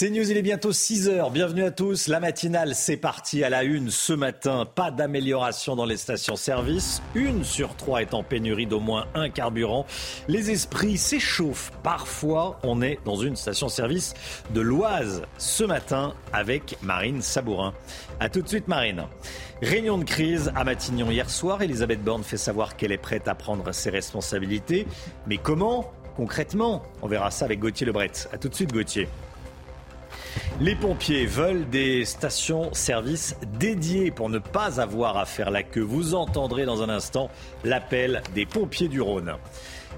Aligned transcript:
C'est 0.00 0.10
News, 0.10 0.30
il 0.30 0.36
est 0.36 0.42
bientôt 0.42 0.70
6 0.70 1.08
heures. 1.08 1.32
Bienvenue 1.32 1.64
à 1.64 1.72
tous. 1.72 2.06
La 2.06 2.20
matinale, 2.20 2.76
c'est 2.76 2.96
parti 2.96 3.42
à 3.42 3.50
la 3.50 3.64
une 3.64 3.90
ce 3.90 4.12
matin. 4.12 4.64
Pas 4.64 4.92
d'amélioration 4.92 5.74
dans 5.74 5.86
les 5.86 5.96
stations-service. 5.96 7.02
Une 7.16 7.42
sur 7.42 7.74
trois 7.74 8.00
est 8.00 8.14
en 8.14 8.22
pénurie 8.22 8.66
d'au 8.66 8.78
moins 8.78 9.06
un 9.16 9.28
carburant. 9.28 9.86
Les 10.28 10.52
esprits 10.52 10.98
s'échauffent. 10.98 11.72
Parfois, 11.82 12.60
on 12.62 12.80
est 12.80 13.00
dans 13.04 13.16
une 13.16 13.34
station-service 13.34 14.14
de 14.54 14.60
l'Oise 14.60 15.22
ce 15.36 15.64
matin 15.64 16.14
avec 16.32 16.78
Marine 16.80 17.20
Sabourin. 17.20 17.74
A 18.20 18.28
tout 18.28 18.42
de 18.42 18.48
suite, 18.48 18.68
Marine. 18.68 19.02
Réunion 19.62 19.98
de 19.98 20.04
crise 20.04 20.52
à 20.54 20.62
Matignon 20.62 21.10
hier 21.10 21.28
soir. 21.28 21.60
Elisabeth 21.60 22.04
Borne 22.04 22.22
fait 22.22 22.36
savoir 22.36 22.76
qu'elle 22.76 22.92
est 22.92 22.98
prête 22.98 23.26
à 23.26 23.34
prendre 23.34 23.72
ses 23.72 23.90
responsabilités. 23.90 24.86
Mais 25.26 25.38
comment 25.38 25.90
concrètement? 26.14 26.84
On 27.02 27.08
verra 27.08 27.32
ça 27.32 27.46
avec 27.46 27.58
Gauthier 27.58 27.84
Lebret. 27.84 28.12
A 28.32 28.38
tout 28.38 28.48
de 28.48 28.54
suite, 28.54 28.72
Gauthier. 28.72 29.08
Les 30.60 30.74
pompiers 30.74 31.26
veulent 31.26 31.68
des 31.68 32.04
stations-service 32.04 33.36
dédiées 33.58 34.10
pour 34.10 34.28
ne 34.28 34.38
pas 34.38 34.80
avoir 34.80 35.16
à 35.16 35.24
faire 35.24 35.50
la 35.50 35.62
queue. 35.62 35.80
Vous 35.80 36.14
entendrez 36.14 36.64
dans 36.64 36.82
un 36.82 36.88
instant 36.88 37.30
l'appel 37.64 38.22
des 38.34 38.46
pompiers 38.46 38.88
du 38.88 39.00
Rhône. 39.00 39.34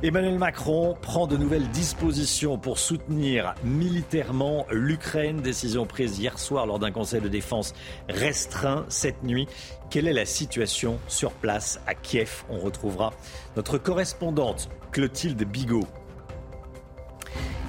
Emmanuel 0.02 0.38
Macron 0.38 0.96
prend 1.02 1.26
de 1.26 1.36
nouvelles 1.36 1.68
dispositions 1.68 2.56
pour 2.56 2.78
soutenir 2.78 3.54
militairement 3.64 4.66
l'Ukraine. 4.70 5.42
Décision 5.42 5.84
prise 5.84 6.18
hier 6.18 6.38
soir 6.38 6.64
lors 6.64 6.78
d'un 6.78 6.90
conseil 6.90 7.20
de 7.20 7.28
défense 7.28 7.74
restreint 8.08 8.86
cette 8.88 9.22
nuit. 9.24 9.46
Quelle 9.90 10.08
est 10.08 10.14
la 10.14 10.24
situation 10.24 10.98
sur 11.06 11.32
place 11.32 11.80
à 11.86 11.94
Kiev? 11.94 12.44
On 12.48 12.58
retrouvera 12.58 13.12
notre 13.56 13.76
correspondante 13.76 14.70
Clotilde 14.90 15.44
Bigot. 15.44 15.86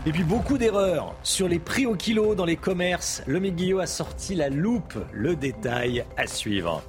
Et 0.07 0.11
puis 0.11 0.23
beaucoup 0.23 0.57
d'erreurs 0.57 1.15
sur 1.21 1.47
les 1.47 1.59
prix 1.59 1.85
au 1.85 1.93
kilo 1.93 2.33
dans 2.33 2.45
les 2.45 2.55
commerces. 2.55 3.21
Le 3.27 3.39
Guillot 3.39 3.77
a 3.77 3.85
sorti 3.85 4.33
la 4.33 4.49
loupe. 4.49 4.95
Le 5.13 5.35
détail 5.35 6.03
à 6.17 6.25
suivre. 6.25 6.81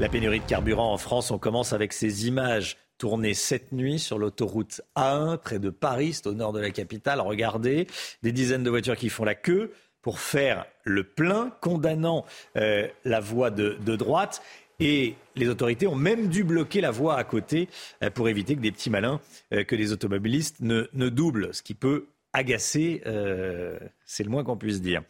La 0.00 0.08
pénurie 0.08 0.40
de 0.40 0.46
carburant 0.46 0.94
en 0.94 0.96
France, 0.96 1.30
on 1.30 1.36
commence 1.36 1.74
avec 1.74 1.92
ces 1.92 2.26
images 2.26 2.78
tournées 2.96 3.34
cette 3.34 3.72
nuit 3.72 3.98
sur 3.98 4.18
l'autoroute 4.18 4.80
A1 4.96 5.36
près 5.36 5.58
de 5.58 5.68
Paris, 5.68 6.22
au 6.24 6.32
nord 6.32 6.54
de 6.54 6.60
la 6.60 6.70
capitale. 6.70 7.20
Regardez, 7.20 7.86
des 8.22 8.32
dizaines 8.32 8.62
de 8.62 8.70
voitures 8.70 8.96
qui 8.96 9.10
font 9.10 9.24
la 9.24 9.34
queue 9.34 9.72
pour 10.00 10.20
faire 10.20 10.64
le 10.84 11.04
plein, 11.04 11.50
condamnant 11.60 12.24
euh, 12.56 12.88
la 13.04 13.20
voie 13.20 13.50
de, 13.50 13.76
de 13.84 13.94
droite. 13.94 14.40
Et 14.80 15.16
les 15.34 15.48
autorités 15.48 15.88
ont 15.88 15.96
même 15.96 16.28
dû 16.28 16.44
bloquer 16.44 16.80
la 16.80 16.92
voie 16.92 17.18
à 17.18 17.24
côté 17.24 17.68
euh, 18.04 18.10
pour 18.10 18.28
éviter 18.28 18.54
que 18.54 18.60
des 18.60 18.70
petits 18.70 18.90
malins, 18.90 19.20
euh, 19.52 19.64
que 19.64 19.74
les 19.74 19.92
automobilistes 19.92 20.60
ne, 20.60 20.86
ne 20.92 21.08
doublent, 21.08 21.52
ce 21.52 21.62
qui 21.62 21.74
peut 21.74 22.06
agacer, 22.32 23.02
euh, 23.06 23.76
c'est 24.04 24.22
le 24.22 24.30
moins 24.30 24.44
qu'on 24.44 24.56
puisse 24.56 24.80
dire. 24.80 25.02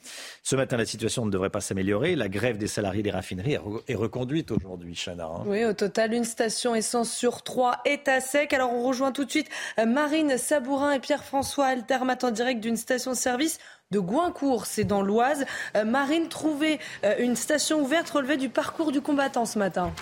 Ce 0.43 0.57
matin, 0.57 0.79
la 0.79 0.87
situation 0.87 1.27
ne 1.27 1.31
devrait 1.31 1.51
pas 1.51 1.61
s'améliorer. 1.61 2.17
La 2.17 2.31
grève 2.31 2.57
des 2.57 2.69
salariés 2.69 3.03
des 3.03 3.11
raffineries 3.11 3.59
est 3.89 3.95
reconduite 3.95 4.51
aujourd'hui, 4.53 4.95
Chana. 4.95 5.27
Hein. 5.27 5.43
Oui, 5.45 5.65
au 5.67 5.75
total, 5.75 6.15
une 6.15 6.25
station 6.25 6.75
essence 6.75 7.13
sur 7.13 7.43
trois 7.43 7.81
est 7.85 8.09
à 8.09 8.23
sec. 8.23 8.55
Alors 8.55 8.73
on 8.73 8.85
rejoint 8.85 9.13
tout 9.13 9.27
de 9.27 9.31
suite 9.31 9.51
Marine 9.85 10.39
Sabourin 10.39 10.93
et 10.93 11.01
Pierre-François 11.01 11.67
Altermat 11.67 12.19
en 12.23 12.31
direct 12.31 12.61
d'une 12.61 12.77
station-service 12.77 13.59
de 13.91 14.01
Goincourt, 14.01 14.67
c'est 14.67 14.85
dans 14.85 15.01
l'Oise. 15.01 15.47
Euh, 15.75 15.87
Marine, 15.87 16.29
trouver 16.29 16.79
euh, 17.05 17.15
une 17.21 17.37
station 17.37 17.81
ouverte 17.81 18.11
relevée 18.11 18.37
du 18.37 18.51
parcours 18.51 18.93
du 18.93 19.01
combattant 19.01 19.47
ce 19.47 19.59
matin. 19.59 19.95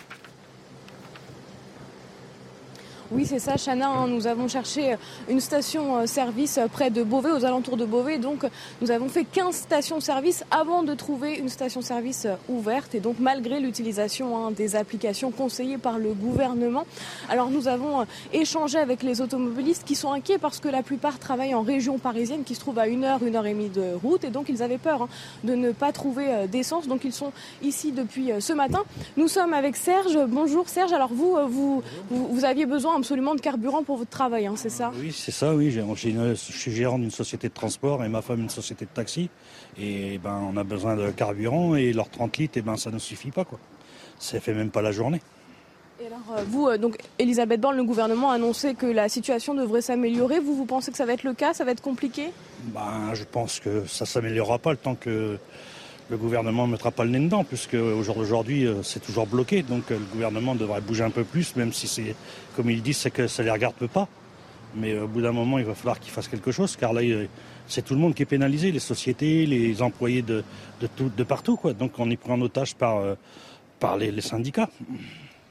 Oui, 3.12 3.24
c'est 3.24 3.38
ça, 3.38 3.54
Chana. 3.56 3.88
Hein. 3.88 4.08
Nous 4.08 4.26
avons 4.26 4.48
cherché 4.48 4.94
euh, 4.94 4.96
une 5.28 5.38
station-service 5.38 6.58
euh, 6.58 6.62
euh, 6.62 6.68
près 6.68 6.90
de 6.90 7.04
Beauvais, 7.04 7.30
aux 7.30 7.44
alentours 7.44 7.76
de 7.76 7.84
Beauvais. 7.84 8.18
Donc, 8.18 8.44
nous 8.80 8.90
avons 8.90 9.08
fait 9.08 9.24
15 9.24 9.54
stations-service 9.54 10.42
avant 10.50 10.82
de 10.82 10.92
trouver 10.92 11.36
une 11.36 11.48
station-service 11.48 12.26
ouverte. 12.48 12.96
Et 12.96 13.00
donc, 13.00 13.16
malgré 13.20 13.60
l'utilisation 13.60 14.36
hein, 14.36 14.50
des 14.50 14.74
applications 14.74 15.30
conseillées 15.30 15.78
par 15.78 15.98
le 15.98 16.14
gouvernement, 16.14 16.84
alors 17.28 17.48
nous 17.48 17.68
avons 17.68 18.06
échangé 18.32 18.78
avec 18.78 19.04
les 19.04 19.20
automobilistes 19.20 19.84
qui 19.84 19.94
sont 19.94 20.10
inquiets 20.10 20.38
parce 20.38 20.58
que 20.58 20.68
la 20.68 20.82
plupart 20.82 21.20
travaillent 21.20 21.54
en 21.54 21.62
région 21.62 21.98
parisienne 21.98 22.42
qui 22.42 22.56
se 22.56 22.60
trouve 22.60 22.80
à 22.80 22.88
une 22.88 23.04
heure, 23.04 23.22
une 23.22 23.36
heure 23.36 23.46
et 23.46 23.52
demie 23.52 23.68
de 23.68 23.94
route. 24.02 24.24
Et 24.24 24.30
donc, 24.30 24.48
ils 24.48 24.64
avaient 24.64 24.78
peur 24.78 25.02
hein, 25.02 25.08
de 25.44 25.54
ne 25.54 25.70
pas 25.70 25.92
trouver 25.92 26.48
d'essence. 26.48 26.88
Donc, 26.88 27.04
ils 27.04 27.12
sont 27.12 27.32
ici 27.62 27.92
depuis 27.92 28.30
ce 28.40 28.52
matin. 28.52 28.82
Nous 29.16 29.28
sommes 29.28 29.54
avec 29.54 29.76
Serge. 29.76 30.18
Bonjour 30.26 30.68
Serge. 30.68 30.92
Alors, 30.92 31.12
vous, 31.12 31.36
vous, 31.48 31.82
vous 32.10 32.44
aviez 32.44 32.66
besoin 32.66 32.95
absolument 32.96 33.34
de 33.34 33.40
carburant 33.40 33.82
pour 33.82 33.96
votre 33.96 34.10
travail, 34.10 34.46
hein, 34.46 34.54
c'est 34.56 34.70
ça? 34.70 34.90
Oui, 34.98 35.12
c'est 35.12 35.32
ça, 35.32 35.54
oui. 35.54 35.70
je 35.70 36.34
suis 36.34 36.72
gérant 36.72 36.98
d'une 36.98 37.10
société 37.10 37.48
de 37.48 37.54
transport 37.54 38.04
et 38.04 38.08
ma 38.08 38.22
femme 38.22 38.40
une 38.40 38.50
société 38.50 38.84
de 38.84 38.90
taxi. 38.90 39.30
Et 39.78 40.18
ben, 40.18 40.40
on 40.52 40.56
a 40.56 40.64
besoin 40.64 40.96
de 40.96 41.10
carburant 41.10 41.74
et 41.74 41.92
leurs 41.92 42.10
30 42.10 42.36
litres, 42.38 42.58
et 42.58 42.62
ben, 42.62 42.76
ça 42.76 42.90
ne 42.90 42.98
suffit 42.98 43.30
pas. 43.30 43.44
Quoi. 43.44 43.58
Ça 44.18 44.40
fait 44.40 44.54
même 44.54 44.70
pas 44.70 44.82
la 44.82 44.92
journée. 44.92 45.20
Et 46.02 46.06
alors, 46.06 46.18
euh, 46.36 46.44
vous, 46.46 46.68
euh, 46.68 46.76
donc, 46.76 46.98
Elisabeth 47.18 47.60
Borne, 47.60 47.76
le 47.76 47.84
gouvernement 47.84 48.30
a 48.30 48.34
annoncé 48.34 48.74
que 48.74 48.84
la 48.84 49.08
situation 49.08 49.54
devrait 49.54 49.80
s'améliorer. 49.80 50.40
Vous, 50.40 50.54
vous 50.54 50.66
pensez 50.66 50.90
que 50.90 50.96
ça 50.98 51.06
va 51.06 51.14
être 51.14 51.24
le 51.24 51.32
cas? 51.32 51.54
Ça 51.54 51.64
va 51.64 51.70
être 51.72 51.80
compliqué? 51.80 52.32
Ben, 52.64 53.14
Je 53.14 53.24
pense 53.24 53.60
que 53.60 53.86
ça 53.86 54.04
ne 54.04 54.08
s'améliorera 54.08 54.58
pas 54.58 54.72
le 54.72 54.76
temps 54.76 54.94
que 54.94 55.38
le 56.08 56.16
gouvernement 56.16 56.66
ne 56.66 56.72
mettra 56.72 56.90
pas 56.90 57.04
le 57.04 57.10
nez 57.10 57.20
dedans, 57.20 57.44
puisque 57.44 57.74
au 57.74 58.02
jour 58.02 58.16
d'aujourd'hui, 58.16 58.66
euh, 58.66 58.82
c'est 58.82 59.00
toujours 59.00 59.26
bloqué. 59.26 59.62
Donc 59.62 59.90
euh, 59.90 59.98
le 59.98 60.04
gouvernement 60.12 60.54
devrait 60.54 60.80
bouger 60.80 61.04
un 61.04 61.10
peu 61.10 61.24
plus, 61.24 61.56
même 61.56 61.72
si 61.72 61.88
c'est, 61.88 62.14
comme 62.54 62.70
ils 62.70 62.82
disent, 62.82 62.98
c'est 62.98 63.10
que 63.10 63.26
ça 63.26 63.42
les 63.42 63.50
regarde 63.50 63.86
pas. 63.86 64.08
Mais 64.74 64.92
euh, 64.92 65.04
au 65.04 65.08
bout 65.08 65.22
d'un 65.22 65.32
moment, 65.32 65.58
il 65.58 65.64
va 65.64 65.74
falloir 65.74 65.98
qu'ils 65.98 66.12
fassent 66.12 66.28
quelque 66.28 66.52
chose, 66.52 66.76
car 66.76 66.92
là, 66.92 67.00
c'est 67.66 67.82
tout 67.82 67.94
le 67.94 68.00
monde 68.00 68.14
qui 68.14 68.22
est 68.22 68.26
pénalisé, 68.26 68.70
les 68.70 68.78
sociétés, 68.78 69.46
les 69.46 69.82
employés 69.82 70.22
de, 70.22 70.44
de, 70.80 70.86
tout, 70.86 71.10
de 71.14 71.24
partout. 71.24 71.56
Quoi. 71.56 71.72
Donc 71.72 71.98
on 71.98 72.08
est 72.10 72.16
pris 72.16 72.30
en 72.30 72.40
otage 72.40 72.76
par, 72.76 73.02
par 73.80 73.96
les 73.96 74.20
syndicats. 74.20 74.70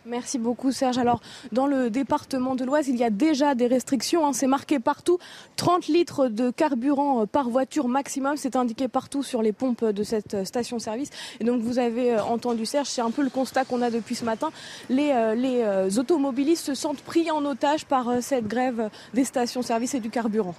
Merci 0.05 0.37
beaucoup 0.37 0.71
Serge. 0.71 0.99
Alors 0.99 1.19
dans 1.51 1.65
le 1.65 1.89
département 1.89 2.53
de 2.53 2.63
l'Oise, 2.63 2.87
il 2.87 2.95
y 2.95 3.03
a 3.03 3.09
déjà 3.09 3.55
des 3.55 3.65
restrictions. 3.65 4.25
Hein. 4.27 4.33
C'est 4.33 4.45
marqué 4.45 4.79
partout 4.79 5.17
30 5.55 5.87
litres 5.87 6.27
de 6.27 6.51
carburant 6.51 7.23
euh, 7.23 7.25
par 7.25 7.49
voiture 7.49 7.87
maximum. 7.87 8.37
C'est 8.37 8.55
indiqué 8.55 8.87
partout 8.87 9.23
sur 9.23 9.41
les 9.41 9.51
pompes 9.51 9.83
de 9.83 10.03
cette 10.03 10.35
euh, 10.35 10.45
station-service. 10.45 11.09
Et 11.39 11.43
donc 11.43 11.61
vous 11.61 11.79
avez 11.79 12.13
euh, 12.13 12.23
entendu 12.23 12.67
Serge, 12.67 12.87
c'est 12.87 13.01
un 13.01 13.09
peu 13.09 13.23
le 13.23 13.31
constat 13.31 13.65
qu'on 13.65 13.81
a 13.81 13.89
depuis 13.89 14.13
ce 14.13 14.25
matin. 14.25 14.51
Les, 14.89 15.13
automobilistes 15.97 16.65
se 16.65 16.75
sentent 16.75 17.01
pris 17.01 17.31
en 17.31 17.43
otage 17.45 17.85
par 17.85 18.21
cette 18.21 18.47
grève 18.47 18.89
des 19.13 19.23
stations-service 19.23 19.95
et 19.95 19.99
du 19.99 20.09
carburant. 20.09 20.55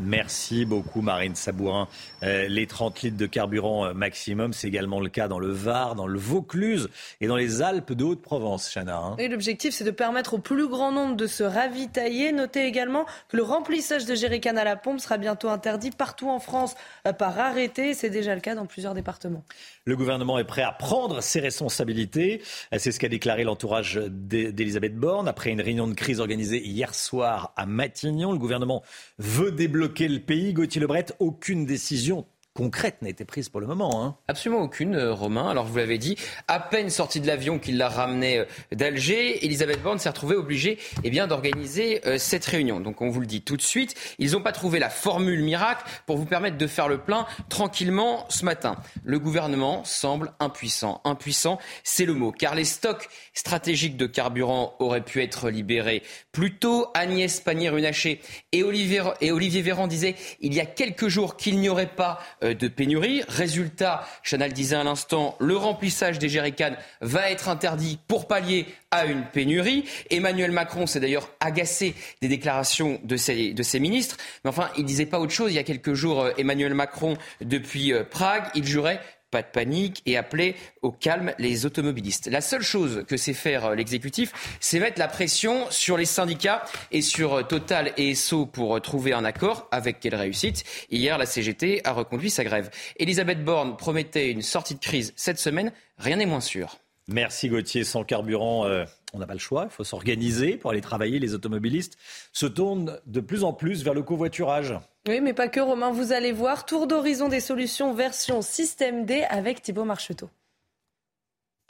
Merci 0.00 0.64
beaucoup 0.64 1.02
Marine 1.02 1.34
Sabourin. 1.34 1.86
Euh, 2.22 2.48
les 2.48 2.66
30 2.66 3.02
litres 3.02 3.16
de 3.18 3.26
carburant 3.26 3.84
euh, 3.84 3.92
maximum, 3.92 4.54
c'est 4.54 4.66
également 4.66 4.98
le 4.98 5.10
cas 5.10 5.28
dans 5.28 5.38
le 5.38 5.50
Var, 5.50 5.94
dans 5.94 6.06
le 6.06 6.18
Vaucluse 6.18 6.88
et 7.20 7.26
dans 7.26 7.36
les 7.36 7.60
Alpes 7.60 7.92
de 7.92 8.04
Haute-Provence, 8.04 8.70
Chana. 8.72 8.96
Hein. 8.96 9.16
L'objectif, 9.28 9.74
c'est 9.74 9.84
de 9.84 9.90
permettre 9.90 10.34
au 10.34 10.38
plus 10.38 10.68
grand 10.68 10.90
nombre 10.90 11.16
de 11.16 11.26
se 11.26 11.42
ravitailler. 11.42 12.32
Notez 12.32 12.64
également 12.64 13.04
que 13.28 13.36
le 13.36 13.42
remplissage 13.42 14.06
de 14.06 14.14
jerrycan 14.14 14.56
à 14.56 14.64
la 14.64 14.76
pompe 14.76 15.00
sera 15.00 15.18
bientôt 15.18 15.50
interdit 15.50 15.90
partout 15.90 16.30
en 16.30 16.40
France 16.40 16.76
euh, 17.06 17.12
par 17.12 17.38
arrêté. 17.38 17.92
C'est 17.92 18.10
déjà 18.10 18.34
le 18.34 18.40
cas 18.40 18.54
dans 18.54 18.66
plusieurs 18.66 18.94
départements. 18.94 19.44
Le 19.84 19.96
gouvernement 19.96 20.38
est 20.38 20.44
prêt 20.44 20.62
à 20.62 20.72
prendre 20.72 21.20
ses 21.20 21.40
responsabilités. 21.40 22.42
C'est 22.76 22.92
ce 22.92 22.98
qu'a 22.98 23.08
déclaré 23.08 23.44
l'entourage 23.44 24.00
d'Elisabeth 24.08 24.96
Borne 24.96 25.28
après 25.28 25.50
une 25.50 25.60
réunion 25.60 25.88
de 25.88 25.94
crise 25.94 26.20
organisée 26.20 26.62
hier 26.64 26.94
soir 26.94 27.52
à 27.56 27.66
Matignon. 27.66 28.32
Le 28.32 28.38
gouvernement 28.38 28.82
veut 29.18 29.50
débloquer 29.50 29.89
le 29.98 30.20
pays. 30.20 30.52
Gauthier 30.52 30.80
Lebret, 30.80 31.06
aucune 31.18 31.66
décision 31.66 32.26
concrète 32.54 33.00
n'a 33.02 33.08
été 33.08 33.24
prise 33.24 33.48
pour 33.48 33.60
le 33.60 33.66
moment. 33.66 34.04
Hein. 34.04 34.16
Absolument 34.28 34.62
aucune, 34.62 34.94
euh, 34.94 35.12
Romain. 35.12 35.48
Alors 35.48 35.66
vous 35.66 35.76
l'avez 35.76 35.98
dit, 35.98 36.16
à 36.48 36.58
peine 36.58 36.90
sortie 36.90 37.20
de 37.20 37.26
l'avion 37.26 37.58
qui 37.58 37.72
l'a 37.72 37.88
ramené 37.88 38.38
euh, 38.38 38.44
d'Alger, 38.72 39.44
Elisabeth 39.44 39.82
Borne 39.82 39.98
s'est 39.98 40.08
retrouvée 40.08 40.36
obligée 40.36 40.78
eh 41.04 41.10
d'organiser 41.10 42.00
euh, 42.06 42.18
cette 42.18 42.44
réunion. 42.44 42.80
Donc 42.80 43.02
on 43.02 43.08
vous 43.08 43.20
le 43.20 43.26
dit 43.26 43.42
tout 43.42 43.56
de 43.56 43.62
suite, 43.62 43.94
ils 44.18 44.32
n'ont 44.32 44.42
pas 44.42 44.52
trouvé 44.52 44.78
la 44.78 44.90
formule 44.90 45.42
miracle 45.42 45.84
pour 46.06 46.16
vous 46.16 46.24
permettre 46.24 46.56
de 46.56 46.66
faire 46.66 46.88
le 46.88 46.98
plein 46.98 47.26
tranquillement 47.48 48.26
ce 48.28 48.44
matin. 48.44 48.76
Le 49.04 49.18
gouvernement 49.18 49.84
semble 49.84 50.32
impuissant. 50.40 51.00
Impuissant, 51.04 51.58
c'est 51.84 52.04
le 52.04 52.14
mot, 52.14 52.32
car 52.32 52.54
les 52.54 52.64
stocks 52.64 53.08
stratégiques 53.34 53.96
de 53.96 54.06
carburant 54.06 54.74
auraient 54.80 55.04
pu 55.04 55.22
être 55.22 55.50
libérés 55.50 56.02
plus 56.32 56.56
tôt. 56.56 56.88
Agnès 56.94 57.40
Pannier-Runacher 57.40 58.20
et 58.52 58.62
Olivier, 58.62 59.02
et 59.20 59.30
Olivier 59.30 59.62
Véran 59.62 59.86
disaient 59.86 60.16
il 60.40 60.54
y 60.54 60.60
a 60.60 60.66
quelques 60.66 61.08
jours 61.08 61.36
qu'il 61.36 61.60
n'y 61.60 61.68
aurait 61.68 61.86
pas 61.86 62.18
de 62.42 62.68
pénurie. 62.68 63.22
Résultat, 63.28 64.06
Chanel 64.22 64.52
disait 64.52 64.76
à 64.76 64.84
l'instant, 64.84 65.36
le 65.40 65.56
remplissage 65.56 66.18
des 66.18 66.28
jerrycans 66.28 66.76
va 67.00 67.30
être 67.30 67.48
interdit 67.48 67.98
pour 68.08 68.28
pallier 68.28 68.66
à 68.90 69.06
une 69.06 69.24
pénurie. 69.24 69.84
Emmanuel 70.10 70.50
Macron 70.50 70.86
s'est 70.86 71.00
d'ailleurs 71.00 71.30
agacé 71.40 71.94
des 72.20 72.28
déclarations 72.28 73.00
de 73.04 73.16
ses, 73.16 73.52
de 73.52 73.62
ses 73.62 73.80
ministres. 73.80 74.16
Mais 74.44 74.50
enfin, 74.50 74.70
il 74.76 74.84
disait 74.84 75.06
pas 75.06 75.20
autre 75.20 75.32
chose. 75.32 75.52
Il 75.52 75.56
y 75.56 75.58
a 75.58 75.64
quelques 75.64 75.94
jours, 75.94 76.22
euh, 76.22 76.32
Emmanuel 76.38 76.74
Macron, 76.74 77.16
depuis 77.40 77.92
euh, 77.92 78.04
Prague, 78.04 78.44
il 78.54 78.66
jurait 78.66 79.00
pas 79.30 79.42
de 79.42 79.48
panique 79.48 80.02
et 80.06 80.16
appeler 80.16 80.56
au 80.82 80.90
calme 80.90 81.32
les 81.38 81.66
automobilistes. 81.66 82.28
La 82.28 82.40
seule 82.40 82.62
chose 82.62 83.04
que 83.06 83.16
sait 83.16 83.32
faire 83.32 83.66
euh, 83.66 83.74
l'exécutif, 83.74 84.32
c'est 84.60 84.80
mettre 84.80 84.98
la 84.98 85.08
pression 85.08 85.70
sur 85.70 85.96
les 85.96 86.04
syndicats 86.04 86.64
et 86.90 87.02
sur 87.02 87.34
euh, 87.34 87.42
Total 87.42 87.92
et 87.96 88.14
SO 88.14 88.46
pour 88.46 88.76
euh, 88.76 88.80
trouver 88.80 89.12
un 89.12 89.24
accord. 89.24 89.68
Avec 89.70 90.00
quelle 90.00 90.14
réussite 90.14 90.64
Hier, 90.90 91.16
la 91.18 91.26
CGT 91.26 91.80
a 91.84 91.92
reconduit 91.92 92.30
sa 92.30 92.44
grève. 92.44 92.70
Elisabeth 92.96 93.44
Borne 93.44 93.76
promettait 93.76 94.30
une 94.30 94.42
sortie 94.42 94.74
de 94.74 94.80
crise 94.80 95.12
cette 95.16 95.38
semaine. 95.38 95.72
Rien 95.98 96.16
n'est 96.16 96.26
moins 96.26 96.40
sûr. 96.40 96.78
Merci 97.08 97.48
Gauthier. 97.48 97.84
Sans 97.84 98.04
carburant, 98.04 98.68
on 99.12 99.18
n'a 99.18 99.26
pas 99.26 99.32
le 99.32 99.40
choix. 99.40 99.64
Il 99.68 99.72
faut 99.72 99.82
s'organiser 99.82 100.56
pour 100.56 100.70
aller 100.70 100.80
travailler. 100.80 101.18
Les 101.18 101.34
automobilistes 101.34 101.98
se 102.32 102.46
tournent 102.46 103.00
de 103.06 103.20
plus 103.20 103.42
en 103.42 103.52
plus 103.52 103.82
vers 103.82 103.94
le 103.94 104.02
covoiturage. 104.02 104.74
Oui, 105.08 105.20
mais 105.20 105.32
pas 105.32 105.48
que, 105.48 105.60
Romain. 105.60 105.90
Vous 105.90 106.12
allez 106.12 106.32
voir, 106.32 106.66
tour 106.66 106.86
d'horizon 106.86 107.28
des 107.28 107.40
solutions 107.40 107.94
version 107.94 108.42
système 108.42 109.06
D 109.06 109.22
avec 109.30 109.62
Thibault 109.62 109.84
Marcheteau. 109.84 110.28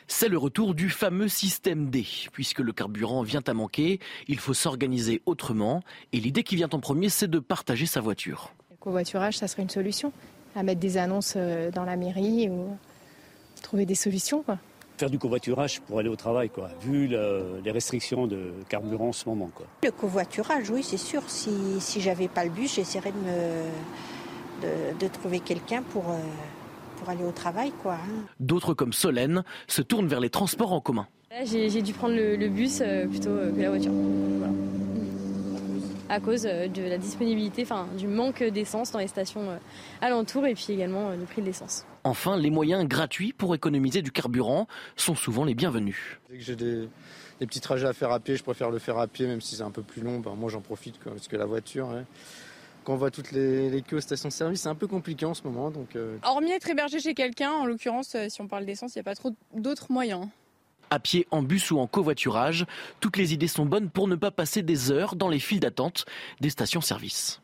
C'est 0.09 0.29
le 0.29 0.37
retour 0.37 0.75
du 0.75 0.91
fameux 0.91 1.29
système 1.29 1.89
D. 1.89 2.05
Puisque 2.33 2.59
le 2.59 2.73
carburant 2.73 3.23
vient 3.23 3.43
à 3.47 3.55
manquer, 3.55 4.01
il 4.27 4.41
faut 4.41 4.55
s'organiser 4.55 5.23
autrement. 5.27 5.83
Et 6.13 6.19
l'idée 6.19 6.43
qui 6.43 6.57
vient 6.57 6.69
en 6.73 6.81
premier, 6.81 7.09
c'est 7.09 7.29
de 7.29 7.39
partager 7.39 7.87
sa 7.87 8.01
voiture. 8.01 8.53
Le 8.73 8.77
covoiturage, 8.77 9.39
ça 9.39 9.47
serait 9.47 9.63
une 9.63 9.71
solution. 9.71 10.13
À 10.57 10.65
mettre 10.65 10.81
des 10.81 10.97
annonces 10.97 11.35
euh, 11.37 11.71
dans 11.71 11.85
la 11.85 11.97
mairie 11.97 12.49
ou 12.49 12.77
trouver 13.63 13.87
des 13.87 13.95
solutions. 13.95 14.43
Quoi 14.43 14.59
faire 15.01 15.11
du 15.11 15.19
covoiturage 15.19 15.81
pour 15.81 15.99
aller 15.99 16.11
au 16.11 16.17
travail, 16.17 16.51
quoi, 16.51 16.69
vu 16.83 17.09
les 17.09 17.71
restrictions 17.71 18.27
de 18.27 18.53
carburant 18.69 19.09
en 19.09 19.13
ce 19.13 19.27
moment. 19.29 19.51
Quoi. 19.55 19.67
Le 19.83 19.91
covoiturage, 19.91 20.69
oui, 20.69 20.83
c'est 20.83 20.99
sûr. 20.99 21.23
Si, 21.27 21.81
si 21.81 22.03
j'avais 22.03 22.29
pas 22.29 22.45
le 22.45 22.51
bus, 22.51 22.75
j'essaierais 22.75 23.13
de, 23.13 24.67
me, 24.67 25.01
de, 25.01 25.09
trouver 25.09 25.41
quelqu'un 25.41 25.83
pour, 25.83 26.11
euh, 26.11 26.19
pour 26.99 27.09
aller 27.09 27.25
au 27.25 27.33
travail. 27.33 27.73
quoi. 27.83 27.95
Hein. 27.95 28.27
D'autres, 28.41 28.75
comme 28.75 28.93
Solène, 28.93 29.43
se 29.69 29.81
tournent 29.81 30.07
vers 30.07 30.21
les 30.21 30.29
transports 30.29 30.75
en 30.75 30.81
commun. 30.81 31.07
J'ai 31.45 31.81
dû 31.81 31.95
prendre 31.95 32.15
le, 32.15 32.49
bus 32.49 32.81
euh, 32.83 33.07
plutôt 33.07 33.31
euh, 33.31 33.51
que 33.53 33.61
la 33.63 33.71
voiture. 33.71 33.93
À 36.11 36.21
cause 36.21 36.43
de 36.43 36.83
la 36.83 36.99
disponibilité, 36.99 37.63
enfin 37.63 37.87
du 37.97 38.09
manque 38.09 38.43
d'essence 38.43 38.91
dans 38.91 38.99
les 38.99 39.07
stations 39.07 39.59
alentours 40.01 40.47
et 40.47 40.55
puis 40.55 40.67
également 40.71 41.11
le 41.11 41.25
prix 41.25 41.41
de 41.41 41.47
l'essence. 41.47 41.87
Enfin, 42.05 42.37
les 42.37 42.51
moyens 42.51 42.87
gratuits 42.87 43.33
pour 43.33 43.55
économiser 43.55 44.01
du 44.03 44.11
carburant 44.11 44.67
sont 44.97 45.15
souvent 45.15 45.45
les 45.45 45.55
bienvenus. 45.55 46.19
Dès 46.31 46.39
que 46.39 46.43
j'ai 46.43 46.57
des, 46.57 46.89
petits 47.41 47.61
trajets 47.61 47.87
à 47.87 47.93
faire 47.93 48.11
à 48.11 48.21
pied, 48.21 48.37
je 48.37 48.43
préfère 48.43 48.71
le 48.71 48.79
faire 48.79 48.99
à 48.99 49.07
pied, 49.07 49.27
même 49.27 49.41
si 49.41 49.57
c'est 49.57 49.63
un 49.63 49.71
peu 49.71 49.83
plus 49.83 50.03
long. 50.03 50.19
Ben, 50.19 50.35
moi, 50.35 50.51
j'en 50.51 50.61
profite 50.61 50.99
parce 50.99 51.29
que 51.29 51.37
la 51.37 51.45
voiture. 51.45 51.95
quand 52.85 52.95
on 52.95 52.97
voit 52.97 53.11
toutes 53.11 53.33
les, 53.33 53.83
queues 53.87 53.99
aux 53.99 54.01
stations-service, 54.01 54.63
c'est 54.63 54.69
un 54.69 54.75
peu 54.75 54.87
compliqué 54.87 55.27
en 55.27 55.35
ce 55.35 55.43
moment. 55.43 55.71
Donc, 55.71 55.95
euh. 55.95 56.17
Hormis 56.23 56.53
être 56.53 56.71
hébergé 56.71 57.01
chez 57.01 57.15
quelqu'un, 57.15 57.53
en 57.53 57.67
l'occurrence, 57.67 58.15
euh, 58.15 58.27
si 58.29 58.41
on 58.41 58.49
parle 58.49 58.65
d'essence, 58.65 58.95
il 58.95 58.99
n'y 58.99 59.03
a 59.03 59.05
pas 59.05 59.15
trop 59.15 59.33
d'autres 59.55 59.93
moyens. 59.93 60.27
À 60.91 60.99
pied, 60.99 61.27
en 61.31 61.43
bus 61.43 61.71
ou 61.71 61.79
en 61.79 61.87
covoiturage, 61.87 62.67
toutes 63.01 63.17
les 63.17 63.33
idées 63.33 63.49
sont 63.49 63.65
bonnes 63.65 63.91
pour 63.91 64.09
ne 64.09 64.17
pas 64.17 64.31
passer 64.31 64.63
des 64.63 64.91
heures 64.91 65.15
dans 65.15 65.29
les 65.29 65.39
files 65.39 65.61
d'attente 65.61 66.05
des 66.41 66.51
stations-service. 66.51 67.41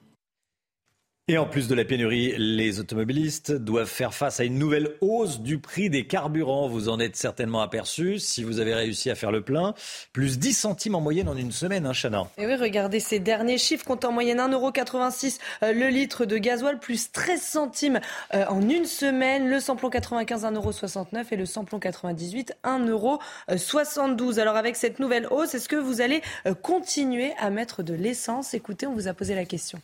Et 1.28 1.38
en 1.38 1.46
plus 1.46 1.66
de 1.66 1.74
la 1.74 1.84
pénurie, 1.84 2.34
les 2.38 2.78
automobilistes 2.78 3.50
doivent 3.50 3.88
faire 3.88 4.14
face 4.14 4.38
à 4.38 4.44
une 4.44 4.60
nouvelle 4.60 4.94
hausse 5.00 5.40
du 5.40 5.58
prix 5.58 5.90
des 5.90 6.06
carburants. 6.06 6.68
Vous 6.68 6.88
en 6.88 7.00
êtes 7.00 7.16
certainement 7.16 7.62
aperçu 7.62 8.20
si 8.20 8.44
vous 8.44 8.60
avez 8.60 8.72
réussi 8.72 9.10
à 9.10 9.16
faire 9.16 9.32
le 9.32 9.40
plein. 9.40 9.74
Plus 10.12 10.38
10 10.38 10.52
centimes 10.52 10.94
en 10.94 11.00
moyenne 11.00 11.28
en 11.28 11.36
une 11.36 11.50
semaine, 11.50 11.84
hein, 11.84 11.92
Chana. 11.92 12.28
Et 12.38 12.46
oui, 12.46 12.54
regardez 12.54 13.00
ces 13.00 13.18
derniers 13.18 13.58
chiffres. 13.58 13.84
Compte 13.84 14.04
en 14.04 14.12
moyenne 14.12 14.38
1,86€ 14.38 15.40
euh, 15.64 15.72
le 15.72 15.88
litre 15.88 16.26
de 16.26 16.38
gasoil, 16.38 16.78
plus 16.78 17.10
13 17.10 17.42
centimes 17.42 18.00
euh, 18.32 18.44
en 18.48 18.62
une 18.62 18.86
semaine. 18.86 19.50
Le 19.50 19.58
samplon 19.58 19.90
95, 19.90 20.44
1,69€ 20.44 21.24
et 21.32 21.36
le 21.36 21.44
samplon 21.44 21.80
98, 21.80 22.54
1,72€. 22.62 24.38
Alors 24.38 24.54
avec 24.54 24.76
cette 24.76 25.00
nouvelle 25.00 25.26
hausse, 25.32 25.56
est-ce 25.56 25.68
que 25.68 25.74
vous 25.74 26.00
allez 26.00 26.22
euh, 26.46 26.54
continuer 26.54 27.32
à 27.40 27.50
mettre 27.50 27.82
de 27.82 27.94
l'essence? 27.94 28.54
Écoutez, 28.54 28.86
on 28.86 28.94
vous 28.94 29.08
a 29.08 29.12
posé 29.12 29.34
la 29.34 29.44
question. 29.44 29.80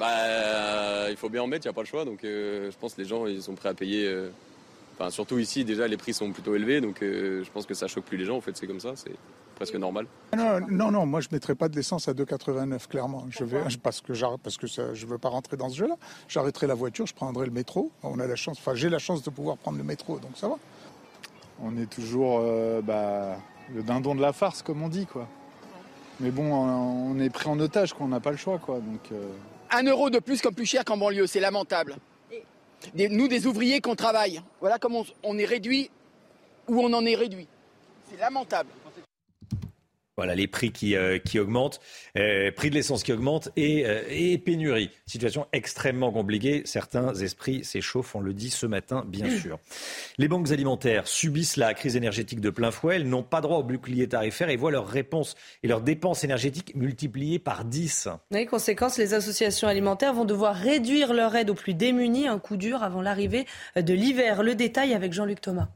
Bah, 0.00 1.10
il 1.10 1.16
faut 1.18 1.28
bien 1.28 1.42
en 1.42 1.46
mettre, 1.46 1.66
il 1.66 1.68
n'y 1.68 1.72
a 1.72 1.74
pas 1.74 1.82
le 1.82 1.86
choix. 1.86 2.06
Donc, 2.06 2.24
euh, 2.24 2.70
je 2.70 2.76
pense 2.78 2.94
que 2.94 3.02
les 3.02 3.06
gens, 3.06 3.26
ils 3.26 3.42
sont 3.42 3.54
prêts 3.54 3.68
à 3.68 3.74
payer. 3.74 4.06
Euh, 4.06 4.30
enfin, 4.94 5.10
surtout 5.10 5.38
ici, 5.38 5.62
déjà, 5.62 5.86
les 5.86 5.98
prix 5.98 6.14
sont 6.14 6.32
plutôt 6.32 6.54
élevés. 6.54 6.80
Donc, 6.80 7.02
euh, 7.02 7.44
je 7.44 7.50
pense 7.50 7.66
que 7.66 7.74
ça 7.74 7.86
choque 7.86 8.04
plus 8.04 8.16
les 8.16 8.24
gens. 8.24 8.38
En 8.38 8.40
fait, 8.40 8.56
c'est 8.56 8.66
comme 8.66 8.80
ça. 8.80 8.92
C'est 8.94 9.12
presque 9.56 9.74
normal. 9.74 10.06
Non, 10.34 10.58
non, 10.70 10.90
non 10.90 11.04
moi, 11.04 11.20
je 11.20 11.28
ne 11.30 11.34
mettrai 11.34 11.54
pas 11.54 11.68
de 11.68 11.76
l'essence 11.76 12.08
à 12.08 12.14
2,89, 12.14 12.88
clairement. 12.88 13.26
Je 13.28 13.44
vais, 13.44 13.60
parce 13.82 14.00
que, 14.00 14.14
parce 14.38 14.56
que 14.56 14.66
ça, 14.66 14.94
je 14.94 15.04
ne 15.04 15.10
veux 15.10 15.18
pas 15.18 15.28
rentrer 15.28 15.58
dans 15.58 15.68
ce 15.68 15.76
jeu-là. 15.76 15.96
J'arrêterai 16.28 16.66
la 16.66 16.74
voiture, 16.74 17.06
je 17.06 17.14
prendrai 17.14 17.44
le 17.44 17.52
métro. 17.52 17.92
On 18.02 18.18
a 18.20 18.26
la 18.26 18.36
chance, 18.36 18.56
enfin, 18.58 18.74
j'ai 18.74 18.88
la 18.88 18.98
chance 18.98 19.22
de 19.22 19.28
pouvoir 19.28 19.58
prendre 19.58 19.76
le 19.76 19.84
métro, 19.84 20.18
donc 20.18 20.32
ça 20.34 20.48
va. 20.48 20.56
On 21.62 21.76
est 21.76 21.90
toujours 21.90 22.42
bah, 22.82 23.36
le 23.74 23.82
dindon 23.82 24.14
de 24.14 24.22
la 24.22 24.32
farce, 24.32 24.62
comme 24.62 24.82
on 24.82 24.88
dit, 24.88 25.04
quoi. 25.04 25.28
Mais 26.20 26.30
bon, 26.30 26.54
on 26.54 27.18
est 27.20 27.28
pris 27.28 27.50
en 27.50 27.60
otage, 27.60 27.92
quoi. 27.92 28.06
On 28.06 28.08
n'a 28.08 28.20
pas 28.20 28.30
le 28.30 28.38
choix, 28.38 28.58
quoi. 28.58 28.76
Donc 28.76 29.12
un 29.70 29.82
euro 29.84 30.10
de 30.10 30.18
plus 30.18 30.40
comme 30.40 30.54
plus 30.54 30.66
cher 30.66 30.84
qu'en 30.84 30.96
banlieue, 30.96 31.26
c'est 31.26 31.40
lamentable. 31.40 31.96
nous, 32.94 33.28
des 33.28 33.46
ouvriers 33.46 33.80
qu'on 33.80 33.96
travaille, 33.96 34.42
voilà 34.60 34.78
comment 34.78 35.04
on 35.22 35.38
est 35.38 35.44
réduit 35.44 35.90
où 36.68 36.80
on 36.80 36.92
en 36.92 37.04
est 37.04 37.14
réduit. 37.14 37.48
C'est 38.10 38.18
lamentable. 38.18 38.70
Voilà, 40.16 40.34
les 40.34 40.46
prix 40.46 40.72
qui, 40.72 40.96
euh, 40.96 41.18
qui 41.18 41.38
augmentent, 41.38 41.80
euh, 42.18 42.50
prix 42.50 42.68
de 42.68 42.74
l'essence 42.74 43.04
qui 43.04 43.12
augmente 43.12 43.48
et, 43.56 43.86
euh, 43.86 44.02
et, 44.10 44.36
pénurie. 44.38 44.90
Situation 45.06 45.46
extrêmement 45.52 46.12
compliquée. 46.12 46.62
Certains 46.66 47.14
esprits 47.14 47.64
s'échauffent, 47.64 48.16
on 48.16 48.20
le 48.20 48.34
dit 48.34 48.50
ce 48.50 48.66
matin, 48.66 49.04
bien 49.06 49.30
sûr. 49.38 49.58
Les 50.18 50.28
banques 50.28 50.50
alimentaires 50.50 51.06
subissent 51.06 51.56
la 51.56 51.74
crise 51.74 51.96
énergétique 51.96 52.40
de 52.40 52.50
plein 52.50 52.70
fouet. 52.70 52.96
Elles 52.96 53.08
n'ont 53.08 53.22
pas 53.22 53.40
droit 53.40 53.58
au 53.58 53.62
bouclier 53.62 54.08
tarifaire 54.08 54.50
et 54.50 54.56
voient 54.56 54.72
leurs 54.72 54.88
réponses 54.88 55.36
et 55.62 55.68
leurs 55.68 55.80
dépenses 55.80 56.24
énergétiques 56.24 56.74
multipliées 56.74 57.38
par 57.38 57.64
10. 57.64 58.08
Les 58.30 58.46
conséquences, 58.46 58.98
les 58.98 59.14
associations 59.14 59.68
alimentaires 59.68 60.12
vont 60.12 60.24
devoir 60.24 60.54
réduire 60.54 61.14
leur 61.14 61.34
aide 61.36 61.50
aux 61.50 61.54
plus 61.54 61.74
démunis, 61.74 62.26
un 62.26 62.38
coup 62.38 62.56
dur 62.56 62.82
avant 62.82 63.00
l'arrivée 63.00 63.46
de 63.76 63.94
l'hiver. 63.94 64.42
Le 64.42 64.54
détail 64.54 64.92
avec 64.92 65.12
Jean-Luc 65.12 65.40
Thomas. 65.40 65.68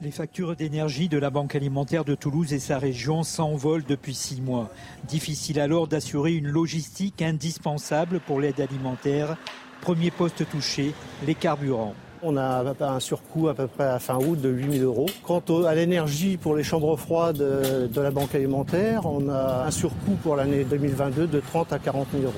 Les 0.00 0.10
factures 0.10 0.56
d'énergie 0.56 1.08
de 1.08 1.18
la 1.18 1.30
Banque 1.30 1.54
alimentaire 1.54 2.04
de 2.04 2.16
Toulouse 2.16 2.52
et 2.52 2.58
sa 2.58 2.78
région 2.78 3.22
s'envolent 3.22 3.84
depuis 3.86 4.14
six 4.14 4.40
mois. 4.40 4.68
Difficile 5.04 5.60
alors 5.60 5.86
d'assurer 5.86 6.34
une 6.34 6.48
logistique 6.48 7.22
indispensable 7.22 8.20
pour 8.20 8.40
l'aide 8.40 8.60
alimentaire. 8.60 9.36
Premier 9.80 10.10
poste 10.10 10.48
touché, 10.50 10.92
les 11.24 11.34
carburants. 11.34 11.94
On 12.22 12.36
a 12.36 12.74
un 12.80 13.00
surcoût 13.00 13.48
à 13.48 13.54
peu 13.54 13.68
près 13.68 13.84
à 13.84 13.98
fin 13.98 14.16
août 14.16 14.40
de 14.40 14.48
8 14.48 14.78
000 14.78 14.84
euros. 14.84 15.06
Quant 15.22 15.42
à 15.64 15.74
l'énergie 15.74 16.38
pour 16.38 16.56
les 16.56 16.64
chambres 16.64 16.96
froides 16.96 17.38
de 17.38 18.00
la 18.00 18.10
Banque 18.10 18.34
alimentaire, 18.34 19.06
on 19.06 19.28
a 19.28 19.64
un 19.66 19.70
surcoût 19.70 20.16
pour 20.22 20.34
l'année 20.34 20.64
2022 20.64 21.28
de 21.28 21.40
30 21.40 21.72
à 21.72 21.78
40 21.78 22.08
000 22.12 22.24
euros. 22.24 22.34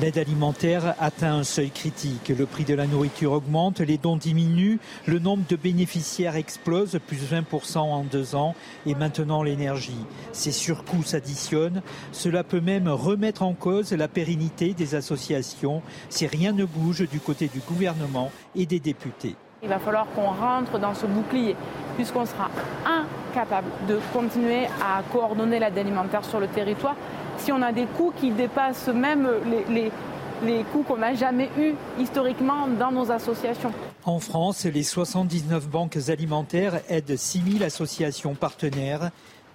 L'aide 0.00 0.18
alimentaire 0.18 0.96
atteint 0.98 1.36
un 1.36 1.44
seuil 1.44 1.70
critique. 1.70 2.32
Le 2.36 2.46
prix 2.46 2.64
de 2.64 2.74
la 2.74 2.88
nourriture 2.88 3.30
augmente, 3.30 3.78
les 3.78 3.96
dons 3.96 4.16
diminuent, 4.16 4.80
le 5.06 5.20
nombre 5.20 5.44
de 5.48 5.54
bénéficiaires 5.54 6.34
explose, 6.34 6.98
plus 7.06 7.32
20% 7.32 7.78
en 7.78 8.02
deux 8.02 8.34
ans, 8.34 8.56
et 8.86 8.96
maintenant 8.96 9.44
l'énergie. 9.44 10.04
Ces 10.32 10.50
surcoûts 10.50 11.04
s'additionnent. 11.04 11.80
Cela 12.10 12.42
peut 12.42 12.60
même 12.60 12.88
remettre 12.88 13.42
en 13.44 13.54
cause 13.54 13.92
la 13.92 14.08
pérennité 14.08 14.74
des 14.74 14.96
associations 14.96 15.80
si 16.08 16.26
rien 16.26 16.50
ne 16.50 16.64
bouge 16.64 17.08
du 17.08 17.20
côté 17.20 17.46
du 17.46 17.60
gouvernement 17.60 18.32
et 18.56 18.66
des 18.66 18.80
députés. 18.80 19.36
Il 19.64 19.70
va 19.70 19.78
falloir 19.78 20.06
qu'on 20.14 20.28
rentre 20.28 20.78
dans 20.78 20.92
ce 20.92 21.06
bouclier, 21.06 21.56
puisqu'on 21.96 22.26
sera 22.26 22.50
incapable 22.84 23.68
de 23.88 23.98
continuer 24.12 24.66
à 24.66 25.02
coordonner 25.10 25.58
l'aide 25.58 25.78
alimentaire 25.78 26.22
sur 26.22 26.38
le 26.38 26.48
territoire 26.48 26.96
si 27.38 27.50
on 27.50 27.62
a 27.62 27.72
des 27.72 27.86
coûts 27.86 28.12
qui 28.20 28.30
dépassent 28.30 28.88
même 28.88 29.26
les, 29.70 30.64
coûts 30.70 30.82
qu'on 30.82 30.98
n'a 30.98 31.14
jamais 31.14 31.48
eus 31.58 31.74
historiquement 31.98 32.68
dans 32.68 32.92
nos 32.92 33.10
associations. 33.10 33.72
En 34.04 34.18
France, 34.18 34.66
les 34.66 34.82
79 34.82 35.66
banques 35.68 35.98
alimentaires 36.08 36.80
aident 36.90 37.16
6000 37.16 37.64
associations 37.64 38.34
partenaires, 38.34 39.10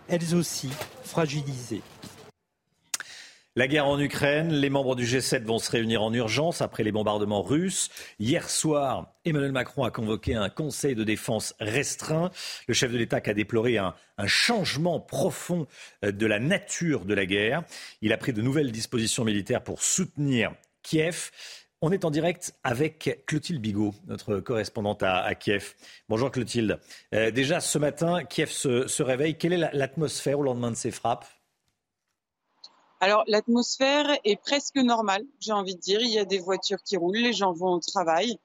elles 0.07 0.35
aussi 0.35 0.69
fragilisées. 1.03 1.83
La 3.59 3.67
guerre 3.67 3.87
en 3.87 3.99
Ukraine, 3.99 4.53
les 4.53 4.69
membres 4.69 4.95
du 4.95 5.03
G7 5.03 5.43
vont 5.43 5.59
se 5.59 5.69
réunir 5.69 6.01
en 6.01 6.13
urgence 6.13 6.61
après 6.61 6.81
les 6.81 6.93
bombardements 6.93 7.41
russes. 7.41 7.89
Hier 8.17 8.49
soir, 8.49 9.13
Emmanuel 9.25 9.51
Macron 9.51 9.83
a 9.83 9.91
convoqué 9.91 10.33
un 10.33 10.47
conseil 10.47 10.95
de 10.95 11.03
défense 11.03 11.53
restreint. 11.59 12.31
Le 12.69 12.73
chef 12.73 12.89
de 12.89 12.97
l'État 12.97 13.17
a 13.17 13.33
déploré 13.33 13.77
un, 13.77 13.93
changement 14.27 15.01
profond 15.01 15.67
euh, 16.05 16.13
de 16.13 16.25
la 16.25 16.39
nature 16.39 17.03
de 17.03 17.13
la 17.13 17.25
guerre. 17.25 17.63
Il 18.01 18.13
a 18.13 18.17
pris 18.17 18.31
de 18.31 18.41
nouvelles 18.41 18.71
dispositions 18.71 19.25
militaires 19.25 19.61
pour 19.61 19.83
soutenir 19.83 20.53
Kiev. 20.81 21.29
On 21.81 21.91
est 21.91 22.05
en 22.05 22.11
direct 22.11 22.53
avec 22.63 23.25
Clotilde 23.27 23.59
Bigot, 23.59 23.93
notre 24.07 24.39
correspondante 24.39 25.03
à, 25.03 25.35
Kiev. 25.35 25.73
Bonjour 26.07 26.31
Clotilde. 26.31 26.79
Euh, 27.13 27.29
déjà 27.29 27.59
ce 27.59 27.77
matin, 27.77 28.23
Kiev 28.23 28.51
se 28.51 29.03
réveille. 29.03 29.37
Quelle 29.37 29.51
est 29.51 29.73
l'atmosphère 29.73 30.39
au 30.39 30.43
lendemain 30.43 30.71
de 30.71 30.77
ces 30.77 30.91
frappes? 30.91 31.27
Alors 32.99 33.23
l'atmosphère 33.27 34.17
est 34.23 34.35
presque 34.35 34.75
normale, 34.75 35.25
j'ai 35.39 35.53
envie 35.53 35.75
de 35.75 35.79
dire. 35.79 36.01
Il 36.01 36.09
y 36.09 36.19
a 36.19 36.25
des 36.25 36.39
voitures 36.39 36.83
qui 36.83 36.97
roulent, 36.97 37.17
les 37.17 37.33
gens 37.33 37.53
vont 37.53 37.73
au 37.73 37.79
travail. 37.79 38.39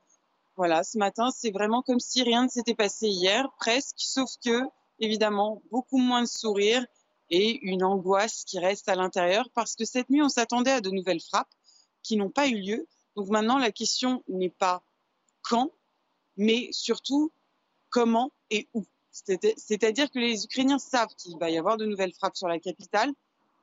Voilà, 0.56 0.84
ce 0.84 0.98
matin, 0.98 1.30
c'est 1.36 1.50
vraiment 1.50 1.82
comme 1.82 1.98
si 1.98 2.22
rien 2.22 2.44
ne 2.44 2.48
s'était 2.48 2.76
passé 2.76 3.08
hier, 3.08 3.48
presque, 3.58 3.96
sauf 3.98 4.30
que, 4.44 4.62
évidemment, 5.00 5.60
beaucoup 5.72 5.98
moins 5.98 6.22
de 6.22 6.28
sourires 6.28 6.86
et 7.30 7.58
une 7.66 7.82
angoisse 7.82 8.44
qui 8.44 8.60
reste 8.60 8.88
à 8.88 8.94
l'intérieur 8.94 9.48
parce 9.54 9.74
que 9.74 9.84
cette 9.84 10.08
nuit, 10.10 10.22
on 10.22 10.28
s'attendait 10.28 10.70
à 10.70 10.80
de 10.80 10.90
nouvelles 10.90 11.20
frappes 11.20 11.50
qui 12.04 12.16
n'ont 12.16 12.30
pas 12.30 12.46
eu 12.46 12.60
lieu. 12.60 12.86
Donc 13.16 13.28
maintenant, 13.28 13.58
la 13.58 13.72
question 13.72 14.22
n'est 14.28 14.50
pas 14.50 14.84
quand, 15.42 15.72
mais 16.36 16.68
surtout 16.70 17.32
comment 17.90 18.30
et 18.50 18.68
où. 18.74 18.84
C'est-à-dire 19.10 20.10
que 20.10 20.18
les 20.18 20.44
Ukrainiens 20.44 20.78
savent 20.78 21.14
qu'il 21.16 21.36
va 21.38 21.50
y 21.50 21.58
avoir 21.58 21.76
de 21.76 21.86
nouvelles 21.86 22.12
frappes 22.12 22.36
sur 22.36 22.48
la 22.48 22.58
capitale, 22.58 23.12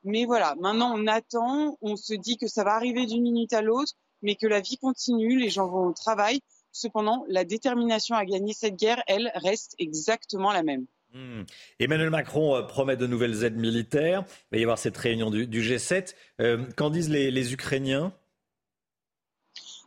mais 0.04 0.26
voilà, 0.26 0.56
maintenant 0.60 0.94
on 0.96 1.08
attend, 1.08 1.78
on 1.82 1.96
se 1.96 2.14
dit 2.14 2.38
que 2.38 2.48
ça 2.48 2.64
va 2.64 2.74
arriver 2.74 3.06
d'une 3.06 3.22
minute 3.22 3.54
à 3.54 3.62
l'autre, 3.62 3.94
mais 4.22 4.36
que 4.36 4.48
la 4.48 4.62
vie 4.62 4.78
continue, 4.78 5.40
les 5.40 5.50
gens 5.50 5.68
vont 5.68 5.88
au 5.88 5.94
travail. 5.94 6.42
Cependant, 6.72 7.26
la 7.28 7.44
détermination 7.44 8.16
à 8.16 8.26
gagner 8.26 8.54
cette 8.54 8.78
guerre, 8.78 9.04
elle, 9.08 9.32
reste 9.36 9.76
exactement 9.78 10.52
la 10.52 10.64
même. 10.64 10.86
Hmm. 11.14 11.44
Emmanuel 11.80 12.10
Macron 12.10 12.56
euh, 12.56 12.62
promet 12.62 12.96
de 12.96 13.06
nouvelles 13.06 13.44
aides 13.44 13.58
militaires. 13.58 14.24
Il 14.52 14.56
va 14.56 14.58
y 14.60 14.64
avoir 14.64 14.78
cette 14.78 14.96
réunion 14.96 15.30
du, 15.30 15.46
G7. 15.46 16.16
Euh, 16.40 16.66
qu'en 16.78 16.90
disent 16.90 17.10
les, 17.10 17.54
Ukrainiens? 17.54 18.14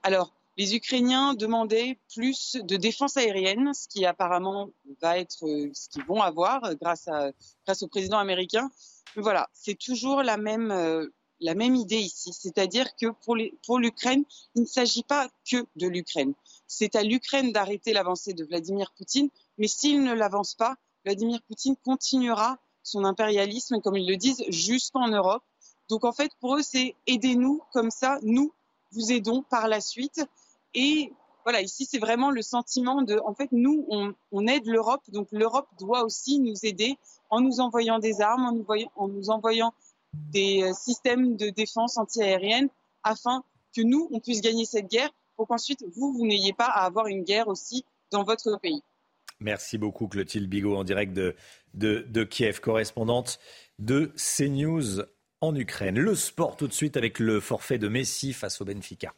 Alors, 0.03 0.35
les 0.57 0.75
Ukrainiens 0.77 1.35
demandaient 1.35 1.99
plus 2.15 2.57
de 2.63 2.77
défense 2.77 3.17
aérienne, 3.17 3.75
ce 3.75 3.89
qui 3.89 4.07
apparemment 4.07 4.71
va 5.03 5.19
être 5.19 5.47
euh, 5.47 5.71
ce 5.75 5.89
qu'ils 5.89 6.05
vont 6.05 6.23
avoir 6.23 6.75
grâce, 6.77 7.09
à, 7.09 7.33
grâce 7.67 7.83
au 7.83 7.89
président 7.89 8.19
américain 8.19 8.71
voilà, 9.21 9.49
c'est 9.53 9.79
toujours 9.79 10.23
la 10.23 10.37
même, 10.37 10.71
euh, 10.71 11.07
idée 11.41 11.99
ici. 11.99 12.33
C'est-à-dire 12.33 12.95
que 12.97 13.07
pour, 13.25 13.37
pour 13.67 13.79
l'Ukraine, 13.79 14.25
il 14.55 14.63
ne 14.63 14.67
s'agit 14.67 15.03
pas 15.03 15.29
que 15.49 15.65
de 15.77 15.87
l'Ukraine. 15.87 16.35
C'est 16.67 16.97
à 16.97 17.03
l'Ukraine 17.03 17.53
d'arrêter 17.53 17.93
l'avancée 17.93 18.33
de 18.33 18.45
Vladimir 18.45 18.93
Poutine, 18.97 19.29
mais 19.59 19.69
s'il 19.69 20.03
ne 20.03 20.15
l'avance 20.15 20.55
pas, 20.55 20.77
Vladimir 21.05 21.41
Poutine 21.43 21.77
continuera 21.85 22.59
son 22.83 23.05
impérialisme, 23.05 23.81
comme 23.81 23.97
ils 23.97 24.09
le 24.09 24.17
disent, 24.17 24.45
jusqu'en 24.49 25.09
Europe. 25.09 25.43
Donc 25.89 26.05
en 26.05 26.13
fait, 26.13 26.31
pour 26.41 26.57
eux, 26.57 26.63
c'est 26.63 26.95
aidez-nous 27.07 27.63
comme 27.73 27.91
ça, 27.91 28.19
nous 28.23 28.53
vous 28.93 29.13
aidons 29.13 29.43
par 29.43 29.69
la 29.69 29.81
suite. 29.81 30.25
Et 30.75 31.13
voilà, 31.45 31.61
ici, 31.61 31.87
c'est 31.89 31.99
vraiment 31.99 32.31
le 32.31 32.43
sentiment 32.43 33.03
de, 33.03 33.19
en 33.25 33.35
fait, 33.35 33.49
nous, 33.53 33.87
on, 34.33 34.47
aide 34.47 34.67
l'Europe, 34.67 35.03
donc 35.09 35.29
l'Europe 35.31 35.69
doit 35.79 36.05
aussi 36.05 36.41
nous 36.41 36.55
aider 36.63 36.97
en 37.31 37.41
nous 37.41 37.61
envoyant 37.61 37.99
des 37.99 38.21
armes, 38.21 38.45
en 38.45 38.53
nous, 38.53 38.67
en 38.97 39.09
nous 39.09 39.31
envoyant 39.31 39.75
des 40.15 40.63
euh, 40.63 40.73
systèmes 40.73 41.37
de 41.37 41.51
défense 41.51 41.99
antiaérienne, 41.99 42.69
afin 43.03 43.45
que 43.77 43.83
nous, 43.83 44.09
on 44.13 44.21
puisse 44.21 44.41
gagner 44.41 44.65
cette 44.65 44.89
guerre, 44.89 45.11
pour 45.37 45.49
qu'ensuite, 45.49 45.85
vous, 45.97 46.13
vous 46.13 46.27
n'ayez 46.27 46.53
pas 46.53 46.67
à 46.67 46.85
avoir 46.85 47.09
une 47.09 47.25
guerre 47.25 47.49
aussi 47.49 47.85
dans 48.11 48.23
votre 48.23 48.59
pays. 48.61 48.83
Merci 49.41 49.77
beaucoup 49.79 50.07
Clotilde 50.07 50.49
Bigot 50.49 50.77
en 50.77 50.85
direct 50.85 51.13
de 51.13 52.25
Kiev, 52.25 52.61
correspondante 52.61 53.39
de 53.79 54.13
CNews 54.17 55.03
en 55.41 55.55
Ukraine. 55.55 55.99
Le 55.99 56.15
sport 56.15 56.57
tout 56.57 56.69
de 56.69 56.73
suite 56.73 56.97
avec 56.97 57.19
le 57.19 57.41
forfait 57.41 57.79
de 57.79 57.89
Messi 57.89 58.33
face 58.33 58.61
au 58.61 58.65
Benfica. 58.65 59.13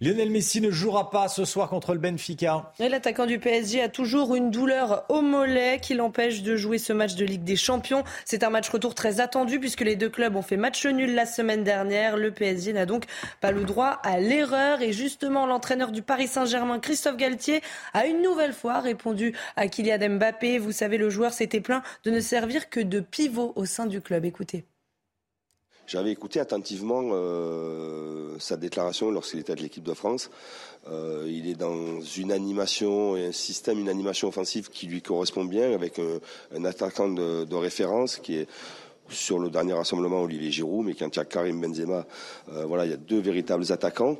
Lionel 0.00 0.30
Messi 0.30 0.60
ne 0.60 0.70
jouera 0.70 1.10
pas 1.10 1.26
ce 1.26 1.44
soir 1.44 1.68
contre 1.68 1.92
le 1.92 1.98
Benfica. 1.98 2.72
L'attaquant 2.78 3.26
du 3.26 3.40
PSG 3.40 3.82
a 3.82 3.88
toujours 3.88 4.36
une 4.36 4.52
douleur 4.52 5.04
au 5.08 5.22
mollet 5.22 5.80
qui 5.82 5.94
l'empêche 5.94 6.42
de 6.42 6.54
jouer 6.54 6.78
ce 6.78 6.92
match 6.92 7.16
de 7.16 7.24
Ligue 7.24 7.42
des 7.42 7.56
Champions. 7.56 8.04
C'est 8.24 8.44
un 8.44 8.50
match 8.50 8.68
retour 8.68 8.94
très 8.94 9.18
attendu 9.18 9.58
puisque 9.58 9.80
les 9.80 9.96
deux 9.96 10.08
clubs 10.08 10.36
ont 10.36 10.42
fait 10.42 10.56
match 10.56 10.86
nul 10.86 11.16
la 11.16 11.26
semaine 11.26 11.64
dernière. 11.64 12.16
Le 12.16 12.30
PSG 12.30 12.72
n'a 12.74 12.86
donc 12.86 13.06
pas 13.40 13.50
le 13.50 13.64
droit 13.64 13.98
à 14.04 14.20
l'erreur. 14.20 14.82
Et 14.82 14.92
justement, 14.92 15.46
l'entraîneur 15.46 15.90
du 15.90 16.02
Paris 16.02 16.28
Saint-Germain, 16.28 16.78
Christophe 16.78 17.16
Galtier, 17.16 17.60
a 17.92 18.06
une 18.06 18.22
nouvelle 18.22 18.52
fois 18.52 18.78
répondu 18.78 19.34
à 19.56 19.66
Kylian 19.66 20.10
Mbappé. 20.10 20.58
Vous 20.58 20.70
savez, 20.70 20.96
le 20.96 21.10
joueur 21.10 21.32
s'était 21.32 21.60
plaint 21.60 21.82
de 22.04 22.12
ne 22.12 22.20
servir 22.20 22.70
que 22.70 22.78
de 22.78 23.00
pivot 23.00 23.52
au 23.56 23.64
sein 23.64 23.86
du 23.86 24.00
club. 24.00 24.24
Écoutez. 24.24 24.64
J'avais 25.88 26.12
écouté 26.12 26.38
attentivement 26.38 27.00
euh, 27.02 28.36
sa 28.38 28.58
déclaration 28.58 29.10
lorsqu'il 29.10 29.40
était 29.40 29.52
avec 29.52 29.62
l'équipe 29.62 29.82
de 29.82 29.94
France. 29.94 30.28
Euh, 30.90 31.24
il 31.26 31.48
est 31.48 31.54
dans 31.54 32.02
une 32.02 32.30
animation 32.30 33.16
et 33.16 33.28
un 33.28 33.32
système, 33.32 33.78
une 33.78 33.88
animation 33.88 34.28
offensive 34.28 34.68
qui 34.68 34.86
lui 34.86 35.00
correspond 35.00 35.46
bien, 35.46 35.72
avec 35.72 35.98
un, 35.98 36.64
attaquant 36.66 37.08
de, 37.08 37.54
référence 37.54 38.18
qui 38.18 38.36
est 38.36 38.48
sur 39.08 39.38
le 39.38 39.48
dernier 39.48 39.72
rassemblement 39.72 40.20
Olivier 40.20 40.50
Giroud, 40.50 40.84
mais 40.84 40.92
quand 40.92 41.08
il 41.08 41.16
y 41.16 41.22
a 41.22 41.24
Karim 41.24 41.58
Benzema, 41.58 42.06
euh, 42.52 42.66
voilà, 42.66 42.84
il 42.84 42.90
y 42.90 42.94
a 42.94 42.98
deux 42.98 43.20
véritables 43.20 43.72
attaquants. 43.72 44.18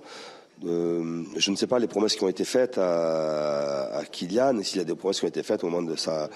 Euh, 0.64 1.22
je 1.36 1.50
ne 1.50 1.56
sais 1.56 1.66
pas 1.66 1.78
les 1.78 1.86
promesses 1.86 2.16
qui 2.16 2.24
ont 2.24 2.28
été 2.28 2.44
faites 2.44 2.78
à, 2.78 3.96
à 3.96 4.04
Kylian, 4.04 4.60
s'il 4.62 4.78
y 4.78 4.80
a 4.80 4.84
des 4.84 4.94
promesses 4.94 5.20
qui 5.20 5.24
ont 5.24 5.28
été 5.28 5.42
faites 5.42 5.62
au 5.62 5.68
moment 5.68 5.88
de 5.88 5.96
sa, 5.96 6.28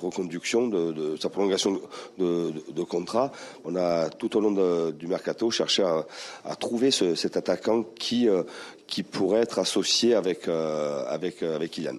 reconduction, 0.00 0.68
de, 0.68 1.16
sa 1.20 1.28
prolongation 1.28 1.80
de, 2.18 2.82
contrat. 2.84 3.30
On 3.64 3.76
a 3.76 4.08
tout 4.08 4.36
au 4.36 4.40
long 4.40 4.90
du 4.92 5.06
mercato 5.06 5.50
cherché 5.50 5.82
à, 5.82 6.56
trouver 6.56 6.90
cet 6.90 7.36
attaquant 7.36 7.82
qui, 7.82 8.28
euh, 8.28 8.42
qui 8.86 9.02
pourrait 9.02 9.40
être 9.40 9.58
associé 9.58 10.14
euh, 10.14 11.04
avec 11.08 11.44
Kylian. 11.70 11.96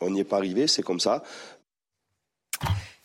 On 0.00 0.10
n'y 0.10 0.20
est 0.20 0.24
pas 0.24 0.38
arrivé, 0.38 0.66
c'est 0.66 0.82
comme 0.82 0.98
ça. 0.98 1.22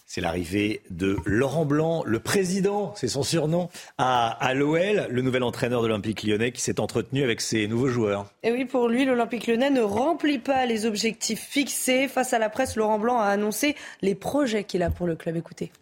C'est 0.09 0.21
l'arrivée 0.21 0.81
de 0.89 1.17
Laurent 1.25 1.65
Blanc, 1.65 2.01
le 2.05 2.21
président, 2.21 2.93
c'est 2.95 3.09
son 3.09 3.23
surnom, 3.23 3.67
à, 3.97 4.53
l'OL, 4.53 5.05
le 5.09 5.21
nouvel 5.21 5.43
entraîneur 5.43 5.81
de 5.81 5.87
l'Olympique 5.87 6.23
lyonnais 6.23 6.53
qui 6.53 6.61
s'est 6.61 6.79
entretenu 6.79 7.23
avec 7.23 7.41
ses 7.41 7.67
nouveaux 7.67 7.89
joueurs. 7.89 8.25
Et 8.41 8.53
oui, 8.53 8.63
pour 8.63 8.87
lui, 8.87 9.03
l'Olympique 9.03 9.47
lyonnais 9.47 9.69
ne 9.69 9.81
remplit 9.81 10.39
pas 10.39 10.65
les 10.65 10.85
objectifs 10.85 11.41
fixés. 11.41 12.07
Face 12.07 12.31
à 12.31 12.39
la 12.39 12.49
presse, 12.49 12.77
Laurent 12.77 12.99
Blanc 12.99 13.19
a 13.19 13.25
annoncé 13.25 13.75
les 14.01 14.15
projets 14.15 14.63
qu'il 14.63 14.81
a 14.81 14.89
pour 14.89 15.07
le 15.07 15.17
club. 15.17 15.35
Écoutez. 15.35 15.73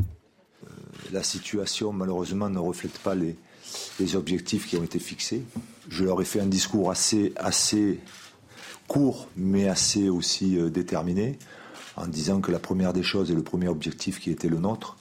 Euh, 0.00 0.04
la 1.10 1.24
situation, 1.24 1.92
malheureusement, 1.92 2.48
ne 2.48 2.60
reflète 2.60 2.98
pas 2.98 3.16
les, 3.16 3.34
les 3.98 4.14
objectifs 4.14 4.68
qui 4.68 4.76
ont 4.76 4.84
été 4.84 5.00
fixés. 5.00 5.42
Je 5.88 6.04
leur 6.04 6.22
ai 6.22 6.24
fait 6.24 6.38
un 6.38 6.46
discours 6.46 6.92
assez, 6.92 7.32
assez 7.34 7.98
court, 8.86 9.26
mais 9.36 9.66
assez 9.66 10.08
aussi 10.08 10.56
euh, 10.56 10.70
déterminé 10.70 11.36
en 11.98 12.06
disant 12.06 12.40
que 12.40 12.52
la 12.52 12.58
première 12.58 12.92
des 12.92 13.02
choses 13.02 13.30
et 13.30 13.34
le 13.34 13.42
premier 13.42 13.68
objectif 13.68 14.20
qui 14.20 14.30
était 14.30 14.48
le 14.48 14.58
nôtre, 14.58 14.96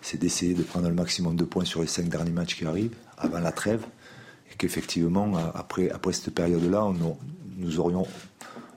c'est 0.00 0.18
d'essayer 0.18 0.54
de 0.54 0.62
prendre 0.62 0.88
le 0.88 0.94
maximum 0.94 1.36
de 1.36 1.44
points 1.44 1.64
sur 1.64 1.80
les 1.80 1.86
cinq 1.86 2.08
derniers 2.08 2.30
matchs 2.30 2.56
qui 2.56 2.64
arrivent, 2.64 2.94
avant 3.18 3.40
la 3.40 3.52
trêve, 3.52 3.84
et 4.52 4.56
qu'effectivement, 4.56 5.36
après, 5.54 5.90
cette 6.12 6.34
période-là, 6.34 6.92
nous 7.58 7.80
aurions 7.80 8.06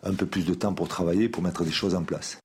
un 0.04 0.14
peu 0.14 0.26
plus 0.26 0.46
de 0.46 0.54
temps 0.54 0.74
pour 0.74 0.88
travailler, 0.88 1.30
pour 1.30 1.44
mettre 1.44 1.64
des 1.64 1.72
choses 1.72 1.94
en 1.94 2.04
place. 2.04 2.38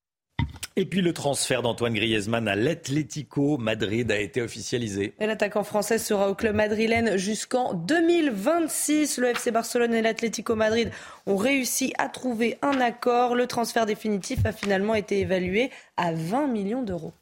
Et 0.77 0.87
puis 0.87 1.03
le 1.03 1.13
transfert 1.13 1.63
d'Antoine 1.63 1.95
Griezmann 1.95 2.49
à 2.49 2.57
l'Atlético 2.57 3.59
Madrid 3.59 4.11
a 4.11 4.19
été 4.19 4.43
officialisé. 4.43 5.15
L'attaquant 5.21 5.63
français 5.63 5.99
sera 5.99 6.29
au 6.29 6.35
club 6.35 6.57
madrilène 6.57 7.17
jusqu'en 7.17 7.75
2026. 7.75 9.19
Le 9.19 9.29
FC 9.29 9.53
Barcelone 9.53 9.95
et 9.95 10.03
l'Atlético 10.03 10.57
Madrid 10.57 10.91
ont 11.27 11.37
réussi 11.37 11.93
à 11.97 12.09
trouver 12.09 12.59
un 12.61 12.81
accord. 12.81 13.37
Le 13.37 13.47
transfert 13.47 13.87
définitif 13.87 14.45
a 14.45 14.51
finalement 14.51 14.97
été 14.97 15.21
évalué 15.21 15.71
à 15.97 16.13
20 16.13 16.49
millions 16.49 16.83
d'euros. 16.83 17.13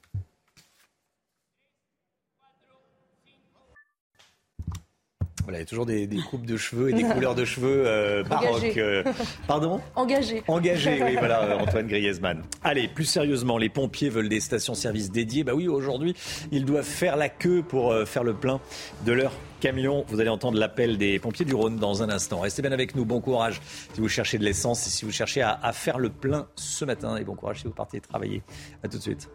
Voilà, 5.45 5.59
il 5.59 5.63
y 5.63 5.65
a 5.65 5.67
toujours 5.67 5.87
des, 5.87 6.09
coupes 6.31 6.47
de 6.47 6.57
cheveux 6.57 6.91
et 6.91 6.93
des 6.93 7.03
couleurs 7.15 7.35
de 7.35 7.45
cheveux 7.45 7.85
euh, 7.87 8.23
baroques. 8.23 8.77
Euh, 8.77 9.03
pardon? 9.47 9.81
Engagé. 9.97 10.43
Engagé, 10.47 11.03
oui, 11.03 11.17
voilà, 11.19 11.43
euh, 11.43 11.59
Antoine 11.61 11.87
Griezmann. 11.87 12.43
Allez, 12.63 12.89
plus 12.89 13.05
sérieusement, 13.05 13.59
les 13.59 13.69
pompiers 13.69 14.09
veulent 14.09 14.29
des 14.29 14.41
stations-service 14.41 15.11
dédiées. 15.11 15.45
Bah 15.45 15.53
oui, 15.55 15.69
aujourd'hui, 15.69 16.15
ils 16.53 16.65
doivent 16.65 16.85
faire 16.85 17.17
la 17.17 17.29
queue 17.29 17.63
pour 17.63 17.95
faire 18.07 18.25
le 18.25 18.35
plein 18.35 18.61
de 19.05 19.13
leur 19.13 19.33
camion. 19.61 20.05
Vous 20.09 20.21
allez 20.21 20.29
entendre 20.31 20.59
l'appel 20.59 20.99
des 20.99 21.19
pompiers 21.19 21.45
du 21.45 21.55
Rhône 21.55 21.77
dans 21.77 22.03
un 22.03 22.11
instant. 22.11 22.41
Restez 22.41 22.63
bien 22.63 22.73
avec 22.73 22.95
nous. 22.95 23.05
Bon 23.05 23.21
courage 23.21 23.61
si 23.95 24.01
vous 24.01 24.09
cherchez 24.09 24.39
de 24.39 24.45
l'essence 24.45 24.87
et 24.87 24.91
si 24.91 25.05
vous 25.05 25.13
cherchez 25.13 25.43
à, 25.43 25.59
à 25.63 25.73
faire 25.73 25.99
le 25.99 26.11
plein 26.11 26.49
ce 26.57 26.85
matin. 26.85 27.17
Et 27.17 27.25
bon 27.25 27.35
courage 27.35 27.61
si 27.61 27.65
vous 27.65 27.73
partez 27.73 28.01
travailler. 28.01 28.43
À 28.83 28.89
tout 28.89 28.99
de 28.99 29.03
suite. 29.03 29.29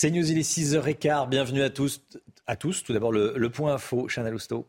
C'est 0.00 0.12
News, 0.12 0.30
il 0.30 0.38
est 0.38 0.48
6h15. 0.48 1.28
Bienvenue 1.28 1.60
à 1.60 1.70
tous. 1.70 2.00
À 2.46 2.54
tous. 2.54 2.84
Tout 2.84 2.92
d'abord, 2.92 3.10
le, 3.10 3.50
point 3.50 3.74
info, 3.74 4.06
Chanel 4.06 4.32
Housteau. 4.32 4.68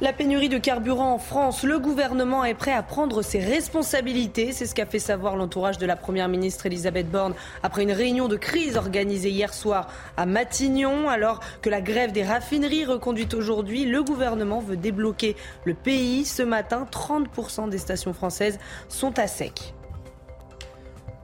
La 0.00 0.12
pénurie 0.12 0.48
de 0.48 0.58
carburant 0.58 1.12
en 1.12 1.18
France, 1.18 1.62
le 1.62 1.78
gouvernement 1.78 2.44
est 2.44 2.54
prêt 2.54 2.72
à 2.72 2.82
prendre 2.82 3.22
ses 3.22 3.38
responsabilités. 3.38 4.50
C'est 4.50 4.66
ce 4.66 4.74
qu'a 4.74 4.86
fait 4.86 4.98
savoir 4.98 5.36
l'entourage 5.36 5.78
de 5.78 5.86
la 5.86 5.94
Première 5.94 6.26
ministre 6.26 6.66
Elisabeth 6.66 7.08
Borne 7.08 7.34
après 7.62 7.84
une 7.84 7.92
réunion 7.92 8.26
de 8.26 8.36
crise 8.36 8.76
organisée 8.76 9.30
hier 9.30 9.54
soir 9.54 9.86
à 10.16 10.26
Matignon. 10.26 11.08
Alors 11.08 11.38
que 11.62 11.70
la 11.70 11.80
grève 11.80 12.10
des 12.10 12.24
raffineries 12.24 12.86
reconduite 12.86 13.34
aujourd'hui, 13.34 13.84
le 13.84 14.02
gouvernement 14.02 14.58
veut 14.58 14.76
débloquer 14.76 15.36
le 15.64 15.74
pays. 15.74 16.24
Ce 16.24 16.42
matin, 16.42 16.88
30% 16.90 17.68
des 17.68 17.78
stations 17.78 18.14
françaises 18.14 18.58
sont 18.88 19.16
à 19.16 19.28
sec. 19.28 19.74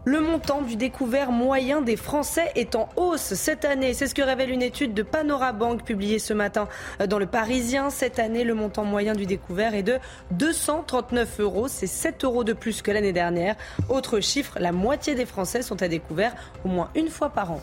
Le 0.09 0.21
montant 0.21 0.63
du 0.63 0.77
découvert 0.77 1.33
moyen 1.33 1.83
des 1.83 1.97
Français 1.97 2.53
est 2.55 2.77
en 2.77 2.89
hausse 2.95 3.35
cette 3.35 3.65
année. 3.65 3.93
C'est 3.93 4.07
ce 4.07 4.15
que 4.15 4.23
révèle 4.23 4.51
une 4.51 4.63
étude 4.63 4.95
de 4.95 5.03
Panorabank 5.03 5.83
publiée 5.83 6.21
ce 6.21 6.33
matin 6.33 6.69
dans 7.09 7.19
le 7.19 7.27
Parisien. 7.27 7.91
Cette 7.91 8.21
année, 8.21 8.45
le 8.45 8.55
montant 8.55 8.85
moyen 8.85 9.15
du 9.15 9.27
découvert 9.27 9.75
est 9.75 9.83
de 9.83 9.99
239 10.31 11.41
euros. 11.41 11.67
C'est 11.67 11.89
7 11.89 12.23
euros 12.23 12.45
de 12.45 12.53
plus 12.53 12.83
que 12.83 12.93
l'année 12.93 13.13
dernière. 13.13 13.57
Autre 13.89 14.21
chiffre, 14.21 14.57
la 14.61 14.71
moitié 14.71 15.17
des 15.17 15.27
Français 15.27 15.63
sont 15.63 15.83
à 15.83 15.89
découvert 15.89 16.37
au 16.65 16.69
moins 16.69 16.89
une 16.95 17.09
fois 17.09 17.31
par 17.31 17.51
an. 17.51 17.61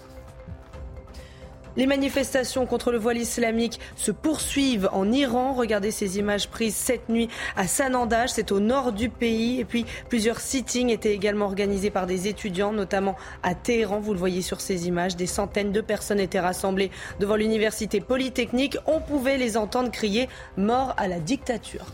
Les 1.76 1.88
manifestations 1.88 2.68
contre 2.68 2.92
le 2.92 3.00
voile 3.00 3.18
islamique 3.18 3.80
se 3.96 4.12
poursuivent 4.12 4.90
en 4.94 5.12
Iran. 5.12 5.54
Regardez 5.54 5.90
ces 5.90 6.20
images 6.20 6.48
prises 6.48 6.76
cette 6.76 7.10
nuit 7.10 7.30
à 7.56 7.68
Sanandaj, 7.68 8.30
c'est 8.30 8.52
au 8.52 8.60
nord 8.60 8.92
du 8.92 9.10
pays. 9.10 9.60
Et 9.60 9.66
puis 9.66 9.86
plusieurs 10.08 10.40
sittings 10.40 10.90
étaient 10.90 11.14
également 11.14 11.46
organisés 11.46 11.90
par 11.90 12.06
des 12.06 12.28
étudiants, 12.28 12.74
notamment 12.74 13.16
à 13.42 13.56
Téhéran. 13.56 14.00
Vous 14.00 14.14
le 14.14 14.20
voyez 14.20 14.44
sur 14.44 14.62
ces 14.62 14.88
images, 14.88 15.16
des 15.16 15.26
centaines 15.26 15.72
de 15.72 15.82
personnes 15.82 16.20
étaient 16.20 16.40
rassemblées 16.40 16.92
devant 17.20 17.36
l'université 17.36 18.02
polytechnique. 18.02 18.78
On 18.86 19.00
pouvait 19.00 19.38
les 19.38 19.58
entendre 19.58 19.90
crier 19.90 20.30
mort 20.58 20.94
à 20.98 21.08
la 21.08 21.20
dictature. 21.20 21.86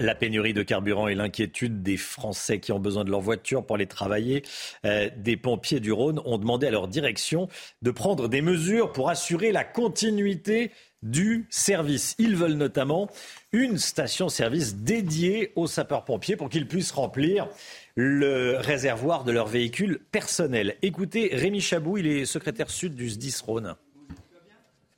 La 0.00 0.14
pénurie 0.14 0.54
de 0.54 0.62
carburant 0.62 1.08
et 1.08 1.14
l'inquiétude 1.14 1.82
des 1.82 1.96
Français 1.96 2.60
qui 2.60 2.72
ont 2.72 2.78
besoin 2.78 3.04
de 3.04 3.10
leur 3.10 3.20
voiture 3.20 3.66
pour 3.66 3.76
aller 3.76 3.86
travailler. 3.86 4.42
Euh, 4.84 5.10
des 5.16 5.36
pompiers 5.36 5.80
du 5.80 5.92
Rhône 5.92 6.20
ont 6.24 6.38
demandé 6.38 6.66
à 6.66 6.70
leur 6.70 6.88
direction 6.88 7.48
de 7.82 7.90
prendre 7.90 8.28
des 8.28 8.42
mesures 8.42 8.92
pour 8.92 9.10
assurer 9.10 9.50
la 9.50 9.64
continuité 9.64 10.70
du 11.02 11.46
service. 11.50 12.14
Ils 12.18 12.36
veulent 12.36 12.52
notamment 12.54 13.08
une 13.52 13.78
station-service 13.78 14.76
dédiée 14.76 15.52
aux 15.56 15.66
sapeurs-pompiers 15.66 16.36
pour 16.36 16.48
qu'ils 16.48 16.68
puissent 16.68 16.92
remplir 16.92 17.48
le 17.94 18.56
réservoir 18.58 19.24
de 19.24 19.32
leur 19.32 19.46
véhicule 19.46 20.00
personnel. 20.12 20.76
Écoutez, 20.82 21.30
Rémi 21.32 21.60
Chabou, 21.60 21.98
il 21.98 22.06
est 22.06 22.24
secrétaire 22.24 22.70
sud 22.70 22.94
du 22.94 23.10
SDIS 23.10 23.42
Rhône. 23.44 23.74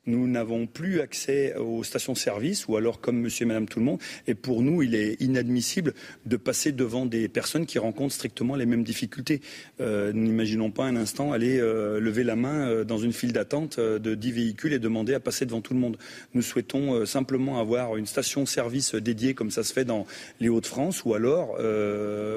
Nous 0.07 0.27
n'avons 0.27 0.65
plus 0.65 0.99
accès 0.99 1.55
aux 1.57 1.83
stations-service 1.83 2.67
ou 2.67 2.75
alors 2.75 3.01
comme 3.01 3.19
monsieur 3.19 3.43
et 3.43 3.47
madame 3.47 3.67
tout 3.67 3.77
le 3.77 3.85
monde. 3.85 3.99
Et 4.25 4.33
pour 4.33 4.63
nous, 4.63 4.81
il 4.81 4.95
est 4.95 5.21
inadmissible 5.21 5.93
de 6.25 6.37
passer 6.37 6.71
devant 6.71 7.05
des 7.05 7.27
personnes 7.27 7.67
qui 7.67 7.77
rencontrent 7.77 8.15
strictement 8.15 8.55
les 8.55 8.65
mêmes 8.65 8.83
difficultés. 8.83 9.41
Euh, 9.79 10.11
n'imaginons 10.11 10.71
pas 10.71 10.85
un 10.85 10.95
instant 10.95 11.33
aller 11.33 11.59
euh, 11.59 11.99
lever 11.99 12.23
la 12.23 12.35
main 12.35 12.67
euh, 12.67 12.83
dans 12.83 12.97
une 12.97 13.13
file 13.13 13.31
d'attente 13.31 13.79
de 13.79 14.15
10 14.15 14.31
véhicules 14.31 14.73
et 14.73 14.79
demander 14.79 15.13
à 15.13 15.19
passer 15.19 15.45
devant 15.45 15.61
tout 15.61 15.75
le 15.75 15.79
monde. 15.79 15.97
Nous 16.33 16.41
souhaitons 16.41 17.05
simplement 17.05 17.59
avoir 17.59 17.95
une 17.95 18.07
station-service 18.07 18.95
dédiée 18.95 19.35
comme 19.35 19.51
ça 19.51 19.61
se 19.61 19.71
fait 19.71 19.85
dans 19.85 20.07
les 20.39 20.49
Hauts-de-France 20.49 21.05
ou 21.05 21.13
alors 21.13 21.59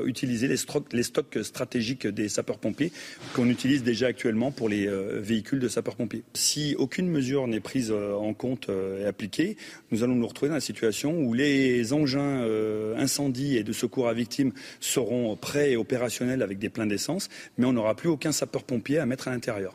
utiliser 0.05 0.49
les, 0.49 0.57
les, 0.93 1.03
stocks 1.03 1.39
stratégiques 1.43 2.07
des 2.07 2.29
sapeurs-pompiers 2.29 2.93
qu'on 3.33 3.49
utilise 3.49 3.83
déjà 3.83 4.09
actuellement 4.09 4.51
pour 4.51 4.69
les 4.69 4.87
véhicules 4.87 5.61
de 5.61 5.69
sapeurs-pompiers. 5.69 6.25
Si 6.35 6.75
aucune 6.79 7.09
mesure 7.09 7.47
prise 7.61 7.91
euh, 7.91 8.15
en 8.15 8.35
compte 8.35 8.69
euh, 8.69 9.03
et 9.03 9.07
appliquée, 9.07 9.57
nous 9.91 10.03
allons 10.03 10.15
nous 10.15 10.27
retrouver 10.27 10.49
dans 10.49 10.57
la 10.57 10.61
situation 10.61 11.19
où 11.19 11.35
les 11.35 11.93
engins 11.93 12.43
euh, 12.43 12.97
incendies 12.97 13.57
et 13.57 13.65
de 13.65 13.73
secours 13.73 14.09
à 14.09 14.15
victimes 14.15 14.53
seront 14.81 15.37
prêts 15.37 15.73
et 15.73 15.77
opérationnels 15.77 16.43
avec 16.43 16.59
des 16.59 16.69
pleins 16.69 16.87
d'essence, 16.87 17.29
mais 17.59 17.67
on 17.67 17.73
n'aura 17.73 17.95
plus 17.95 18.09
aucun 18.09 18.33
sapeur-pompier 18.33 18.99
à 18.99 19.07
mettre 19.07 19.29
à 19.29 19.31
l'intérieur. 19.31 19.75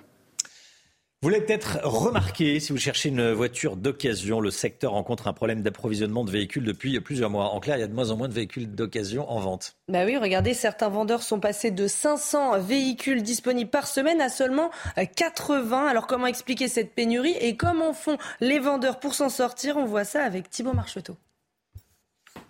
Vous 1.22 1.28
l'avez 1.28 1.44
peut-être 1.44 1.80
remarqué, 1.84 2.62
si 2.62 2.72
vous 2.72 2.78
cherchez 2.78 3.10
une 3.10 3.34
voiture 3.34 3.76
d'occasion, 3.76 4.40
le 4.40 4.52
secteur 4.52 4.94
rencontre 4.94 5.28
un 5.28 5.34
problème 5.34 5.62
d'approvisionnement 5.62 6.24
de 6.24 6.32
véhicules 6.32 6.64
depuis 6.64 6.98
plusieurs 7.02 7.30
mois. 7.30 7.50
En 7.52 7.60
clair, 7.60 7.76
il 7.76 7.82
y 7.82 7.84
a 7.84 7.88
de 7.88 7.94
moins 7.94 8.12
en 8.12 8.16
moins 8.16 8.30
de 8.30 8.34
véhicules 8.34 8.74
d'occasion 8.74 9.30
en 9.30 9.42
vente. 9.42 9.76
Bah 9.90 10.06
oui, 10.06 10.16
regardez, 10.16 10.54
certains 10.54 10.88
vendeurs 10.88 11.22
sont 11.22 11.42
passés 11.42 11.72
de 11.72 11.88
500 11.88 12.62
véhicules 12.62 13.22
disponibles 13.22 13.70
par 13.70 13.88
semaine 13.88 14.22
à 14.22 14.30
seulement 14.30 14.72
80. 14.96 15.88
Alors 15.88 16.08
comment 16.08 16.26
expliquer 16.26 16.70
cette 16.70 16.96
pénurie 16.96 17.36
et 17.42 17.58
comment 17.58 17.92
font 17.92 18.18
les 18.40 18.60
vendeurs 18.60 19.02
pour 19.02 19.14
s'en 19.14 19.28
sortir? 19.28 19.76
On 19.76 19.84
voit 19.84 20.06
ça 20.06 20.24
avec 20.24 20.50
Thibault 20.50 20.72
Marcheteau. 20.72 21.18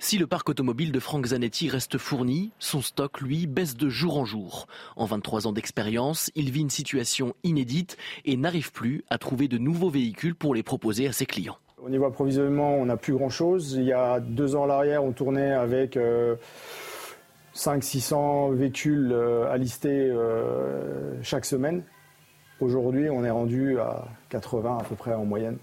Si 0.02 0.18
le 0.18 0.28
parc 0.28 0.48
automobile 0.48 0.94
de 0.94 1.00
Franck 1.02 1.26
Zanetti 1.26 1.68
reste 1.68 1.98
fourni, 1.98 2.52
son 2.58 2.82
stock, 2.82 3.20
lui, 3.20 3.48
baisse 3.48 3.76
de 3.76 3.90
jour 3.90 4.18
en 4.18 4.24
jour. 4.24 4.68
En 4.96 5.04
23 5.04 5.46
ans 5.46 5.52
d'expérience, 5.52 6.32
il 6.36 6.52
vit 6.52 6.62
une 6.62 6.70
situation 6.70 7.34
inédite 7.44 7.98
et 8.24 8.38
n'arrive 8.38 8.72
plus 8.72 9.04
à 9.10 9.18
trouver 9.18 9.50
de 9.50 9.58
nouveaux 9.58 9.90
véhicules 9.90 10.36
pour 10.36 10.56
les 10.56 10.64
proposer 10.64 11.06
à 11.10 11.12
ses 11.12 11.26
clients. 11.26 11.58
Au 11.84 11.90
niveau 11.90 12.06
approvisionnement, 12.06 12.76
on 12.76 12.86
n'a 12.86 12.96
plus 12.96 13.12
grand-chose. 13.12 13.74
Il 13.74 13.84
y 13.84 13.92
a 13.92 14.22
deux 14.22 14.56
ans 14.56 14.64
à 14.64 14.68
l'arrière, 14.68 15.04
on 15.04 15.12
tournait 15.12 15.52
avec 15.52 16.00
500-600 17.54 18.54
euh, 18.54 18.56
véhicules 18.56 19.12
euh, 19.12 19.52
à 19.52 19.58
lister 19.58 20.10
euh, 20.10 21.22
chaque 21.24 21.44
semaine. 21.44 21.84
Aujourd'hui, 22.62 23.10
on 23.10 23.26
est 23.26 23.32
rendu 23.32 23.78
à 23.80 24.06
80 24.30 24.78
à 24.80 24.84
peu 24.86 24.96
près 24.96 25.14
en 25.14 25.26
moyenne. 25.26 25.58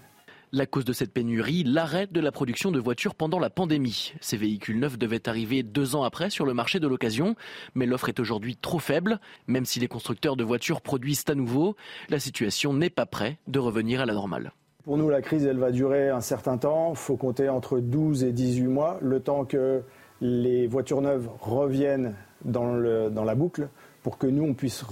La 0.53 0.65
cause 0.65 0.85
de 0.85 0.93
cette 0.93 1.11
pénurie, 1.11 1.65
l'arrêt 1.65 2.07
de 2.07 2.21
la 2.21 2.31
production 2.31 2.71
de 2.71 2.79
voitures 2.79 3.15
pendant 3.15 3.37
la 3.37 3.49
pandémie. 3.49 4.13
Ces 4.21 4.37
véhicules 4.37 4.79
neufs 4.79 4.97
devaient 4.97 5.27
arriver 5.27 5.61
deux 5.61 5.97
ans 5.97 6.03
après 6.03 6.29
sur 6.29 6.45
le 6.45 6.53
marché 6.53 6.79
de 6.79 6.87
l'occasion, 6.87 7.35
mais 7.75 7.85
l'offre 7.85 8.07
est 8.07 8.21
aujourd'hui 8.21 8.55
trop 8.55 8.79
faible. 8.79 9.19
Même 9.47 9.65
si 9.65 9.81
les 9.81 9.89
constructeurs 9.89 10.37
de 10.37 10.45
voitures 10.45 10.79
produisent 10.79 11.25
à 11.27 11.35
nouveau, 11.35 11.75
la 12.07 12.19
situation 12.19 12.73
n'est 12.73 12.89
pas 12.89 13.05
prête 13.05 13.35
de 13.47 13.59
revenir 13.59 13.99
à 13.99 14.05
la 14.05 14.13
normale. 14.13 14.53
Pour 14.85 14.97
nous, 14.97 15.09
la 15.09 15.21
crise, 15.21 15.45
elle 15.45 15.57
va 15.57 15.71
durer 15.71 16.07
un 16.07 16.21
certain 16.21 16.57
temps. 16.57 16.91
Il 16.91 16.97
faut 16.97 17.17
compter 17.17 17.49
entre 17.49 17.79
12 17.79 18.23
et 18.23 18.31
18 18.31 18.67
mois, 18.67 18.99
le 19.01 19.19
temps 19.19 19.43
que 19.43 19.83
les 20.21 20.65
voitures 20.65 21.01
neuves 21.01 21.27
reviennent 21.41 22.15
dans, 22.45 22.71
la 22.71 23.35
boucle 23.35 23.67
pour 24.01 24.17
que 24.17 24.27
nous, 24.27 24.43
on 24.43 24.53
puisse 24.53 24.85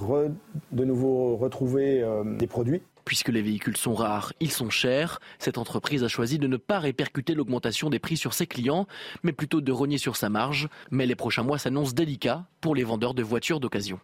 de 0.74 0.84
nouveau 0.84 1.38
retrouver 1.38 2.02
euh, 2.02 2.26
des 2.26 2.48
produits. 2.48 2.82
Puisque 3.06 3.30
les 3.30 3.42
véhicules 3.42 3.78
sont 3.78 3.94
rares, 3.94 4.34
ils 4.40 4.52
sont 4.52 4.70
chers, 4.70 5.20
cette 5.38 5.60
entreprise 5.60 6.04
a 6.04 6.08
choisi 6.08 6.40
de 6.40 6.48
ne 6.48 6.58
pas 6.58 6.80
répercuter 6.80 7.36
l'augmentation 7.36 7.90
des 7.90 8.00
prix 8.00 8.18
sur 8.18 8.34
ses 8.34 8.48
clients, 8.48 8.88
mais 9.24 9.32
plutôt 9.32 9.62
de 9.62 9.72
rogner 9.72 10.00
sur 10.00 10.16
sa 10.16 10.30
marge. 10.30 10.68
Mais 10.90 11.06
les 11.06 11.16
prochains 11.16 11.44
mois 11.44 11.60
s'annoncent 11.60 11.94
délicats 11.94 12.46
pour 12.62 12.76
les 12.76 12.84
vendeurs 12.84 13.14
de 13.14 13.24
voitures 13.24 13.60
d'occasion. 13.60 14.00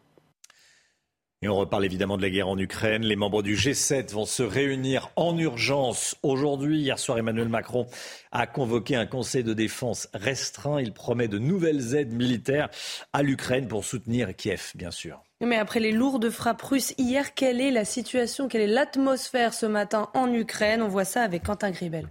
Et 1.43 1.49
on 1.49 1.55
reparle 1.55 1.85
évidemment 1.85 2.17
de 2.17 2.21
la 2.21 2.29
guerre 2.29 2.49
en 2.49 2.57
Ukraine. 2.59 3.03
Les 3.03 3.15
membres 3.15 3.41
du 3.41 3.55
G7 3.55 4.11
vont 4.11 4.25
se 4.25 4.43
réunir 4.43 5.09
en 5.15 5.35
urgence 5.39 6.15
aujourd'hui. 6.21 6.81
Hier 6.81 6.99
soir, 6.99 7.17
Emmanuel 7.17 7.49
Macron 7.49 7.87
a 8.31 8.45
convoqué 8.45 8.95
un 8.95 9.07
conseil 9.07 9.43
de 9.43 9.55
défense 9.55 10.07
restreint. 10.13 10.79
Il 10.79 10.93
promet 10.93 11.27
de 11.27 11.39
nouvelles 11.39 11.95
aides 11.95 12.13
militaires 12.13 12.69
à 13.11 13.23
l'Ukraine 13.23 13.67
pour 13.67 13.83
soutenir 13.83 14.35
Kiev, 14.35 14.73
bien 14.75 14.91
sûr. 14.91 15.23
Mais 15.41 15.57
après 15.57 15.79
les 15.79 15.91
lourdes 15.91 16.29
frappes 16.29 16.61
russes 16.61 16.93
hier, 16.99 17.33
quelle 17.33 17.59
est 17.59 17.71
la 17.71 17.83
situation, 17.83 18.47
quelle 18.47 18.61
est 18.61 18.67
l'atmosphère 18.67 19.55
ce 19.55 19.65
matin 19.65 20.09
en 20.13 20.31
Ukraine? 20.31 20.83
On 20.83 20.87
voit 20.87 21.03
ça 21.03 21.23
avec 21.23 21.43
Quentin 21.43 21.71
Gribel. 21.71 22.07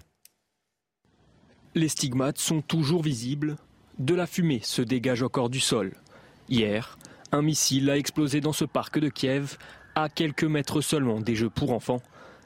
Les 1.77 1.89
stigmates 1.89 2.39
sont 2.39 2.61
toujours 2.61 3.03
visibles. 3.03 3.57
De 4.01 4.15
la 4.15 4.27
fumée 4.27 4.61
se 4.65 4.83
dégage 4.83 5.23
encore 5.23 5.49
du 5.49 5.61
sol. 5.61 5.93
Hier, 6.49 6.99
un 7.31 7.43
missile 7.43 7.89
a 7.89 7.97
explosé 7.97 8.41
dans 8.41 8.53
ce 8.53 8.65
parc 8.65 8.99
de 8.99 9.09
Kiev, 9.09 9.57
à 9.95 10.09
quelques 10.09 10.43
mètres 10.43 10.81
seulement 10.81 11.21
des 11.21 11.37
jeux 11.37 11.51
pour 11.51 11.71
enfants. 11.71 12.03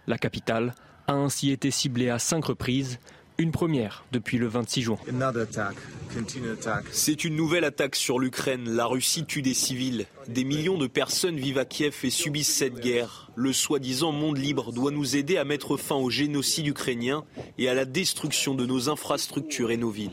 La 0.06 0.18
capitale 0.18 0.74
a 1.06 1.14
ainsi 1.14 1.50
été 1.50 1.70
ciblée 1.70 2.10
à 2.10 2.18
cinq 2.18 2.44
reprises, 2.44 2.98
une 3.38 3.50
première 3.50 4.04
depuis 4.12 4.38
le 4.38 4.46
26 4.46 4.82
juin. 4.82 4.98
C'est 6.92 7.24
une 7.24 7.36
nouvelle 7.36 7.64
attaque 7.64 7.96
sur 7.96 8.18
l'Ukraine. 8.18 8.70
La 8.70 8.86
Russie 8.86 9.24
tue 9.24 9.42
des 9.42 9.54
civils. 9.54 10.06
Des 10.28 10.44
millions 10.44 10.78
de 10.78 10.86
personnes 10.86 11.36
vivent 11.36 11.58
à 11.58 11.64
Kiev 11.64 11.96
et 12.04 12.10
subissent 12.10 12.54
cette 12.54 12.80
guerre. 12.80 13.30
Le 13.34 13.52
soi-disant 13.52 14.12
monde 14.12 14.38
libre 14.38 14.72
doit 14.72 14.92
nous 14.92 15.16
aider 15.16 15.36
à 15.36 15.44
mettre 15.44 15.76
fin 15.76 15.96
au 15.96 16.10
génocide 16.10 16.68
ukrainien 16.68 17.24
et 17.58 17.68
à 17.68 17.74
la 17.74 17.84
destruction 17.84 18.54
de 18.54 18.66
nos 18.66 18.88
infrastructures 18.88 19.70
et 19.70 19.76
nos 19.76 19.90
villes. 19.90 20.10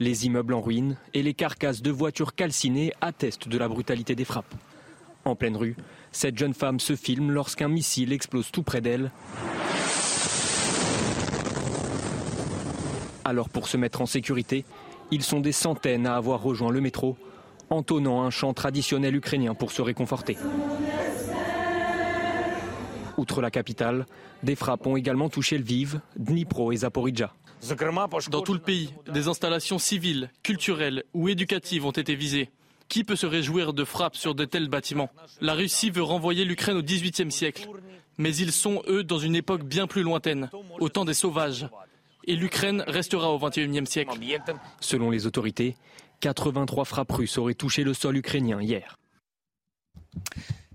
Les 0.00 0.26
immeubles 0.26 0.54
en 0.54 0.60
ruine 0.60 0.96
et 1.14 1.22
les 1.22 1.34
carcasses 1.34 1.82
de 1.82 1.90
voitures 1.92 2.34
calcinées 2.34 2.92
attestent 3.00 3.48
de 3.48 3.58
la 3.58 3.68
brutalité 3.68 4.16
des 4.16 4.24
frappes. 4.24 4.54
En 5.24 5.36
pleine 5.36 5.56
rue, 5.56 5.76
cette 6.10 6.36
jeune 6.36 6.54
femme 6.54 6.80
se 6.80 6.96
filme 6.96 7.30
lorsqu'un 7.30 7.68
missile 7.68 8.12
explose 8.12 8.50
tout 8.50 8.64
près 8.64 8.80
d'elle. 8.80 9.12
Alors 13.24 13.48
pour 13.48 13.68
se 13.68 13.76
mettre 13.76 14.00
en 14.00 14.06
sécurité, 14.06 14.64
ils 15.10 15.22
sont 15.22 15.40
des 15.40 15.52
centaines 15.52 16.06
à 16.06 16.16
avoir 16.16 16.42
rejoint 16.42 16.70
le 16.70 16.80
métro, 16.80 17.16
entonnant 17.70 18.22
un 18.22 18.30
chant 18.30 18.54
traditionnel 18.54 19.14
ukrainien 19.14 19.54
pour 19.54 19.72
se 19.72 19.82
réconforter. 19.82 20.36
Outre 23.16 23.40
la 23.42 23.50
capitale, 23.50 24.06
des 24.42 24.56
frappes 24.56 24.86
ont 24.86 24.96
également 24.96 25.28
touché 25.28 25.58
Lviv, 25.58 26.00
Dnipro 26.16 26.72
et 26.72 26.76
Zaporizhia. 26.76 27.32
Dans 28.30 28.40
tout 28.40 28.54
le 28.54 28.58
pays, 28.58 28.92
des 29.12 29.28
installations 29.28 29.78
civiles, 29.78 30.30
culturelles 30.42 31.04
ou 31.14 31.28
éducatives 31.28 31.86
ont 31.86 31.92
été 31.92 32.16
visées. 32.16 32.50
Qui 32.88 33.04
peut 33.04 33.16
se 33.16 33.26
réjouir 33.26 33.72
de 33.72 33.84
frappes 33.84 34.16
sur 34.16 34.34
de 34.34 34.44
tels 34.44 34.68
bâtiments? 34.68 35.10
La 35.40 35.54
Russie 35.54 35.90
veut 35.90 36.02
renvoyer 36.02 36.44
l'Ukraine 36.44 36.76
au 36.76 36.82
XVIIIe 36.82 37.30
siècle. 37.30 37.68
Mais 38.18 38.34
ils 38.34 38.52
sont, 38.52 38.82
eux, 38.88 39.04
dans 39.04 39.18
une 39.18 39.36
époque 39.36 39.62
bien 39.62 39.86
plus 39.86 40.02
lointaine, 40.02 40.50
au 40.80 40.88
temps 40.88 41.04
des 41.04 41.14
sauvages. 41.14 41.68
Et 42.24 42.36
l'Ukraine 42.36 42.84
restera 42.86 43.30
au 43.32 43.38
XXIe 43.38 43.86
siècle. 43.86 44.18
Selon 44.80 45.10
les 45.10 45.26
autorités, 45.26 45.76
83 46.20 46.84
frappes 46.84 47.12
russes 47.12 47.38
auraient 47.38 47.54
touché 47.54 47.84
le 47.84 47.94
sol 47.94 48.16
ukrainien 48.16 48.60
hier. 48.60 48.98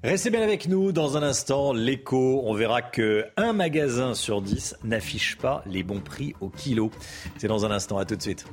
Restez 0.03 0.29
bien 0.29 0.41
avec 0.41 0.67
nous 0.67 0.91
dans 0.91 1.17
un 1.17 1.23
instant. 1.23 1.73
L'écho, 1.73 2.41
on 2.45 2.53
verra 2.53 2.81
que 2.81 3.25
un 3.35 3.53
magasin 3.53 4.13
sur 4.13 4.41
10 4.41 4.77
n'affiche 4.83 5.37
pas 5.37 5.63
les 5.65 5.83
bons 5.83 6.01
prix 6.01 6.35
au 6.39 6.49
kilo. 6.49 6.91
C'est 7.37 7.47
dans 7.47 7.65
un 7.65 7.71
instant. 7.71 7.97
À 7.97 8.05
tout 8.05 8.15
de 8.15 8.21
suite. 8.21 8.45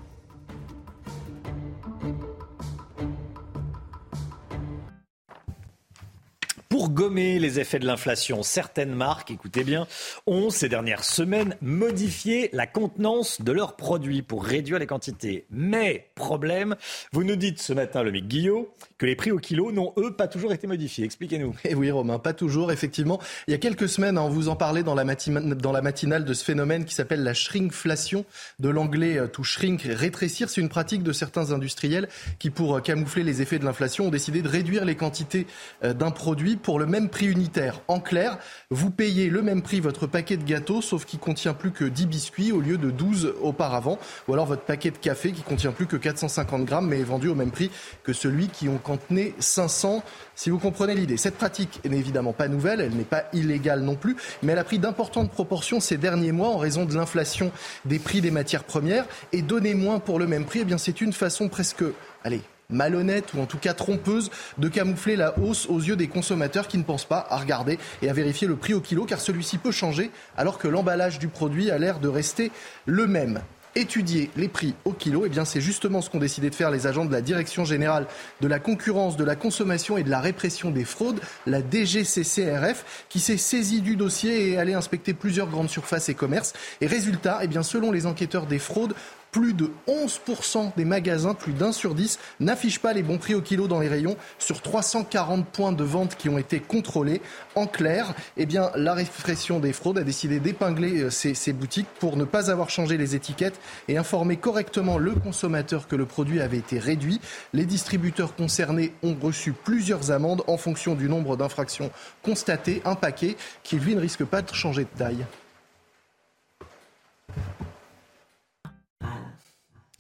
Gommer 6.88 7.38
les 7.38 7.61
effets 7.61 7.79
de 7.79 7.87
l'inflation, 7.87 8.42
certaines 8.42 8.94
marques, 8.94 9.31
écoutez 9.31 9.64
bien, 9.64 9.87
ont 10.27 10.51
ces 10.51 10.68
dernières 10.68 11.05
semaines 11.05 11.57
modifié 11.61 12.51
la 12.53 12.66
contenance 12.66 13.40
de 13.40 13.53
leurs 13.53 13.77
produits 13.77 14.23
pour 14.23 14.44
réduire 14.44 14.79
les 14.79 14.87
quantités. 14.87 15.47
Mais, 15.51 16.11
problème, 16.14 16.77
vous 17.12 17.25
nous 17.25 17.37
dites 17.37 17.61
ce 17.61 17.73
matin, 17.73 18.03
le 18.03 18.11
Mick 18.11 18.29
Guillot, 18.29 18.73
que 18.99 19.07
les 19.07 19.16
prix 19.16 19.31
au 19.31 19.38
kilo 19.38 19.73
n'ont, 19.73 19.92
eux, 19.97 20.14
pas 20.14 20.29
toujours 20.29 20.53
été 20.53 20.66
modifiés. 20.66 21.05
Expliquez-nous. 21.05 21.55
Eh 21.64 21.75
oui, 21.75 21.90
Romain, 21.90 22.18
pas 22.18 22.35
toujours, 22.35 22.70
effectivement. 22.73 23.20
Il 23.49 23.53
y 23.53 23.55
a 23.55 23.59
quelques 23.59 23.88
semaines, 23.88 24.18
on 24.18 24.29
vous 24.29 24.49
en 24.49 24.57
parlait 24.57 24.83
dans 24.83 24.94
la, 24.94 25.05
dans 25.05 25.73
la 25.73 25.83
matinale 25.83 26.25
de 26.25 26.35
ce 26.35 26.44
phénomène 26.44 26.85
qui 26.85 26.94
s'appelle 26.94 27.23
la 27.23 27.35
shrinkflation, 27.35 28.25
de 28.59 28.68
l'anglais 28.68 29.18
euh, 29.18 29.27
to 29.27 29.42
shrink, 29.42 29.83
rétrécir. 29.83 30.49
C'est 30.49 30.61
une 30.61 30.68
pratique 30.68 31.03
de 31.03 31.12
certains 31.12 31.53
industriels 31.53 32.09
qui, 32.38 32.51
pour 32.51 32.77
euh, 32.77 32.81
camoufler 32.81 33.23
les 33.23 33.42
effets 33.42 33.59
de 33.59 33.64
l'inflation, 33.64 34.07
ont 34.07 34.11
décidé 34.11 34.42
de 34.42 34.49
réduire 34.49 34.85
les 34.85 34.94
quantités 34.94 35.47
euh, 35.83 35.94
d'un 35.94 36.11
produit 36.11 36.57
pour 36.57 36.74
le 36.79 36.87
même 36.87 37.09
prix 37.09 37.27
unitaire. 37.27 37.81
En 37.89 38.01
clair, 38.01 38.39
vous 38.71 38.91
payez 38.91 39.31
le 39.31 39.43
même 39.43 39.63
prix 39.63 39.81
votre 39.81 40.07
paquet 40.07 40.37
de 40.37 40.45
gâteaux, 40.45 40.83
sauf 40.83 41.05
qu'il 41.05 41.19
contient 41.19 41.55
plus 41.55 41.71
que 41.71 41.85
10 41.85 42.07
biscuits 42.07 42.53
au 42.53 42.61
lieu 42.61 42.79
de 42.79 42.91
12 42.91 43.35
auparavant. 43.43 43.99
Ou 44.29 44.35
alors 44.35 44.47
votre 44.47 44.63
paquet 44.63 44.91
de 44.91 44.99
café 44.99 45.33
qui 45.33 45.43
contient 45.43 45.73
plus 45.73 45.87
que 45.87 45.97
450 45.97 46.65
grammes, 46.65 46.89
mais 46.89 47.01
est 47.01 47.05
vendu 47.05 47.29
au 47.29 47.35
même 47.35 47.51
prix 47.51 47.71
que 48.03 48.13
celui 48.13 48.49
qui 48.49 48.69
en 48.69 48.77
contenait 48.77 49.35
500. 49.39 50.03
Si 50.35 50.51
vous 50.51 50.59
comprenez 50.59 50.95
l'idée, 50.95 51.17
cette 51.17 51.37
pratique 51.37 51.81
n'est 51.85 51.99
évidemment 51.99 52.33
pas 52.33 52.49
nouvelle, 52.49 52.81
elle 52.81 52.97
n'est 52.97 53.05
pas 53.05 53.25
illégale 53.33 53.81
non 53.81 53.95
plus, 53.95 54.17
mais 54.43 54.53
elle 54.53 54.59
a 54.59 54.65
pris 54.65 54.79
d'importantes 54.79 55.31
proportions 55.31 55.81
ces 55.81 55.97
derniers 55.97 56.33
mois 56.33 56.49
en 56.49 56.59
raison 56.59 56.85
de 56.85 56.95
l'inflation 56.95 57.53
des 57.85 57.99
prix 57.99 58.21
des 58.21 58.31
matières 58.31 58.65
premières. 58.65 59.07
Et 59.33 59.43
donner 59.43 59.75
moins 59.75 59.99
pour 59.99 60.19
le 60.19 60.27
même 60.27 60.45
prix, 60.45 60.61
eh 60.63 60.65
bien 60.65 60.79
c'est 60.79 61.01
une 61.01 61.13
façon 61.13 61.49
presque, 61.49 61.85
allez, 62.25 62.43
malhonnête 62.70 63.35
ou 63.35 63.40
en 63.40 63.46
tout 63.46 63.59
cas 63.59 63.74
trompeuse 63.74 64.31
de 64.59 64.68
camoufler 64.68 65.16
la 65.16 65.38
hausse 65.38 65.66
aux 65.68 65.81
yeux 65.81 65.96
des 65.96 66.09
consommateurs 66.09 66.68
qui 66.68 66.79
ne 66.79 66.83
pensent 66.83 67.05
pas 67.05 67.27
à 67.31 67.38
regarder 67.38 67.79
et 68.03 68.09
à 68.09 68.12
vérifier 68.12 68.46
le 68.46 68.57
prix 68.57 68.74
au 68.74 68.81
kilo 68.81 69.05
car 69.05 69.20
celui-ci 69.20 69.59
peut 69.59 69.72
changer 69.72 70.11
alors 70.37 70.59
que 70.59 70.68
l'emballage 70.68 71.18
du 71.18 71.29
produit 71.29 71.70
a 71.70 71.79
l'air 71.79 71.98
de 71.98 72.09
rester 72.09 72.50
le 72.87 73.07
même 73.07 73.40
étudier 73.77 74.31
les 74.37 74.48
prix 74.48 74.74
au 74.85 74.92
kilo, 74.92 75.27
eh 75.27 75.44
c'est 75.44 75.61
justement 75.61 76.00
ce 76.00 76.11
qu'ont 76.11 76.18
décidé 76.18 76.50
de 76.50 76.55
faire 76.55 76.70
les 76.70 76.87
agents 76.87 77.05
de 77.05 77.12
la 77.12 77.20
Direction 77.20 77.64
générale 77.64 78.07
de 78.40 78.48
la 78.48 78.59
concurrence, 78.59 79.16
de 79.16 79.24
la 79.24 79.37
consommation 79.37 79.96
et 79.96 80.03
de 80.03 80.11
la 80.11 80.20
répression 80.20 80.70
des 80.70 80.85
fraudes, 80.85 81.20
la 81.46 81.61
DGCCRF, 81.61 83.07
qui 83.09 83.20
s'est 83.20 83.37
saisie 83.37 83.81
du 83.81 83.96
dossier 83.96 84.48
et 84.48 84.53
est 84.53 84.57
allée 84.57 84.74
inspecter 84.74 85.14
plusieurs 85.14 85.48
grandes 85.48 85.70
surfaces 85.70 86.09
et 86.09 86.14
commerces. 86.14 86.53
Et 86.81 86.87
résultat, 86.87 87.40
eh 87.42 87.62
selon 87.62 87.90
les 87.90 88.07
enquêteurs 88.07 88.46
des 88.46 88.59
fraudes, 88.59 88.94
plus 89.35 89.53
de 89.53 89.68
11% 89.88 90.77
des 90.77 90.85
magasins, 90.85 91.35
plus 91.35 91.55
d'un 91.55 91.73
sur 91.73 91.97
dix, 91.97 92.20
n'affichent 92.38 92.79
pas 92.79 92.92
les 92.92 93.03
bons 93.03 93.18
prix 93.18 93.35
au 93.35 93.40
kilo 93.40 93.66
dans 93.66 93.81
les 93.81 93.88
rayons 93.88 94.16
sur 94.38 94.62
340 94.62 95.44
points 95.44 95.73
de 95.73 95.83
vente 95.83 96.14
qui 96.14 96.29
ont 96.29 96.38
été 96.38 96.61
contrôlés. 96.61 97.20
En 97.57 97.66
clair, 97.66 98.14
eh 98.37 98.47
la 98.47 98.94
répression 98.94 99.59
des 99.59 99.73
fraudes 99.73 99.99
a 99.99 100.05
décidé 100.05 100.38
d'épingler 100.38 101.01
euh, 101.01 101.11
ces, 101.11 101.35
ces 101.35 101.53
boutiques 101.53 101.88
pour 101.99 102.16
ne 102.16 102.23
pas 102.23 102.49
avoir 102.49 102.70
changé 102.70 102.97
les 102.97 103.16
étiquettes 103.16 103.59
et 103.88 103.97
informer 103.97 104.37
correctement 104.37 104.99
le 104.99 105.16
consommateur 105.16 105.88
que 105.88 105.97
le 105.97 106.07
produit 106.07 106.40
avait 106.40 106.59
été 106.59 106.79
réduit. 106.79 107.20
Les 107.53 107.66
distributeurs 107.66 108.37
concernés 108.37 108.94
ont 109.03 109.16
reçu 109.20 109.53
plusieurs 109.53 110.12
amendes 110.12 110.44
en 110.47 110.59
fonction 110.59 110.94
du 110.94 111.09
nombre 111.09 111.37
d'infractions 111.37 111.90
constatées. 112.23 112.83
Un 112.85 112.94
paquet 112.94 113.37
qui, 113.64 113.81
lui, 113.81 113.97
ne 113.97 114.01
risque 114.01 114.25
pas 114.25 114.42
de 114.42 114.55
changer 114.55 114.85
de 114.85 114.97
taille. 114.97 115.27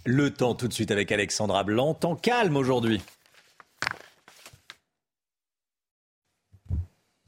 Le 0.06 0.30
temps 0.30 0.54
tout 0.54 0.68
de 0.68 0.72
suite 0.72 0.90
avec 0.90 1.10
Alexandra 1.12 1.64
Blanc. 1.64 1.94
Temps 1.94 2.14
calme 2.14 2.56
aujourd'hui. 2.56 3.00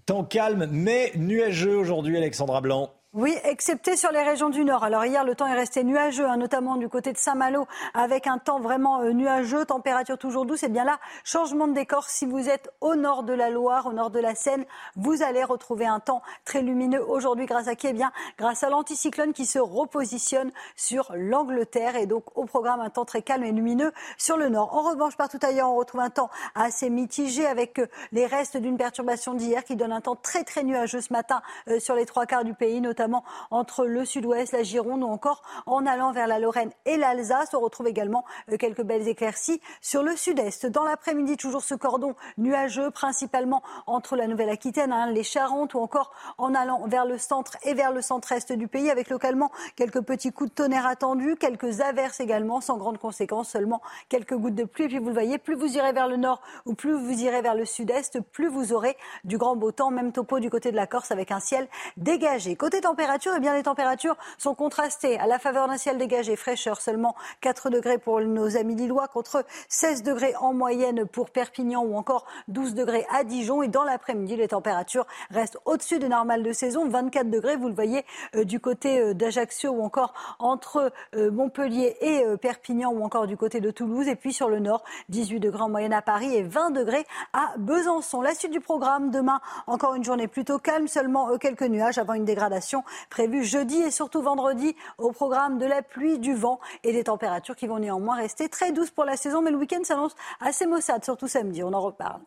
Temps 0.04 0.24
calme 0.24 0.68
mais 0.70 1.12
nuageux 1.16 1.76
aujourd'hui, 1.76 2.16
Alexandra 2.16 2.60
Blanc. 2.60 2.92
Oui, 3.16 3.34
excepté 3.44 3.96
sur 3.96 4.12
les 4.12 4.22
régions 4.22 4.50
du 4.50 4.62
nord. 4.62 4.84
Alors 4.84 5.06
hier, 5.06 5.24
le 5.24 5.34
temps 5.34 5.46
est 5.46 5.54
resté 5.54 5.84
nuageux, 5.84 6.26
hein, 6.26 6.36
notamment 6.36 6.76
du 6.76 6.90
côté 6.90 7.14
de 7.14 7.16
Saint-Malo, 7.16 7.66
avec 7.94 8.26
un 8.26 8.36
temps 8.36 8.60
vraiment 8.60 9.00
euh, 9.00 9.12
nuageux, 9.12 9.64
température 9.64 10.18
toujours 10.18 10.44
douce. 10.44 10.64
Et 10.64 10.68
bien 10.68 10.84
là, 10.84 10.98
changement 11.24 11.66
de 11.66 11.72
décor. 11.72 12.10
Si 12.10 12.26
vous 12.26 12.50
êtes 12.50 12.70
au 12.82 12.94
nord 12.94 13.22
de 13.22 13.32
la 13.32 13.48
Loire, 13.48 13.86
au 13.86 13.94
nord 13.94 14.10
de 14.10 14.18
la 14.18 14.34
Seine, 14.34 14.66
vous 14.96 15.22
allez 15.22 15.42
retrouver 15.42 15.86
un 15.86 15.98
temps 15.98 16.20
très 16.44 16.60
lumineux 16.60 17.02
aujourd'hui. 17.08 17.46
Grâce 17.46 17.68
à 17.68 17.74
qui? 17.74 17.86
Eh 17.86 17.94
bien, 17.94 18.12
grâce 18.36 18.62
à 18.64 18.68
l'anticyclone 18.68 19.32
qui 19.32 19.46
se 19.46 19.58
repositionne 19.58 20.52
sur 20.76 21.10
l'Angleterre 21.14 21.96
et 21.96 22.04
donc 22.04 22.36
au 22.36 22.44
programme 22.44 22.80
un 22.80 22.90
temps 22.90 23.06
très 23.06 23.22
calme 23.22 23.44
et 23.44 23.52
lumineux 23.52 23.92
sur 24.18 24.36
le 24.36 24.50
nord. 24.50 24.76
En 24.76 24.90
revanche, 24.90 25.16
partout 25.16 25.40
ailleurs, 25.40 25.70
on 25.70 25.76
retrouve 25.76 26.02
un 26.02 26.10
temps 26.10 26.28
assez 26.54 26.90
mitigé 26.90 27.46
avec 27.46 27.78
euh, 27.78 27.86
les 28.12 28.26
restes 28.26 28.58
d'une 28.58 28.76
perturbation 28.76 29.32
d'hier 29.32 29.64
qui 29.64 29.74
donne 29.74 29.92
un 29.92 30.02
temps 30.02 30.16
très 30.16 30.44
très 30.44 30.64
nuageux 30.64 31.00
ce 31.00 31.14
matin 31.14 31.40
euh, 31.68 31.80
sur 31.80 31.94
les 31.94 32.04
trois 32.04 32.26
quarts 32.26 32.44
du 32.44 32.52
pays, 32.52 32.82
notamment 32.82 33.05
entre 33.50 33.86
le 33.86 34.04
sud-ouest, 34.04 34.52
la 34.52 34.62
Gironde 34.62 35.02
ou 35.02 35.06
encore 35.06 35.42
en 35.66 35.86
allant 35.86 36.12
vers 36.12 36.26
la 36.26 36.38
Lorraine 36.38 36.70
et 36.84 36.96
l'Alsace. 36.96 37.54
On 37.54 37.60
retrouve 37.60 37.86
également 37.86 38.24
euh, 38.50 38.56
quelques 38.56 38.82
belles 38.82 39.08
éclaircies 39.08 39.60
sur 39.80 40.02
le 40.02 40.16
sud-est. 40.16 40.66
Dans 40.66 40.84
l'après-midi, 40.84 41.36
toujours 41.36 41.62
ce 41.62 41.74
cordon 41.74 42.14
nuageux, 42.38 42.90
principalement 42.90 43.62
entre 43.86 44.16
la 44.16 44.26
Nouvelle-Aquitaine, 44.26 44.92
hein, 44.92 45.10
les 45.10 45.22
Charentes 45.22 45.74
ou 45.74 45.78
encore 45.78 46.12
en 46.38 46.54
allant 46.54 46.86
vers 46.86 47.04
le 47.04 47.18
centre 47.18 47.56
et 47.62 47.74
vers 47.74 47.92
le 47.92 48.02
centre-est 48.02 48.52
du 48.52 48.68
pays, 48.68 48.90
avec 48.90 49.10
localement 49.10 49.50
quelques 49.76 50.02
petits 50.02 50.32
coups 50.32 50.50
de 50.50 50.54
tonnerre 50.54 50.86
attendus, 50.86 51.36
quelques 51.36 51.80
averses 51.80 52.20
également, 52.20 52.60
sans 52.60 52.76
grande 52.76 52.98
conséquence, 52.98 53.50
seulement 53.50 53.80
quelques 54.08 54.34
gouttes 54.34 54.54
de 54.54 54.64
pluie. 54.64 54.84
Et 54.84 54.88
puis 54.88 54.98
vous 54.98 55.08
le 55.08 55.12
voyez, 55.12 55.38
plus 55.38 55.54
vous 55.54 55.76
irez 55.76 55.92
vers 55.92 56.08
le 56.08 56.16
nord 56.16 56.40
ou 56.64 56.74
plus 56.74 56.92
vous 56.92 57.20
irez 57.22 57.42
vers 57.42 57.54
le 57.54 57.64
sud-est, 57.64 58.20
plus 58.20 58.48
vous 58.48 58.72
aurez 58.72 58.96
du 59.24 59.38
grand 59.38 59.56
beau 59.56 59.72
temps. 59.72 59.90
Même 59.90 60.12
topo 60.12 60.40
du 60.40 60.50
côté 60.50 60.70
de 60.70 60.76
la 60.76 60.86
Corse 60.86 61.10
avec 61.10 61.30
un 61.30 61.40
ciel 61.40 61.68
dégagé. 61.96 62.56
Côté 62.56 62.80
températures, 62.86 63.32
eh 63.36 63.40
bien 63.40 63.52
les 63.52 63.64
températures 63.64 64.16
sont 64.38 64.54
contrastées. 64.54 65.18
À 65.18 65.26
la 65.26 65.40
faveur 65.40 65.66
d'un 65.66 65.76
ciel 65.76 65.98
dégagé, 65.98 66.36
fraîcheur 66.36 66.80
seulement 66.80 67.16
4 67.40 67.68
degrés 67.68 67.98
pour 67.98 68.20
nos 68.20 68.56
amis 68.56 68.76
lillois 68.76 69.08
contre 69.08 69.44
16 69.68 70.04
degrés 70.04 70.34
en 70.38 70.54
moyenne 70.54 71.04
pour 71.04 71.30
Perpignan 71.30 71.82
ou 71.82 71.96
encore 71.96 72.26
12 72.46 72.74
degrés 72.74 73.04
à 73.12 73.24
Dijon. 73.24 73.64
Et 73.64 73.68
dans 73.68 73.82
l'après-midi, 73.82 74.36
les 74.36 74.46
températures 74.46 75.04
restent 75.30 75.58
au-dessus 75.64 75.98
des 75.98 76.08
normales 76.08 76.44
de 76.44 76.52
saison, 76.52 76.88
24 76.88 77.28
degrés. 77.28 77.56
Vous 77.56 77.66
le 77.66 77.74
voyez 77.74 78.04
euh, 78.36 78.44
du 78.44 78.60
côté 78.60 79.00
euh, 79.00 79.14
d'Ajaccio 79.14 79.72
ou 79.72 79.82
encore 79.82 80.14
entre 80.38 80.92
euh, 81.16 81.32
Montpellier 81.32 81.96
et 82.00 82.22
Perpignan 82.40 82.92
ou 82.92 83.02
encore 83.02 83.26
du 83.26 83.36
côté 83.36 83.60
de 83.60 83.72
Toulouse. 83.72 84.06
Et 84.06 84.14
puis 84.14 84.32
sur 84.32 84.48
le 84.48 84.60
nord, 84.60 84.84
18 85.08 85.40
degrés 85.40 85.62
en 85.62 85.70
moyenne 85.70 85.92
à 85.92 86.02
Paris 86.02 86.36
et 86.36 86.44
20 86.44 86.70
degrés 86.70 87.04
à 87.32 87.52
Besançon. 87.58 88.20
La 88.20 88.34
suite 88.34 88.52
du 88.52 88.60
programme 88.60 89.10
demain, 89.10 89.40
encore 89.66 89.96
une 89.96 90.04
journée 90.04 90.28
plutôt 90.28 90.60
calme, 90.60 90.86
seulement 90.86 91.36
quelques 91.38 91.62
nuages 91.62 91.98
avant 91.98 92.14
une 92.14 92.24
dégradation 92.24 92.75
prévue 93.10 93.44
jeudi 93.44 93.76
et 93.76 93.90
surtout 93.90 94.22
vendredi 94.22 94.76
au 94.98 95.12
programme 95.12 95.58
de 95.58 95.66
la 95.66 95.82
pluie, 95.82 96.18
du 96.18 96.34
vent 96.34 96.60
et 96.84 96.92
des 96.92 97.04
températures 97.04 97.56
qui 97.56 97.66
vont 97.66 97.78
néanmoins 97.78 98.16
rester 98.16 98.48
très 98.48 98.72
douces 98.72 98.90
pour 98.90 99.04
la 99.04 99.16
saison. 99.16 99.42
Mais 99.42 99.50
le 99.50 99.58
week-end 99.58 99.84
s'annonce 99.84 100.14
assez 100.40 100.66
maussade, 100.66 101.04
surtout 101.04 101.28
samedi. 101.28 101.62
On 101.62 101.72
en 101.72 101.80
reparle. 101.80 102.20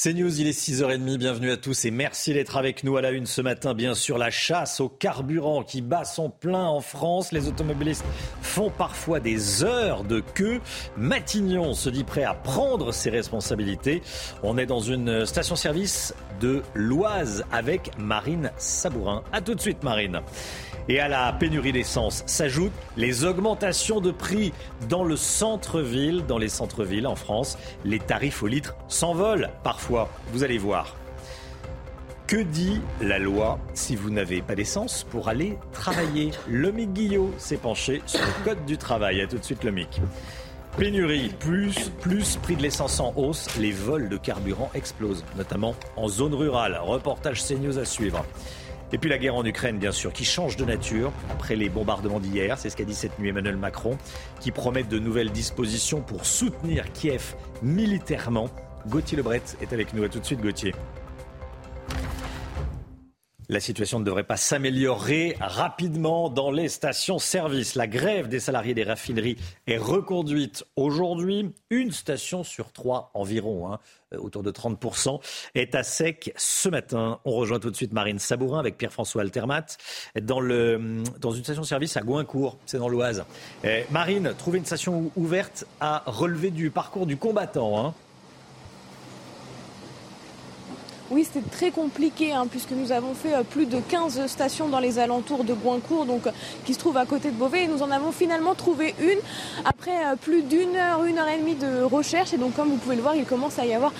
C'est 0.00 0.14
News, 0.14 0.40
il 0.40 0.46
est 0.46 0.56
6h30, 0.56 1.16
bienvenue 1.16 1.50
à 1.50 1.56
tous 1.56 1.84
et 1.84 1.90
merci 1.90 2.32
d'être 2.32 2.56
avec 2.56 2.84
nous 2.84 2.96
à 2.96 3.02
la 3.02 3.10
une 3.10 3.26
ce 3.26 3.40
matin. 3.40 3.74
Bien 3.74 3.96
sûr, 3.96 4.16
la 4.16 4.30
chasse 4.30 4.78
au 4.78 4.88
carburant 4.88 5.64
qui 5.64 5.82
bat 5.82 6.04
son 6.04 6.30
plein 6.30 6.66
en 6.66 6.80
France. 6.80 7.32
Les 7.32 7.48
automobilistes 7.48 8.04
font 8.40 8.70
parfois 8.70 9.18
des 9.18 9.64
heures 9.64 10.04
de 10.04 10.20
queue. 10.20 10.60
Matignon 10.96 11.74
se 11.74 11.90
dit 11.90 12.04
prêt 12.04 12.22
à 12.22 12.34
prendre 12.34 12.92
ses 12.92 13.10
responsabilités. 13.10 14.00
On 14.44 14.56
est 14.56 14.66
dans 14.66 14.78
une 14.78 15.26
station-service 15.26 16.14
de 16.40 16.62
l'Oise 16.74 17.44
avec 17.50 17.90
Marine 17.98 18.52
Sabourin. 18.56 19.24
A 19.32 19.40
tout 19.40 19.56
de 19.56 19.60
suite 19.60 19.82
Marine. 19.82 20.20
Et 20.88 21.00
à 21.00 21.08
la 21.08 21.32
pénurie 21.34 21.72
d'essence 21.72 22.22
s'ajoutent 22.26 22.72
les 22.96 23.24
augmentations 23.24 24.00
de 24.00 24.10
prix 24.10 24.54
dans 24.88 25.04
le 25.04 25.16
centre-ville, 25.16 26.24
dans 26.26 26.38
les 26.38 26.48
centres-villes 26.48 27.06
en 27.06 27.16
France. 27.16 27.58
Les 27.84 27.98
tarifs 27.98 28.42
au 28.42 28.46
litre 28.46 28.74
s'envolent 28.88 29.50
parfois, 29.62 30.08
vous 30.32 30.44
allez 30.44 30.58
voir. 30.58 30.96
Que 32.26 32.42
dit 32.42 32.80
la 33.00 33.18
loi 33.18 33.58
si 33.74 33.96
vous 33.96 34.10
n'avez 34.10 34.42
pas 34.42 34.54
d'essence 34.54 35.04
pour 35.10 35.28
aller 35.28 35.58
travailler? 35.72 36.30
Le 36.46 36.72
Mic 36.72 36.92
Guillot 36.92 37.32
s'est 37.38 37.56
penché 37.56 38.02
sur 38.06 38.20
le 38.20 38.44
code 38.44 38.64
du 38.66 38.76
travail. 38.76 39.20
A 39.20 39.26
tout 39.26 39.38
de 39.38 39.44
suite 39.44 39.64
le 39.64 39.70
Mic. 39.70 40.00
Pénurie, 40.76 41.30
plus, 41.40 41.90
plus 42.00 42.36
prix 42.36 42.54
de 42.54 42.62
l'essence 42.62 43.00
en 43.00 43.12
hausse, 43.16 43.56
les 43.58 43.72
vols 43.72 44.08
de 44.08 44.16
carburant 44.16 44.70
explosent, 44.74 45.24
notamment 45.36 45.74
en 45.96 46.06
zone 46.08 46.34
rurale. 46.34 46.78
Reportage 46.82 47.42
CNews 47.42 47.78
à 47.78 47.84
suivre. 47.84 48.24
Et 48.92 48.98
puis 48.98 49.10
la 49.10 49.18
guerre 49.18 49.34
en 49.34 49.44
Ukraine, 49.44 49.78
bien 49.78 49.92
sûr, 49.92 50.12
qui 50.12 50.24
change 50.24 50.56
de 50.56 50.64
nature 50.64 51.12
après 51.30 51.56
les 51.56 51.68
bombardements 51.68 52.20
d'hier. 52.20 52.56
C'est 52.58 52.70
ce 52.70 52.76
qu'a 52.76 52.84
dit 52.84 52.94
cette 52.94 53.18
nuit 53.18 53.28
Emmanuel 53.28 53.56
Macron, 53.56 53.98
qui 54.40 54.50
promet 54.50 54.82
de 54.82 54.98
nouvelles 54.98 55.30
dispositions 55.30 56.00
pour 56.00 56.24
soutenir 56.24 56.90
Kiev 56.92 57.34
militairement. 57.62 58.48
Gauthier 58.86 59.16
Lebret 59.16 59.42
est 59.60 59.72
avec 59.72 59.92
nous. 59.92 60.04
À 60.04 60.08
tout 60.08 60.20
de 60.20 60.24
suite, 60.24 60.40
Gauthier. 60.40 60.74
La 63.50 63.60
situation 63.60 63.98
ne 63.98 64.04
devrait 64.04 64.24
pas 64.24 64.36
s'améliorer 64.36 65.34
rapidement 65.40 66.28
dans 66.28 66.50
les 66.50 66.68
stations-service. 66.68 67.76
La 67.76 67.86
grève 67.86 68.28
des 68.28 68.40
salariés 68.40 68.74
des 68.74 68.84
raffineries 68.84 69.38
est 69.66 69.78
reconduite 69.78 70.66
aujourd'hui. 70.76 71.50
Une 71.70 71.90
station 71.90 72.44
sur 72.44 72.72
trois 72.72 73.10
environ, 73.14 73.72
hein, 73.72 73.78
euh, 74.12 74.18
autour 74.18 74.42
de 74.42 74.50
30%, 74.50 75.20
est 75.54 75.74
à 75.74 75.82
sec 75.82 76.30
ce 76.36 76.68
matin. 76.68 77.20
On 77.24 77.30
rejoint 77.30 77.58
tout 77.58 77.70
de 77.70 77.76
suite 77.76 77.94
Marine 77.94 78.18
Sabourin 78.18 78.58
avec 78.58 78.76
Pierre-François 78.76 79.22
Altermat 79.22 79.64
dans, 80.20 80.42
une 80.42 81.04
station-service 81.42 81.96
à 81.96 82.02
Goincourt, 82.02 82.58
c'est 82.66 82.76
dans 82.76 82.90
l'Oise. 82.90 83.24
Eh, 83.64 83.84
Marine, 83.90 84.34
trouver 84.36 84.58
une 84.58 84.66
station 84.66 85.10
ouverte 85.16 85.64
à 85.80 86.02
relever 86.04 86.50
du 86.50 86.70
parcours 86.70 87.06
du 87.06 87.16
combattant. 87.16 87.86
Hein. 87.86 87.94
Oui, 91.10 91.24
c'était 91.24 91.48
très 91.48 91.70
compliqué 91.70 92.32
hein, 92.32 92.46
puisque 92.50 92.72
nous 92.72 92.92
avons 92.92 93.14
fait 93.14 93.34
euh, 93.34 93.42
plus 93.42 93.64
de 93.64 93.78
15 93.80 94.26
stations 94.26 94.68
dans 94.68 94.78
les 94.78 94.98
alentours 94.98 95.42
de 95.42 95.54
Goincourt, 95.54 96.04
donc 96.04 96.26
euh, 96.26 96.30
qui 96.66 96.74
se 96.74 96.78
trouve 96.78 96.98
à 96.98 97.06
côté 97.06 97.30
de 97.30 97.36
Beauvais. 97.36 97.64
Et 97.64 97.66
nous 97.66 97.82
en 97.82 97.90
avons 97.90 98.12
finalement 98.12 98.54
trouvé 98.54 98.94
une 99.00 99.18
après 99.64 99.96
euh, 100.04 100.16
plus 100.20 100.42
d'une 100.42 100.76
heure, 100.76 101.04
une 101.04 101.18
heure 101.18 101.28
et 101.28 101.38
demie 101.38 101.54
de 101.54 101.82
recherche. 101.82 102.34
Et 102.34 102.36
donc, 102.36 102.54
comme 102.54 102.68
vous 102.68 102.76
pouvez 102.76 102.96
le 102.96 103.00
voir, 103.00 103.16
il 103.16 103.24
commence 103.24 103.58
à 103.58 103.64
y 103.64 103.72
avoir 103.72 103.92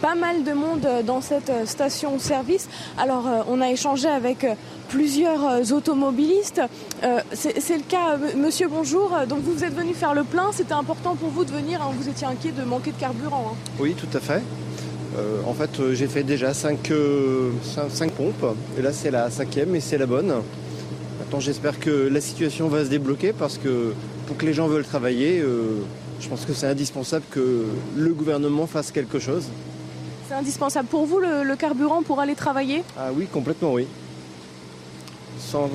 pas 0.00 0.14
mal 0.14 0.42
de 0.42 0.52
monde 0.52 0.86
dans 1.06 1.20
cette 1.20 1.52
station-service. 1.66 2.68
Alors, 2.98 3.24
on 3.48 3.60
a 3.62 3.70
échangé 3.70 4.08
avec 4.08 4.44
plusieurs 4.88 5.72
automobilistes. 5.72 6.60
C'est 7.32 7.76
le 7.76 7.88
cas, 7.88 8.18
monsieur, 8.36 8.68
bonjour. 8.68 9.16
Donc, 9.26 9.40
vous 9.40 9.64
êtes 9.64 9.74
venu 9.74 9.94
faire 9.94 10.12
le 10.12 10.24
plein. 10.24 10.50
C'était 10.52 10.74
important 10.74 11.14
pour 11.14 11.30
vous 11.30 11.44
de 11.44 11.52
venir. 11.52 11.80
Hein. 11.80 11.92
Vous 11.98 12.08
étiez 12.08 12.26
inquiet 12.26 12.50
de 12.50 12.64
manquer 12.64 12.92
de 12.92 13.00
carburant. 13.00 13.52
Hein. 13.52 13.56
Oui, 13.78 13.94
tout 13.94 14.14
à 14.14 14.20
fait. 14.20 14.42
Euh, 15.16 15.42
en 15.46 15.54
fait, 15.54 15.78
euh, 15.78 15.94
j'ai 15.94 16.08
fait 16.08 16.24
déjà 16.24 16.52
5, 16.54 16.90
euh, 16.90 17.50
pompes, 18.16 18.56
et 18.78 18.82
là 18.82 18.92
c'est 18.92 19.10
la 19.10 19.30
cinquième 19.30 19.74
et 19.76 19.80
c'est 19.80 19.98
la 19.98 20.06
bonne. 20.06 20.32
Maintenant, 21.18 21.40
j'espère 21.40 21.78
que 21.78 22.08
la 22.08 22.20
situation 22.20 22.68
va 22.68 22.84
se 22.84 22.90
débloquer 22.90 23.32
parce 23.32 23.58
que 23.58 23.92
pour 24.26 24.36
que 24.36 24.44
les 24.44 24.52
gens 24.52 24.66
veulent 24.66 24.84
travailler, 24.84 25.42
je 26.20 26.28
pense 26.28 26.44
que 26.44 26.52
c'est 26.52 26.66
indispensable 26.66 27.24
que 27.30 27.66
le 27.96 28.12
gouvernement 28.12 28.66
fasse 28.66 28.90
quelque 28.90 29.18
chose. 29.18 29.44
C'est 30.28 30.34
indispensable 30.34 30.88
pour 30.88 31.06
vous 31.06 31.20
le, 31.20 31.54
carburant 31.56 32.02
pour 32.02 32.20
aller 32.20 32.34
travailler? 32.34 32.82
Ah 32.98 33.10
oui, 33.14 33.26
complètement 33.32 33.74
oui. 33.74 33.86
Sans, 35.38 35.70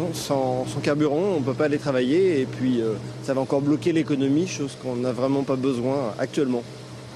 carburant, 0.83 1.35
on 1.35 1.39
ne 1.39 1.45
peut 1.45 1.53
pas 1.53 1.65
aller 1.65 1.77
travailler 1.77 2.41
et 2.41 2.45
puis 2.45 2.81
ça 3.23 3.33
va 3.33 3.41
encore 3.41 3.61
bloquer 3.61 3.93
l'économie, 3.93 4.47
chose 4.47 4.75
qu'on 4.81 4.97
n'a 4.97 5.13
vraiment 5.13 5.43
pas 5.43 5.55
besoin 5.55 6.13
actuellement. 6.19 6.63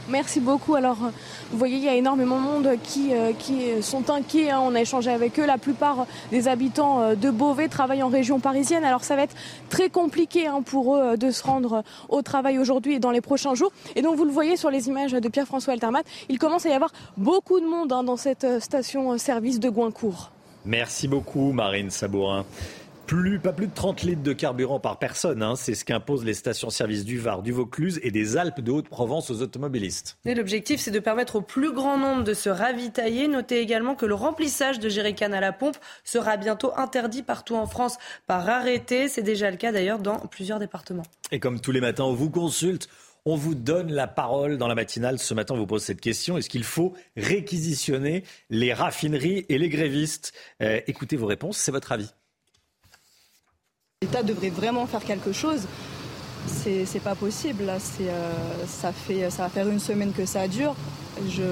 Merci 0.09 0.41
beaucoup. 0.41 0.75
Alors, 0.75 0.97
vous 1.51 1.57
voyez, 1.57 1.77
il 1.77 1.83
y 1.83 1.87
a 1.87 1.95
énormément 1.95 2.37
de 2.37 2.43
monde 2.43 2.69
qui, 2.83 3.13
euh, 3.13 3.31
qui 3.37 3.81
sont 3.81 4.09
inquiets. 4.09 4.51
Hein. 4.51 4.59
On 4.61 4.75
a 4.75 4.81
échangé 4.81 5.09
avec 5.09 5.39
eux. 5.39 5.45
La 5.45 5.57
plupart 5.57 6.05
des 6.29 6.47
habitants 6.49 7.01
euh, 7.01 7.15
de 7.15 7.31
Beauvais 7.31 7.69
travaillent 7.69 8.03
en 8.03 8.09
région 8.09 8.39
parisienne. 8.39 8.83
Alors, 8.83 9.03
ça 9.03 9.15
va 9.15 9.23
être 9.23 9.35
très 9.69 9.89
compliqué 9.89 10.47
hein, 10.47 10.61
pour 10.61 10.97
eux 10.97 11.01
euh, 11.01 11.15
de 11.15 11.31
se 11.31 11.43
rendre 11.43 11.83
au 12.09 12.21
travail 12.21 12.59
aujourd'hui 12.59 12.95
et 12.95 12.99
dans 12.99 13.11
les 13.11 13.21
prochains 13.21 13.55
jours. 13.55 13.71
Et 13.95 14.01
donc, 14.01 14.17
vous 14.17 14.25
le 14.25 14.31
voyez 14.31 14.57
sur 14.57 14.69
les 14.69 14.89
images 14.89 15.13
de 15.13 15.29
Pierre-François 15.29 15.73
Altermat, 15.73 16.03
il 16.27 16.37
commence 16.37 16.65
à 16.65 16.69
y 16.69 16.73
avoir 16.73 16.91
beaucoup 17.15 17.61
de 17.61 17.65
monde 17.65 17.93
hein, 17.93 18.03
dans 18.03 18.17
cette 18.17 18.45
station-service 18.61 19.59
de 19.59 19.69
Goincourt. 19.69 20.31
Merci 20.65 21.07
beaucoup, 21.07 21.51
Marine 21.51 21.89
Sabourin 21.89 22.45
plus, 23.05 23.39
pas 23.39 23.53
plus 23.53 23.67
de 23.67 23.73
30 23.73 24.03
litres 24.03 24.23
de 24.23 24.33
carburant 24.33 24.79
par 24.79 24.99
personne. 24.99 25.43
Hein. 25.43 25.55
C'est 25.55 25.75
ce 25.75 25.85
qu'imposent 25.85 26.25
les 26.25 26.33
stations-service 26.33 27.05
du 27.05 27.19
Var, 27.19 27.41
du 27.41 27.51
Vaucluse 27.51 27.99
et 28.03 28.11
des 28.11 28.37
Alpes 28.37 28.61
de 28.61 28.71
Haute-Provence 28.71 29.29
aux 29.29 29.41
automobilistes. 29.41 30.17
l'objectif, 30.25 30.79
c'est 30.79 30.91
de 30.91 30.99
permettre 30.99 31.37
au 31.37 31.41
plus 31.41 31.71
grand 31.73 31.97
nombre 31.97 32.23
de 32.23 32.33
se 32.33 32.49
ravitailler. 32.49 33.27
Notez 33.27 33.59
également 33.59 33.95
que 33.95 34.05
le 34.05 34.15
remplissage 34.15 34.79
de 34.79 34.89
jerrycan 34.89 35.31
à 35.33 35.39
la 35.39 35.51
pompe 35.51 35.77
sera 36.03 36.37
bientôt 36.37 36.71
interdit 36.75 37.23
partout 37.23 37.55
en 37.55 37.67
France 37.67 37.97
par 38.27 38.47
arrêté. 38.49 39.07
C'est 39.07 39.21
déjà 39.21 39.51
le 39.51 39.57
cas 39.57 39.71
d'ailleurs 39.71 39.99
dans 39.99 40.19
plusieurs 40.19 40.59
départements. 40.59 41.03
Et 41.31 41.39
comme 41.39 41.59
tous 41.59 41.71
les 41.71 41.81
matins, 41.81 42.05
on 42.05 42.13
vous 42.13 42.29
consulte. 42.29 42.87
On 43.25 43.37
vous 43.37 43.55
donne 43.55 43.89
la 43.91 44.07
parole 44.07 44.57
dans 44.57 44.67
la 44.67 44.75
matinale. 44.75 45.17
Ce 45.17 45.33
matin, 45.33 45.53
on 45.53 45.57
vous 45.57 45.65
pose 45.65 45.83
cette 45.83 46.01
question. 46.01 46.37
Est-ce 46.37 46.49
qu'il 46.49 46.65
faut 46.65 46.93
réquisitionner 47.15 48.23
les 48.49 48.73
raffineries 48.73 49.45
et 49.47 49.57
les 49.57 49.69
grévistes? 49.69 50.33
Euh, 50.61 50.81
Écoutez 50.87 51.15
vos 51.15 51.27
réponses, 51.27 51.57
c'est 51.57 51.71
votre 51.71 51.93
avis. 51.93 52.09
L'État 54.03 54.21
devrait 54.21 54.49
vraiment 54.49 54.85
faire 54.85 54.99
quelque 54.99 55.31
chose. 55.31 55.61
C'est 56.45 57.01
pas 57.01 57.15
possible. 57.15 57.63
Là. 57.63 57.77
Euh, 58.01 58.31
ça, 58.67 58.91
fait, 58.91 59.29
ça 59.29 59.43
va 59.43 59.49
faire 59.49 59.69
une 59.69 59.79
semaine 59.79 60.11
que 60.11 60.25
ça 60.25 60.45
dure. 60.49 60.75
Je, 61.29 61.43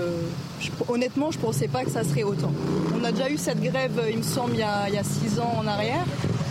honnêtement, 0.89 1.31
je 1.31 1.37
ne 1.37 1.43
pensais 1.43 1.69
pas 1.69 1.85
que 1.85 1.91
ça 1.91 2.03
serait 2.03 2.23
autant. 2.23 2.51
On 2.93 3.01
a 3.05 3.13
déjà 3.13 3.29
eu 3.29 3.37
cette 3.37 3.61
grève, 3.61 4.01
il 4.11 4.17
me 4.17 4.23
semble, 4.23 4.55
il 4.55 4.59
y 4.59 4.63
a, 4.63 5.03
six 5.03 5.39
ans 5.39 5.53
en 5.59 5.65
arrière. 5.65 6.03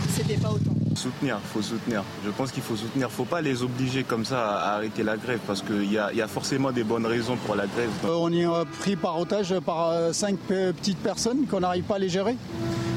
C'était 0.09 0.37
pas 0.37 0.49
autant. 0.49 0.71
Soutenir, 0.95 1.37
il 1.39 1.49
faut 1.53 1.61
soutenir. 1.61 2.03
Je 2.25 2.31
pense 2.31 2.51
qu'il 2.51 2.63
faut 2.63 2.75
soutenir. 2.75 3.07
Il 3.07 3.11
ne 3.11 3.15
faut 3.15 3.25
pas 3.25 3.41
les 3.41 3.61
obliger 3.61 4.03
comme 4.03 4.25
ça 4.25 4.55
à 4.55 4.75
arrêter 4.77 5.03
la 5.03 5.17
grève 5.17 5.39
parce 5.45 5.61
qu'il 5.61 5.91
y, 5.91 5.99
a, 5.99 6.27
forcément 6.27 6.71
des 6.71 6.83
bonnes 6.83 7.05
raisons 7.05 7.37
pour 7.45 7.55
la 7.55 7.67
grève. 7.67 7.91
Euh, 8.05 8.15
on 8.17 8.31
est 8.31 8.47
pris 8.79 8.95
par 8.95 9.19
otage 9.19 9.53
par 9.59 9.89
euh, 9.89 10.13
cinq 10.13 10.37
petites 10.39 10.97
personnes 10.97 11.45
qu'on 11.45 11.59
n'arrive 11.59 11.83
pas 11.83 11.97
à 11.97 11.99
les 11.99 12.09
gérer. 12.09 12.35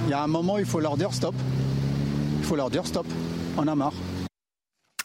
Il 0.07 0.11
y 0.11 0.15
a 0.15 0.23
un 0.23 0.27
moment, 0.27 0.57
il 0.57 0.65
faut 0.65 0.81
leur 0.81 0.97
dire 0.97 1.13
stop. 1.13 1.35
Il 2.45 2.49
faut 2.49 2.57
leur 2.57 2.69
dire 2.69 2.87
stop, 2.87 3.07
on 3.57 3.67
a 3.67 3.75
marre. 3.75 3.95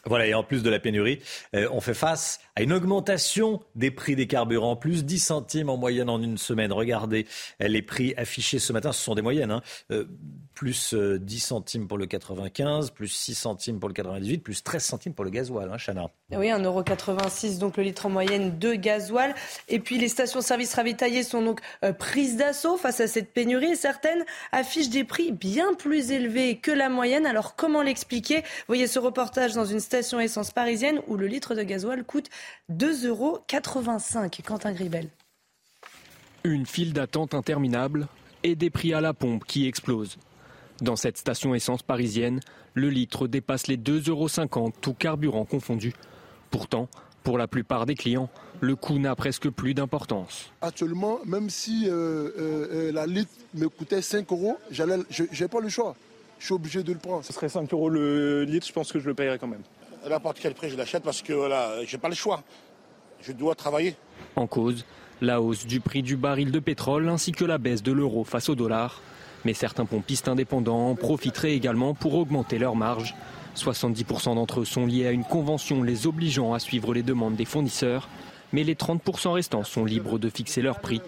Voilà, 0.06 0.28
et 0.28 0.34
en 0.34 0.44
plus 0.44 0.62
de 0.62 0.70
la 0.70 0.78
pénurie, 0.78 1.22
euh, 1.56 1.70
on 1.72 1.80
fait 1.80 1.94
face 1.94 2.42
une 2.64 2.74
augmentation 2.74 3.62
des 3.76 3.92
prix 3.92 4.16
des 4.16 4.28
carburants, 4.28 4.76
plus 4.76 5.06
10 5.06 5.20
centimes 5.20 5.70
en 5.70 5.78
moyenne 5.78 6.10
en 6.10 6.22
une 6.22 6.38
semaine. 6.38 6.72
Regardez 6.72 7.26
les 7.60 7.82
prix 7.82 8.14
affichés 8.18 8.60
ce 8.60 8.74
matin, 8.74 8.92
ce 8.92 9.04
sont 9.04 9.16
des 9.16 9.22
moyennes. 9.22 9.52
Hein. 9.52 9.62
Euh, 9.92 10.06
plus 10.54 10.94
10 10.94 10.96
euh, 10.96 11.40
centimes 11.40 11.88
pour 11.88 11.98
le 11.98 12.06
95, 12.06 12.92
plus 12.92 13.08
6 13.08 13.34
centimes 13.34 13.80
pour 13.80 13.88
le 13.88 13.94
98, 13.94 14.40
plus 14.40 14.62
13 14.62 14.84
centimes 14.84 15.14
pour 15.14 15.24
le 15.24 15.32
gasoil, 15.32 15.72
hein, 15.72 15.78
Chana. 15.78 16.10
Oui, 16.32 16.48
1,86€ 16.48 17.60
donc 17.60 17.78
le 17.78 17.84
litre 17.84 18.06
en 18.08 18.10
moyenne 18.10 18.60
de 18.60 18.74
gasoil. 18.74 19.34
Et 19.70 19.80
puis 19.80 19.98
les 19.98 20.10
stations-service 20.10 20.74
ravitaillées 20.74 21.24
sont 21.24 21.42
donc 21.42 21.62
euh, 21.86 21.94
prises 21.94 22.36
d'assaut 22.36 22.76
face 22.76 23.00
à 23.00 23.08
cette 23.08 23.34
pénurie 23.34 23.76
certaines 23.76 24.26
affichent 24.52 24.90
des 24.90 25.04
prix 25.04 25.32
bien 25.32 25.74
plus 25.74 26.12
élevés 26.12 26.58
que 26.58 26.72
la 26.72 26.90
moyenne. 26.90 27.26
Alors 27.26 27.56
comment 27.56 27.82
l'expliquer? 27.82 28.44
Voyez 28.68 28.88
ce 28.88 29.00
reportage 29.00 29.54
dans 29.54 29.66
une 29.66 29.80
station 29.80 30.20
essence 30.20 30.52
parisienne 30.52 31.02
où 31.08 31.16
le 31.16 31.28
litre 31.28 31.56
de 31.56 31.64
gasoil 31.64 32.04
coûte 32.04 32.30
2,85€. 32.72 34.42
Quentin 34.44 34.72
Gribel. 34.74 35.10
Une 36.44 36.66
file 36.66 36.94
d'attente 36.94 37.34
interminable 37.34 38.08
et 38.44 38.56
des 38.56 38.70
prix 38.70 38.94
à 38.94 39.02
la 39.02 39.14
pompe 39.14 39.46
qui 39.46 39.68
explosent. 39.68 40.18
Dans 40.82 40.96
cette 40.96 41.18
station 41.18 41.54
essence 41.54 41.84
parisienne, 41.84 42.40
le 42.74 42.90
litre 42.90 43.28
dépasse 43.28 43.68
les 43.68 43.78
2,50 43.78 44.10
euros, 44.10 44.72
tout 44.80 44.94
carburant 44.94 45.46
confondu. 45.46 45.94
Pourtant, 46.52 46.88
pour 47.24 47.38
la 47.38 47.48
plupart 47.48 47.86
des 47.86 47.96
clients, 47.96 48.30
le 48.62 48.76
coût 48.76 48.98
n'a 48.98 49.16
presque 49.16 49.50
plus 49.50 49.74
d'importance. 49.74 50.52
Actuellement, 50.62 51.20
même 51.26 51.50
si 51.50 51.88
euh, 51.88 51.92
euh, 51.92 52.32
euh, 52.38 52.92
la 52.92 53.06
litre 53.06 53.32
me 53.54 53.68
coûtait 53.68 54.02
5 54.02 54.32
euros, 54.32 54.58
je 54.72 54.84
n'ai 54.84 55.48
pas 55.48 55.60
le 55.60 55.70
choix. 55.70 55.96
Je 56.40 56.46
suis 56.46 56.54
obligé 56.54 56.84
de 56.84 56.94
le 56.94 57.00
prendre. 57.00 57.24
Ce 57.26 57.34
serait 57.34 57.50
5 57.50 57.72
euros 57.74 57.90
le 57.90 58.46
litre, 58.46 58.66
je 58.66 58.74
pense 58.74 58.92
que 58.92 59.00
je 59.00 59.08
le 59.08 59.14
payerais 59.14 59.38
quand 59.38 59.48
même. 59.48 59.64
N'importe 60.08 60.40
quel 60.42 60.54
prix, 60.54 60.70
je 60.70 60.78
l'achète 60.78 61.04
parce 61.04 61.22
que 61.22 61.34
voilà, 61.34 61.84
je 61.86 61.96
n'ai 61.96 62.00
pas 62.00 62.10
le 62.10 62.16
choix. 62.16 62.44
Je 63.22 63.32
dois 63.32 63.56
travailler. 63.56 63.96
En 64.36 64.48
cause, 64.48 64.86
la 65.22 65.42
hausse 65.42 65.66
du 65.66 65.82
prix 65.82 66.02
du 66.02 66.16
baril 66.16 66.52
de 66.52 66.60
pétrole 66.60 67.10
ainsi 67.10 67.32
que 67.32 67.44
la 67.44 67.58
baisse 67.58 67.84
de 67.84 67.92
l'euro 67.92 68.24
face 68.24 68.50
au 68.50 68.56
dollar. 68.56 69.02
Mais 69.46 69.54
certains 69.54 69.86
pompistes 69.86 70.28
indépendants 70.28 70.96
profiteraient 70.96 71.54
également 71.54 71.94
pour 71.94 72.16
augmenter 72.16 72.60
leurs 72.60 72.76
marges. 72.76 73.16
70% 73.56 74.36
d'entre 74.36 74.62
eux 74.62 74.66
sont 74.66 74.86
liés 74.86 75.08
à 75.08 75.12
une 75.12 75.24
convention 75.24 75.84
les 75.84 76.08
obligeant 76.08 76.54
à 76.54 76.60
suivre 76.60 76.94
les 76.94 77.04
demandes 77.04 77.36
des 77.36 77.46
fournisseurs, 77.46 78.08
mais 78.54 78.64
les 78.64 78.76
30% 78.76 79.32
restants 79.32 79.64
sont 79.64 79.86
libres 79.86 80.20
de 80.20 80.30
fixer 80.30 80.62
leur 80.62 80.80
prix. 80.80 81.02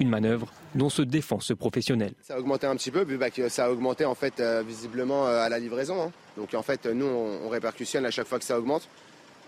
Une 0.00 0.08
manœuvre 0.08 0.52
dont 0.74 0.88
se 0.88 1.02
défend 1.02 1.40
ce 1.40 1.52
professionnel. 1.52 2.14
Ça 2.22 2.34
a 2.34 2.38
augmenté 2.38 2.66
un 2.66 2.76
petit 2.76 2.90
peu, 2.90 3.04
puis 3.04 3.16
bah, 3.16 3.28
ça 3.48 3.66
a 3.66 3.70
augmenté 3.70 4.04
en 4.04 4.14
fait 4.14 4.40
euh, 4.40 4.62
visiblement 4.66 5.26
euh, 5.26 5.40
à 5.40 5.48
la 5.48 5.58
livraison. 5.58 6.02
Hein. 6.02 6.12
Donc 6.36 6.54
en 6.54 6.62
fait, 6.62 6.86
nous, 6.86 7.06
on, 7.06 7.48
répercussionne 7.48 8.04
à 8.06 8.10
chaque 8.10 8.26
fois 8.26 8.38
que 8.38 8.44
ça 8.44 8.58
augmente. 8.58 8.88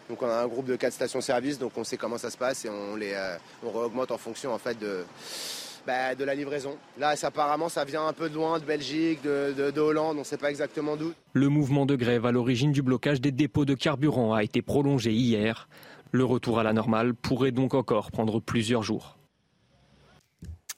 Donc 0.08 0.22
on 0.22 0.26
a 0.26 0.42
un 0.42 0.46
groupe 0.46 0.66
de 0.66 0.76
4 0.76 0.92
stations-service, 0.92 1.58
donc 1.58 1.72
on 1.76 1.82
sait 1.82 1.96
comment 1.96 2.18
ça 2.18 2.30
se 2.30 2.36
passe 2.36 2.64
et 2.64 2.68
on 2.68 2.94
les 2.94 3.12
euh, 3.14 3.36
on 3.64 3.70
réaugmente 3.70 4.12
en 4.12 4.18
fonction 4.18 4.52
en 4.54 4.58
fait 4.58 4.78
de 4.78 5.04
bah, 5.86 6.14
de 6.14 6.24
la 6.24 6.34
livraison. 6.34 6.76
Là, 6.98 7.14
apparemment, 7.22 7.68
ça 7.68 7.84
vient 7.84 8.06
un 8.06 8.12
peu 8.12 8.28
de 8.28 8.34
loin, 8.34 8.58
de 8.58 8.64
Belgique, 8.64 9.22
de, 9.22 9.70
de, 9.70 9.80
Hollande, 9.80 10.16
on 10.16 10.20
ne 10.20 10.24
sait 10.24 10.36
pas 10.36 10.50
exactement 10.50 10.96
d'où. 10.96 11.12
Le 11.32 11.48
mouvement 11.48 11.86
de 11.86 11.94
grève 11.94 12.26
à 12.26 12.32
l'origine 12.32 12.72
du 12.72 12.82
blocage 12.82 13.20
des 13.20 13.30
dépôts 13.30 13.64
de 13.64 13.74
carburant 13.74 14.34
a 14.34 14.42
été 14.42 14.62
prolongé 14.62 15.12
hier. 15.12 15.68
Le 16.10 16.24
retour 16.24 16.58
à 16.58 16.64
la 16.64 16.72
normale 16.72 17.14
pourrait 17.14 17.52
donc 17.52 17.74
encore 17.74 18.10
prendre 18.10 18.40
plusieurs 18.40 18.82
jours. 18.82 19.15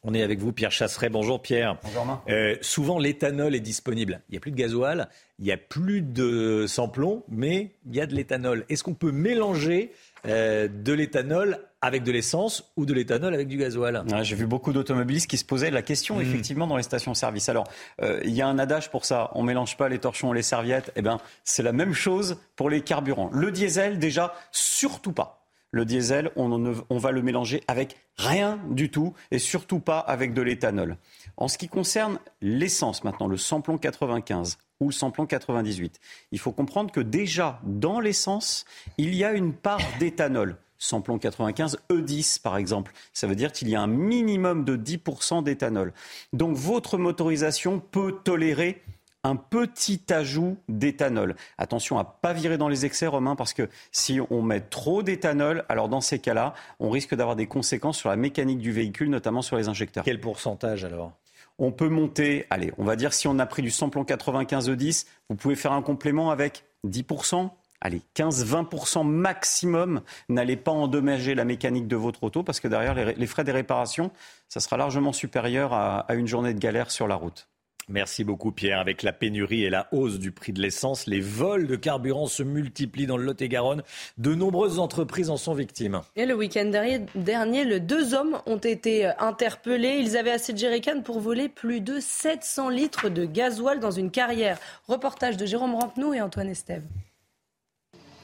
On 0.04 0.14
est 0.14 0.22
avec 0.22 0.38
vous, 0.38 0.52
Pierre 0.52 0.70
Chasseret. 0.70 1.08
Bonjour 1.08 1.42
Pierre. 1.42 1.76
Bonjour 1.82 2.22
euh, 2.28 2.54
souvent, 2.61 3.00
l'éthanol 3.00 3.56
est 3.56 3.61
disponible. 3.61 4.20
Il 4.28 4.32
n'y 4.32 4.37
a 4.38 4.40
plus 4.40 4.52
de 4.52 4.56
gasoil, 4.56 5.08
il 5.40 5.44
n'y 5.44 5.52
a 5.52 5.56
plus 5.56 6.02
de 6.02 6.66
samplon, 6.68 7.24
mais 7.28 7.72
il 7.84 7.96
y 7.96 8.00
a 8.00 8.06
de 8.06 8.14
l'éthanol. 8.14 8.64
Est-ce 8.68 8.84
qu'on 8.84 8.94
peut 8.94 9.11
mélanger 9.11 9.90
euh, 10.26 10.68
de 10.68 10.92
l'éthanol 10.92 11.58
avec 11.80 12.04
de 12.04 12.12
l'essence 12.12 12.72
ou 12.76 12.87
de 12.87 12.94
l'éthanol 12.94 13.34
avec 13.34 13.48
du 13.48 13.56
gasoil? 13.56 14.04
J'ai 14.22 14.37
vu 14.37 14.46
beaucoup 14.46 14.72
d'automobilistes 14.72 15.28
qui 15.28 15.37
se 15.37 15.44
posaient 15.44 15.72
la 15.72 15.82
question 15.82 16.18
hmm. 16.18 16.22
effectivement 16.22 16.68
dans 16.68 16.76
les 16.76 16.84
stations-service. 16.84 17.48
Alors, 17.48 17.66
euh, 18.00 18.20
il 18.22 18.30
y 18.30 18.40
a 18.40 18.46
un 18.46 18.61
adage 18.61 18.90
pour 18.90 19.04
ça, 19.04 19.32
on 19.34 19.42
mélange 19.42 19.76
pas 19.76 19.88
les 19.88 19.98
torchons 19.98 20.32
et 20.32 20.37
les 20.37 20.42
serviettes. 20.42 20.92
Eh 20.94 21.02
bien, 21.02 21.18
c'est 21.42 21.64
la 21.64 21.72
même 21.72 21.92
chose 21.92 22.38
pour 22.54 22.70
les 22.70 22.82
carburants. 22.82 23.30
Le 23.32 23.50
diesel, 23.50 23.98
déjà, 23.98 24.32
surtout 24.52 25.12
pas. 25.12 25.47
Le 25.70 25.85
diesel, 25.85 26.31
on, 26.37 26.98
va 26.98 27.12
le 27.12 27.20
mélanger 27.20 27.62
avec 27.68 27.96
rien 28.16 28.59
du 28.70 28.90
tout 28.90 29.12
et 29.31 29.38
surtout 29.38 29.81
pas 29.81 29.98
avec 29.98 30.33
de 30.33 30.40
l'éthanol. 30.40 30.96
En 31.37 31.46
ce 31.46 31.59
qui 31.59 31.68
concerne 31.68 32.18
l'essence 32.40 33.04
maintenant, 33.04 33.26
le 33.26 33.37
samplon 33.37 33.76
95, 33.76 34.57
ou 34.81 34.88
le 34.88 34.92
samplon 34.92 35.26
98. 35.26 36.00
Il 36.33 36.38
faut 36.38 36.52
comprendre 36.52 36.90
que 36.90 37.00
déjà 37.00 37.61
dans 37.64 38.00
l'essence, 38.00 38.64
il 38.96 39.14
y 39.14 39.24
a 39.24 39.33
une 39.33 39.52
part 39.52 39.83
d'éthanol. 39.98 40.57
Samplon 40.78 41.18
95 41.18 41.81
E10 41.90 42.40
par 42.40 42.57
exemple. 42.57 42.92
Ça 43.12 43.26
veut 43.26 43.35
dire 43.35 43.52
qu'il 43.52 43.68
y 43.68 43.74
a 43.74 43.83
un 43.83 43.88
minimum 43.88 44.64
de 44.64 44.76
10% 44.76 45.42
d'éthanol. 45.42 45.92
Donc 46.33 46.57
votre 46.57 46.98
motorisation 46.98 47.81
peut 47.81 48.16
tolérer 48.24 48.83
un 49.24 49.37
petit 49.37 50.02
ajout 50.11 50.57
d'éthanol. 50.68 51.35
Attention 51.59 51.98
à 51.98 52.04
pas 52.04 52.33
virer 52.33 52.59
dans 52.59 52.68
les 52.68 52.87
excès, 52.87 53.07
Romain, 53.07 53.37
parce 53.37 53.52
que 53.52 53.68
si 53.92 54.20
on 54.31 54.42
met 54.42 54.61
trop 54.61 55.02
d'éthanol, 55.02 55.64
alors 55.68 55.88
dans 55.88 56.00
ces 56.00 56.18
cas-là, 56.18 56.54
on 56.81 56.90
risque 56.90 57.14
d'avoir 57.14 57.37
des 57.37 57.46
conséquences 57.46 57.98
sur 57.98 58.09
la 58.09 58.16
mécanique 58.16 58.59
du 58.59 58.72
véhicule, 58.72 59.11
notamment 59.11 59.42
sur 59.42 59.57
les 59.57 59.68
injecteurs. 59.68 60.04
Quel 60.04 60.20
pourcentage 60.20 60.85
alors? 60.85 61.12
On 61.59 61.72
peut 61.72 61.88
monter, 61.88 62.46
allez, 62.50 62.72
on 62.78 62.85
va 62.85 62.94
dire 62.94 63.12
si 63.12 63.26
on 63.26 63.38
a 63.40 63.46
pris 63.46 63.62
du 63.62 63.70
samplon 63.70 64.04
95 64.04 64.70
E10, 64.70 65.07
vous 65.28 65.37
pouvez 65.37 65.57
faire 65.57 65.72
un 65.72 65.83
complément 65.83 66.31
avec 66.31 66.64
10%, 66.87 67.50
allez, 67.81 68.00
15-20% 68.14 69.04
maximum. 69.04 70.02
N'allez 70.28 70.57
pas 70.57 70.70
endommager 70.70 71.35
la 71.35 71.44
mécanique 71.44 71.88
de 71.88 71.96
votre 71.96 72.22
auto 72.22 72.44
parce 72.44 72.61
que 72.61 72.68
derrière, 72.68 72.94
les, 72.94 73.26
frais 73.26 73.42
des 73.42 73.50
réparations, 73.50 74.12
ça 74.48 74.61
sera 74.61 74.76
largement 74.76 75.12
supérieur 75.12 75.72
à 75.72 76.07
une 76.14 76.28
journée 76.28 76.54
de 76.54 76.61
galère 76.61 76.92
sur 76.92 77.09
la 77.09 77.16
route. 77.16 77.47
Merci 77.88 78.22
beaucoup 78.22 78.53
Pierre. 78.53 78.81
Avec 78.81 79.03
la 79.03 79.12
pénurie 79.12 79.64
et 79.64 79.70
la 79.70 79.88
hausse 79.92 80.18
du 80.18 80.31
prix 80.31 80.53
de 80.53 80.61
l'essence, 80.61 81.07
les 81.07 81.20
vols 81.20 81.66
de 81.66 81.77
carburant 81.77 82.27
se 82.27 82.42
multiplient 82.42 83.07
dans 83.07 83.16
le 83.16 83.24
Lot-et-Garonne. 83.24 83.83
De 84.18 84.35
nombreuses 84.35 84.79
entreprises 84.79 85.31
en 85.31 85.37
sont 85.38 85.55
victimes. 85.55 86.03
Et 86.14 86.27
le 86.27 86.35
week-end 86.35 86.70
dernier, 87.14 87.64
les 87.64 87.81
deux 87.81 88.14
hommes 88.14 88.40
ont 88.46 88.59
été 88.59 89.07
euh, 89.07 89.12
interpellés. 89.18 89.98
Ils 90.01 90.16
avaient 90.16 90.31
assez 90.31 90.53
de 90.53 90.59
jerrycans 90.59 91.03
pour 91.03 91.20
voler 91.20 91.48
plus 91.48 91.81
de 91.81 91.98
700 91.98 92.68
litres 92.68 93.09
de 93.09 93.24
gasoil 93.24 93.81
dans 93.81 93.90
une 93.90 94.11
carrière. 94.11 94.59
Reportage 94.87 95.37
de 95.37 95.46
Jérôme 95.46 95.74
Rampenou 95.74 96.12
et 96.12 96.20
Antoine 96.20 96.48
Estève. 96.48 96.85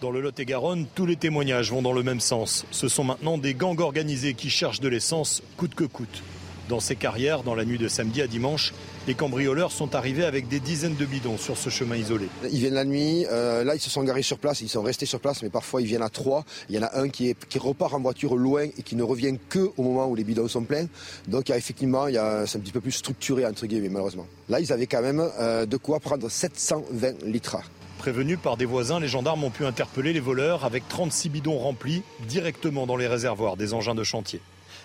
Dans 0.00 0.11
le 0.11 0.20
Lot-et-Garonne, 0.20 0.87
tous 0.94 1.07
les 1.07 1.16
témoignages 1.16 1.70
vont 1.70 1.81
dans 1.81 1.92
le 1.92 2.03
même 2.03 2.20
sens. 2.20 2.66
Ce 2.70 2.88
sont 2.88 3.05
maintenant 3.05 3.38
des 3.38 3.55
gangs 3.55 3.81
organisés 3.81 4.35
qui 4.35 4.50
cherchent 4.50 4.81
de 4.81 4.88
l'essence 4.88 5.42
coûte 5.57 5.74
que 5.74 5.85
coûte. 5.85 6.22
Dans 6.68 6.81
ces 6.81 6.96
carrières, 6.96 7.42
dans 7.42 7.55
la 7.55 7.66
nuit 7.66 7.77
de 7.77 7.88
samedi 7.88 8.22
à 8.22 8.27
dimanche, 8.27 8.72
les 9.07 9.14
cambrioleurs 9.14 9.70
sont 9.70 9.94
arrivés 9.94 10.24
avec 10.24 10.48
des 10.48 10.61
dizaines 10.61 10.96
de 10.96 11.05
bidons 11.05 11.37
sur 11.37 11.59
ce 11.59 11.68
chemin 11.68 11.96
isolé. 11.96 12.29
Ils 12.50 12.59
viennent 12.59 12.74
la 12.74 12.87
nuit, 12.87 13.27
euh, 13.31 13.64
là 13.64 13.74
ils 13.74 13.81
se 13.81 13.90
sont 13.90 14.03
garés 14.03 14.22
sur 14.22 14.38
place, 14.38 14.62
ils 14.62 14.68
sont 14.70 14.83
restés 14.83 15.05
sur 15.05 15.20
place, 15.20 15.42
mais 15.42 15.50
parfois 15.50 15.83
ils 15.83 15.87
viennent 15.87 16.03
à 16.03 16.09
trois. 16.09 16.44
Il 16.70 16.74
y 16.74 16.79
en 16.79 16.83
a 16.83 16.98
un 16.98 17.11
qui, 17.11 17.29
est, 17.29 17.48
qui 17.48 17.59
repart 17.59 17.92
en 17.92 18.00
voiture 18.00 18.35
loin 18.37 18.64
et 18.64 18.83
qui 18.83 18.96
ne 18.96 19.03
revient 19.03 19.37
que 19.50 19.70
au 19.77 19.83
moment 19.83 20.07
où 20.07 20.14
les 20.14 20.24
bidons 20.24 20.48
sont 20.48 20.62
pleins. 20.62 20.87
Donc 21.29 21.48
il 21.48 21.53
y 21.53 21.55
a, 21.55 21.59
effectivement, 21.59 22.07
il 22.07 22.14
y 22.14 22.18
a, 22.18 22.46
c'est 22.46 22.57
un 22.57 22.61
petit 22.62 22.72
peu 22.72 22.81
plus 22.81 22.92
structuré 22.92 23.44
entre 23.44 23.66
guillemets 23.66 23.90
malheureusement. 23.90 24.27
Là 24.48 24.61
ils 24.61 24.72
avaient 24.72 24.87
quand 24.87 25.03
même 25.03 25.22
euh, 25.38 25.66
de 25.66 25.77
quoi 25.77 26.00
prendre 26.00 26.31
720 26.31 27.24
litres. 27.24 27.59
Prévenus 27.98 28.38
par 28.42 28.57
des 28.57 28.64
voisins, 28.64 29.00
les 29.00 29.09
gendarmes 29.09 29.44
ont 29.44 29.50
pu 29.50 29.66
interpeller 29.66 30.12
les 30.12 30.20
voleurs 30.20 30.64
avec 30.64 30.88
36 30.88 31.29
bidons 31.29 31.59
remplis 31.59 32.03
directement 32.29 32.87
dans 32.87 32.96
les 32.96 33.07
réservoirs 33.07 33.57
des 33.57 33.74
engins 33.74 33.94
de 33.94 34.05
chantier. 34.05 34.40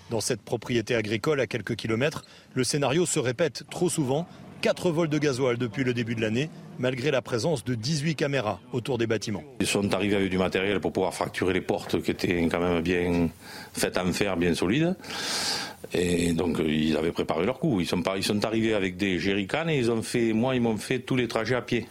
Dans 0.10 0.22
cette 0.22 0.42
propriété 0.42 0.96
agricole 0.96 1.40
à 1.40 1.46
quelques 1.46 1.76
kilomètres, 1.76 2.26
le 2.56 2.64
scénario 2.64 3.06
se 3.06 3.20
répète 3.20 3.64
trop 3.70 3.90
souvent. 3.90 4.28
Quatre 4.62 4.92
vols 4.92 5.08
de 5.08 5.20
gasoil 5.20 5.58
depuis 5.58 5.84
le 5.84 5.94
début 5.94 6.16
de 6.16 6.22
l'année, 6.22 6.50
malgré 6.80 7.12
la 7.12 7.22
présence 7.22 7.64
de 7.64 7.76
18 7.76 8.16
caméras 8.16 8.60
autour 8.74 8.98
des 8.98 9.08
bâtiments. 9.08 9.44
Ils 9.62 9.68
sont 9.68 9.94
arrivés 9.94 10.16
avec 10.16 10.30
du 10.30 10.38
matériel 10.38 10.82
pour 10.82 10.92
pouvoir 10.92 11.14
fracturer 11.14 11.54
les 11.54 11.62
portes 11.62 12.02
qui 12.02 12.12
étaient 12.12 12.42
quand 12.52 12.60
même 12.60 12.82
bien 12.82 13.30
faites 13.74 13.98
en 13.98 14.12
fer, 14.12 14.36
bien 14.36 14.54
solides. 14.56 14.96
Et 15.94 16.34
donc 16.34 16.58
ils 16.60 16.98
avaient 16.98 17.14
préparé 17.14 17.46
leur 17.46 17.60
coup. 17.60 17.80
Ils 17.80 17.88
sont, 17.88 18.04
ils 18.18 18.24
sont 18.24 18.44
arrivés 18.44 18.74
avec 18.74 18.98
des 18.98 19.18
jerrycans 19.18 19.70
et 19.70 19.78
ils 19.78 19.92
ont 19.92 20.02
fait, 20.02 20.34
moi 20.34 20.56
ils 20.56 20.62
m'ont 20.62 20.78
fait 20.78 21.00
tous 21.00 21.16
les 21.16 21.28
trajets 21.28 21.56
à 21.56 21.62
pied 21.62 21.88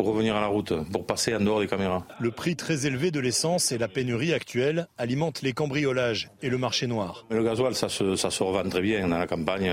pour 0.00 0.14
revenir 0.14 0.34
à 0.34 0.40
la 0.40 0.46
route, 0.46 0.72
pour 0.90 1.04
passer 1.04 1.36
en 1.36 1.40
dehors 1.40 1.60
des 1.60 1.66
caméras. 1.66 2.06
Le 2.20 2.30
prix 2.30 2.56
très 2.56 2.86
élevé 2.86 3.10
de 3.10 3.20
l'essence 3.20 3.70
et 3.70 3.76
la 3.76 3.86
pénurie 3.86 4.32
actuelle 4.32 4.88
alimentent 4.96 5.42
les 5.42 5.52
cambriolages 5.52 6.30
et 6.40 6.48
le 6.48 6.56
marché 6.56 6.86
noir. 6.86 7.26
le 7.28 7.44
gasoil, 7.44 7.74
ça 7.74 7.90
se, 7.90 8.16
ça 8.16 8.30
se 8.30 8.42
revend 8.42 8.66
très 8.66 8.80
bien. 8.80 9.06
Dans 9.06 9.18
la 9.18 9.26
campagne, 9.26 9.70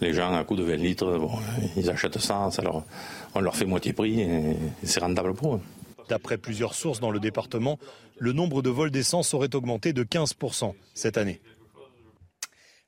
les 0.00 0.14
gens, 0.14 0.32
à 0.32 0.42
coup 0.44 0.56
de 0.56 0.62
20 0.62 0.76
litres, 0.76 1.20
ils 1.76 1.90
achètent 1.90 2.18
ça, 2.18 2.48
ça 2.50 2.62
leur, 2.62 2.82
on 3.34 3.40
leur 3.40 3.54
fait 3.54 3.66
moitié 3.66 3.92
prix 3.92 4.22
et 4.22 4.56
c'est 4.84 5.00
rentable 5.00 5.34
pour 5.34 5.56
eux. 5.56 5.60
D'après 6.08 6.38
plusieurs 6.38 6.72
sources 6.72 7.00
dans 7.00 7.10
le 7.10 7.20
département, 7.20 7.78
le 8.16 8.32
nombre 8.32 8.62
de 8.62 8.70
vols 8.70 8.90
d'essence 8.90 9.34
aurait 9.34 9.54
augmenté 9.54 9.92
de 9.92 10.02
15% 10.02 10.72
cette 10.94 11.18
année. 11.18 11.42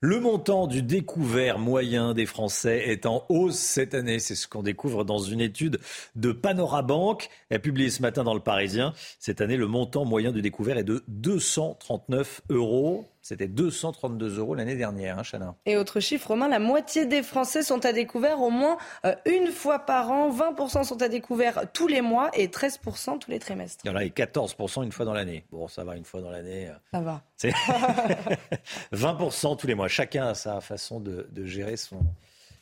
Le 0.00 0.20
montant 0.20 0.66
du 0.66 0.82
découvert 0.82 1.58
moyen 1.58 2.12
des 2.12 2.26
Français 2.26 2.90
est 2.90 3.06
en 3.06 3.24
hausse 3.30 3.56
cette 3.56 3.94
année. 3.94 4.18
C'est 4.18 4.34
ce 4.34 4.46
qu'on 4.46 4.62
découvre 4.62 5.04
dans 5.04 5.18
une 5.18 5.40
étude 5.40 5.80
de 6.14 6.30
Panorabank, 6.30 7.30
publiée 7.62 7.88
ce 7.88 8.02
matin 8.02 8.22
dans 8.22 8.34
le 8.34 8.40
Parisien. 8.40 8.92
Cette 9.18 9.40
année, 9.40 9.56
le 9.56 9.66
montant 9.66 10.04
moyen 10.04 10.30
du 10.30 10.42
découvert 10.42 10.76
est 10.76 10.84
de 10.84 11.02
239 11.08 12.42
euros. 12.50 13.06
C'était 13.26 13.48
232 13.48 14.38
euros 14.38 14.54
l'année 14.54 14.76
dernière, 14.76 15.18
hein, 15.18 15.22
Chana. 15.22 15.56
Et 15.64 15.78
autre 15.78 15.98
chiffre, 15.98 16.28
Romain, 16.28 16.46
la 16.46 16.58
moitié 16.58 17.06
des 17.06 17.22
Français 17.22 17.62
sont 17.62 17.82
à 17.86 17.94
découvert 17.94 18.42
au 18.42 18.50
moins 18.50 18.76
euh, 19.06 19.14
une 19.24 19.46
fois 19.46 19.78
par 19.78 20.10
an. 20.10 20.28
20% 20.30 20.84
sont 20.84 21.00
à 21.00 21.08
découvert 21.08 21.62
tous 21.72 21.88
les 21.88 22.02
mois 22.02 22.28
et 22.34 22.48
13% 22.48 23.18
tous 23.18 23.30
les 23.30 23.38
trimestres. 23.38 23.82
Il 23.86 23.88
y 23.88 23.90
en 23.90 23.96
a 23.96 24.04
et 24.04 24.10
14% 24.10 24.84
une 24.84 24.92
fois 24.92 25.06
dans 25.06 25.14
l'année. 25.14 25.46
Bon, 25.50 25.68
ça 25.68 25.84
va, 25.84 25.96
une 25.96 26.04
fois 26.04 26.20
dans 26.20 26.28
l'année. 26.28 26.68
Euh, 26.68 26.74
ça 26.92 27.00
va. 27.00 27.22
20% 28.92 29.56
tous 29.56 29.66
les 29.66 29.74
mois. 29.74 29.88
Chacun 29.88 30.26
a 30.26 30.34
sa 30.34 30.60
façon 30.60 31.00
de, 31.00 31.26
gérer 31.46 31.78
son, 31.78 32.00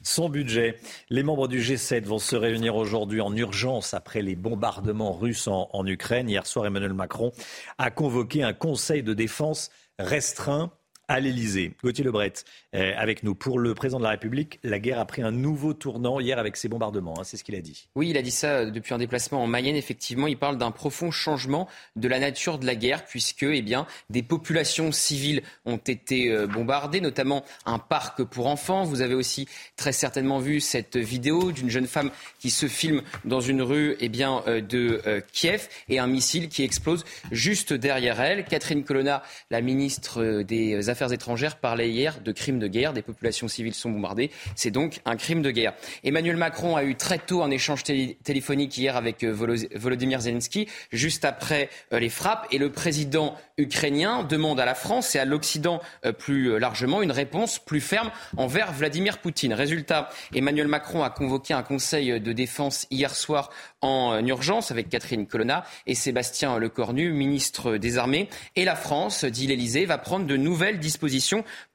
son 0.05 0.29
budget. 0.29 0.79
Les 1.11 1.25
membres 1.25 1.49
du 1.49 1.61
G7 1.61 2.05
vont 2.05 2.21
se 2.21 2.37
réunir 2.37 2.77
aujourd'hui 2.77 3.21
en 3.21 3.35
urgence 3.35 3.95
après 3.95 4.23
les 4.23 4.37
bombardements 4.37 5.13
russes 5.13 5.49
en, 5.49 5.69
en, 5.73 5.85
Ukraine. 5.89 6.31
Hier 6.31 6.47
soir, 6.47 6.67
Emmanuel 6.67 6.95
Macron 6.95 7.33
a 7.79 7.91
convoqué 7.91 8.45
un 8.45 8.53
conseil 8.53 9.03
de 9.03 9.13
défense 9.13 9.73
restreint 9.99 10.71
à 11.13 11.21
l'Elysée. 11.21 11.73
Gauthier 11.85 12.05
Lebret, 12.05 12.33
euh, 12.75 12.95
avec 12.97 13.23
nous. 13.23 13.35
Pour 13.35 13.59
le 13.59 13.75
président 13.75 13.99
de 13.99 14.05
la 14.05 14.11
République, 14.11 14.59
la 14.63 14.79
guerre 14.79 14.99
a 14.99 15.05
pris 15.05 15.21
un 15.21 15.31
nouveau 15.31 15.75
tournant 15.75 16.21
hier 16.21 16.39
avec 16.39 16.57
ces 16.57 16.69
bombardements. 16.69 17.21
Hein, 17.21 17.25
c'est 17.25 17.37
ce 17.37 17.45
qu'il 17.45 17.55
a 17.55 17.61
dit. 17.61 17.87
Oui, 17.95 18.09
il 18.09 18.17
a 18.17 18.23
dit 18.23 18.31
ça 18.31 18.61
euh, 18.61 18.71
depuis 18.71 18.95
un 18.95 18.99
déplacement 18.99 19.43
en 19.43 19.47
Mayenne. 19.47 19.77
Effectivement, 19.77 20.27
il 20.27 20.39
parle 20.39 20.57
d'un 20.57 20.71
profond 20.71 21.11
changement 21.11 21.69
de 21.97 22.09
la 22.09 22.19
nature 22.19 22.59
de 22.59 22.65
la 22.65 22.75
guerre, 22.75 23.05
puisque 23.05 23.43
eh 23.43 23.61
bien, 23.61 23.87
des 24.09 24.23
populations 24.23 24.91
civiles 24.91 25.43
ont 25.67 25.77
été 25.77 26.31
euh, 26.31 26.47
bombardées, 26.47 27.03
notamment 27.03 27.45
un 27.67 27.79
parc 27.79 28.25
pour 28.25 28.47
enfants. 28.47 28.85
Vous 28.85 29.03
avez 29.03 29.15
aussi 29.15 29.47
très 29.77 29.93
certainement 29.93 30.39
vu 30.39 30.61
cette 30.61 30.97
vidéo 30.97 31.53
d'une 31.53 31.69
jeune 31.69 31.87
femme 31.87 32.11
qui 32.39 32.49
se 32.49 32.69
filme 32.69 33.03
dans 33.27 33.43
une 33.43 33.61
rue 33.61 33.97
eh 34.01 34.09
bien, 34.09 34.43
de 34.47 35.23
Kiev 35.33 35.69
et 35.91 35.99
un 35.99 36.07
missile 36.07 36.49
qui 36.49 36.63
explose 36.63 37.05
juste 37.31 37.75
derrière 37.75 38.19
elle. 38.21 38.45
Catherine 38.47 38.83
Colonna, 38.83 39.23
la 39.51 39.61
ministre 39.61 40.43
des 40.43 40.89
Affaires 40.89 41.02
étrangères, 41.11 41.57
parlait 41.57 41.91
hier 41.91 42.21
de 42.21 42.33
crimes 42.33 42.59
de 42.59 42.69
guerre, 42.69 42.93
des 42.93 43.03
populations 43.03 43.49
civiles 43.49 43.75
sont 43.75 43.91
bombardées. 43.91 44.31
C'est 44.55 44.71
donc 44.71 45.01
un 45.05 45.17
crime 45.17 45.43
de 45.43 45.51
guerre. 45.51 45.73
Emmanuel 46.05 46.37
Macron 46.37 46.77
a 46.77 46.85
eu 46.85 46.95
très 46.95 47.19
tôt 47.19 47.43
un 47.43 47.51
échange 47.51 47.83
téléphonique 47.83 48.77
hier 48.77 48.97
avec 48.97 49.25
euh, 49.25 49.33
Volodymyr 49.75 50.21
Zelensky, 50.21 50.69
juste 50.93 51.25
après 51.25 51.71
euh, 51.93 51.99
les 51.99 52.11
frappes. 52.11 52.47
Et 52.51 52.59
le 52.59 52.71
président 52.71 53.35
ukrainien 53.57 54.23
demande 54.23 54.61
à 54.61 54.65
la 54.65 54.75
France 54.75 55.15
et 55.15 55.19
à 55.19 55.25
l'Occident 55.25 55.81
euh, 56.05 56.13
plus 56.13 56.59
largement 56.59 57.03
une 57.03 57.13
réponse 57.13 57.59
plus 57.59 57.81
ferme 57.81 58.11
envers 58.37 58.73
Vladimir 58.73 59.19
Poutine. 59.19 59.55
Résultat, 59.55 60.11
Emmanuel 60.35 60.69
Macron 60.69 61.03
a 61.03 61.11
convoqué 61.11 61.55
un 61.55 61.63
conseil 61.63 62.21
de 62.21 62.33
défense 62.33 62.87
hier 62.91 63.15
soir 63.15 63.51
en 63.81 64.25
urgence 64.25 64.71
avec 64.71 64.89
Catherine 64.89 65.27
Colonna 65.27 65.65
et 65.87 65.95
Sébastien 65.95 66.59
Lecornu, 66.59 67.13
ministre 67.13 67.77
des 67.77 67.99
Armées. 67.99 68.29
Et 68.57 68.65
la 68.65 68.77
France, 68.77 69.25
dit 69.25 69.47
l'Elysée, 69.47 69.87
va 69.87 69.99
prendre 69.99 70.27
de 70.27 70.37
nouvelles 70.37 70.79
dispositions 70.79 70.92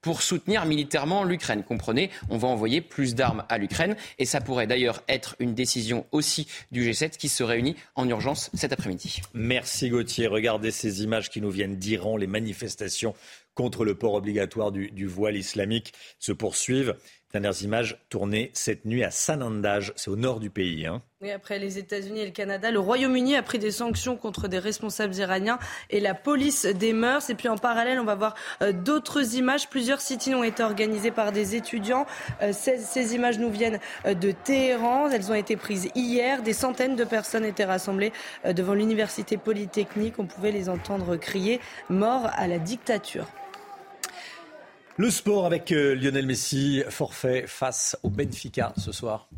pour 0.02 0.22
soutenir 0.22 0.66
militairement 0.66 1.24
l'Ukraine. 1.24 1.64
Comprenez, 1.64 2.10
on 2.30 2.38
va 2.38 2.48
envoyer 2.48 2.82
plus 2.82 3.16
d'armes 3.16 3.44
à 3.50 3.58
l'Ukraine 3.58 3.96
et 4.20 4.26
ça 4.26 4.42
pourrait 4.42 4.68
d'ailleurs 4.68 5.04
être 5.08 5.36
une 5.40 5.54
décision 5.54 6.06
aussi 6.12 6.48
du 6.72 6.90
G7 6.90 7.18
qui 7.18 7.30
se 7.30 7.44
réunit 7.44 7.76
en 7.96 8.08
urgence 8.08 8.50
cet 8.54 8.74
après-midi. 8.74 9.22
Merci 9.34 9.90
Gauthier. 9.90 10.28
Regardez 10.28 10.72
ces 10.72 11.04
images 11.04 11.30
qui 11.30 11.42
nous 11.42 11.52
viennent 11.52 11.78
d'Iran. 11.78 12.18
Les 12.18 12.28
manifestations 12.28 13.14
contre 13.54 13.84
le 13.84 13.96
port 13.96 14.14
obligatoire 14.14 14.72
du, 14.72 14.92
du 14.92 15.08
voile 15.08 15.36
islamique 15.36 15.94
se 16.20 16.32
poursuivent. 16.32 16.96
Dernières 17.34 17.62
images 17.62 17.98
tournées 18.08 18.52
cette 18.54 18.86
nuit 18.86 19.04
à 19.04 19.12
Sanandaj, 19.12 19.92
c'est 19.98 20.10
au 20.10 20.16
nord 20.16 20.40
du 20.40 20.50
pays. 20.50 20.86
Hein. 20.86 21.02
Oui, 21.22 21.30
après 21.30 21.60
les 21.60 21.78
États-Unis 21.78 22.22
et 22.22 22.26
le 22.26 22.32
Canada, 22.32 22.72
le 22.72 22.80
Royaume-Uni 22.80 23.36
a 23.36 23.44
pris 23.44 23.60
des 23.60 23.72
sanctions 23.72 24.16
contre 24.16 24.48
des 24.48 24.60
responsables 24.60 25.14
iraniens 25.16 25.60
et 25.90 26.00
la 26.00 26.14
police 26.14 26.66
des 26.66 26.94
mœurs. 26.94 27.30
Et 27.30 27.36
puis 27.36 27.50
en 27.50 27.58
parallèle, 27.58 28.00
on 28.00 28.06
va 28.06 28.16
voir 28.16 28.36
euh, 28.62 28.72
d'autres 28.72 29.36
images. 29.36 29.68
Plusieurs 29.68 30.00
sit 30.00 30.34
ont 30.34 30.44
été 30.44 30.64
organisés 30.64 31.12
par 31.12 31.34
des 31.34 31.56
étudiants. 31.56 32.06
Euh, 32.42 32.54
ces, 32.54 33.14
images 33.14 33.40
nous 33.40 33.50
viennent 33.50 33.80
euh, 34.06 34.14
de 34.14 34.32
Téhéran. 34.32 35.10
Elles 35.10 35.30
ont 35.30 35.36
été 35.36 35.58
prises 35.58 35.90
hier. 35.96 36.44
Des 36.44 36.54
centaines 36.54 36.96
de 36.96 37.04
personnes 37.04 37.44
étaient 37.44 37.66
rassemblées 37.66 38.14
devant 38.46 38.74
l'université 38.74 39.36
polytechnique. 39.36 40.16
On 40.18 40.28
pouvait 40.28 40.52
les 40.52 40.70
entendre 40.70 41.18
crier 41.18 41.60
mort 41.90 42.30
à 42.38 42.48
la 42.48 42.58
dictature. 42.58 43.28
Le 45.00 45.12
sport 45.12 45.46
avec 45.46 45.72
euh, 45.72 45.94
Lionel 45.94 46.26
Messi, 46.26 46.84
forfait 46.90 47.46
face 47.46 47.96
au 48.02 48.10
Benfica 48.10 48.74
ce 48.78 48.92
soir. 48.92 49.30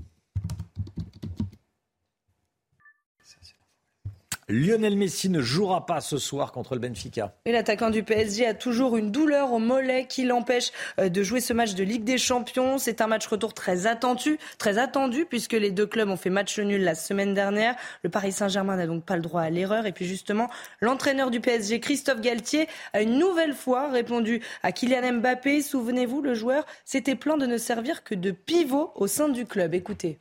Lionel 4.51 4.97
Messi 4.97 5.29
ne 5.29 5.41
jouera 5.41 5.85
pas 5.85 6.01
ce 6.01 6.17
soir 6.17 6.51
contre 6.51 6.73
le 6.73 6.81
Benfica. 6.81 7.35
L'attaquant 7.45 7.91
du 7.91 8.01
PSG 8.01 8.47
a 8.47 8.55
toujours 8.55 8.97
une 8.97 9.11
douleur 9.11 9.53
au 9.53 9.59
mollet 9.59 10.07
qui 10.07 10.25
l'empêche 10.25 10.71
euh, 10.99 11.07
de 11.07 11.21
jouer 11.21 11.39
ce 11.39 11.53
match 11.53 11.75
de 11.75 11.83
Ligue 11.83 12.03
des 12.03 12.17
Champions. 12.17 12.79
C'est 12.79 12.99
un 13.01 13.05
match 13.05 13.27
retour 13.27 13.53
très 13.53 13.85
attendu, 13.85 14.39
très 14.57 14.79
attendu 14.79 15.25
puisque 15.29 15.53
les 15.53 15.69
deux 15.69 15.85
clubs 15.85 16.09
ont 16.09 16.17
fait 16.17 16.31
match 16.31 16.57
nul 16.57 16.83
la 16.83 16.95
semaine 16.95 17.35
dernière. 17.35 17.75
Le 18.01 18.09
Paris 18.09 18.31
Saint-Germain 18.31 18.77
n'a 18.77 18.87
donc 18.87 19.05
pas 19.05 19.17
le 19.17 19.21
droit 19.21 19.43
à 19.43 19.51
l'erreur. 19.51 19.85
Et 19.85 19.91
puis 19.91 20.07
justement, 20.07 20.49
l'entraîneur 20.81 21.29
du 21.29 21.41
PSG, 21.41 21.79
Christophe 21.79 22.21
Galtier, 22.21 22.67
a 22.93 23.03
une 23.03 23.19
nouvelle 23.19 23.53
fois 23.53 23.91
répondu 23.91 24.41
à 24.63 24.71
Kylian 24.71 25.19
Mbappé. 25.19 25.61
Souvenez-vous, 25.61 26.23
le 26.23 26.33
joueur 26.33 26.65
s'était 26.85 27.15
plaint 27.15 27.39
de 27.39 27.45
ne 27.45 27.57
servir 27.57 28.03
que 28.03 28.15
de 28.15 28.31
pivot 28.31 28.93
au 28.95 29.05
sein 29.05 29.29
du 29.29 29.45
club. 29.45 29.75
Écoutez. 29.75 30.19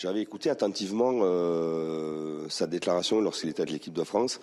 J'avais 0.00 0.22
écouté 0.22 0.48
attentivement 0.48 1.12
euh, 1.12 2.46
sa 2.48 2.66
déclaration 2.66 3.20
lorsqu'il 3.20 3.50
était 3.50 3.60
avec 3.60 3.72
l'équipe 3.74 3.92
de 3.92 4.02
France. 4.02 4.40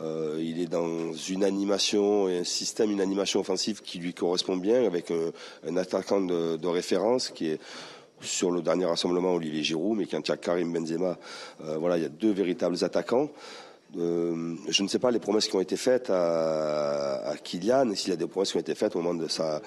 Euh, 0.00 0.38
il 0.40 0.60
est 0.60 0.68
dans 0.68 1.12
une 1.12 1.42
animation 1.42 2.28
et 2.28 2.38
un 2.38 2.44
système, 2.44 2.92
une 2.92 3.00
animation 3.00 3.40
offensive 3.40 3.82
qui 3.82 3.98
lui 3.98 4.14
correspond 4.14 4.56
bien, 4.56 4.86
avec 4.86 5.10
euh, 5.10 5.32
un 5.66 5.76
attaquant 5.76 6.20
de, 6.20 6.66
référence 6.68 7.30
qui 7.30 7.48
est 7.48 7.60
sur 8.20 8.52
le 8.52 8.62
dernier 8.62 8.84
rassemblement 8.84 9.34
Olivier 9.34 9.64
Giroud, 9.64 9.98
mais 9.98 10.06
quand 10.06 10.20
il 10.24 10.30
y 10.30 10.34
a 10.34 10.36
Karim 10.36 10.72
Benzema, 10.72 11.18
voilà, 11.58 11.96
il 11.96 12.04
y 12.04 12.06
a 12.06 12.08
deux 12.08 12.30
véritables 12.30 12.84
attaquants. 12.84 13.28
Euh, 13.98 14.56
je 14.68 14.82
ne 14.82 14.88
sais 14.88 14.98
pas 14.98 15.10
les 15.10 15.18
promesses 15.18 15.48
qui 15.48 15.56
ont 15.56 15.60
été 15.60 15.76
faites 15.76 16.08
à, 16.08 17.28
à 17.28 17.36
Kylian, 17.36 17.94
s'il 17.94 18.10
y 18.10 18.12
a 18.12 18.16
des 18.16 18.26
promesses 18.26 18.50
qui 18.50 18.56
ont 18.56 18.60
été 18.60 18.74
faites 18.74 18.96
au 18.96 19.02
moment 19.02 19.20
de 19.20 19.28
sa, 19.28 19.60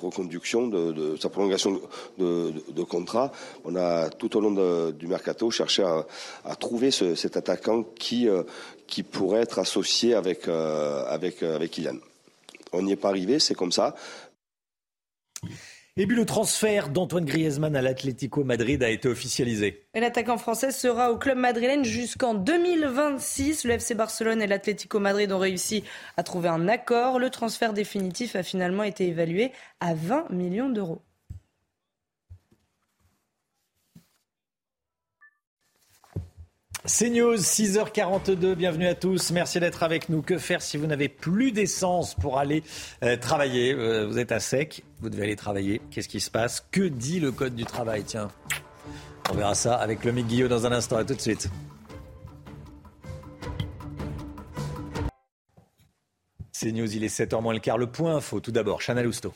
reconduction, 0.00 0.66
de, 0.66 1.16
sa 1.20 1.28
prolongation 1.28 1.80
de, 2.18 2.82
contrat. 2.82 3.30
On 3.64 3.76
a 3.76 4.08
tout 4.10 4.36
au 4.36 4.40
long 4.40 4.90
du 4.90 5.06
mercato 5.06 5.50
cherché 5.50 5.84
à, 5.84 6.56
trouver 6.56 6.90
ce, 6.90 7.14
cet 7.14 7.36
attaquant 7.36 7.84
qui, 7.84 8.28
euh, 8.28 8.42
qui 8.86 9.02
pourrait 9.02 9.42
être 9.42 9.58
associé 9.58 10.14
avec, 10.14 10.48
euh, 10.48 11.04
avec 11.06 11.44
Kylian. 11.70 11.96
On 12.72 12.82
n'y 12.82 12.92
est 12.92 12.96
pas 12.96 13.08
arrivé, 13.08 13.38
c'est 13.38 13.54
comme 13.54 13.72
ça. 13.72 13.94
Et 15.98 16.06
puis 16.06 16.14
le 16.14 16.26
transfert 16.26 16.90
d'Antoine 16.90 17.24
Griezmann 17.24 17.74
à 17.74 17.80
l'Atlético 17.80 18.44
Madrid 18.44 18.82
a 18.82 18.90
été 18.90 19.08
officialisé. 19.08 19.86
L'attaquant 19.94 20.36
français 20.36 20.70
sera 20.70 21.10
au 21.10 21.16
club 21.16 21.38
madrilène 21.38 21.86
jusqu'en 21.86 22.34
2026. 22.34 23.64
Le 23.64 23.72
FC 23.72 23.94
Barcelone 23.94 24.42
et 24.42 24.46
l'Atlético 24.46 25.00
Madrid 25.00 25.32
ont 25.32 25.38
réussi 25.38 25.84
à 26.18 26.22
trouver 26.22 26.50
un 26.50 26.68
accord. 26.68 27.18
Le 27.18 27.30
transfert 27.30 27.72
définitif 27.72 28.36
a 28.36 28.42
finalement 28.42 28.82
été 28.82 29.06
évalué 29.06 29.52
à 29.80 29.94
20 29.94 30.28
millions 30.28 30.68
d'euros. 30.68 31.00
C'est 36.88 37.10
News, 37.10 37.34
6h42, 37.34 38.54
bienvenue 38.54 38.86
à 38.86 38.94
tous, 38.94 39.32
merci 39.32 39.58
d'être 39.58 39.82
avec 39.82 40.08
nous. 40.08 40.22
Que 40.22 40.38
faire 40.38 40.62
si 40.62 40.76
vous 40.76 40.86
n'avez 40.86 41.08
plus 41.08 41.50
d'essence 41.50 42.14
pour 42.14 42.38
aller 42.38 42.62
euh, 43.02 43.16
travailler? 43.16 43.74
Euh, 43.74 44.06
Vous 44.06 44.20
êtes 44.20 44.30
à 44.30 44.38
sec, 44.38 44.84
vous 45.00 45.10
devez 45.10 45.24
aller 45.24 45.34
travailler. 45.34 45.80
Qu'est-ce 45.90 46.08
qui 46.08 46.20
se 46.20 46.30
passe? 46.30 46.64
Que 46.70 46.82
dit 46.82 47.18
le 47.18 47.32
code 47.32 47.56
du 47.56 47.64
travail? 47.64 48.04
Tiens, 48.04 48.28
on 49.30 49.34
verra 49.34 49.56
ça 49.56 49.74
avec 49.74 50.04
le 50.04 50.12
Guillot 50.12 50.46
dans 50.46 50.64
un 50.64 50.70
instant, 50.70 50.96
à 50.96 51.04
tout 51.04 51.14
de 51.14 51.20
suite. 51.20 51.50
C'est 56.52 56.70
News, 56.70 56.94
il 56.94 57.02
est 57.02 57.14
7h 57.14 57.42
moins 57.42 57.52
le 57.52 57.58
quart. 57.58 57.78
Le 57.78 57.88
point 57.88 58.14
info, 58.16 58.38
tout 58.38 58.52
d'abord, 58.52 58.80
Chana 58.80 59.02
Lousteau. 59.02 59.34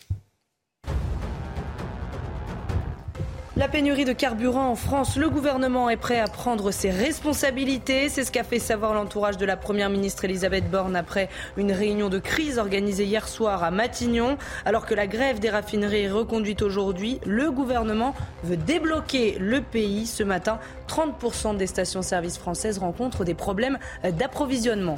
La 3.60 3.68
pénurie 3.68 4.06
de 4.06 4.14
carburant 4.14 4.70
en 4.70 4.74
France, 4.74 5.16
le 5.16 5.28
gouvernement 5.28 5.90
est 5.90 5.98
prêt 5.98 6.18
à 6.18 6.28
prendre 6.28 6.70
ses 6.70 6.88
responsabilités. 6.88 8.08
C'est 8.08 8.24
ce 8.24 8.32
qu'a 8.32 8.42
fait 8.42 8.58
savoir 8.58 8.94
l'entourage 8.94 9.36
de 9.36 9.44
la 9.44 9.58
Première 9.58 9.90
ministre 9.90 10.24
Elisabeth 10.24 10.70
Borne 10.70 10.96
après 10.96 11.28
une 11.58 11.70
réunion 11.70 12.08
de 12.08 12.18
crise 12.18 12.58
organisée 12.58 13.04
hier 13.04 13.28
soir 13.28 13.62
à 13.62 13.70
Matignon. 13.70 14.38
Alors 14.64 14.86
que 14.86 14.94
la 14.94 15.06
grève 15.06 15.40
des 15.40 15.50
raffineries 15.50 16.04
est 16.04 16.10
reconduite 16.10 16.62
aujourd'hui, 16.62 17.20
le 17.26 17.50
gouvernement 17.50 18.14
veut 18.44 18.56
débloquer 18.56 19.36
le 19.38 19.60
pays. 19.60 20.06
Ce 20.06 20.22
matin, 20.22 20.58
30% 20.88 21.58
des 21.58 21.66
stations-service 21.66 22.38
françaises 22.38 22.78
rencontrent 22.78 23.24
des 23.24 23.34
problèmes 23.34 23.78
d'approvisionnement. 24.02 24.96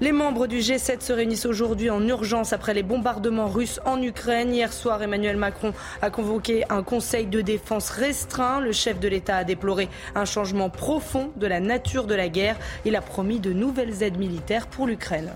Les 0.00 0.12
membres 0.12 0.46
du 0.46 0.58
G7 0.58 1.00
se 1.00 1.12
réunissent 1.12 1.46
aujourd'hui 1.46 1.88
en 1.88 2.06
urgence 2.06 2.52
après 2.52 2.74
les 2.74 2.82
bombardements 2.82 3.48
russes 3.48 3.80
en 3.84 4.02
Ukraine. 4.02 4.52
Hier 4.52 4.72
soir, 4.72 5.02
Emmanuel 5.02 5.36
Macron 5.36 5.72
a 6.02 6.10
convoqué 6.10 6.64
un 6.68 6.82
conseil 6.82 7.26
de 7.26 7.40
défense 7.40 7.90
restreint. 7.90 8.60
Le 8.60 8.72
chef 8.72 8.98
de 8.98 9.08
l'État 9.08 9.36
a 9.36 9.44
déploré 9.44 9.88
un 10.14 10.24
changement 10.24 10.68
profond 10.68 11.30
de 11.36 11.46
la 11.46 11.60
nature 11.60 12.06
de 12.06 12.14
la 12.14 12.28
guerre. 12.28 12.58
Il 12.84 12.96
a 12.96 13.00
promis 13.00 13.40
de 13.40 13.52
nouvelles 13.52 14.02
aides 14.02 14.18
militaires 14.18 14.66
pour 14.66 14.86
l'Ukraine. 14.86 15.32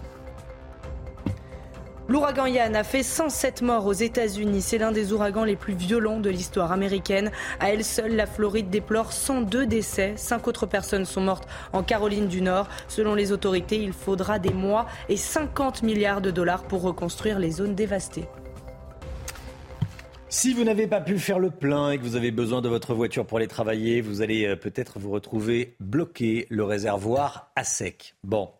L'ouragan 2.09 2.47
Yann 2.47 2.75
a 2.75 2.85
fait 2.85 3.03
107 3.03 3.61
morts 3.61 3.85
aux 3.85 3.93
États-Unis. 3.93 4.63
C'est 4.63 4.79
l'un 4.79 4.93
des 4.93 5.13
ouragans 5.13 5.45
les 5.45 5.57
plus 5.57 5.75
violents 5.75 6.21
de 6.21 6.31
l'histoire 6.31 6.73
américaine. 6.73 7.31
À 7.61 7.71
elle 7.71 7.85
seule, 7.85 8.17
la 8.17 8.25
Floride 8.25 8.71
déplore 8.71 9.13
102 9.13 9.67
décès. 9.67 10.15
Cinq 10.17 10.49
autres 10.49 10.65
personnes 10.65 11.05
sont 11.05 11.21
mortes 11.21 11.47
en 11.75 11.83
Caroline 11.83 12.27
du 12.27 12.41
Nord. 12.41 12.67
Selon 12.89 13.15
les 13.15 13.31
autorités, 13.31 13.77
il 13.77 13.93
faudra 13.93 14.39
des 14.39 14.55
mois 14.55 14.87
et 15.11 15.19
50 15.19 15.83
milliards 15.83 16.23
de 16.23 16.31
dollars 16.31 16.63
pour 16.63 16.81
reconstruire 16.81 17.39
les 17.39 17.51
zones 17.51 17.75
dévastées. 17.75 18.25
Si 20.31 20.53
vous 20.53 20.65
n'avez 20.65 20.87
pas 20.87 21.01
pu 21.01 21.19
faire 21.19 21.39
le 21.39 21.51
plein 21.51 21.91
et 21.91 21.99
que 21.99 22.03
vous 22.03 22.17
avez 22.17 22.31
besoin 22.31 22.61
de 22.61 22.69
votre 22.69 22.95
voiture 22.95 23.27
pour 23.27 23.39
aller 23.39 23.49
travailler, 23.49 24.03
vous 24.03 24.21
allez 24.21 24.45
euh, 24.45 24.57
peut-être 24.57 24.99
vous 24.99 25.11
retrouver 25.11 25.75
bloqué, 25.81 26.47
le 26.51 26.65
réservoir 26.65 27.51
à 27.57 27.65
sec. 27.65 28.15
Bon, 28.25 28.51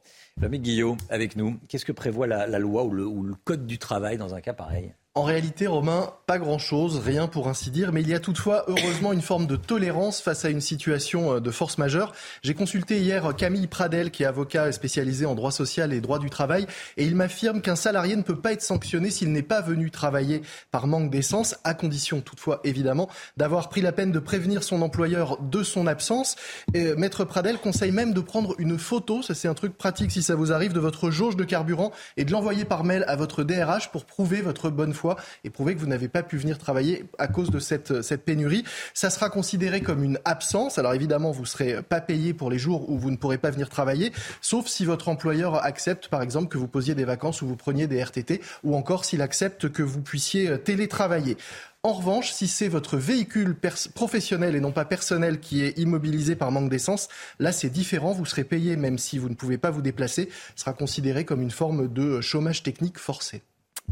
L'ami 0.41 0.61
Guillaume, 0.61 0.99
avec 1.09 1.35
nous, 1.35 1.59
qu'est-ce 1.69 1.85
que 1.85 1.93
prévoit 1.93 2.27
la, 2.27 2.47
loi 2.59 2.85
ou 2.85 2.93
le 3.23 3.35
code 3.45 3.67
du 3.67 3.79
travail 3.79 4.19
dans 4.19 4.35
un 4.35 4.41
cas 4.41 4.53
pareil? 4.53 4.95
En 5.19 5.25
réalité, 5.25 5.67
Romain, 5.67 6.13
pas 6.27 6.39
grand-chose, 6.39 7.01
rien 7.05 7.27
pour 7.27 7.49
ainsi 7.49 7.73
dire, 7.73 7.91
mais 7.93 8.03
il 8.03 8.09
y 8.09 8.15
a 8.15 8.21
toutefois 8.21 8.63
heureusement 8.69 9.13
une 9.13 9.21
forme 9.21 9.49
de 9.49 9.57
tolérance 9.57 10.21
face 10.21 10.45
à 10.45 10.49
une 10.49 10.61
situation 10.61 11.35
euh, 11.35 11.41
de 11.41 11.51
force 11.51 11.77
majeure. 11.77 12.13
J'ai 12.45 12.55
consulté 12.55 13.01
hier 13.01 13.35
Camille 13.37 13.67
Pradel, 13.67 14.13
qui 14.13 14.23
est 14.23 14.27
avocat 14.27 14.71
spécialisé 14.71 15.27
en 15.27 15.35
droit 15.35 15.51
social 15.51 15.93
et 15.93 16.01
droit 16.01 16.21
du 16.21 16.31
travail, 16.31 16.69
et 16.97 17.05
il 17.05 17.17
m'affirme 17.17 17.63
qu'un 17.63 17.75
salarié 17.75 18.15
ne 18.15 18.23
peut 18.23 18.39
pas 18.39 18.53
être 18.53 18.63
sanctionné 18.63 19.11
s'il 19.11 19.33
n'est 19.33 19.43
pas 19.43 19.61
venu 19.61 19.91
travailler 19.91 20.43
par 20.71 20.87
manque 20.87 21.11
d'essence, 21.11 21.57
à 21.65 21.75
condition 21.75 22.21
toutefois 22.21 22.61
évidemment 22.63 23.09
d'avoir 23.37 23.71
pris 23.71 23.81
la 23.81 23.91
peine 23.91 24.13
de 24.13 24.21
prévenir 24.21 24.63
son 24.63 24.83
employeur 24.83 25.39
de 25.43 25.65
son 25.65 25.89
absence. 25.89 26.37
Et 26.75 26.95
Maître 26.95 27.25
Pradel 27.25 27.59
conseille 27.59 27.91
même 27.91 28.15
de 28.15 28.21
prendre 28.21 28.55
une 28.59 28.79
photo, 28.79 29.23
ça 29.23 29.35
c'est 29.35 29.49
un 29.49 29.55
truc 29.55 29.77
pratique 29.77 30.13
si 30.13 30.23
ça 30.23 30.37
vous 30.37 30.53
arrive, 30.53 30.75
de 30.75 30.81
votre 30.81 31.11
jauge 31.11 31.35
de 31.35 31.43
carburant 31.43 31.91
et 32.17 32.25
de 32.25 32.31
l'envoyer 32.31 32.65
par 32.65 32.85
mail 32.85 33.05
à 33.09 33.17
votre 33.17 33.43
DRH 33.43 33.91
pour 33.91 34.05
prouver 34.05 34.43
votre 34.43 34.71
bonne 34.71 34.95
foi 34.95 35.08
et 35.45 35.51
prouver 35.51 35.75
que 35.75 35.81
vous 35.81 35.87
n'avez 35.87 36.09
pas 36.09 36.23
pu 36.23 36.37
venir 36.37 36.59
travailler 36.59 37.05
à 37.19 37.29
cause 37.29 37.51
de 37.51 37.59
cette, 37.59 38.03
cette 38.03 38.25
pénurie. 38.25 38.65
Ça 38.95 39.11
sera 39.11 39.31
considéré 39.31 39.81
comme 39.81 40.03
une 40.03 40.19
absence. 40.25 40.79
Alors 40.79 40.95
évidemment, 40.95 41.31
vous 41.31 41.43
ne 41.43 41.47
serez 41.47 41.83
pas 41.83 42.01
payé 42.01 42.35
pour 42.35 42.51
les 42.51 42.59
jours 42.59 42.89
où 42.91 42.99
vous 42.99 43.11
ne 43.11 43.17
pourrez 43.17 43.39
pas 43.39 43.51
venir 43.51 43.69
travailler, 43.69 44.13
sauf 44.41 44.67
si 44.67 44.85
votre 44.85 45.09
employeur 45.09 45.65
accepte, 45.65 46.09
par 46.09 46.23
exemple, 46.23 46.49
que 46.49 46.59
vous 46.59 46.69
posiez 46.69 46.95
des 46.95 47.05
vacances 47.05 47.43
ou 47.43 47.47
vous 47.47 47.57
preniez 47.57 47.87
des 47.87 48.03
RTT, 48.03 48.41
ou 48.65 48.75
encore 48.75 49.05
s'il 49.05 49.23
accepte 49.23 49.71
que 49.71 49.83
vous 49.83 50.01
puissiez 50.01 50.49
euh, 50.49 50.59
télétravailler. 50.59 51.37
En 51.85 51.93
revanche, 51.93 52.33
si 52.33 52.49
c'est 52.49 52.69
votre 52.69 52.97
véhicule 52.97 53.57
professionnel 53.95 54.57
et 54.57 54.61
non 54.61 54.73
pas 54.73 54.85
personnel 54.85 55.39
qui 55.39 55.63
est 55.63 55.79
immobilisé 55.79 56.35
par 56.35 56.51
manque 56.51 56.71
d'essence, 56.71 57.09
là 57.39 57.53
c'est 57.53 57.71
différent, 57.71 58.13
vous 58.13 58.27
serez 58.27 58.43
payé 58.43 58.77
même 58.77 58.99
si 58.99 59.17
vous 59.17 59.29
ne 59.29 59.35
pouvez 59.35 59.59
pas 59.59 59.71
vous 59.71 59.81
déplacer, 59.81 60.29
ce 60.57 60.63
sera 60.63 60.73
considéré 60.73 61.25
comme 61.25 61.41
une 61.41 61.53
forme 61.53 61.87
de 61.87 62.21
chômage 62.21 62.65
technique 62.65 62.99
forcé. 62.99 63.43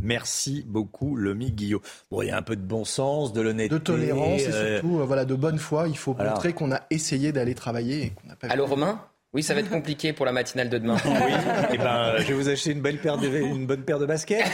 Merci 0.01 0.65
beaucoup, 0.67 1.17
Lomi 1.17 1.53
Guillaume. 1.53 1.81
Bon, 2.11 2.23
il 2.23 2.29
y 2.29 2.31
a 2.31 2.37
un 2.37 2.43
peu 2.43 2.57
de 2.57 2.63
bon 2.63 2.85
sens, 2.85 3.33
de 3.33 3.41
l'honnêteté. 3.41 3.75
De 3.75 3.79
tolérance 3.79 4.43
et 4.43 4.49
euh, 4.49 4.81
surtout 4.81 5.01
euh, 5.01 5.05
voilà, 5.05 5.25
de 5.25 5.35
bonne 5.35 5.59
foi. 5.59 5.89
Il 5.89 5.97
faut 5.97 6.15
montrer 6.15 6.53
qu'on 6.53 6.73
a 6.73 6.83
essayé 6.91 7.33
d'aller 7.33 7.55
travailler 7.55 8.03
et 8.03 8.11
qu'on 8.11 8.29
n'a 8.29 8.37
pas 8.37 8.49
Allô, 8.49 8.67
Romain? 8.67 9.01
Oui, 9.35 9.43
ça 9.43 9.53
va 9.53 9.61
être 9.61 9.69
compliqué 9.69 10.15
pour 10.15 10.25
la 10.25 10.33
matinale 10.33 10.71
de 10.71 10.79
demain. 10.79 10.97
oui, 11.05 11.33
et 11.33 11.75
eh 11.75 11.79
ben, 11.79 12.15
je 12.19 12.25
vais 12.25 12.33
vous 12.33 12.49
acheter 12.49 12.71
une 12.71 12.81
belle 12.81 12.99
paire 12.99 13.19
de, 13.19 13.29
une 13.29 13.67
bonne 13.67 13.83
paire 13.83 13.99
de 13.99 14.07
baskets. 14.07 14.47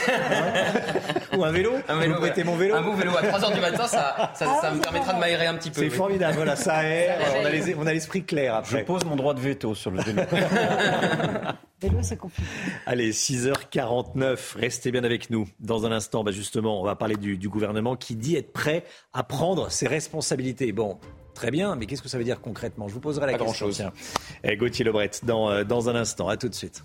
Ou 1.37 1.43
un 1.43 1.51
vélo. 1.51 1.71
Un 1.87 1.99
vélo. 1.99 2.15
Vous 2.19 2.43
mon 2.43 2.55
vélo. 2.57 2.75
Un 2.75 2.81
beau 2.81 2.93
vélo 2.93 3.11
à 3.15 3.21
3h 3.21 3.53
du 3.53 3.61
matin, 3.61 3.87
ça, 3.87 4.33
ça, 4.33 4.59
ça 4.61 4.71
me 4.71 4.81
permettra 4.81 5.13
de 5.13 5.19
m'aérer 5.19 5.45
un 5.45 5.53
petit 5.53 5.69
peu. 5.69 5.79
C'est 5.79 5.89
formidable, 5.89 6.35
voilà, 6.35 6.57
ça 6.57 6.79
aère. 6.79 7.17
on 7.77 7.85
a 7.85 7.93
l'esprit 7.93 8.23
clair 8.23 8.55
après. 8.55 8.79
Je 8.79 8.83
pose 8.83 9.05
mon 9.05 9.15
droit 9.15 9.33
de 9.33 9.39
veto 9.39 9.73
sur 9.73 9.91
le 9.91 10.01
vélo. 10.01 10.21
vélo, 11.83 11.99
c'est 12.01 12.17
compliqué. 12.17 12.47
Allez, 12.85 13.11
6h49, 13.11 14.57
restez 14.57 14.91
bien 14.91 15.03
avec 15.03 15.29
nous. 15.29 15.47
Dans 15.59 15.85
un 15.85 15.91
instant, 15.91 16.23
bah 16.23 16.31
justement, 16.31 16.81
on 16.81 16.83
va 16.83 16.95
parler 16.95 17.15
du, 17.15 17.37
du 17.37 17.49
gouvernement 17.49 17.95
qui 17.95 18.15
dit 18.15 18.35
être 18.35 18.53
prêt 18.53 18.83
à 19.13 19.23
prendre 19.23 19.69
ses 19.71 19.87
responsabilités. 19.87 20.71
Bon, 20.71 20.99
Très 21.33 21.49
bien, 21.49 21.75
mais 21.75 21.87
qu'est-ce 21.87 22.03
que 22.03 22.09
ça 22.09 22.19
veut 22.19 22.23
dire 22.23 22.41
concrètement? 22.41 22.87
Je 22.87 22.93
vous 22.93 22.99
poserai 22.99 23.25
la 23.25 23.31
question. 23.33 23.67
Grand-chose. 23.67 23.83
Eh, 24.43 24.55
Gauthier 24.55 24.85
Lebret, 24.85 25.09
dans, 25.23 25.49
euh, 25.49 25.63
dans 25.63 25.89
un 25.89 25.95
instant. 25.95 26.27
À 26.27 26.37
tout 26.37 26.47
de 26.47 26.53
suite. 26.53 26.83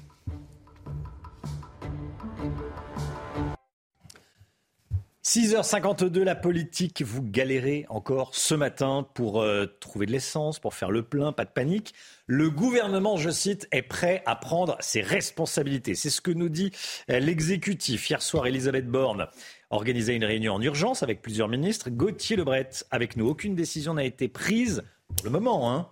6h52, 5.22 6.22
la 6.22 6.34
politique, 6.34 7.02
vous 7.02 7.22
galérez 7.22 7.84
encore 7.90 8.34
ce 8.34 8.54
matin 8.54 9.06
pour 9.12 9.42
euh, 9.42 9.66
trouver 9.78 10.06
de 10.06 10.12
l'essence, 10.12 10.58
pour 10.58 10.72
faire 10.72 10.90
le 10.90 11.02
plein, 11.02 11.32
pas 11.32 11.44
de 11.44 11.50
panique. 11.50 11.92
Le 12.30 12.50
gouvernement, 12.50 13.16
je 13.16 13.30
cite, 13.30 13.66
est 13.72 13.80
prêt 13.80 14.22
à 14.26 14.36
prendre 14.36 14.76
ses 14.80 15.00
responsabilités. 15.00 15.94
C'est 15.94 16.10
ce 16.10 16.20
que 16.20 16.30
nous 16.30 16.50
dit 16.50 16.72
euh, 17.10 17.20
l'exécutif. 17.20 18.10
Hier 18.10 18.20
soir, 18.20 18.46
Elisabeth 18.46 18.86
Borne 18.86 19.28
organisait 19.70 20.14
une 20.14 20.26
réunion 20.26 20.52
en 20.52 20.60
urgence 20.60 21.02
avec 21.02 21.22
plusieurs 21.22 21.48
ministres. 21.48 21.88
Gauthier 21.88 22.36
Lebret, 22.36 22.68
avec 22.90 23.16
nous, 23.16 23.26
aucune 23.26 23.54
décision 23.54 23.94
n'a 23.94 24.04
été 24.04 24.28
prise 24.28 24.82
pour 25.16 25.24
le 25.24 25.30
moment. 25.30 25.72
Hein. 25.72 25.88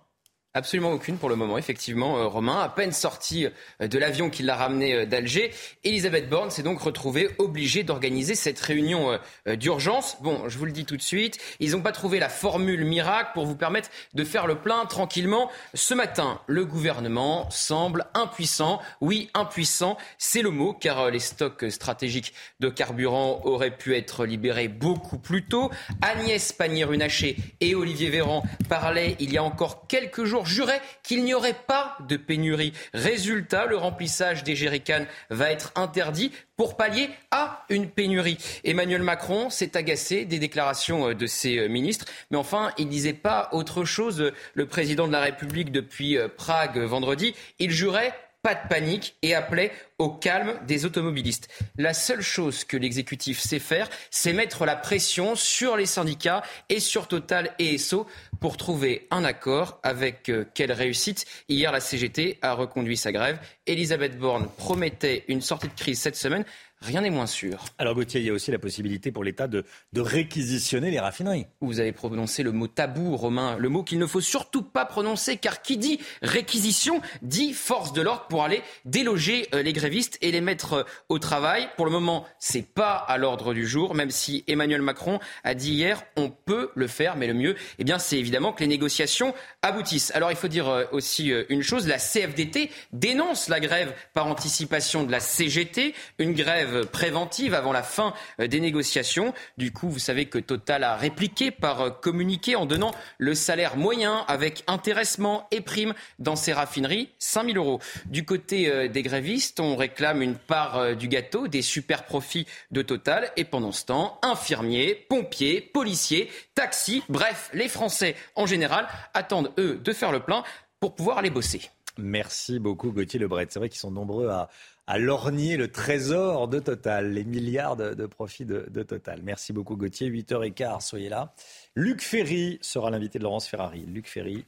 Absolument 0.57 0.91
aucune 0.91 1.19
pour 1.19 1.29
le 1.29 1.35
moment, 1.35 1.59
effectivement, 1.59 2.17
euh, 2.17 2.25
Romain. 2.25 2.59
À 2.59 2.67
peine 2.67 2.91
sorti 2.91 3.45
euh, 3.45 3.87
de 3.87 3.99
l'avion 3.99 4.31
qui 4.31 4.41
l'a 4.41 4.55
ramené 4.55 4.95
euh, 4.95 5.05
d'Alger, 5.05 5.51
Elisabeth 5.83 6.29
Borne 6.29 6.49
s'est 6.49 6.63
donc 6.63 6.81
retrouvée 6.81 7.29
obligée 7.37 7.83
d'organiser 7.83 8.33
cette 8.33 8.59
réunion 8.59 9.19
d'urgence. 9.45 10.17
Bon, 10.21 10.49
je 10.49 10.57
vous 10.57 10.65
le 10.65 10.71
dis 10.71 10.85
tout 10.85 10.97
de 10.97 11.01
suite, 11.03 11.37
ils 11.59 11.73
n'ont 11.73 11.81
pas 11.81 11.91
trouvé 11.91 12.17
la 12.17 12.27
formule 12.27 12.85
miracle 12.85 13.29
pour 13.35 13.45
vous 13.45 13.55
permettre 13.55 13.89
de 14.15 14.23
faire 14.23 14.47
le 14.47 14.55
plein 14.55 14.87
tranquillement. 14.87 15.51
Ce 15.75 15.93
matin, 15.93 16.41
le 16.47 16.65
gouvernement 16.65 17.47
semble 17.51 18.07
impuissant. 18.15 18.81
Oui, 18.99 19.29
impuissant, 19.35 19.95
c'est 20.17 20.41
le 20.41 20.49
mot, 20.49 20.73
car 20.73 21.11
les 21.11 21.19
stocks 21.19 21.65
stratégiques 21.69 22.33
de 22.59 22.69
carburant 22.69 23.41
auraient 23.43 23.77
pu 23.77 23.95
être 23.95 24.25
libérés 24.25 24.69
beaucoup 24.69 25.19
plus 25.19 25.45
tôt. 25.45 25.69
Agnès 26.01 26.51
Pannier-Runacher 26.51 27.37
et 27.61 27.75
Olivier 27.75 28.09
Véran 28.09 28.43
parlaient 28.69 29.15
il 29.19 29.31
y 29.31 29.37
a 29.37 29.43
encore 29.43 29.85
quelques 29.87 30.23
jours 30.23 30.46
jurait 30.47 30.81
qu'il 31.03 31.23
n'y 31.23 31.33
aurait 31.33 31.53
pas 31.67 31.97
de 32.07 32.17
pénurie. 32.17 32.73
Résultat, 32.93 33.65
le 33.65 33.77
remplissage 33.77 34.43
des 34.43 34.55
jerrycans 34.55 35.05
va 35.29 35.51
être 35.51 35.71
interdit 35.75 36.31
pour 36.55 36.75
pallier 36.75 37.09
à 37.29 37.63
une 37.69 37.89
pénurie. 37.89 38.37
Emmanuel 38.63 39.03
Macron 39.03 39.49
s'est 39.49 39.77
agacé 39.77 40.25
des 40.25 40.39
déclarations 40.39 41.09
euh, 41.09 41.13
de 41.13 41.27
ses 41.27 41.59
euh, 41.59 41.67
ministres, 41.67 42.05
mais 42.31 42.37
enfin, 42.37 42.71
il 42.77 42.87
ne 42.87 42.91
disait 42.91 43.13
pas 43.13 43.49
autre 43.51 43.85
chose. 43.85 44.31
Le 44.53 44.65
président 44.65 45.07
de 45.07 45.11
la 45.11 45.21
République 45.21 45.71
depuis 45.71 46.17
euh, 46.17 46.27
Prague 46.27 46.79
vendredi, 46.79 47.35
il 47.59 47.69
jurait 47.69 48.13
pas 48.47 48.55
de 48.55 48.69
panique 48.69 49.17
et 49.23 49.35
appelait 49.35 49.73
au 49.97 50.07
calme 50.07 50.53
des 50.65 50.85
automobilistes. 50.85 51.49
La 51.77 51.93
seule 51.93 52.21
chose 52.21 52.63
que 52.63 52.77
l'exécutif 52.77 53.41
sait 53.41 53.59
faire, 53.59 53.89
c'est 54.09 54.31
mettre 54.31 54.65
la 54.65 54.77
pression 54.77 55.35
sur 55.35 55.75
les 55.75 55.85
syndicats 55.85 56.43
et 56.69 56.79
sur 56.79 57.09
Total 57.09 57.53
et 57.59 57.73
Esso 57.73 58.07
pour 58.39 58.55
trouver 58.55 59.05
un 59.11 59.25
accord. 59.25 59.81
Avec 59.83 60.29
euh, 60.29 60.45
quelle 60.53 60.71
réussite 60.71 61.25
Hier, 61.49 61.73
la 61.73 61.81
CGT 61.81 62.39
a 62.41 62.53
reconduit 62.53 62.95
sa 62.95 63.11
grève. 63.11 63.37
Elisabeth 63.65 64.17
Borne 64.17 64.47
promettait 64.55 65.25
une 65.27 65.41
sortie 65.41 65.67
de 65.67 65.73
crise 65.73 65.99
cette 65.99 66.15
semaine. 66.15 66.45
Rien 66.81 67.01
n'est 67.01 67.09
moins 67.09 67.25
sûr. 67.25 67.65
Alors 67.79 67.95
Gauthier, 67.95 68.19
il 68.19 68.27
y 68.27 68.29
a 68.29 68.33
aussi 68.33 68.51
la 68.51 68.59
possibilité 68.59 69.11
pour 69.11 69.23
l'État 69.23 69.47
de, 69.47 69.65
réquisitionner 69.95 70.91
les 70.91 70.99
raffineries. 70.99 71.47
Vous 71.59 71.79
avez 71.79 71.91
prononcé 71.91 72.43
le 72.43 72.51
mot 72.51 72.67
tabou, 72.67 73.17
Romain, 73.17 73.57
le 73.57 73.67
mot 73.67 73.81
qu'il 73.81 73.97
ne 73.97 74.05
faut 74.05 74.21
surtout 74.21 74.61
pas 74.61 74.85
prononcer, 74.85 75.37
car 75.37 75.63
qui 75.63 75.77
dit 75.77 75.99
réquisition 76.21 77.01
dit 77.23 77.53
force 77.53 77.93
de 77.93 78.01
l'ordre 78.01 78.27
pour 78.29 78.43
aller 78.43 78.61
déloger 78.85 79.47
euh, 79.55 79.63
les 79.63 79.73
grévistes 79.73 80.19
et 80.21 80.31
les 80.31 80.39
mettre 80.39 80.73
euh, 80.73 80.83
au 81.09 81.17
travail. 81.17 81.67
Pour 81.77 81.85
le 81.85 81.91
moment, 81.91 82.25
c'est 82.37 82.61
pas 82.61 82.93
à 82.93 83.17
l'ordre 83.17 83.55
du 83.55 83.65
jour, 83.65 83.95
même 83.95 84.11
si 84.11 84.43
Emmanuel 84.47 84.83
Macron 84.83 85.19
a 85.43 85.55
dit 85.55 85.73
hier 85.73 86.03
on 86.15 86.29
peut 86.29 86.69
le 86.75 86.87
faire, 86.87 87.15
mais 87.15 87.25
le 87.25 87.33
mieux, 87.33 87.55
eh 87.79 87.83
bien, 87.83 87.97
c'est 87.97 88.19
évidemment 88.19 88.53
que 88.53 88.59
les 88.59 88.67
négociations 88.67 89.33
aboutissent. 89.63 90.11
Alors 90.13 90.31
il 90.31 90.37
faut 90.37 90.47
dire 90.47 90.69
euh, 90.69 90.85
aussi 90.91 91.33
une 91.49 91.63
chose, 91.63 91.87
la 91.87 91.97
CFDT 91.97 92.69
dénonce 92.93 93.49
la 93.49 93.59
grève 93.59 93.93
par 94.13 94.27
anticipation 94.27 95.03
de 95.03 95.11
la 95.11 95.19
CGT, 95.19 95.95
une 96.19 96.33
grève 96.33 96.66
préventive 96.91 97.53
avant 97.53 97.71
la 97.71 97.83
fin 97.83 98.13
euh, 98.39 98.47
des 98.47 98.59
négociations. 98.59 99.33
Du 99.57 99.71
coup, 99.71 99.89
vous 99.89 99.99
savez 99.99 100.25
que 100.25 100.37
Total 100.37 100.83
a 100.83 100.95
répliqué 100.95 101.51
par 101.51 101.81
euh, 101.81 101.89
communiqué 101.89 102.55
en 102.55 102.65
donnant 102.65 102.91
le 103.17 103.33
salaire 103.35 103.77
moyen 103.77 104.25
avec 104.27 104.63
intéressement 104.67 105.47
et 105.51 105.61
prime 105.61 105.93
dans 106.19 106.35
ses 106.35 106.53
raffineries, 106.53 107.09
5 107.19 107.53
000 107.53 107.57
euros. 107.57 107.79
Du 108.05 108.25
côté 108.25 108.69
euh, 108.69 108.87
des 108.87 109.01
grévistes, 109.01 109.59
on 109.59 109.75
réclame 109.75 110.21
une 110.21 110.35
part 110.35 110.95
du 110.95 111.07
gâteau, 111.07 111.47
des 111.47 111.61
super 111.61 112.03
profits 112.03 112.45
de 112.71 112.81
Total. 112.81 113.31
Et 113.37 113.43
pendant 113.43 113.71
ce 113.71 113.85
temps, 113.85 114.19
infirmiers, 114.21 114.95
pompiers, 115.09 115.61
policiers, 115.61 116.29
taxis, 116.55 117.03
bref, 117.09 117.49
les 117.53 117.67
Français 117.67 118.15
en 118.35 118.45
général 118.45 118.87
attendent, 119.13 119.51
eux, 119.57 119.79
de 119.83 119.93
faire 119.93 120.11
le 120.11 120.19
plein 120.19 120.43
pour 120.79 120.95
pouvoir 120.95 121.17
aller 121.17 121.29
bosser. 121.29 121.69
Merci 121.97 122.59
beaucoup 122.59 122.91
Gauthier 122.91 123.19
Lebret. 123.19 123.47
C'est 123.49 123.59
vrai 123.59 123.69
qu'ils 123.69 123.79
sont 123.79 123.91
nombreux 123.91 124.29
à, 124.29 124.49
à 124.87 124.97
lorgner 124.97 125.57
le 125.57 125.69
trésor 125.69 126.47
de 126.47 126.59
Total, 126.59 127.11
les 127.11 127.25
milliards 127.25 127.75
de, 127.75 128.05
profits 128.05 128.45
de, 128.45 128.65
de, 128.69 128.83
Total. 128.83 129.19
Merci 129.21 129.51
beaucoup 129.51 129.75
Gauthier. 129.75 130.09
8h15, 130.09 130.81
soyez 130.81 131.09
là. 131.09 131.33
Luc 131.75 132.01
Ferry 132.01 132.57
sera 132.61 132.89
l'invité 132.89 133.19
de 133.19 133.23
Laurence 133.23 133.47
Ferrari. 133.47 133.85
Luc 133.85 134.07
Ferry, 134.07 134.45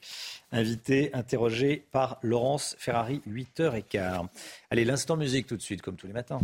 invité, 0.53 1.11
interrogé 1.13 1.85
par 1.91 2.19
Laurence 2.23 2.75
Ferrari, 2.79 3.21
8h15. 3.29 4.27
Allez, 4.71 4.85
l'instant 4.85 5.17
musique 5.17 5.45
tout 5.45 5.57
de 5.57 5.61
suite, 5.61 5.81
comme 5.81 5.97
tous 5.97 6.07
les 6.07 6.13
matins. 6.13 6.39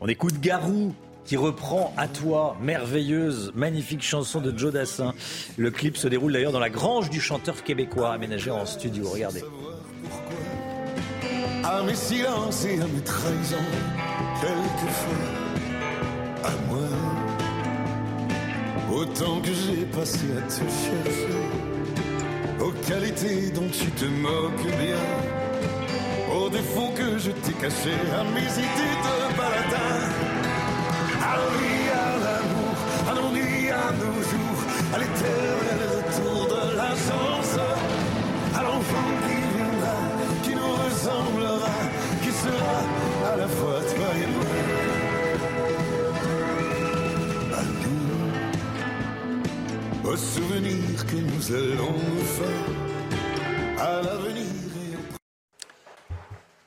On 0.00 0.08
écoute 0.08 0.40
Garou 0.40 0.94
qui 1.24 1.36
reprend 1.36 1.92
À 1.96 2.08
toi, 2.08 2.56
merveilleuse, 2.60 3.52
magnifique 3.54 4.02
chanson 4.02 4.40
de 4.40 4.56
Joe 4.56 4.72
Dassin. 4.72 5.14
Le 5.56 5.70
clip 5.70 5.96
se 5.96 6.08
déroule 6.08 6.32
d'ailleurs 6.32 6.52
dans 6.52 6.60
la 6.60 6.70
grange 6.70 7.10
du 7.10 7.20
chanteur 7.20 7.62
québécois 7.62 8.12
aménagé 8.12 8.50
en 8.50 8.66
studio. 8.66 9.08
Regardez. 9.08 9.42
À 11.62 11.82
mes 11.82 11.94
silences 11.94 12.64
et 12.66 12.80
à 12.80 12.86
mes 12.86 13.00
trahisons, 13.00 13.56
quelquefois 14.40 15.44
à 16.44 16.50
moi. 16.68 16.78
Autant 18.92 19.40
que 19.40 19.48
j'ai 19.48 19.86
passé 19.86 20.26
à 20.36 20.42
te 20.42 20.52
chercher, 20.52 21.32
aux 22.60 22.72
qualités 22.86 23.50
dont 23.50 23.68
tu 23.72 23.90
te 23.92 24.04
moques 24.04 24.66
bien, 24.78 26.36
aux 26.36 26.50
défauts 26.50 26.92
que 26.94 27.18
je 27.18 27.30
t'ai 27.30 27.52
cachés, 27.54 27.98
à 28.14 28.24
mes 28.24 28.40
idées 28.40 28.96
de 29.04 29.36
baladin 29.36 30.13
à 31.24 32.18
l'amour, 32.24 32.76
l'ennui, 33.16 33.70
à 33.70 33.72
nos 33.92 34.18
jours, 34.30 34.60
à 34.92 34.98
l'éternel 34.98 35.80
retour 35.96 36.38
de 36.54 36.62
la 36.76 36.90
chance, 37.06 37.54
à 38.54 38.60
l'enfant 38.62 39.10
qui 39.24 39.36
viendra, 39.56 39.96
qui 40.42 40.52
nous 40.54 40.72
ressemblera, 40.84 41.76
qui 42.22 42.30
sera 42.30 42.76
à 43.32 43.36
la 43.36 43.48
fois 43.48 43.80
toi 43.94 44.10
et 44.22 44.28
moi. 44.34 44.50
À 47.58 47.62
nous, 50.04 50.10
au 50.10 50.16
souvenir 50.16 51.06
que 51.06 51.16
nous 51.16 51.44
allons 51.52 51.96
nous 52.14 52.24
faire, 52.36 53.86
à 53.86 54.02
l'avenir. 54.02 54.43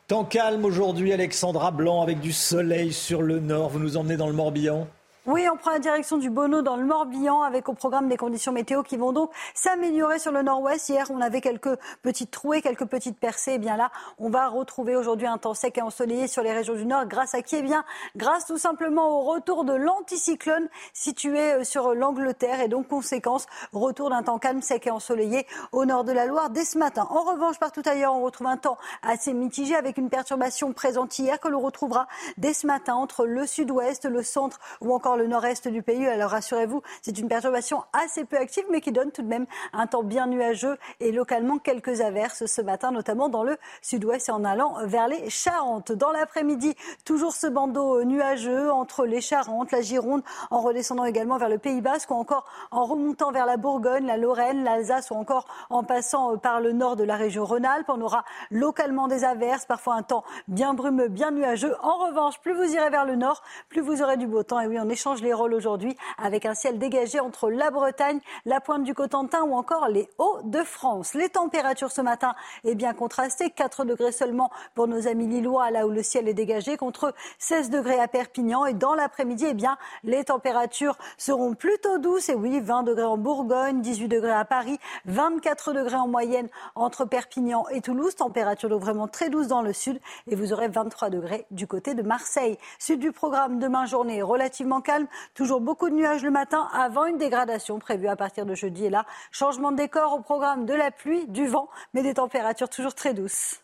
Temps 0.08 0.24
calme 0.24 0.64
aujourd'hui, 0.64 1.12
Alexandra 1.12 1.70
Blanc, 1.72 2.02
avec 2.02 2.22
du 2.22 2.32
soleil 2.32 2.94
sur 2.94 3.22
le 3.22 3.42
nord. 3.42 3.68
Vous 3.68 3.80
nous 3.80 3.98
emmenez 3.98 4.16
dans 4.16 4.28
le 4.28 4.34
Morbihan 4.34 4.88
oui, 5.28 5.46
on 5.52 5.58
prend 5.58 5.72
la 5.72 5.80
direction 5.80 6.18
du 6.18 6.30
Bono 6.30 6.62
dans 6.62 6.78
le 6.78 6.86
Morbihan 6.86 7.42
avec 7.42 7.68
au 7.68 7.74
programme 7.74 8.08
des 8.08 8.16
conditions 8.16 8.54
météo 8.54 8.82
qui 8.82 8.96
vont 8.96 9.12
donc 9.12 9.30
s'améliorer 9.54 10.20
sur 10.20 10.32
le 10.32 10.42
nord-ouest. 10.42 10.88
Hier, 10.88 11.06
on 11.10 11.20
avait 11.20 11.42
quelques 11.42 11.78
petites 12.02 12.32
trouées, 12.32 12.62
quelques 12.62 12.86
petites 12.86 13.20
percées. 13.20 13.52
Et 13.52 13.56
eh 13.56 13.58
bien 13.58 13.76
là, 13.76 13.92
on 14.20 14.30
va 14.30 14.48
retrouver 14.48 14.96
aujourd'hui 14.96 15.28
un 15.28 15.38
temps 15.38 15.54
sec 15.54 15.78
et 15.78 15.82
ensoleillé 15.82 16.28
sur 16.28 16.44
les 16.44 16.54
régions 16.54 16.76
du 16.76 16.86
nord. 16.86 17.08
Grâce 17.08 17.36
à 17.36 17.42
qui 17.42 17.58
Eh 17.58 17.62
bien, 17.62 17.84
grâce 18.16 18.46
tout 18.46 18.58
simplement 18.58 19.20
au 19.20 19.24
retour 19.24 19.66
de 19.66 19.74
l'anticyclone 19.74 20.70
situé 20.94 21.56
euh, 21.56 21.64
sur 21.66 21.94
l'Angleterre 21.94 22.62
et 22.62 22.70
donc 22.70 22.88
conséquence, 22.88 23.48
retour 23.74 24.10
d'un 24.10 24.24
temps 24.24 24.40
calme, 24.40 24.62
sec 24.62 24.88
et 24.88 24.92
ensoleillé 24.92 25.46
au 25.74 25.84
nord 25.84 26.06
de 26.06 26.14
la 26.14 26.26
Loire 26.26 26.52
dès 26.52 26.64
ce 26.64 26.78
matin. 26.78 27.06
En 27.10 27.24
revanche, 27.24 27.60
partout 27.60 27.84
ailleurs, 27.84 28.16
on 28.16 28.22
retrouve 28.22 28.48
un 28.48 28.56
temps 28.56 28.78
assez 29.02 29.34
mitigé 29.34 29.76
avec 29.76 29.98
une 29.98 30.10
perturbation 30.10 30.72
présente 30.72 31.20
hier 31.20 31.38
que 31.42 31.50
l'on 31.50 31.60
retrouvera 31.60 32.08
dès 32.38 32.54
ce 32.54 32.66
matin 32.66 32.94
entre 32.94 33.26
le 33.26 33.46
sud-ouest, 33.46 34.06
le 34.06 34.24
centre 34.24 34.60
ou 34.80 34.94
encore 34.94 35.17
le 35.18 35.28
nord-est 35.28 35.68
du 35.68 35.82
pays. 35.82 36.08
Alors 36.08 36.32
rassurez-vous, 36.32 36.82
c'est 37.02 37.18
une 37.18 37.28
perturbation 37.28 37.84
assez 37.94 38.26
peu 38.26 38.38
active, 38.38 38.66
mais 38.72 38.82
qui 38.82 38.92
donne 38.92 39.12
tout 39.12 39.22
de 39.22 39.28
même 39.28 39.46
un 39.74 39.88
temps 39.88 40.04
bien 40.04 40.28
nuageux 40.28 40.78
et 41.00 41.12
localement 41.12 41.58
quelques 41.58 42.02
averses 42.02 42.46
ce 42.46 42.62
matin, 42.62 42.92
notamment 42.92 43.30
dans 43.30 43.44
le 43.44 43.58
sud-ouest 43.82 44.30
et 44.30 44.32
en 44.32 44.44
allant 44.44 44.76
vers 44.86 45.08
les 45.08 45.30
Charentes. 45.30 45.92
Dans 45.92 46.12
l'après-midi, 46.12 46.76
toujours 47.06 47.34
ce 47.34 47.48
bandeau 47.48 48.04
nuageux 48.04 48.72
entre 48.72 49.06
les 49.06 49.22
Charentes, 49.22 49.72
la 49.72 49.82
Gironde, 49.82 50.22
en 50.52 50.62
redescendant 50.62 51.06
également 51.06 51.38
vers 51.38 51.50
le 51.50 51.58
Pays 51.58 51.82
Basque 51.82 52.12
ou 52.12 52.16
encore 52.16 52.46
en 52.72 52.86
remontant 52.86 53.32
vers 53.32 53.46
la 53.46 53.58
Bourgogne, 53.58 54.06
la 54.06 54.18
Lorraine, 54.18 54.64
l'Alsace 54.64 55.10
ou 55.12 55.16
encore 55.16 55.46
en 55.70 55.84
passant 55.84 56.38
par 56.38 56.62
le 56.62 56.72
nord 56.72 56.96
de 56.96 57.04
la 57.04 57.16
région 57.16 57.46
Rhône-Alpes. 57.46 57.90
On 57.90 58.02
aura 58.02 58.24
localement 58.52 59.08
des 59.08 59.24
averses, 59.24 59.66
parfois 59.66 59.96
un 59.96 60.04
temps 60.04 60.24
bien 60.48 60.74
brumeux, 60.74 61.08
bien 61.08 61.32
nuageux. 61.32 61.76
En 61.82 61.98
revanche, 62.06 62.40
plus 62.40 62.54
vous 62.54 62.74
irez 62.74 62.90
vers 62.90 63.06
le 63.06 63.16
nord, 63.16 63.42
plus 63.70 63.82
vous 63.82 64.02
aurez 64.02 64.18
du 64.18 64.28
beau 64.28 64.44
temps. 64.44 64.60
Et 64.60 64.68
oui, 64.68 64.78
on 64.80 64.90
échange 64.90 65.07
les 65.16 65.34
rôles 65.34 65.54
aujourd'hui 65.54 65.96
avec 66.18 66.46
un 66.46 66.54
ciel 66.54 66.78
dégagé 66.78 67.20
entre 67.20 67.50
la 67.50 67.72
Bretagne, 67.72 68.20
la 68.46 68.60
pointe 68.60 68.84
du 68.84 68.94
Cotentin 68.94 69.44
ou 69.44 69.54
encore 69.54 69.88
les 69.88 70.10
Hauts-de-France. 70.18 71.14
Les 71.14 71.30
températures 71.30 71.92
ce 71.92 72.02
matin 72.02 72.36
est 72.64 72.76
bien 72.76 72.94
contrastées. 72.94 73.50
4 73.50 73.86
degrés 73.86 74.12
seulement 74.12 74.52
pour 74.76 74.88
nos 74.88 75.08
amis 75.08 75.28
lillois, 75.28 75.72
là 75.72 75.88
où 75.88 75.90
le 75.90 76.04
ciel 76.04 76.28
est 76.28 76.34
dégagé, 76.34 76.78
contre 76.78 77.14
16 77.40 77.70
degrés 77.70 78.00
à 78.00 78.08
Perpignan. 78.08 78.66
Et 78.66 78.74
dans 78.74 78.96
l'après-midi, 78.96 79.46
eh 79.50 79.54
bien, 79.54 79.78
les 80.04 80.26
températures 80.26 80.98
seront 81.18 81.54
plutôt 81.54 81.98
douces. 81.98 82.30
Et 82.30 82.36
oui, 82.36 82.60
20 82.60 82.84
degrés 82.84 83.06
en 83.06 83.18
Bourgogne, 83.18 83.82
18 83.82 84.08
degrés 84.08 84.32
à 84.32 84.46
Paris, 84.46 84.80
24 85.06 85.74
degrés 85.74 85.96
en 85.96 86.08
moyenne 86.08 86.50
entre 86.76 87.06
Perpignan 87.06 87.66
et 87.70 87.82
Toulouse. 87.82 88.16
Température 88.16 88.70
donc 88.70 88.82
vraiment 88.82 89.08
très 89.08 89.30
douce 89.30 89.48
dans 89.48 89.62
le 89.62 89.74
sud. 89.74 90.00
Et 90.28 90.36
vous 90.36 90.54
aurez 90.54 90.68
23 90.68 91.10
degrés 91.10 91.46
du 91.52 91.68
côté 91.68 91.94
de 91.94 92.02
Marseille. 92.02 92.58
Sud 92.80 93.00
du 93.00 93.12
programme, 93.12 93.60
demain 93.60 93.86
journée 93.86 94.22
relativement 94.22 94.82
calme 94.82 94.97
Toujours 95.34 95.62
beaucoup 95.62 95.90
de 95.90 95.96
nuages 95.96 96.24
le 96.24 96.32
matin 96.32 96.68
avant 96.74 97.06
une 97.06 97.18
dégradation 97.18 97.80
prévue 97.80 98.08
à 98.08 98.16
partir 98.16 98.46
de 98.46 98.56
jeudi. 98.56 98.86
Et 98.86 98.90
là, 98.90 99.06
changement 99.32 99.72
de 99.72 99.78
décor 99.78 100.14
au 100.14 100.22
programme 100.22 100.66
de 100.66 100.74
la 100.74 100.92
pluie, 100.92 101.28
du 101.28 101.48
vent, 101.48 101.70
mais 101.94 102.04
des 102.04 102.16
températures 102.16 102.70
toujours 102.70 102.96
très 102.96 103.14
douces. 103.14 103.62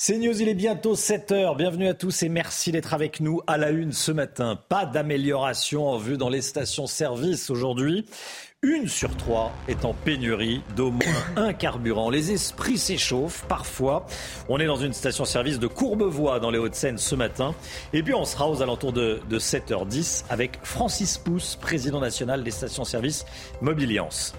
C'est 0.00 0.16
News, 0.16 0.40
il 0.40 0.48
est 0.48 0.54
bientôt 0.54 0.94
7 0.94 1.32
heures. 1.32 1.56
Bienvenue 1.56 1.88
à 1.88 1.94
tous 1.94 2.22
et 2.22 2.28
merci 2.28 2.70
d'être 2.70 2.94
avec 2.94 3.18
nous 3.18 3.40
à 3.48 3.58
la 3.58 3.70
une 3.70 3.92
ce 3.92 4.12
matin. 4.12 4.56
Pas 4.68 4.86
d'amélioration 4.86 5.88
en 5.88 5.98
vue 5.98 6.16
dans 6.16 6.28
les 6.28 6.40
stations-service 6.40 7.50
aujourd'hui. 7.50 8.06
Une 8.62 8.86
sur 8.86 9.16
trois 9.16 9.52
est 9.66 9.84
en 9.84 9.94
pénurie 9.94 10.62
d'au 10.76 10.92
moins 10.92 11.02
un 11.36 11.52
carburant. 11.52 12.10
Les 12.10 12.30
esprits 12.30 12.78
s'échauffent 12.78 13.44
parfois. 13.48 14.06
On 14.48 14.60
est 14.60 14.66
dans 14.66 14.76
une 14.76 14.92
station-service 14.92 15.58
de 15.58 15.66
Courbevoie 15.66 16.38
dans 16.38 16.52
les 16.52 16.58
Hauts-de-Seine 16.58 16.98
ce 16.98 17.16
matin. 17.16 17.56
Et 17.92 18.04
puis 18.04 18.14
on 18.14 18.24
sera 18.24 18.48
aux 18.48 18.62
alentours 18.62 18.92
de, 18.92 19.20
7h10 19.28 20.26
avec 20.30 20.60
Francis 20.62 21.18
Pousse, 21.18 21.56
président 21.56 21.98
national 21.98 22.44
des 22.44 22.52
stations-service 22.52 23.26
Mobiliance. 23.60 24.32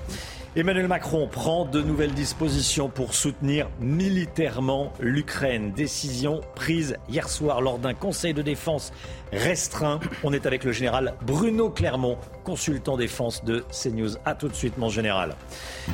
Emmanuel 0.55 0.87
Macron 0.87 1.27
prend 1.27 1.63
de 1.63 1.79
nouvelles 1.79 2.15
dispositions 2.15 2.89
pour 2.89 3.13
soutenir 3.13 3.69
militairement 3.79 4.91
l'Ukraine. 4.99 5.71
Décision 5.73 6.41
prise 6.55 6.97
hier 7.07 7.29
soir 7.29 7.61
lors 7.61 7.77
d'un 7.77 7.93
conseil 7.93 8.33
de 8.33 8.41
défense 8.41 8.91
restreint. 9.31 9.99
On 10.23 10.33
est 10.33 10.47
avec 10.47 10.63
le 10.63 10.71
général 10.71 11.13
Bruno 11.21 11.69
Clermont, 11.69 12.17
consultant 12.43 12.97
défense 12.97 13.43
de 13.45 13.63
CNews. 13.71 14.17
A 14.25 14.33
tout 14.33 14.47
de 14.47 14.55
suite, 14.55 14.79
mon 14.79 14.89
général. 14.89 15.35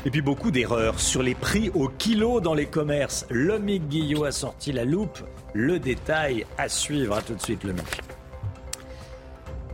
Et 0.06 0.10
puis 0.10 0.22
beaucoup 0.22 0.52
d'erreurs 0.52 1.02
sur 1.02 1.22
les 1.22 1.36
prix 1.36 1.70
au 1.74 1.90
kilo 1.90 2.40
dans 2.40 2.54
les 2.54 2.68
commerces. 2.68 3.26
Lomic 3.30 3.90
Guillot 3.90 4.24
a 4.24 4.32
sorti 4.32 4.72
la 4.72 4.86
loupe. 4.86 5.20
Le 5.54 5.80
détail 5.80 6.46
à 6.58 6.70
suivre. 6.70 7.18
A 7.18 7.22
tout 7.22 7.36
de 7.36 7.42
suite, 7.42 7.66
Lomic. 7.66 7.84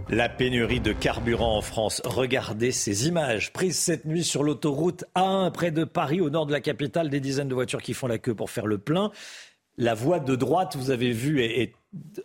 La 0.10 0.28
pénurie 0.28 0.80
de 0.80 0.92
carburant 0.92 1.58
en 1.58 1.62
France. 1.62 2.02
Regardez 2.04 2.72
ces 2.72 3.08
images 3.08 3.54
prises 3.54 3.78
cette 3.78 4.06
nuit 4.06 4.24
sur 4.24 4.44
l'autoroute 4.44 5.06
A1 5.16 5.52
près 5.52 5.72
de 5.72 5.84
Paris, 5.84 6.20
au 6.20 6.30
nord 6.30 6.46
de 6.46 6.52
la 6.52 6.60
capitale. 6.60 7.10
Des 7.10 7.20
dizaines 7.20 7.48
de 7.48 7.54
voitures 7.54 7.82
qui 7.82 7.94
font 7.94 8.08
la 8.08 8.18
queue 8.18 8.36
pour 8.36 8.50
faire 8.50 8.68
le 8.68 8.78
plein. 8.78 9.12
La 9.78 9.94
voie 9.94 10.20
de 10.20 10.36
droite, 10.36 10.76
vous 10.76 10.92
avez 10.92 11.12
vu, 11.12 11.42
est, 11.42 11.74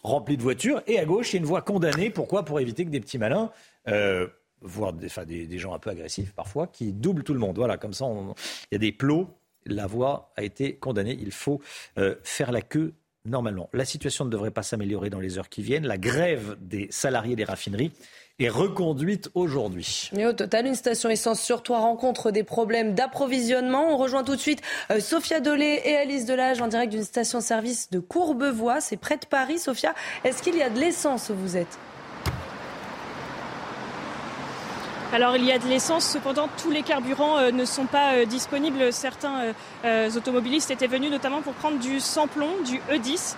remplie 0.02 0.36
de 0.36 0.42
voitures. 0.42 0.82
Et 0.86 0.98
à 0.98 1.04
gauche, 1.04 1.32
il 1.32 1.36
y 1.36 1.38
a 1.38 1.40
une 1.40 1.46
voie 1.46 1.62
condamnée. 1.62 2.10
Pourquoi? 2.10 2.44
Pour 2.44 2.60
éviter 2.60 2.84
que 2.84 2.90
des 2.90 3.00
petits 3.00 3.18
malins, 3.18 3.50
euh, 3.88 4.26
voire 4.60 4.92
des, 4.92 5.58
gens 5.58 5.74
un 5.74 5.78
peu 5.78 5.90
agressifs 5.90 6.32
parfois, 6.32 6.66
qui 6.66 6.92
doublent 6.92 7.22
tout 7.22 7.34
le 7.34 7.40
monde. 7.40 7.56
Voilà, 7.56 7.76
comme 7.76 7.92
ça, 7.92 8.06
il 8.06 8.74
y 8.74 8.76
a 8.76 8.78
des 8.78 8.92
plots. 8.92 9.28
La 9.64 9.86
voie 9.86 10.32
a 10.36 10.42
été 10.42 10.76
condamnée. 10.76 11.16
Il 11.20 11.32
faut 11.32 11.60
euh, 11.98 12.16
faire 12.22 12.52
la 12.52 12.62
queue 12.62 12.94
normalement. 13.26 13.68
La 13.72 13.84
situation 13.84 14.24
ne 14.24 14.30
devrait 14.30 14.50
pas 14.50 14.62
s'améliorer 14.62 15.10
dans 15.10 15.20
les 15.20 15.38
heures 15.38 15.48
qui 15.48 15.62
viennent. 15.62 15.86
La 15.86 15.98
grève 15.98 16.56
des 16.60 16.88
salariés 16.90 17.36
des 17.36 17.44
raffineries 17.44 17.92
est 18.38 18.48
reconduite 18.48 19.30
aujourd'hui. 19.34 20.10
Mais 20.12 20.26
au 20.26 20.32
total, 20.32 20.66
une 20.66 20.74
station 20.74 21.08
essence 21.08 21.40
sur 21.40 21.62
trois 21.62 21.80
rencontre 21.80 22.30
des 22.30 22.44
problèmes 22.44 22.94
d'approvisionnement. 22.94 23.92
On 23.92 23.96
rejoint 23.96 24.24
tout 24.24 24.36
de 24.36 24.40
suite 24.40 24.62
euh, 24.90 25.00
Sophia 25.00 25.40
Dolé 25.40 25.80
et 25.84 25.96
Alice 25.96 26.26
Delage 26.26 26.60
en 26.60 26.68
direct 26.68 26.92
d'une 26.92 27.04
station-service 27.04 27.90
de 27.90 27.98
Courbevoie. 27.98 28.80
C'est 28.80 28.98
près 28.98 29.16
de 29.16 29.26
Paris. 29.26 29.58
Sophia, 29.58 29.94
est-ce 30.24 30.42
qu'il 30.42 30.56
y 30.56 30.62
a 30.62 30.70
de 30.70 30.78
l'essence 30.78 31.30
où 31.30 31.34
vous 31.34 31.56
êtes? 31.56 31.78
Alors 35.12 35.36
il 35.36 35.44
y 35.44 35.52
a 35.52 35.58
de 35.58 35.66
l'essence, 35.66 36.04
cependant 36.04 36.48
tous 36.60 36.70
les 36.70 36.82
carburants 36.82 37.38
euh, 37.38 37.50
ne 37.52 37.64
sont 37.64 37.86
pas 37.86 38.14
euh, 38.14 38.24
disponibles. 38.24 38.92
Certains 38.92 39.52
euh, 39.84 40.10
automobilistes 40.16 40.70
étaient 40.70 40.88
venus 40.88 41.10
notamment 41.10 41.42
pour 41.42 41.52
prendre 41.54 41.78
du 41.78 42.00
samplon, 42.00 42.48
du 42.64 42.80
E10, 42.90 43.36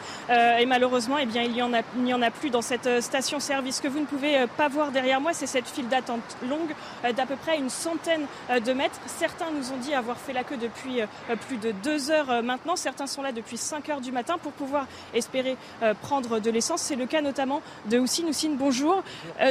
et 0.60 0.66
malheureusement 0.66 1.18
eh 1.18 1.26
bien, 1.26 1.42
il 1.42 1.52
n'y 1.52 1.62
en, 1.62 1.72
en 1.72 2.22
a 2.22 2.30
plus 2.30 2.50
dans 2.50 2.62
cette 2.62 3.00
station-service. 3.02 3.76
Ce 3.76 3.82
que 3.82 3.88
vous 3.88 4.00
ne 4.00 4.06
pouvez 4.06 4.46
pas 4.56 4.68
voir 4.68 4.90
derrière 4.92 5.20
moi, 5.20 5.32
c'est 5.32 5.46
cette 5.46 5.68
file 5.68 5.88
d'attente 5.88 6.36
longue 6.48 6.74
d'à 7.02 7.26
peu 7.26 7.36
près 7.36 7.58
une 7.58 7.70
centaine 7.70 8.26
de 8.48 8.72
mètres. 8.72 8.98
Certains 9.06 9.50
nous 9.50 9.72
ont 9.72 9.76
dit 9.76 9.94
avoir 9.94 10.16
fait 10.16 10.32
la 10.32 10.44
queue 10.44 10.56
depuis 10.56 11.00
plus 11.46 11.56
de 11.58 11.72
deux 11.72 12.10
heures 12.10 12.42
maintenant. 12.42 12.76
Certains 12.76 13.06
sont 13.06 13.22
là 13.22 13.32
depuis 13.32 13.56
5 13.56 13.88
heures 13.88 14.00
du 14.00 14.12
matin 14.12 14.36
pour 14.38 14.52
pouvoir 14.52 14.86
espérer 15.14 15.56
prendre 16.02 16.40
de 16.40 16.50
l'essence. 16.50 16.82
C'est 16.82 16.96
le 16.96 17.06
cas 17.06 17.20
notamment 17.20 17.62
de 17.86 17.98
Houssine. 17.98 18.28
Houssine, 18.28 18.56
bonjour. 18.56 19.02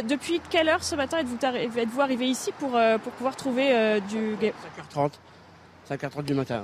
Depuis 0.03 0.41
quelle 0.49 0.69
heure 0.69 0.83
ce 0.83 0.95
matin 0.95 1.19
êtes-vous 1.19 1.37
arrivé 2.07 2.29
ici 2.29 2.53
pour, 2.57 2.73
euh, 2.73 2.97
pour 2.97 3.11
pouvoir 3.11 3.35
trouver 3.35 3.75
euh, 3.75 3.99
du... 3.99 4.37
5h30. 4.95 5.11
5h30 5.89 6.23
du 6.23 6.33
matin. 6.33 6.63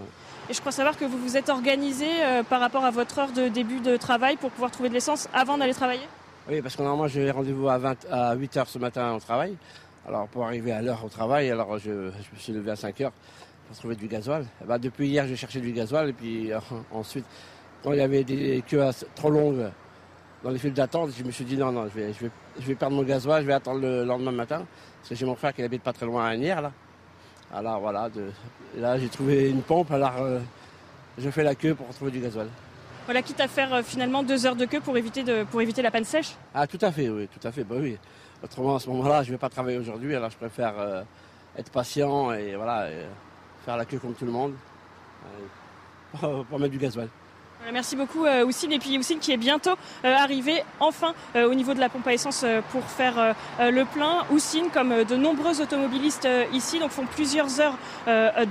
Et 0.50 0.54
je 0.54 0.60
crois 0.62 0.72
savoir 0.72 0.98
que 0.98 1.04
vous 1.04 1.18
vous 1.18 1.36
êtes 1.36 1.50
organisé 1.50 2.08
euh, 2.08 2.44
par 2.44 2.62
rapport 2.62 2.86
à 2.86 2.92
votre 2.92 3.20
heure 3.20 3.34
de 3.34 3.50
début 3.50 3.82
de 3.82 3.98
travail 3.98 4.38
pour 4.38 4.52
pouvoir 4.52 4.72
trouver 4.72 4.88
de 4.88 4.94
l'essence 4.94 5.28
avant 5.34 5.58
d'aller 5.58 5.74
travailler? 5.74 6.08
Oui, 6.50 6.62
parce 6.62 6.78
que 6.78 6.82
normalement 6.82 7.08
j'ai 7.10 7.30
rendez-vous 7.30 7.68
à, 7.68 7.78
20, 7.78 8.06
à 8.10 8.36
8h 8.38 8.68
ce 8.68 8.80
matin 8.80 9.14
au 9.14 9.20
travail. 9.20 9.58
Alors 10.08 10.30
pour 10.30 10.46
arriver 10.46 10.72
à 10.72 10.82
l'heure 10.82 11.04
au 11.04 11.10
travail, 11.10 11.52
alors 11.52 11.78
je, 11.78 11.92
me 11.92 12.12
suis 12.38 12.54
levé 12.54 12.72
à 12.72 12.76
5h 12.76 13.12
pour 13.68 13.78
trouver 13.78 13.96
du 13.96 14.08
gasoil. 14.08 14.46
Eh 14.62 14.66
ben, 14.66 14.78
depuis 14.78 15.10
hier 15.10 15.28
j'ai 15.28 15.36
cherché 15.36 15.60
du 15.60 15.74
gasoil 15.74 16.10
et 16.10 16.14
puis 16.14 16.52
ensuite 16.92 17.26
quand 17.84 17.92
il 17.92 18.00
y 18.00 18.02
avait 18.02 18.24
des 18.24 18.64
queues 18.66 18.92
trop 19.14 19.30
longues 19.30 19.70
dans 20.42 20.52
les 20.52 20.60
files 20.60 20.74
d'attente, 20.74 21.12
je 21.18 21.24
me 21.24 21.32
suis 21.32 21.46
dit 21.46 21.58
non, 21.58 21.72
non, 21.74 21.90
je 21.90 22.00
vais, 22.00 22.14
je 22.14 22.20
vais, 22.26 22.32
je 22.60 22.66
vais 22.66 22.76
perdre 22.76 22.96
mon 22.96 23.04
gasoil, 23.04 23.42
je 23.42 23.48
vais 23.48 23.54
attendre 23.54 23.82
le 23.82 24.06
lendemain 24.06 24.32
matin. 24.32 24.66
Parce 25.04 25.10
que 25.10 25.16
j'ai 25.16 25.26
mon 25.26 25.36
frère 25.36 25.54
qui 25.54 25.62
habite 25.62 25.84
pas 25.84 25.92
très 25.92 26.06
loin 26.06 26.24
à 26.24 26.30
Agnières, 26.30 26.62
là. 26.62 26.72
Alors 27.54 27.82
voilà, 27.82 28.10
là 28.78 28.98
j'ai 28.98 29.10
trouvé 29.10 29.50
une 29.50 29.62
pompe, 29.62 29.92
alors 29.92 30.14
euh, 30.22 30.40
je 31.18 31.30
fais 31.30 31.44
la 31.44 31.56
queue 31.56 31.76
pour 31.76 31.90
trouver 31.90 32.10
du 32.10 32.22
gasoil. 32.22 32.48
Voilà, 33.04 33.22
quitte 33.22 33.42
à 33.42 33.50
faire 33.50 33.74
euh, 33.74 33.84
finalement 33.84 34.24
deux 34.24 34.46
heures 34.46 34.56
de 34.56 34.64
queue 34.64 34.80
pour 34.80 34.98
éviter, 34.98 35.24
de, 35.24 35.44
pour 35.44 35.62
éviter 35.62 35.82
la 35.82 35.92
panne 35.92 36.06
sèche 36.06 36.38
Ah 36.56 36.66
tout 36.68 36.78
à 36.80 36.90
fait, 36.90 37.10
oui, 37.10 37.28
tout 37.28 37.46
à 37.46 37.52
fait, 37.52 37.66
bah 37.66 37.76
oui. 37.78 37.98
Autrement, 38.42 38.78
à 38.78 38.80
ce 38.80 38.90
moment-là, 38.92 39.24
je 39.24 39.28
ne 39.28 39.34
vais 39.34 39.40
pas 39.40 39.50
travailler 39.50 39.78
aujourd'hui, 39.78 40.16
alors 40.16 40.30
je 40.30 40.38
préfère 40.38 40.74
euh, 40.80 41.04
être 41.58 41.70
patient 41.70 42.32
et 42.32 42.56
voilà, 42.56 42.88
faire 43.66 43.76
la 43.76 43.84
queue 43.84 44.00
comme 44.00 44.14
tout 44.14 44.26
le 44.26 44.32
monde 44.32 44.54
pour 46.22 46.60
mettre 46.60 46.72
du 46.72 46.78
gasoil. 46.78 47.10
Merci 47.72 47.96
beaucoup 47.96 48.26
euh, 48.26 48.44
Oussine 48.44 48.72
et 48.74 48.80
puis 48.80 48.98
Oussine 48.98 49.20
qui 49.20 49.32
est 49.32 49.38
bientôt 49.38 49.76
euh, 50.04 50.14
arrivé 50.16 50.64
enfin 50.80 51.14
euh, 51.36 51.50
au 51.50 51.54
niveau 51.54 51.74
de 51.74 51.80
la 51.80 51.88
pompe 51.88 52.06
à 52.08 52.14
essence 52.14 52.46
pour 52.72 52.84
faire 52.84 53.36
le 53.60 53.84
plein. 53.86 54.26
Oussine 54.32 54.70
comme 54.74 55.04
de 55.04 55.16
nombreux 55.16 55.62
automobilistes 55.62 56.28
ici 56.54 56.80
donc 56.80 56.92
font 56.92 57.06
plusieurs 57.06 57.60
heures 57.60 57.78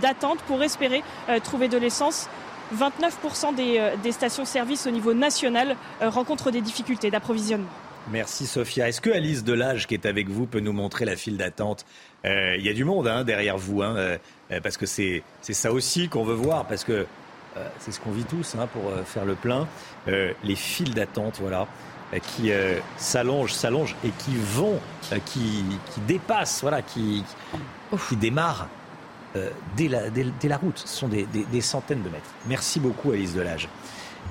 d'attente 0.00 0.38
pour 0.46 0.62
espérer 0.62 1.02
trouver 1.44 1.68
de 1.68 1.78
l'essence. 1.78 2.28
29% 2.74 3.54
des, 3.54 4.12
stations-service 4.12 4.86
au 4.86 4.90
niveau 4.90 5.12
national 5.12 5.76
rencontrent 6.00 6.50
des 6.50 6.60
difficultés 6.60 7.10
d'approvisionnement. 7.10 7.68
Merci 8.10 8.46
Sophia. 8.46 8.88
Est-ce 8.88 9.00
que 9.00 9.10
Alice 9.10 9.44
Delage, 9.44 9.86
qui 9.86 9.94
est 9.94 10.06
avec 10.06 10.28
vous, 10.28 10.46
peut 10.46 10.60
nous 10.60 10.72
montrer 10.72 11.04
la 11.04 11.16
file 11.16 11.36
d'attente? 11.36 11.84
Il 12.24 12.62
y 12.62 12.68
a 12.68 12.72
du 12.72 12.84
monde 12.84 13.08
hein, 13.08 13.24
derrière 13.24 13.58
vous, 13.58 13.82
hein, 13.82 14.18
parce 14.62 14.76
que 14.76 14.86
c'est 14.86 15.22
ça 15.42 15.72
aussi 15.72 16.08
qu'on 16.08 16.24
veut 16.24 16.34
voir, 16.34 16.66
parce 16.66 16.84
que 16.84 16.92
euh, 16.92 17.06
c'est 17.78 17.92
ce 17.92 18.00
qu'on 18.00 18.10
vit 18.10 18.24
tous 18.24 18.54
hein, 18.54 18.66
pour 18.72 18.90
euh, 18.90 19.02
faire 19.04 19.24
le 19.24 19.34
plein. 19.34 19.66
Euh, 20.08 20.32
les 20.44 20.56
files 20.56 20.94
d'attente, 20.94 21.38
voilà, 21.40 21.66
qui 22.22 22.50
s'allongent, 22.98 23.54
s'allongent 23.54 23.96
et 24.04 24.10
qui 24.10 24.36
vont, 24.36 24.78
qui, 25.24 25.64
dépassent, 26.06 26.60
voilà, 26.60 26.82
qui, 26.82 27.24
qui 28.06 28.16
démarrent 28.16 28.68
dès 29.78 29.88
la, 29.88 30.02
la, 30.10 30.56
route. 30.58 30.76
Ce 30.76 30.88
sont 30.88 31.08
des, 31.08 31.60
centaines 31.62 32.02
de 32.02 32.10
mètres. 32.10 32.28
Merci 32.46 32.80
beaucoup, 32.80 33.12
Alice 33.12 33.32
Delage. 33.32 33.70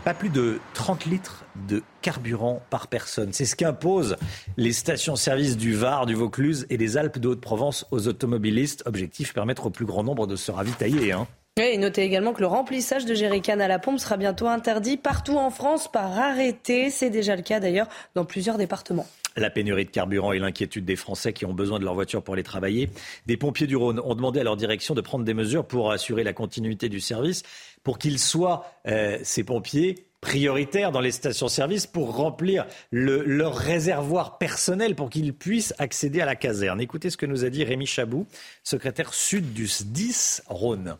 Pas 0.05 0.13
plus 0.13 0.29
de 0.29 0.59
30 0.75 1.05
litres 1.05 1.43
de 1.67 1.81
carburant 2.03 2.61
par 2.69 2.85
personne. 2.85 3.33
C'est 3.33 3.45
ce 3.45 3.55
qu'imposent 3.55 4.15
les 4.57 4.73
stations-service 4.73 5.57
du 5.57 5.73
Var, 5.73 6.05
du 6.05 6.13
Vaucluse 6.13 6.67
et 6.69 6.77
des 6.77 6.97
Alpes 6.97 7.17
de 7.17 7.29
Haute-Provence 7.29 7.87
aux 7.89 8.07
automobilistes. 8.07 8.83
Objectif 8.85 9.33
permettre 9.33 9.65
au 9.65 9.69
plus 9.71 9.85
grand 9.85 10.03
nombre 10.03 10.27
de 10.27 10.35
se 10.35 10.51
ravitailler. 10.51 11.13
Hein. 11.13 11.27
Et 11.57 11.77
notez 11.77 12.03
également 12.03 12.31
que 12.31 12.39
le 12.39 12.47
remplissage 12.47 13.05
de 13.05 13.13
jerrycan 13.13 13.59
à 13.59 13.67
la 13.67 13.77
pompe 13.77 13.99
sera 13.99 14.15
bientôt 14.15 14.47
interdit 14.47 14.95
partout 14.95 15.35
en 15.35 15.49
France 15.49 15.91
par 15.91 16.17
arrêté. 16.17 16.89
C'est 16.89 17.09
déjà 17.09 17.35
le 17.35 17.41
cas 17.41 17.59
d'ailleurs 17.59 17.89
dans 18.15 18.23
plusieurs 18.23 18.57
départements. 18.57 19.05
La 19.35 19.49
pénurie 19.49 19.83
de 19.83 19.89
carburant 19.89 20.31
et 20.31 20.39
l'inquiétude 20.39 20.85
des 20.85 20.95
Français 20.95 21.33
qui 21.33 21.45
ont 21.45 21.53
besoin 21.53 21.77
de 21.77 21.83
leur 21.83 21.93
voiture 21.93 22.23
pour 22.23 22.35
aller 22.35 22.43
travailler. 22.43 22.89
Des 23.25 23.35
pompiers 23.35 23.67
du 23.67 23.75
Rhône 23.75 23.99
ont 23.99 24.15
demandé 24.15 24.39
à 24.39 24.43
leur 24.45 24.55
direction 24.55 24.95
de 24.95 25.01
prendre 25.01 25.25
des 25.25 25.33
mesures 25.33 25.65
pour 25.65 25.91
assurer 25.91 26.23
la 26.23 26.31
continuité 26.31 26.87
du 26.87 27.01
service, 27.01 27.43
pour 27.83 27.99
qu'ils 27.99 28.19
soient, 28.19 28.65
euh, 28.87 29.19
ces 29.23 29.43
pompiers, 29.43 30.07
prioritaires 30.21 30.93
dans 30.93 31.01
les 31.01 31.11
stations-service 31.11 31.85
pour 31.85 32.15
remplir 32.15 32.65
leur 32.91 33.55
réservoir 33.55 34.37
personnel 34.37 34.95
pour 34.95 35.09
qu'ils 35.09 35.33
puissent 35.33 35.73
accéder 35.79 36.21
à 36.21 36.25
la 36.25 36.37
caserne. 36.37 36.79
Écoutez 36.79 37.09
ce 37.09 37.17
que 37.17 37.25
nous 37.25 37.43
a 37.43 37.49
dit 37.49 37.65
Rémi 37.65 37.87
Chabou, 37.87 38.25
secrétaire 38.63 39.13
sud 39.13 39.51
du 39.51 39.67
SDIS 39.67 40.41
Rhône. 40.47 40.97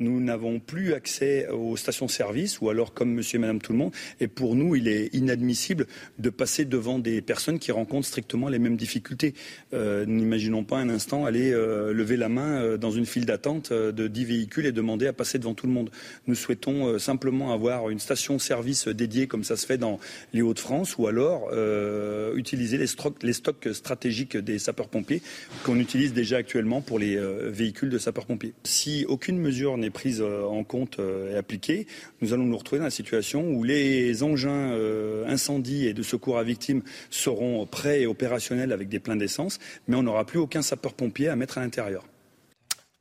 Nous 0.00 0.20
n'avons 0.20 0.58
plus 0.58 0.92
accès 0.92 1.46
aux 1.50 1.76
stations-service 1.76 2.60
ou 2.60 2.68
alors 2.68 2.94
comme 2.94 3.12
monsieur 3.12 3.36
et 3.36 3.40
madame 3.40 3.60
tout 3.60 3.70
le 3.70 3.78
monde. 3.78 3.92
Et 4.18 4.26
pour 4.26 4.56
nous, 4.56 4.74
il 4.74 4.88
est 4.88 5.14
inadmissible 5.14 5.86
de 6.18 6.30
passer 6.30 6.64
devant 6.64 6.98
des 6.98 7.22
personnes 7.22 7.60
qui 7.60 7.70
rencontrent 7.70 8.08
strictement 8.08 8.48
les 8.48 8.58
mêmes 8.58 8.76
difficultés. 8.76 9.34
Euh, 9.72 10.04
n'imaginons 10.04 10.64
pas 10.64 10.78
un 10.78 10.88
instant 10.88 11.26
aller 11.26 11.52
euh, 11.52 11.92
lever 11.92 12.16
la 12.16 12.28
main 12.28 12.60
euh, 12.60 12.76
dans 12.76 12.90
une 12.90 13.06
file 13.06 13.24
d'attente 13.24 13.72
de 13.72 14.08
10 14.08 14.24
véhicules 14.24 14.66
et 14.66 14.72
demander 14.72 15.06
à 15.06 15.12
passer 15.12 15.38
devant 15.38 15.54
tout 15.54 15.68
le 15.68 15.72
monde. 15.72 15.90
Nous 16.26 16.34
souhaitons 16.34 16.98
simplement 16.98 17.52
avoir 17.52 17.88
une 17.88 18.00
station-service 18.00 18.88
dédiée 18.88 19.28
comme 19.28 19.44
ça 19.44 19.56
se 19.56 19.64
fait 19.64 19.78
dans 19.78 20.00
les 20.32 20.42
Hauts-de-France 20.42 20.98
ou 20.98 21.06
alors 21.06 21.52
utiliser 22.34 22.78
les, 22.78 22.86
les, 23.22 23.32
stocks 23.32 23.68
stratégiques 23.72 24.36
des 24.36 24.58
sapeurs-pompiers 24.58 25.22
qu'on 25.62 25.78
utilise 25.78 26.12
déjà 26.12 26.38
actuellement 26.38 26.80
pour 26.80 26.98
les 26.98 27.16
véhicules 27.16 27.90
de 27.90 27.98
sapeurs-pompiers. 27.98 28.54
Si 28.64 29.04
aucune 29.08 29.38
mesure 29.38 29.76
est 29.84 29.90
prise 29.90 30.20
euh, 30.20 30.44
en 30.44 30.64
compte 30.64 30.98
euh, 30.98 31.32
et 31.32 31.36
appliquée, 31.36 31.86
nous 32.20 32.32
allons 32.32 32.44
nous 32.44 32.56
retrouver 32.56 32.78
dans 32.78 32.86
la 32.86 32.90
situation 32.90 33.50
où 33.50 33.64
les 33.64 34.22
engins 34.22 34.72
euh, 34.72 35.26
incendies 35.26 35.86
et 35.86 35.94
de 35.94 36.02
secours 36.02 36.38
à 36.38 36.44
victimes 36.44 36.82
seront 37.10 37.66
prêts 37.66 38.02
et 38.02 38.06
opérationnels 38.06 38.72
avec 38.72 38.88
des 38.88 38.98
pleins 38.98 39.16
d'essence, 39.16 39.58
mais 39.88 39.96
on 39.96 40.02
n'aura 40.02 40.24
plus 40.24 40.38
aucun 40.38 40.62
sapeur-pompier 40.62 41.28
à 41.28 41.36
mettre 41.36 41.58
à 41.58 41.60
l'intérieur. 41.60 42.04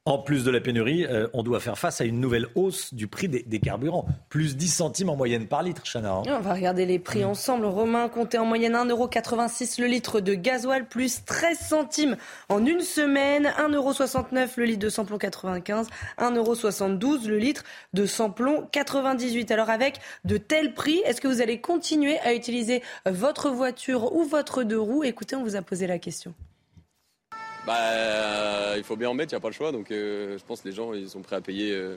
En 0.06 0.18
plus 0.18 0.44
de 0.44 0.52
la 0.52 0.60
pénurie, 0.60 1.06
euh, 1.06 1.30
on 1.32 1.44
doit 1.44 1.62
faire 1.62 1.80
face 1.80 2.02
à 2.02 2.04
une 2.04 2.20
nouvelle 2.20 2.48
hausse 2.56 2.94
du 2.94 3.08
prix 3.08 3.30
des, 3.30 3.60
carburants. 3.62 4.06
Plus 4.28 4.58
10 4.58 4.68
centimes 4.68 5.10
en 5.10 5.16
moyenne 5.16 5.48
par 5.48 5.64
litre, 5.64 5.84
Chana. 5.86 6.12
Hein. 6.12 6.24
On 6.28 6.42
va 6.42 6.54
regarder 6.54 6.86
les 6.86 7.00
prix 7.00 7.24
ensemble. 7.24 7.66
Romain, 7.66 8.10
comptait 8.10 8.38
en 8.38 8.44
moyenne 8.44 8.74
1,86€ 8.74 9.80
le 9.80 9.88
litre 9.88 10.20
de 10.20 10.34
gasoil, 10.34 10.90
plus 10.90 11.24
13 11.24 11.58
centimes 11.58 12.18
en 12.50 12.66
une 12.66 12.82
semaine. 12.82 13.46
1,69€ 13.58 14.50
le 14.58 14.66
litre 14.66 14.80
de 14.80 14.90
samplon 14.90 15.18
95, 15.18 15.88
1,72€ 16.20 17.26
le 17.26 17.38
litre 17.38 17.64
de 17.94 18.06
samplon 18.06 18.68
98. 18.74 19.52
Alors 19.52 19.70
avec 19.70 20.02
de 20.26 20.36
tels 20.36 20.74
prix, 20.74 21.02
est-ce 21.06 21.22
que 21.22 21.30
vous 21.30 21.40
allez 21.40 21.62
continuer 21.62 22.20
à 22.26 22.34
utiliser 22.34 22.84
votre 23.06 23.50
voiture 23.52 24.14
ou 24.14 24.26
votre 24.26 24.64
deux 24.64 24.82
roues 24.82 25.06
Écoutez, 25.06 25.38
on 25.38 25.44
vous 25.44 25.56
a 25.56 25.62
posé 25.62 25.88
la 25.88 25.98
question. 25.98 26.34
Bah, 27.66 27.78
euh, 27.78 28.76
il 28.78 28.84
faut 28.84 28.96
bien 28.96 29.10
en 29.10 29.14
mettre, 29.14 29.32
il 29.32 29.36
n'y 29.36 29.38
a 29.38 29.42
pas 29.42 29.50
le 29.50 29.54
choix. 29.54 29.72
Donc, 29.72 29.90
euh, 29.92 30.38
je 30.38 30.44
pense 30.44 30.62
que 30.62 30.68
les 30.68 30.74
gens, 30.74 30.94
ils 30.94 31.10
sont 31.10 31.22
prêts 31.22 31.38
à 31.38 31.42
payer. 31.42 31.72
Euh, 31.72 31.96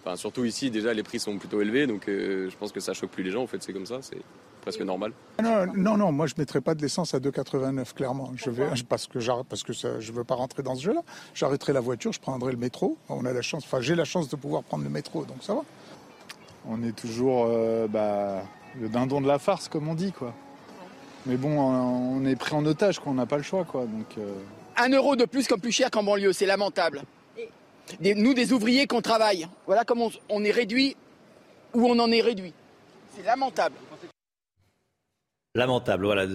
enfin, 0.00 0.16
surtout 0.16 0.44
ici, 0.44 0.70
déjà, 0.70 0.94
les 0.94 1.02
prix 1.02 1.18
sont 1.18 1.36
plutôt 1.38 1.60
élevés. 1.60 1.86
Donc, 1.86 2.04
je 2.06 2.56
pense 2.56 2.72
que 2.72 2.80
ça 2.80 2.94
choque 2.94 3.10
plus 3.10 3.24
les 3.24 3.30
gens. 3.30 3.42
En 3.42 3.46
fait, 3.46 3.62
c'est 3.62 3.72
comme 3.72 3.86
ça. 3.86 3.98
C'est 4.00 4.20
presque 4.60 4.80
normal. 4.80 5.12
Non, 5.42 5.66
non, 5.74 5.96
non, 5.96 6.12
moi, 6.12 6.26
je 6.26 6.34
ne 6.36 6.40
mettrai 6.40 6.60
pas 6.60 6.76
de 6.76 6.82
l'essence 6.82 7.14
à 7.14 7.18
2,89, 7.18 7.94
clairement. 7.94 8.32
Je 8.36 8.50
vais, 8.50 8.66
parce 8.88 9.08
que, 9.08 9.18
parce 9.42 9.64
que 9.64 9.72
ça, 9.72 9.98
je 9.98 10.12
ne 10.12 10.16
veux 10.16 10.24
pas 10.24 10.36
rentrer 10.36 10.62
dans 10.62 10.76
ce 10.76 10.82
jeu-là. 10.82 11.02
J'arrêterai 11.34 11.72
la 11.72 11.80
voiture, 11.80 12.12
je 12.12 12.20
prendrai 12.20 12.52
le 12.52 12.58
métro. 12.58 12.96
On 13.08 13.24
a 13.24 13.32
la 13.32 13.42
chance, 13.42 13.64
enfin, 13.64 13.80
j'ai 13.80 13.96
la 13.96 14.04
chance 14.04 14.28
de 14.28 14.36
pouvoir 14.36 14.62
prendre 14.62 14.84
le 14.84 14.90
métro, 14.90 15.24
donc 15.24 15.38
ça 15.42 15.54
va. 15.54 15.62
On 16.68 16.80
est 16.84 16.92
toujours 16.92 17.48
bah, 17.88 18.44
le 18.80 18.88
dindon 18.88 19.20
de 19.20 19.26
la 19.26 19.40
farce, 19.40 19.68
comme 19.68 19.88
on 19.88 19.94
dit, 19.94 20.12
quoi. 20.12 20.32
Mais 21.26 21.36
bon, 21.36 21.60
on 21.60 22.24
est 22.24 22.36
pris 22.36 22.54
en 22.54 22.64
otage, 22.64 23.00
quoi. 23.00 23.10
On 23.10 23.16
n'a 23.16 23.26
pas 23.26 23.36
le 23.36 23.42
choix, 23.42 23.64
quoi. 23.64 23.80
Donc 23.82 24.16
un 24.76 24.88
euro 24.90 25.16
de 25.16 25.24
plus 25.24 25.46
comme 25.46 25.60
plus 25.60 25.72
cher 25.72 25.90
qu'en 25.90 26.02
banlieue, 26.02 26.32
c'est 26.32 26.46
lamentable. 26.46 27.02
nous, 28.00 28.34
des 28.34 28.52
ouvriers 28.52 28.86
qu'on 28.86 29.02
travaille, 29.02 29.46
voilà 29.66 29.84
comment 29.84 30.10
on, 30.28 30.44
est 30.44 30.50
réduit 30.50 30.96
ou 31.74 31.86
on 31.86 31.98
en 31.98 32.10
est 32.10 32.20
réduit. 32.20 32.54
C'est 33.16 33.24
lamentable. 33.24 33.76
Lamentable, 35.54 36.06
voilà, 36.06 36.26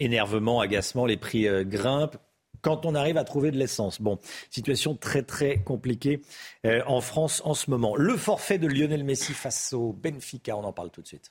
énervement, 0.00 0.60
agacement, 0.60 1.06
les 1.06 1.16
prix 1.16 1.46
euh, 1.46 1.62
grimpent 1.62 2.16
quand 2.60 2.86
on 2.86 2.94
arrive 2.94 3.18
à 3.18 3.24
trouver 3.24 3.52
de 3.52 3.58
l'essence. 3.58 4.00
Bon, 4.00 4.18
situation 4.50 4.96
très 4.96 5.22
très 5.22 5.58
compliquée 5.62 6.22
euh, 6.66 6.82
en 6.86 7.00
France 7.00 7.42
en 7.44 7.54
ce 7.54 7.70
moment. 7.70 7.94
Le 7.94 8.16
forfait 8.16 8.58
de 8.58 8.66
Lionel 8.66 9.04
Messi 9.04 9.32
face 9.32 9.72
au 9.72 9.92
Benfica, 9.92 10.56
on 10.56 10.64
en 10.64 10.72
parle 10.72 10.90
tout 10.90 11.02
de 11.02 11.06
suite. 11.06 11.30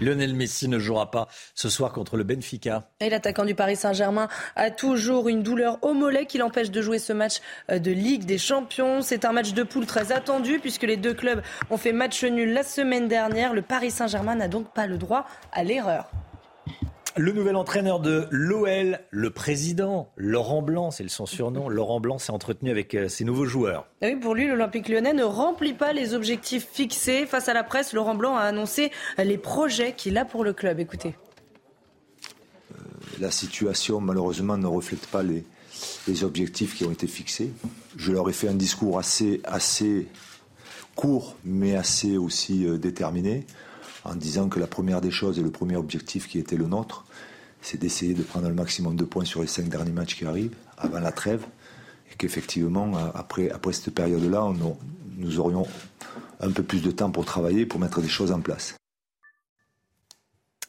Lionel 0.00 0.34
Messi 0.34 0.68
ne 0.68 0.78
jouera 0.78 1.10
pas 1.10 1.28
ce 1.54 1.68
soir 1.68 1.92
contre 1.92 2.16
le 2.16 2.24
Benfica. 2.24 2.84
L'attaquant 3.00 3.44
du 3.44 3.54
Paris 3.54 3.76
Saint-Germain 3.76 4.28
a 4.56 4.70
toujours 4.70 5.28
une 5.28 5.42
douleur 5.42 5.78
au 5.82 5.92
mollet 5.92 6.26
qui 6.26 6.38
l'empêche 6.38 6.70
de 6.70 6.80
jouer 6.80 6.98
ce 6.98 7.12
match 7.12 7.40
euh, 7.70 7.78
de 7.78 7.90
Ligue 7.90 8.24
des 8.24 8.38
Champions. 8.38 9.02
C'est 9.02 9.24
un 9.24 9.32
match 9.32 9.52
de 9.52 9.62
poule 9.62 9.86
très 9.86 10.12
attendu 10.12 10.58
puisque 10.58 10.84
les 10.84 10.96
deux 10.96 11.14
clubs 11.14 11.42
ont 11.70 11.76
fait 11.76 11.92
match 11.92 12.24
nul 12.24 12.52
la 12.52 12.62
semaine 12.62 13.08
dernière. 13.08 13.52
Le 13.52 13.62
Paris 13.62 13.90
Saint-Germain 13.90 14.36
n'a 14.36 14.48
donc 14.48 14.72
pas 14.72 14.86
le 14.86 14.96
droit 14.96 15.26
à 15.52 15.64
l'erreur. 15.64 16.10
Le 17.16 17.32
nouvel 17.32 17.56
entraîneur 17.56 17.98
de 17.98 18.28
l'OL, 18.30 19.00
le 19.10 19.30
président 19.30 20.12
Laurent 20.16 20.62
Blanc, 20.62 20.92
c'est 20.92 21.08
son 21.08 21.26
surnom. 21.26 21.68
Laurent 21.68 21.98
Blanc 21.98 22.18
s'est 22.18 22.30
entretenu 22.30 22.70
avec 22.70 22.94
euh, 22.94 23.08
ses 23.08 23.24
nouveaux 23.24 23.46
joueurs. 23.46 23.88
Oui, 24.00 24.14
pour 24.14 24.34
lui, 24.34 24.46
l'Olympique 24.46 24.88
lyonnais 24.88 25.12
ne 25.12 25.24
remplit 25.24 25.72
pas 25.72 25.92
les 25.92 26.14
objectifs 26.14 26.68
fixés. 26.72 27.26
Face 27.26 27.48
à 27.48 27.54
la 27.54 27.64
presse, 27.64 27.92
Laurent 27.92 28.14
Blanc 28.14 28.36
a 28.36 28.42
annoncé 28.42 28.92
les 29.18 29.38
projets 29.38 29.92
qu'il 29.92 30.18
a 30.18 30.24
pour 30.24 30.44
le 30.44 30.52
club. 30.52 30.78
Écoutez. 30.78 31.16
Euh, 32.70 32.74
la 33.18 33.32
situation, 33.32 34.00
malheureusement, 34.00 34.56
ne 34.56 34.68
reflète 34.68 35.06
pas 35.08 35.24
les, 35.24 35.44
les, 36.06 36.22
objectifs 36.22 36.76
qui 36.76 36.84
ont 36.84 36.92
été 36.92 37.08
fixés. 37.08 37.50
Je 37.96 38.12
leur 38.12 38.28
ai 38.30 38.32
fait 38.32 38.48
un 38.48 38.54
discours 38.54 39.00
assez, 39.00 39.40
assez 39.44 40.06
court, 40.94 41.36
mais 41.44 41.74
assez 41.74 42.16
aussi 42.16 42.66
euh, 42.66 42.78
déterminé 42.78 43.46
en 44.04 44.14
disant 44.14 44.48
que 44.48 44.58
la 44.58 44.66
première 44.66 45.00
des 45.00 45.10
choses 45.10 45.38
et 45.38 45.42
le 45.42 45.50
premier 45.50 45.76
objectif 45.76 46.28
qui 46.28 46.38
était 46.38 46.56
le 46.56 46.66
nôtre, 46.66 47.04
c'est 47.62 47.78
d'essayer 47.78 48.14
de 48.14 48.22
prendre 48.22 48.48
le 48.48 48.54
maximum 48.54 48.96
de 48.96 49.04
points 49.04 49.24
sur 49.24 49.42
les 49.42 49.46
cinq 49.46 49.68
derniers 49.68 49.92
matchs 49.92 50.16
qui 50.16 50.24
arrivent, 50.24 50.54
avant 50.78 51.00
la 51.00 51.12
trêve, 51.12 51.44
et 52.10 52.16
qu'effectivement, 52.16 52.92
après, 53.14 53.50
après 53.50 53.72
cette 53.72 53.94
période-là, 53.94 54.50
nous 55.18 55.38
aurions 55.38 55.66
un 56.40 56.50
peu 56.50 56.62
plus 56.62 56.82
de 56.82 56.90
temps 56.90 57.10
pour 57.10 57.24
travailler, 57.24 57.66
pour 57.66 57.78
mettre 57.78 58.00
des 58.00 58.08
choses 58.08 58.32
en 58.32 58.40
place. 58.40 58.79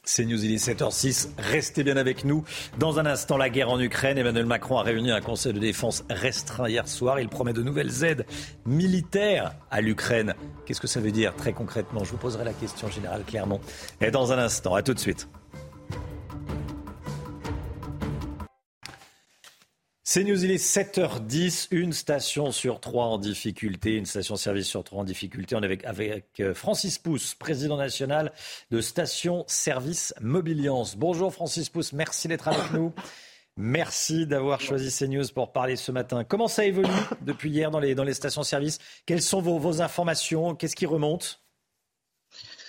C'est 0.04 0.24
News, 0.24 0.44
il 0.44 0.52
est 0.52 0.56
7h06. 0.56 1.28
Restez 1.38 1.84
bien 1.84 1.96
avec 1.96 2.24
nous. 2.24 2.42
Dans 2.76 2.98
un 2.98 3.06
instant, 3.06 3.36
la 3.36 3.48
guerre 3.48 3.70
en 3.70 3.78
Ukraine. 3.78 4.18
Emmanuel 4.18 4.46
Macron 4.46 4.78
a 4.78 4.82
réuni 4.82 5.12
un 5.12 5.20
conseil 5.20 5.52
de 5.52 5.60
défense 5.60 6.02
restreint 6.10 6.68
hier 6.68 6.88
soir. 6.88 7.20
Il 7.20 7.28
promet 7.28 7.52
de 7.52 7.62
nouvelles 7.62 8.02
aides 8.02 8.26
militaires 8.66 9.54
à 9.70 9.80
l'Ukraine. 9.80 10.34
Qu'est-ce 10.66 10.80
que 10.80 10.88
ça 10.88 10.98
veut 10.98 11.12
dire 11.12 11.36
très 11.36 11.52
concrètement? 11.52 12.02
Je 12.02 12.10
vous 12.10 12.16
poserai 12.16 12.44
la 12.44 12.52
question 12.52 12.88
générale 12.88 13.22
clairement. 13.22 13.60
Et 14.00 14.10
dans 14.10 14.32
un 14.32 14.38
instant, 14.38 14.74
à 14.74 14.82
tout 14.82 14.92
de 14.92 14.98
suite. 14.98 15.28
C'est 20.04 20.24
News, 20.24 20.44
il 20.44 20.50
est 20.50 20.56
7h10, 20.56 21.68
une 21.70 21.92
station 21.92 22.50
sur 22.50 22.80
trois 22.80 23.04
en 23.04 23.18
difficulté, 23.18 23.94
une 23.94 24.04
station-service 24.04 24.66
sur 24.66 24.82
trois 24.82 25.02
en 25.02 25.04
difficulté. 25.04 25.54
On 25.54 25.62
est 25.62 25.66
avec, 25.66 25.84
avec 25.84 26.40
euh, 26.40 26.54
Francis 26.54 26.98
Pousse, 26.98 27.36
président 27.36 27.76
national 27.76 28.32
de 28.72 28.80
Station 28.80 29.44
Service 29.46 30.12
Mobiliance. 30.20 30.96
Bonjour 30.96 31.32
Francis 31.32 31.68
Pousse, 31.70 31.92
merci 31.92 32.26
d'être 32.26 32.48
avec 32.48 32.72
nous. 32.72 32.92
Merci 33.56 34.26
d'avoir 34.26 34.60
choisi 34.60 34.90
CNews 34.90 35.28
pour 35.32 35.52
parler 35.52 35.76
ce 35.76 35.92
matin. 35.92 36.24
Comment 36.24 36.48
ça 36.48 36.64
évolue 36.64 36.88
depuis 37.20 37.50
hier 37.50 37.70
dans 37.70 37.78
les, 37.78 37.94
dans 37.94 38.02
les 38.02 38.14
stations-service 38.14 38.80
Quelles 39.06 39.22
sont 39.22 39.40
vos, 39.40 39.60
vos 39.60 39.82
informations? 39.82 40.56
Qu'est-ce 40.56 40.74
qui 40.74 40.86
remonte? 40.86 41.41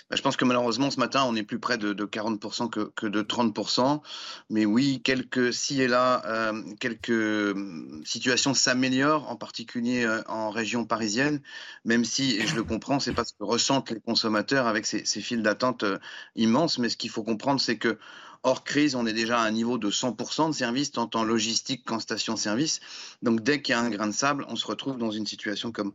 Bah, 0.10 0.16
je 0.18 0.22
pense 0.22 0.38
que 0.38 0.46
malheureusement, 0.46 0.92
ce 0.92 1.00
matin, 1.00 1.24
on 1.28 1.36
est 1.36 1.44
plus 1.44 1.60
près 1.60 1.78
de, 1.78 1.94
40% 1.94 2.70
que, 2.70 3.08
de 3.08 3.22
30%. 3.22 4.02
Mais 4.50 4.66
oui, 4.66 5.02
quelques, 5.04 5.54
ci 5.54 5.82
et 5.82 5.88
là, 5.88 6.22
euh, 6.26 6.62
quelques 6.80 7.10
hum, 7.10 8.02
situations 8.06 8.54
s'améliorent, 8.54 9.30
en 9.30 9.36
particulier 9.36 10.04
euh, 10.06 10.22
en 10.28 10.50
région 10.50 10.86
parisienne, 10.86 11.42
même 11.86 12.06
si, 12.06 12.36
et 12.38 12.46
je 12.46 12.56
le 12.56 12.64
comprends, 12.64 13.00
c'est 13.00 13.14
pas 13.14 13.26
ce 13.26 13.34
que 13.34 13.44
ressentent 13.44 13.92
les 13.92 14.02
consommateurs 14.02 14.68
avec 14.68 14.86
ces, 14.86 15.06
ces 15.06 15.22
files 15.22 15.42
d'attente 15.42 15.84
euh, 15.84 15.98
immenses. 16.36 16.78
Mais 16.78 16.90
ce 16.90 16.98
qu'il 16.98 17.10
faut 17.10 17.24
comprendre, 17.24 17.62
c'est 17.62 17.78
que 17.78 17.98
Hors 18.46 18.66
crise, 18.66 18.96
on 18.96 19.06
est 19.06 19.14
déjà 19.14 19.40
à 19.40 19.46
un 19.46 19.52
niveau 19.52 19.78
de 19.78 19.90
100% 19.90 20.50
de 20.50 20.54
service, 20.54 20.92
tant 20.92 21.10
en 21.14 21.24
logistique 21.24 21.86
qu'en 21.86 22.00
station-service. 22.00 22.82
Donc 23.22 23.42
dès 23.42 23.62
qu'il 23.62 23.74
y 23.74 23.76
a 23.76 23.80
un 23.80 23.90
grain 23.90 24.08
de 24.08 24.12
sable, 24.12 24.46
on 24.50 24.58
se 24.58 24.68
retrouve 24.68 24.98
dans 24.98 25.12
une 25.12 25.26
situation 25.26 25.72
comme, 25.72 25.94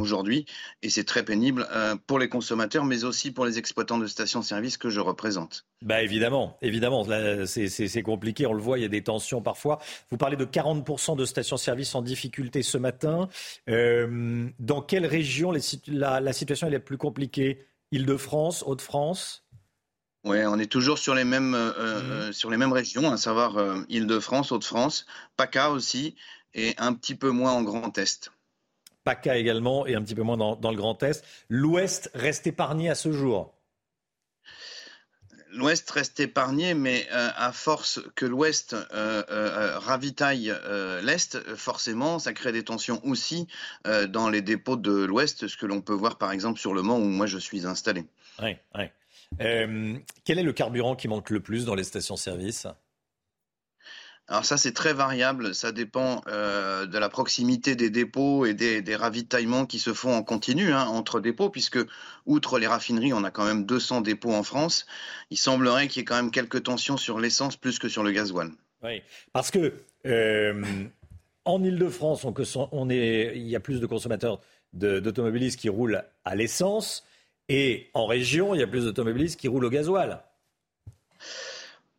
aujourd'hui. 0.00 0.46
Et 0.82 0.90
c'est 0.90 1.02
très 1.02 1.24
pénible 1.24 1.66
euh, 1.72 1.96
pour 2.06 2.20
les 2.20 2.28
consommateurs, 2.28 2.84
mais 2.84 3.02
aussi 3.02 3.32
pour 3.32 3.46
les 3.46 3.58
exploitants 3.58 3.98
de 3.98 4.06
stations-service 4.06 4.76
que 4.76 4.90
je 4.90 5.00
représente. 5.00 5.66
Bah 5.82 6.00
évidemment, 6.00 6.56
évidemment, 6.62 7.04
c'est 7.46 8.02
compliqué, 8.02 8.46
on 8.46 8.52
le 8.52 8.62
voit, 8.62 8.78
il 8.78 8.82
y 8.82 8.84
a 8.84 8.88
des 8.88 9.02
tensions 9.02 9.42
parfois. 9.42 9.80
Vous 10.10 10.16
parlez 10.16 10.36
de 10.36 10.44
40% 10.44 11.16
de 11.16 11.24
stations-service 11.24 11.96
en 11.96 12.02
difficulté 12.02 12.62
ce 12.62 12.78
matin. 12.78 13.28
Euh, 13.68 14.48
dans 14.60 14.82
quelle 14.82 15.06
région 15.06 15.52
la, 15.88 16.20
la 16.20 16.32
situation 16.32 16.68
est 16.68 16.70
la 16.70 16.80
plus 16.80 16.96
compliquée? 16.96 17.66
Île-de-France, 17.90 18.64
Hauts-de-France? 18.66 19.47
Oui, 20.24 20.38
on 20.46 20.58
est 20.58 20.70
toujours 20.70 20.98
sur 20.98 21.14
les 21.14 21.24
mêmes, 21.24 21.54
euh, 21.54 21.72
euh, 21.78 22.02
mmh. 22.02 22.10
euh, 22.10 22.32
sur 22.32 22.50
les 22.50 22.56
mêmes 22.56 22.72
régions, 22.72 23.10
à 23.10 23.16
savoir 23.16 23.56
Île-de-France, 23.88 24.52
Hauts-de-France, 24.52 25.06
PACA 25.36 25.70
aussi, 25.70 26.16
et 26.54 26.74
un 26.78 26.92
petit 26.94 27.14
peu 27.14 27.30
moins 27.30 27.52
en 27.52 27.62
Grand 27.62 27.96
Est. 27.98 28.30
PACA 29.04 29.36
également, 29.36 29.86
et 29.86 29.94
un 29.94 30.02
petit 30.02 30.16
peu 30.16 30.22
moins 30.22 30.36
dans, 30.36 30.70
le 30.70 30.76
Grand 30.76 31.02
Est. 31.02 31.24
L'Ouest 31.48 32.10
reste 32.14 32.46
épargné 32.46 32.90
à 32.90 32.94
ce 32.94 33.12
jour? 33.12 33.54
L'Ouest 35.52 35.90
reste 35.90 36.20
épargné, 36.20 36.74
mais 36.74 37.08
à 37.10 37.52
force 37.52 38.00
que 38.14 38.26
l'Ouest 38.26 38.76
ravitaille 38.90 40.54
l'Est, 41.02 41.38
forcément, 41.56 42.18
ça 42.18 42.34
crée 42.34 42.52
des 42.52 42.64
tensions 42.64 43.00
aussi 43.02 43.46
dans 44.08 44.28
les 44.28 44.42
dépôts 44.42 44.76
de 44.76 45.04
l'Ouest, 45.04 45.48
ce 45.48 45.56
que 45.56 45.64
l'on 45.64 45.80
peut 45.80 45.94
voir 45.94 46.18
par 46.18 46.32
exemple 46.32 46.60
sur 46.60 46.74
le 46.74 46.82
Mans 46.82 46.98
où 46.98 47.08
moi 47.08 47.26
je 47.26 47.38
suis 47.38 47.66
installé. 47.66 48.04
Oui, 48.42 48.56
oui. 48.74 48.84
Euh, 49.40 49.96
quel 50.24 50.38
est 50.38 50.42
le 50.42 50.52
carburant 50.52 50.96
qui 50.96 51.08
manque 51.08 51.30
le 51.30 51.40
plus 51.40 51.64
dans 51.64 51.74
les 51.74 51.84
stations-service? 51.84 52.66
Alors 54.28 54.44
ça, 54.44 54.58
c'est 54.58 54.72
très 54.72 54.92
variable. 54.92 55.54
Ça 55.54 55.72
dépend 55.72 56.20
euh, 56.28 56.84
de 56.84 56.98
la 56.98 57.08
proximité 57.08 57.76
des 57.76 57.88
dépôts 57.88 58.44
et 58.44 58.52
des, 58.52 58.96
ravitaillements 58.96 59.64
qui 59.64 59.78
se 59.78 59.94
font 59.94 60.12
en 60.12 60.22
continu 60.22 60.72
hein, 60.72 60.84
entre 60.86 61.20
dépôts, 61.20 61.48
puisque 61.48 61.78
outre 62.26 62.58
les 62.58 62.66
raffineries, 62.66 63.14
on 63.14 63.24
a 63.24 63.30
quand 63.30 63.46
même 63.46 63.64
200 63.64 64.02
dépôts 64.02 64.34
en 64.34 64.42
France. 64.42 64.84
Il 65.30 65.38
semblerait 65.38 65.88
qu'il 65.88 66.00
y 66.00 66.02
ait 66.02 66.04
quand 66.04 66.16
même 66.16 66.30
quelques 66.30 66.64
tensions 66.64 66.98
sur 66.98 67.18
l'essence 67.18 67.56
plus 67.56 67.78
que 67.78 67.88
sur 67.88 68.02
le 68.02 68.12
gasoil. 68.12 68.50
Oui, 68.82 69.02
parce 69.32 69.50
que 69.50 69.72
euh, 70.04 70.62
en 71.46 71.64
Ile-de-France, 71.64 72.26
on, 72.26 72.90
il 72.90 73.48
y 73.48 73.56
a 73.56 73.60
plus 73.60 73.80
de 73.80 73.86
consommateurs 73.86 74.40
d'automobilistes 74.74 75.58
qui 75.58 75.70
roulent 75.70 76.04
à 76.26 76.34
l'essence. 76.34 77.04
Et 77.48 77.90
en 77.94 78.06
région, 78.06 78.54
il 78.54 78.60
y 78.60 78.62
a 78.62 78.66
plus 78.66 78.84
d'automobilistes 78.84 79.40
qui 79.40 79.48
roulent 79.48 79.64
au 79.64 79.70
gasoil. 79.70 80.22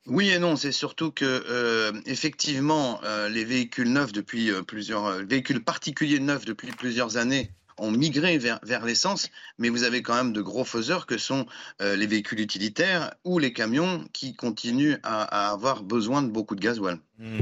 Oui 0.09 0.29
et 0.29 0.39
non, 0.39 0.55
c'est 0.55 0.71
surtout 0.71 1.11
que 1.11 1.25
euh, 1.25 1.91
effectivement 2.05 2.99
euh, 3.03 3.29
les 3.29 3.43
véhicules 3.45 3.91
neufs 3.91 4.11
depuis 4.11 4.49
euh, 4.49 4.63
plusieurs 4.63 5.23
véhicules 5.25 5.63
particuliers 5.63 6.19
neufs 6.19 6.45
depuis 6.45 6.71
plusieurs 6.71 7.17
années 7.17 7.51
ont 7.77 7.91
migré 7.91 8.37
vers, 8.37 8.59
vers 8.63 8.83
l'essence, 8.83 9.29
mais 9.57 9.69
vous 9.69 9.83
avez 9.83 10.01
quand 10.01 10.15
même 10.15 10.33
de 10.33 10.41
gros 10.41 10.65
faiseurs 10.65 11.05
que 11.05 11.17
sont 11.17 11.45
les 11.79 12.07
véhicules 12.07 12.41
utilitaires 12.41 13.13
ou 13.23 13.39
les 13.39 13.53
camions 13.53 14.03
qui 14.11 14.35
continuent 14.35 14.97
à, 15.03 15.49
avoir 15.49 15.81
besoin 15.83 16.21
de 16.21 16.27
beaucoup 16.27 16.55
de 16.55 16.59
gasoil. 16.59 16.97
Hmm. 17.19 17.39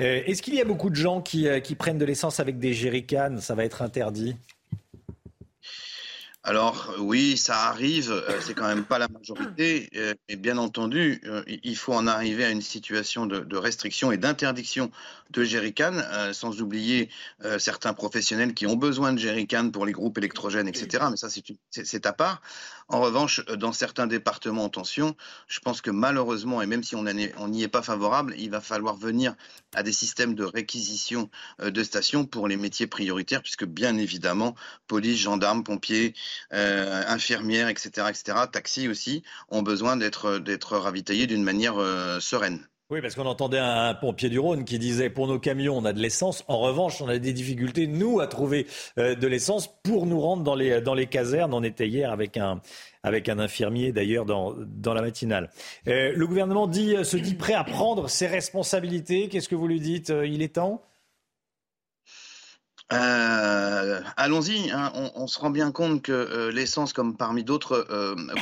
Est-ce 0.00 0.40
qu'il 0.40 0.54
y 0.54 0.62
a 0.62 0.64
beaucoup 0.64 0.88
de 0.88 0.94
gens 0.94 1.20
qui, 1.20 1.48
qui 1.62 1.74
prennent 1.74 1.98
de 1.98 2.06
l'essence 2.06 2.40
avec 2.40 2.58
des 2.58 2.72
jerrycans? 2.72 3.42
Ça 3.42 3.54
va 3.54 3.66
être 3.66 3.82
interdit? 3.82 4.36
Alors 6.48 6.94
oui, 6.98 7.36
ça 7.36 7.64
arrive, 7.64 8.10
euh, 8.10 8.40
c'est 8.40 8.54
quand 8.54 8.68
même 8.68 8.86
pas 8.86 8.98
la 8.98 9.08
majorité, 9.08 9.90
euh, 9.96 10.14
et 10.30 10.36
bien 10.36 10.56
entendu, 10.56 11.20
euh, 11.26 11.42
il 11.46 11.76
faut 11.76 11.92
en 11.92 12.06
arriver 12.06 12.42
à 12.42 12.48
une 12.48 12.62
situation 12.62 13.26
de, 13.26 13.56
restriction 13.58 14.12
et 14.12 14.16
d'interdiction 14.16 14.90
de 15.28 15.44
jerrycan, 15.44 15.92
sans 16.32 16.62
oublier 16.62 17.10
certains 17.58 17.92
professionnels 17.92 18.54
qui 18.54 18.66
ont 18.66 18.76
besoin 18.76 19.12
de 19.12 19.18
jerrycan 19.18 19.70
pour 19.70 19.84
les 19.84 19.92
groupes 19.92 20.16
électrogènes, 20.16 20.68
etc. 20.68 21.04
Mais 21.10 21.18
ça, 21.18 21.28
c'est 21.70 22.06
à 22.06 22.12
part. 22.14 22.40
En 22.90 23.00
revanche, 23.00 23.44
dans 23.44 23.72
certains 23.72 24.06
départements 24.06 24.64
en 24.64 24.68
tension, 24.70 25.14
je 25.46 25.60
pense 25.60 25.82
que 25.82 25.90
malheureusement, 25.90 26.62
et 26.62 26.66
même 26.66 26.82
si 26.82 26.96
on 26.96 27.04
n'y 27.04 27.62
est 27.62 27.68
pas 27.68 27.82
favorable, 27.82 28.34
il 28.38 28.48
va 28.50 28.62
falloir 28.62 28.96
venir 28.96 29.34
à 29.74 29.82
des 29.82 29.92
systèmes 29.92 30.34
de 30.34 30.44
réquisition 30.44 31.28
de 31.58 31.84
stations 31.84 32.24
pour 32.24 32.48
les 32.48 32.56
métiers 32.56 32.86
prioritaires, 32.86 33.42
puisque 33.42 33.66
bien 33.66 33.98
évidemment, 33.98 34.54
police, 34.86 35.18
gendarmes, 35.18 35.64
pompiers, 35.64 36.14
euh, 36.54 37.04
infirmières, 37.08 37.68
etc., 37.68 38.06
etc., 38.08 38.38
taxis 38.50 38.88
aussi, 38.88 39.22
ont 39.50 39.62
besoin 39.62 39.98
d'être 39.98 40.78
ravitaillés 40.78 41.26
d'une 41.26 41.44
manière 41.44 41.76
euh, 41.76 42.20
sereine. 42.20 42.66
Oui, 42.90 43.02
parce 43.02 43.14
qu'on 43.14 43.26
entendait 43.26 43.58
un 43.58 43.92
pompier 43.92 44.30
du 44.30 44.38
Rhône 44.38 44.64
qui 44.64 44.78
disait 44.78 45.10
pour 45.10 45.26
nos 45.26 45.38
camions, 45.38 45.76
on 45.76 45.84
a 45.84 45.92
de 45.92 46.00
l'essence. 46.00 46.42
En 46.48 46.58
revanche, 46.58 47.02
on 47.02 47.08
a 47.08 47.18
des 47.18 47.34
difficultés, 47.34 47.86
nous, 47.86 48.18
à 48.20 48.26
trouver 48.26 48.66
euh, 48.96 49.14
de 49.14 49.26
l'essence 49.26 49.68
pour 49.82 50.06
nous 50.06 50.18
rendre 50.18 50.42
dans 50.42 50.54
les, 50.54 50.80
dans 50.80 50.94
les 50.94 51.06
casernes. 51.06 51.52
On 51.52 51.62
était 51.62 51.86
hier 51.86 52.10
avec 52.10 52.38
un, 52.38 52.62
avec 53.02 53.28
un 53.28 53.38
infirmier, 53.38 53.92
d'ailleurs, 53.92 54.24
dans, 54.24 54.54
dans 54.56 54.94
la 54.94 55.02
matinale. 55.02 55.50
le 55.84 56.24
gouvernement 56.24 56.66
dit, 56.66 56.96
se 57.04 57.18
dit 57.18 57.34
prêt 57.34 57.52
à 57.52 57.62
prendre 57.62 58.08
ses 58.08 58.26
responsabilités. 58.26 59.28
Qu'est-ce 59.28 59.50
que 59.50 59.54
vous 59.54 59.68
lui 59.68 59.80
dites 59.80 60.10
Il 60.24 60.40
est 60.40 60.54
temps? 60.54 60.87
Euh, 62.92 64.00
allons-y. 64.16 64.70
Hein. 64.70 64.92
On, 65.14 65.26
se 65.26 65.38
rend 65.38 65.50
bien 65.50 65.72
compte 65.72 66.02
que 66.02 66.48
l'essence, 66.48 66.92
comme 66.92 67.16
parmi 67.16 67.44
d'autres 67.44 67.86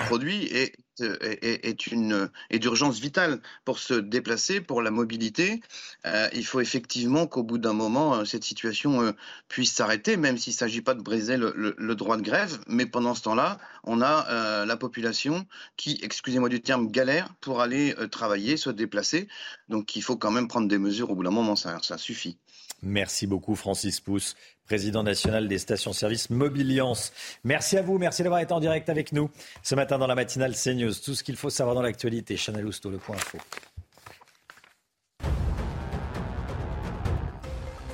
produits, 0.06 0.44
est 0.44 0.76
est, 1.00 1.86
une 1.86 2.30
est 2.50 2.58
d'urgence 2.58 2.98
vitale 2.98 3.40
pour 3.64 3.78
se 3.78 3.94
déplacer, 3.94 4.60
pour 4.60 4.82
la 4.82 4.90
mobilité. 4.90 5.60
Euh, 6.06 6.28
il 6.32 6.44
faut 6.44 6.60
effectivement 6.60 7.26
qu'au 7.26 7.42
bout 7.42 7.58
d'un 7.58 7.72
moment, 7.72 8.14
euh, 8.14 8.24
cette 8.24 8.44
situation 8.44 9.02
euh, 9.02 9.12
puisse 9.48 9.72
s'arrêter, 9.72 10.16
même 10.16 10.38
s'il 10.38 10.52
ne 10.52 10.56
s'agit 10.58 10.80
pas 10.80 10.94
de 10.94 11.02
briser 11.02 11.36
le, 11.36 11.94
droit 11.94 12.16
de 12.16 12.22
grève. 12.22 12.58
Mais 12.66 12.86
pendant 12.86 13.14
ce 13.14 13.22
temps-là, 13.22 13.58
on 13.84 14.02
a 14.02 14.64
la 14.64 14.76
population 14.76 15.46
qui, 15.76 15.98
excusez-moi 16.02 16.48
du 16.48 16.60
terme, 16.60 16.90
galère 16.90 17.34
pour 17.40 17.60
aller 17.60 17.94
travailler, 18.10 18.56
se 18.56 18.70
déplacer. 18.70 19.28
Donc 19.68 19.96
il 19.96 20.02
faut 20.02 20.16
quand 20.16 20.30
même 20.30 20.48
prendre 20.48 20.68
des 20.68 20.78
mesures 20.78 21.10
au 21.10 21.14
bout 21.14 21.22
d'un 21.22 21.30
moment, 21.30 21.56
ça, 21.56 21.78
ça 21.82 21.96
suffit. 21.96 22.38
Merci 22.82 23.26
beaucoup 23.26 23.54
Francis 23.54 24.00
Pousse, 24.00 24.36
président 24.66 25.02
national 25.02 25.48
des 25.48 25.58
stations-service 25.58 26.30
Mobiliance. 26.30 27.12
Merci 27.44 27.76
à 27.78 27.82
vous, 27.82 27.98
merci 27.98 28.22
d'avoir 28.22 28.40
été 28.40 28.52
en 28.52 28.60
direct 28.60 28.88
avec 28.88 29.12
nous 29.12 29.30
ce 29.62 29.74
matin 29.74 29.98
dans 29.98 30.06
la 30.06 30.14
matinale 30.14 30.54
CNews. 30.54 30.94
Tout 30.94 31.14
ce 31.14 31.24
qu'il 31.24 31.36
faut 31.36 31.50
savoir 31.50 31.74
dans 31.74 31.82
l'actualité, 31.82 32.36
Chanel 32.36 32.66
Housteau, 32.66 32.90
le 32.90 32.98
point 32.98 33.16
info. 33.16 33.38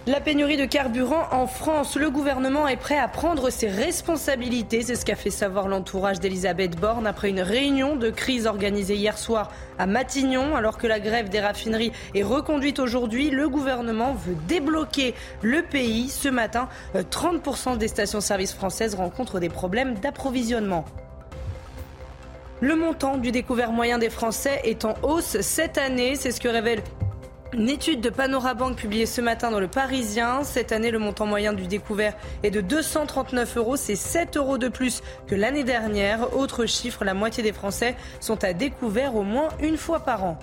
La 0.08 0.20
pénurie 0.20 0.56
de 0.56 0.64
carburant 0.64 1.28
en 1.30 1.46
France, 1.46 1.94
le 1.94 2.10
gouvernement 2.10 2.66
est 2.66 2.76
prêt 2.76 2.98
à 2.98 3.06
prendre 3.06 3.50
ses 3.50 3.68
responsabilités. 3.68 4.82
C'est 4.82 4.96
ce 4.96 5.04
qu'a 5.04 5.14
fait 5.14 5.30
savoir 5.30 5.68
l'entourage 5.68 6.18
d'Elisabeth 6.18 6.74
Borne 6.74 7.06
après 7.06 7.30
une 7.30 7.40
réunion 7.40 7.94
de 7.94 8.10
crise 8.10 8.48
organisée 8.48 8.96
hier 8.96 9.16
soir 9.16 9.52
à 9.78 9.86
Matignon. 9.86 10.56
Alors 10.56 10.76
que 10.76 10.88
la 10.88 10.98
grève 10.98 11.28
des 11.28 11.38
raffineries 11.38 11.92
est 12.16 12.24
reconduite 12.24 12.80
aujourd'hui, 12.80 13.30
le 13.30 13.48
gouvernement 13.48 14.12
veut 14.12 14.34
débloquer 14.48 15.14
le 15.40 15.62
pays. 15.62 16.08
Ce 16.08 16.28
matin, 16.28 16.68
30% 16.96 17.78
des 17.78 17.86
stations-service 17.86 18.54
françaises 18.54 18.96
rencontrent 18.96 19.38
des 19.38 19.50
problèmes 19.50 19.94
d'approvisionnement. 19.94 20.84
Le 22.60 22.74
montant 22.74 23.18
du 23.18 23.30
découvert 23.30 23.70
moyen 23.70 23.98
des 23.98 24.10
Français 24.10 24.62
est 24.64 24.84
en 24.84 24.94
hausse 25.04 25.40
cette 25.42 25.78
année. 25.78 26.16
C'est 26.16 26.32
ce 26.32 26.40
que 26.40 26.48
révèle 26.48 26.82
une 27.52 27.68
étude 27.68 28.00
de 28.00 28.08
Panorabank 28.08 28.76
publiée 28.76 29.06
ce 29.06 29.20
matin 29.20 29.50
dans 29.50 29.60
le 29.60 29.68
Parisien. 29.68 30.42
Cette 30.42 30.72
année, 30.72 30.90
le 30.90 30.98
montant 30.98 31.26
moyen 31.26 31.52
du 31.52 31.66
découvert 31.66 32.14
est 32.42 32.50
de 32.50 32.60
239 32.60 33.56
euros. 33.56 33.76
C'est 33.76 33.96
7 33.96 34.36
euros 34.36 34.58
de 34.58 34.68
plus 34.68 35.02
que 35.26 35.34
l'année 35.34 35.64
dernière. 35.64 36.36
Autre 36.36 36.66
chiffre, 36.66 37.04
la 37.04 37.14
moitié 37.14 37.42
des 37.42 37.52
Français 37.52 37.96
sont 38.20 38.42
à 38.44 38.52
découvert 38.52 39.16
au 39.16 39.22
moins 39.22 39.48
une 39.60 39.76
fois 39.76 40.00
par 40.00 40.24
an. 40.24 40.38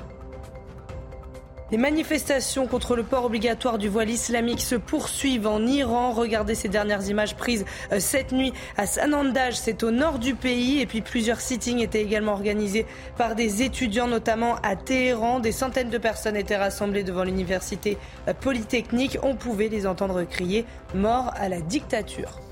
Les 1.71 1.77
manifestations 1.77 2.65
contre 2.65 2.95
le 2.95 3.03
port 3.03 3.25
obligatoire 3.25 3.77
du 3.77 3.89
voile 3.89 4.09
islamique 4.09 4.61
se 4.61 4.73
poursuivent 4.73 5.45
en 5.45 5.65
Iran. 5.67 6.11
Regardez 6.11 6.55
ces 6.55 6.67
dernières 6.67 7.07
images 7.09 7.35
prises 7.35 7.63
euh, 7.91 7.99
cette 7.99 8.31
nuit 8.31 8.53
à 8.75 8.87
Sanandaj, 8.87 9.53
c'est 9.53 9.83
au 9.83 9.91
nord 9.91 10.17
du 10.17 10.33
pays. 10.33 10.81
Et 10.81 10.87
puis 10.87 11.01
plusieurs 11.01 11.39
sittings 11.39 11.79
étaient 11.79 12.01
également 12.01 12.31
organisés 12.31 12.87
par 13.17 13.35
des 13.35 13.61
étudiants, 13.61 14.07
notamment 14.07 14.55
à 14.63 14.75
Téhéran. 14.75 15.39
Des 15.39 15.51
centaines 15.51 15.91
de 15.91 15.99
personnes 15.99 16.35
étaient 16.35 16.57
rassemblées 16.57 17.03
devant 17.03 17.23
l'université 17.23 17.99
euh, 18.27 18.33
polytechnique. 18.33 19.19
On 19.21 19.35
pouvait 19.35 19.69
les 19.69 19.85
entendre 19.85 20.23
crier 20.23 20.65
mort 20.95 21.31
à 21.35 21.49
la 21.49 21.61
dictature. 21.61 22.48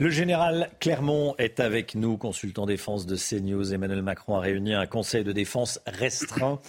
Le 0.00 0.10
général 0.10 0.70
Clermont 0.78 1.34
est 1.38 1.58
avec 1.58 1.96
nous, 1.96 2.16
consultant 2.16 2.66
défense 2.66 3.04
de 3.04 3.16
CNews. 3.16 3.74
Emmanuel 3.74 4.02
Macron 4.02 4.36
a 4.36 4.40
réuni 4.40 4.72
un 4.72 4.86
conseil 4.86 5.24
de 5.24 5.32
défense 5.32 5.80
restreint 5.86 6.60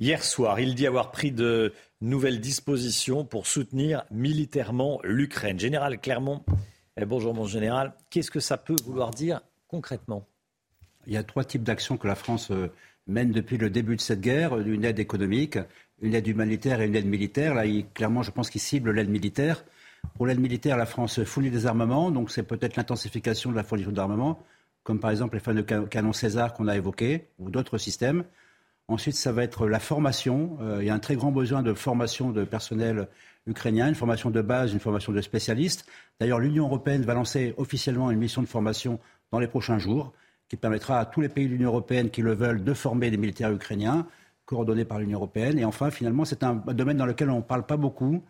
hier 0.00 0.22
soir. 0.22 0.60
Il 0.60 0.76
dit 0.76 0.86
avoir 0.86 1.10
pris 1.10 1.32
de 1.32 1.72
nouvelles 2.00 2.40
dispositions 2.40 3.24
pour 3.24 3.48
soutenir 3.48 4.04
militairement 4.12 5.00
l'Ukraine. 5.02 5.58
Général 5.58 6.00
Clermont, 6.00 6.44
eh, 6.96 7.04
bonjour 7.04 7.34
mon 7.34 7.46
général. 7.46 7.92
Qu'est-ce 8.08 8.30
que 8.30 8.38
ça 8.38 8.56
peut 8.56 8.76
vouloir 8.84 9.10
dire 9.10 9.40
concrètement? 9.66 10.24
Il 11.08 11.12
y 11.12 11.16
a 11.16 11.24
trois 11.24 11.42
types 11.42 11.64
d'actions 11.64 11.96
que 11.96 12.06
la 12.06 12.14
France 12.14 12.52
euh, 12.52 12.70
mène 13.08 13.32
depuis 13.32 13.58
le 13.58 13.68
début 13.68 13.96
de 13.96 14.00
cette 14.00 14.20
guerre. 14.20 14.56
Une 14.60 14.84
aide 14.84 15.00
économique, 15.00 15.58
une 16.02 16.14
aide 16.14 16.28
humanitaire 16.28 16.80
et 16.80 16.86
une 16.86 16.94
aide 16.94 17.06
militaire. 17.06 17.52
Là, 17.52 17.64
clairement, 17.94 18.22
je 18.22 18.30
pense 18.30 18.48
qu'il 18.48 18.60
cible 18.60 18.92
l'aide 18.92 19.10
militaire. 19.10 19.64
Pour 20.14 20.26
l'aide 20.26 20.40
militaire, 20.40 20.76
la 20.76 20.86
France 20.86 21.22
fournit 21.24 21.50
des 21.50 21.66
armements, 21.66 22.10
donc 22.10 22.30
c'est 22.30 22.42
peut-être 22.42 22.76
l'intensification 22.76 23.50
de 23.50 23.56
la 23.56 23.62
fourniture 23.62 23.92
d'armements, 23.92 24.42
comme 24.82 25.00
par 25.00 25.10
exemple 25.10 25.34
les 25.34 25.40
fameux 25.40 25.62
canons 25.62 26.12
César 26.12 26.54
qu'on 26.54 26.68
a 26.68 26.76
évoqués, 26.76 27.28
ou 27.38 27.50
d'autres 27.50 27.78
systèmes. 27.78 28.24
Ensuite, 28.88 29.16
ça 29.16 29.32
va 29.32 29.42
être 29.42 29.66
la 29.66 29.80
formation. 29.80 30.58
Euh, 30.60 30.78
il 30.80 30.86
y 30.86 30.90
a 30.90 30.94
un 30.94 31.00
très 31.00 31.16
grand 31.16 31.32
besoin 31.32 31.62
de 31.62 31.74
formation 31.74 32.30
de 32.30 32.44
personnel 32.44 33.08
ukrainien, 33.46 33.88
une 33.88 33.94
formation 33.94 34.30
de 34.30 34.40
base, 34.40 34.72
une 34.72 34.80
formation 34.80 35.12
de 35.12 35.20
spécialistes. 35.20 35.86
D'ailleurs, 36.20 36.38
l'Union 36.38 36.66
européenne 36.66 37.02
va 37.02 37.14
lancer 37.14 37.54
officiellement 37.56 38.10
une 38.10 38.18
mission 38.18 38.42
de 38.42 38.46
formation 38.46 39.00
dans 39.32 39.40
les 39.40 39.48
prochains 39.48 39.78
jours, 39.78 40.12
qui 40.48 40.56
permettra 40.56 41.00
à 41.00 41.04
tous 41.04 41.20
les 41.20 41.28
pays 41.28 41.46
de 41.46 41.52
l'Union 41.52 41.70
européenne 41.70 42.10
qui 42.10 42.22
le 42.22 42.32
veulent 42.32 42.62
de 42.62 42.74
former 42.74 43.10
des 43.10 43.16
militaires 43.16 43.52
ukrainiens, 43.52 44.06
coordonnés 44.44 44.84
par 44.84 45.00
l'Union 45.00 45.18
européenne. 45.18 45.58
Et 45.58 45.64
enfin, 45.64 45.90
finalement, 45.90 46.24
c'est 46.24 46.44
un 46.44 46.54
domaine 46.54 46.96
dans 46.96 47.06
lequel 47.06 47.30
on 47.30 47.38
ne 47.38 47.42
parle 47.42 47.66
pas 47.66 47.76
beaucoup, 47.76 48.22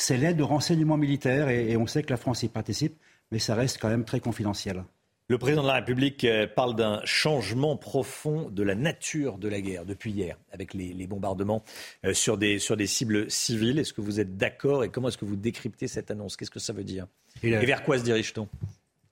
c'est 0.00 0.16
l'aide 0.16 0.36
de 0.36 0.42
renseignement 0.42 0.96
militaire 0.96 1.48
et, 1.48 1.76
on 1.76 1.86
sait 1.86 2.02
que 2.02 2.10
la 2.10 2.16
France 2.16 2.42
y 2.42 2.48
participe, 2.48 2.96
mais 3.30 3.38
ça 3.38 3.54
reste 3.54 3.78
quand 3.80 3.88
même 3.88 4.04
très 4.04 4.20
confidentiel. 4.20 4.84
Le 5.28 5.38
président 5.38 5.62
de 5.62 5.68
la 5.68 5.74
République 5.74 6.24
euh, 6.24 6.48
parle 6.48 6.74
d'un 6.74 7.00
changement 7.04 7.76
profond 7.76 8.50
de 8.50 8.62
la 8.64 8.74
nature 8.74 9.38
de 9.38 9.46
la 9.46 9.60
guerre 9.60 9.84
depuis 9.84 10.10
hier, 10.10 10.36
avec 10.52 10.74
les, 10.74 11.06
bombardements 11.06 11.62
euh, 12.04 12.14
sur 12.14 12.36
des, 12.36 12.58
sur 12.58 12.76
des 12.76 12.88
cibles 12.88 13.30
civiles. 13.30 13.78
Est-ce 13.78 13.92
que 13.92 14.00
vous 14.00 14.18
êtes 14.18 14.36
d'accord 14.36 14.82
et 14.82 14.88
comment 14.88 15.08
est-ce 15.08 15.18
que 15.18 15.24
vous 15.24 15.36
décryptez 15.36 15.86
cette 15.86 16.10
annonce? 16.10 16.36
Qu'est-ce 16.36 16.50
que 16.50 16.58
ça 16.58 16.72
veut 16.72 16.82
dire? 16.82 17.06
Et, 17.44 17.50
vers 17.50 17.84
quoi 17.84 17.98
se 17.98 18.02
dirige-t-on? 18.02 18.48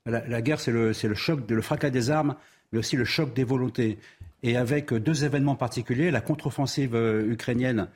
La, 0.06 0.42
guerre, 0.42 0.58
c'est 0.58 0.72
le, 0.72 0.90
le, 0.90 1.14
choc, 1.14 1.48
le 1.48 1.62
fracas 1.62 1.90
des 1.90 2.10
armes, 2.10 2.34
mais 2.72 2.78
aussi 2.78 2.96
le 2.96 3.04
choc 3.04 3.34
des 3.34 3.44
volontés. 3.44 3.98
Et 4.42 4.56
avec 4.56 4.92
deux 4.92 5.24
événements 5.24 5.54
particuliers, 5.54 6.10
la 6.10 6.22
contre-offensive 6.22 6.94
euh, 6.94 7.30
ukrainienne 7.30 7.88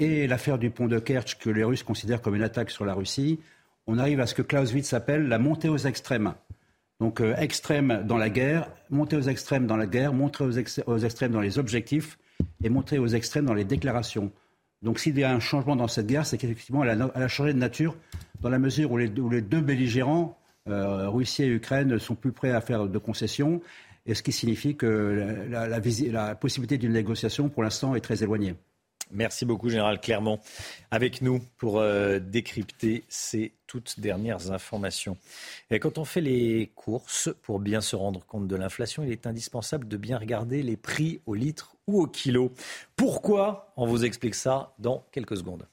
et 0.00 0.26
l'affaire 0.26 0.58
du 0.58 0.70
pont 0.70 0.88
de 0.88 0.98
Kerch 0.98 1.36
que 1.38 1.50
les 1.50 1.62
Russes 1.62 1.82
considèrent 1.82 2.22
comme 2.22 2.34
une 2.34 2.42
attaque 2.42 2.70
sur 2.70 2.86
la 2.86 2.94
Russie, 2.94 3.38
on 3.86 3.98
arrive 3.98 4.20
à 4.20 4.26
ce 4.26 4.34
que 4.34 4.42
Clausewitz 4.42 4.92
appelle 4.94 5.28
la 5.28 5.38
montée 5.38 5.68
aux 5.68 5.76
extrêmes. 5.76 6.34
Donc 7.00 7.20
euh, 7.20 7.36
extrême 7.36 8.02
dans 8.06 8.16
la 8.16 8.30
guerre, 8.30 8.70
montée 8.88 9.16
aux 9.16 9.22
extrêmes 9.22 9.66
dans 9.66 9.76
la 9.76 9.86
guerre, 9.86 10.14
montée 10.14 10.42
aux, 10.42 10.98
extrêmes 10.98 11.32
dans 11.32 11.40
les 11.40 11.58
objectifs 11.58 12.18
et 12.64 12.70
montée 12.70 12.98
aux 12.98 13.08
extrêmes 13.08 13.44
dans 13.44 13.54
les 13.54 13.64
déclarations. 13.64 14.32
Donc 14.82 14.98
s'il 14.98 15.18
y 15.18 15.24
a 15.24 15.32
un 15.32 15.40
changement 15.40 15.76
dans 15.76 15.88
cette 15.88 16.06
guerre, 16.06 16.24
c'est 16.24 16.38
qu'effectivement 16.38 16.82
elle, 16.82 17.10
a 17.14 17.28
changé 17.28 17.52
de 17.52 17.58
nature 17.58 17.94
dans 18.40 18.48
la 18.48 18.58
mesure 18.58 18.92
où 18.92 18.98
les, 18.98 19.08
deux 19.08 19.60
belligérants, 19.60 20.38
euh, 20.68 21.10
Russie 21.10 21.42
et 21.42 21.48
Ukraine, 21.48 21.98
sont 21.98 22.14
plus 22.14 22.32
prêts 22.32 22.52
à 22.52 22.62
faire 22.62 22.86
de 22.86 22.98
concessions, 22.98 23.60
et 24.06 24.14
ce 24.14 24.22
qui 24.22 24.32
signifie 24.32 24.76
que 24.76 25.46
la 25.50 26.34
possibilité 26.36 26.78
d'une 26.78 26.92
négociation 26.92 27.50
pour 27.50 27.62
l'instant 27.62 27.94
est 27.94 28.00
très 28.00 28.22
éloignée. 28.22 28.54
Merci 29.12 29.44
beaucoup, 29.44 29.68
Général 29.68 30.00
Clermont, 30.00 30.38
avec 30.90 31.20
nous 31.20 31.40
pour 31.56 31.80
euh, 31.80 32.18
décrypter 32.20 33.04
ces 33.08 33.52
toutes 33.66 33.98
dernières 33.98 34.52
informations. 34.52 35.16
Et 35.70 35.78
quand 35.78 35.98
on 35.98 36.04
fait 36.04 36.20
les 36.20 36.70
courses, 36.74 37.28
pour 37.42 37.58
bien 37.58 37.80
se 37.80 37.96
rendre 37.96 38.24
compte 38.26 38.46
de 38.46 38.56
l'inflation, 38.56 39.02
il 39.02 39.10
est 39.10 39.26
indispensable 39.26 39.88
de 39.88 39.96
bien 39.96 40.18
regarder 40.18 40.62
les 40.62 40.76
prix 40.76 41.20
au 41.26 41.34
litre 41.34 41.76
ou 41.86 42.00
au 42.00 42.06
kilo. 42.06 42.52
Pourquoi 42.96 43.72
On 43.76 43.86
vous 43.86 44.04
explique 44.04 44.34
ça 44.34 44.74
dans 44.78 45.04
quelques 45.12 45.36
secondes. 45.36 45.66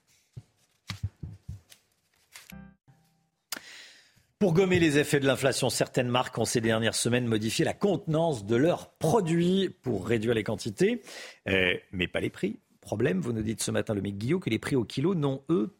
Pour 4.39 4.53
gommer 4.53 4.77
les 4.77 4.99
effets 4.99 5.19
de 5.19 5.25
l'inflation, 5.25 5.71
certaines 5.71 6.09
marques 6.09 6.37
ont 6.37 6.45
ces 6.45 6.61
dernières 6.61 6.93
semaines 6.93 7.25
modifié 7.25 7.65
la 7.65 7.73
contenance 7.73 8.45
de 8.45 8.55
leurs 8.55 8.91
produits 8.91 9.69
pour 9.81 10.07
réduire 10.07 10.35
les 10.35 10.43
quantités, 10.43 11.01
euh, 11.49 11.73
mais 11.91 12.07
pas 12.07 12.19
les 12.19 12.29
prix. 12.29 12.59
Problème, 12.87 13.19
vous 13.19 13.33
nous 13.33 13.41
dites 13.41 13.61
ce 13.61 13.69
matin, 13.69 13.93
le 13.93 14.01
mec 14.01 14.17
Guillaume, 14.17 14.39
que 14.39 14.49
les 14.49 14.59
prix 14.59 14.77
au 14.77 14.85
kilo 14.85 15.13
n'ont, 15.13 15.41
eux, 15.49 15.76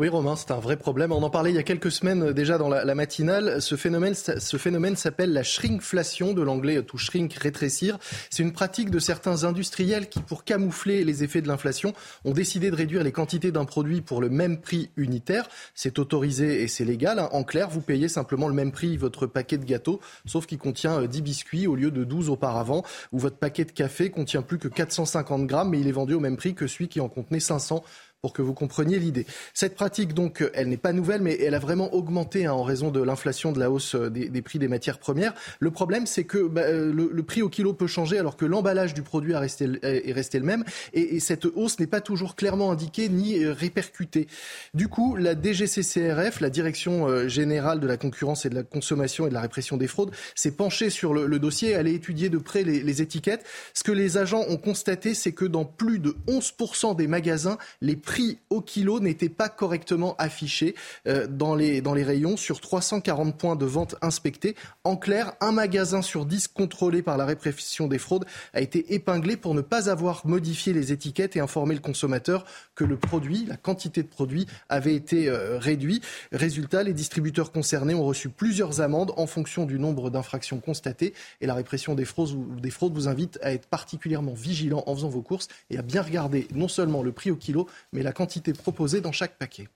Oui, 0.00 0.08
Romain, 0.08 0.34
c'est 0.34 0.50
un 0.50 0.58
vrai 0.58 0.76
problème. 0.76 1.12
On 1.12 1.22
en 1.22 1.30
parlait 1.30 1.50
il 1.50 1.54
y 1.54 1.60
a 1.60 1.62
quelques 1.62 1.92
semaines 1.92 2.24
euh, 2.24 2.32
déjà 2.32 2.58
dans 2.58 2.68
la, 2.68 2.94
matinale. 2.96 3.62
Ce 3.62 3.76
phénomène, 3.76 4.14
ce 4.14 4.56
phénomène 4.56 4.96
s'appelle 4.96 5.32
la 5.32 5.44
shrinkflation, 5.44 6.32
de 6.32 6.42
l'anglais 6.42 6.82
to 6.82 6.96
shrink, 6.96 7.32
rétrécir. 7.34 7.98
C'est 8.30 8.42
une 8.42 8.52
pratique 8.52 8.90
de 8.90 8.98
certains 8.98 9.44
industriels 9.44 10.08
qui, 10.08 10.18
pour 10.18 10.42
camoufler 10.42 11.04
les 11.04 11.22
effets 11.22 11.40
de 11.40 11.46
l'inflation, 11.46 11.92
ont 12.24 12.32
décidé 12.32 12.68
de 12.72 12.74
réduire 12.74 13.04
les 13.04 13.12
quantités 13.12 13.52
d'un 13.52 13.64
produit 13.64 14.00
pour 14.00 14.20
le 14.20 14.28
même 14.28 14.60
prix 14.60 14.90
unitaire. 14.96 15.48
C'est 15.76 16.00
autorisé 16.00 16.64
et 16.64 16.66
c'est 16.66 16.84
légal. 16.84 17.20
En 17.30 17.44
clair, 17.44 17.70
vous 17.70 17.82
payez 17.82 18.08
simplement 18.08 18.48
le 18.48 18.54
même 18.54 18.72
prix 18.72 18.96
votre 18.96 19.28
paquet 19.28 19.56
de 19.56 19.64
gâteaux, 19.64 20.00
sauf 20.26 20.46
qu'il 20.46 20.58
contient 20.58 21.02
10 21.02 21.18
euh, 21.18 21.22
biscuits 21.22 21.66
au 21.68 21.76
lieu 21.76 21.92
de 21.92 22.02
12 22.02 22.28
auparavant, 22.28 22.82
ou 23.12 23.20
votre 23.20 23.36
paquet 23.36 23.64
de 23.64 23.72
café 23.72 24.10
contient 24.10 24.42
plus 24.42 24.58
que 24.58 24.66
450 24.66 25.46
grammes, 25.46 25.70
mais 25.70 25.78
il 25.78 25.86
est 25.86 25.92
vendu 25.92 26.14
au 26.14 26.20
même 26.20 26.36
prix 26.36 26.56
que 26.56 26.66
celui 26.66 26.88
qui 26.88 26.98
en 26.98 27.08
contenait 27.08 27.38
500 27.38 27.84
pour 28.22 28.32
que 28.32 28.42
vous 28.42 28.52
compreniez 28.52 28.98
l'idée. 28.98 29.26
Cette 29.54 29.74
pratique, 29.74 30.12
donc, 30.12 30.44
elle 30.54 30.68
n'est 30.68 30.76
pas 30.76 30.92
nouvelle, 30.92 31.22
mais 31.22 31.38
elle 31.40 31.54
a 31.54 31.58
vraiment 31.58 31.94
augmenté 31.94 32.46
hein, 32.46 32.52
en 32.52 32.62
raison 32.62 32.90
de 32.90 33.02
l'inflation, 33.02 33.52
de 33.52 33.58
la 33.58 33.70
hausse 33.70 33.94
euh, 33.94 34.10
des, 34.10 34.42
prix 34.42 34.58
des 34.58 34.68
matières 34.68 34.98
premières. 34.98 35.32
Le 35.58 35.70
problème, 35.70 36.06
c'est 36.06 36.24
que 36.24 36.46
bah, 36.46 36.62
euh, 36.62 36.92
le, 36.92 37.22
prix 37.22 37.42
au 37.42 37.48
kilo 37.48 37.72
peut 37.72 37.86
changer 37.86 38.18
alors 38.18 38.36
que 38.36 38.44
l'emballage 38.44 38.92
du 38.92 39.02
produit 39.02 39.34
a 39.34 39.40
resté, 39.40 39.68
est 39.82 40.12
resté 40.12 40.38
le 40.38 40.44
même. 40.44 40.64
Et, 40.92 41.16
et 41.16 41.20
cette 41.20 41.46
hausse 41.46 41.78
n'est 41.78 41.86
pas 41.86 42.00
toujours 42.00 42.36
clairement 42.36 42.70
indiquée 42.70 43.08
ni 43.08 43.46
répercutée. 43.46 44.26
Du 44.74 44.88
coup, 44.88 45.16
la 45.16 45.34
DGCCRF, 45.34 46.40
la 46.40 46.50
Direction 46.50 47.28
générale 47.28 47.80
de 47.80 47.86
la 47.86 47.96
concurrence 47.96 48.44
et 48.44 48.50
de 48.50 48.54
la 48.54 48.62
consommation 48.62 49.26
et 49.26 49.28
de 49.28 49.34
la 49.34 49.40
répression 49.40 49.76
des 49.76 49.86
fraudes, 49.86 50.10
s'est 50.34 50.50
penchée 50.50 50.90
sur 50.90 51.14
le, 51.14 51.38
dossier. 51.38 51.70
Elle 51.70 51.86
a 51.86 51.90
étudié 51.90 52.28
de 52.28 52.38
près 52.38 52.64
les, 52.64 52.82
les 52.82 53.02
étiquettes. 53.02 53.44
Ce 53.72 53.84
que 53.84 53.92
les 53.92 54.18
agents 54.18 54.44
ont 54.48 54.56
constaté, 54.56 55.14
c'est 55.14 55.32
que 55.32 55.44
dans 55.44 55.64
plus 55.64 56.00
de 56.00 56.16
11% 56.26 56.96
des 56.96 57.06
magasins, 57.06 57.56
les 57.80 57.96
prix 57.96 58.09
au 58.50 58.60
kilo 58.60 59.00
n'étaient 59.00 59.28
pas 59.28 59.48
correctement 59.48 60.14
affichés 60.18 60.74
euh, 61.06 61.26
dans, 61.26 61.54
les, 61.54 61.80
dans 61.80 61.94
les 61.94 62.02
rayons 62.02 62.36
sur 62.36 62.60
340 62.60 63.36
points 63.36 63.56
de 63.56 63.64
vente 63.64 63.96
inspectés. 64.02 64.56
En 64.84 64.96
clair, 64.96 65.32
un 65.40 65.52
magasin 65.52 66.02
sur 66.02 66.26
10 66.26 66.48
contrôlé 66.48 67.02
par 67.02 67.16
la 67.16 67.24
répression 67.24 67.86
des 67.86 67.98
fraudes 67.98 68.24
a 68.52 68.60
été 68.60 68.94
épinglé 68.94 69.36
pour 69.36 69.54
ne 69.54 69.60
pas 69.60 69.88
avoir 69.88 70.26
modifié 70.26 70.72
les 70.72 70.92
étiquettes 70.92 71.36
et 71.36 71.40
informé 71.40 71.74
le 71.74 71.80
consommateur 71.80 72.44
que 72.74 72.84
le 72.84 72.96
produit, 72.96 73.46
la 73.46 73.56
quantité 73.56 74.02
de 74.02 74.08
produit 74.08 74.46
avait 74.68 74.94
été 74.94 75.28
euh, 75.28 75.58
réduit. 75.58 76.00
Résultat, 76.32 76.82
les 76.82 76.92
distributeurs 76.92 77.52
concernés 77.52 77.94
ont 77.94 78.04
reçu 78.04 78.28
plusieurs 78.28 78.80
amendes 78.80 79.12
en 79.16 79.26
fonction 79.26 79.66
du 79.66 79.78
nombre 79.78 80.10
d'infractions 80.10 80.60
constatées 80.60 81.14
et 81.40 81.46
la 81.46 81.54
répression 81.54 81.94
des 81.94 82.04
fraudes, 82.04 82.60
des 82.60 82.70
fraudes 82.70 82.94
vous 82.94 83.08
invite 83.08 83.38
à 83.42 83.52
être 83.52 83.66
particulièrement 83.66 84.34
vigilant 84.34 84.82
en 84.86 84.94
faisant 84.94 85.08
vos 85.08 85.22
courses 85.22 85.48
et 85.70 85.78
à 85.78 85.82
bien 85.82 86.02
regarder 86.02 86.48
non 86.54 86.68
seulement 86.68 87.02
le 87.02 87.12
prix 87.12 87.30
au 87.30 87.36
kilo, 87.36 87.68
mais 87.92 87.99
la 88.02 88.12
quantité 88.12 88.52
proposée 88.52 89.00
dans 89.00 89.12
chaque 89.12 89.36
paquet. 89.38 89.68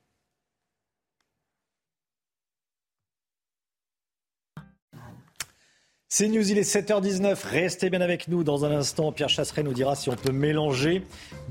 C'est 6.16 6.28
News, 6.28 6.48
il 6.48 6.58
est 6.58 6.62
7h19. 6.62 7.44
Restez 7.44 7.90
bien 7.90 8.00
avec 8.00 8.28
nous. 8.28 8.44
Dans 8.44 8.64
un 8.64 8.70
instant, 8.70 9.10
Pierre 9.10 9.28
Chasseret 9.28 9.64
nous 9.64 9.72
dira 9.72 9.96
si 9.96 10.10
on 10.10 10.14
peut 10.14 10.30
mélanger 10.30 11.02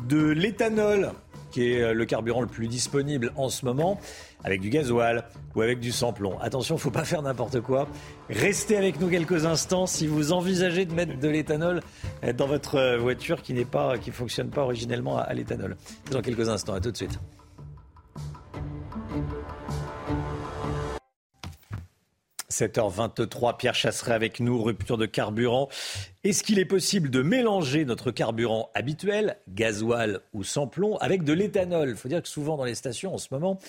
de 0.08 0.30
l'éthanol, 0.30 1.12
qui 1.54 1.72
est 1.72 1.94
le 1.94 2.06
carburant 2.06 2.42
le 2.42 2.48
plus 2.48 2.68
disponible 2.68 3.32
en 3.36 3.50
ce 3.50 3.66
moment, 3.66 4.00
avec 4.44 4.60
du 4.60 4.70
gasoil 4.70 5.24
ou 5.56 5.62
avec 5.62 5.80
du 5.80 5.92
samplon. 5.92 6.40
Attention, 6.40 6.76
il 6.76 6.80
ne 6.80 6.82
faut 6.82 6.92
pas 6.92 7.06
faire 7.06 7.22
n'importe 7.22 7.62
quoi. 7.62 7.88
Restez 8.30 8.76
avec 8.76 9.00
nous 9.00 9.10
quelques 9.10 9.46
instants 9.46 9.86
si 9.86 10.08
vous 10.08 10.32
envisagez 10.32 10.86
de 10.86 10.94
mettre 10.94 11.18
de 11.18 11.30
l'éthanol 11.30 11.82
dans 12.36 12.48
votre 12.48 12.98
voiture 12.98 13.42
qui 13.42 13.54
ne 13.54 13.64
qui 13.98 14.12
fonctionne 14.12 14.50
pas 14.50 14.64
originellement 14.64 15.18
à, 15.18 15.34
l'éthanol. 15.34 15.78
Dans 16.12 16.22
quelques 16.22 16.50
instants, 16.50 16.74
à 16.74 16.82
tout 16.82 16.92
de 16.92 16.98
suite. 16.98 17.20
7h23, 22.54 23.58
Pierre 23.58 23.74
Chasseret 23.74 24.14
avec 24.14 24.40
nous, 24.40 24.62
rupture 24.62 24.98
de 24.98 25.08
carburant. 25.08 25.70
Est-ce 26.24 26.44
qu'il 26.44 26.60
est 26.60 26.66
possible 26.66 27.10
de 27.10 27.22
mélanger 27.22 27.84
notre 27.84 28.12
carburant 28.12 28.70
habituel, 28.76 29.38
gasoil 29.50 30.22
ou 30.34 30.44
sans 30.44 30.68
plomb, 30.68 30.98
avec 30.98 31.24
de 31.24 31.34
l'éthanol? 31.34 31.90
Il 31.90 31.96
faut 31.96 32.08
dire 32.08 32.22
que 32.22 32.30
souvent 32.30 32.56
dans 32.56 32.64
les 32.64 32.76
stations 32.76 33.14
en 33.14 33.18
ce 33.18 33.30
moment, 33.32 33.60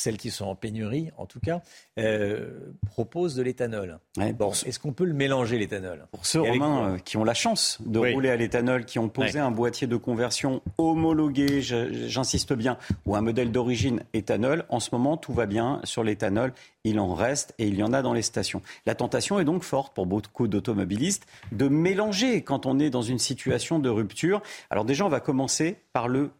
celles 0.00 0.16
qui 0.16 0.30
sont 0.30 0.46
en 0.46 0.54
pénurie 0.54 1.10
en 1.18 1.26
tout 1.26 1.40
cas, 1.40 1.60
euh, 1.98 2.72
proposent 2.86 3.34
de 3.34 3.42
l'éthanol. 3.42 3.98
bon, 4.16 4.50
Est-ce 4.50 4.78
qu'on 4.78 4.92
peut 4.92 5.04
le 5.04 5.12
mélanger 5.12 5.58
l'éthanol? 5.58 6.06
Pour 6.10 6.24
ceux 6.24 6.40
Romains 6.40 6.94
euh, 6.94 6.98
qui 6.98 7.18
ont 7.18 7.24
la 7.24 7.34
chance 7.34 7.78
de 7.84 7.98
rouler 7.98 8.30
à 8.30 8.36
l'éthanol, 8.36 8.84
qui 8.84 8.98
ont 8.98 9.08
posé 9.08 9.38
un 9.38 9.50
boîtier 9.50 9.86
de 9.86 9.96
conversion 9.96 10.62
homologué, 10.78 11.60
j'insiste 11.60 12.54
bien, 12.54 12.78
ou 13.04 13.14
un 13.14 13.20
modèle 13.20 13.52
d'origine 13.52 14.02
éthanol, 14.14 14.64
en 14.70 14.80
ce 14.80 14.90
moment 14.92 15.16
tout 15.16 15.34
va 15.34 15.46
bien 15.46 15.80
sur 15.84 16.02
l'éthanol, 16.02 16.52
il 16.84 16.98
en 16.98 17.14
reste 17.14 17.54
et 17.58 17.68
il 17.68 17.74
y 17.74 17.82
en 17.82 17.92
a 17.92 18.00
dans 18.00 18.14
les 18.14 18.22
stations. 18.22 18.62
La 18.86 18.94
tentation 18.94 19.38
est 19.38 19.44
donc 19.44 19.62
forte 19.62 19.94
pour 19.94 20.06
beaucoup 20.06 20.48
d'automobilistes 20.48 21.26
de 21.52 21.68
mélanger 21.68 22.42
quand 22.42 22.64
on 22.64 22.78
est 22.78 22.88
dans 22.88 23.02
une 23.02 23.18
situation 23.18 23.78
de 23.78 23.90
rupture. 23.90 24.40
Alors 24.70 24.86
déjà, 24.86 25.04
on 25.04 25.10
va 25.10 25.20
commencer 25.20 25.76
par 25.92 26.08
le 26.08 26.30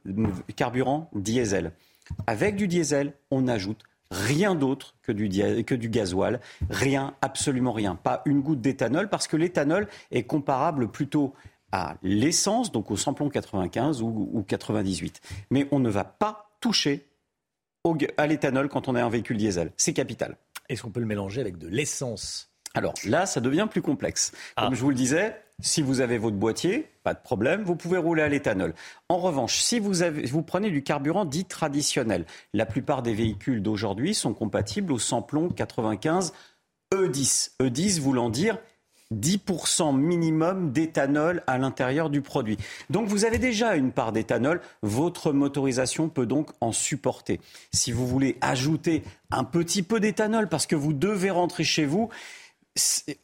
carburant 0.56 1.10
diesel. 1.12 1.72
Avec 2.26 2.56
du 2.56 2.68
diesel, 2.68 3.12
on 3.30 3.48
ajoute 3.48 3.82
rien 4.10 4.54
d'autre 4.54 4.96
que 5.02 5.12
du, 5.12 5.28
que 5.64 5.74
du 5.74 5.88
gasoil, 5.88 6.40
rien, 6.68 7.14
absolument 7.22 7.72
rien, 7.72 7.94
pas 7.94 8.22
une 8.24 8.40
goutte 8.40 8.60
d'éthanol, 8.60 9.08
parce 9.08 9.28
que 9.28 9.36
l'éthanol 9.36 9.86
est 10.10 10.24
comparable 10.24 10.90
plutôt 10.90 11.34
à 11.72 11.96
l'essence, 12.02 12.72
donc 12.72 12.90
au 12.90 12.96
samplon 12.96 13.28
95 13.28 14.02
ou, 14.02 14.44
98. 14.46 15.20
Mais 15.50 15.68
on 15.70 15.78
ne 15.78 15.88
va 15.88 16.04
pas 16.04 16.50
toucher 16.60 17.06
à 18.16 18.26
l'éthanol 18.26 18.68
quand 18.68 18.88
on 18.88 18.94
a 18.94 19.02
un 19.02 19.08
véhicule 19.08 19.36
diesel. 19.36 19.72
C'est 19.76 19.92
capital. 19.92 20.36
Est-ce 20.68 20.82
qu'on 20.82 20.90
peut 20.90 21.00
le 21.00 21.06
mélanger 21.06 21.40
avec 21.40 21.58
de 21.58 21.68
l'essence? 21.68 22.50
Alors 22.74 22.94
là, 23.04 23.26
ça 23.26 23.40
devient 23.40 23.66
plus 23.70 23.82
complexe. 23.82 24.32
Comme 24.56 24.72
ah. 24.72 24.74
je 24.74 24.80
vous 24.80 24.90
le 24.90 24.94
disais, 24.94 25.40
si 25.62 25.82
vous 25.82 26.00
avez 26.00 26.18
votre 26.18 26.36
boîtier, 26.36 26.90
pas 27.02 27.14
de 27.14 27.20
problème, 27.20 27.62
vous 27.62 27.76
pouvez 27.76 27.98
rouler 27.98 28.22
à 28.22 28.28
l'éthanol. 28.28 28.74
En 29.08 29.18
revanche, 29.18 29.60
si 29.60 29.78
vous, 29.78 30.42
prenez 30.42 30.70
du 30.70 30.82
carburant 30.82 31.24
dit 31.24 31.44
traditionnel, 31.44 32.26
la 32.52 32.66
plupart 32.66 33.02
des 33.02 33.14
véhicules 33.14 33.62
d'aujourd'hui 33.62 34.14
sont 34.14 34.34
compatibles 34.34 34.92
au 34.92 34.98
samplon 34.98 35.48
95 35.48 36.32
E10. 36.92 37.52
E10 37.60 38.00
voulant 38.00 38.30
dire 38.30 38.58
10% 39.14 39.96
minimum 39.96 40.70
d'éthanol 40.70 41.42
à 41.46 41.58
l'intérieur 41.58 42.10
du 42.10 42.22
produit. 42.22 42.58
Donc 42.90 43.08
vous 43.08 43.24
avez 43.24 43.38
déjà 43.38 43.74
une 43.74 43.90
part 43.90 44.12
d'éthanol, 44.12 44.60
votre 44.82 45.32
motorisation 45.32 46.08
peut 46.08 46.26
donc 46.26 46.50
en 46.60 46.70
supporter. 46.70 47.40
Si 47.72 47.90
vous 47.90 48.06
voulez 48.06 48.36
ajouter 48.40 49.02
un 49.32 49.44
petit 49.44 49.82
peu 49.82 49.98
d'éthanol 49.98 50.48
parce 50.48 50.66
que 50.66 50.76
vous 50.76 50.92
devez 50.92 51.30
rentrer 51.30 51.64
chez 51.64 51.86
vous, 51.86 52.08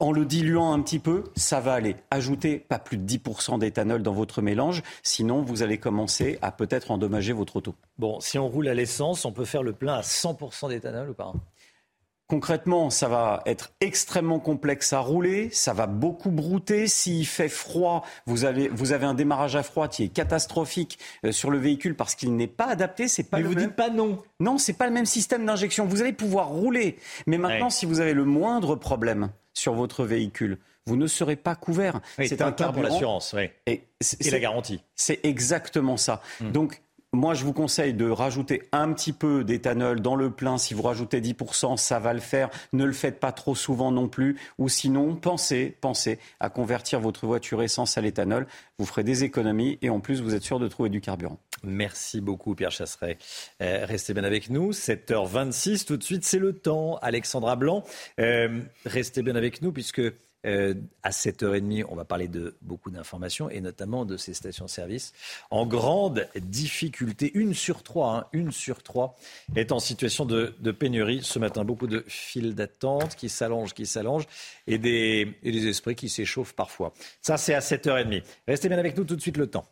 en 0.01 0.13
le 0.13 0.25
diluant 0.25 0.73
un 0.73 0.81
petit 0.81 0.99
peu, 0.99 1.25
ça 1.37 1.61
va 1.61 1.75
aller. 1.75 1.97
Ajoutez 2.11 2.59
pas 2.59 2.79
plus 2.79 2.97
de 2.97 3.07
10% 3.07 3.59
d'éthanol 3.59 4.03
dans 4.03 4.13
votre 4.13 4.43
mélange, 4.43 4.83
sinon 5.03 5.43
vous 5.43 5.63
allez 5.63 5.79
commencer 5.79 6.39
à 6.43 6.53
peut-être 6.53 6.91
endommager 6.91 7.33
votre 7.33 7.57
auto. 7.57 7.75
Bon, 7.99 8.21
si 8.21 8.39
on 8.39 8.49
roule 8.49 8.69
à 8.69 8.75
l'essence, 8.75 9.25
on 9.25 9.33
peut 9.33 9.45
faire 9.45 9.63
le 9.63 9.73
plein 9.73 9.95
à 9.95 10.01
100% 10.03 10.69
d'éthanol 10.69 11.11
ou 11.11 11.15
pas 11.15 11.33
Concrètement, 12.29 12.91
ça 12.91 13.07
va 13.07 13.45
être 13.47 13.71
extrêmement 13.81 14.41
complexe 14.41 14.93
à 14.93 14.99
rouler, 14.99 15.49
ça 15.53 15.73
va 15.73 15.87
beaucoup 15.87 16.33
brouter. 16.33 16.89
S'il 16.89 17.25
fait 17.25 17.49
froid, 17.49 18.05
vous 18.27 18.45
avez, 18.45 18.67
vous 18.67 18.91
avez 18.91 19.07
un 19.07 19.15
démarrage 19.15 19.55
à 19.55 19.63
froid 19.63 19.87
qui 19.87 20.03
est 20.03 20.09
catastrophique 20.09 20.99
euh, 21.25 21.31
sur 21.31 21.53
le 21.53 21.59
véhicule 21.59 21.95
parce 21.95 22.17
qu'il 22.17 22.35
n'est 22.35 22.49
pas 22.49 22.67
adapté. 22.67 23.07
C'est 23.07 23.23
pas 23.23 23.37
mais 23.37 23.45
vous 23.45 23.55
dites 23.55 23.77
pas 23.77 23.91
non. 23.91 24.21
Non, 24.41 24.59
c'est 24.59 24.73
pas 24.73 24.89
le 24.89 24.93
même 24.93 25.07
système 25.07 25.47
d'injection. 25.47 25.87
Vous 25.87 26.03
allez 26.03 26.13
pouvoir 26.13 26.49
rouler, 26.49 26.97
mais 27.29 27.39
maintenant, 27.39 27.71
si 27.71 27.87
vous 27.87 28.01
avez 28.01 28.13
le 28.13 28.25
moindre 28.25 28.75
problème 28.75 29.31
sur 29.57 29.75
votre 29.75 30.05
véhicule, 30.05 30.59
vous 30.87 30.97
ne 30.97 31.07
serez 31.07 31.37
pas 31.37 31.55
couvert. 31.57 32.01
c'est 32.19 32.43
un 32.43 32.53
cas 32.53 32.73
pour 32.73 32.83
l'assurance, 32.83 33.35
et, 33.67 33.83
la 34.31 34.39
garantie. 34.39 34.81
C'est 34.95 35.25
exactement 35.25 35.97
ça. 35.97 36.23
Hmm. 36.41 36.53
Donc 36.53 36.83
moi, 37.17 37.35
je 37.35 37.45
vous 37.45 37.55
conseille 37.55 37.95
de 37.95 38.09
rajouter 38.09 38.63
un 38.73 38.93
petit 38.93 39.13
peu 39.13 39.43
d'éthanol 39.43 40.01
dans 40.01 40.17
le 40.17 40.31
plein. 40.31 40.59
Si 40.59 40.75
vous 40.75 40.83
rajoutez 40.83 41.21
10%, 41.21 41.77
ça 41.79 41.99
va 41.99 42.13
le 42.13 42.21
faire. 42.21 42.51
Ne 42.73 42.85
le 42.85 42.93
faites 42.93 43.19
pas 43.19 43.33
trop 43.33 43.55
souvent 43.55 43.91
non 43.91 44.07
plus. 44.07 44.39
Ou 44.59 44.69
sinon, 44.69 45.17
pensez, 45.17 45.75
pensez 45.81 46.19
à 46.41 46.51
convertir 46.51 47.01
votre 47.01 47.27
voiture 47.27 47.63
essence 47.63 47.97
à 47.97 48.03
l'éthanol. 48.03 48.47
Vous 48.79 48.85
ferez 48.85 49.03
des 49.03 49.25
économies 49.25 49.79
et 49.81 49.89
en 49.89 49.99
plus, 49.99 50.21
vous 50.21 50.35
êtes 50.35 50.43
sûr 50.43 50.59
de 50.59 50.69
trouver 50.69 50.91
du 50.91 51.01
carburant. 51.01 51.39
Merci 51.65 52.21
beaucoup, 52.21 52.55
Pierre 52.55 52.71
Chasseret. 52.71 53.17
Euh, 53.63 53.87
restez 53.87 54.13
bien 54.13 54.25
avec 54.25 54.51
nous. 54.51 54.73
7h26, 54.73 55.87
tout 55.87 55.97
de 55.97 56.05
suite, 56.05 56.25
c'est 56.25 56.39
le 56.39 56.53
temps. 56.53 56.99
Alexandra 57.01 57.57
Blanc, 57.57 57.83
euh, 58.21 58.61
restez 58.85 59.23
bien 59.23 59.37
avec 59.37 59.63
nous 59.63 59.73
puisque 59.73 60.03
euh, 60.47 60.75
à 61.03 61.11
7h30, 61.11 61.85
on 61.89 61.95
va 61.95 62.05
parler 62.05 62.29
de 62.29 62.57
beaucoup 62.63 62.91
d'informations 62.91 63.51
et 63.51 63.61
notamment 63.61 64.05
de 64.05 64.17
ces 64.17 64.35
stations-service 64.35 65.13
en 65.51 65.67
grande 65.67 66.29
difficulté. 66.37 67.31
Une 67.35 67.55
sur 67.55 67.83
trois, 67.83 68.15
hein, 68.15 68.27
une 68.33 68.53
sur 68.53 68.83
trois 68.83 69.17
est 69.55 69.73
en 69.73 69.79
situation 69.79 70.25
de, 70.25 70.55
pénurie. 70.73 71.21
Ce 71.23 71.39
matin, 71.39 71.65
beaucoup 71.65 71.87
de 71.87 72.05
files 72.07 72.55
d'attente 72.55 73.17
qui 73.17 73.29
s'allongent, 73.29 73.75
qui 73.75 73.87
s'allongent 73.87 74.27
et 74.67 74.79
des, 74.79 75.37
et 75.43 75.53
des 75.53 75.67
esprits 75.69 75.95
qui 75.95 76.09
s'échauffent 76.09 76.55
parfois. 76.55 76.93
Ça, 77.23 77.37
c'est 77.37 77.55
à 77.55 77.61
7h30. 77.61 78.23
Restez 78.47 78.69
bien 78.69 78.79
avec 78.79 78.97
nous 78.97 79.05
tout 79.05 79.17
de 79.17 79.21
suite 79.21 79.37
le 79.37 79.49
temps. 79.49 79.67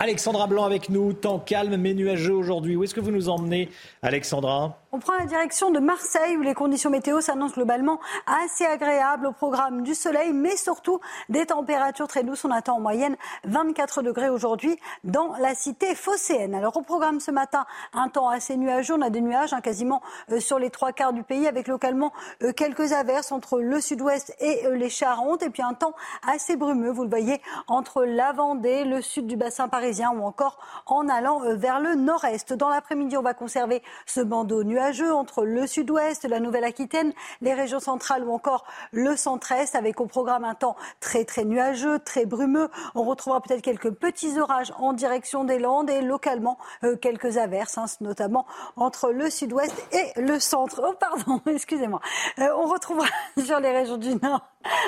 Alexandra 0.00 0.48
Blanc 0.48 0.64
avec 0.64 0.88
nous, 0.88 1.12
temps 1.12 1.38
calme 1.38 1.76
mais 1.76 1.94
nuageux 1.94 2.34
aujourd'hui. 2.34 2.74
Où 2.74 2.82
est-ce 2.82 2.94
que 2.94 3.00
vous 3.00 3.12
nous 3.12 3.28
emmenez, 3.28 3.70
Alexandra? 4.02 4.76
On 4.90 4.98
prend 4.98 5.16
la 5.16 5.24
direction 5.24 5.70
de 5.70 5.78
Marseille 5.78 6.36
où 6.36 6.42
les 6.42 6.54
conditions 6.54 6.90
météo 6.90 7.20
s'annoncent 7.20 7.54
globalement 7.54 8.00
assez 8.26 8.64
agréables 8.64 9.26
au 9.26 9.32
programme 9.32 9.82
du 9.82 9.94
soleil, 9.94 10.32
mais 10.32 10.56
surtout 10.56 11.00
des 11.28 11.46
températures 11.46 12.08
très 12.08 12.22
douces. 12.22 12.44
On 12.44 12.50
attend 12.50 12.76
en 12.76 12.80
moyenne 12.80 13.16
24 13.44 14.02
degrés 14.02 14.28
aujourd'hui 14.28 14.76
dans 15.04 15.34
la 15.40 15.54
cité 15.54 15.94
phocéenne. 15.94 16.54
Alors 16.54 16.76
au 16.76 16.82
programme 16.82 17.20
ce 17.20 17.30
matin, 17.30 17.64
un 17.92 18.08
temps 18.08 18.28
assez 18.28 18.56
nuageux. 18.56 18.94
On 18.94 19.02
a 19.02 19.10
des 19.10 19.20
nuages 19.20 19.52
hein, 19.52 19.60
quasiment 19.60 20.02
euh, 20.30 20.40
sur 20.40 20.58
les 20.58 20.70
trois 20.70 20.92
quarts 20.92 21.12
du 21.12 21.22
pays 21.22 21.46
avec 21.46 21.68
localement 21.68 22.12
euh, 22.42 22.52
quelques 22.52 22.92
averses 22.92 23.32
entre 23.32 23.60
le 23.60 23.80
sud-ouest 23.80 24.34
et 24.40 24.66
euh, 24.66 24.76
les 24.76 24.90
Charentes. 24.90 25.42
Et 25.42 25.50
puis 25.50 25.62
un 25.62 25.74
temps 25.74 25.94
assez 26.26 26.56
brumeux, 26.56 26.90
vous 26.90 27.04
le 27.04 27.10
voyez, 27.10 27.40
entre 27.68 28.04
la 28.04 28.32
Vendée, 28.32 28.84
le 28.84 29.00
sud 29.00 29.26
du 29.26 29.36
bassin 29.36 29.68
parisien 29.68 29.83
ou 29.84 30.24
encore 30.24 30.58
en 30.86 31.08
allant 31.08 31.40
vers 31.54 31.78
le 31.78 31.94
nord-est. 31.94 32.54
Dans 32.54 32.68
l'après-midi, 32.68 33.16
on 33.18 33.22
va 33.22 33.34
conserver 33.34 33.82
ce 34.06 34.20
bandeau 34.20 34.64
nuageux 34.64 35.12
entre 35.12 35.44
le 35.44 35.66
sud-ouest, 35.66 36.24
la 36.24 36.40
Nouvelle-Aquitaine, 36.40 37.12
les 37.42 37.52
régions 37.52 37.80
centrales 37.80 38.24
ou 38.24 38.32
encore 38.32 38.64
le 38.92 39.14
centre-est, 39.14 39.74
avec 39.74 40.00
au 40.00 40.06
programme 40.06 40.44
un 40.44 40.54
temps 40.54 40.76
très 41.00 41.24
très 41.24 41.44
nuageux, 41.44 41.98
très 41.98 42.24
brumeux. 42.24 42.70
On 42.94 43.02
retrouvera 43.02 43.42
peut-être 43.42 43.62
quelques 43.62 43.90
petits 43.90 44.38
orages 44.38 44.72
en 44.78 44.94
direction 44.94 45.44
des 45.44 45.58
Landes 45.58 45.90
et 45.90 46.00
localement 46.00 46.58
euh, 46.82 46.96
quelques 46.96 47.36
averses, 47.36 47.76
hein, 47.76 47.84
notamment 48.00 48.46
entre 48.76 49.10
le 49.10 49.28
sud-ouest 49.28 49.74
et 49.92 50.20
le 50.20 50.40
centre. 50.40 50.82
Oh 50.82 50.94
pardon, 50.98 51.42
excusez-moi. 51.46 52.00
Euh, 52.38 52.48
on 52.56 52.66
retrouvera 52.66 53.06
sur 53.44 53.60
les 53.60 53.70
régions 53.70 53.98
du 53.98 54.14
nord 54.16 54.40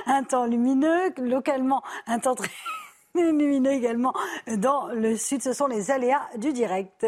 un 0.06 0.22
temps 0.22 0.46
lumineux, 0.46 1.12
localement 1.18 1.82
un 2.06 2.18
temps 2.18 2.34
très 2.34 2.48
lumineux 3.22 3.72
également 3.72 4.12
dans 4.58 4.88
le 4.88 5.16
sud. 5.16 5.42
Ce 5.42 5.52
sont 5.52 5.66
les 5.66 5.90
aléas 5.90 6.28
du 6.36 6.52
direct. 6.52 7.06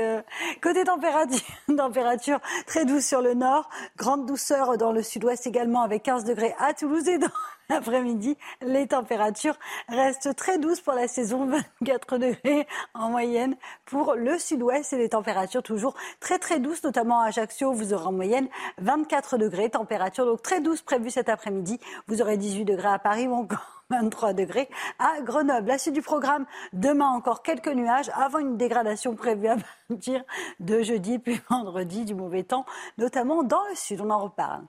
Côté 0.63 0.85
température, 0.85 1.41
température 1.77 2.41
très 2.67 2.85
douce 2.85 3.05
sur 3.05 3.23
le 3.23 3.35
nord, 3.35 3.69
grande 3.97 4.27
douceur 4.27 4.77
dans 4.77 4.93
le 4.93 5.03
sud-ouest 5.03 5.47
également 5.47 5.83
avec 5.83 6.03
15 6.03 6.25
degrés 6.25 6.55
à 6.59 6.75
Toulouse 6.75 7.09
et 7.09 7.19
dans 7.19 7.29
l'après-midi, 7.69 8.37
les 8.63 8.87
températures 8.87 9.59
restent 9.89 10.35
très 10.35 10.59
douces 10.59 10.81
pour 10.81 10.95
la 10.95 11.09
saison, 11.09 11.47
24 11.81 12.19
degrés 12.19 12.67
en 12.95 13.11
moyenne 13.11 13.57
pour 13.85 14.15
le 14.15 14.39
sud-ouest 14.39 14.93
et 14.93 14.99
les 14.99 15.11
températures 15.11 15.63
toujours 15.63 15.95
très 16.21 16.39
très 16.39 16.61
douces, 16.61 16.83
notamment 16.83 17.21
à 17.21 17.27
Ajaccio, 17.27 17.73
vous 17.73 17.93
aurez 17.93 18.07
en 18.07 18.13
moyenne 18.13 18.49
24 18.79 19.39
degrés, 19.39 19.71
température 19.71 20.27
donc 20.27 20.43
très 20.43 20.61
douce 20.61 20.83
prévue 20.83 21.11
cet 21.11 21.29
après-midi. 21.29 21.79
Vous 22.07 22.23
aurez 22.23 22.37
18 22.37 22.65
degrés 22.65 22.89
à 22.89 22.99
Paris 22.99 23.29
ou 23.29 23.35
encore 23.35 23.78
23 23.91 24.35
degrés 24.35 24.69
à 24.99 25.21
Grenoble. 25.23 25.69
La 25.69 25.79
suite 25.79 25.95
du 25.95 26.03
programme, 26.03 26.45
demain 26.73 27.09
encore 27.09 27.43
quelques 27.43 27.69
nuages 27.69 28.11
avant 28.15 28.39
une 28.39 28.57
dégradation 28.57 29.15
prévue 29.15 29.49
à 29.49 29.57
partir 29.89 30.23
de 30.61 30.83
jeudi 30.83 31.19
puis 31.19 31.41
vendredi 31.49 32.05
du 32.05 32.15
mauvais 32.15 32.43
temps, 32.43 32.67
notamment 32.99 33.43
dans 33.43 33.65
le 33.69 33.75
sud. 33.75 34.01
On 34.03 34.11
en 34.11 34.19
reparle. 34.19 34.65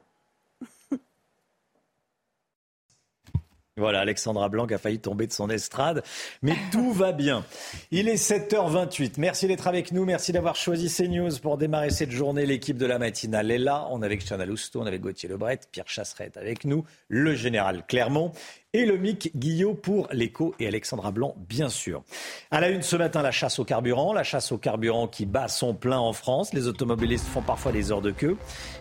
Voilà, 3.80 4.02
Alexandra 4.02 4.50
Blanc 4.50 4.68
a 4.72 4.78
failli 4.78 5.00
tomber 5.00 5.26
de 5.26 5.32
son 5.32 5.50
estrade, 5.50 6.04
mais 6.42 6.56
tout 6.70 6.92
va 6.92 7.14
bien. 7.14 7.46
Il 7.92 8.10
est 8.10 8.22
7h28. 8.22 9.14
Merci 9.18 9.48
d'être 9.48 9.68
avec 9.68 9.94
nous. 9.94 10.04
Merci 10.04 10.34
d'avoir 10.34 10.58
choisi 10.58 10.94
CNews 10.94 11.40
pour 11.42 11.58
démarrer 11.58 11.90
cette 11.90 12.12
journée. 12.12 12.46
L'équipe 12.46 12.78
de 12.78 12.86
la 12.86 13.00
matinale 13.00 13.52
est 13.52 13.58
là. 13.58 13.88
On 13.90 14.02
est 14.02 14.06
avec 14.06 14.28
Chana 14.28 14.46
Lousteau, 14.46 14.82
on 14.82 14.86
est 14.86 14.90
avec 14.90 15.02
Gauthier 15.02 15.30
Lebret, 15.30 15.62
Pierre 15.72 15.88
Chasseret 15.88 16.32
avec 16.36 16.66
nous, 16.66 16.84
le 17.08 17.36
général 17.36 17.86
Clermont 17.88 18.34
et 18.74 18.86
le 18.86 18.98
Mick 18.98 19.32
Guillot 19.36 19.74
pour 19.74 20.08
l'écho 20.12 20.54
et 20.60 20.68
Alexandra 20.68 21.12
Blanc, 21.12 21.36
bien 21.38 21.70
sûr. 21.70 22.04
À 22.52 22.62
la 22.62 22.70
une 22.70 22.84
ce 22.84 22.96
matin, 22.96 23.24
la 23.24 23.32
chasse 23.32 23.58
au 23.58 23.66
carburant, 23.66 24.14
la 24.14 24.24
chasse 24.24 24.52
au 24.52 24.60
carburant 24.60 25.08
qui 25.08 25.26
bat 25.26 25.48
son 25.48 25.74
plein 25.74 25.98
en 25.98 26.14
France. 26.14 26.54
Les 26.54 26.68
automobilistes 26.68 27.26
font 27.26 27.42
parfois 27.42 27.72
des 27.72 27.92
heures 27.92 28.02
de 28.02 28.12
queue. 28.12 28.38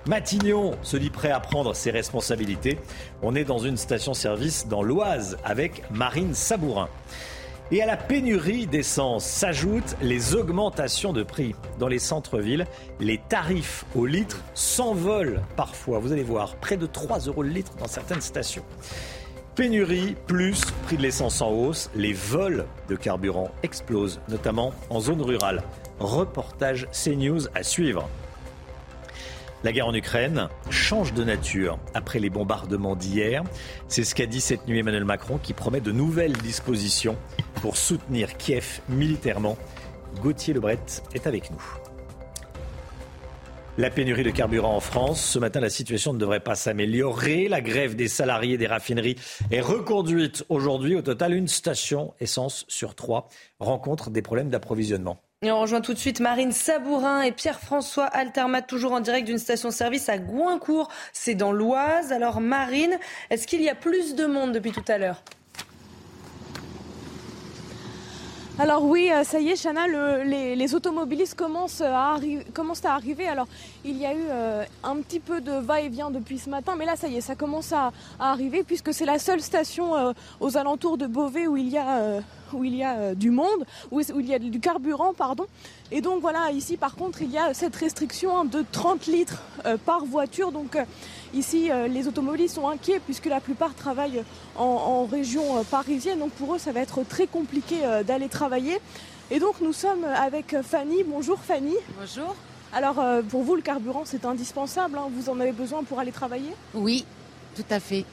Matignon 0.06 0.72
se 0.82 0.98
dit 0.98 1.08
prêt 1.08 1.30
à 1.30 1.40
prendre 1.40 1.74
ses 1.74 1.90
responsabilités. 1.90 2.78
On 3.22 3.34
est 3.34 3.44
dans 3.44 3.58
une 3.58 3.78
station-service 3.78 4.68
dans 4.68 4.82
l'Oise 4.82 5.38
avec 5.42 5.82
Marine 5.90 6.34
Sabourin. 6.34 6.90
Et 7.70 7.82
à 7.82 7.86
la 7.86 7.98
pénurie 7.98 8.66
d'essence 8.66 9.24
s'ajoutent 9.24 9.96
les 10.00 10.34
augmentations 10.34 11.12
de 11.12 11.22
prix. 11.22 11.54
Dans 11.78 11.88
les 11.88 11.98
centres-villes, 11.98 12.66
les 12.98 13.18
tarifs 13.28 13.84
au 13.94 14.06
litre 14.06 14.42
s'envolent 14.54 15.42
parfois. 15.56 15.98
Vous 15.98 16.12
allez 16.12 16.22
voir, 16.22 16.56
près 16.56 16.78
de 16.78 16.86
3 16.86 17.20
euros 17.20 17.42
le 17.42 17.50
litre 17.50 17.72
dans 17.78 17.88
certaines 17.88 18.22
stations. 18.22 18.64
Pénurie 19.58 20.14
plus 20.28 20.66
prix 20.84 20.96
de 20.96 21.02
l'essence 21.02 21.42
en 21.42 21.50
hausse, 21.50 21.90
les 21.96 22.12
vols 22.12 22.64
de 22.88 22.94
carburant 22.94 23.50
explosent, 23.64 24.20
notamment 24.28 24.72
en 24.88 25.00
zone 25.00 25.20
rurale. 25.20 25.64
Reportage 25.98 26.86
CNews 26.92 27.48
à 27.56 27.64
suivre. 27.64 28.08
La 29.64 29.72
guerre 29.72 29.88
en 29.88 29.94
Ukraine 29.94 30.48
change 30.70 31.12
de 31.12 31.24
nature 31.24 31.76
après 31.92 32.20
les 32.20 32.30
bombardements 32.30 32.94
d'hier. 32.94 33.42
C'est 33.88 34.04
ce 34.04 34.14
qu'a 34.14 34.26
dit 34.26 34.40
cette 34.40 34.68
nuit 34.68 34.78
Emmanuel 34.78 35.04
Macron 35.04 35.40
qui 35.42 35.54
promet 35.54 35.80
de 35.80 35.90
nouvelles 35.90 36.34
dispositions 36.34 37.16
pour 37.60 37.76
soutenir 37.76 38.36
Kiev 38.36 38.80
militairement. 38.88 39.58
Gauthier 40.22 40.54
Lebret 40.54 40.78
est 41.14 41.26
avec 41.26 41.50
nous. 41.50 41.87
La 43.78 43.90
pénurie 43.90 44.24
de 44.24 44.30
carburant 44.30 44.74
en 44.74 44.80
France. 44.80 45.24
Ce 45.24 45.38
matin, 45.38 45.60
la 45.60 45.70
situation 45.70 46.12
ne 46.12 46.18
devrait 46.18 46.40
pas 46.40 46.56
s'améliorer. 46.56 47.46
La 47.46 47.60
grève 47.60 47.94
des 47.94 48.08
salariés 48.08 48.58
des 48.58 48.66
raffineries 48.66 49.14
est 49.52 49.60
reconduite 49.60 50.44
aujourd'hui. 50.48 50.96
Au 50.96 51.02
total, 51.02 51.32
une 51.32 51.46
station 51.46 52.12
essence 52.18 52.64
sur 52.66 52.96
trois 52.96 53.28
rencontre 53.60 54.10
des 54.10 54.20
problèmes 54.20 54.50
d'approvisionnement. 54.50 55.20
On 55.44 55.60
rejoint 55.60 55.80
tout 55.80 55.94
de 55.94 55.98
suite 55.98 56.18
Marine 56.18 56.50
Sabourin 56.50 57.22
et 57.22 57.30
Pierre-François 57.30 58.06
Altermat, 58.06 58.62
toujours 58.62 58.94
en 58.94 59.00
direct 59.00 59.28
d'une 59.28 59.38
station-service 59.38 60.08
à 60.08 60.18
Goincourt. 60.18 60.88
C'est 61.12 61.36
dans 61.36 61.52
l'Oise. 61.52 62.10
Alors 62.10 62.40
Marine, 62.40 62.98
est-ce 63.30 63.46
qu'il 63.46 63.62
y 63.62 63.68
a 63.68 63.76
plus 63.76 64.16
de 64.16 64.26
monde 64.26 64.50
depuis 64.50 64.72
tout 64.72 64.82
à 64.88 64.98
l'heure? 64.98 65.22
Alors 68.60 68.82
oui, 68.82 69.08
euh, 69.12 69.22
ça 69.22 69.38
y 69.38 69.50
est, 69.50 69.62
Chana, 69.62 69.86
les, 70.24 70.74
automobilistes 70.74 71.36
commencent 71.36 71.80
à, 71.80 72.18
arriver. 72.86 73.28
Alors 73.28 73.46
il 73.84 73.96
y 73.96 74.04
a 74.04 74.12
eu 74.12 74.24
euh, 74.28 74.64
un 74.82 74.96
petit 74.96 75.20
peu 75.20 75.40
de 75.40 75.52
va-et-vient 75.52 76.10
depuis 76.10 76.40
ce 76.40 76.50
matin, 76.50 76.74
mais 76.76 76.84
là 76.84 76.96
ça 76.96 77.06
y 77.06 77.16
est, 77.16 77.20
ça 77.20 77.36
commence 77.36 77.72
à, 77.72 77.92
arriver 78.18 78.64
puisque 78.64 78.92
c'est 78.92 79.04
la 79.04 79.20
seule 79.20 79.42
station 79.42 79.96
euh, 79.96 80.12
aux 80.40 80.56
alentours 80.56 80.98
de 80.98 81.06
Beauvais 81.06 81.46
où 81.46 81.56
il 81.56 81.68
y 81.68 81.78
a 81.78 82.20
où 82.52 82.64
il 82.64 82.74
y 82.74 82.82
a 82.82 82.96
euh, 82.96 83.14
du 83.14 83.30
monde, 83.30 83.64
où, 83.90 84.00
il 84.00 84.26
y 84.26 84.34
a 84.34 84.38
du 84.38 84.60
carburant, 84.60 85.12
pardon. 85.14 85.46
Et 85.90 86.00
donc 86.00 86.20
voilà, 86.20 86.50
ici 86.50 86.76
par 86.76 86.94
contre, 86.94 87.22
il 87.22 87.30
y 87.30 87.38
a 87.38 87.54
cette 87.54 87.76
restriction 87.76 88.44
de 88.44 88.64
30 88.72 89.06
litres 89.06 89.42
euh, 89.66 89.76
par 89.76 90.04
voiture. 90.04 90.52
Donc 90.52 90.76
euh, 90.76 90.84
ici, 91.34 91.70
les 91.88 92.08
automobilistes 92.08 92.54
sont 92.56 92.68
inquiets 92.68 93.00
puisque 93.00 93.26
la 93.26 93.40
plupart 93.40 93.74
travaillent 93.74 94.22
en, 94.56 95.04
région 95.06 95.64
parisienne. 95.64 96.18
Donc 96.18 96.30
pour 96.32 96.54
eux, 96.54 96.58
ça 96.58 96.72
va 96.72 96.80
être 96.80 97.02
très 97.04 97.26
compliqué 97.26 97.76
d'aller 98.06 98.28
travailler. 98.28 98.78
Et 99.30 99.38
donc 99.38 99.60
nous 99.60 99.72
sommes 99.72 100.04
avec 100.04 100.56
Fanny. 100.62 101.04
Bonjour 101.04 101.38
Fanny. 101.40 101.74
Bonjour. 101.98 102.34
Alors 102.72 103.02
pour 103.28 103.42
vous, 103.42 103.56
le 103.56 103.62
carburant, 103.62 104.02
c'est 104.04 104.24
indispensable. 104.24 104.98
Hein. 104.98 105.08
Vous 105.12 105.30
en 105.30 105.38
avez 105.40 105.52
besoin 105.52 105.82
pour 105.84 105.98
aller 105.98 106.12
travailler? 106.12 106.52
Oui, 106.74 107.04
tout 107.56 107.64
à 107.70 107.80
fait. 107.80 108.04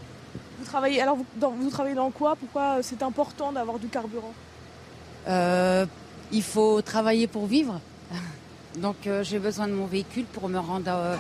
Vous 0.59 0.65
travaillez, 0.65 1.01
alors 1.01 1.17
vous, 1.17 1.25
vous 1.59 1.69
travaillez 1.69 1.95
dans 1.95 2.11
quoi? 2.11 2.35
Pourquoi 2.35 2.81
c'est 2.81 3.03
important 3.03 3.51
d'avoir 3.51 3.79
du 3.79 3.87
carburant? 3.87 4.33
Euh, 5.27 5.85
Il 6.31 6.43
faut 6.43 6.81
travailler 6.81 7.27
pour 7.27 7.45
vivre. 7.45 7.79
Donc 8.77 9.07
euh, 9.07 9.23
j'ai 9.23 9.39
besoin 9.39 9.67
de 9.67 9.73
mon 9.73 9.85
véhicule 9.85 10.25
pour 10.25 10.49
me 10.49 10.59
rendre 10.59 10.91
euh, 10.91 11.15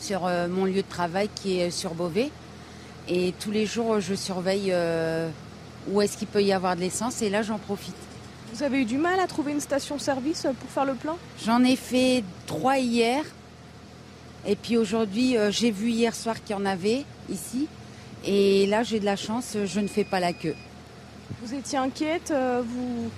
sur 0.00 0.22
mon 0.48 0.64
lieu 0.64 0.82
de 0.82 0.88
travail 0.88 1.28
qui 1.34 1.60
est 1.60 1.70
sur 1.70 1.94
Beauvais. 1.94 2.30
Et 3.08 3.34
tous 3.40 3.50
les 3.50 3.66
jours, 3.66 4.00
je 4.00 4.14
surveille 4.14 4.74
où 5.88 6.00
est-ce 6.00 6.16
qu'il 6.16 6.28
peut 6.28 6.42
y 6.42 6.52
avoir 6.52 6.76
de 6.76 6.80
l'essence 6.80 7.22
et 7.22 7.30
là, 7.30 7.42
j'en 7.42 7.58
profite. 7.58 7.94
Vous 8.52 8.62
avez 8.62 8.82
eu 8.82 8.84
du 8.84 8.98
mal 8.98 9.20
à 9.20 9.26
trouver 9.26 9.52
une 9.52 9.60
station-service 9.60 10.46
pour 10.60 10.70
faire 10.70 10.84
le 10.84 10.94
plein? 10.94 11.16
J'en 11.44 11.62
ai 11.62 11.76
fait 11.76 12.24
trois 12.46 12.78
hier. 12.78 13.24
Et 14.46 14.56
puis 14.56 14.76
aujourd'hui, 14.76 15.36
j'ai 15.50 15.70
vu 15.70 15.90
hier 15.90 16.14
soir 16.14 16.42
qu'il 16.42 16.56
y 16.56 16.58
en 16.58 16.66
avait 16.66 17.04
ici. 17.28 17.68
Et 18.24 18.66
là, 18.66 18.82
j'ai 18.82 19.00
de 19.00 19.04
la 19.04 19.16
chance, 19.16 19.56
je 19.64 19.80
ne 19.80 19.88
fais 19.88 20.04
pas 20.04 20.20
la 20.20 20.32
queue. 20.32 20.56
Vous 21.42 21.54
étiez 21.54 21.78
inquiète 21.78 22.30
euh, 22.30 22.62
vous... 22.66 23.10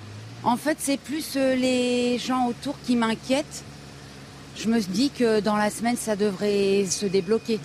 En 0.44 0.56
fait, 0.56 0.76
c'est 0.80 0.96
plus 0.96 1.34
euh, 1.36 1.54
les 1.54 2.18
gens 2.18 2.46
autour 2.46 2.74
qui 2.84 2.94
m'inquiètent. 2.94 3.64
Je 4.56 4.68
me 4.68 4.80
dis 4.80 5.10
que 5.10 5.40
dans 5.40 5.56
la 5.56 5.70
semaine, 5.70 5.96
ça 5.96 6.16
devrait 6.16 6.84
se 6.86 7.06
débloquer. 7.06 7.58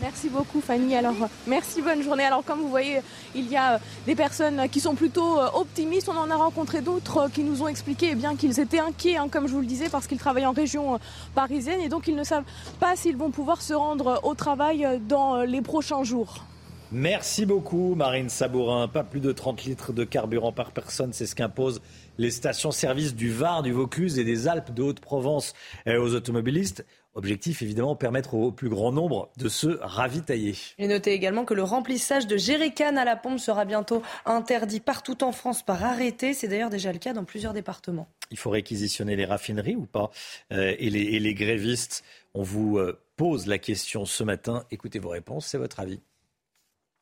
Merci 0.00 0.28
beaucoup 0.28 0.60
Fanny. 0.60 0.94
Alors 0.94 1.14
merci, 1.48 1.82
bonne 1.82 2.02
journée. 2.02 2.24
Alors 2.24 2.44
comme 2.44 2.60
vous 2.60 2.68
voyez, 2.68 3.00
il 3.34 3.48
y 3.48 3.56
a 3.56 3.80
des 4.06 4.14
personnes 4.14 4.68
qui 4.68 4.78
sont 4.78 4.94
plutôt 4.94 5.40
euh, 5.40 5.48
optimistes. 5.54 6.08
On 6.08 6.16
en 6.16 6.30
a 6.30 6.36
rencontré 6.36 6.82
d'autres 6.82 7.28
qui 7.32 7.42
nous 7.42 7.62
ont 7.62 7.68
expliqué 7.68 8.10
eh 8.12 8.14
bien 8.14 8.36
qu'ils 8.36 8.60
étaient 8.60 8.78
inquiets, 8.78 9.16
hein, 9.16 9.28
comme 9.28 9.48
je 9.48 9.52
vous 9.52 9.60
le 9.60 9.66
disais, 9.66 9.88
parce 9.88 10.06
qu'ils 10.06 10.18
travaillent 10.18 10.46
en 10.46 10.52
région 10.52 11.00
parisienne 11.34 11.80
et 11.80 11.88
donc 11.88 12.06
ils 12.06 12.14
ne 12.14 12.22
savent 12.22 12.44
pas 12.78 12.94
s'ils 12.94 13.16
vont 13.16 13.30
pouvoir 13.30 13.60
se 13.60 13.74
rendre 13.74 14.20
au 14.22 14.34
travail 14.34 14.86
dans 15.08 15.42
les 15.42 15.62
prochains 15.62 16.04
jours. 16.04 16.44
Merci 16.92 17.44
beaucoup, 17.44 17.94
Marine 17.96 18.30
Sabourin. 18.30 18.88
Pas 18.88 19.04
plus 19.04 19.20
de 19.20 19.32
30 19.32 19.64
litres 19.64 19.92
de 19.92 20.04
carburant 20.04 20.52
par 20.52 20.70
personne, 20.70 21.12
c'est 21.12 21.26
ce 21.26 21.34
qu'imposent 21.34 21.82
les 22.18 22.30
stations-service 22.30 23.14
du 23.14 23.30
Var, 23.30 23.62
du 23.62 23.72
Vaucluse 23.72 24.18
et 24.18 24.24
des 24.24 24.48
Alpes 24.48 24.74
de 24.74 24.82
Haute-Provence 24.82 25.54
aux 25.86 26.14
automobilistes. 26.14 26.84
Objectif 27.18 27.62
évidemment 27.62 27.96
permettre 27.96 28.34
au 28.34 28.52
plus 28.52 28.68
grand 28.68 28.92
nombre 28.92 29.30
de 29.38 29.48
se 29.48 29.66
ravitailler. 29.80 30.54
Et 30.78 30.86
notez 30.86 31.12
également 31.12 31.44
que 31.44 31.52
le 31.52 31.64
remplissage 31.64 32.28
de 32.28 32.36
jerrycan 32.36 32.96
à 32.96 33.04
la 33.04 33.16
pompe 33.16 33.40
sera 33.40 33.64
bientôt 33.64 34.02
interdit 34.24 34.78
partout 34.78 35.24
en 35.24 35.32
France 35.32 35.64
par 35.64 35.82
arrêté. 35.84 36.32
C'est 36.32 36.46
d'ailleurs 36.46 36.70
déjà 36.70 36.92
le 36.92 37.00
cas 37.00 37.14
dans 37.14 37.24
plusieurs 37.24 37.54
départements. 37.54 38.06
Il 38.30 38.38
faut 38.38 38.50
réquisitionner 38.50 39.16
les 39.16 39.24
raffineries 39.24 39.74
ou 39.74 39.86
pas 39.86 40.12
euh, 40.52 40.76
et, 40.78 40.90
les, 40.90 41.00
et, 41.00 41.18
les, 41.18 41.34
grévistes, 41.34 42.04
on 42.34 42.44
vous 42.44 42.78
euh, 42.78 43.00
pose 43.16 43.46
la 43.46 43.58
question 43.58 44.04
ce 44.04 44.22
matin. 44.22 44.64
Écoutez 44.70 45.00
vos 45.00 45.08
réponses, 45.08 45.46
c'est 45.46 45.58
votre 45.58 45.80
avis. 45.80 46.00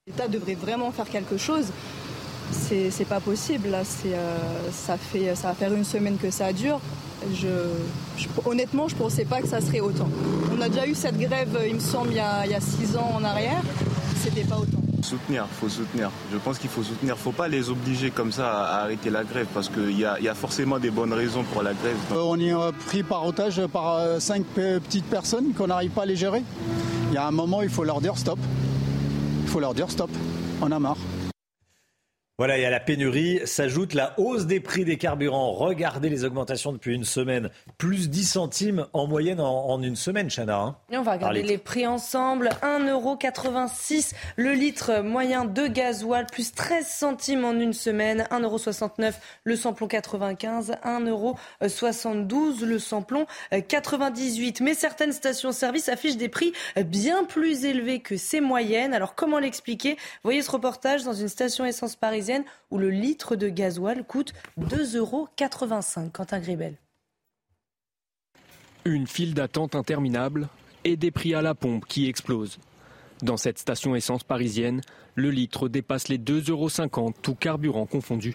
L'État 0.06 0.28
devrait 0.28 0.55
vraiment 0.55 0.93
faire 0.93 1.10
quelque 1.10 1.36
chose. 1.36 1.72
C'est 2.51 3.09
pas 3.09 3.20
possible. 3.20 3.68
Là, 3.68 3.82
euh, 4.06 4.39
ça, 4.73 4.97
fait, 4.97 5.35
ça 5.35 5.48
va 5.48 5.55
faire 5.55 5.73
une 5.73 5.85
semaine 5.85 6.16
que 6.16 6.31
ça 6.31 6.52
dure. 6.52 6.81
Je, 7.32 7.48
honnêtement, 8.44 8.89
je 8.89 8.94
ne 8.94 9.01
pensais 9.01 9.24
pas 9.24 9.40
que 9.40 9.48
ça 9.48 9.60
serait 9.60 9.81
autant. 9.81 10.09
On 10.56 10.60
a 10.60 10.68
déjà 10.68 10.86
eu 10.86 10.94
cette 10.94 11.18
grève, 11.18 11.59
il 11.66 11.74
me 11.74 11.81
semble, 11.81 12.10
il 12.10 12.16
y 12.16 12.20
a, 12.20 12.44
il 12.44 12.52
y 12.52 12.55
a 12.55 12.60
six 12.60 12.97
ans 12.97 13.12
en 13.14 13.24
arrière. 13.24 13.62
C'était 14.23 14.44
pas 14.44 14.56
autant. 14.56 14.78
Soutenir, 15.02 15.47
faut 15.60 15.68
soutenir. 15.68 16.10
Je 16.32 16.39
pense 16.39 16.59
qu'il 16.59 16.70
faut 16.70 16.82
soutenir. 16.82 17.16
Faut 17.16 17.32
pas 17.32 17.48
les 17.48 17.70
obliger 17.70 18.10
comme 18.10 18.32
ça 18.32 18.51
à 18.51 18.82
arrêter 18.82 19.10
la 19.10 19.24
grève 19.24 19.47
parce 19.55 19.68
qu'il 19.68 19.98
y 19.98 20.05
a, 20.05 20.18
y 20.20 20.28
a, 20.28 20.35
forcément 20.35 20.78
des 20.78 20.90
bonnes 20.90 21.12
raisons 21.12 21.44
pour 21.44 21.62
la 21.62 21.74
grève. 21.74 21.97
Euh, 22.12 22.23
on 22.24 22.39
est 22.39 22.52
pris 22.86 23.02
par 23.02 23.24
otage 23.24 23.64
par 23.66 23.97
euh, 23.97 24.18
cinq 24.18 24.44
petites 24.44 25.06
personnes 25.06 25.52
qu'on 25.52 25.68
n'arrive 25.68 25.90
pas 25.90 26.02
à 26.02 26.06
les 26.06 26.16
gérer. 26.16 26.43
Il 27.10 27.14
y 27.14 27.18
a 27.18 27.27
un 27.27 27.31
moment, 27.31 27.62
il 27.62 27.68
faut 27.68 27.85
leur 27.85 28.01
dire 28.01 28.18
stop. 28.18 28.39
Il 29.44 29.48
faut 29.48 29.60
leur 29.60 29.74
dire 29.74 29.90
stop. 29.90 30.10
On 30.60 30.73
a 30.73 30.78
marre. 30.78 30.98
Voilà, 32.39 32.59
et 32.59 32.67
à 32.67 32.71
la 32.71 32.81
pénurie 32.81 33.41
s'ajoute 33.47 33.95
la 33.95 34.13
hausse 34.19 34.45
des 34.45 34.61
prix 34.61 34.85
des 34.85 34.99
carburants. 34.99 35.53
Regardez 35.53 36.11
les 36.11 36.23
augmentations 36.27 36.71
depuis 36.71 36.95
une 36.95 37.07
semaine. 37.07 37.49
Plus 37.79 38.11
10 38.11 38.25
centimes 38.27 38.87
en 38.93 39.07
moyenne 39.07 39.41
en, 39.41 39.71
en 39.71 39.83
une 39.83 39.97
semaine, 39.97 40.29
Chana. 40.29 40.59
Hein, 40.59 40.77
et 40.91 40.99
on 40.99 41.03
va 41.03 41.13
regarder 41.13 41.43
les 41.43 41.57
prix 41.57 41.87
ensemble. 41.87 42.51
1,86€ 42.63 44.13
le 44.37 44.53
litre 44.53 45.01
moyen 45.01 45.47
de 45.47 45.67
gasoil, 45.67 46.27
plus 46.31 46.53
13 46.53 46.87
centimes 46.87 47.47
en 47.47 47.55
une 47.55 47.73
semaine. 47.73 48.27
1,69€ 48.31 49.15
le 49.45 49.57
samplon 49.57 49.89
95, 49.89 50.77
1,72€ 50.85 52.67
le 52.67 52.79
samplon 52.79 53.25
98. 53.67 54.61
Mais 54.61 54.75
certaines 54.75 55.13
stations-service 55.13 55.89
affichent 55.89 56.19
des 56.19 56.29
prix 56.29 56.53
bien 56.85 57.25
plus 57.25 57.65
élevés 57.65 58.01
que 58.01 58.19
ces 58.19 58.43
moyennes. 58.43 58.93
Alors 58.93 59.15
comment 59.15 59.39
l'expliquer? 59.39 59.97
Voyez 60.23 60.43
ce 60.43 60.51
reportage 60.51 61.03
dans 61.03 61.15
une 61.15 61.29
station 61.29 61.65
essence 61.65 61.97
parisienne 61.97 62.26
où 62.70 62.78
le 62.78 62.90
litre 62.90 63.36
de 63.36 63.48
gasoil 63.48 64.05
coûte 64.05 64.32
2,85 64.61 64.97
euros. 64.97 65.28
Quentin 66.12 66.40
Gribel. 66.40 66.77
Une 68.85 69.07
file 69.07 69.35
d'attente 69.35 69.74
interminable 69.74 70.48
et 70.85 70.97
des 70.97 71.11
prix 71.11 71.35
à 71.35 71.43
la 71.43 71.55
pompe 71.55 71.86
qui 71.86 72.09
explosent. 72.09 72.59
Dans 73.23 73.36
cette 73.36 73.59
station 73.59 73.97
essence 73.97 74.24
parisienne, 74.24 74.82
le 75.15 75.31
litre 75.31 75.69
dépasse 75.69 76.09
les 76.09 76.19
2,50 76.19 76.51
euros, 76.51 77.12
tout 77.23 77.35
carburant 77.35 77.86
confondu. 77.86 78.35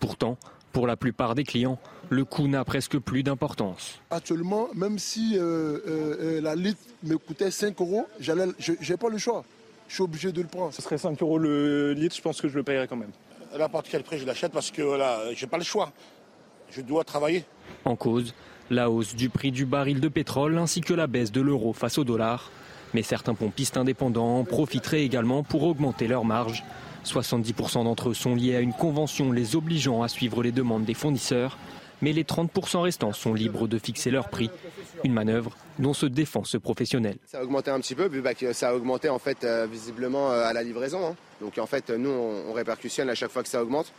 Pourtant, 0.00 0.38
pour 0.72 0.86
la 0.86 0.96
plupart 0.96 1.34
des 1.34 1.44
clients, 1.44 1.78
le 2.10 2.24
coût 2.24 2.48
n'a 2.48 2.64
presque 2.64 2.98
plus 2.98 3.22
d'importance. 3.22 4.00
Actuellement, 4.10 4.68
même 4.74 4.98
si 4.98 5.38
euh, 5.38 5.78
euh, 5.86 6.40
la 6.40 6.56
litre 6.56 6.80
me 7.04 7.16
coûtait 7.16 7.50
5 7.50 7.80
euros, 7.80 8.06
je 8.18 8.32
n'ai 8.32 8.96
pas 8.96 9.08
le 9.08 9.18
choix. 9.18 9.44
Je 9.88 9.94
suis 9.94 10.02
obligé 10.02 10.32
de 10.32 10.40
le 10.40 10.48
prendre. 10.48 10.72
Ce 10.72 10.82
serait 10.82 10.98
5 10.98 11.20
euros 11.22 11.38
le 11.38 11.92
litre, 11.92 12.16
je 12.16 12.22
pense 12.22 12.40
que 12.40 12.48
je 12.48 12.56
le 12.56 12.62
paierais 12.62 12.88
quand 12.88 12.96
même. 12.96 13.12
À 13.54 13.58
n'importe 13.58 13.86
quel 13.90 14.02
prix, 14.02 14.18
je 14.18 14.26
l'achète 14.26 14.52
parce 14.52 14.70
que 14.70 14.82
voilà, 14.82 15.20
j'ai 15.34 15.46
pas 15.46 15.58
le 15.58 15.64
choix. 15.64 15.92
Je 16.70 16.80
dois 16.80 17.04
travailler. 17.04 17.44
En 17.84 17.94
cause, 17.94 18.34
la 18.70 18.90
hausse 18.90 19.14
du 19.14 19.28
prix 19.28 19.52
du 19.52 19.66
baril 19.66 20.00
de 20.00 20.08
pétrole 20.08 20.58
ainsi 20.58 20.80
que 20.80 20.94
la 20.94 21.06
baisse 21.06 21.30
de 21.30 21.40
l'euro 21.40 21.72
face 21.72 21.98
au 21.98 22.04
dollar. 22.04 22.50
Mais 22.94 23.02
certains 23.02 23.34
pompistes 23.34 23.76
indépendants 23.76 24.44
profiteraient 24.44 25.02
également 25.02 25.42
pour 25.42 25.64
augmenter 25.64 26.08
leurs 26.08 26.24
marges. 26.24 26.64
70% 27.04 27.84
d'entre 27.84 28.10
eux 28.10 28.14
sont 28.14 28.34
liés 28.34 28.56
à 28.56 28.60
une 28.60 28.72
convention 28.72 29.30
les 29.30 29.56
obligeant 29.56 30.02
à 30.02 30.08
suivre 30.08 30.42
les 30.42 30.52
demandes 30.52 30.84
des 30.84 30.94
fournisseurs 30.94 31.58
mais 32.02 32.12
les 32.12 32.24
30% 32.24 32.80
restants 32.80 33.12
sont 33.12 33.34
libres 33.34 33.68
de 33.68 33.78
fixer 33.78 34.10
leur 34.10 34.28
prix. 34.28 34.50
Une 35.04 35.12
manœuvre 35.12 35.56
dont 35.78 35.94
se 35.94 36.06
défend 36.06 36.44
ce 36.44 36.56
professionnel. 36.56 37.16
Ça 37.26 37.40
a 37.40 37.42
augmenté 37.42 37.70
un 37.70 37.80
petit 37.80 37.94
peu, 37.94 38.08
puis 38.08 38.20
bah, 38.20 38.30
ça 38.52 38.70
a 38.70 38.74
augmenté 38.74 39.08
en 39.08 39.18
fait 39.18 39.44
euh, 39.44 39.66
visiblement 39.70 40.30
euh, 40.30 40.44
à 40.44 40.52
la 40.52 40.62
livraison. 40.62 41.06
Hein. 41.06 41.16
Donc 41.40 41.58
en 41.58 41.66
fait, 41.66 41.90
nous, 41.90 42.10
on, 42.10 42.52
répercussionne 42.52 43.10
à 43.10 43.14
chaque 43.14 43.30
fois 43.30 43.42
que 43.42 43.48
ça 43.48 43.62
augmente. 43.62 43.92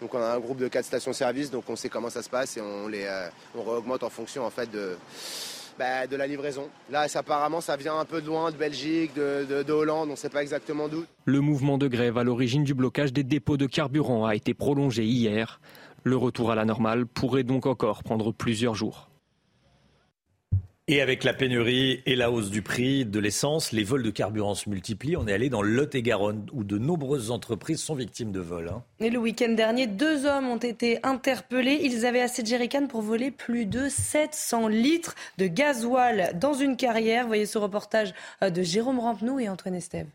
Donc 0.00 0.12
on 0.14 0.18
a 0.18 0.34
un 0.34 0.38
groupe 0.40 0.58
de 0.58 0.68
4 0.68 0.84
stations-service, 0.84 1.50
donc 1.50 1.64
on 1.68 1.76
sait 1.76 1.88
comment 1.88 2.10
ça 2.10 2.22
se 2.22 2.28
passe 2.28 2.56
et 2.56 2.60
on 2.60 2.88
les 2.88 3.04
euh, 3.04 3.28
on 3.56 3.62
réaugmente 3.62 4.02
en 4.02 4.10
fonction 4.10 4.44
en 4.44 4.50
fait 4.50 4.70
de, 4.70 4.96
bah, 5.78 6.06
de 6.06 6.16
la 6.16 6.26
livraison. 6.26 6.68
Là, 6.90 7.06
apparemment, 7.14 7.60
ça 7.60 7.76
vient 7.76 7.98
un 7.98 8.04
peu 8.04 8.20
de 8.20 8.26
loin, 8.26 8.50
de 8.50 8.56
Belgique, 8.56 9.14
de, 9.14 9.46
de, 9.48 9.62
de 9.62 9.72
Hollande, 9.72 10.08
on 10.08 10.12
ne 10.12 10.16
sait 10.16 10.28
pas 10.28 10.42
exactement 10.42 10.88
d'où. 10.88 11.04
Le 11.24 11.40
mouvement 11.40 11.78
de 11.78 11.86
grève 11.86 12.18
à 12.18 12.24
l'origine 12.24 12.64
du 12.64 12.74
blocage 12.74 13.12
des 13.12 13.24
dépôts 13.24 13.56
de 13.56 13.66
carburant 13.66 14.26
a 14.26 14.34
été 14.34 14.52
prolongé 14.52 15.04
hier. 15.04 15.60
Le 16.06 16.16
retour 16.18 16.50
à 16.50 16.54
la 16.54 16.66
normale 16.66 17.06
pourrait 17.06 17.44
donc 17.44 17.64
encore 17.64 18.02
prendre 18.02 18.30
plusieurs 18.30 18.74
jours. 18.74 19.08
Et 20.86 21.00
avec 21.00 21.24
la 21.24 21.32
pénurie 21.32 22.02
et 22.04 22.14
la 22.14 22.30
hausse 22.30 22.50
du 22.50 22.60
prix 22.60 23.06
de 23.06 23.18
l'essence, 23.18 23.72
les 23.72 23.84
vols 23.84 24.02
de 24.02 24.10
carburant 24.10 24.54
se 24.54 24.68
multiplient. 24.68 25.16
On 25.16 25.26
est 25.26 25.32
allé 25.32 25.48
dans 25.48 25.62
le 25.62 25.70
Lot-et-Garonne 25.70 26.44
où 26.52 26.62
de 26.62 26.76
nombreuses 26.76 27.30
entreprises 27.30 27.80
sont 27.80 27.94
victimes 27.94 28.32
de 28.32 28.40
vols. 28.40 28.68
Hein. 28.68 28.82
Et 29.00 29.08
le 29.08 29.18
week-end 29.18 29.48
dernier, 29.48 29.86
deux 29.86 30.26
hommes 30.26 30.46
ont 30.46 30.58
été 30.58 30.98
interpellés. 31.02 31.80
Ils 31.82 32.04
avaient 32.04 32.20
assez 32.20 32.42
de 32.42 32.48
jerrycan 32.48 32.86
pour 32.86 33.00
voler 33.00 33.30
plus 33.30 33.64
de 33.64 33.88
700 33.88 34.68
litres 34.68 35.14
de 35.38 35.46
gasoil 35.46 36.38
dans 36.38 36.52
une 36.52 36.76
carrière. 36.76 37.26
Voyez 37.26 37.46
ce 37.46 37.56
reportage 37.56 38.12
euh, 38.42 38.50
de 38.50 38.60
Jérôme 38.60 38.98
Rampenou 38.98 39.40
et 39.40 39.48
Antoine 39.48 39.76
Estève. 39.76 40.08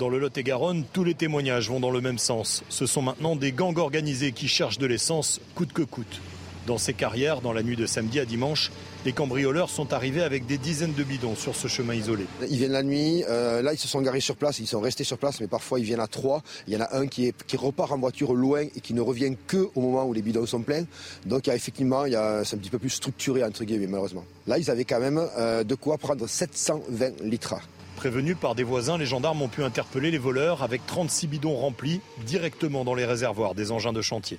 Dans 0.00 0.08
le 0.08 0.18
Lot-et-Garonne, 0.18 0.84
tous 0.92 1.04
les 1.04 1.14
témoignages 1.14 1.68
vont 1.68 1.78
dans 1.78 1.92
le 1.92 2.00
même 2.00 2.18
sens. 2.18 2.64
Ce 2.68 2.84
sont 2.84 3.00
maintenant 3.00 3.36
des 3.36 3.52
gangs 3.52 3.78
organisés 3.78 4.32
qui 4.32 4.48
cherchent 4.48 4.78
de 4.78 4.86
l'essence 4.86 5.40
coûte 5.54 5.72
que 5.72 5.82
coûte. 5.82 6.20
Dans 6.66 6.78
ces 6.78 6.94
carrières, 6.94 7.42
dans 7.42 7.52
la 7.52 7.62
nuit 7.62 7.76
de 7.76 7.86
samedi 7.86 8.18
à 8.18 8.24
dimanche, 8.24 8.72
les 9.04 9.12
cambrioleurs 9.12 9.70
sont 9.70 9.92
arrivés 9.92 10.22
avec 10.22 10.46
des 10.46 10.58
dizaines 10.58 10.94
de 10.94 11.04
bidons 11.04 11.36
sur 11.36 11.54
ce 11.54 11.68
chemin 11.68 11.94
isolé. 11.94 12.24
Ils 12.48 12.56
viennent 12.56 12.72
la 12.72 12.82
nuit, 12.82 13.22
euh, 13.28 13.62
là 13.62 13.72
ils 13.72 13.78
se 13.78 13.86
sont 13.86 14.00
garés 14.00 14.20
sur 14.20 14.34
place, 14.34 14.58
ils 14.58 14.66
sont 14.66 14.80
restés 14.80 15.04
sur 15.04 15.18
place, 15.18 15.40
mais 15.40 15.46
parfois 15.46 15.78
ils 15.78 15.84
viennent 15.84 16.00
à 16.00 16.08
trois. 16.08 16.42
Il 16.66 16.72
y 16.72 16.76
en 16.76 16.80
a 16.80 16.96
un 16.96 17.06
qui, 17.06 17.32
repart 17.54 17.92
en 17.92 17.98
voiture 17.98 18.34
loin 18.34 18.62
et 18.62 18.80
qui 18.80 18.94
ne 18.94 19.00
revient 19.00 19.36
que 19.46 19.68
au 19.74 19.80
moment 19.80 20.06
où 20.06 20.12
les 20.12 20.22
bidons 20.22 20.46
sont 20.46 20.62
pleins. 20.62 20.86
Donc 21.26 21.46
il 21.46 21.50
y 21.50 21.52
a 21.52 21.56
effectivement, 21.56 22.04
c'est 22.44 22.56
un 22.56 22.58
petit 22.58 22.70
peu 22.70 22.80
plus 22.80 22.90
structuré 22.90 23.44
entre 23.44 23.62
guillemets 23.62 23.86
malheureusement. 23.86 24.24
Là 24.48 24.58
ils 24.58 24.70
avaient 24.70 24.86
quand 24.86 25.00
même 25.00 25.22
euh, 25.38 25.62
de 25.62 25.74
quoi 25.76 25.98
prendre 25.98 26.26
720 26.26 27.20
litres. 27.20 27.56
Prévenus 27.96 28.36
par 28.38 28.54
des 28.54 28.64
voisins, 28.64 28.98
les 28.98 29.06
gendarmes 29.06 29.40
ont 29.42 29.48
pu 29.48 29.62
interpeller 29.62 30.10
les 30.10 30.18
voleurs 30.18 30.62
avec 30.62 30.86
36 30.86 31.26
bidons 31.26 31.56
remplis 31.56 32.00
directement 32.26 32.84
dans 32.84 32.94
les 32.94 33.04
réservoirs 33.04 33.54
des 33.54 33.70
engins 33.70 33.92
de 33.92 34.02
chantier. 34.02 34.38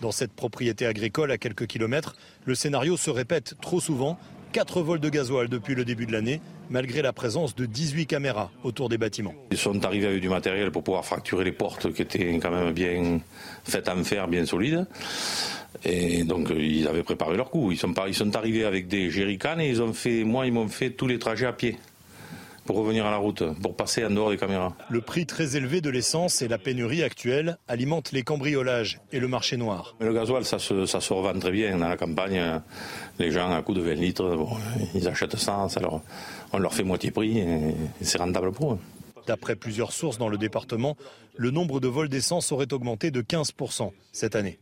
Dans 0.00 0.12
cette 0.12 0.32
propriété 0.32 0.86
agricole 0.86 1.30
à 1.30 1.38
quelques 1.38 1.66
kilomètres, 1.66 2.16
le 2.44 2.54
scénario 2.54 2.96
se 2.96 3.10
répète 3.10 3.54
trop 3.60 3.80
souvent. 3.80 4.18
Quatre 4.52 4.82
vols 4.82 5.00
de 5.00 5.08
gasoil 5.08 5.48
depuis 5.48 5.74
le 5.74 5.84
début 5.84 6.06
de 6.06 6.12
l'année, 6.12 6.40
malgré 6.70 7.02
la 7.02 7.12
présence 7.12 7.54
de 7.54 7.66
18 7.66 8.06
caméras 8.06 8.50
autour 8.64 8.88
des 8.88 8.98
bâtiments. 8.98 9.34
Ils 9.50 9.56
sont 9.56 9.84
arrivés 9.84 10.06
avec 10.06 10.20
du 10.20 10.28
matériel 10.28 10.70
pour 10.70 10.82
pouvoir 10.82 11.04
fracturer 11.04 11.44
les 11.44 11.52
portes 11.52 11.92
qui 11.92 12.02
étaient 12.02 12.38
quand 12.38 12.50
même 12.50 12.72
bien 12.72 13.20
faites 13.64 13.88
en 13.88 14.02
fer, 14.04 14.28
bien 14.28 14.44
solides. 14.44 14.86
Et 15.84 16.24
donc 16.24 16.50
ils 16.54 16.86
avaient 16.86 17.02
préparé 17.02 17.36
leur 17.36 17.50
coup. 17.50 17.72
Ils 17.72 17.78
sont, 17.78 17.94
ils 18.06 18.14
sont 18.14 18.36
arrivés 18.36 18.64
avec 18.64 18.88
des 18.88 19.10
jerrycans 19.10 19.58
et 19.58 19.68
ils 19.68 19.80
ont 19.80 19.92
fait, 19.92 20.24
moi 20.24 20.46
ils 20.46 20.52
m'ont 20.52 20.68
fait 20.68 20.90
tous 20.90 21.06
les 21.06 21.18
trajets 21.18 21.46
à 21.46 21.52
pied 21.52 21.78
pour 22.64 22.76
revenir 22.76 23.06
à 23.06 23.10
la 23.10 23.16
route, 23.16 23.42
pour 23.60 23.76
passer 23.76 24.04
en 24.04 24.10
dehors 24.10 24.30
des 24.30 24.36
caméras. 24.36 24.74
Le 24.88 25.00
prix 25.00 25.26
très 25.26 25.56
élevé 25.56 25.80
de 25.80 25.90
l'essence 25.90 26.42
et 26.42 26.48
la 26.48 26.58
pénurie 26.58 27.02
actuelle 27.02 27.58
alimentent 27.68 28.12
les 28.12 28.22
cambriolages 28.22 29.00
et 29.12 29.20
le 29.20 29.28
marché 29.28 29.56
noir. 29.56 29.96
Mais 30.00 30.06
le 30.06 30.14
gasoil, 30.14 30.44
ça 30.44 30.58
se, 30.58 30.86
ça 30.86 31.00
se 31.00 31.12
revend 31.12 31.38
très 31.38 31.50
bien. 31.50 31.76
Dans 31.76 31.88
la 31.88 31.96
campagne, 31.96 32.60
les 33.18 33.30
gens, 33.30 33.52
à 33.52 33.62
coup 33.62 33.74
de 33.74 33.80
20 33.80 33.94
litres, 33.94 34.36
bon, 34.36 34.48
ils 34.94 35.08
achètent 35.08 35.36
ça, 35.36 35.66
ça 35.68 35.80
leur, 35.80 36.00
on 36.52 36.58
leur 36.58 36.74
fait 36.74 36.84
moitié 36.84 37.10
prix 37.10 37.38
et 37.38 37.74
c'est 38.00 38.18
rentable 38.18 38.52
pour 38.52 38.74
eux. 38.74 38.78
D'après 39.26 39.54
plusieurs 39.54 39.92
sources 39.92 40.18
dans 40.18 40.28
le 40.28 40.36
département, 40.36 40.96
le 41.36 41.50
nombre 41.50 41.80
de 41.80 41.88
vols 41.88 42.08
d'essence 42.08 42.52
aurait 42.52 42.72
augmenté 42.72 43.10
de 43.10 43.22
15% 43.22 43.92
cette 44.10 44.36
année. 44.36 44.58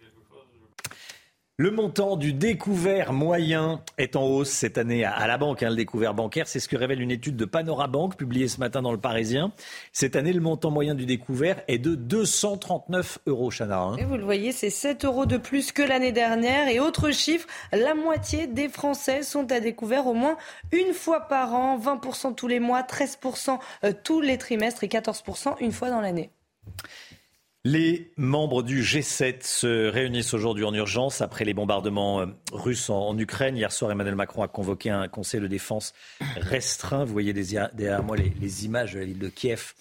Le 1.61 1.71
montant 1.71 2.17
du 2.17 2.33
découvert 2.33 3.13
moyen 3.13 3.83
est 3.99 4.17
en 4.17 4.25
hausse 4.25 4.49
cette 4.49 4.79
année 4.79 5.05
à 5.05 5.27
la 5.27 5.37
banque. 5.37 5.63
Hein, 5.63 5.69
le 5.69 5.77
découvert 5.77 6.15
bancaire, 6.15 6.49
c'est 6.49 6.59
ce 6.59 6.69
que 6.69 6.77
révèle 6.79 7.03
une 7.03 7.11
étude 7.11 7.37
de 7.37 7.45
Panorabank 7.45 8.17
publiée 8.17 8.49
ce 8.49 8.61
matin 8.61 8.81
dans 8.81 8.93
le 8.93 8.99
Parisien. 8.99 9.53
Cette 9.93 10.17
année, 10.17 10.33
le 10.33 10.41
montant 10.41 10.71
moyen 10.71 10.95
du 10.95 11.05
découvert 11.05 11.61
est 11.69 11.77
de 11.77 11.97
239 11.97 13.19
euros, 13.27 13.51
Chana. 13.51 13.79
Hein. 13.79 13.97
Vous 14.09 14.17
le 14.17 14.25
voyez, 14.25 14.53
c'est 14.53 14.71
7 14.71 15.05
euros 15.05 15.27
de 15.27 15.37
plus 15.37 15.71
que 15.71 15.83
l'année 15.83 16.13
dernière. 16.13 16.67
Et 16.69 16.81
autre 16.81 17.11
chiffre, 17.11 17.47
la 17.73 17.95
moitié 17.95 18.47
des 18.47 18.71
Français 18.71 19.23
sont 19.23 19.53
à 19.53 19.61
découvert 19.61 20.07
au 20.07 20.15
moins 20.15 20.39
une 20.73 20.95
fois 20.95 21.29
par 21.29 21.53
an, 21.55 21.79
20% 21.79 22.35
tous 22.37 22.49
les 22.49 22.59
mois, 22.59 22.81
13% 22.81 23.59
euh, 23.85 23.93
tous 24.03 24.23
les 24.23 24.39
trimestres 24.39 24.83
et 24.83 24.89
14% 24.89 25.57
une 25.61 25.73
fois 25.73 25.91
dans 25.91 26.01
l'année. 26.01 26.31
Les 27.67 28.11
membres 28.17 28.63
du 28.63 28.81
G7 28.81 29.43
se 29.43 29.87
réunissent 29.91 30.33
aujourd'hui 30.33 30.65
en 30.65 30.73
urgence 30.73 31.21
après 31.21 31.45
les 31.45 31.53
bombardements 31.53 32.23
euh, 32.23 32.27
russes 32.53 32.89
en, 32.89 33.19
Ukraine. 33.19 33.55
Hier 33.55 33.71
soir, 33.71 33.93
Emmanuel 33.93 34.15
Macron 34.15 34.43
a 34.43 34.49
convoqué 34.49 34.89
un 34.89 35.09
conseil 35.09 35.43
de 35.43 35.47
défense 35.47 35.93
restreint. 36.37 37.05
Vous 37.05 37.13
voyez 37.13 37.35
derrière 37.35 38.03
moi 38.03 38.17
les, 38.17 38.65
images 38.65 38.95
de 38.95 39.01
la 39.01 39.05
ville 39.05 39.19
de 39.19 39.29
Kiev 39.29 39.75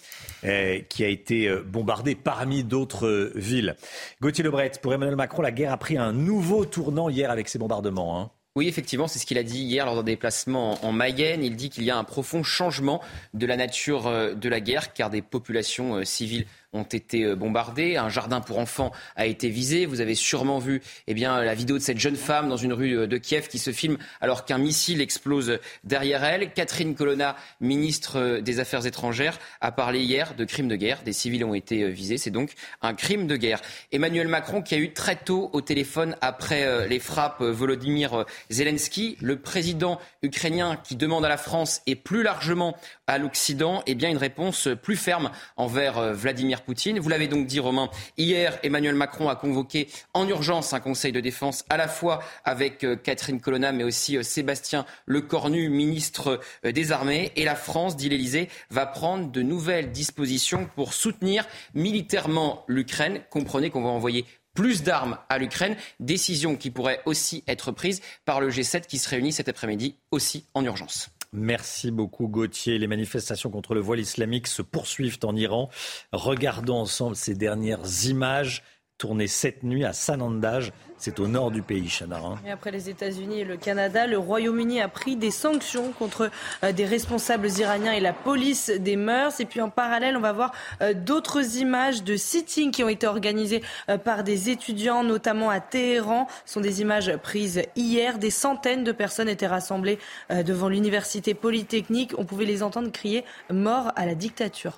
euh, 0.44 0.82
qui 0.90 1.06
a 1.06 1.08
été 1.08 1.48
euh, 1.48 1.64
bombardée 1.64 2.16
parmi 2.16 2.66
d'autres 2.66 3.32
villes. 3.36 3.78
Gauthier 4.20 4.44
Lebret, 4.44 4.74
pour 4.82 4.94
Emmanuel 4.94 5.16
Macron, 5.16 5.42
la 5.42 5.52
guerre 5.54 5.72
a 5.72 5.78
pris 5.78 5.98
un 5.98 6.12
nouveau 6.12 6.66
tournant 6.66 7.08
hier 7.08 7.32
avec 7.32 7.48
ces 7.48 7.60
bombardements. 7.60 8.20
Hein. 8.20 8.30
Oui, 8.58 8.68
effectivement, 8.68 9.08
c'est 9.08 9.20
ce 9.20 9.26
qu'il 9.26 9.38
a 9.38 9.44
dit 9.44 9.60
hier 9.60 9.86
lors 9.86 9.96
d'un 9.96 10.04
déplacement 10.04 10.84
en 10.84 10.92
Mayenne. 10.92 11.46
Il 11.46 11.56
dit 11.56 11.70
qu'il 11.70 11.86
y 11.86 11.92
a 11.92 11.98
un 11.98 12.04
profond 12.04 12.44
changement 12.44 13.00
de 13.34 13.46
la 13.46 13.56
nature 13.56 14.36
de 14.36 14.50
la 14.50 14.60
guerre, 14.60 14.92
car 14.92 15.10
des 15.10 15.22
populations 15.22 16.04
civiles 16.04 16.46
ont 16.74 16.84
été 16.84 17.24
euh, 17.24 17.36
bombardés. 17.36 17.98
Un 17.98 18.10
jardin 18.10 18.42
pour 18.42 18.60
enfants 18.60 18.92
a 19.16 19.26
été 19.26 19.50
visé. 19.50 19.86
Vous 19.86 20.02
avez 20.02 20.16
sûrement 20.16 20.60
vu 20.60 20.82
eh 21.08 21.14
bien, 21.14 21.42
la 21.42 21.56
vidéo 21.56 21.78
de 21.78 21.84
cette 21.84 22.00
jeune 22.00 22.16
femme 22.16 22.50
dans 22.50 22.58
une 22.58 22.74
rue 22.74 23.00
euh, 23.00 23.08
de 23.08 23.18
Kiev 23.18 23.48
qui 23.48 23.60
se 23.60 23.72
filme 23.72 23.98
alors 24.22 24.46
qu'un 24.46 24.58
missile 24.58 25.02
explose 25.02 25.60
derrière 25.84 26.24
elle. 26.24 26.52
Catherine 26.54 26.96
Colonna, 26.96 27.36
ministre 27.60 28.18
euh, 28.18 28.42
des 28.42 28.60
Affaires 28.60 28.86
étrangères, 28.86 29.40
a 29.62 29.72
parlé 29.72 30.02
hier 30.02 30.36
de 30.36 30.46
crimes 30.46 30.68
de 30.68 30.76
guerre. 30.76 31.02
Des 31.04 31.14
civils 31.14 31.44
ont 31.44 31.54
été 31.54 31.90
visés. 31.90 32.18
C'est 32.18 32.30
donc 32.30 32.54
un 32.82 32.94
crime 32.94 33.28
de 33.28 33.36
guerre. 33.36 33.62
Emmanuel 33.92 34.28
Macron 34.28 34.62
qui 34.62 34.76
a 34.76 34.78
eu 34.78 34.94
très 34.94 35.16
tôt 35.16 35.50
au 35.54 35.62
téléphone 35.62 36.16
après 36.22 36.88
les 36.88 37.00
frappes 37.00 37.42
Volodymyr 37.42 38.26
Zelensky, 38.50 39.18
le 39.22 39.40
président 39.40 40.00
ukrainien 40.22 40.78
qui 40.84 40.96
demande 40.96 41.26
à 41.26 41.30
la 41.30 41.38
France 41.38 41.82
et 41.88 41.96
plus 41.96 42.24
largement 42.24 42.76
à 43.08 43.18
l'Occident 43.18 43.84
eh 43.88 43.96
bien 43.96 44.10
une 44.10 44.18
réponse 44.18 44.68
plus 44.82 44.96
ferme 44.96 45.32
envers 45.58 46.14
Vladimir 46.14 46.59
Poutine. 46.62 47.00
Vous 47.00 47.10
l'avez 47.10 47.28
donc 47.28 47.48
dit, 47.48 47.60
Romain, 47.60 47.90
hier, 48.18 48.60
Emmanuel 48.64 48.96
Macron 48.96 49.30
a 49.30 49.36
convoqué 49.36 49.88
en 50.14 50.28
urgence 50.28 50.74
un 50.74 50.80
conseil 50.80 51.12
de 51.12 51.20
défense 51.20 51.66
à 51.70 51.78
la 51.78 51.88
fois 51.88 52.20
avec 52.44 52.84
euh, 52.84 52.96
Catherine 52.96 53.40
Colonna, 53.40 53.72
mais 53.72 53.84
aussi 53.84 54.18
euh, 54.18 54.24
Sébastien 54.24 54.86
Lecornu, 55.06 55.70
ministre 55.70 56.40
euh, 56.66 56.72
des 56.72 56.92
Armées. 56.92 57.32
Et 57.36 57.46
la 57.46 57.56
France, 57.56 57.96
dit 57.96 58.10
l'Elysée, 58.10 58.50
va 58.70 58.86
prendre 58.86 59.32
de 59.32 59.42
nouvelles 59.42 59.92
dispositions 59.92 60.70
pour 60.76 60.94
soutenir 60.94 61.46
militairement 61.74 62.64
l'Ukraine. 62.68 63.22
Comprenez 63.30 63.70
qu'on 63.70 63.84
va 63.84 63.90
envoyer 63.90 64.26
plus 64.54 64.84
d'armes 64.84 65.18
à 65.30 65.38
l'Ukraine, 65.38 65.76
décision 66.00 66.56
qui 66.56 66.72
pourrait 66.72 67.02
aussi 67.06 67.44
être 67.48 67.72
prise 67.72 68.02
par 68.26 68.42
le 68.42 68.50
G7 68.50 68.86
qui 68.88 68.98
se 68.98 69.08
réunit 69.08 69.32
cet 69.32 69.48
après-midi 69.48 69.96
aussi 70.12 70.46
en 70.54 70.66
urgence. 70.66 71.10
Merci 71.32 71.92
beaucoup 71.92 72.28
Gauthier. 72.28 72.80
Les 72.80 72.88
manifestations 72.88 73.52
contre 73.52 73.76
le 73.76 73.82
voile 73.82 74.00
islamique 74.00 74.48
se 74.48 74.64
poursuivent 74.64 75.20
en 75.24 75.36
Iran. 75.36 75.70
Regardons 76.12 76.78
ensemble 76.78 77.16
ces 77.16 77.36
dernières 77.36 78.06
images 78.06 78.64
tournées 79.00 79.28
cette 79.28 79.64
nuit 79.64 79.86
à 79.86 79.94
Sanandaj. 79.94 80.72
C'est 81.02 81.22
au 81.22 81.30
nord 81.30 81.50
du 81.50 81.62
pays, 81.62 81.88
Chanarin. 81.88 82.38
Et 82.46 82.52
après 82.52 82.72
les 82.72 82.90
États-Unis 82.90 83.40
et 83.40 83.46
le 83.46 83.56
Canada, 83.56 84.06
le 84.06 84.18
Royaume-Uni 84.18 84.82
a 84.82 84.90
pris 84.90 85.16
des 85.16 85.32
sanctions 85.32 85.94
contre 85.94 86.30
euh, 86.62 86.74
des 86.74 86.84
responsables 86.86 87.48
iraniens 87.58 87.94
et 87.94 88.02
la 88.02 88.12
police 88.12 88.70
des 88.70 88.98
mœurs. 88.98 89.40
Et 89.40 89.46
puis 89.46 89.62
en 89.62 89.70
parallèle, 89.70 90.18
on 90.18 90.20
va 90.20 90.34
voir 90.34 90.52
euh, 90.82 90.94
d'autres 90.94 91.56
images 91.56 92.04
de 92.04 92.18
sitting 92.18 92.72
qui 92.72 92.84
ont 92.84 92.90
été 92.90 93.08
organisées 93.08 93.64
euh, 93.88 93.98
par 93.98 94.26
des 94.26 94.50
étudiants, 94.50 95.06
notamment 95.06 95.50
à 95.50 95.62
Téhéran. 95.62 96.28
Ce 96.46 96.56
sont 96.56 96.62
des 96.62 96.82
images 96.82 97.16
prises 97.16 97.62
hier. 97.78 98.18
Des 98.18 98.32
centaines 98.32 98.84
de 98.84 98.92
personnes 98.92 99.30
étaient 99.30 99.48
rassemblées 99.48 100.00
devant 100.30 100.68
l'université 100.68 101.34
polytechnique. 101.34 102.12
On 102.18 102.26
pouvait 102.26 102.46
les 102.46 102.62
entendre 102.62 102.92
crier 102.92 103.24
mort 103.50 103.94
à 103.96 104.06
la 104.06 104.16
dictature. 104.16 104.78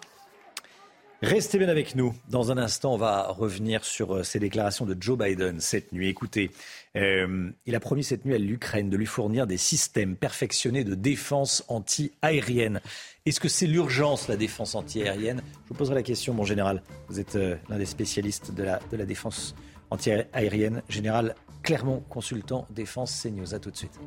Restez 1.22 1.60
bien 1.60 1.70
avec 1.70 1.96
nous. 1.96 2.16
Dans 2.30 2.52
un 2.52 2.58
instant, 2.58 2.96
on 2.96 2.98
va 2.98 3.28
revenir 3.28 3.86
sur 3.86 4.16
euh, 4.16 4.24
ces 4.24 4.40
déclarations 4.40 4.88
de 4.88 4.98
Joe 5.00 5.20
Biden 5.20 5.60
cette 5.60 5.92
nuit. 5.92 6.08
Écoutez, 6.08 6.50
euh, 6.96 7.52
il 7.68 7.76
a 7.76 7.80
promis 7.80 8.04
cette 8.04 8.26
nuit 8.26 8.34
à 8.34 8.40
l'Ukraine 8.40 8.90
de 8.90 8.98
lui 8.98 9.06
fournir 9.06 9.46
des 9.46 9.58
systèmes 9.58 10.16
perfectionnés 10.16 10.84
de 10.84 10.96
défense 10.96 11.64
anti-aérienne. 11.68 12.82
Est-ce 13.28 13.40
que 13.40 13.50
c'est 13.50 13.68
l'urgence, 13.68 14.30
la 14.30 14.36
défense 14.36 14.74
anti-aérienne? 14.74 15.44
Je 15.66 15.70
vous 15.70 15.76
poserai 15.76 15.94
la 15.94 16.02
question, 16.02 16.34
mon 16.34 16.44
général. 16.44 16.82
Vous 17.08 17.20
êtes 17.20 17.36
euh, 17.36 17.56
l'un 17.70 17.78
des 17.78 17.86
spécialistes 17.86 18.52
de 18.56 18.64
la, 18.64 18.80
de 18.92 18.98
la 18.98 19.06
défense 19.06 19.54
anti-aérienne. 19.92 20.82
Général 20.90 21.36
Clermont, 21.62 22.04
consultant 22.10 22.66
défense 22.72 23.22
CNews. 23.22 23.54
À 23.54 23.60
tout 23.60 23.70
de 23.70 23.78
suite. 23.78 24.00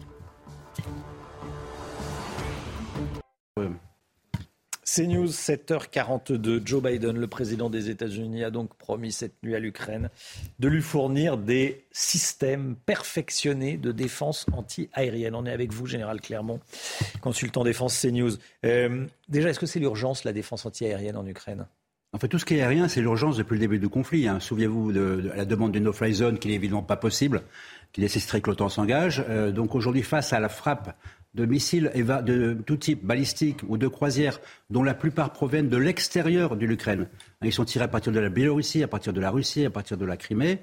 CNews, 4.94 5.26
7h42. 5.26 6.64
Joe 6.64 6.80
Biden, 6.80 7.18
le 7.18 7.26
président 7.26 7.68
des 7.68 7.90
États-Unis, 7.90 8.44
a 8.44 8.50
donc 8.50 8.74
promis 8.76 9.10
cette 9.10 9.42
nuit 9.42 9.56
à 9.56 9.58
l'Ukraine 9.58 10.08
de 10.60 10.68
lui 10.68 10.82
fournir 10.82 11.36
des 11.36 11.84
systèmes 11.90 12.76
perfectionnés 12.86 13.76
de 13.76 13.90
défense 13.90 14.46
anti-aérienne. 14.52 15.34
On 15.34 15.46
est 15.46 15.52
avec 15.52 15.72
vous, 15.72 15.86
Général 15.86 16.20
Clermont, 16.20 16.60
consultant 17.20 17.64
défense 17.64 18.00
CNews. 18.00 18.32
Euh, 18.64 19.06
déjà, 19.28 19.48
est-ce 19.48 19.58
que 19.58 19.66
c'est 19.66 19.80
l'urgence, 19.80 20.22
la 20.22 20.32
défense 20.32 20.64
anti-aérienne 20.64 21.16
en 21.16 21.26
Ukraine? 21.26 21.66
En 22.12 22.18
fait, 22.18 22.28
tout 22.28 22.38
ce 22.38 22.44
qui 22.44 22.54
est 22.54 22.60
aérien, 22.60 22.86
c'est 22.86 23.00
l'urgence 23.00 23.36
depuis 23.36 23.54
le 23.54 23.60
début 23.60 23.80
du 23.80 23.88
conflit. 23.88 24.28
Hein. 24.28 24.38
Souvenez-vous 24.38 24.92
de, 24.92 25.32
la 25.34 25.44
demande 25.44 25.72
d'une 25.72 25.82
no-fly 25.82 26.14
zone 26.14 26.38
qui 26.38 26.46
n'est 26.46 26.54
évidemment 26.54 26.84
pas 26.84 26.96
possible, 26.96 27.42
qui 27.92 28.00
nécessiterait 28.00 28.40
que 28.40 28.50
l'OTAN 28.50 28.68
s'engage. 28.68 29.24
Euh, 29.28 29.50
donc 29.50 29.74
aujourd'hui, 29.74 30.02
face 30.02 30.32
à 30.32 30.38
la 30.38 30.48
frappe 30.48 30.96
de 31.35 31.47
missiles 31.47 31.90
de 31.94 32.55
tout 32.65 32.77
type, 32.77 33.05
balistiques 33.05 33.61
ou 33.69 33.77
de 33.77 33.89
croisières, 33.89 34.40
dont 34.70 34.82
la 34.82 34.94
plupart 34.94 35.32
proviennent 35.32 35.69
de 35.69 35.77
l'extérieur 35.77 36.56
de 36.56 36.66
l'Ukraine. 36.66 37.09
Ils 37.43 37.52
sont 37.52 37.65
tirés 37.65 37.85
à 37.85 37.89
partir 37.89 38.12
de 38.12 38.20
la 38.20 38.28
Biélorussie, 38.28 38.82
à 38.82 38.89
partir 38.89 39.12
de 39.12 39.20
la 39.20 39.31
Russie, 39.31 39.65
à 39.65 39.70
partir 39.70 39.97
de 39.97 40.05
la 40.05 40.16
Crimée. 40.16 40.61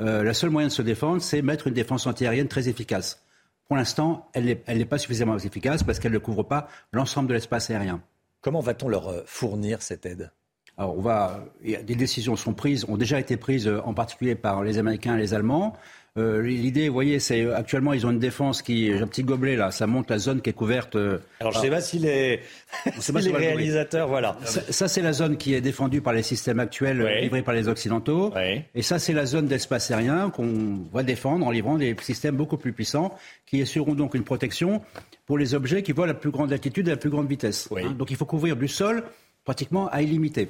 Euh, 0.00 0.24
la 0.24 0.34
seule 0.34 0.50
moyen 0.50 0.68
de 0.68 0.72
se 0.72 0.82
défendre, 0.82 1.22
c'est 1.22 1.42
mettre 1.42 1.66
une 1.66 1.74
défense 1.74 2.06
antiaérienne 2.06 2.48
très 2.48 2.68
efficace. 2.68 3.22
Pour 3.68 3.76
l'instant, 3.76 4.30
elle 4.34 4.44
n'est 4.44 4.84
pas 4.84 4.98
suffisamment 4.98 5.36
efficace 5.36 5.82
parce 5.82 5.98
qu'elle 5.98 6.12
ne 6.12 6.18
couvre 6.18 6.42
pas 6.42 6.68
l'ensemble 6.92 7.28
de 7.28 7.34
l'espace 7.34 7.70
aérien. 7.70 8.02
Comment 8.40 8.60
va-t-on 8.60 8.88
leur 8.88 9.08
euh, 9.08 9.22
fournir 9.26 9.82
cette 9.82 10.04
aide? 10.06 10.30
Alors, 10.76 10.98
on 10.98 11.00
va, 11.00 11.44
des 11.62 11.94
décisions 11.94 12.34
sont 12.34 12.52
prises, 12.52 12.84
ont 12.88 12.96
déjà 12.96 13.20
été 13.20 13.36
prises 13.36 13.68
euh, 13.68 13.80
en 13.84 13.94
particulier 13.94 14.34
par 14.34 14.64
les 14.64 14.78
Américains 14.78 15.16
et 15.16 15.20
les 15.20 15.32
Allemands. 15.32 15.76
Euh, 16.16 16.42
l'idée, 16.42 16.86
vous 16.86 16.94
voyez, 16.94 17.18
c'est 17.18 17.42
euh, 17.42 17.56
actuellement 17.56 17.92
ils 17.92 18.06
ont 18.06 18.12
une 18.12 18.20
défense 18.20 18.62
qui, 18.62 18.86
j'ai 18.86 19.00
un 19.02 19.06
petit 19.08 19.24
gobelet 19.24 19.56
là, 19.56 19.72
ça 19.72 19.88
montre 19.88 20.12
la 20.12 20.20
zone 20.20 20.42
qui 20.42 20.50
est 20.50 20.52
couverte. 20.52 20.94
Euh, 20.94 21.18
Alors 21.40 21.52
je 21.52 21.58
ne 21.58 21.64
sais 21.64 21.70
pas 21.70 21.80
si 21.80 21.98
les, 21.98 22.38
les 23.20 23.32
réalisateurs, 23.32 24.06
voilà. 24.06 24.36
Ça, 24.44 24.86
c'est 24.86 25.02
la 25.02 25.12
zone 25.12 25.36
qui 25.36 25.54
est 25.54 25.60
défendue 25.60 26.00
par 26.02 26.12
les 26.12 26.22
systèmes 26.22 26.60
actuels 26.60 27.04
livrés 27.20 27.42
par 27.42 27.52
les 27.52 27.66
occidentaux. 27.66 28.32
Et 28.76 28.82
ça 28.82 29.00
c'est 29.00 29.12
la 29.12 29.26
zone 29.26 29.48
d'espace 29.48 29.90
aérien 29.90 30.30
qu'on 30.30 30.84
va 30.92 31.02
défendre 31.02 31.44
en 31.44 31.50
livrant 31.50 31.78
des 31.78 31.96
systèmes 32.00 32.36
beaucoup 32.36 32.58
plus 32.58 32.72
puissants 32.72 33.18
qui 33.44 33.60
assureront 33.60 33.96
donc 33.96 34.14
une 34.14 34.22
protection 34.22 34.82
pour 35.26 35.36
les 35.36 35.56
objets 35.56 35.82
qui 35.82 35.90
voient 35.90 36.06
la 36.06 36.14
plus 36.14 36.30
grande 36.30 36.52
altitude 36.52 36.86
et 36.86 36.92
la 36.92 36.96
plus 36.96 37.10
grande 37.10 37.28
vitesse. 37.28 37.68
Hein. 37.76 37.90
donc 37.90 38.12
il 38.12 38.16
faut 38.16 38.24
couvrir 38.24 38.54
du 38.54 38.68
sol 38.68 39.02
pratiquement 39.44 39.88
à 39.88 40.00
illimité. 40.00 40.48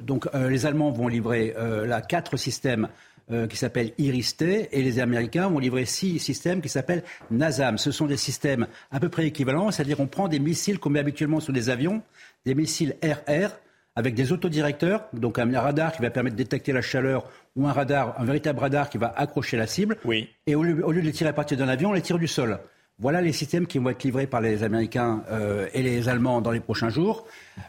donc 0.00 0.28
les 0.32 0.64
Allemands 0.64 0.92
vont 0.92 1.08
livrer 1.08 1.56
là 1.58 2.02
quatre 2.02 2.36
systèmes 2.36 2.86
euh, 3.32 3.46
qui 3.46 3.56
s'appelle 3.56 3.92
Iris-T 3.98 4.68
et 4.72 4.82
les 4.82 4.98
Américains 4.98 5.48
vont 5.48 5.58
livrer 5.58 5.84
six 5.84 6.18
systèmes 6.18 6.60
qui 6.60 6.68
s'appellent 6.68 7.04
NASAM. 7.30 7.78
Ce 7.78 7.90
sont 7.90 8.06
des 8.06 8.16
systèmes 8.16 8.66
à 8.90 9.00
peu 9.00 9.08
près 9.08 9.26
équivalents, 9.26 9.70
c'est-à-dire 9.70 10.00
on 10.00 10.06
prend 10.06 10.28
des 10.28 10.38
missiles 10.38 10.78
qu'on 10.78 10.90
met 10.90 10.98
habituellement 10.98 11.40
sur 11.40 11.52
des 11.52 11.70
avions, 11.70 12.02
des 12.44 12.54
missiles 12.54 12.96
RR 13.02 13.50
avec 13.96 14.14
des 14.14 14.32
autodirecteurs, 14.32 15.04
donc 15.12 15.38
un 15.38 15.60
radar 15.60 15.92
qui 15.92 16.02
va 16.02 16.10
permettre 16.10 16.36
de 16.36 16.42
détecter 16.42 16.72
la 16.72 16.82
chaleur 16.82 17.24
ou 17.56 17.66
un 17.66 17.72
radar, 17.72 18.14
un 18.18 18.24
véritable 18.24 18.60
radar 18.60 18.88
qui 18.88 18.98
va 18.98 19.12
accrocher 19.16 19.56
la 19.56 19.66
cible. 19.66 19.96
Oui. 20.04 20.28
Et 20.46 20.54
au 20.54 20.62
lieu, 20.62 20.74
de 20.74 21.00
les 21.00 21.12
tirer 21.12 21.30
à 21.30 21.32
partir 21.32 21.58
d'un 21.58 21.68
avion, 21.68 21.90
on 21.90 21.92
les 21.92 22.02
tire 22.02 22.18
du 22.18 22.28
sol. 22.28 22.58
Voilà 23.00 23.22
les 23.22 23.32
systèmes 23.32 23.66
qui 23.66 23.78
vont 23.78 23.88
être 23.88 24.04
livrés 24.04 24.26
par 24.26 24.42
les 24.42 24.62
Américains 24.62 25.24
euh, 25.30 25.66
et 25.72 25.82
les 25.82 26.10
Allemands 26.10 26.42
dans 26.42 26.50
les 26.50 26.60
prochains 26.60 26.90
jours. 26.90 27.26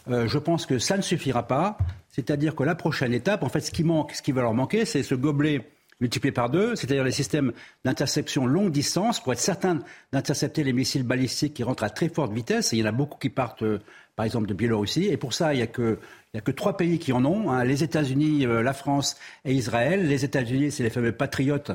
Euh, 0.10 0.28
je 0.28 0.38
pense 0.38 0.66
que 0.66 0.78
ça 0.78 0.98
ne 0.98 1.02
suffira 1.02 1.48
pas. 1.48 1.78
C'est-à-dire 2.10 2.54
que 2.54 2.64
la 2.64 2.76
prochaine 2.76 3.14
étape, 3.14 3.42
en 3.44 3.48
fait, 3.48 3.62
ce 3.62 3.72
qui 3.72 3.86
manque, 3.86 4.12
ce 4.12 4.22
qui 4.22 4.34
va 4.34 4.42
leur 4.42 4.54
manquer, 4.54 4.84
c'est 4.84 5.04
ce 5.04 5.16
gobelet 5.16 5.62
multiplié 6.02 6.34
par 6.34 6.50
deux, 6.50 6.76
c'est-à-dire 6.76 7.06
les 7.06 7.12
systèmes 7.12 7.54
d'interception 7.86 8.46
longue 8.46 8.72
distance 8.72 9.22
pour 9.22 9.32
être 9.32 9.40
certain 9.40 9.80
d'intercepter 10.12 10.66
les 10.66 10.74
missiles 10.74 11.04
balistiques 11.04 11.54
qui 11.54 11.64
rentrent 11.64 11.84
à 11.84 11.92
très 11.92 12.10
forte 12.10 12.34
vitesse. 12.34 12.74
il 12.74 12.80
y 12.80 12.84
en 12.84 12.88
a 12.88 12.92
beaucoup 12.92 13.18
qui 13.18 13.30
partent, 13.30 13.64
euh, 13.64 13.80
par 14.18 14.26
exemple, 14.26 14.48
de 14.48 14.54
Biélorussie. 14.54 15.06
Et 15.06 15.16
pour 15.16 15.34
ça, 15.34 15.54
il 15.54 15.58
n'y 15.58 15.64
a 15.64 15.68
que 15.68 16.52
trois 16.52 16.76
pays 16.76 17.00
qui 17.00 17.14
en 17.14 17.24
ont, 17.24 17.52
hein, 17.52 17.64
les 17.64 17.86
États-Unis, 17.86 18.46
la 18.46 18.74
France 18.74 19.16
et 19.46 19.54
Israël. 19.54 20.10
Les 20.10 20.26
États-Unis, 20.26 20.72
c'est 20.72 20.84
les 20.84 20.90
fameux 20.90 21.14
patriotes 21.14 21.72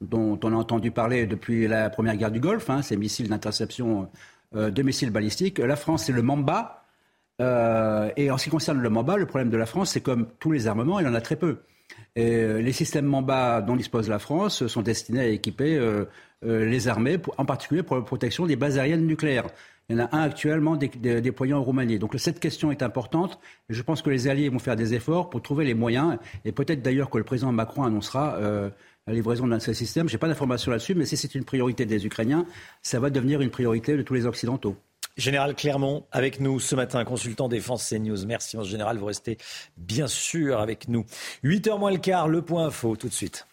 dont 0.00 0.38
on 0.42 0.52
a 0.52 0.56
entendu 0.56 0.90
parler 0.90 1.26
depuis 1.26 1.66
la 1.68 1.90
première 1.90 2.16
guerre 2.16 2.30
du 2.30 2.40
Golfe, 2.40 2.70
hein, 2.70 2.82
ces 2.82 2.96
missiles 2.96 3.28
d'interception 3.28 4.08
de 4.54 4.82
missiles 4.82 5.10
balistiques. 5.10 5.58
La 5.58 5.76
France, 5.76 6.04
c'est 6.04 6.12
le 6.12 6.22
Mamba. 6.22 6.84
et 7.40 8.30
en 8.30 8.38
ce 8.38 8.44
qui 8.44 8.50
concerne 8.50 8.80
le 8.80 8.90
Mamba, 8.90 9.16
le 9.16 9.26
problème 9.26 9.50
de 9.50 9.56
la 9.56 9.66
France, 9.66 9.90
c'est 9.90 10.00
comme 10.00 10.28
tous 10.38 10.52
les 10.52 10.66
armements, 10.66 11.00
il 11.00 11.06
en 11.06 11.14
a 11.14 11.20
très 11.20 11.36
peu. 11.36 11.58
Et 12.14 12.62
les 12.62 12.72
systèmes 12.72 13.06
Mamba 13.06 13.60
dont 13.60 13.76
dispose 13.76 14.08
la 14.08 14.18
France 14.18 14.66
sont 14.66 14.82
destinés 14.82 15.20
à 15.20 15.26
équiper 15.26 15.78
les 16.42 16.88
armées, 16.88 17.18
en 17.38 17.44
particulier 17.44 17.82
pour 17.82 17.96
la 17.96 18.02
protection 18.02 18.46
des 18.46 18.56
bases 18.56 18.78
aériennes 18.78 19.06
nucléaires. 19.06 19.46
Il 19.88 19.96
y 19.96 20.00
en 20.00 20.06
a 20.06 20.16
un 20.16 20.22
actuellement 20.22 20.76
déployé 20.76 21.52
en 21.52 21.62
Roumanie. 21.62 21.98
Donc 21.98 22.14
cette 22.18 22.40
question 22.40 22.72
est 22.72 22.82
importante. 22.82 23.38
je 23.68 23.82
pense 23.82 24.02
que 24.02 24.10
les 24.10 24.26
Alliés 24.26 24.48
vont 24.48 24.58
faire 24.58 24.74
des 24.74 24.94
efforts 24.94 25.30
pour 25.30 25.42
trouver 25.42 25.64
les 25.64 25.74
moyens. 25.74 26.18
Et 26.44 26.52
peut-être 26.52 26.82
d'ailleurs 26.82 27.08
que 27.08 27.18
le 27.18 27.24
président 27.24 27.52
Macron 27.52 27.84
annoncera 27.84 28.36
euh, 28.36 28.68
la 29.06 29.14
livraison 29.14 29.46
d'un 29.46 29.58
de 29.58 29.62
ces 29.62 29.74
systèmes. 29.74 30.08
Je 30.08 30.14
n'ai 30.14 30.18
pas 30.18 30.26
d'informations 30.26 30.72
là-dessus, 30.72 30.96
mais 30.96 31.04
si 31.04 31.16
c'est 31.16 31.34
une 31.36 31.44
priorité 31.44 31.86
des 31.86 32.04
Ukrainiens, 32.04 32.46
ça 32.82 32.98
va 32.98 33.10
devenir 33.10 33.40
une 33.40 33.50
priorité 33.50 33.96
de 33.96 34.02
tous 34.02 34.14
les 34.14 34.26
Occidentaux. 34.26 34.76
Général 35.16 35.54
Clermont, 35.54 36.04
avec 36.10 36.40
nous 36.40 36.60
ce 36.60 36.74
matin, 36.74 37.04
consultant 37.04 37.48
défense 37.48 37.88
CNews. 37.88 38.26
Merci, 38.26 38.56
mon 38.56 38.64
général. 38.64 38.98
Vous 38.98 39.06
restez 39.06 39.38
bien 39.76 40.08
sûr 40.08 40.60
avec 40.60 40.88
nous. 40.88 41.06
8h 41.44 41.78
moins 41.78 41.90
le 41.90 41.98
quart, 41.98 42.28
le 42.28 42.42
point 42.42 42.66
info, 42.66 42.96
tout 42.96 43.08
de 43.08 43.14
suite. 43.14 43.46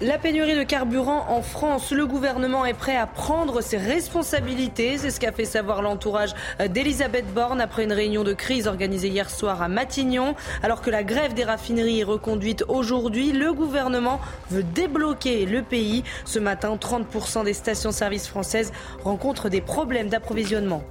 La 0.00 0.16
pénurie 0.16 0.54
de 0.54 0.62
carburant 0.62 1.26
en 1.28 1.42
France, 1.42 1.90
le 1.90 2.06
gouvernement 2.06 2.64
est 2.64 2.72
prêt 2.72 2.96
à 2.96 3.08
prendre 3.08 3.60
ses 3.60 3.78
responsabilités. 3.78 4.96
C'est 4.96 5.10
ce 5.10 5.18
qu'a 5.18 5.32
fait 5.32 5.44
savoir 5.44 5.82
l'entourage 5.82 6.36
d'Elisabeth 6.70 7.26
Borne 7.34 7.60
après 7.60 7.82
une 7.82 7.92
réunion 7.92 8.22
de 8.22 8.32
crise 8.32 8.68
organisée 8.68 9.08
hier 9.08 9.28
soir 9.28 9.60
à 9.60 9.66
Matignon. 9.66 10.36
Alors 10.62 10.82
que 10.82 10.90
la 10.90 11.02
grève 11.02 11.34
des 11.34 11.42
raffineries 11.42 11.98
est 11.98 12.04
reconduite 12.04 12.64
aujourd'hui, 12.68 13.32
le 13.32 13.52
gouvernement 13.52 14.20
veut 14.52 14.62
débloquer 14.62 15.46
le 15.46 15.62
pays. 15.62 16.04
Ce 16.24 16.38
matin, 16.38 16.78
30% 16.80 17.42
des 17.42 17.52
stations-service 17.52 18.28
françaises 18.28 18.72
rencontrent 19.02 19.48
des 19.48 19.60
problèmes 19.60 20.08
d'approvisionnement. 20.08 20.84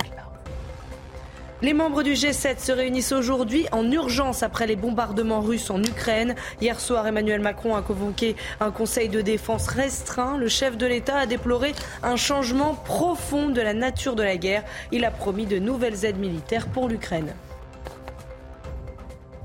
Les 1.63 1.73
membres 1.73 2.03
du 2.03 2.13
G7 2.13 2.59
se 2.59 2.71
réunissent 2.71 3.11
aujourd'hui 3.11 3.65
en 3.71 3.91
urgence 3.91 4.43
après 4.43 4.67
les 4.67 4.75
bombardements 4.75 5.41
russes 5.41 5.71
en 5.71 5.81
Ukraine. 5.81 6.35
Hier 6.61 6.79
soir, 6.79 7.07
Emmanuel 7.07 7.41
Macron 7.41 7.75
a 7.75 7.81
convoqué 7.81 8.35
un 8.59 8.69
conseil 8.69 9.09
de 9.09 9.21
défense 9.21 9.67
restreint. 9.67 10.37
Le 10.37 10.49
chef 10.49 10.77
de 10.77 10.85
l'État 10.85 11.17
a 11.17 11.25
déploré 11.25 11.73
un 12.03 12.15
changement 12.15 12.75
profond 12.75 13.49
de 13.49 13.61
la 13.61 13.73
nature 13.73 14.15
de 14.15 14.21
la 14.21 14.37
guerre. 14.37 14.63
Il 14.91 15.03
a 15.03 15.09
promis 15.09 15.47
de 15.47 15.57
nouvelles 15.57 16.05
aides 16.05 16.19
militaires 16.19 16.67
pour 16.67 16.89
l'Ukraine. 16.89 17.33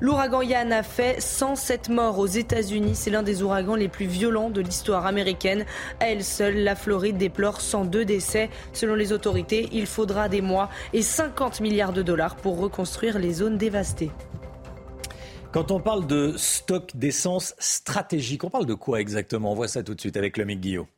L'ouragan 0.03 0.43
Yann 0.43 0.73
a 0.73 0.83
fait 0.83 1.21
107 1.21 1.89
morts 1.89 2.19
aux 2.19 2.27
États-Unis. 2.27 2.97
C'est 2.97 3.11
l'un 3.11 3.23
des 3.23 3.45
ouragans 3.45 3.77
les 3.77 3.87
plus 3.87 4.07
violents 4.07 4.51
de 4.51 4.61
l'histoire 4.61 5.07
américaine. 5.07 5.65
À 6.01 6.09
elle 6.09 6.25
seule, 6.25 6.57
la 6.57 6.75
Floride 6.75 7.19
déplore 7.19 7.61
102 7.61 8.05
décès. 8.05 8.51
Selon 8.73 8.97
les 8.97 9.13
autorités, 9.13 9.69
il 9.71 9.87
faudra 9.87 10.29
des 10.29 10.41
mois 10.41 10.71
et 10.93 11.03
50 11.03 11.61
milliards 11.61 11.93
de 11.93 12.03
dollars 12.03 12.35
pour 12.35 12.59
reconstruire 12.59 13.21
les 13.21 13.33
zones 13.33 13.59
dévastées. 13.59 14.11
Quand 15.53 15.71
on 15.71 15.79
parle 15.79 16.05
de 16.09 16.35
stock 16.37 16.97
d'essence 16.97 17.55
stratégique, 17.61 18.43
on 18.43 18.51
parle 18.51 18.67
de 18.67 18.75
quoi 18.75 19.01
exactement? 19.01 19.53
On 19.53 19.55
voit 19.55 19.69
ça 19.69 19.85
tout 19.85 19.95
de 19.95 20.01
suite 20.01 20.17
avec 20.17 20.37
le 20.37 20.45
Guillaume. 20.47 20.89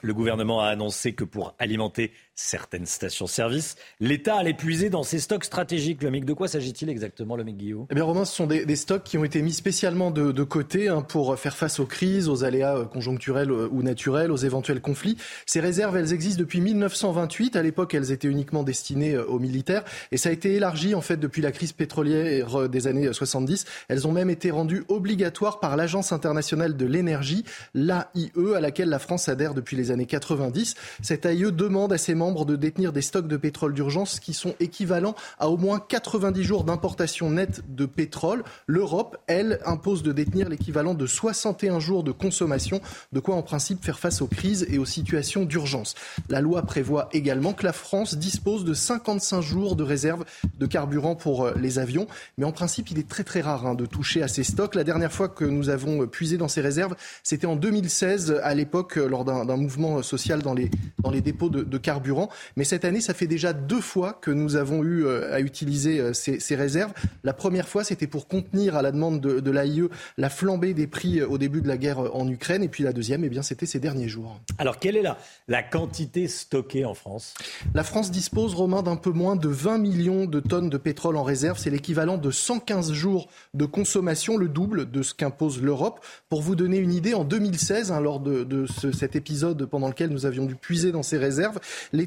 Le 0.00 0.14
gouvernement 0.14 0.60
a 0.60 0.68
annoncé 0.68 1.12
que 1.12 1.24
pour 1.24 1.54
alimenter 1.58 2.12
certaines 2.38 2.86
stations-service. 2.86 3.74
L'État 3.98 4.36
allait 4.36 4.54
puiser 4.54 4.90
dans 4.90 5.02
ses 5.02 5.18
stocks 5.18 5.44
stratégiques. 5.44 6.04
Le 6.04 6.10
MIG, 6.10 6.24
de 6.24 6.32
quoi 6.32 6.46
s'agit-il 6.46 6.88
exactement, 6.88 7.34
le 7.34 7.42
MIG 7.42 7.56
Guillaume? 7.56 7.86
Eh 7.90 7.94
bien, 7.96 8.04
Romain, 8.04 8.24
ce 8.24 8.32
sont 8.32 8.46
des, 8.46 8.76
stocks 8.76 9.02
qui 9.02 9.18
ont 9.18 9.24
été 9.24 9.42
mis 9.42 9.52
spécialement 9.52 10.12
de, 10.12 10.42
côté 10.44 10.86
hein, 10.86 11.02
pour 11.02 11.36
faire 11.36 11.56
face 11.56 11.80
aux 11.80 11.84
crises, 11.84 12.28
aux 12.28 12.44
aléas 12.44 12.76
euh, 12.76 12.84
conjoncturels 12.84 13.50
euh, 13.50 13.68
ou 13.72 13.82
naturels, 13.82 14.30
aux 14.30 14.36
éventuels 14.36 14.80
conflits. 14.80 15.16
Ces 15.46 15.58
réserves, 15.58 15.96
elles 15.96 16.12
existent 16.12 16.38
depuis 16.38 16.60
1928. 16.60 17.56
À 17.56 17.62
l'époque, 17.62 17.92
elles 17.94 18.12
étaient 18.12 18.28
uniquement 18.28 18.62
destinées 18.62 19.14
euh, 19.14 19.26
aux 19.26 19.40
militaires. 19.40 19.82
Et 20.12 20.16
ça 20.16 20.28
a 20.28 20.32
été 20.32 20.54
élargi, 20.54 20.94
en 20.94 21.00
fait, 21.00 21.16
depuis 21.16 21.42
la 21.42 21.50
crise 21.50 21.72
pétrolière 21.72 22.68
des 22.68 22.86
années 22.86 23.12
70. 23.12 23.64
Elles 23.88 24.06
ont 24.06 24.12
même 24.12 24.30
été 24.30 24.52
rendues 24.52 24.84
obligatoires 24.86 25.58
par 25.58 25.76
l'Agence 25.76 26.12
internationale 26.12 26.76
de 26.76 26.86
l'énergie, 26.86 27.44
l'AIE, 27.74 28.30
à 28.54 28.60
laquelle 28.60 28.90
la 28.90 29.00
France 29.00 29.28
adhère 29.28 29.54
depuis 29.54 29.76
les 29.76 29.90
années 29.90 30.06
90. 30.06 30.76
Cette 31.02 31.26
AIE 31.26 31.50
demande 31.50 31.92
à 31.92 31.98
ses 31.98 32.14
membres 32.14 32.27
de 32.32 32.56
détenir 32.56 32.92
des 32.92 33.02
stocks 33.02 33.28
de 33.28 33.36
pétrole 33.36 33.74
d'urgence 33.74 34.20
qui 34.20 34.34
sont 34.34 34.54
équivalents 34.60 35.14
à 35.38 35.48
au 35.48 35.56
moins 35.56 35.80
90 35.80 36.42
jours 36.44 36.64
d'importation 36.64 37.30
nette 37.30 37.62
de 37.74 37.86
pétrole. 37.86 38.44
L'Europe, 38.66 39.16
elle, 39.26 39.60
impose 39.64 40.02
de 40.02 40.12
détenir 40.12 40.48
l'équivalent 40.48 40.94
de 40.94 41.06
61 41.06 41.80
jours 41.80 42.04
de 42.04 42.12
consommation, 42.12 42.80
de 43.12 43.20
quoi 43.20 43.34
en 43.34 43.42
principe 43.42 43.84
faire 43.84 43.98
face 43.98 44.20
aux 44.22 44.26
crises 44.26 44.66
et 44.70 44.78
aux 44.78 44.84
situations 44.84 45.44
d'urgence. 45.44 45.94
La 46.28 46.40
loi 46.40 46.62
prévoit 46.62 47.08
également 47.12 47.52
que 47.52 47.64
la 47.64 47.72
France 47.72 48.16
dispose 48.16 48.64
de 48.64 48.74
55 48.74 49.40
jours 49.40 49.76
de 49.76 49.82
réserve 49.82 50.24
de 50.58 50.66
carburant 50.66 51.14
pour 51.14 51.46
euh, 51.46 51.54
les 51.60 51.78
avions, 51.78 52.06
mais 52.36 52.44
en 52.44 52.52
principe, 52.52 52.90
il 52.90 52.98
est 52.98 53.08
très 53.08 53.24
très 53.24 53.40
rare 53.40 53.66
hein, 53.66 53.74
de 53.74 53.86
toucher 53.86 54.22
à 54.22 54.28
ces 54.28 54.44
stocks. 54.44 54.74
La 54.74 54.84
dernière 54.84 55.12
fois 55.12 55.28
que 55.28 55.44
nous 55.44 55.68
avons 55.68 56.02
euh, 56.02 56.06
puisé 56.06 56.36
dans 56.36 56.48
ces 56.48 56.60
réserves, 56.60 56.94
c'était 57.22 57.46
en 57.46 57.56
2016, 57.56 58.40
à 58.42 58.54
l'époque, 58.54 58.98
euh, 58.98 59.06
lors 59.06 59.24
d'un 59.24 59.56
mouvement 59.56 60.02
social 60.02 60.42
dans 60.42 60.54
les, 60.54 60.70
dans 60.98 61.10
les 61.10 61.20
dépôts 61.20 61.48
de, 61.48 61.62
de 61.62 61.78
carburant. 61.78 62.17
Mais 62.56 62.64
cette 62.64 62.84
année, 62.84 63.00
ça 63.00 63.14
fait 63.14 63.26
déjà 63.26 63.52
deux 63.52 63.80
fois 63.80 64.12
que 64.12 64.30
nous 64.30 64.56
avons 64.56 64.82
eu 64.82 65.04
euh, 65.04 65.32
à 65.32 65.40
utiliser 65.40 66.00
euh, 66.00 66.12
ces, 66.12 66.56
réserves. 66.56 66.92
La 67.24 67.32
première 67.32 67.68
fois, 67.68 67.84
c'était 67.84 68.06
pour 68.06 68.26
contenir 68.26 68.76
à 68.76 68.82
la 68.82 68.90
demande 68.90 69.20
de, 69.20 69.40
de 69.40 69.50
l'AIE 69.50 69.88
la 70.16 70.30
flambée 70.30 70.74
des 70.74 70.86
prix 70.86 71.20
euh, 71.20 71.28
au 71.28 71.38
début 71.38 71.60
de 71.60 71.68
la 71.68 71.76
guerre 71.76 72.14
en 72.14 72.28
Ukraine. 72.28 72.62
Et 72.62 72.68
puis 72.68 72.84
la 72.84 72.92
deuxième, 72.92 73.24
eh 73.24 73.28
bien, 73.28 73.42
c'était 73.42 73.66
ces 73.66 73.80
derniers 73.80 74.08
jours. 74.08 74.40
Alors, 74.58 74.78
quelle 74.78 74.96
est 74.96 75.02
la, 75.02 75.18
la 75.46 75.62
quantité 75.62 76.26
stockée 76.28 76.84
en 76.84 76.94
France? 76.94 77.34
La 77.74 77.84
France 77.84 78.10
dispose, 78.10 78.54
Romain, 78.54 78.82
d'un 78.82 78.96
peu 78.96 79.10
moins 79.10 79.36
de 79.36 79.48
20 79.48 79.78
millions 79.78 80.24
de 80.24 80.40
tonnes 80.40 80.70
de 80.70 80.78
pétrole 80.78 81.16
en 81.16 81.22
réserve. 81.22 81.58
C'est 81.58 81.70
l'équivalent 81.70 82.18
de 82.18 82.30
115 82.30 82.92
jours 82.92 83.28
de 83.54 83.66
consommation, 83.66 84.36
le 84.36 84.48
double 84.48 84.90
de 84.90 85.02
ce 85.02 85.14
qu'impose 85.14 85.62
l'Europe. 85.62 86.04
Pour 86.28 86.42
vous 86.42 86.56
donner 86.56 86.78
une 86.78 86.92
idée, 86.92 87.14
en 87.14 87.24
2016, 87.24 87.92
hein, 87.92 88.00
lors 88.00 88.20
de, 88.20 88.44
de 88.44 88.66
cet 88.66 89.16
épisode 89.16 89.66
pendant 89.66 89.88
lequel 89.88 90.10
nous 90.10 90.26
avions 90.26 90.46
dû 90.46 90.54
puiser 90.54 90.92
dans 90.92 91.02
ces 91.02 91.18
réserves, 91.18 91.58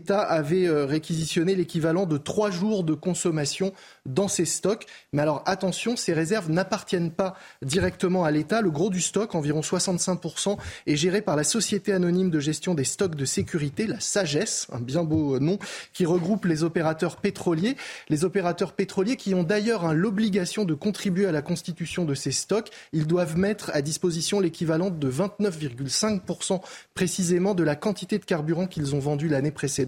l'État 0.01 0.21
avait 0.21 0.65
euh, 0.65 0.87
réquisitionné 0.87 1.53
l'équivalent 1.53 2.07
de 2.07 2.17
trois 2.17 2.49
jours 2.49 2.83
de 2.83 2.95
consommation 2.95 3.71
dans 4.07 4.27
ses 4.27 4.45
stocks. 4.45 4.87
Mais 5.13 5.21
alors 5.21 5.43
attention, 5.45 5.95
ces 5.95 6.11
réserves 6.11 6.49
n'appartiennent 6.49 7.11
pas 7.11 7.35
directement 7.61 8.23
à 8.23 8.31
l'État. 8.31 8.61
Le 8.61 8.71
gros 8.71 8.89
du 8.89 8.99
stock, 8.99 9.35
environ 9.35 9.61
65%, 9.61 10.57
est 10.87 10.95
géré 10.95 11.21
par 11.21 11.35
la 11.35 11.43
Société 11.43 11.93
anonyme 11.93 12.31
de 12.31 12.39
gestion 12.39 12.73
des 12.73 12.83
stocks 12.83 13.13
de 13.13 13.25
sécurité, 13.25 13.85
la 13.85 13.99
SAGES, 13.99 14.69
un 14.71 14.79
bien 14.79 15.03
beau 15.03 15.39
nom, 15.39 15.59
qui 15.93 16.07
regroupe 16.07 16.45
les 16.45 16.63
opérateurs 16.63 17.17
pétroliers. 17.17 17.75
Les 18.09 18.25
opérateurs 18.25 18.73
pétroliers 18.73 19.17
qui 19.17 19.35
ont 19.35 19.43
d'ailleurs 19.43 19.85
hein, 19.85 19.93
l'obligation 19.93 20.65
de 20.65 20.73
contribuer 20.73 21.27
à 21.27 21.31
la 21.31 21.43
constitution 21.43 22.05
de 22.05 22.15
ces 22.15 22.31
stocks. 22.31 22.71
Ils 22.91 23.05
doivent 23.05 23.37
mettre 23.37 23.69
à 23.75 23.83
disposition 23.83 24.39
l'équivalent 24.39 24.89
de 24.89 25.11
29,5% 25.11 26.59
précisément 26.95 27.53
de 27.53 27.61
la 27.61 27.75
quantité 27.75 28.17
de 28.17 28.25
carburant 28.25 28.65
qu'ils 28.65 28.95
ont 28.95 28.99
vendu 28.99 29.27
l'année 29.27 29.51
précédente. 29.51 29.80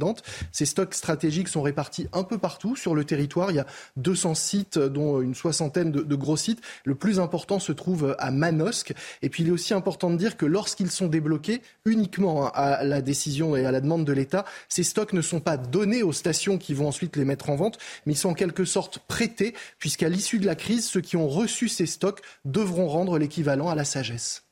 Ces 0.52 0.66
stocks 0.66 0.94
stratégiques 0.94 1.48
sont 1.48 1.62
répartis 1.62 2.08
un 2.14 2.24
peu 2.24 2.38
partout 2.38 2.76
sur 2.76 2.96
le 2.96 3.04
territoire. 3.04 3.52
Il 3.52 3.56
y 3.56 3.60
a 3.60 3.66
200 3.98 4.36
sites, 4.36 4.80
dont 4.80 5.22
une 5.22 5.36
soixantaine 5.36 5.92
de, 5.92 6.16
gros 6.16 6.38
sites. 6.38 6.62
Le 6.86 6.96
plus 6.96 7.20
important 7.20 7.60
se 7.60 7.72
trouve 7.72 8.16
à 8.20 8.32
Manosque. 8.32 8.94
Et 9.22 9.30
puis 9.30 9.44
il 9.44 9.50
est 9.50 9.52
aussi 9.52 9.74
important 9.74 10.10
de 10.10 10.16
dire 10.16 10.38
que 10.38 10.46
lorsqu'ils 10.46 10.92
sont 10.92 11.08
débloqués, 11.08 11.62
uniquement 11.86 12.50
à 12.52 12.84
la 12.84 13.02
décision 13.02 13.56
et 13.56 13.66
à 13.66 13.72
la 13.72 13.82
demande 13.82 14.06
de 14.06 14.14
l'État, 14.14 14.46
ces 14.70 14.84
stocks 14.84 15.14
ne 15.14 15.22
sont 15.22 15.40
pas 15.40 15.58
donnés 15.58 16.04
aux 16.04 16.14
stations 16.14 16.58
qui 16.58 16.74
vont 16.74 16.88
ensuite 16.88 17.16
les 17.16 17.26
mettre 17.26 17.50
en 17.50 17.56
vente, 17.56 17.78
mais 18.06 18.14
ils 18.14 18.18
sont 18.18 18.30
en 18.30 18.34
quelque 18.34 18.66
sorte 18.66 19.00
prêtés, 19.00 19.54
puisqu'à 19.80 20.10
l'issue 20.10 20.40
de 20.40 20.46
la 20.46 20.56
crise, 20.56 20.86
ceux 20.86 21.02
qui 21.02 21.18
ont 21.18 21.28
reçu 21.28 21.68
ces 21.70 21.86
stocks 21.86 22.22
devront 22.46 22.88
rendre 22.88 23.18
l'équivalent 23.18 23.70
à 23.70 23.76
la 23.76 23.86
sagesse. 23.86 24.44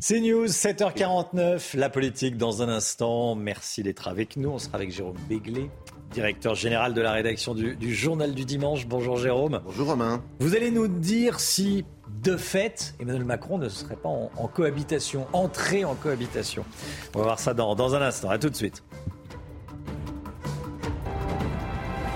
C'est 0.00 0.20
News, 0.20 0.46
7h49, 0.46 1.76
la 1.76 1.90
politique 1.90 2.36
dans 2.36 2.62
un 2.62 2.68
instant. 2.68 3.34
Merci 3.34 3.82
d'être 3.82 4.06
avec 4.06 4.36
nous. 4.36 4.50
On 4.50 4.58
sera 4.60 4.76
avec 4.76 4.92
Jérôme 4.92 5.16
Béglé, 5.28 5.72
directeur 6.12 6.54
général 6.54 6.94
de 6.94 7.00
la 7.00 7.10
rédaction 7.10 7.52
du, 7.52 7.76
Journal 7.92 8.32
du 8.32 8.44
Dimanche. 8.44 8.86
Bonjour 8.86 9.16
Jérôme. 9.16 9.60
Bonjour 9.64 9.88
Romain. 9.88 10.22
Vous 10.38 10.54
allez 10.54 10.70
nous 10.70 10.86
dire 10.86 11.40
si, 11.40 11.84
de 12.22 12.36
fait, 12.36 12.94
Emmanuel 13.00 13.24
Macron 13.24 13.58
ne 13.58 13.68
serait 13.68 13.96
pas 13.96 14.08
en, 14.08 14.46
cohabitation, 14.46 15.26
entré 15.32 15.84
en 15.84 15.96
cohabitation. 15.96 16.64
On 17.16 17.18
va 17.18 17.24
voir 17.24 17.40
ça 17.40 17.52
dans, 17.52 17.74
dans 17.74 17.96
un 17.96 18.02
instant. 18.02 18.30
À 18.30 18.38
tout 18.38 18.50
de 18.50 18.56
suite. 18.56 18.84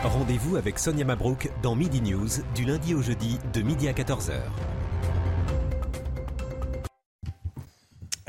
Rendez-vous 0.04 0.54
avec 0.54 0.78
Sonia 0.78 1.04
Mabrouk 1.04 1.50
dans 1.64 1.74
Midi 1.74 2.00
News, 2.00 2.28
du 2.54 2.64
lundi 2.64 2.94
au 2.94 3.02
jeudi, 3.02 3.38
de 3.52 3.60
midi 3.60 3.88
à 3.88 3.92
14h. 3.92 4.34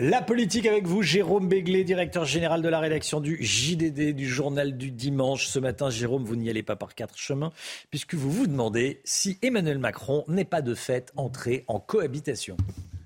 La 0.05 0.21
politique 0.21 0.65
avec 0.65 0.85
vous, 0.85 1.01
Jérôme 1.01 1.47
Béglé, 1.47 1.85
directeur 1.85 2.25
général 2.25 2.61
de 2.61 2.67
la 2.67 2.81
rédaction 2.81 3.21
du 3.21 3.37
JDD, 3.41 4.13
du 4.13 4.27
journal 4.27 4.75
du 4.75 4.91
dimanche. 4.91 5.47
Ce 5.47 5.59
matin, 5.59 5.89
Jérôme, 5.89 6.25
vous 6.25 6.35
n'y 6.35 6.49
allez 6.49 6.61
pas 6.61 6.75
par 6.75 6.93
quatre 6.93 7.17
chemins, 7.17 7.53
puisque 7.89 8.13
vous 8.13 8.29
vous 8.29 8.45
demandez 8.45 8.99
si 9.05 9.37
Emmanuel 9.41 9.77
Macron 9.77 10.25
n'est 10.27 10.43
pas 10.43 10.61
de 10.61 10.75
fait 10.75 11.13
entré 11.15 11.63
en 11.69 11.79
cohabitation. 11.79 12.57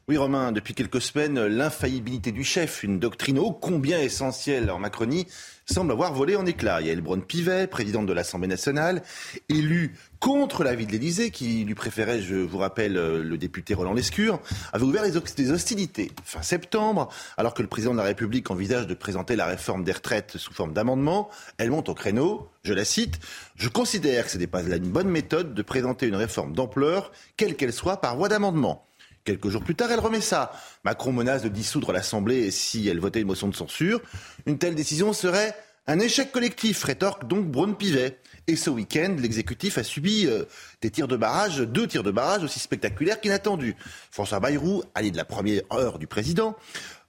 Oui, 0.08 0.18
Romain, 0.18 0.52
depuis 0.52 0.74
quelques 0.74 1.02
semaines, 1.02 1.40
l'infaillibilité 1.46 2.32
du 2.32 2.44
chef, 2.44 2.82
une 2.82 2.98
doctrine 2.98 3.38
ô 3.38 3.52
combien 3.52 4.00
essentielle 4.00 4.72
en 4.72 4.80
Macronie, 4.80 5.28
semble 5.74 5.92
avoir 5.92 6.14
volé 6.14 6.36
en 6.36 6.46
éclats. 6.46 6.82
Il 6.82 6.88
y 6.88 6.90
a 6.90 6.94
Elbron 6.94 7.20
Pivet, 7.20 7.68
présidente 7.68 8.06
de 8.06 8.14
l'Assemblée 8.14 8.48
nationale, 8.48 9.04
élu 9.50 9.96
contre 10.20 10.64
l'avis 10.64 10.88
de 10.88 10.92
l'Élysée, 10.92 11.30
qui 11.30 11.64
lui 11.66 11.76
préférait, 11.76 12.22
je 12.22 12.36
vous 12.36 12.58
rappelle, 12.58 12.94
le 12.94 13.38
député 13.38 13.74
Roland 13.74 13.94
Lescure, 13.94 14.40
avait 14.74 14.86
ouvert 14.86 15.04
des 15.04 15.52
hostilités 15.52 16.12
fin 16.24 16.42
septembre, 16.42 17.10
alors 17.38 17.54
que 17.54 17.62
le 17.62 17.68
président 17.68 17.92
de 17.92 17.98
la 17.98 18.04
République 18.04 18.50
envisage 18.50 18.88
de 18.88 18.94
présenter 18.94 19.36
la 19.36 19.46
réforme 19.46 19.84
des 19.84 19.92
retraites 19.92 20.38
sous 20.38 20.54
forme 20.54 20.74
d'amendement. 20.74 21.30
Elle 21.58 21.70
monte 21.70 21.90
au 21.90 21.94
créneau, 21.94 22.50
je 22.64 22.74
la 22.74 22.86
cite, 22.86 23.20
Je 23.56 23.70
considère 23.70 24.26
que 24.26 24.32
ce 24.32 24.38
n'est 24.38 24.48
pas 24.48 24.64
une 24.64 24.90
bonne 24.90 25.10
méthode 25.10 25.54
de 25.54 25.62
présenter 25.62 26.08
une 26.08 26.16
réforme 26.16 26.54
d'ampleur, 26.54 27.12
quelle 27.36 27.56
qu'elle 27.56 27.74
soit, 27.74 28.02
par 28.02 28.18
voie 28.18 28.30
d'amendement. 28.30 28.87
Quelques 29.28 29.50
jours 29.50 29.62
plus 29.62 29.76
tard, 29.76 29.92
elle 29.92 30.00
remet 30.00 30.22
ça. 30.22 30.54
Macron 30.86 31.12
menace 31.12 31.44
de 31.44 31.50
dissoudre 31.50 31.92
l'Assemblée 31.92 32.50
si 32.50 32.88
elle 32.88 33.02
votait 33.02 33.20
une 33.20 33.28
motion 33.28 33.50
de 33.50 33.56
censure. 33.58 34.00
Une 34.46 34.58
telle 34.58 34.74
décision 34.74 35.12
serait 35.12 35.54
un 35.86 36.00
échec 36.00 36.32
collectif, 36.32 36.82
rétorque 36.86 37.28
donc 37.28 37.46
Braun 37.46 37.74
Pivet. 37.74 38.22
Et 38.48 38.56
ce 38.56 38.70
week-end, 38.70 39.18
l'exécutif 39.20 39.78
a 39.78 39.84
subi 39.84 40.28
euh, 40.28 40.46
des 40.82 40.92
tirs 40.92 41.10
de 41.10 41.18
barrage, 41.18 41.58
deux 41.58 41.88
tirs 41.88 42.04
de 42.04 42.12
barrage 42.12 42.46
aussi 42.46 42.60
spectaculaires 42.60 43.20
qu'inattendus. 43.20 43.76
François 44.12 44.40
Bayrou, 44.40 44.84
allié 44.96 45.12
de 45.12 45.18
la 45.18 45.26
première 45.26 45.64
heure 45.74 46.00
du 46.00 46.08
président, 46.08 46.56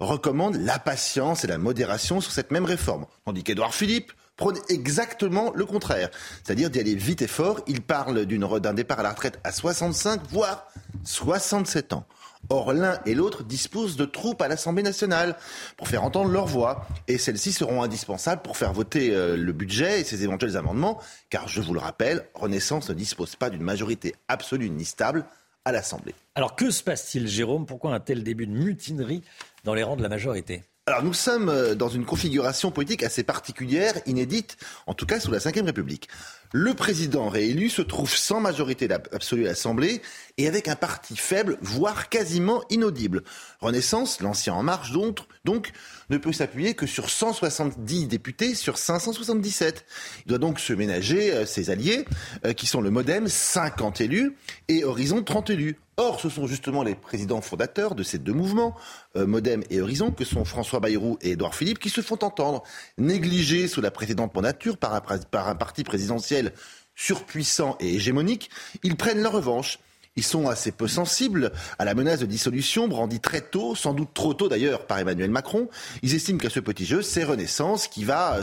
recommande 0.00 0.56
la 0.56 0.80
patience 0.80 1.44
et 1.44 1.46
la 1.46 1.58
modération 1.58 2.20
sur 2.20 2.32
cette 2.32 2.50
même 2.50 2.64
réforme. 2.64 3.06
Tandis 3.26 3.44
qu'Édouard 3.44 3.76
Philippe 3.76 4.12
prône 4.38 4.56
exactement 4.70 5.52
le 5.54 5.66
contraire. 5.66 6.08
C'est-à-dire 6.42 6.70
d'y 6.70 6.80
aller 6.80 6.94
vite 6.94 7.20
et 7.20 7.26
fort. 7.26 7.60
Il 7.66 7.82
parle 7.82 8.24
d'un 8.24 8.72
départ 8.72 9.00
à 9.00 9.02
la 9.02 9.10
retraite 9.10 9.38
à 9.44 9.52
65, 9.52 10.22
voire 10.30 10.66
67 11.04 11.92
ans. 11.92 12.06
Or, 12.50 12.72
l'un 12.72 12.98
et 13.04 13.14
l'autre 13.14 13.42
disposent 13.42 13.96
de 13.96 14.04
troupes 14.04 14.40
à 14.40 14.48
l'Assemblée 14.48 14.82
nationale 14.82 15.36
pour 15.76 15.88
faire 15.88 16.04
entendre 16.04 16.30
leur 16.30 16.46
voix. 16.46 16.86
Et 17.08 17.18
celles-ci 17.18 17.52
seront 17.52 17.82
indispensables 17.82 18.40
pour 18.40 18.56
faire 18.56 18.72
voter 18.72 19.14
euh, 19.14 19.36
le 19.36 19.52
budget 19.52 20.00
et 20.00 20.04
ses 20.04 20.22
éventuels 20.22 20.56
amendements. 20.56 21.00
Car, 21.30 21.48
je 21.48 21.60
vous 21.60 21.74
le 21.74 21.80
rappelle, 21.80 22.24
Renaissance 22.34 22.88
ne 22.88 22.94
dispose 22.94 23.36
pas 23.36 23.50
d'une 23.50 23.62
majorité 23.62 24.14
absolue 24.28 24.70
ni 24.70 24.84
stable 24.84 25.26
à 25.64 25.72
l'Assemblée. 25.72 26.14
Alors, 26.36 26.54
que 26.54 26.70
se 26.70 26.82
passe-t-il, 26.82 27.26
Jérôme? 27.26 27.66
Pourquoi 27.66 27.92
un 27.92 28.00
tel 28.00 28.22
début 28.22 28.46
de 28.46 28.52
mutinerie 28.52 29.22
dans 29.64 29.74
les 29.74 29.82
rangs 29.82 29.96
de 29.96 30.02
la 30.02 30.08
majorité? 30.08 30.62
Alors 30.88 31.02
nous 31.02 31.12
sommes 31.12 31.50
euh, 31.50 31.74
dans 31.74 31.90
une 31.90 32.06
configuration 32.06 32.70
politique 32.70 33.02
assez 33.02 33.22
particulière, 33.22 33.92
inédite, 34.06 34.56
en 34.86 34.94
tout 34.94 35.04
cas 35.04 35.20
sous 35.20 35.30
la 35.30 35.36
Ve 35.36 35.52
République. 35.66 36.08
Le 36.50 36.72
président 36.72 37.28
réélu 37.28 37.68
se 37.68 37.82
trouve 37.82 38.10
sans 38.10 38.40
majorité 38.40 38.88
absolue 39.12 39.44
à 39.44 39.48
l'Assemblée 39.48 40.00
et 40.38 40.48
avec 40.48 40.66
un 40.66 40.76
parti 40.76 41.14
faible, 41.14 41.58
voire 41.60 42.08
quasiment 42.08 42.62
inaudible. 42.70 43.22
Renaissance, 43.60 44.20
l'ancien 44.20 44.54
En 44.54 44.62
Marche 44.62 44.92
donc, 44.92 45.18
donc 45.44 45.72
ne 46.10 46.18
peut 46.18 46.32
s'appuyer 46.32 46.74
que 46.74 46.86
sur 46.86 47.10
170 47.10 48.06
députés 48.06 48.54
sur 48.54 48.78
577. 48.78 49.84
Il 50.24 50.28
doit 50.28 50.38
donc 50.38 50.60
se 50.60 50.72
ménager 50.72 51.32
euh, 51.32 51.46
ses 51.46 51.70
alliés, 51.70 52.04
euh, 52.44 52.52
qui 52.52 52.66
sont 52.66 52.80
le 52.80 52.90
Modem, 52.90 53.26
50 53.26 54.00
élus, 54.00 54.36
et 54.68 54.84
Horizon, 54.84 55.22
30 55.22 55.50
élus. 55.50 55.76
Or, 55.96 56.20
ce 56.20 56.28
sont 56.28 56.46
justement 56.46 56.84
les 56.84 56.94
présidents 56.94 57.40
fondateurs 57.40 57.96
de 57.96 58.04
ces 58.04 58.18
deux 58.18 58.32
mouvements, 58.32 58.76
euh, 59.16 59.26
Modem 59.26 59.64
et 59.70 59.80
Horizon, 59.80 60.12
que 60.12 60.24
sont 60.24 60.44
François 60.44 60.78
Bayrou 60.78 61.18
et 61.20 61.32
Édouard 61.32 61.56
Philippe, 61.56 61.80
qui 61.80 61.90
se 61.90 62.00
font 62.00 62.18
entendre, 62.22 62.62
négligés 62.98 63.66
sous 63.66 63.80
la 63.80 63.90
précédente 63.90 64.34
mandature 64.34 64.76
par 64.76 64.94
un, 64.94 65.00
par 65.00 65.48
un 65.48 65.56
parti 65.56 65.82
présidentiel 65.82 66.52
surpuissant 66.94 67.76
et 67.80 67.94
hégémonique, 67.94 68.50
ils 68.82 68.96
prennent 68.96 69.22
leur 69.22 69.32
revanche. 69.32 69.78
Ils 70.18 70.24
sont 70.24 70.48
assez 70.48 70.72
peu 70.72 70.88
sensibles 70.88 71.52
à 71.78 71.84
la 71.84 71.94
menace 71.94 72.18
de 72.18 72.26
dissolution 72.26 72.88
brandie 72.88 73.20
très 73.20 73.40
tôt, 73.40 73.76
sans 73.76 73.94
doute 73.94 74.08
trop 74.14 74.34
tôt 74.34 74.48
d'ailleurs 74.48 74.84
par 74.84 74.98
Emmanuel 74.98 75.30
Macron. 75.30 75.68
Ils 76.02 76.12
estiment 76.12 76.38
qu'à 76.38 76.50
ce 76.50 76.58
petit 76.58 76.86
jeu, 76.86 77.02
c'est 77.02 77.22
Renaissance 77.22 77.86
qui, 77.86 78.02
va, 78.02 78.40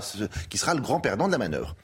qui 0.49 0.57
sera 0.57 0.73
le 0.73 0.79
grand 0.79 1.01
perdant 1.01 1.27
de 1.27 1.33
la 1.33 1.37
manœuvre. 1.37 1.75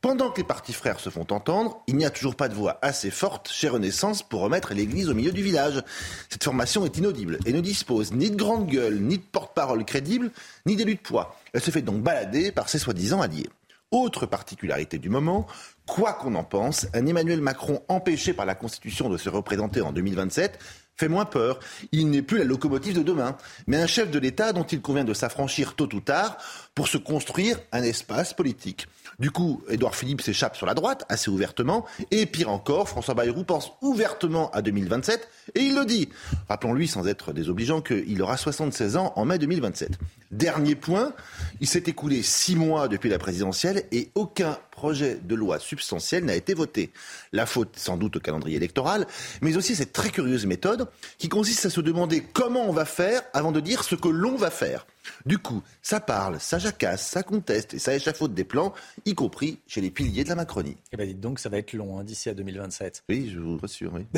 Pendant 0.00 0.30
que 0.30 0.38
les 0.38 0.44
partis 0.44 0.72
frères 0.72 0.98
se 0.98 1.08
font 1.08 1.24
entendre, 1.30 1.80
il 1.86 1.94
n'y 1.94 2.04
a 2.04 2.10
toujours 2.10 2.34
pas 2.34 2.48
de 2.48 2.54
voix 2.54 2.80
assez 2.82 3.12
forte 3.12 3.48
chez 3.48 3.68
Renaissance 3.68 4.24
pour 4.24 4.40
remettre 4.40 4.74
l'église 4.74 5.08
au 5.08 5.14
milieu 5.14 5.30
du 5.30 5.44
village. 5.44 5.84
Cette 6.28 6.42
formation 6.42 6.84
est 6.84 6.98
inaudible 6.98 7.38
et 7.46 7.52
ne 7.52 7.60
dispose 7.60 8.10
ni 8.10 8.32
de 8.32 8.36
grande 8.36 8.66
gueule, 8.66 8.98
ni 8.98 9.18
de 9.18 9.22
porte-parole 9.22 9.84
crédible, 9.84 10.32
ni 10.66 10.74
d'élu 10.74 10.96
de 10.96 11.00
poids. 11.00 11.38
Elle 11.52 11.62
se 11.62 11.70
fait 11.70 11.82
donc 11.82 12.02
balader 12.02 12.50
par 12.50 12.68
ses 12.68 12.80
soi-disant 12.80 13.22
alliés. 13.22 13.48
Autre 13.92 14.26
particularité 14.26 14.98
du 14.98 15.08
moment, 15.08 15.46
quoi 15.88 16.12
qu'on 16.12 16.34
en 16.34 16.44
pense, 16.44 16.86
un 16.94 17.06
Emmanuel 17.06 17.40
Macron 17.40 17.82
empêché 17.88 18.34
par 18.34 18.46
la 18.46 18.54
Constitution 18.54 19.08
de 19.08 19.16
se 19.16 19.28
représenter 19.28 19.80
en 19.80 19.90
2027 19.90 20.58
fait 20.98 21.08
moins 21.08 21.24
peur. 21.24 21.60
Il 21.92 22.10
n'est 22.10 22.22
plus 22.22 22.38
la 22.38 22.44
locomotive 22.44 22.94
de 22.94 23.02
demain, 23.02 23.36
mais 23.66 23.76
un 23.76 23.86
chef 23.86 24.10
de 24.10 24.18
l'État 24.18 24.52
dont 24.52 24.64
il 24.64 24.80
convient 24.80 25.04
de 25.04 25.14
s'affranchir 25.14 25.74
tôt 25.74 25.88
ou 25.94 26.00
tard 26.00 26.36
pour 26.74 26.88
se 26.88 26.98
construire 26.98 27.58
un 27.72 27.82
espace 27.82 28.34
politique. 28.34 28.86
Du 29.18 29.30
coup, 29.30 29.62
Édouard 29.68 29.94
Philippe 29.94 30.20
s'échappe 30.20 30.56
sur 30.56 30.66
la 30.66 30.74
droite 30.74 31.04
assez 31.08 31.30
ouvertement. 31.30 31.86
Et 32.10 32.26
pire 32.26 32.50
encore, 32.50 32.88
François 32.88 33.14
Bayrou 33.14 33.44
pense 33.44 33.72
ouvertement 33.80 34.50
à 34.50 34.62
2027 34.62 35.28
et 35.54 35.60
il 35.60 35.74
le 35.74 35.84
dit. 35.84 36.08
Rappelons-lui, 36.48 36.86
sans 36.86 37.06
être 37.08 37.32
désobligeant, 37.32 37.80
qu'il 37.80 38.20
aura 38.22 38.36
76 38.36 38.96
ans 38.96 39.12
en 39.16 39.24
mai 39.24 39.38
2027. 39.38 39.98
Dernier 40.30 40.74
point, 40.74 41.12
il 41.60 41.66
s'est 41.66 41.84
écoulé 41.86 42.22
six 42.22 42.54
mois 42.54 42.86
depuis 42.86 43.08
la 43.08 43.18
présidentielle 43.18 43.84
et 43.90 44.10
aucun 44.14 44.58
projet 44.78 45.18
de 45.20 45.34
loi 45.34 45.58
substantiel 45.58 46.24
n'a 46.24 46.36
été 46.36 46.54
voté. 46.54 46.92
La 47.32 47.46
faute 47.46 47.76
sans 47.76 47.96
doute 47.96 48.14
au 48.14 48.20
calendrier 48.20 48.56
électoral, 48.56 49.08
mais 49.42 49.56
aussi 49.56 49.74
cette 49.74 49.92
très 49.92 50.10
curieuse 50.10 50.46
méthode 50.46 50.86
qui 51.18 51.28
consiste 51.28 51.66
à 51.66 51.70
se 51.70 51.80
demander 51.80 52.22
comment 52.32 52.64
on 52.68 52.72
va 52.72 52.84
faire 52.84 53.22
avant 53.32 53.50
de 53.50 53.58
dire 53.58 53.82
ce 53.82 53.96
que 53.96 54.06
l'on 54.06 54.36
va 54.36 54.50
faire. 54.50 54.86
Du 55.26 55.38
coup, 55.38 55.62
ça 55.82 56.00
parle, 56.00 56.40
ça 56.40 56.58
jacasse, 56.58 57.06
ça 57.06 57.22
conteste 57.22 57.74
et 57.74 57.78
ça 57.78 57.94
échafaude 57.94 58.34
des 58.34 58.44
plans, 58.44 58.72
y 59.04 59.14
compris 59.14 59.58
chez 59.66 59.80
les 59.80 59.90
piliers 59.90 60.24
de 60.24 60.28
la 60.28 60.34
Macronie. 60.34 60.76
Eh 60.92 60.96
bien, 60.96 61.06
dites 61.06 61.20
donc, 61.20 61.38
ça 61.38 61.48
va 61.48 61.58
être 61.58 61.72
long 61.72 61.98
hein, 61.98 62.04
d'ici 62.04 62.28
à 62.28 62.34
2027. 62.34 63.04
Oui, 63.08 63.30
je 63.32 63.40
vous 63.40 63.58
rassure, 63.58 63.92
oui. 63.94 64.06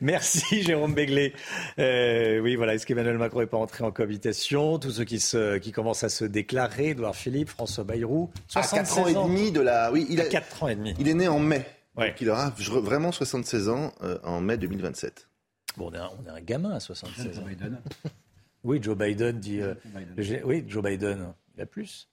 Merci, 0.00 0.62
Jérôme 0.62 0.94
Béglé. 0.94 1.32
Euh, 1.78 2.40
oui, 2.40 2.56
voilà, 2.56 2.74
est-ce 2.74 2.86
qu'Emmanuel 2.86 3.18
Macron 3.18 3.40
n'est 3.40 3.46
pas 3.46 3.56
entré 3.56 3.84
en 3.84 3.92
cohabitation? 3.92 4.78
Tous 4.78 4.90
ceux 4.90 5.04
qui, 5.04 5.20
se, 5.20 5.58
qui 5.58 5.72
commencent 5.72 6.04
à 6.04 6.08
se 6.08 6.24
déclarer, 6.24 6.88
Edouard 6.88 7.16
Philippe, 7.16 7.50
François 7.50 7.84
Bayrou. 7.84 8.30
À 8.58 8.66
4 8.66 8.98
ans 8.98 9.06
et 9.06 9.14
demi 9.14 9.52
de 9.52 9.60
la... 9.60 9.92
Oui, 9.92 10.06
il 10.10 10.20
a... 10.20 10.26
4 10.26 10.62
ans 10.62 10.68
et 10.68 10.76
demi. 10.76 10.94
Il 10.98 11.08
est 11.08 11.14
né 11.14 11.28
en 11.28 11.38
mai. 11.38 11.66
Donc 11.96 12.20
il 12.20 12.30
aura 12.30 12.50
vraiment 12.50 13.12
76 13.12 13.68
ans 13.68 13.92
euh, 14.02 14.18
en 14.22 14.40
mai 14.40 14.56
2027. 14.56 15.28
Bon, 15.76 15.90
on 15.90 15.94
est 15.94 15.98
un, 15.98 16.10
on 16.20 16.26
est 16.26 16.30
un 16.30 16.40
gamin 16.40 16.70
à 16.70 16.80
76 16.80 17.38
ans. 17.38 17.42
Oui, 18.64 18.80
Joe 18.82 18.98
Biden 18.98 19.38
dit. 19.38 19.60
Euh, 19.60 19.74
oui, 20.44 20.64
Joe 20.66 20.82
Biden, 20.82 21.32
il 21.56 21.62
a 21.62 21.66
plus. 21.66 22.08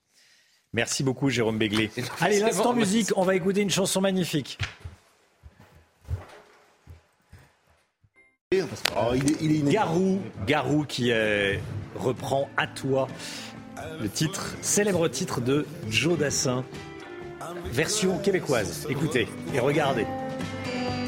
Merci 0.74 1.04
beaucoup, 1.04 1.30
Jérôme 1.30 1.58
Béglé. 1.58 1.90
Allez, 2.22 2.40
l'instant 2.40 2.74
musique, 2.74 3.12
on 3.16 3.24
va 3.24 3.36
écouter 3.36 3.62
une 3.62 3.70
chanson 3.70 4.00
magnifique. 4.00 4.60
Oh, 8.54 9.14
il 9.42 9.68
est, 9.68 9.72
Garou, 9.72 10.22
Garou 10.46 10.86
qui 10.86 11.12
euh, 11.12 11.58
reprend 11.96 12.48
à 12.58 12.68
toi 12.68 13.08
le 14.02 14.10
titre, 14.10 14.56
célèbre 14.62 15.08
titre 15.08 15.42
de 15.42 15.66
Joe 15.90 16.18
Dassin, 16.18 16.64
version 17.72 18.18
québécoise. 18.20 18.88
Écoutez 18.90 19.28
et 19.54 19.60
regardez. 19.60 20.06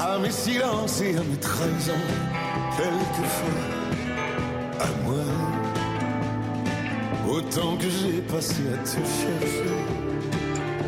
À 0.00 0.18
mes 0.18 0.30
silences 0.30 1.00
et 1.00 1.16
à 1.16 1.20
mes 1.22 1.36
trahisons, 1.40 1.92
quelquefois 2.76 3.78
à 4.80 4.86
moi. 5.04 5.24
Autant 7.30 7.76
que 7.76 7.90
j'ai 7.90 8.22
passé 8.22 8.62
à 8.72 8.78
te 8.84 8.90
chercher, 8.90 9.64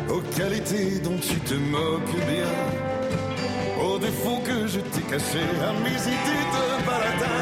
aux 0.09 0.21
qualités 0.35 0.99
dont 0.99 1.17
tu 1.21 1.35
te 1.39 1.53
moques 1.53 2.15
bien, 2.27 3.85
aux 3.85 3.99
défauts 3.99 4.41
que 4.43 4.67
je 4.67 4.79
t'ai 4.79 5.01
cachés, 5.01 5.39
à 5.61 5.73
mes 5.83 6.01
idées 6.01 6.45
de 6.53 6.85
baladin. 6.85 7.40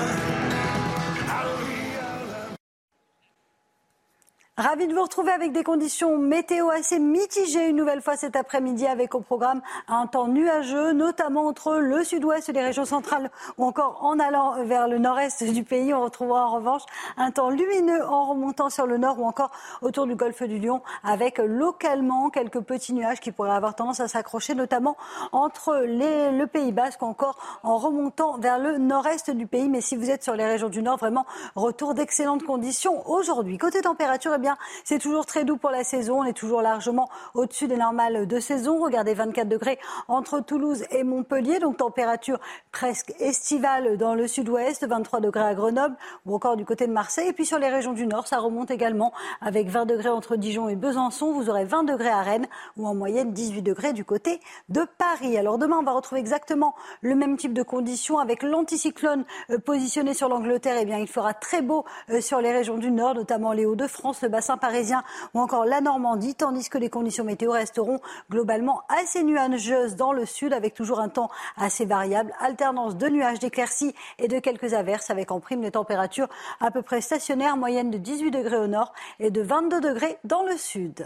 Ravi 4.69 4.85
de 4.85 4.93
vous 4.93 5.01
retrouver 5.01 5.31
avec 5.31 5.51
des 5.51 5.63
conditions 5.63 6.15
météo 6.19 6.69
assez 6.69 6.99
mitigées 6.99 7.69
une 7.69 7.75
nouvelle 7.75 8.03
fois 8.03 8.15
cet 8.15 8.35
après-midi 8.35 8.85
avec 8.85 9.15
au 9.15 9.19
programme 9.19 9.63
un 9.87 10.05
temps 10.05 10.27
nuageux, 10.27 10.91
notamment 10.93 11.47
entre 11.47 11.77
le 11.77 12.03
sud-ouest 12.03 12.49
les 12.49 12.61
régions 12.61 12.85
centrales 12.85 13.31
ou 13.57 13.65
encore 13.65 14.05
en 14.05 14.19
allant 14.19 14.63
vers 14.65 14.87
le 14.87 14.99
nord-est 14.99 15.43
du 15.43 15.63
pays. 15.63 15.91
On 15.91 16.03
retrouvera 16.03 16.45
en 16.45 16.51
revanche 16.51 16.83
un 17.17 17.31
temps 17.31 17.49
lumineux 17.49 18.05
en 18.05 18.25
remontant 18.25 18.69
sur 18.69 18.85
le 18.85 18.99
nord 18.99 19.19
ou 19.19 19.25
encore 19.25 19.49
autour 19.81 20.05
du 20.05 20.13
golfe 20.13 20.43
du 20.43 20.59
Lion 20.59 20.83
avec 21.03 21.39
localement 21.39 22.29
quelques 22.29 22.59
petits 22.59 22.93
nuages 22.93 23.21
qui 23.21 23.31
pourraient 23.31 23.49
avoir 23.49 23.73
tendance 23.73 24.01
à 24.01 24.07
s'accrocher, 24.07 24.53
notamment 24.53 24.97
entre 25.31 25.83
le 25.83 26.45
Pays 26.45 26.73
Basque 26.73 27.01
ou 27.01 27.05
encore 27.05 27.39
en 27.63 27.77
remontant 27.77 28.37
vers 28.37 28.59
le 28.59 28.77
nord-est 28.77 29.31
du 29.31 29.47
pays. 29.47 29.67
Mais 29.67 29.81
si 29.81 29.95
vous 29.95 30.11
êtes 30.11 30.23
sur 30.23 30.35
les 30.35 30.45
régions 30.45 30.69
du 30.69 30.83
nord, 30.83 30.97
vraiment 30.97 31.25
retour 31.55 31.95
d'excellentes 31.95 32.43
conditions 32.43 33.09
aujourd'hui. 33.09 33.57
Côté 33.57 33.81
température, 33.81 34.33
eh 34.35 34.39
bien, 34.39 34.58
c'est 34.83 34.99
toujours 34.99 35.25
très 35.25 35.45
doux 35.45 35.57
pour 35.57 35.69
la 35.69 35.83
saison. 35.83 36.21
On 36.21 36.23
est 36.25 36.33
toujours 36.33 36.61
largement 36.61 37.09
au-dessus 37.33 37.67
des 37.67 37.77
normales 37.77 38.27
de 38.27 38.39
saison. 38.39 38.83
Regardez, 38.83 39.13
24 39.13 39.47
degrés 39.47 39.79
entre 40.07 40.39
Toulouse 40.39 40.83
et 40.91 41.03
Montpellier. 41.03 41.59
Donc, 41.59 41.77
température 41.77 42.39
presque 42.71 43.13
estivale 43.19 43.97
dans 43.97 44.15
le 44.15 44.27
sud-ouest, 44.27 44.85
23 44.85 45.19
degrés 45.21 45.43
à 45.43 45.53
Grenoble 45.53 45.95
ou 46.25 46.35
encore 46.35 46.57
du 46.57 46.65
côté 46.65 46.87
de 46.87 46.91
Marseille. 46.91 47.27
Et 47.29 47.33
puis, 47.33 47.45
sur 47.45 47.59
les 47.59 47.69
régions 47.69 47.93
du 47.93 48.07
nord, 48.07 48.27
ça 48.27 48.39
remonte 48.39 48.71
également 48.71 49.13
avec 49.41 49.67
20 49.67 49.85
degrés 49.85 50.09
entre 50.09 50.35
Dijon 50.35 50.69
et 50.69 50.75
Besançon. 50.75 51.31
Vous 51.31 51.49
aurez 51.49 51.65
20 51.65 51.83
degrés 51.83 52.09
à 52.09 52.21
Rennes 52.21 52.47
ou 52.77 52.87
en 52.87 52.95
moyenne 52.95 53.33
18 53.33 53.61
degrés 53.61 53.93
du 53.93 54.05
côté 54.05 54.39
de 54.69 54.81
Paris. 54.97 55.37
Alors, 55.37 55.57
demain, 55.57 55.77
on 55.79 55.83
va 55.83 55.91
retrouver 55.91 56.19
exactement 56.21 56.75
le 57.01 57.15
même 57.15 57.37
type 57.37 57.53
de 57.53 57.63
conditions 57.63 58.19
avec 58.19 58.43
l'anticyclone 58.43 59.25
euh, 59.49 59.57
positionné 59.59 60.13
sur 60.13 60.29
l'Angleterre. 60.29 60.77
Eh 60.79 60.85
bien, 60.85 60.97
il 60.97 61.07
fera 61.07 61.33
très 61.33 61.61
beau 61.61 61.85
euh, 62.09 62.21
sur 62.21 62.41
les 62.41 62.51
régions 62.51 62.77
du 62.77 62.91
nord, 62.91 63.15
notamment 63.15 63.53
les 63.53 63.65
Hauts-de-France, 63.65 64.21
le 64.21 64.29
bassin 64.29 64.48
parisien 64.57 65.03
ou 65.33 65.39
encore 65.39 65.65
la 65.65 65.81
Normandie, 65.81 66.35
tandis 66.35 66.69
que 66.69 66.77
les 66.77 66.89
conditions 66.89 67.23
météo 67.23 67.51
resteront 67.51 67.99
globalement 68.29 68.81
assez 68.89 69.23
nuageuses 69.23 69.95
dans 69.95 70.13
le 70.13 70.25
sud 70.25 70.53
avec 70.53 70.73
toujours 70.73 70.99
un 70.99 71.09
temps 71.09 71.29
assez 71.57 71.85
variable, 71.85 72.33
alternance 72.39 72.97
de 72.97 73.07
nuages, 73.07 73.39
d'éclaircies 73.39 73.95
et 74.17 74.27
de 74.27 74.39
quelques 74.39 74.73
averses 74.73 75.09
avec 75.09 75.31
en 75.31 75.39
prime 75.39 75.61
des 75.61 75.71
températures 75.71 76.29
à 76.59 76.71
peu 76.71 76.81
près 76.81 77.01
stationnaires, 77.01 77.57
moyenne 77.57 77.91
de 77.91 77.97
18 77.97 78.31
degrés 78.31 78.57
au 78.57 78.67
nord 78.67 78.93
et 79.19 79.31
de 79.31 79.41
22 79.41 79.81
degrés 79.81 80.17
dans 80.23 80.43
le 80.43 80.57
sud. 80.57 81.05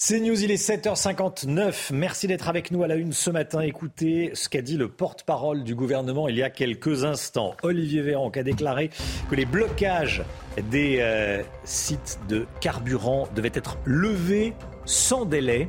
C'est 0.00 0.20
News, 0.20 0.40
il 0.44 0.52
est 0.52 0.64
7h59. 0.64 1.92
Merci 1.92 2.28
d'être 2.28 2.48
avec 2.48 2.70
nous 2.70 2.84
à 2.84 2.86
la 2.86 2.94
une 2.94 3.12
ce 3.12 3.30
matin. 3.30 3.62
Écoutez 3.62 4.30
ce 4.32 4.48
qu'a 4.48 4.62
dit 4.62 4.76
le 4.76 4.86
porte-parole 4.86 5.64
du 5.64 5.74
gouvernement 5.74 6.28
il 6.28 6.36
y 6.36 6.44
a 6.44 6.50
quelques 6.50 7.02
instants. 7.02 7.56
Olivier 7.64 8.02
Véran 8.02 8.30
qui 8.30 8.38
a 8.38 8.44
déclaré 8.44 8.90
que 9.28 9.34
les 9.34 9.44
blocages 9.44 10.22
des 10.70 10.98
euh, 11.00 11.42
sites 11.64 12.20
de 12.28 12.46
carburant 12.60 13.26
devaient 13.34 13.50
être 13.52 13.76
levés 13.84 14.54
sans 14.84 15.24
délai 15.24 15.68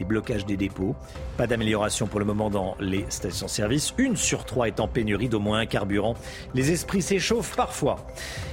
les 0.00 0.06
blocages 0.06 0.46
des 0.46 0.56
dépôts. 0.56 0.96
Pas 1.36 1.46
d'amélioration 1.46 2.06
pour 2.06 2.20
le 2.20 2.24
moment 2.24 2.48
dans 2.48 2.74
les 2.80 3.04
stations-service. 3.10 3.92
Une 3.98 4.16
sur 4.16 4.46
trois 4.46 4.66
est 4.66 4.80
en 4.80 4.88
pénurie 4.88 5.28
d'au 5.28 5.40
moins 5.40 5.58
un 5.58 5.66
carburant. 5.66 6.14
Les 6.54 6.72
esprits 6.72 7.02
s'échauffent 7.02 7.54
parfois. 7.54 8.06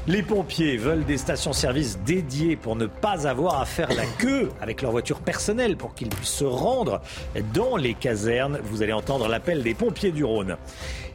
Les 0.08 0.24
pompiers 0.24 0.76
veulent 0.76 1.06
des 1.06 1.18
stations-service 1.18 2.00
dédiées 2.06 2.58
pour 2.58 2.76
ne 2.76 2.86
pas 2.86 3.28
avoir 3.28 3.62
à 3.62 3.66
faire 3.66 3.94
la 3.94 4.06
queue 4.20 4.50
avec 4.62 4.82
leur 4.82 4.92
voiture 4.92 5.22
personnelle 5.22 5.78
pour 5.78 5.96
qu'ils 5.96 6.10
puissent 6.10 6.28
se 6.28 6.44
rendre 6.44 7.02
dans 7.54 7.78
les 7.78 7.94
casernes. 7.94 8.60
Vous 8.64 8.82
allez 8.82 8.94
entendre 8.94 9.30
l'appel 9.30 9.64
des 9.64 9.74
pompiers 9.74 10.12
du 10.12 10.26
Rhône. 10.26 10.58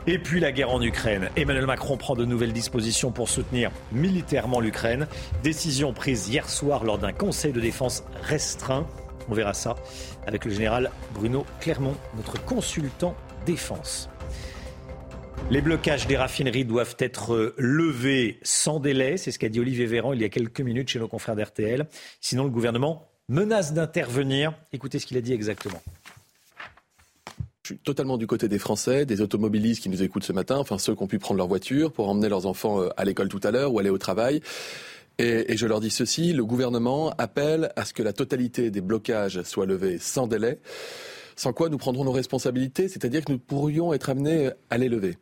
Et 0.07 0.19
puis 0.19 0.41
la 0.41 0.51
guerre 0.51 0.71
en 0.71 0.81
Ukraine. 0.81 1.29
Emmanuel 1.37 1.67
Macron 1.67 1.99
prend 1.99 2.17
de 2.17 2.25
nouvelles 2.25 2.55
dispositions 2.55 3.13
pour 3.13 3.29
soutenir 3.29 3.71
militairement 3.93 4.61
l'Ukraine. 4.61 5.07
Décision 5.43 5.93
prise 5.93 6.29
hier 6.29 6.49
soir 6.49 6.85
lors 6.85 6.99
d'un 6.99 7.13
conseil 7.13 7.53
de 7.53 7.61
défense 7.61 8.03
restreint. 8.23 8.87
On 9.29 9.35
verra 9.35 9.55
ça 9.55 9.77
avec 10.27 10.45
le 10.45 10.51
général 10.51 10.91
Bruno 11.15 11.47
Clermont, 11.61 11.97
notre 12.17 12.43
consultant 12.45 13.15
défense. 13.47 14.09
Les 15.51 15.61
blocages 15.61 16.07
des 16.07 16.17
raffineries 16.17 16.65
doivent 16.65 16.97
être 16.99 17.55
levés 17.59 18.39
sans 18.43 18.81
délai, 18.81 19.17
c'est 19.17 19.33
ce 19.33 19.39
qu'a 19.39 19.49
dit 19.49 19.61
Olivier 19.61 19.87
Véran 19.87 20.13
il 20.13 20.21
y 20.21 20.25
a 20.25 20.29
quelques 20.29 20.61
minutes 20.61 20.89
chez 20.89 20.99
nos 20.99 21.09
confrères 21.09 21.37
d'RTL. 21.37 21.87
Sinon, 22.21 22.45
le 22.45 22.51
gouvernement 22.51 23.09
menace 23.29 23.73
d'intervenir. 23.73 24.55
Écoutez 24.73 24.99
ce 24.99 25.07
qu'il 25.07 25.17
a 25.17 25.21
dit 25.21 25.33
exactement. 25.33 25.83
Je 27.63 27.75
suis 27.75 27.79
totalement 27.79 28.19
du 28.19 28.27
côté 28.27 28.49
des 28.49 28.59
Français, 28.59 29.07
des 29.07 29.21
automobilistes 29.21 29.83
qui 29.83 29.89
nous 29.89 30.03
écoutent 30.03 30.25
ce 30.25 30.33
matin, 30.33 30.57
enfin 30.57 30.79
ceux 30.79 30.97
qui 30.97 31.03
ont 31.03 31.07
pu 31.07 31.21
prendre 31.21 31.39
leur 31.39 31.47
voiture 31.47 31.93
pour 31.93 32.09
emmener 32.09 32.29
leurs 32.29 32.47
enfants 32.47 32.81
euh, 32.81 32.89
à 32.97 33.05
l'école 33.05 33.29
tout 33.29 33.41
à 33.45 33.53
l'heure 33.53 33.73
ou 33.73 33.79
aller 33.79 33.91
au 33.91 33.99
travail. 33.99 34.43
Et, 35.19 35.53
et, 35.53 35.57
je 35.57 35.67
leur 35.67 35.81
dis 35.81 35.91
ceci, 35.91 36.33
le 36.33 36.45
gouvernement 36.45 37.11
appelle 37.19 37.73
à 37.77 37.85
ce 37.85 37.93
que 37.93 38.03
la 38.03 38.13
totalité 38.13 38.71
des 38.71 38.81
blocages 38.81 39.43
soit 39.43 39.67
levée 39.67 39.99
sans 39.99 40.27
délai, 40.27 40.61
sans 41.37 41.53
quoi 41.53 41.69
nous 41.69 41.79
prendrons 41.79 42.05
nos 42.05 42.13
responsabilités, 42.13 42.89
c'est-à-dire 42.89 43.25
que 43.25 43.33
nous 43.33 43.39
pourrions 43.39 43.93
être 43.93 44.11
amenés 44.11 44.51
à 44.71 44.79
les 44.79 44.89
lever. 44.89 45.17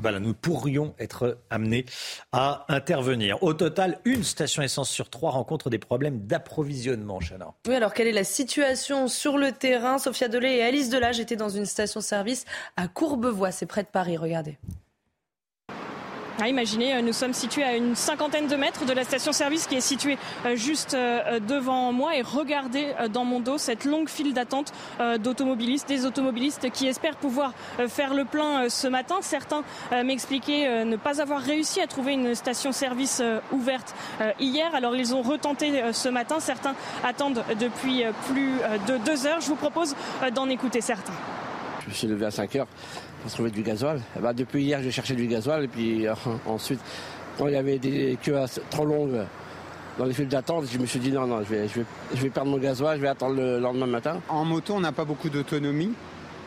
Voilà, 0.00 0.20
nous 0.20 0.34
pourrions 0.34 0.94
être 0.98 1.38
amenés 1.48 1.86
à 2.32 2.66
intervenir. 2.68 3.42
Au 3.42 3.54
total, 3.54 3.98
une 4.04 4.24
station 4.24 4.62
essence 4.62 4.90
sur 4.90 5.08
trois 5.08 5.30
rencontre 5.30 5.70
des 5.70 5.78
problèmes 5.78 6.26
d'approvisionnement, 6.26 7.18
Chana. 7.20 7.54
Oui, 7.66 7.74
alors 7.74 7.94
quelle 7.94 8.06
est 8.06 8.12
la 8.12 8.24
situation 8.24 9.08
sur 9.08 9.38
le 9.38 9.52
terrain? 9.52 9.98
Sophia 9.98 10.28
Delay 10.28 10.58
et 10.58 10.62
Alice 10.62 10.90
Delage 10.90 11.18
étaient 11.18 11.36
dans 11.36 11.48
une 11.48 11.66
station-service 11.66 12.44
à 12.76 12.88
Courbevoie, 12.88 13.52
c'est 13.52 13.66
près 13.66 13.82
de 13.82 13.88
Paris, 13.88 14.16
regardez. 14.16 14.58
Imaginez, 16.44 16.94
euh, 16.94 17.00
nous 17.00 17.14
sommes 17.14 17.32
situés 17.32 17.64
à 17.64 17.76
une 17.76 17.96
cinquantaine 17.96 18.46
de 18.46 18.56
mètres 18.56 18.84
de 18.84 18.92
la 18.92 19.04
station-service 19.04 19.66
qui 19.66 19.76
est 19.76 19.80
située 19.80 20.18
euh, 20.44 20.54
juste 20.54 20.92
euh, 20.92 21.40
devant 21.40 21.92
moi 21.92 22.14
et 22.16 22.22
regardez 22.22 22.88
dans 23.10 23.24
mon 23.24 23.40
dos 23.40 23.56
cette 23.58 23.84
longue 23.84 24.08
file 24.08 24.34
d'attente 24.34 24.72
d'automobilistes, 25.18 25.88
des 25.88 26.04
automobilistes 26.04 26.70
qui 26.70 26.86
espèrent 26.86 27.16
pouvoir 27.16 27.52
faire 27.88 28.14
le 28.14 28.24
plein 28.24 28.68
ce 28.68 28.88
matin. 28.88 29.16
Certains 29.20 29.62
m'expliquaient 30.04 30.84
ne 30.84 30.96
pas 30.96 31.20
avoir 31.20 31.40
réussi 31.40 31.80
à 31.80 31.86
trouver 31.86 32.12
une 32.12 32.34
station-service 32.34 33.22
ouverte 33.52 33.94
hier, 34.40 34.74
alors 34.74 34.96
ils 34.96 35.14
ont 35.14 35.22
retenté 35.22 35.82
ce 35.92 36.08
matin. 36.08 36.40
Certains 36.40 36.74
attendent 37.04 37.44
depuis 37.58 38.04
plus 38.28 38.58
de 38.88 38.98
deux 38.98 39.26
heures. 39.26 39.40
Je 39.40 39.48
vous 39.48 39.56
propose 39.56 39.94
d'en 40.34 40.48
écouter 40.48 40.80
certains. 40.80 41.14
Je 41.84 41.88
me 41.88 41.94
suis 41.94 42.08
levé 42.08 42.26
à 42.26 42.30
5 42.30 42.56
heures 42.56 42.68
pour 43.26 43.32
trouver 43.32 43.50
du 43.50 43.62
gasoil. 43.62 44.00
Bah, 44.20 44.32
depuis 44.32 44.62
hier, 44.62 44.80
je 44.82 44.90
cherchais 44.90 45.16
du 45.16 45.26
gasoil 45.26 45.64
et 45.64 45.68
puis 45.68 46.06
euh, 46.06 46.14
ensuite, 46.46 46.78
quand 47.36 47.48
il 47.48 47.54
y 47.54 47.56
avait 47.56 47.78
des 47.78 48.16
queues 48.22 48.38
trop 48.70 48.84
longues 48.84 49.24
dans 49.98 50.04
les 50.04 50.14
files 50.14 50.28
d'attente, 50.28 50.66
je 50.70 50.78
me 50.78 50.86
suis 50.86 51.00
dit 51.00 51.10
non, 51.10 51.26
non, 51.26 51.42
je 51.42 51.48
vais, 51.48 51.68
je, 51.68 51.80
vais, 51.80 51.86
je 52.14 52.22
vais 52.22 52.30
perdre 52.30 52.50
mon 52.50 52.58
gasoil, 52.58 52.98
je 52.98 53.02
vais 53.02 53.08
attendre 53.08 53.34
le 53.34 53.58
lendemain 53.58 53.86
matin. 53.86 54.20
En 54.28 54.44
moto, 54.44 54.74
on 54.74 54.80
n'a 54.80 54.92
pas 54.92 55.04
beaucoup 55.04 55.28
d'autonomie. 55.28 55.92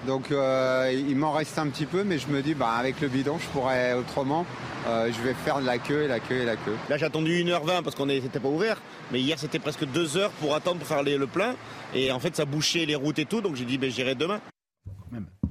Donc 0.07 0.31
euh, 0.31 0.89
il 0.93 1.17
m'en 1.17 1.33
reste 1.33 1.59
un 1.59 1.67
petit 1.67 1.85
peu, 1.85 2.05
mais 2.05 2.17
je 2.17 2.29
me 2.29 2.41
dis, 2.41 2.53
bah, 2.53 2.71
avec 2.79 3.01
le 3.01 3.09
bidon, 3.09 3.37
je 3.39 3.47
pourrais 3.47 3.93
autrement. 3.93 4.45
Euh, 4.87 5.11
je 5.11 5.21
vais 5.21 5.33
faire 5.33 5.59
de 5.59 5.65
la 5.65 5.79
queue 5.79 6.03
et 6.03 6.07
la 6.07 6.21
queue 6.21 6.37
et 6.37 6.45
la 6.45 6.55
queue. 6.55 6.77
Là 6.89 6.95
j'ai 6.95 7.05
attendu 7.05 7.43
1h20 7.43 7.83
parce 7.83 7.97
qu'on 7.97 8.05
n'était 8.05 8.39
pas 8.39 8.47
ouvert, 8.47 8.81
mais 9.11 9.19
hier 9.19 9.37
c'était 9.37 9.59
presque 9.59 9.83
2 9.83 10.15
heures 10.15 10.31
pour 10.39 10.55
attendre 10.55 10.77
pour 10.77 10.87
faire 10.87 11.03
le 11.03 11.27
plein. 11.27 11.55
Et 11.93 12.13
en 12.13 12.19
fait 12.21 12.37
ça 12.37 12.45
bouchait 12.45 12.85
les 12.85 12.95
routes 12.95 13.19
et 13.19 13.25
tout, 13.25 13.41
donc 13.41 13.57
j'ai 13.57 13.65
dit 13.65 13.77
ben, 13.77 13.91
j'irai 13.91 14.15
demain. 14.15 14.39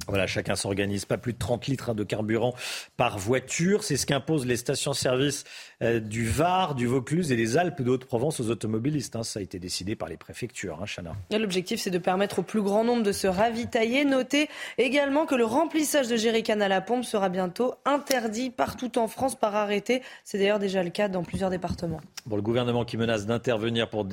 Voilà, 0.09 0.27
chacun 0.27 0.57
s'organise. 0.57 1.05
Pas 1.05 1.19
plus 1.19 1.35
de 1.35 1.39
30 1.39 1.67
litres 1.67 1.95
de 1.95 2.03
carburant 2.03 2.55
par 2.97 3.19
voiture. 3.19 3.85
C'est 3.85 3.97
ce 3.97 4.07
qu'imposent 4.07 4.47
les 4.47 4.57
stations-service 4.57 5.45
euh, 5.83 6.01
du 6.01 6.27
Var, 6.27 6.75
du 6.75 6.87
Vaucluse 6.87 7.31
et 7.31 7.37
des 7.37 7.59
Alpes 7.59 7.83
de 7.83 7.91
Haute-Provence 7.91 8.41
aux 8.41 8.51
automobilistes. 8.51 9.17
Hein. 9.17 9.23
Ça 9.23 9.41
a 9.41 9.43
été 9.43 9.59
décidé 9.59 9.97
par 9.97 10.09
les 10.09 10.17
préfectures, 10.17 10.81
hein, 10.83 10.87
Chana. 10.87 11.13
L'objectif, 11.31 11.81
c'est 11.81 11.91
de 11.91 11.99
permettre 11.99 12.39
au 12.39 12.43
plus 12.43 12.63
grand 12.63 12.85
nombre 12.85 13.03
de 13.03 13.13
se 13.13 13.27
ravitailler. 13.27 14.05
Notez 14.05 14.49
également 14.79 15.27
que 15.27 15.35
le 15.35 15.45
remplissage 15.45 16.09
de 16.09 16.17
jerrycan 16.17 16.61
à 16.61 16.69
la 16.69 16.81
pompe 16.81 17.05
sera 17.05 17.29
bientôt 17.29 17.75
interdit 17.85 18.51
partout 18.51 18.99
en 18.99 19.09
France 19.09 19.35
par 19.35 19.55
arrêté. 19.55 20.03
C'est 20.25 20.39
d'ailleurs 20.39 20.59
déjà 20.59 20.83
le 20.83 20.91
cas 20.91 21.09
dans 21.09 21.23
plusieurs 21.23 21.51
départements. 21.51 22.01
Bon, 22.27 22.37
le 22.37 22.43
gouvernement 22.43 22.85
qui 22.85 22.97
menace 22.97 23.27
d'intervenir 23.27 23.91
pour, 23.91 24.07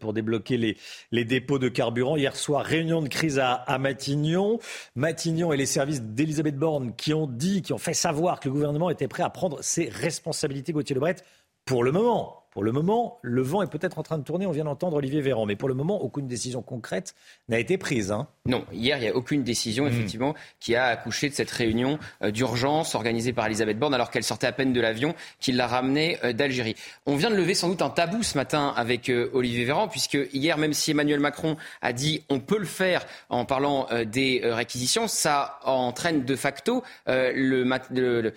pour, 0.00 0.12
débloquer 0.12 0.56
les, 0.56 0.76
les, 1.12 1.24
dépôts 1.24 1.58
de 1.58 1.68
carburant. 1.68 2.16
Hier 2.16 2.34
soir, 2.34 2.64
réunion 2.64 3.02
de 3.02 3.08
crise 3.08 3.38
à, 3.38 3.52
à 3.52 3.78
Matignon. 3.78 4.58
Matignon 4.94 5.33
et 5.52 5.56
les 5.56 5.66
services 5.66 6.02
d'Elisabeth 6.02 6.56
Borne 6.56 6.94
qui 6.96 7.12
ont 7.12 7.26
dit, 7.26 7.62
qui 7.62 7.72
ont 7.72 7.78
fait 7.78 7.94
savoir 7.94 8.40
que 8.40 8.48
le 8.48 8.54
gouvernement 8.54 8.90
était 8.90 9.08
prêt 9.08 9.22
à 9.22 9.30
prendre 9.30 9.62
ses 9.62 9.88
responsabilités, 9.88 10.72
Gauthier 10.72 10.94
Lebret, 10.94 11.16
pour 11.64 11.82
le 11.84 11.92
moment. 11.92 12.43
Pour 12.54 12.62
le 12.62 12.70
moment, 12.70 13.18
le 13.22 13.42
vent 13.42 13.62
est 13.62 13.70
peut-être 13.70 13.98
en 13.98 14.04
train 14.04 14.16
de 14.16 14.22
tourner. 14.22 14.46
On 14.46 14.52
vient 14.52 14.62
d'entendre 14.62 14.96
Olivier 14.96 15.20
Véran. 15.20 15.44
Mais 15.44 15.56
pour 15.56 15.68
le 15.68 15.74
moment, 15.74 16.00
aucune 16.00 16.28
décision 16.28 16.62
concrète 16.62 17.16
n'a 17.48 17.58
été 17.58 17.78
prise. 17.78 18.12
Hein. 18.12 18.28
Non, 18.46 18.64
hier, 18.72 18.96
il 18.98 19.00
n'y 19.00 19.08
a 19.08 19.16
aucune 19.16 19.42
décision, 19.42 19.84
hmm. 19.84 19.88
effectivement, 19.88 20.34
qui 20.60 20.76
a 20.76 20.84
accouché 20.84 21.28
de 21.28 21.34
cette 21.34 21.50
réunion 21.50 21.98
euh, 22.22 22.30
d'urgence 22.30 22.94
organisée 22.94 23.32
par 23.32 23.46
Elisabeth 23.46 23.76
Borne 23.76 23.92
alors 23.92 24.08
qu'elle 24.08 24.22
sortait 24.22 24.46
à 24.46 24.52
peine 24.52 24.72
de 24.72 24.80
l'avion 24.80 25.16
qui 25.40 25.50
l'a 25.50 25.66
ramenée 25.66 26.16
euh, 26.22 26.32
d'Algérie. 26.32 26.76
On 27.06 27.16
vient 27.16 27.28
de 27.28 27.34
lever 27.34 27.54
sans 27.54 27.68
doute 27.68 27.82
un 27.82 27.90
tabou 27.90 28.22
ce 28.22 28.38
matin 28.38 28.72
avec 28.76 29.08
euh, 29.08 29.30
Olivier 29.32 29.64
Véran, 29.64 29.88
puisque 29.88 30.16
hier, 30.32 30.56
même 30.56 30.74
si 30.74 30.92
Emmanuel 30.92 31.18
Macron 31.18 31.56
a 31.82 31.92
dit 31.92 32.22
on 32.28 32.38
peut 32.38 32.58
le 32.58 32.66
faire 32.66 33.04
en 33.30 33.44
parlant 33.44 33.88
des 34.06 34.42
réquisitions, 34.44 35.08
ça 35.08 35.58
entraîne 35.64 36.24
de 36.24 36.36
facto 36.36 36.82
le, 37.06 37.64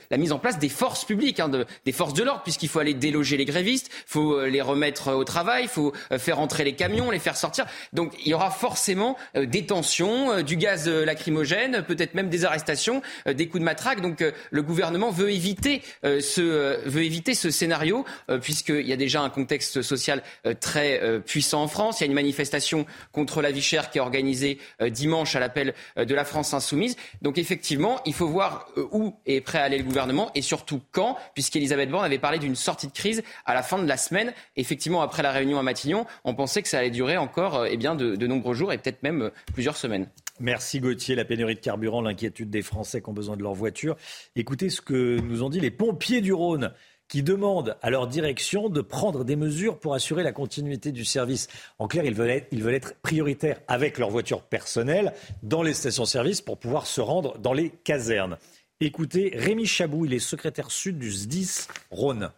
la 0.10 0.18
mise 0.18 0.32
en 0.32 0.40
place 0.40 0.58
des 0.58 0.70
forces 0.70 1.06
publiques, 1.06 1.40
hein, 1.40 1.52
des 1.86 1.92
forces 1.92 2.14
de 2.14 2.24
l'ordre, 2.24 2.42
puisqu'il 2.42 2.70
faut 2.70 2.80
aller 2.80 2.94
déloger 2.94 3.38
les 3.38 3.46
grévistes, 3.46 3.92
faut 4.08 4.40
euh, 4.40 4.48
les 4.48 4.62
remettre 4.62 5.14
au 5.14 5.24
travail, 5.24 5.64
il 5.64 5.70
faut 5.70 5.94
euh, 6.12 6.18
faire 6.18 6.40
entrer 6.40 6.64
les 6.64 6.74
camions, 6.74 7.12
les 7.12 7.20
faire 7.20 7.36
sortir. 7.36 7.66
Donc 7.94 8.14
il 8.24 8.30
y 8.30 8.34
aura 8.34 8.50
forcément 8.50 9.18
euh, 9.36 9.46
des 9.46 9.66
tensions, 9.66 10.42
du 10.42 10.56
gaz 10.56 10.88
lacrymogène, 10.88 11.84
peut-être 11.84 12.14
même 12.14 12.30
des 12.30 12.46
arrestations, 12.46 13.02
des 13.26 13.48
coups 13.48 13.60
de 13.60 13.66
matraque. 13.66 14.02
Donc 14.02 14.24
le 14.52 14.64
gouvernement 14.64 15.12
veut 15.12 15.32
éviter 15.32 15.82
ce 16.04 16.88
veut 16.88 17.04
éviter 17.04 17.34
ce 17.34 17.50
scénario 17.50 18.06
puisqu'il 18.42 18.88
y 18.88 18.94
a 18.94 18.96
déjà 18.96 19.22
un 19.22 19.30
contexte 19.30 19.82
social 19.82 20.24
très 20.62 21.20
puissant 21.26 21.64
en 21.64 21.68
France. 21.68 22.00
Il 22.00 22.04
y 22.04 22.06
a 22.06 22.08
une 22.08 22.14
manifestation 22.14 22.86
contre 23.12 23.42
la 23.42 23.52
vie 23.52 23.62
chère 23.62 23.90
qui 23.90 23.98
est 23.98 24.02
organisée 24.02 24.60
dimanche 24.90 25.36
à 25.36 25.40
l'appel 25.40 25.74
de 25.98 26.16
la 26.16 26.24
France 26.24 26.54
insoumise. 26.54 26.96
Donc 27.22 27.38
effectivement, 27.38 28.00
il 28.06 28.14
faut 28.14 28.28
voir 28.28 28.68
où 28.92 29.16
est 29.26 29.42
prêt 29.42 29.60
à 29.60 29.64
aller 29.64 29.78
le 29.78 29.84
gouvernement 29.84 30.32
et 30.36 30.42
surtout 30.42 30.82
quand, 30.92 31.18
puisqu'Elisabeth 31.34 31.90
Borne 31.90 32.06
avait 32.06 32.20
parlé 32.20 32.40
d'une 32.40 32.56
sortie 32.56 32.88
de 32.88 32.94
crise 32.94 33.24
à 33.46 33.54
la 33.54 33.64
fin 33.64 33.80
de 33.80 33.88
la 33.88 33.97
semaine. 33.98 34.34
Effectivement, 34.56 35.02
après 35.02 35.24
la 35.24 35.32
réunion 35.32 35.60
à 35.60 35.64
Matignon, 35.64 36.06
on 36.24 36.34
pensait 36.36 36.62
que 36.62 36.70
ça 36.70 36.80
allait 36.80 36.90
durer 36.90 37.18
encore 37.18 37.60
euh, 37.60 37.68
eh 37.70 37.78
de, 37.78 38.28
nombreux 38.28 38.54
jours 38.54 38.74
et 38.74 38.78
peut-être 38.78 39.04
même 39.04 39.24
euh, 39.24 39.30
plusieurs 39.54 39.78
semaines. 39.78 40.08
Merci 40.40 40.80
Gauthier. 40.80 41.16
La 41.16 41.26
pénurie 41.26 41.56
de 41.56 41.60
carburant, 41.60 42.02
l'inquiétude 42.02 42.50
des 42.50 42.62
Français 42.62 43.02
qui 43.02 43.10
ont 43.10 43.14
besoin 43.14 43.38
de 43.38 43.44
leur 43.44 43.54
voiture. 43.54 43.96
Écoutez 44.36 44.70
ce 44.70 44.82
que 44.82 45.20
nous 45.20 45.44
ont 45.44 45.50
dit 45.50 45.60
les 45.60 45.72
pompiers 45.72 46.22
du 46.22 46.34
Rhône 46.34 46.72
qui 47.08 47.24
demandent 47.24 47.78
à 47.82 47.90
leur 47.90 48.08
direction 48.08 48.70
de 48.70 48.82
prendre 48.82 49.24
des 49.24 49.36
mesures 49.36 49.80
pour 49.80 49.94
assurer 49.94 50.24
la 50.24 50.32
continuité 50.32 50.92
du 50.92 51.06
service. 51.06 51.48
En 51.80 51.88
clair, 51.88 52.04
ils 52.06 52.14
veulent 52.14 52.30
être, 52.30 52.48
ils 52.52 52.64
veulent 52.64 52.74
être 52.74 52.96
prioritaires 53.02 53.62
avec 53.68 53.98
leur 53.98 54.10
voiture 54.10 54.42
personnelle 54.42 55.14
dans 55.44 55.64
les 55.64 55.74
stations-service 55.74 56.42
pour 56.42 56.58
pouvoir 56.58 56.86
se 56.86 57.02
rendre 57.02 57.38
dans 57.38 57.54
les 57.54 57.70
casernes. 57.70 58.38
Écoutez, 58.80 59.32
Rémi 59.34 59.66
Chabou, 59.66 60.06
il 60.06 60.14
est 60.14 60.20
secrétaire 60.20 60.70
sud 60.70 61.00
du 61.00 61.12
SDIS 61.12 61.68
Rhône. 61.90 62.30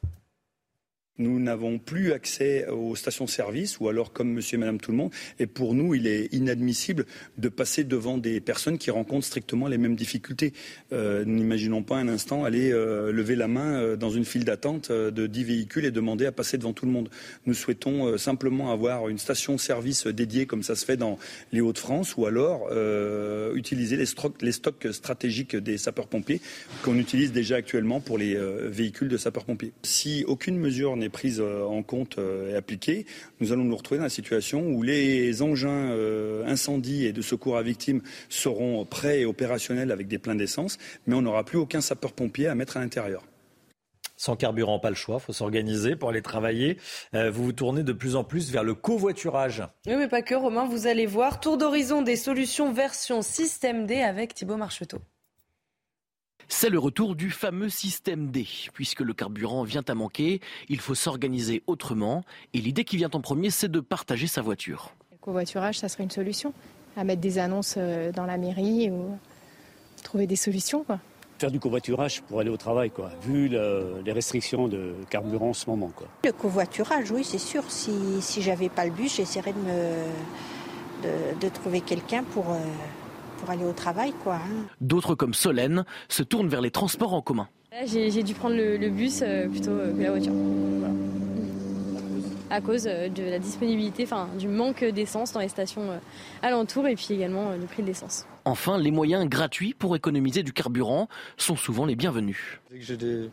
Nous 1.19 1.37
n'avons 1.37 1.79
plus 1.79 2.13
accès 2.13 2.67
aux 2.69 2.95
stations-service 2.95 3.81
ou 3.81 3.89
alors 3.89 4.13
comme 4.13 4.31
monsieur 4.31 4.55
et 4.55 4.59
madame 4.59 4.79
tout 4.79 4.91
le 4.91 4.97
monde. 4.97 5.11
Et 5.37 5.47
pour 5.47 5.73
nous, 5.73 5.93
il 5.93 6.07
est 6.07 6.33
inadmissible 6.33 7.05
de 7.37 7.49
passer 7.49 7.83
devant 7.83 8.17
des 8.17 8.39
personnes 8.39 8.77
qui 8.77 8.89
rencontrent 8.89 9.25
strictement 9.25 9.67
les 9.67 9.77
mêmes 9.77 9.97
difficultés. 9.97 10.53
Euh, 10.93 11.25
n'imaginons 11.25 11.83
pas 11.83 11.97
un 11.97 12.07
instant 12.07 12.45
aller 12.45 12.71
euh, 12.71 13.11
lever 13.11 13.35
la 13.35 13.49
main 13.49 13.73
euh, 13.73 13.95
dans 13.97 14.09
une 14.09 14.23
file 14.23 14.45
d'attente 14.45 14.91
de 14.91 15.27
10 15.27 15.43
véhicules 15.43 15.83
et 15.83 15.91
demander 15.91 16.25
à 16.25 16.31
passer 16.31 16.57
devant 16.57 16.71
tout 16.71 16.85
le 16.85 16.91
monde. 16.93 17.09
Nous 17.45 17.53
souhaitons 17.53 18.17
simplement 18.17 18.71
avoir 18.71 19.09
une 19.09 19.17
station-service 19.17 20.07
dédiée 20.07 20.45
comme 20.45 20.63
ça 20.63 20.75
se 20.75 20.85
fait 20.85 20.95
dans 20.95 21.19
les 21.51 21.59
Hauts-de-France 21.59 22.15
ou 22.15 22.25
alors 22.25 22.69
utiliser 23.55 23.97
les, 23.97 24.05
les 24.41 24.51
stocks 24.51 24.87
stratégiques 24.91 25.55
des 25.57 25.77
sapeurs-pompiers 25.77 26.39
qu'on 26.83 26.97
utilise 26.97 27.33
déjà 27.33 27.57
actuellement 27.57 27.99
pour 27.99 28.17
les 28.17 28.37
véhicules 28.67 29.09
de 29.09 29.17
sapeurs-pompiers. 29.17 29.73
Si 29.83 30.23
aucune 30.27 30.57
mesure 30.57 30.95
n'est 30.95 31.08
prise 31.09 31.39
euh, 31.39 31.63
en 31.63 31.83
compte 31.83 32.17
euh, 32.17 32.51
et 32.51 32.55
appliquée, 32.55 33.05
nous 33.39 33.51
allons 33.51 33.63
nous 33.63 33.75
retrouver 33.75 33.97
dans 33.97 34.05
la 34.05 34.09
situation 34.09 34.67
où 34.67 34.83
les 34.83 35.41
engins 35.41 35.91
euh, 35.91 36.45
incendie 36.45 37.05
et 37.05 37.13
de 37.13 37.21
secours 37.21 37.57
à 37.57 37.61
victimes 37.61 38.01
seront 38.29 38.85
prêts 38.85 39.21
et 39.21 39.25
opérationnels 39.25 39.91
avec 39.91 40.07
des 40.07 40.17
pleins 40.17 40.35
d'essence, 40.35 40.77
mais 41.07 41.15
on 41.15 41.21
n'aura 41.21 41.43
plus 41.43 41.57
aucun 41.57 41.81
sapeur-pompier 41.81 42.47
à 42.47 42.55
mettre 42.55 42.77
à 42.77 42.79
l'intérieur. 42.79 43.23
Sans 44.15 44.35
carburant, 44.35 44.79
pas 44.79 44.89
le 44.89 44.95
choix, 44.95 45.17
il 45.21 45.25
faut 45.25 45.33
s'organiser 45.33 45.95
pour 45.95 46.09
aller 46.09 46.21
travailler. 46.21 46.77
vous 47.13 47.45
vous 47.45 47.53
tournez 47.53 47.83
de 47.83 47.93
plus 47.93 48.17
en 48.17 48.25
plus 48.25 48.51
vers 48.51 48.65
le 48.65 48.73
covoiturage. 48.73 49.63
Oui, 49.87 49.95
mais 49.95 50.09
pas 50.09 50.21
que, 50.21 50.35
Romain, 50.35 50.65
vous 50.65 50.87
allez 50.87 51.05
voir. 51.05 51.39
Tour 51.39 51.57
d'horizon 51.57 52.01
des 52.01 52.17
solutions 52.17 52.73
version 52.73 53.21
système 53.21 53.85
D 53.85 54.01
avec 54.01 54.33
Thibault 54.33 54.57
Marcheteau. 54.57 54.97
C'est 56.51 56.69
le 56.69 56.79
retour 56.79 57.15
du 57.15 57.29
fameux 57.29 57.69
système 57.69 58.31
D. 58.31 58.47
Puisque 58.73 59.01
le 59.01 59.13
carburant 59.13 59.63
vient 59.63 59.83
à 59.87 59.93
manquer, 59.93 60.41
il 60.67 60.79
faut 60.79 60.95
s'organiser 60.95 61.61
autrement. 61.67 62.23
Et 62.55 62.59
l'idée 62.59 62.83
qui 62.83 62.97
vient 62.97 63.09
en 63.13 63.21
premier, 63.21 63.51
c'est 63.51 63.69
de 63.69 63.79
partager 63.79 64.25
sa 64.25 64.41
voiture. 64.41 64.91
Le 65.11 65.17
covoiturage, 65.21 65.77
ça 65.77 65.87
serait 65.87 66.03
une 66.03 66.09
solution. 66.09 66.51
À 66.97 67.03
mettre 67.03 67.21
des 67.21 67.37
annonces 67.37 67.75
euh, 67.77 68.11
dans 68.11 68.25
la 68.25 68.37
mairie 68.37 68.89
ou 68.89 69.15
trouver 70.03 70.25
des 70.25 70.35
solutions. 70.35 70.83
Faire 71.37 71.51
du 71.51 71.59
covoiturage 71.59 72.23
pour 72.23 72.39
aller 72.39 72.49
au 72.49 72.57
travail, 72.57 72.89
quoi, 72.89 73.11
vu 73.21 73.47
les 73.47 74.11
restrictions 74.11 74.67
de 74.67 74.95
carburant 75.09 75.49
en 75.49 75.53
ce 75.53 75.69
moment. 75.69 75.91
Quoi. 75.95 76.07
Le 76.25 76.31
covoiturage, 76.31 77.11
oui, 77.11 77.23
c'est 77.23 77.37
sûr. 77.37 77.63
Si, 77.69 77.91
si 78.21 78.41
j'avais 78.41 78.69
pas 78.69 78.85
le 78.85 78.91
bus, 78.91 79.15
j'essaierais 79.17 79.53
de, 79.53 79.59
me, 79.59 81.39
de, 81.39 81.49
trouver 81.49 81.81
quelqu'un 81.81 82.23
pour. 82.23 82.49
Euh, 82.49 82.57
pour 83.39 83.49
aller 83.49 83.65
au 83.65 83.73
travail. 83.73 84.13
quoi. 84.23 84.35
Hein. 84.35 84.65
D'autres 84.81 85.15
comme 85.15 85.33
Solène 85.33 85.85
se 86.07 86.23
tournent 86.23 86.49
vers 86.49 86.61
les 86.61 86.71
transports 86.71 87.13
en 87.13 87.21
commun. 87.21 87.47
J'ai 87.85 88.23
dû 88.23 88.33
prendre 88.33 88.55
le, 88.55 88.89
bus 88.89 89.21
euh, 89.21 89.47
plutôt 89.47 89.71
euh, 89.71 89.95
que 89.95 90.01
la 90.01 90.11
voiture. 90.11 90.33
À 92.49 92.61
cause 92.61 92.87
euh, 92.87 93.09
de 93.09 93.23
la 93.23 93.37
disponibilité, 93.37 94.03
enfin 94.03 94.27
du 94.39 94.47
manque 94.47 94.83
d'essence 94.83 95.31
dans 95.31 95.39
les 95.39 95.49
stations 95.49 95.99
alentours 96.41 96.87
et 96.87 96.95
puis 96.95 97.07
également 97.11 97.55
du 97.55 97.67
prix 97.67 97.83
de 97.83 97.87
l'essence. 97.87 98.25
Enfin, 98.43 98.79
les 98.79 98.91
moyens 98.91 99.27
gratuits 99.29 99.75
pour 99.77 99.95
économiser 99.95 100.41
du 100.41 100.51
carburant 100.51 101.07
sont 101.37 101.55
souvent 101.55 101.85
les 101.85 101.95
bienvenus. 101.95 102.59
Dès 102.71 102.79
que 102.79 102.83
j'ai 102.83 102.97
des, 102.97 103.29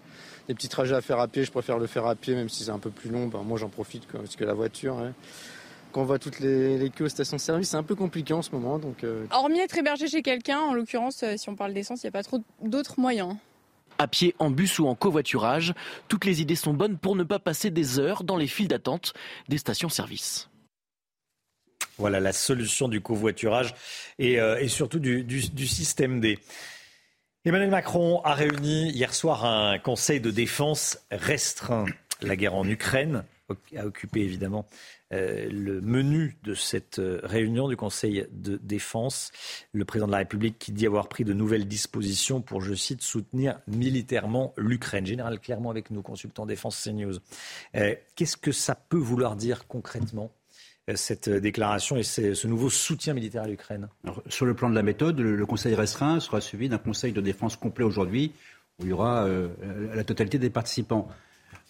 petits 0.49 0.69
trajets 0.69 0.95
à 0.95 1.01
faire 1.01 1.19
à 1.19 1.29
pied, 1.29 1.45
je 1.45 1.51
préfère 1.51 1.79
le 1.79 1.87
faire 1.87 2.07
à 2.07 2.15
pied, 2.15 2.35
même 2.35 2.51
si 2.51 2.65
c'est 2.65 2.71
un 2.71 2.79
peu 2.79 2.91
plus 2.91 3.11
long. 3.11 3.27
Ben, 3.29 3.43
moi, 3.43 3.59
j'en 3.59 3.69
profite 3.71 4.07
parce 4.07 4.37
que 4.37 4.45
la 4.45 4.55
voiture. 4.55 4.99
Hein 4.99 5.13
quand 5.97 6.03
on 6.03 6.05
voit 6.05 6.19
toutes 6.19 6.41
les, 6.41 6.91
queues 6.95 7.07
aux 7.07 7.09
stations-service, 7.09 7.71
c'est 7.71 7.77
un 7.79 7.83
peu 7.83 7.95
compliqué 7.95 8.35
en 8.35 8.43
ce 8.43 8.51
moment. 8.51 8.79
Donc, 8.79 9.03
euh. 9.03 9.25
Hormis 9.31 9.61
être 9.61 9.79
hébergé 9.79 10.09
chez 10.09 10.21
quelqu'un, 10.21 10.59
en 10.61 10.75
l'occurrence, 10.75 11.23
euh, 11.23 11.39
si 11.39 11.49
on 11.49 11.57
parle 11.57 11.73
d'essence, 11.73 12.03
il 12.03 12.07
n'y 12.07 12.09
a 12.09 12.13
pas 12.13 12.23
trop 12.23 12.43
d'autres 12.61 13.01
moyens. 13.01 13.35
À 13.97 14.07
pied, 14.07 14.35
en 14.39 14.51
bus 14.51 14.79
ou 14.79 14.89
en 14.89 14.95
covoiturage, 14.95 15.73
toutes 16.09 16.27
les 16.27 16.43
idées 16.43 16.55
sont 16.55 16.75
bonnes 16.75 16.99
pour 16.99 17.17
ne 17.17 17.25
pas 17.25 17.39
passer 17.39 17.71
des 17.71 17.99
heures 17.99 18.25
dans 18.25 18.37
les 18.37 18.47
files 18.47 18.69
d'attente 18.69 19.15
des 19.49 19.57
stations-service. 19.57 20.51
Voilà 21.97 22.21
la 22.21 22.35
solution 22.35 22.89
du 22.89 23.01
covoiturage 23.01 23.75
et, 24.19 24.39
euh, 24.39 24.69
surtout 24.69 24.99
du, 24.99 25.25
du, 25.25 25.67
système 25.67 26.21
D. 26.21 26.39
Emmanuel 27.47 27.71
Macron 27.71 28.21
a 28.23 28.35
réuni 28.35 28.91
hier 28.91 29.15
soir 29.15 29.47
un 29.47 29.79
conseil 29.79 30.21
de 30.21 30.31
défense 30.31 30.99
restreint. 31.11 31.87
La 32.21 32.37
guerre 32.37 32.55
en 32.55 32.69
Ukraine 32.69 33.25
a 33.77 33.87
occupé 33.87 34.21
évidemment 34.21 34.67
euh, 35.13 35.49
le 35.51 35.81
menu 35.81 36.37
de 36.43 36.55
cette 36.55 36.99
euh, 36.99 37.21
réunion 37.23 37.69
du 37.69 37.77
Conseil 37.77 38.27
de 38.33 38.57
défense. 38.57 39.31
Le 39.73 39.85
président 39.85 40.07
de 40.07 40.13
la 40.13 40.19
République 40.19 40.59
qui 40.59 40.73
dit 40.73 40.87
avoir 40.87 41.09
pris 41.09 41.25
de 41.25 41.33
nouvelles 41.33 41.69
dispositions 41.69 42.41
pour, 42.41 42.61
je 42.61 42.75
cite, 42.75 43.03
soutenir 43.03 43.61
militairement 43.69 44.53
l'Ukraine. 44.57 45.07
Général 45.07 45.39
Clermont 45.39 45.71
avec 45.71 45.91
nous, 45.91 46.03
consultant 46.03 46.45
défense 46.45 46.83
CNews. 46.83 47.19
Euh, 47.77 47.95
qu'est-ce 48.17 48.37
que 48.37 48.53
ça 48.53 48.75
peut 48.75 48.99
vouloir 48.99 49.37
dire 49.37 49.67
concrètement 49.69 50.33
cette 50.95 51.29
déclaration 51.29 51.97
et 51.97 52.05
ce 52.05 52.47
nouveau 52.47 52.71
soutien 52.71 53.13
militaire 53.13 53.43
à 53.43 53.49
l'Ukraine? 53.49 53.89
Sur 54.29 54.47
le 54.47 54.55
plan 54.55 54.71
de 54.71 54.75
la 54.77 54.85
méthode, 54.85 55.19
le 55.19 55.45
Conseil 55.45 55.75
restreint 55.75 56.21
sera 56.21 56.41
suivi 56.41 56.69
d'un 56.69 56.79
Conseil 56.79 57.13
de 57.13 57.21
défense 57.21 57.57
complet 57.57 57.85
aujourd'hui, 57.85 58.31
où 58.79 58.85
il 58.85 58.91
y 58.91 58.93
aura 58.93 59.29
la 59.93 60.05
totalité 60.05 60.39
des 60.39 60.49
participants. 60.49 61.09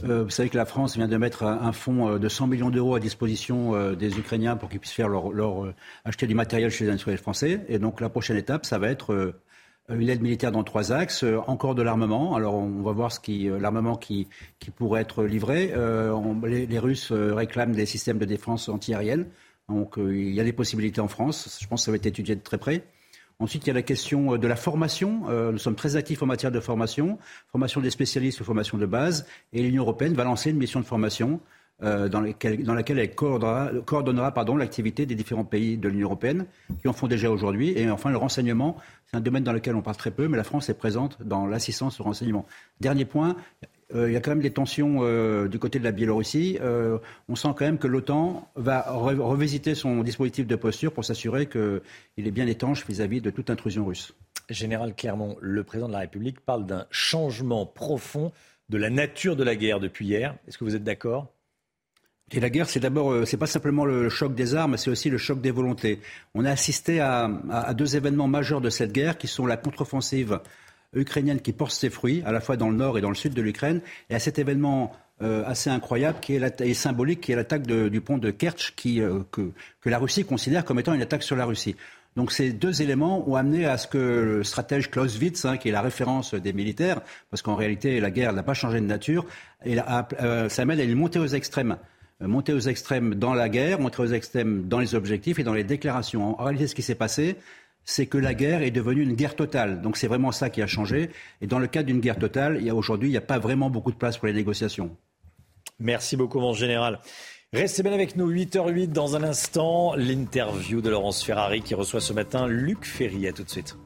Euh, 0.04 0.24
vous 0.24 0.30
savez 0.30 0.50
que 0.50 0.56
la 0.56 0.66
France 0.66 0.96
vient 0.96 1.08
de 1.08 1.16
mettre 1.16 1.44
un 1.44 1.72
fonds 1.72 2.10
euh, 2.10 2.18
de 2.18 2.28
100 2.28 2.48
millions 2.48 2.70
d'euros 2.70 2.94
à 2.94 3.00
disposition 3.00 3.74
euh, 3.74 3.94
des 3.94 4.18
Ukrainiens 4.18 4.56
pour 4.56 4.68
qu'ils 4.68 4.78
puissent 4.78 4.92
faire 4.92 5.08
leur, 5.08 5.74
acheter 6.04 6.26
du 6.26 6.34
matériel 6.34 6.70
chez 6.70 6.84
les 6.84 6.90
industriels 6.90 7.18
français. 7.18 7.64
Et 7.68 7.78
donc 7.78 8.00
la 8.00 8.08
prochaine 8.08 8.36
étape, 8.36 8.66
ça 8.66 8.78
va 8.78 8.88
être 8.88 9.34
une 9.88 10.08
aide 10.08 10.20
militaire 10.20 10.52
dans 10.52 10.64
trois 10.64 10.92
axes, 10.92 11.24
encore 11.46 11.74
de 11.74 11.82
l'armement. 11.82 12.34
Alors 12.34 12.54
on 12.54 12.82
va 12.82 12.92
voir 12.92 13.10
ce 13.12 13.20
qui, 13.20 13.48
l'armement 13.48 13.96
qui, 13.96 14.28
pourrait 14.76 15.00
être 15.00 15.24
livré. 15.24 15.72
les, 16.44 16.66
les, 16.66 16.78
Russes 16.78 17.12
réclament 17.12 17.72
des 17.72 17.86
systèmes 17.86 18.18
de 18.18 18.24
défense 18.24 18.68
antiaérienne. 18.68 19.26
Donc 19.68 19.94
il 19.98 20.34
y 20.34 20.40
a 20.40 20.44
des 20.44 20.52
possibilités 20.52 21.00
en 21.00 21.08
France. 21.08 21.58
Je 21.60 21.66
pense 21.66 21.82
que 21.82 21.84
ça 21.86 21.90
va 21.90 21.96
être 21.96 22.06
étudié 22.06 22.34
de 22.34 22.42
très 22.42 22.58
près. 22.58 22.84
Ensuite, 23.38 23.66
il 23.66 23.68
y 23.68 23.70
a 23.70 23.74
la 23.74 23.82
question 23.82 24.34
euh, 24.34 24.38
de 24.38 24.46
la 24.46 24.56
formation. 24.56 25.24
Euh, 25.28 25.52
nous 25.52 25.58
sommes 25.58 25.74
très 25.74 25.96
actifs 25.96 26.22
en 26.22 26.26
matière 26.26 26.50
de 26.50 26.60
formation, 26.60 27.18
formation 27.52 27.80
des 27.80 27.90
spécialistes, 27.90 28.42
formation 28.42 28.78
de 28.78 28.86
base. 28.86 29.26
Et 29.52 29.62
l'Union 29.62 29.82
européenne 29.82 30.14
va 30.14 30.24
lancer 30.24 30.50
une 30.50 30.56
mission 30.56 30.80
de 30.80 30.86
formation 30.86 31.40
euh, 31.82 32.08
dans, 32.08 32.22
laquelle 32.22 32.98
elle 32.98 33.14
coordonnera, 33.14 34.32
l'activité 34.56 35.04
des 35.04 35.14
différents 35.14 35.44
pays 35.44 35.76
de 35.76 35.90
l'Union 35.90 36.06
européenne 36.06 36.46
qui 36.80 36.88
en 36.88 36.94
font 36.94 37.06
déjà 37.06 37.30
aujourd'hui. 37.30 37.78
Et 37.78 37.90
enfin, 37.90 38.10
le 38.10 38.16
renseignement, 38.16 38.78
c'est 39.10 39.18
un 39.18 39.20
domaine 39.20 39.44
dans 39.44 39.52
lequel 39.52 39.74
on 39.74 39.82
parle 39.82 39.98
très 39.98 40.10
peu, 40.10 40.26
mais 40.26 40.38
la 40.38 40.44
France 40.44 40.70
est 40.70 40.78
présente 40.78 41.18
dans 41.22 41.46
l'assistance 41.46 42.00
au 42.00 42.04
renseignement. 42.04 42.46
Dernier 42.80 43.04
point, 43.04 43.36
il 43.94 44.10
y 44.10 44.16
a 44.16 44.20
quand 44.20 44.32
même 44.32 44.42
des 44.42 44.52
tensions 44.52 45.46
du 45.46 45.58
côté 45.58 45.78
de 45.78 45.84
la 45.84 45.92
Biélorussie. 45.92 46.58
on 47.28 47.36
sent 47.36 47.48
quand 47.56 47.64
même 47.64 47.78
que 47.78 47.86
l'OTAN 47.86 48.50
va 48.56 48.82
revisiter 48.90 49.74
son 49.74 50.02
dispositif 50.02 50.46
de 50.46 50.56
posture 50.56 50.92
pour 50.92 51.04
s'assurer 51.04 51.46
qu'il 51.46 51.80
est 52.26 52.30
bien 52.32 52.46
étanche 52.46 52.86
vis-à-vis 52.86 53.20
de 53.20 53.30
toute 53.30 53.48
intrusion 53.48 53.84
russe. 53.84 54.12
Général 54.48 54.94
Clermont, 54.94 55.36
le 55.40 55.64
président 55.64 55.88
de 55.88 55.92
la 55.92 56.00
République 56.00 56.40
parle 56.40 56.66
d'un 56.66 56.86
changement 56.90 57.66
profond 57.66 58.32
de 58.68 58.78
la 58.78 58.90
nature 58.90 59.36
de 59.36 59.44
la 59.44 59.56
guerre 59.56 59.80
depuis 59.80 60.06
hier. 60.06 60.36
Est-ce 60.46 60.58
que 60.58 60.64
vous 60.64 60.76
êtes 60.76 60.84
d'accord? 60.84 61.32
Et 62.32 62.40
la 62.40 62.50
guerre, 62.50 62.68
c'est 62.68 62.80
d'abord, 62.80 63.12
euh, 63.12 63.24
c'est 63.24 63.36
pas 63.36 63.46
simplement 63.46 63.84
le 63.84 64.08
choc 64.08 64.34
des 64.34 64.56
armes, 64.56 64.76
c'est 64.76 64.90
aussi 64.90 65.10
le 65.10 65.18
choc 65.18 65.40
des 65.40 65.52
volontés. 65.52 66.00
On 66.34 66.44
a 66.44 66.50
assisté 66.50 66.98
à, 67.00 67.28
deux 67.74 67.94
événements 67.94 68.26
majeurs 68.26 68.60
de 68.60 68.68
cette 68.68 68.92
guerre, 68.92 69.16
qui 69.16 69.28
sont 69.28 69.46
la 69.46 69.56
contre-offensive 69.56 70.40
ukrainienne 70.96 71.40
qui 71.40 71.52
porte 71.52 71.72
ses 71.72 71.90
fruits, 71.90 72.22
à 72.26 72.32
la 72.32 72.40
fois 72.40 72.56
dans 72.56 72.70
le 72.70 72.76
nord 72.76 72.98
et 72.98 73.00
dans 73.00 73.08
le 73.08 73.14
sud 73.14 73.34
de 73.34 73.42
l'Ukraine, 73.42 73.80
et 74.10 74.14
à 74.14 74.18
cet 74.18 74.38
événement 74.38 74.92
euh, 75.22 75.44
assez 75.46 75.70
incroyable 75.70 76.18
qui 76.20 76.34
est 76.34 76.60
et 76.60 76.74
symbolique, 76.74 77.20
qui 77.20 77.32
est 77.32 77.36
l'attaque 77.36 77.66
du 77.66 78.00
pont 78.00 78.18
de 78.18 78.30
Kerch, 78.30 78.74
euh, 78.86 79.22
que, 79.30 79.52
la 79.84 79.98
Russie 79.98 80.24
considère 80.24 80.64
comme 80.64 80.78
étant 80.78 80.94
une 80.94 81.02
attaque 81.02 81.22
sur 81.22 81.36
la 81.36 81.44
Russie. 81.44 81.76
Donc 82.16 82.32
ces 82.32 82.52
deux 82.52 82.80
éléments 82.80 83.28
ont 83.28 83.36
amené 83.36 83.66
à 83.66 83.76
ce 83.76 83.86
que 83.86 83.98
le 83.98 84.44
stratège 84.44 84.90
Clausewitz, 84.90 85.44
hein, 85.44 85.58
qui 85.58 85.68
est 85.68 85.72
la 85.72 85.82
référence 85.82 86.34
des 86.34 86.52
militaires, 86.52 87.02
parce 87.30 87.42
qu'en 87.42 87.54
réalité 87.54 88.00
la 88.00 88.10
guerre 88.10 88.32
n'a 88.32 88.42
pas 88.42 88.54
changé 88.54 88.80
de 88.80 88.86
nature, 88.86 89.26
et 89.64 89.76
ça 89.76 90.62
amène 90.62 90.80
à 90.80 90.82
une 90.82 90.94
montée 90.94 91.18
aux 91.18 91.26
extrêmes. 91.26 91.76
Euh, 92.22 92.28
monter 92.28 92.54
aux 92.54 92.60
extrêmes 92.60 93.14
dans 93.14 93.34
la 93.34 93.50
guerre, 93.50 93.78
monter 93.78 94.00
aux 94.00 94.06
extrêmes 94.06 94.68
dans 94.68 94.78
les 94.78 94.94
objectifs 94.94 95.38
et 95.38 95.44
dans 95.44 95.52
les 95.52 95.64
déclarations. 95.64 96.40
En 96.40 96.44
réalité, 96.44 96.66
ce 96.66 96.74
qui 96.74 96.82
s'est 96.82 96.94
passé, 96.94 97.36
c'est 97.86 98.06
que 98.06 98.18
la 98.18 98.34
guerre 98.34 98.62
est 98.62 98.72
devenue 98.72 99.02
une 99.02 99.14
guerre 99.14 99.36
totale. 99.36 99.80
Donc 99.80 99.96
c'est 99.96 100.08
vraiment 100.08 100.32
ça 100.32 100.50
qui 100.50 100.60
a 100.60 100.66
changé. 100.66 101.08
Et 101.40 101.46
dans 101.46 101.60
le 101.60 101.68
cadre 101.68 101.86
d'une 101.86 102.00
guerre 102.00 102.18
totale, 102.18 102.60
aujourd'hui, 102.72 103.08
il 103.08 103.12
n'y 103.12 103.16
a 103.16 103.22
pas 103.22 103.38
vraiment 103.38 103.70
beaucoup 103.70 103.92
de 103.92 103.96
place 103.96 104.18
pour 104.18 104.26
les 104.26 104.34
négociations. 104.34 104.94
Merci 105.78 106.16
beaucoup, 106.16 106.40
mon 106.40 106.52
général. 106.52 106.98
Restez 107.52 107.84
bien 107.84 107.92
avec 107.92 108.16
nous, 108.16 108.30
8h08 108.30 108.88
dans 108.88 109.14
un 109.14 109.22
instant, 109.22 109.94
l'interview 109.94 110.80
de 110.80 110.90
Laurence 110.90 111.22
Ferrari 111.22 111.62
qui 111.62 111.74
reçoit 111.74 112.00
ce 112.00 112.12
matin 112.12 112.48
Luc 112.48 112.84
Ferry. 112.84 113.28
À 113.28 113.32
tout 113.32 113.44
de 113.44 113.50
suite. 113.50 113.76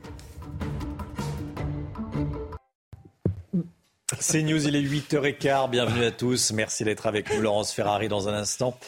C'est 4.18 4.42
News, 4.42 4.66
il 4.66 4.76
est 4.76 4.82
8h15. 4.82 5.70
Bienvenue 5.70 6.04
à 6.04 6.10
tous. 6.10 6.52
Merci 6.52 6.84
d'être 6.84 7.06
avec 7.06 7.32
nous. 7.34 7.42
Laurence 7.42 7.72
Ferrari, 7.72 8.08
dans 8.08 8.28
un 8.28 8.34
instant, 8.34 8.78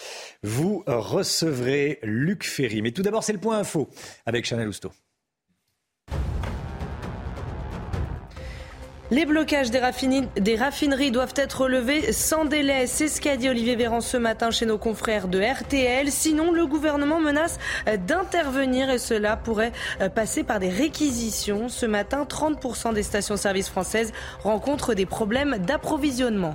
vous 0.43 0.83
recevrez 0.87 1.99
Luc 2.03 2.45
Ferry. 2.45 2.81
Mais 2.83 2.93
tout 2.93 3.03
d'abord, 3.03 3.23
c'est 3.25 3.33
le 3.33 3.39
point 3.39 3.59
info 3.59 3.91
avec 4.25 4.47
Chanel 4.47 4.69
Housteau. 4.69 4.91
Les 9.13 9.27
blocages 9.27 9.71
des 9.71 9.79
raffineries, 10.57 11.11
doivent 11.11 11.35
être 11.37 11.65
relevés 11.65 12.13
sans 12.13 12.47
délai. 12.47 12.87
C'est 12.87 13.09
ce 13.09 13.21
qu'a 13.21 13.37
dit 13.37 13.51
Olivier 13.51 13.77
Véran 13.77 14.01
ce 14.01 14.17
matin 14.17 14.51
chez 14.51 14.65
nos 14.65 14.79
confrères 14.79 15.29
de 15.29 15.39
RTL. 15.39 16.11
Sinon, 16.11 16.51
le 16.51 16.67
gouvernement 16.67 17.21
menace 17.21 17.59
d'intervenir 18.07 18.89
et 18.89 18.97
cela 18.97 19.37
pourrait 19.37 19.73
passer 20.15 20.45
par 20.45 20.61
des 20.61 20.71
réquisitions. 20.71 21.69
Ce 21.69 21.85
matin, 21.85 22.25
30% 22.27 22.95
des 22.95 23.03
stations-service 23.03 23.69
françaises 23.69 24.15
rencontrent 24.43 24.95
des 24.95 25.05
problèmes 25.05 25.59
d'approvisionnement. 25.59 26.55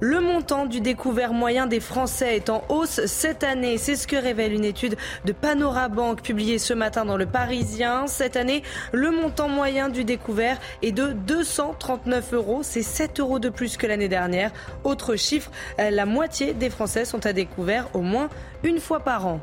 Le 0.00 0.20
montant 0.20 0.66
du 0.66 0.80
découvert 0.80 1.32
moyen 1.32 1.66
des 1.66 1.80
Français 1.80 2.36
est 2.36 2.50
en 2.50 2.62
hausse 2.68 3.04
cette 3.06 3.42
année. 3.42 3.78
C'est 3.78 3.96
ce 3.96 4.06
que 4.06 4.14
révèle 4.14 4.52
une 4.52 4.64
étude 4.64 4.96
de 5.24 5.32
Panorabank 5.32 6.22
publiée 6.22 6.60
ce 6.60 6.72
matin 6.72 7.04
dans 7.04 7.16
le 7.16 7.26
Parisien. 7.26 8.06
Cette 8.06 8.36
année, 8.36 8.62
le 8.92 9.10
montant 9.10 9.48
moyen 9.48 9.88
du 9.88 10.04
découvert 10.04 10.58
est 10.82 10.92
de 10.92 11.08
239 11.08 12.32
euros. 12.32 12.60
C'est 12.62 12.82
7 12.82 13.18
euros 13.18 13.40
de 13.40 13.48
plus 13.48 13.76
que 13.76 13.88
l'année 13.88 14.08
dernière. 14.08 14.52
Autre 14.84 15.16
chiffre, 15.16 15.50
la 15.78 16.06
moitié 16.06 16.54
des 16.54 16.70
Français 16.70 17.04
sont 17.04 17.26
à 17.26 17.32
découvert 17.32 17.88
au 17.92 18.02
moins 18.02 18.28
une 18.62 18.78
fois 18.78 19.00
par 19.00 19.26
an. 19.26 19.40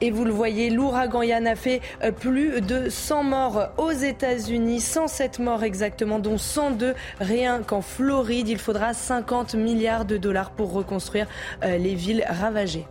Et 0.00 0.10
vous 0.10 0.24
le 0.24 0.32
voyez, 0.32 0.70
l'ouragan 0.70 1.22
Yann 1.22 1.46
a 1.46 1.56
fait 1.56 1.80
euh, 2.02 2.10
plus 2.10 2.60
de 2.60 2.88
100 2.88 3.22
morts 3.24 3.68
aux 3.76 3.90
États-Unis, 3.90 4.80
107 4.80 5.38
morts 5.38 5.62
exactement, 5.62 6.18
dont 6.18 6.38
102 6.38 6.94
rien 7.20 7.62
qu'en 7.62 7.82
Floride. 7.82 8.48
Il 8.48 8.58
faudra 8.58 8.94
50 8.94 9.54
milliards 9.54 10.04
de 10.04 10.16
dollars 10.16 10.52
pour 10.52 10.72
reconstruire 10.72 11.26
euh, 11.64 11.76
les 11.76 11.94
villes 11.94 12.24
ravagées. 12.28 12.86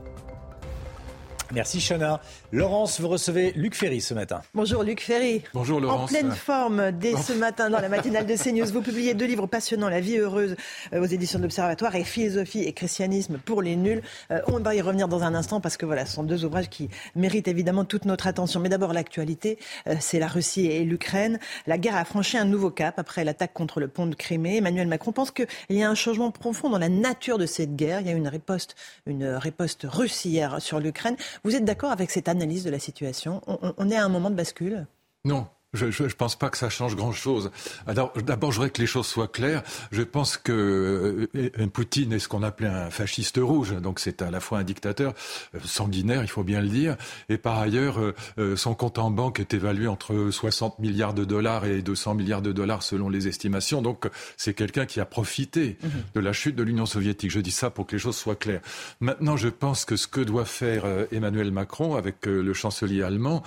Merci 1.51 1.79
Chana. 1.79 2.21
Laurence, 2.51 2.99
vous 2.99 3.07
recevez 3.07 3.51
Luc 3.55 3.75
Ferry 3.75 4.01
ce 4.01 4.15
matin. 4.15 4.41
Bonjour 4.55 4.81
Luc 4.81 5.01
Ferry. 5.01 5.43
Bonjour 5.53 5.79
Laurence. 5.79 6.05
En 6.05 6.07
pleine 6.07 6.31
forme 6.31 6.91
dès 6.91 7.15
ce 7.15 7.31
matin 7.33 7.69
dans 7.69 7.79
la 7.79 7.89
matinale 7.89 8.25
de 8.25 8.35
CNews. 8.43 8.65
Vous 8.73 8.81
publiez 8.81 9.13
deux 9.13 9.27
livres 9.27 9.45
passionnants, 9.45 9.87
La 9.87 9.99
vie 9.99 10.17
heureuse 10.17 10.55
euh, 10.93 10.99
aux 10.99 11.05
éditions 11.05 11.37
de 11.37 11.43
l'Observatoire 11.43 11.95
et 11.95 12.03
Philosophie 12.03 12.63
et 12.63 12.73
christianisme 12.73 13.37
pour 13.37 13.61
les 13.61 13.75
nuls. 13.75 14.01
Euh, 14.31 14.41
on 14.47 14.59
va 14.59 14.73
y 14.73 14.81
revenir 14.81 15.07
dans 15.07 15.21
un 15.21 15.35
instant 15.35 15.61
parce 15.61 15.77
que 15.77 15.85
voilà, 15.85 16.07
ce 16.07 16.15
sont 16.15 16.23
deux 16.23 16.43
ouvrages 16.43 16.69
qui 16.69 16.89
méritent 17.15 17.47
évidemment 17.47 17.85
toute 17.85 18.05
notre 18.05 18.25
attention. 18.25 18.59
Mais 18.59 18.69
d'abord 18.69 18.93
l'actualité, 18.93 19.59
euh, 19.85 19.93
c'est 19.99 20.17
la 20.17 20.27
Russie 20.27 20.65
et 20.65 20.83
l'Ukraine. 20.83 21.37
La 21.67 21.77
guerre 21.77 21.97
a 21.97 22.03
franchi 22.03 22.35
un 22.35 22.45
nouveau 22.45 22.71
cap 22.71 22.97
après 22.97 23.23
l'attaque 23.25 23.53
contre 23.53 23.79
le 23.79 23.89
pont 23.89 24.07
de 24.07 24.15
Crimée. 24.15 24.57
Emmanuel 24.57 24.87
Macron 24.87 25.11
pense 25.11 25.29
qu'il 25.29 25.45
y 25.69 25.83
a 25.83 25.89
un 25.89 25.93
changement 25.93 26.31
profond 26.31 26.71
dans 26.71 26.79
la 26.79 26.89
nature 26.89 27.37
de 27.37 27.45
cette 27.45 27.75
guerre. 27.75 28.01
Il 28.01 28.07
y 28.07 28.09
a 28.09 28.13
une 28.13 28.27
riposte, 28.27 28.75
une 29.05 29.35
riposte 29.35 29.85
russe 29.87 30.25
hier 30.25 30.59
sur 30.59 30.79
l'Ukraine. 30.79 31.15
Vous 31.43 31.55
êtes 31.55 31.63
d'accord 31.63 31.91
avec 31.91 32.09
cette 32.09 32.27
analyse 32.27 32.38
de 32.39 32.69
la 32.69 32.79
situation. 32.79 33.41
On, 33.47 33.89
est 33.89 33.95
à 33.95 34.03
un 34.03 34.09
moment 34.09 34.29
de 34.29 34.35
bascule? 34.35 34.87
Non, 35.25 35.47
je 35.73 35.85
ne 35.85 36.09
pense 36.09 36.35
pas 36.35 36.49
que 36.49 36.57
ça 36.57 36.69
change 36.69 36.95
grand-chose. 36.95 37.51
D'abord, 37.85 38.51
je 38.51 38.57
voudrais 38.57 38.71
que 38.71 38.81
les 38.81 38.87
choses 38.87 39.05
soient 39.05 39.27
claires. 39.27 39.61
Je 39.91 40.01
pense 40.01 40.35
que 40.35 41.29
euh, 41.35 41.67
Poutine 41.67 42.13
est 42.13 42.19
ce 42.19 42.27
qu'on 42.27 42.41
appelait 42.41 42.67
un 42.67 42.89
fasciste 42.89 43.37
rouge, 43.37 43.73
donc 43.73 43.99
c'est 43.99 44.23
à 44.23 44.31
la 44.31 44.39
fois 44.39 44.57
un 44.57 44.63
dictateur 44.63 45.13
euh, 45.53 45.59
sanguinaire, 45.63 46.23
il 46.23 46.27
faut 46.27 46.43
bien 46.43 46.61
le 46.61 46.69
dire, 46.69 46.97
et 47.29 47.37
par 47.37 47.59
ailleurs, 47.59 47.99
euh, 48.39 48.55
son 48.55 48.73
compte 48.73 48.97
en 48.97 49.11
banque 49.11 49.39
est 49.39 49.53
évalué 49.53 49.87
entre 49.87 50.29
60 50.31 50.79
milliards 50.79 51.13
de 51.13 51.23
dollars 51.23 51.65
et 51.65 51.83
200 51.83 52.15
milliards 52.15 52.41
de 52.41 52.51
dollars 52.51 52.81
selon 52.81 53.07
les 53.07 53.27
estimations. 53.27 53.83
Donc 53.83 54.09
c'est 54.37 54.55
quelqu'un 54.55 54.87
qui 54.87 54.99
a 54.99 55.05
profité 55.05 55.77
mhm. 55.83 55.89
de 56.15 56.19
la 56.19 56.33
chute 56.33 56.55
de 56.55 56.63
l'Union 56.63 56.87
soviétique. 56.87 57.29
Je 57.29 57.41
dis 57.41 57.51
ça 57.51 57.69
pour 57.69 57.85
que 57.85 57.95
les 57.95 57.99
choses 57.99 58.17
soient 58.17 58.35
claires. 58.35 58.61
Maintenant, 59.01 59.37
je 59.37 59.49
pense 59.49 59.85
que 59.85 59.95
ce 59.97 60.07
que 60.07 60.21
doit 60.21 60.45
faire 60.45 60.85
Emmanuel 61.11 61.51
Macron 61.51 61.95
avec 61.95 62.25
le 62.25 62.53
chancelier 62.53 63.03
allemand, 63.03 63.43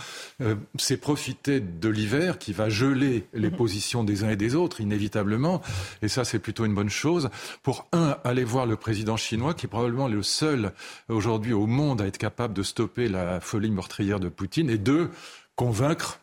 c'est 0.78 0.96
profiter 0.96 1.60
de 1.60 1.88
l'hiver 1.88 2.11
qui 2.38 2.52
va 2.52 2.68
geler 2.68 3.26
les 3.32 3.50
mhm. 3.50 3.56
positions 3.56 4.04
des 4.04 4.24
uns 4.24 4.30
et 4.30 4.36
des 4.36 4.54
autres, 4.54 4.80
inévitablement. 4.80 5.62
Et 6.02 6.08
ça, 6.08 6.24
c'est 6.24 6.38
plutôt 6.38 6.64
une 6.64 6.74
bonne 6.74 6.90
chose. 6.90 7.30
Pour 7.62 7.86
un, 7.92 8.16
aller 8.24 8.44
voir 8.44 8.66
le 8.66 8.76
président 8.76 9.16
chinois, 9.16 9.54
qui 9.54 9.66
est 9.66 9.68
probablement 9.68 10.08
le 10.08 10.22
seul 10.22 10.72
aujourd'hui 11.08 11.52
au 11.52 11.66
monde 11.66 12.00
à 12.00 12.06
être 12.06 12.18
capable 12.18 12.54
de 12.54 12.62
stopper 12.62 13.08
la 13.08 13.40
folie 13.40 13.70
meurtrière 13.70 14.20
de 14.20 14.28
Poutine. 14.28 14.70
Et 14.70 14.78
deux, 14.78 15.10
convaincre 15.56 16.21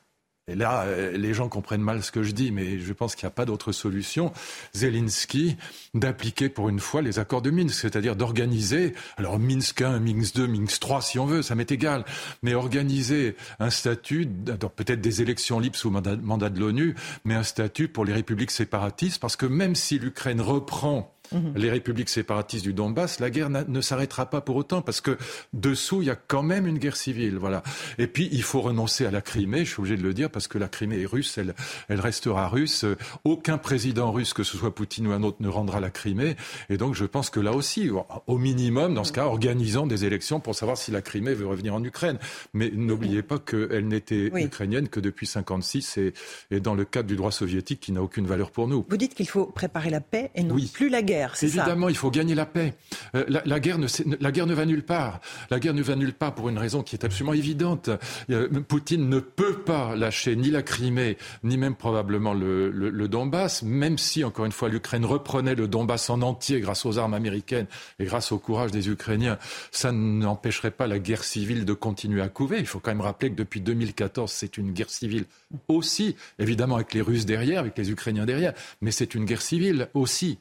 et 0.50 0.56
là, 0.56 0.84
euh, 0.84 1.16
les 1.16 1.34
gens 1.34 1.48
comprennent 1.48 1.82
mal 1.82 2.04
ce 2.04 2.12
que 2.12 2.24
je 2.24 2.32
dis, 2.32 2.52
mais 2.52 2.80
je 2.80 2.94
pense 2.94 3.16
qu'il 3.16 3.26
n'y 3.26 3.30
a 3.30 3.32
pas 3.32 3.46
d'autre 3.46 3.72
solution. 3.72 4.32
Zelensky 4.74 5.58
d'appliquer 5.94 6.50
pour 6.50 6.70
une 6.70 6.80
fois 6.80 7.02
les 7.02 7.20
accords 7.20 7.42
de 7.42 7.52
Minsk, 7.52 7.76
c'est-à-dire 7.76 8.16
d'organiser, 8.16 8.94
alors 9.18 9.40
Minsk 9.40 9.82
1, 9.82 10.00
Minsk 10.00 10.36
2, 10.36 10.48
Minsk 10.48 10.80
3 10.80 11.02
si 11.02 11.20
on 11.20 11.26
veut, 11.26 11.42
ça 11.42 11.56
m'est 11.56 11.72
égal, 11.72 12.04
mais 12.42 12.54
organiser 12.54 13.36
un 13.60 13.70
statut, 13.70 14.28
peut-être 14.76 15.02
des 15.02 15.22
élections 15.22 15.60
libres 15.60 15.76
sous 15.76 15.90
mandat, 15.90 16.16
mandat 16.16 16.50
de 16.50 16.60
l'ONU, 16.60 16.96
mais 17.26 17.36
un 17.36 17.44
statut 17.44 17.88
pour 17.88 18.06
les 18.06 18.14
républiques 18.14 18.52
séparatistes, 18.52 19.20
parce 19.20 19.36
que 19.36 19.46
même 19.46 19.76
si 19.76 20.00
l'Ukraine 20.00 20.42
reprend 20.42 21.14
Mhm. 21.32 21.54
les 21.56 21.70
républiques 21.70 22.10
séparatistes 22.10 22.64
du 22.64 22.74
Donbass, 22.74 23.20
la 23.20 23.30
guerre 23.30 23.50
ne 23.50 23.82
s'arrêtera 23.82 24.30
pas 24.30 24.42
pour 24.42 24.56
autant 24.56 24.82
parce 24.82 25.02
que 25.02 25.18
dessous, 25.54 26.02
il 26.02 26.08
y 26.08 26.12
a 26.12 26.16
quand 26.16 26.44
même 26.44 26.68
une 26.68 26.78
guerre 26.78 26.96
civile. 26.96 27.38
Voilà. 27.38 27.64
Et 27.98 28.08
puis, 28.08 28.30
il 28.32 28.44
faut 28.44 28.62
renoncer 28.62 29.06
à 29.06 29.12
la 29.12 29.22
Crimée, 29.22 29.66
je 29.66 29.72
suis 29.72 29.80
obligé 29.80 29.98
de 29.98 30.04
le 30.04 30.14
dire, 30.14 30.30
parce 30.30 30.48
que 30.48 30.58
la 30.58 30.68
Crimée 30.68 31.02
est 31.02 31.06
russe, 31.06 31.38
elle, 31.38 31.56
elle 31.88 32.00
restera 32.00 32.48
russe. 32.48 32.86
Aucun 33.24 33.58
président 33.58 34.12
russe, 34.12 34.34
que 34.34 34.44
ce 34.44 34.58
soit 34.58 34.74
Poutine 34.74 35.08
ou 35.08 35.12
un 35.12 35.24
autre, 35.24 35.38
ne 35.40 35.48
rendra 35.48 35.80
la 35.80 35.90
Crimée. 35.90 36.36
Et 36.70 36.78
donc, 36.78 36.96
je 36.96 37.06
pense 37.06 37.30
que 37.30 37.40
là 37.40 37.54
aussi, 37.54 37.90
au 38.28 38.38
minimum, 38.38 38.94
dans 38.94 39.04
ce 39.04 39.14
cas, 39.14 39.26
organisons 39.26 39.88
des 39.88 40.06
élections 40.06 40.40
pour 40.40 40.56
savoir 40.56 40.78
si 40.78 40.92
la 40.92 41.02
Crimée 41.02 41.34
veut 41.34 41.48
revenir 41.48 41.74
en 41.74 41.84
Ukraine. 41.84 42.18
Mais 42.54 42.72
n'oubliez 42.74 43.22
pas 43.22 43.40
qu'elle 43.40 43.88
n'était 43.88 44.32
ukrainienne 44.34 44.90
que 44.90 45.00
depuis 45.00 45.28
56 45.28 45.98
et, 45.98 46.14
et, 46.52 46.60
dans 46.60 46.76
le 46.76 46.86
cadre 46.86 47.08
du 47.08 47.16
droit 47.16 47.32
soviétique 47.32 47.80
qui 47.80 47.92
n'a 47.92 48.02
aucune 48.02 48.26
valeur 48.26 48.52
pour 48.52 48.68
nous. 48.68 48.86
Vous 48.90 48.98
dites 48.98 49.14
qu'il 49.14 49.28
faut 49.28 49.46
préparer 49.46 49.90
la 49.90 50.02
paix 50.02 50.32
et 50.36 50.44
non 50.44 50.56
plus 50.74 50.90
la 50.90 51.02
guerre. 51.02 51.19
C'est 51.34 51.48
ça 51.50 51.62
Évidemment, 51.62 51.90
il 51.90 51.96
faut 51.96 52.12
gagner 52.12 52.36
la 52.36 52.46
paix. 52.46 52.76
Euh, 53.16 53.26
la, 53.28 53.60
guerre 53.60 53.78
ne, 53.78 54.54
va 54.54 54.66
nulle 54.66 54.84
part. 54.84 55.20
La 55.50 55.60
guerre 55.60 55.74
ne 55.74 55.82
va 55.82 55.96
nulle 55.96 56.14
part 56.14 56.36
pour 56.36 56.50
une 56.50 56.58
raison 56.58 56.84
qui 56.84 56.96
est 56.96 57.06
absolument 57.06 57.34
évidente. 57.34 57.90
Euh, 58.30 58.48
Poutine 58.68 59.10
ne 59.10 59.20
peut 59.20 59.60
pas 59.60 59.96
lâcher 59.96 60.36
ni 60.36 60.50
la 60.52 60.62
Crimée, 60.62 61.18
ni 61.44 61.58
même 61.58 61.76
probablement 61.76 62.34
le, 62.34 62.70
le, 62.72 62.90
le 62.90 63.08
Donbass, 63.08 63.64
même 63.64 63.98
si, 63.98 64.24
encore 64.24 64.46
une 64.46 64.52
fois, 64.52 64.70
l'Ukraine 64.70 65.06
reprenait 65.06 65.56
le 65.56 65.68
Donbass 65.68 66.10
en 66.10 66.22
entier 66.22 66.60
grâce 66.60 66.86
aux 66.86 66.98
armes 66.98 67.14
américaines 67.14 67.68
et 68.00 68.06
grâce 68.06 68.32
au 68.32 68.40
courage 68.40 68.72
des 68.72 68.90
Ukrainiens. 68.90 69.38
Ça 69.72 69.92
n'empêcherait 69.92 70.72
pas 70.72 70.88
la 70.88 71.00
guerre 71.00 71.24
civile 71.24 71.66
de 71.66 71.74
continuer 71.74 72.22
à 72.22 72.30
couver. 72.30 72.58
Il 72.60 72.66
faut 72.66 72.80
quand 72.80 72.92
même 72.92 73.02
rappeler 73.02 73.30
que 73.32 73.36
depuis 73.36 73.62
2014, 73.62 74.32
c'est 74.32 74.58
une 74.58 74.72
guerre 74.72 74.90
civile 74.90 75.26
aussi, 75.68 76.16
évidemment 76.38 76.76
avec 76.76 76.94
les 76.94 77.02
Russes 77.02 77.26
derrière, 77.26 77.60
avec 77.60 77.78
les 77.78 77.92
Ukrainiens 77.92 78.26
derrière, 78.26 78.54
mais 78.82 78.92
c'est 78.92 79.16
une 79.16 79.26
guerre 79.26 79.42
civile 79.42 79.90
aussi. 79.94 80.40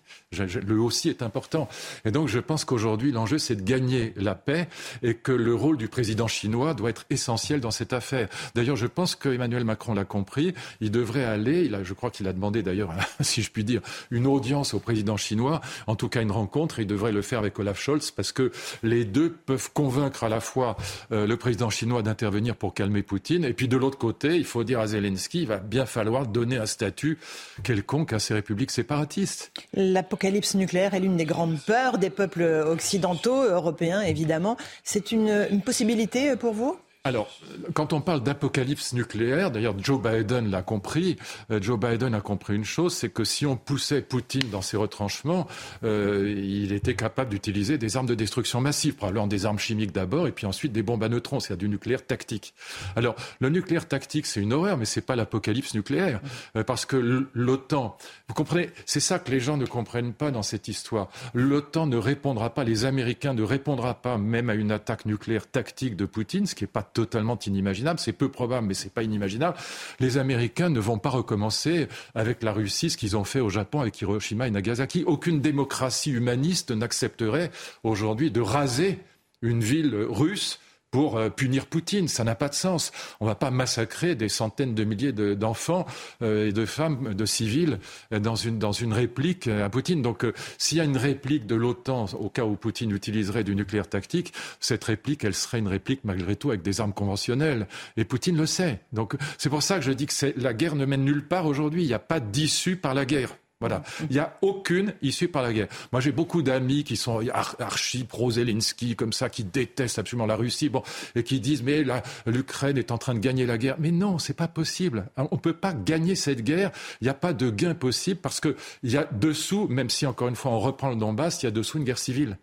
Le 0.69 0.81
aussi 0.81 1.09
est 1.09 1.23
important. 1.23 1.69
Et 2.05 2.11
donc 2.11 2.29
je 2.29 2.39
pense 2.39 2.65
qu'aujourd'hui, 2.65 3.13
l'enjeu, 3.13 3.39
c'est 3.39 3.57
de 3.57 3.63
gagner 3.63 4.13
la 4.17 4.35
paix 4.35 4.69
et 5.03 5.15
que 5.15 5.33
le 5.33 5.55
rôle 5.55 5.77
du 5.77 5.89
président 5.89 6.29
chinois 6.29 6.75
doit 6.75 6.91
être 6.91 7.05
essentiel 7.11 7.61
dans 7.61 7.71
cette 7.71 7.93
affaire. 7.93 8.29
D'ailleurs, 8.55 8.77
je 8.77 8.87
pense 8.87 9.17
qu'Emmanuel 9.17 9.65
Macron 9.65 9.95
l'a 9.95 10.05
compris. 10.05 10.55
Il 10.81 10.91
devrait 10.91 11.25
aller, 11.25 11.65
il 11.65 11.75
a, 11.75 11.83
je 11.83 11.95
crois 11.95 12.11
qu'il 12.11 12.27
a 12.29 12.33
demandé 12.33 12.63
d'ailleurs, 12.63 12.93
si 13.21 13.43
je 13.43 13.51
puis 13.51 13.65
dire, 13.65 13.81
une 14.11 14.27
audience 14.27 14.75
au 14.75 14.79
président 14.79 15.17
chinois, 15.17 15.61
en 15.87 15.97
tout 15.97 16.09
cas 16.09 16.23
une 16.23 16.31
rencontre. 16.31 16.79
Il 16.79 16.87
devrait 16.87 17.13
le 17.13 17.23
faire 17.23 17.39
avec 17.39 17.59
Olaf 17.59 17.81
Scholz 17.81 18.11
parce 18.11 18.33
que 18.33 18.53
les 18.83 19.05
deux 19.05 19.31
peuvent 19.31 19.71
convaincre 19.73 20.25
à 20.25 20.29
la 20.29 20.41
fois 20.41 20.77
euh, 21.13 21.27
le 21.27 21.37
président 21.37 21.71
chinois 21.71 22.03
d'intervenir 22.03 22.57
pour 22.57 22.75
calmer 22.75 23.03
Poutine 23.03 23.45
et 23.45 23.53
puis 23.53 23.69
de 23.69 23.77
l'autre 23.77 23.99
côté, 23.99 24.37
il 24.37 24.45
faut 24.45 24.65
dire 24.65 24.81
à 24.81 24.87
Zelensky, 24.87 25.43
il 25.43 25.47
va 25.47 25.59
bien 25.59 25.87
falloir 25.87 26.27
donner 26.27 26.57
un 26.57 26.67
statut 26.67 27.19
quelconque 27.63 28.13
à 28.13 28.19
ces 28.19 28.35
républiques 28.35 28.71
séparatistes. 28.71 29.53
L'apocalypse 29.75 30.55
nucléaire 30.59 30.95
est 30.95 31.01
l'une 31.01 31.17
des 31.17 31.25
grandes 31.25 31.59
peurs 31.61 31.99
des 31.99 32.11
peuples 32.11 32.43
occidentaux, 32.43 33.45
européens 33.45 34.03
évidemment. 34.03 34.57
C'est 34.85 35.13
une, 35.13 35.47
une 35.51 35.63
possibilité 35.63 36.37
pour 36.37 36.53
vous? 36.53 36.77
Alors, 37.05 37.31
quand 37.73 37.95
on 37.95 38.03
parle 38.03 38.23
d'apocalypse 38.23 38.93
nucléaire, 38.93 39.51
d'ailleurs 39.51 39.75
Joe 39.79 40.03
Biden 40.03 40.51
l'a 40.51 40.61
compris, 40.61 41.17
euh, 41.51 41.59
Joe 41.63 41.79
Biden 41.79 42.13
a 42.13 42.21
compris 42.21 42.55
une 42.55 42.65
chose, 42.65 42.93
c'est 42.93 43.09
que 43.09 43.25
si 43.25 43.47
on 43.47 43.57
poussait 43.57 44.03
Poutine 44.03 44.51
dans 44.51 44.61
ses 44.61 44.77
retranchements, 44.77 45.47
euh, 45.85 46.35
il 46.37 46.73
était 46.73 46.97
capable 46.97 47.31
d'utiliser 47.31 47.79
des 47.79 47.97
armes 47.97 48.09
de 48.09 48.15
destruction 48.15 48.61
massive, 48.61 48.95
probablement 48.97 49.27
des 49.27 49.47
armes 49.47 49.61
chimiques 49.61 49.93
d'abord, 49.93 50.27
et 50.27 50.33
puis 50.33 50.45
ensuite 50.45 50.73
des 50.73 50.83
bombes 50.83 51.03
à 51.03 51.09
neutrons, 51.09 51.41
c'est-à-dire 51.41 51.69
du 51.69 51.69
nucléaire 51.71 52.05
tactique. 52.05 52.53
Alors, 52.95 53.15
le 53.41 53.49
nucléaire 53.49 53.89
tactique, 53.89 54.27
c'est 54.27 54.41
une 54.41 54.53
horreur, 54.53 54.77
mais 54.77 54.85
c'est 54.85 55.01
pas 55.01 55.17
l'apocalypse 55.17 55.75
nucléaire, 55.75 56.21
euh, 56.57 56.65
parce 56.65 56.85
que 56.85 57.27
l'OTAN, 57.33 57.97
vous 58.27 58.35
comprenez, 58.35 58.71
c'est 58.85 59.01
ça 59.01 59.19
que 59.19 59.31
les 59.31 59.41
gens 59.41 59.57
ne 59.57 59.67
comprennent 59.67 60.13
pas 60.13 60.31
dans 60.31 60.43
cette 60.43 60.69
histoire. 60.69 61.09
L'OTAN 61.33 61.87
ne 61.87 61.97
répondra 61.97 62.53
pas, 62.53 62.65
les 62.65 62.85
Américains 62.85 63.33
ne 63.33 63.43
répondra 63.45 63.95
pas 63.95 64.19
même 64.19 64.51
à 64.51 64.55
une 64.55 64.73
attaque 64.73 65.07
nucléaire 65.07 65.49
tactique 65.51 65.97
de 65.97 66.05
Poutine, 66.05 66.47
ce 66.47 66.55
qui 66.55 66.65
est 66.65 66.67
pas 66.67 66.83
totalement 66.93 67.39
inimaginable. 67.39 67.99
C'est 67.99 68.13
peu 68.13 68.31
probable, 68.31 68.67
mais 68.67 68.75
c'est 68.75 68.93
pas 68.93 69.03
inimaginable. 69.03 69.57
Les 70.01 70.19
Américains 70.19 70.71
ne 70.71 70.81
vont 70.81 70.99
pas 70.99 71.11
recommencer 71.11 71.89
avec 72.15 72.43
la 72.43 72.53
Russie 72.53 72.91
ce 72.91 72.97
qu'ils 72.97 73.17
ont 73.17 73.25
fait 73.25 73.41
au 73.41 73.51
Japon 73.51 73.81
avec 73.81 74.01
Hiroshima 74.01 74.47
et 74.47 74.51
Nagasaki. 74.51 75.05
Aucune 75.07 75.41
démocratie 75.41 76.11
humaniste 76.11 76.71
n'accepterait 76.71 77.51
aujourd'hui 77.83 78.31
de 78.31 78.41
raser 78.41 78.99
une 79.43 79.61
ville 79.61 79.95
russe 79.95 80.59
pour 80.91 81.17
euh, 81.17 81.29
punir 81.29 81.67
Poutine. 81.67 82.09
Ça 82.09 82.25
n'a 82.25 82.35
pas 82.35 82.49
de 82.49 82.55
sens. 82.55 82.93
On 83.21 83.25
ne 83.25 83.31
va 83.31 83.35
pas 83.35 83.51
massacrer 83.51 84.15
des 84.15 84.29
centaines 84.29 84.75
de 84.75 84.85
milliers 84.85 85.13
d'enfants 85.13 85.87
euh, 86.23 86.49
et 86.49 86.53
de 86.53 86.65
femmes, 86.65 87.15
de 87.15 87.27
civils, 87.27 87.79
euh, 88.13 88.19
dans 88.19 88.37
une, 88.37 88.59
dans 88.59 88.73
une 88.73 88.93
réplique 88.93 89.49
à 89.49 89.69
Poutine. 89.69 90.03
Donc, 90.03 90.27
s'il 90.57 90.79
y 90.79 90.81
a 90.81 90.85
une 90.85 90.97
réplique 90.97 91.47
de 91.47 91.55
l'OTAN, 91.55 92.07
au 92.19 92.29
cas 92.29 92.45
où 92.45 92.57
Poutine 92.57 92.91
utiliserait 92.91 93.45
du 93.45 93.55
nucléaire 93.55 93.89
tactique, 93.89 94.33
cette 94.61 94.85
réplique, 94.85 95.25
elle 95.25 95.35
serait 95.35 95.59
une 95.59 95.69
réplique 95.69 96.01
malgré 96.05 96.37
tout 96.37 96.49
avec 96.51 96.63
des 96.63 96.81
armes 96.81 96.93
conventionnelles. 96.93 97.67
Et 97.97 98.05
Poutine 98.05 98.37
le 98.37 98.47
sait. 98.47 98.81
Donc, 98.93 99.15
c'est 99.37 99.51
pour 99.51 99.63
ça 99.63 99.77
que 99.77 99.83
je 99.83 99.93
dis 99.93 100.07
que 100.07 100.33
la 100.37 100.55
guerre 100.55 100.75
ne 100.75 100.85
mène 100.85 101.05
nulle 101.05 101.27
part 101.27 101.47
aujourd'hui. 101.47 101.83
Il 101.83 101.89
n'y 101.89 101.95
a 101.95 101.99
pas 101.99 102.21
d'issue 102.21 102.77
par 102.77 102.95
la 102.95 103.05
guerre. 103.05 103.37
Voilà. 103.61 103.83
Il 104.03 104.13
n'y 104.13 104.21
a 104.21 104.39
aucune 104.41 104.95
issue 105.03 105.27
par 105.27 105.43
la 105.43 105.53
guerre. 105.53 105.67
Moi, 105.91 106.01
j'ai 106.01 106.13
beaucoup 106.13 106.43
d'amis 106.43 106.85
qui 106.85 106.97
sont 106.97 107.21
archi 107.59 108.05
pro-Zelensky, 108.05 108.95
comme 108.95 109.13
ça, 109.13 109.29
qui 109.29 109.43
détestent 109.43 109.99
absolument 109.99 110.27
la 110.27 110.37
Russie, 110.37 110.69
bon, 110.69 110.83
et 111.17 111.25
qui 111.25 111.41
disent, 111.41 111.65
mais 111.65 111.85
l'Ukraine 112.27 112.79
est 112.79 112.93
en 112.93 112.99
train 112.99 113.15
de 113.15 113.19
gagner 113.19 113.47
la 113.47 113.59
guerre. 113.59 113.77
Mais 113.81 113.91
non, 113.91 114.19
c'est 114.19 114.37
pas 114.37 114.49
possible. 114.49 115.07
On 115.17 115.29
ne 115.33 115.41
peut 115.41 115.55
pas 115.55 115.73
gagner 115.73 116.15
cette 116.15 116.43
guerre. 116.43 116.71
Il 117.01 117.05
n'y 117.05 117.11
a 117.11 117.15
pas 117.15 117.33
de 117.33 117.51
gain 117.51 117.75
possible 117.75 118.21
parce 118.21 118.41
qu'il 118.41 118.55
y 118.85 118.97
a 118.97 119.05
dessous, 119.05 119.67
même 119.69 119.91
si 119.91 120.07
encore 120.07 120.29
une 120.29 120.37
fois 120.37 120.53
on 120.53 120.61
reprend 120.61 120.91
le 120.91 120.97
Donbass, 120.97 121.43
il 121.43 121.47
y 121.47 121.49
a 121.49 121.53
dessous 121.53 121.79
une 121.79 121.85
guerre 121.85 121.99
civile 121.99 122.39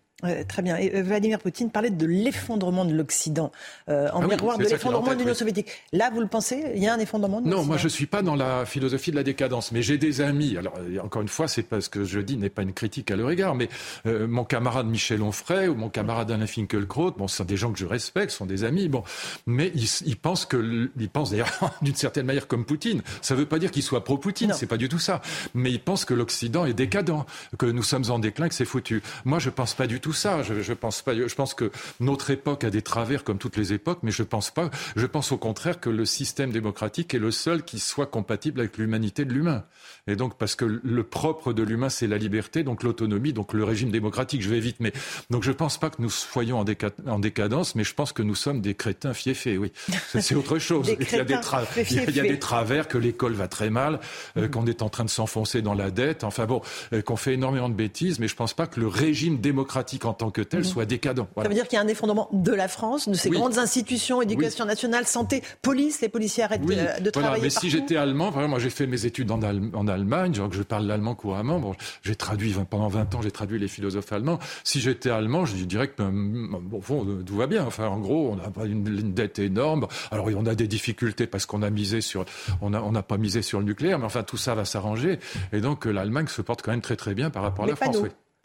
très 0.48 0.62
bien. 0.62 0.76
Et 0.76 0.94
euh, 0.94 1.02
Vladimir 1.02 1.38
Poutine 1.38 1.70
parlait 1.70 1.90
de 1.90 2.06
l'effondrement 2.06 2.84
de 2.84 2.94
l'Occident 2.94 3.52
euh, 3.88 4.08
en 4.12 4.22
ah 4.22 4.26
miroir 4.26 4.56
de 4.56 4.64
l'effondrement 4.64 5.12
de 5.12 5.18
l'Union 5.18 5.34
soviétique. 5.34 5.68
Là, 5.92 6.10
vous 6.10 6.20
le 6.20 6.26
pensez 6.26 6.72
Il 6.74 6.82
y 6.82 6.88
a 6.88 6.94
un 6.94 6.98
effondrement 6.98 7.40
de 7.40 7.48
Non, 7.48 7.64
moi 7.64 7.76
je 7.76 7.84
ne 7.84 7.88
suis 7.90 8.06
pas 8.06 8.22
dans 8.22 8.34
la 8.34 8.64
philosophie 8.64 9.10
de 9.10 9.16
la 9.16 9.22
décadence, 9.22 9.72
mais 9.72 9.82
j'ai 9.82 9.98
des 9.98 10.22
amis. 10.22 10.56
Alors, 10.56 10.74
encore 11.02 11.22
une 11.22 11.28
fois, 11.28 11.48
c'est 11.48 11.62
parce 11.62 11.88
que 11.88 12.04
je 12.04 12.20
dis 12.20 12.36
n'est 12.36 12.48
pas 12.48 12.62
une 12.62 12.72
critique 12.72 13.10
à 13.10 13.16
leur 13.16 13.30
égard, 13.30 13.54
mais 13.54 13.68
euh, 14.06 14.26
mon 14.26 14.44
camarade 14.44 14.86
Michel 14.86 15.22
Onfray 15.22 15.68
ou 15.68 15.74
mon 15.74 15.90
camarade 15.90 16.30
Alain 16.30 16.46
Finkielkraut, 16.46 17.12
bon, 17.12 17.28
ce 17.28 17.36
sont 17.36 17.44
des 17.44 17.56
gens 17.56 17.72
que 17.72 17.78
je 17.78 17.86
respecte, 17.86 18.30
ce 18.30 18.38
sont 18.38 18.46
des 18.46 18.64
amis, 18.64 18.88
bon, 18.88 19.02
mais 19.46 19.70
ils, 19.74 19.88
ils 20.06 20.16
pensent 20.16 20.46
que, 20.46 20.90
ils 20.98 21.10
pensent 21.10 21.30
d'ailleurs 21.30 21.52
d'une 21.82 21.94
certaine 21.94 22.26
manière 22.26 22.46
comme 22.46 22.64
Poutine. 22.64 23.02
Ça 23.20 23.34
ne 23.34 23.40
veut 23.40 23.46
pas 23.46 23.58
dire 23.58 23.70
qu'ils 23.70 23.82
soient 23.82 24.02
pro-Poutine, 24.02 24.52
c'est 24.54 24.66
pas 24.66 24.78
du 24.78 24.88
tout 24.88 24.98
ça. 24.98 25.20
Mais 25.54 25.70
ils 25.70 25.80
pensent 25.80 26.06
que 26.06 26.14
l'Occident 26.14 26.64
est 26.64 26.74
décadent, 26.74 27.24
que 27.58 27.66
nous 27.66 27.82
sommes 27.82 28.10
en 28.10 28.18
déclin, 28.18 28.48
que 28.48 28.54
c'est 28.54 28.64
foutu. 28.64 29.02
Moi, 29.24 29.38
je 29.38 29.50
pense 29.50 29.74
pas 29.74 29.86
du 29.86 30.00
tout 30.00 30.05
tout 30.06 30.12
ça. 30.12 30.44
Je, 30.44 30.62
je, 30.62 30.72
pense 30.72 31.02
pas. 31.02 31.16
Je 31.16 31.34
pense 31.34 31.52
que 31.52 31.72
notre 31.98 32.30
époque 32.30 32.62
a 32.62 32.70
des 32.70 32.80
travers 32.80 33.24
comme 33.24 33.38
toutes 33.38 33.56
les 33.56 33.72
époques, 33.72 33.98
mais 34.04 34.12
je 34.12 34.22
pense 34.22 34.52
pas. 34.52 34.70
Je 34.94 35.04
pense 35.04 35.32
au 35.32 35.36
contraire 35.36 35.80
que 35.80 35.90
le 35.90 36.04
système 36.04 36.52
démocratique 36.52 37.12
est 37.12 37.18
le 37.18 37.32
seul 37.32 37.64
qui 37.64 37.80
soit 37.80 38.06
compatible 38.06 38.60
avec 38.60 38.78
l'humanité 38.78 39.24
de 39.24 39.32
l'humain. 39.32 39.64
Et 40.06 40.14
donc 40.14 40.38
parce 40.38 40.54
que 40.54 40.64
le 40.64 41.02
propre 41.02 41.52
de 41.52 41.64
l'humain 41.64 41.88
c'est 41.88 42.06
la 42.06 42.18
liberté, 42.18 42.62
donc 42.62 42.84
l'autonomie, 42.84 43.32
donc 43.32 43.52
le 43.52 43.64
régime 43.64 43.90
démocratique. 43.90 44.42
Je 44.42 44.48
vais 44.48 44.60
vite, 44.60 44.76
mais 44.78 44.92
donc 45.30 45.42
je 45.42 45.50
pense 45.50 45.76
pas 45.78 45.90
que 45.90 46.00
nous 46.00 46.10
soyons 46.10 46.60
en, 46.60 46.64
déca... 46.64 46.90
en 47.08 47.18
décadence, 47.18 47.74
mais 47.74 47.82
je 47.82 47.92
pense 47.92 48.12
que 48.12 48.22
nous 48.22 48.36
sommes 48.36 48.60
des 48.60 48.74
crétins 48.74 49.12
fiefés. 49.12 49.58
Oui, 49.58 49.72
c'est 50.06 50.36
autre 50.36 50.60
chose. 50.60 50.94
il, 51.00 51.16
y 51.16 51.18
a 51.18 51.24
des 51.24 51.40
tra... 51.40 51.64
il 51.90 52.14
y 52.14 52.20
a 52.20 52.22
des 52.22 52.38
travers 52.38 52.86
que 52.86 52.98
l'école 52.98 53.32
va 53.32 53.48
très 53.48 53.70
mal, 53.70 53.98
euh, 54.36 54.46
mm. 54.46 54.50
qu'on 54.52 54.66
est 54.66 54.82
en 54.82 54.88
train 54.88 55.04
de 55.04 55.10
s'enfoncer 55.10 55.62
dans 55.62 55.74
la 55.74 55.90
dette. 55.90 56.22
Enfin 56.22 56.46
bon, 56.46 56.62
euh, 56.92 57.02
qu'on 57.02 57.16
fait 57.16 57.34
énormément 57.34 57.68
de 57.68 57.74
bêtises, 57.74 58.20
mais 58.20 58.28
je 58.28 58.36
pense 58.36 58.54
pas 58.54 58.68
que 58.68 58.78
le 58.78 58.86
régime 58.86 59.38
démocratique 59.38 59.95
en 60.04 60.12
tant 60.12 60.30
que 60.30 60.42
tel 60.42 60.60
mhm. 60.60 60.66
soit 60.66 60.84
décadent. 60.84 61.26
Ça 61.36 61.48
veut 61.48 61.54
dire 61.54 61.68
qu'il 61.68 61.76
y 61.76 61.80
a 61.80 61.84
un 61.84 61.88
effondrement 61.88 62.28
de 62.32 62.52
la 62.52 62.68
France, 62.68 63.08
de 63.08 63.14
ses 63.14 63.30
grandes 63.30 63.58
institutions, 63.58 64.22
éducation 64.22 64.64
nationale, 64.64 65.06
santé, 65.06 65.42
police, 65.62 66.00
les 66.00 66.08
policiers 66.08 66.44
arrêtent 66.44 66.66
de, 66.66 67.02
de 67.02 67.10
travailler. 67.10 67.42
mais 67.42 67.50
si 67.50 67.70
j'étais 67.70 67.96
allemand, 67.96 68.32
moi 68.48 68.58
j'ai 68.58 68.70
fait 68.70 68.86
mes 68.86 69.06
études 69.06 69.30
en, 69.30 69.40
en 69.42 69.88
Allemagne, 69.88 70.34
genre 70.34 70.50
que 70.50 70.56
je 70.56 70.62
parle 70.62 70.86
l'allemand 70.86 71.14
couramment, 71.14 71.60
bon, 71.60 71.74
j'ai 72.02 72.14
traduit 72.14 72.54
pendant 72.64 72.88
20 72.88 73.14
ans, 73.14 73.22
j'ai 73.22 73.30
traduit 73.30 73.58
les 73.58 73.68
philosophes 73.68 74.12
allemands. 74.12 74.38
Si 74.64 74.80
j'étais 74.80 75.10
allemand, 75.10 75.44
je 75.44 75.56
dirais 75.64 75.88
que 75.88 76.02
bon, 76.02 76.80
fond, 76.80 77.06
tout 77.24 77.36
va 77.36 77.46
bien. 77.46 77.64
Enfin, 77.64 77.88
en 77.88 77.98
gros, 77.98 78.30
on 78.32 78.36
n'a 78.36 78.50
pas 78.50 78.64
une, 78.64 78.86
une, 78.86 79.14
dette 79.14 79.38
énorme. 79.38 79.86
Alors, 80.10 80.28
on 80.36 80.46
a 80.46 80.54
des 80.54 80.68
difficultés 80.68 81.26
parce 81.26 81.46
qu'on 81.46 81.62
a 81.62 81.70
misé 81.70 82.00
sur, 82.00 82.24
on 82.60 82.70
n'a 82.70 82.82
on 82.82 82.94
a 82.94 83.02
pas 83.02 83.18
misé 83.18 83.42
sur 83.42 83.58
le 83.58 83.64
nucléaire, 83.64 83.98
mais 83.98 84.06
enfin, 84.06 84.22
tout 84.22 84.36
ça 84.36 84.54
va 84.54 84.64
s'arranger. 84.64 85.18
Et 85.52 85.60
donc, 85.60 85.84
l'Allemagne 85.84 86.28
se 86.28 86.42
porte 86.42 86.62
quand 86.62 86.70
même 86.70 86.80
très 86.80 86.96
très 86.96 87.14
bien 87.14 87.30
par 87.30 87.42
rapport 87.42 87.64
à 87.64 87.68
la 87.68 87.76
France. 87.76 87.96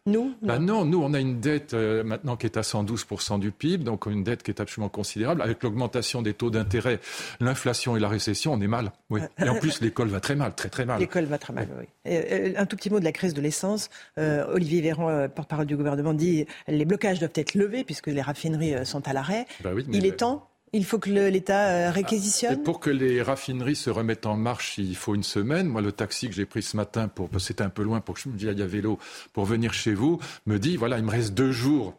Nous 0.07 0.34
bah 0.41 0.57
non. 0.57 0.84
nous, 0.84 0.99
on 0.99 1.14
a 1.14 1.19
une 1.19 1.40
dette 1.40 1.76
euh, 1.76 2.03
maintenant 2.03 2.36
qui 2.36 2.48
est 2.48 2.57
à 2.57 2.61
112% 2.61 3.40
du 3.40 3.52
PIB, 3.52 3.84
donc 3.84 4.07
une 4.07 4.23
dette 4.23 4.41
qui 4.41 4.49
est 4.49 4.60
absolument 4.60 4.90
considérable. 4.90 5.44
Avec 5.44 5.61
l'augmentation 5.61 6.23
des 6.23 6.34
taux 6.34 6.49
d'intérêt, 6.49 6.99
l'inflation 7.40 7.95
et 7.95 7.99
la 7.99 8.10
récession, 8.10 8.53
on 8.53 8.61
est 8.61 8.68
mal. 8.68 8.94
Oui. 9.11 9.22
Et 9.38 9.48
en 9.48 9.60
plus, 9.60 9.80
l'école 9.80 10.07
va 10.07 10.19
très 10.19 10.34
mal, 10.34 10.56
très 10.56 10.69
très 10.69 10.86
mal. 10.86 10.99
L'école 10.99 11.26
va 11.26 11.38
très 11.38 11.53
mal, 11.53 11.68
oui. 11.80 11.86
Euh, 12.07 12.53
un 12.57 12.65
tout 12.65 12.78
petit 12.78 12.90
mot 12.90 12.99
de 12.99 13.06
la 13.06 13.11
crise 13.11 13.36
de 13.36 13.41
l'essence. 13.41 13.91
Euh, 14.18 14.44
Olivier 14.52 14.82
Véran, 14.82 15.30
porte-parole 15.30 15.68
du 15.68 15.78
gouvernement, 15.78 16.15
dit 16.15 16.48
les 16.68 16.86
blocages 16.86 17.19
doivent 17.19 17.30
être 17.36 17.53
levés 17.53 17.84
puisque 17.84 18.07
les 18.07 18.22
raffineries 18.22 18.84
sont 18.88 19.07
à 19.07 19.14
l'arrêt. 19.14 19.45
Bah 19.64 19.69
oui, 19.76 19.86
Il 19.94 20.07
est 20.07 20.18
temps 20.18 20.48
il 20.73 20.85
faut 20.85 20.99
que 20.99 21.10
l'État 21.10 21.68
euh, 21.68 21.91
réquisitionne 21.91 22.57
ah, 22.60 22.64
Pour 22.64 22.80
que 22.80 22.89
les 22.89 23.22
raffineries 23.22 23.76
se 23.76 23.89
remettent 23.89 24.26
en 24.26 24.38
marche, 24.38 24.77
il 24.77 24.95
faut 24.95 25.15
une 25.15 25.23
semaine. 25.23 25.68
Moi, 25.68 25.81
le 25.81 25.91
taxi 25.91 26.27
que 26.27 26.34
j'ai 26.34 26.45
pris 26.45 26.64
ce 26.64 26.77
matin, 26.77 27.07
pour, 27.07 27.30
c'était 27.39 27.64
un 27.64 27.69
peu 27.69 27.84
loin 27.84 27.99
pour 27.99 28.15
que 28.15 28.22
je 28.22 28.30
me 28.30 28.38
dise, 28.38 28.49
il 28.52 28.60
y 28.60 28.61
a 28.61 28.68
vélo, 28.68 28.98
pour 29.34 29.45
venir 29.45 29.73
chez 29.73 29.93
vous, 29.93 30.19
me 30.45 30.60
dit, 30.60 30.77
voilà, 30.77 30.98
il 30.98 31.03
me 31.03 31.11
reste 31.11 31.34
deux 31.34 31.52
jours 31.52 31.95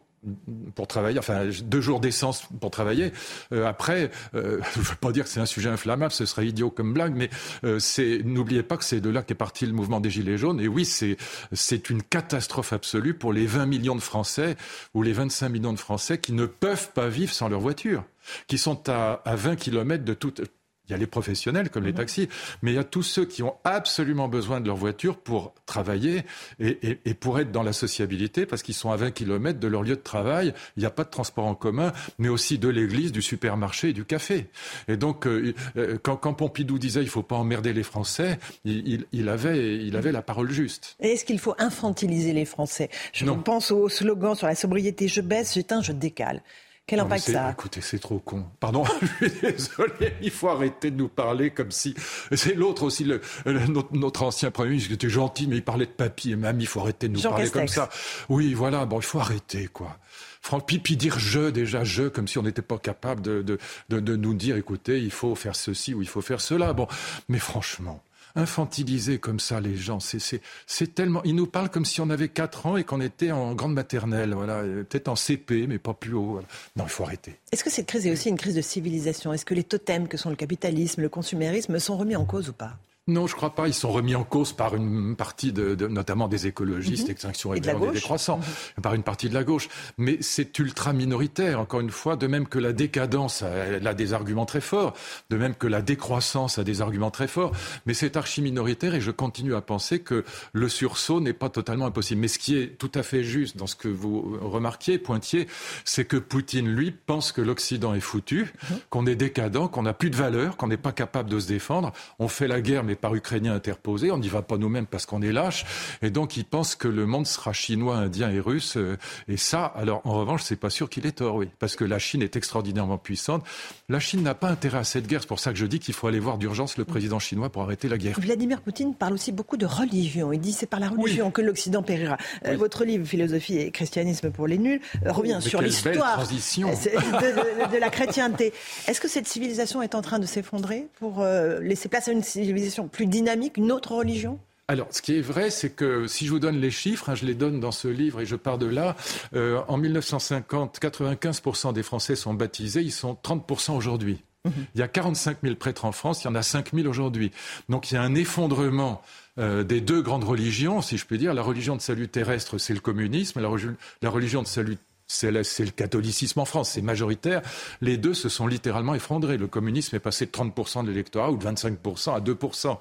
pour 0.75 0.87
travailler, 0.87 1.19
enfin 1.19 1.49
deux 1.63 1.81
jours 1.81 1.99
d'essence 1.99 2.47
pour 2.59 2.71
travailler. 2.71 3.11
Euh, 3.51 3.65
après, 3.65 4.11
euh, 4.35 4.59
je 4.73 4.79
ne 4.79 4.83
veux 4.85 4.95
pas 4.95 5.11
dire 5.11 5.25
que 5.25 5.29
c'est 5.29 5.39
un 5.39 5.45
sujet 5.45 5.69
inflammable, 5.69 6.11
ce 6.11 6.25
serait 6.25 6.47
idiot 6.47 6.69
comme 6.69 6.93
blague, 6.93 7.13
mais 7.15 7.29
euh, 7.63 7.79
c'est 7.79 8.21
n'oubliez 8.23 8.63
pas 8.63 8.77
que 8.77 8.85
c'est 8.85 9.01
de 9.01 9.09
là 9.09 9.21
qu'est 9.21 9.35
parti 9.35 9.65
le 9.65 9.73
mouvement 9.73 9.99
des 9.99 10.09
Gilets 10.09 10.37
jaunes. 10.37 10.59
Et 10.59 10.67
oui, 10.67 10.85
c'est 10.85 11.89
une 11.89 12.03
catastrophe 12.03 12.73
absolue 12.73 13.13
pour 13.13 13.33
les 13.33 13.45
20 13.45 13.65
millions 13.65 13.95
de 13.95 14.01
Français 14.01 14.55
ou 14.93 15.03
les 15.03 15.13
25 15.13 15.49
millions 15.49 15.73
de 15.73 15.79
Français 15.79 16.17
qui 16.17 16.33
ne 16.33 16.45
peuvent 16.45 16.91
pas 16.93 17.09
vivre 17.09 17.33
sans 17.33 17.49
leur 17.49 17.59
voiture, 17.59 18.03
qui 18.47 18.57
sont 18.57 18.89
à, 18.89 19.21
à 19.25 19.35
20 19.35 19.55
kilomètres 19.55 20.05
de 20.05 20.13
toute 20.13 20.41
il 20.87 20.91
y 20.91 20.93
a 20.95 20.97
les 20.97 21.07
professionnels 21.07 21.69
comme 21.69 21.83
les 21.85 21.91
Mhm. 21.91 21.97
taxis, 21.97 22.29
mais 22.61 22.71
il 22.71 22.75
y 22.75 22.79
a 22.79 22.83
tous 22.83 23.03
ceux 23.03 23.25
qui 23.25 23.41
ont 23.43 23.55
absolument 23.63 24.27
besoin 24.27 24.59
de 24.59 24.67
leur 24.67 24.75
voiture 24.75 25.17
pour 25.17 25.53
travailler 25.65 26.23
et, 26.59 26.77
et- 26.89 26.99
et 27.05 27.13
pour 27.13 27.39
être 27.39 27.51
dans 27.51 27.63
la 27.63 27.71
sociabilité 27.73 28.45
parce 28.45 28.63
qu'ils 28.63 28.75
sont 28.75 28.91
à 28.91 28.97
20 28.97 29.11
km 29.11 29.59
de 29.59 29.67
leur 29.67 29.83
lieu 29.83 29.95
de 29.95 30.01
travail. 30.01 30.53
Il 30.75 30.81
n'y 30.81 30.85
a 30.85 30.89
pas 30.91 31.03
de 31.05 31.09
transport 31.09 31.45
en 31.45 31.55
commun, 31.55 31.93
mais 32.19 32.27
aussi 32.27 32.57
de 32.57 32.67
l'église, 32.67 33.11
du 33.11 33.21
supermarché 33.21 33.89
et 33.89 33.93
du 33.93 34.03
café. 34.05 34.47
Et 34.87 34.97
donc, 34.97 35.25
euh, 35.25 35.53
euh, 35.77 35.97
quand, 36.03 36.17
quand 36.17 36.33
Pompidou 36.33 36.77
disait 36.79 37.01
il 37.01 37.09
faut 37.09 37.23
pas 37.23 37.35
emmerder 37.37 37.71
les 37.73 37.83
Français, 37.83 38.37
il, 38.65 38.87
il- 38.87 39.05
il 39.13 39.29
avait, 39.29 39.77
il 39.85 39.95
avait 39.95 40.11
la 40.11 40.21
parole 40.21 40.51
juste. 40.51 40.95
Et 40.99 41.09
est-ce 41.13 41.23
qu'il 41.25 41.39
faut 41.39 41.55
infantiliser 41.59 42.33
les 42.33 42.45
Français? 42.45 42.89
Je 43.13 43.23
Non. 43.25 43.37
pense 43.39 43.71
au 43.71 43.87
slogan 43.89 44.35
sur 44.35 44.47
la 44.47 44.55
sobriété 44.55 45.07
je 45.07 45.21
baisse, 45.21 45.53
j'éteins, 45.53 45.81
je 45.81 45.91
décale. 45.93 46.41
Quel 46.85 46.99
Non, 46.99 47.05
impact 47.05 47.23
ça 47.31 47.47
a 47.47 47.51
Écoutez, 47.51 47.79
c'est 47.81 47.99
trop 47.99 48.19
con. 48.19 48.45
Pardon, 48.59 48.83
je 49.21 49.27
suis 49.29 49.39
désolé. 49.41 50.13
Il 50.21 50.31
faut 50.31 50.49
arrêter 50.49 50.91
de 50.91 50.97
nous 50.97 51.07
parler 51.07 51.51
comme 51.51 51.71
si. 51.71 51.95
C'est 52.33 52.55
l'autre 52.55 52.83
aussi, 52.83 53.05
le, 53.05 53.21
le- 53.45 53.67
notre, 53.67 53.95
notre 53.95 54.23
ancien 54.23 54.51
premier 54.51 54.71
ministre 54.71 54.89
qui 54.89 54.95
était 54.95 55.09
gentil, 55.09 55.47
mais 55.47 55.55
il 55.55 55.63
parlait 55.63 55.85
de 55.85 55.91
papy 55.91 56.31
et 56.31 56.35
mamie. 56.35 56.63
Il 56.63 56.67
faut 56.67 56.81
arrêter 56.81 57.07
de 57.07 57.13
nous 57.13 57.21
Jean 57.21 57.29
parler 57.29 57.45
Castex. 57.45 57.75
comme 57.75 57.85
ça. 57.85 57.89
Oui, 58.27 58.53
voilà. 58.53 58.85
Bon, 58.85 58.99
il 58.99 59.05
faut 59.05 59.19
arrêter, 59.19 59.67
quoi. 59.67 59.97
Fran- 60.41 60.59
Puis, 60.59 60.79
puis 60.79 60.97
dire 60.97 61.17
je, 61.19 61.49
déjà 61.51 61.85
je, 61.85 62.09
comme 62.09 62.27
si 62.27 62.37
on 62.37 62.43
n'était 62.43 62.61
pas 62.61 62.77
capable 62.77 63.21
de, 63.21 63.41
de, 63.41 63.57
de, 63.87 64.01
de 64.01 64.15
nous 64.17 64.33
dire, 64.33 64.57
écoutez, 64.57 64.99
il 65.01 65.11
faut 65.11 65.35
faire 65.35 65.55
ceci 65.55 65.93
ou 65.93 66.01
il 66.01 66.07
faut 66.09 66.21
faire 66.21 66.41
cela. 66.41 66.73
Bon, 66.73 66.87
mais 67.29 67.39
franchement. 67.39 68.03
Infantiliser 68.35 69.19
comme 69.19 69.39
ça 69.39 69.61
les 69.61 69.75
gens, 69.75 69.99
c'est 69.99 70.95
tellement. 70.95 71.21
Ils 71.23 71.35
nous 71.35 71.45
parlent 71.45 71.69
comme 71.69 71.85
si 71.85 72.01
on 72.01 72.09
avait 72.09 72.29
4 72.29 72.65
ans 72.65 72.77
et 72.77 72.83
qu'on 72.83 72.99
était 72.99 73.31
en 73.31 73.53
grande 73.53 73.73
maternelle, 73.73 74.33
voilà, 74.33 74.63
peut-être 74.63 75.07
en 75.07 75.15
CP, 75.15 75.67
mais 75.67 75.77
pas 75.77 75.93
plus 75.93 76.13
haut. 76.13 76.39
Non, 76.75 76.85
il 76.85 76.89
faut 76.89 77.03
arrêter. 77.03 77.35
Est-ce 77.51 77.63
que 77.63 77.69
cette 77.69 77.85
crise 77.85 78.07
est 78.07 78.11
aussi 78.11 78.29
une 78.29 78.37
crise 78.37 78.55
de 78.55 78.61
civilisation? 78.61 79.33
Est-ce 79.33 79.45
que 79.45 79.53
les 79.53 79.63
totems 79.63 80.07
que 80.07 80.17
sont 80.17 80.31
le 80.31 80.35
capitalisme, 80.35 81.01
le 81.01 81.09
consumérisme 81.09 81.77
sont 81.77 81.95
remis 81.95 82.15
en 82.15 82.25
cause 82.25 82.49
ou 82.49 82.53
pas? 82.53 82.77
Non, 83.07 83.27
je 83.27 83.35
crois 83.35 83.53
pas. 83.53 83.67
Ils 83.67 83.73
sont 83.73 83.91
remis 83.91 84.15
en 84.15 84.23
cause 84.23 84.53
par 84.53 84.75
une 84.75 85.17
partie, 85.17 85.51
de, 85.51 85.75
de- 85.75 85.87
notamment 85.87 86.29
des 86.29 86.47
écologistes, 86.47 87.03
Mhm. 87.07 87.11
Extinction 87.11 87.53
Et 87.53 87.59
de 87.59 87.65
des 87.65 87.73
gauche. 87.73 87.93
décroissants, 87.95 88.39
par 88.81 88.93
une 88.93 89.03
partie 89.03 89.27
de 89.27 89.33
la 89.33 89.43
gauche. 89.43 89.67
Mais 89.97 90.17
c'est 90.21 90.57
ultra 90.57 90.93
minoritaire, 90.93 91.59
encore 91.59 91.81
une 91.81 91.89
fois, 91.89 92.15
de 92.15 92.27
même 92.27 92.47
que 92.47 92.59
la 92.59 92.71
décadence 92.71 93.41
elle 93.41 93.85
a 93.87 93.93
des 93.93 94.13
arguments 94.13 94.45
très 94.45 94.61
forts, 94.61 94.93
de 95.29 95.35
même 95.35 95.53
que 95.53 95.67
la 95.67 95.81
décroissance 95.81 96.59
a 96.59 96.63
des 96.63 96.79
arguments 96.79 97.11
très 97.11 97.27
forts. 97.27 97.51
Mais 97.85 97.93
c'est 97.93 98.15
archi 98.15 98.41
minoritaire 98.41 98.95
et 98.95 99.01
je 99.01 99.11
continue 99.11 99.53
à 99.53 99.59
penser 99.61 99.99
que 99.99 100.23
le 100.53 100.69
sursaut 100.69 101.19
n'est 101.19 101.33
pas 101.33 101.49
totalement 101.49 101.87
impossible. 101.87 102.21
Mais 102.21 102.29
ce 102.29 102.39
qui 102.39 102.57
est 102.57 102.77
tout 102.77 102.91
à 102.95 103.03
fait 103.03 103.25
juste 103.25 103.57
dans 103.57 103.67
ce 103.67 103.75
que 103.75 103.89
vous 103.89 104.37
remarquiez, 104.41 104.97
pointiez, 104.97 105.47
c'est 105.83 106.05
que 106.05 106.15
Poutine, 106.15 106.69
lui, 106.73 106.91
pense 106.91 107.33
que 107.33 107.41
l'Occident 107.41 107.93
est 107.93 107.99
foutu, 107.99 108.53
qu'on 108.89 109.05
est 109.07 109.15
décadent, 109.15 109.69
qu'on 109.69 109.83
n'a 109.83 109.93
plus 109.93 110.09
de 110.09 110.15
valeur, 110.15 110.55
qu'on 110.55 110.67
n'est 110.67 110.77
pas 110.77 110.93
capable 110.93 111.29
de 111.29 111.39
se 111.41 111.47
défendre. 111.49 111.91
On 112.17 112.29
fait 112.29 112.47
la 112.47 112.61
guerre, 112.61 112.85
mais 112.85 112.92
par 112.95 113.15
Ukrainiens 113.15 113.53
interposés. 113.53 114.11
On 114.11 114.17
n'y 114.17 114.29
va 114.29 114.41
pas 114.41 114.57
nous-mêmes 114.57 114.85
parce 114.85 115.05
qu'on 115.05 115.21
est 115.21 115.31
lâche. 115.31 115.65
Et 116.01 116.09
donc, 116.09 116.37
il 116.37 116.45
pense 116.45 116.75
que 116.75 116.87
le 116.87 117.05
monde 117.05 117.27
sera 117.27 117.53
chinois, 117.53 117.95
indien 117.97 118.29
et 118.29 118.39
russe. 118.39 118.77
euh, 118.77 118.97
Et 119.27 119.37
ça, 119.37 119.65
alors, 119.65 120.01
en 120.05 120.13
revanche, 120.19 120.43
c'est 120.43 120.55
pas 120.55 120.69
sûr 120.69 120.89
qu'il 120.89 121.05
ait 121.05 121.11
tort, 121.11 121.35
oui. 121.35 121.49
Parce 121.59 121.75
que 121.75 121.83
la 121.83 121.99
Chine 121.99 122.21
est 122.21 122.35
extraordinairement 122.35 122.97
puissante. 122.97 123.43
La 123.89 123.99
Chine 123.99 124.21
n'a 124.23 124.35
pas 124.35 124.49
intérêt 124.49 124.79
à 124.79 124.83
cette 124.83 125.07
guerre. 125.07 125.21
C'est 125.21 125.27
pour 125.27 125.39
ça 125.39 125.51
que 125.51 125.57
je 125.57 125.65
dis 125.65 125.79
qu'il 125.79 125.93
faut 125.93 126.07
aller 126.07 126.19
voir 126.19 126.37
d'urgence 126.37 126.77
le 126.77 126.85
président 126.85 127.19
chinois 127.19 127.49
pour 127.49 127.61
arrêter 127.63 127.87
la 127.87 127.97
guerre. 127.97 128.19
Vladimir 128.19 128.61
Poutine 128.61 128.93
parle 128.95 129.13
aussi 129.13 129.31
beaucoup 129.31 129.57
de 129.57 129.65
religion. 129.65 130.31
Il 130.33 130.39
dit 130.39 130.53
c'est 130.53 130.65
par 130.65 130.79
la 130.79 130.89
religion 130.89 131.31
que 131.31 131.41
l'Occident 131.41 131.83
périra. 131.83 132.17
Euh, 132.45 132.55
votre 132.57 132.83
livre 132.85 133.05
Philosophie 133.05 133.57
et 133.57 133.71
christianisme 133.71 134.31
pour 134.31 134.47
les 134.47 134.57
nuls 134.57 134.81
euh, 135.05 135.11
revient 135.11 135.39
Mais 135.43 135.49
sur 135.49 135.61
l'histoire 135.61 136.17
de, 136.27 137.67
de- 137.67 137.73
de 137.73 137.77
la 137.77 137.89
chrétienté. 137.89 138.53
Est-ce 138.87 138.99
que 139.01 139.07
cette 139.07 139.27
civilisation 139.27 139.81
est 139.81 139.95
en 139.95 140.01
train 140.01 140.19
de 140.19 140.25
s'effondrer 140.25 140.87
pour 140.99 141.23
laisser 141.61 141.89
place 141.89 142.07
à 142.07 142.11
une 142.11 142.23
civilisation 142.23 142.82
plus 142.87 143.05
dynamique, 143.05 143.57
une 143.57 143.71
autre 143.71 143.93
religion? 143.93 144.39
Alors, 144.69 144.87
ce 144.91 145.01
qui 145.01 145.17
est 145.17 145.21
vrai, 145.21 145.49
c'est 145.49 145.71
que 145.71 146.07
si 146.07 146.25
je 146.25 146.31
vous 146.31 146.39
donne 146.39 146.59
les 146.59 146.71
chiffres, 146.71 147.09
hein, 147.09 147.15
je 147.15 147.25
les 147.25 147.35
donne 147.35 147.59
dans 147.59 147.71
ce 147.71 147.87
livre 147.89 148.21
et 148.21 148.25
je 148.25 148.35
pars 148.35 148.57
de 148.57 148.65
là, 148.65 148.95
euh, 149.35 149.61
en 149.67 149.77
1950, 149.77 150.79
95% 150.79 151.73
des 151.73 151.83
Français 151.83 152.15
sont 152.15 152.33
baptisés, 152.33 152.81
ils 152.81 152.91
sont 152.91 153.17
30% 153.21 153.75
aujourd'hui. 153.75 154.23
Il 154.45 154.79
y 154.79 154.81
a 154.81 154.89
45 154.89 155.37
000 155.41 155.55
prêtres 155.55 155.85
en 155.85 155.93
France, 155.93 156.23
il 156.23 156.27
y 156.27 156.29
en 156.29 156.35
a 156.35 156.43
5 156.43 156.73
000 156.73 156.87
aujourd'hui. 156.87 157.31
Donc 157.69 157.91
il 157.91 157.93
y 157.93 157.97
a 157.97 158.01
un 158.01 158.13
effondrement 158.13 159.01
euh, 159.39 159.63
des 159.63 159.79
deux 159.79 160.01
grandes 160.01 160.25
religions, 160.25 160.81
si 160.81 160.97
je 160.97 161.05
puis 161.05 161.17
dire. 161.17 161.33
La 161.33 161.41
religion 161.41 161.77
de 161.77 161.81
salut 161.81 162.09
terrestre, 162.09 162.57
c'est 162.57 162.73
le 162.73 162.81
communisme. 162.81 163.41
La 163.41 164.09
religion 164.09 164.41
de 164.41 164.47
salut 164.47 164.77
c'est 165.13 165.31
le, 165.31 165.71
catholicisme 165.71 166.39
en 166.39 166.45
France, 166.45 166.71
c'est 166.71 166.81
majoritaire. 166.81 167.41
Les 167.81 167.97
deux 167.97 168.13
se 168.13 168.29
sont 168.29 168.47
littéralement 168.47 168.95
effondrés. 168.95 169.37
Le 169.37 169.47
communisme 169.47 169.95
est 169.95 169.99
passé 169.99 170.25
de 170.25 170.31
30% 170.31 170.83
de 170.83 170.89
l'électorat 170.89 171.31
ou 171.31 171.37
de 171.37 171.45
25% 171.45 172.15
à 172.15 172.19
2%. 172.19 172.77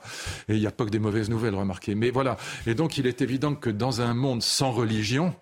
Et 0.49 0.55
il 0.55 0.61
n'y 0.61 0.67
a 0.67 0.71
pas 0.71 0.85
que 0.85 0.91
des 0.91 0.99
mauvaises 0.99 1.31
nouvelles, 1.31 1.55
remarquez. 1.55 1.95
Mais 1.95 2.11
voilà. 2.11 2.37
Et 2.67 2.75
donc, 2.75 2.99
il 2.99 3.07
est 3.07 3.21
évident 3.21 3.55
que 3.55 3.71
dans 3.71 4.01
un 4.01 4.15
monde 4.15 4.43
sans 4.43 4.73
religion, 4.73 5.35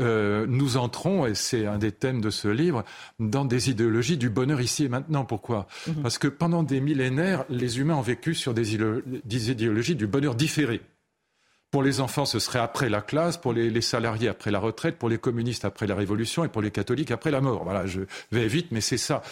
euh, 0.00 0.46
nous 0.48 0.76
entrons, 0.76 1.26
et 1.26 1.34
c'est 1.34 1.66
un 1.66 1.78
des 1.78 1.92
thèmes 1.92 2.20
de 2.20 2.30
ce 2.30 2.48
livre, 2.48 2.84
dans 3.20 3.44
des 3.44 3.70
idéologies 3.70 4.16
du 4.16 4.30
bonheur 4.30 4.60
ici 4.60 4.84
et 4.84 4.88
maintenant. 4.88 5.24
Pourquoi? 5.24 5.66
Parce 6.02 6.18
que 6.18 6.28
pendant 6.28 6.62
des 6.62 6.80
millénaires, 6.80 7.44
les 7.48 7.78
humains 7.78 7.96
ont 7.96 8.02
vécu 8.02 8.34
sur 8.34 8.54
des, 8.54 8.78
des 9.24 9.50
idéologies 9.50 9.94
du 9.94 10.06
bonheur 10.06 10.34
différé. 10.34 10.80
Pour 11.74 11.82
les 11.82 12.00
enfants, 12.00 12.24
ce 12.24 12.38
serait 12.38 12.60
après 12.60 12.88
la 12.88 13.00
classe, 13.00 13.36
pour 13.36 13.52
les, 13.52 13.80
salariés 13.80 14.28
après 14.28 14.52
la 14.52 14.60
retraite, 14.60 14.96
pour 14.96 15.08
les 15.08 15.18
communistes 15.18 15.64
après 15.64 15.88
la 15.88 15.96
révolution 15.96 16.44
et 16.44 16.48
pour 16.48 16.62
les 16.62 16.70
catholiques 16.70 17.10
après 17.10 17.32
la 17.32 17.40
mort. 17.40 17.64
Voilà, 17.64 17.84
je 17.84 18.02
vais 18.30 18.46
vite, 18.46 18.68
mais 18.70 18.80
c'est 18.80 18.96
ça. 18.96 19.22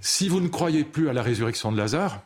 Si 0.00 0.28
vous 0.28 0.40
ne 0.40 0.48
croyez 0.48 0.82
plus 0.82 1.08
à 1.08 1.12
la 1.12 1.22
résurrection 1.22 1.70
de 1.70 1.76
Lazare, 1.76 2.22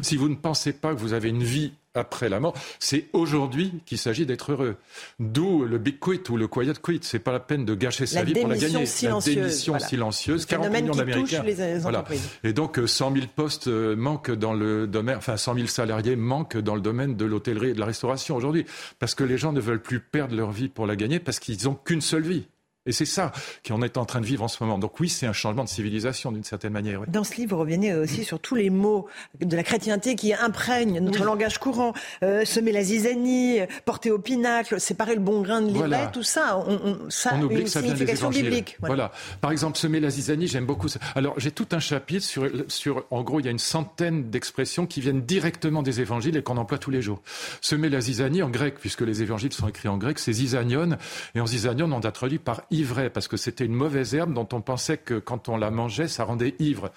si 0.00 0.16
vous 0.16 0.28
ne 0.28 0.36
pensez 0.36 0.72
pas 0.72 0.94
que 0.94 1.00
vous 1.00 1.12
avez 1.12 1.30
une 1.30 1.42
vie 1.42 1.72
après 1.96 2.28
la 2.28 2.40
mort, 2.40 2.54
c'est 2.78 3.06
aujourd'hui 3.12 3.72
qu'il 3.86 3.98
s'agit 3.98 4.26
d'être 4.26 4.52
heureux. 4.52 4.76
D'où 5.18 5.64
le 5.64 5.78
big 5.78 5.98
quit 5.98 6.22
ou 6.30 6.36
le 6.36 6.46
quiet 6.48 6.80
quit. 6.82 7.00
C'est 7.02 7.18
pas 7.18 7.32
la 7.32 7.40
peine 7.40 7.64
de 7.64 7.74
gâcher 7.74 8.06
sa 8.06 8.20
La 8.20 8.24
vie 8.24 8.34
pour 8.34 8.48
la 8.48 8.56
gagner. 8.56 8.86
silencieuse, 8.86 9.36
la 9.36 9.42
démission 9.42 9.72
voilà. 9.72 9.86
silencieuse. 9.86 10.42
Le 10.42 10.46
40 10.46 10.64
phénomène 10.64 10.84
millions 10.84 10.96
d'Américains. 10.96 11.44
Voilà. 11.80 12.04
Et 12.44 12.52
donc 12.52 12.78
euh, 12.78 12.86
100 12.86 13.12
000 13.14 13.26
postes 13.34 13.68
euh, 13.68 13.96
manquent 13.96 14.32
dans 14.32 14.52
le 14.54 14.86
domaine, 14.86 15.16
enfin 15.16 15.36
100 15.36 15.54
000 15.54 15.66
salariés 15.66 16.16
manquent 16.16 16.58
dans 16.58 16.74
le 16.74 16.80
domaine 16.80 17.16
de 17.16 17.24
l'hôtellerie 17.24 17.70
et 17.70 17.74
de 17.74 17.80
la 17.80 17.86
restauration 17.86 18.36
aujourd'hui, 18.36 18.66
parce 18.98 19.14
que 19.14 19.24
les 19.24 19.38
gens 19.38 19.52
ne 19.52 19.60
veulent 19.60 19.82
plus 19.82 20.00
perdre 20.00 20.36
leur 20.36 20.52
vie 20.52 20.68
pour 20.68 20.86
la 20.86 20.96
gagner, 20.96 21.20
parce 21.20 21.38
qu'ils 21.38 21.64
n'ont 21.64 21.74
qu'une 21.74 22.00
seule 22.00 22.22
vie. 22.22 22.46
Et 22.86 22.92
c'est 22.92 23.04
ça 23.04 23.32
qu'on 23.66 23.82
est 23.82 23.96
en 23.96 24.04
train 24.04 24.20
de 24.20 24.26
vivre 24.26 24.42
en 24.44 24.48
ce 24.48 24.62
moment. 24.62 24.78
Donc 24.78 24.98
oui, 25.00 25.08
c'est 25.08 25.26
un 25.26 25.32
changement 25.32 25.64
de 25.64 25.68
civilisation 25.68 26.32
d'une 26.32 26.44
certaine 26.44 26.72
manière. 26.72 27.00
oui. 27.00 27.06
Dans 27.08 27.24
ce 27.24 27.34
livre, 27.36 27.54
vous 27.56 27.60
revenez 27.62 27.94
aussi 27.94 28.24
sur 28.24 28.38
tous 28.40 28.54
les 28.54 28.70
mots 28.70 29.06
de 29.40 29.56
la 29.56 29.62
chrétienté 29.62 30.14
qui 30.14 30.32
imprègnent 30.34 31.00
notre 31.00 31.24
langage 31.24 31.58
courant. 31.58 31.92
Euh, 32.22 32.44
semer 32.44 32.72
la 32.72 32.82
zizanie, 32.82 33.58
porter 33.84 34.10
au 34.10 34.18
pinacle, 34.18 34.80
séparer 34.80 35.14
le 35.14 35.20
bon 35.20 35.42
grain 35.42 35.60
de 35.62 35.66
l'ivraie, 35.68 35.88
Voilà. 35.88 36.06
tout 36.08 36.22
ça, 36.22 36.62
on, 36.66 36.74
on- 36.84 37.10
ça 37.10 37.32
on 37.34 37.40
a 37.40 37.44
oublie 37.44 37.56
une 37.58 37.64
que 37.64 37.70
ça 37.70 37.80
vient 37.80 37.90
des 37.92 37.96
signification 37.98 38.30
biblique. 38.30 38.76
Voilà. 38.80 39.12
Par 39.40 39.52
exemple, 39.52 39.76
semer 39.78 40.00
la 40.00 40.10
zizanie, 40.10 40.46
j'aime 40.46 40.66
beaucoup 40.66 40.88
ça. 40.88 41.00
Alors, 41.14 41.34
j'ai 41.38 41.50
tout 41.50 41.66
un 41.72 41.80
chapitre 41.80 42.24
sur, 42.24 42.48
sur, 42.68 43.04
en 43.10 43.22
gros, 43.22 43.40
il 43.40 43.46
y 43.46 43.48
a 43.48 43.52
une 43.52 43.58
centaine 43.58 44.30
d'expressions 44.30 44.86
qui 44.86 45.00
viennent 45.00 45.22
directement 45.22 45.82
des 45.82 46.00
évangiles 46.00 46.36
et 46.36 46.42
qu'on 46.42 46.56
emploie 46.56 46.78
tous 46.78 46.90
les 46.90 47.02
jours. 47.02 47.20
Semer 47.60 47.88
la 47.88 48.00
zizanie 48.00 48.42
en 48.42 48.50
grec, 48.50 48.76
puisque 48.80 49.00
les 49.02 49.22
évangiles 49.22 49.52
sont 49.52 49.68
écrits 49.68 49.88
en 49.88 49.96
grec, 49.98 50.18
c'est 50.18 50.32
zizanion. 50.32 50.96
Et 51.34 51.40
en 51.40 51.46
zizanion, 51.46 51.90
on 51.92 52.00
a 52.00 52.12
traduit 52.12 52.38
par 52.38 52.62
parce 53.12 53.28
que 53.28 53.36
c'était 53.36 53.64
une 53.64 53.74
mauvaise 53.74 54.14
herbe 54.14 54.32
dont 54.32 54.48
on 54.52 54.60
pensait 54.60 54.98
que 54.98 55.18
quand 55.18 55.48
on 55.48 55.56
la 55.56 55.70
mangeait, 55.70 56.08
ça 56.08 56.24
rendait 56.24 56.54
ivre. 56.58 56.90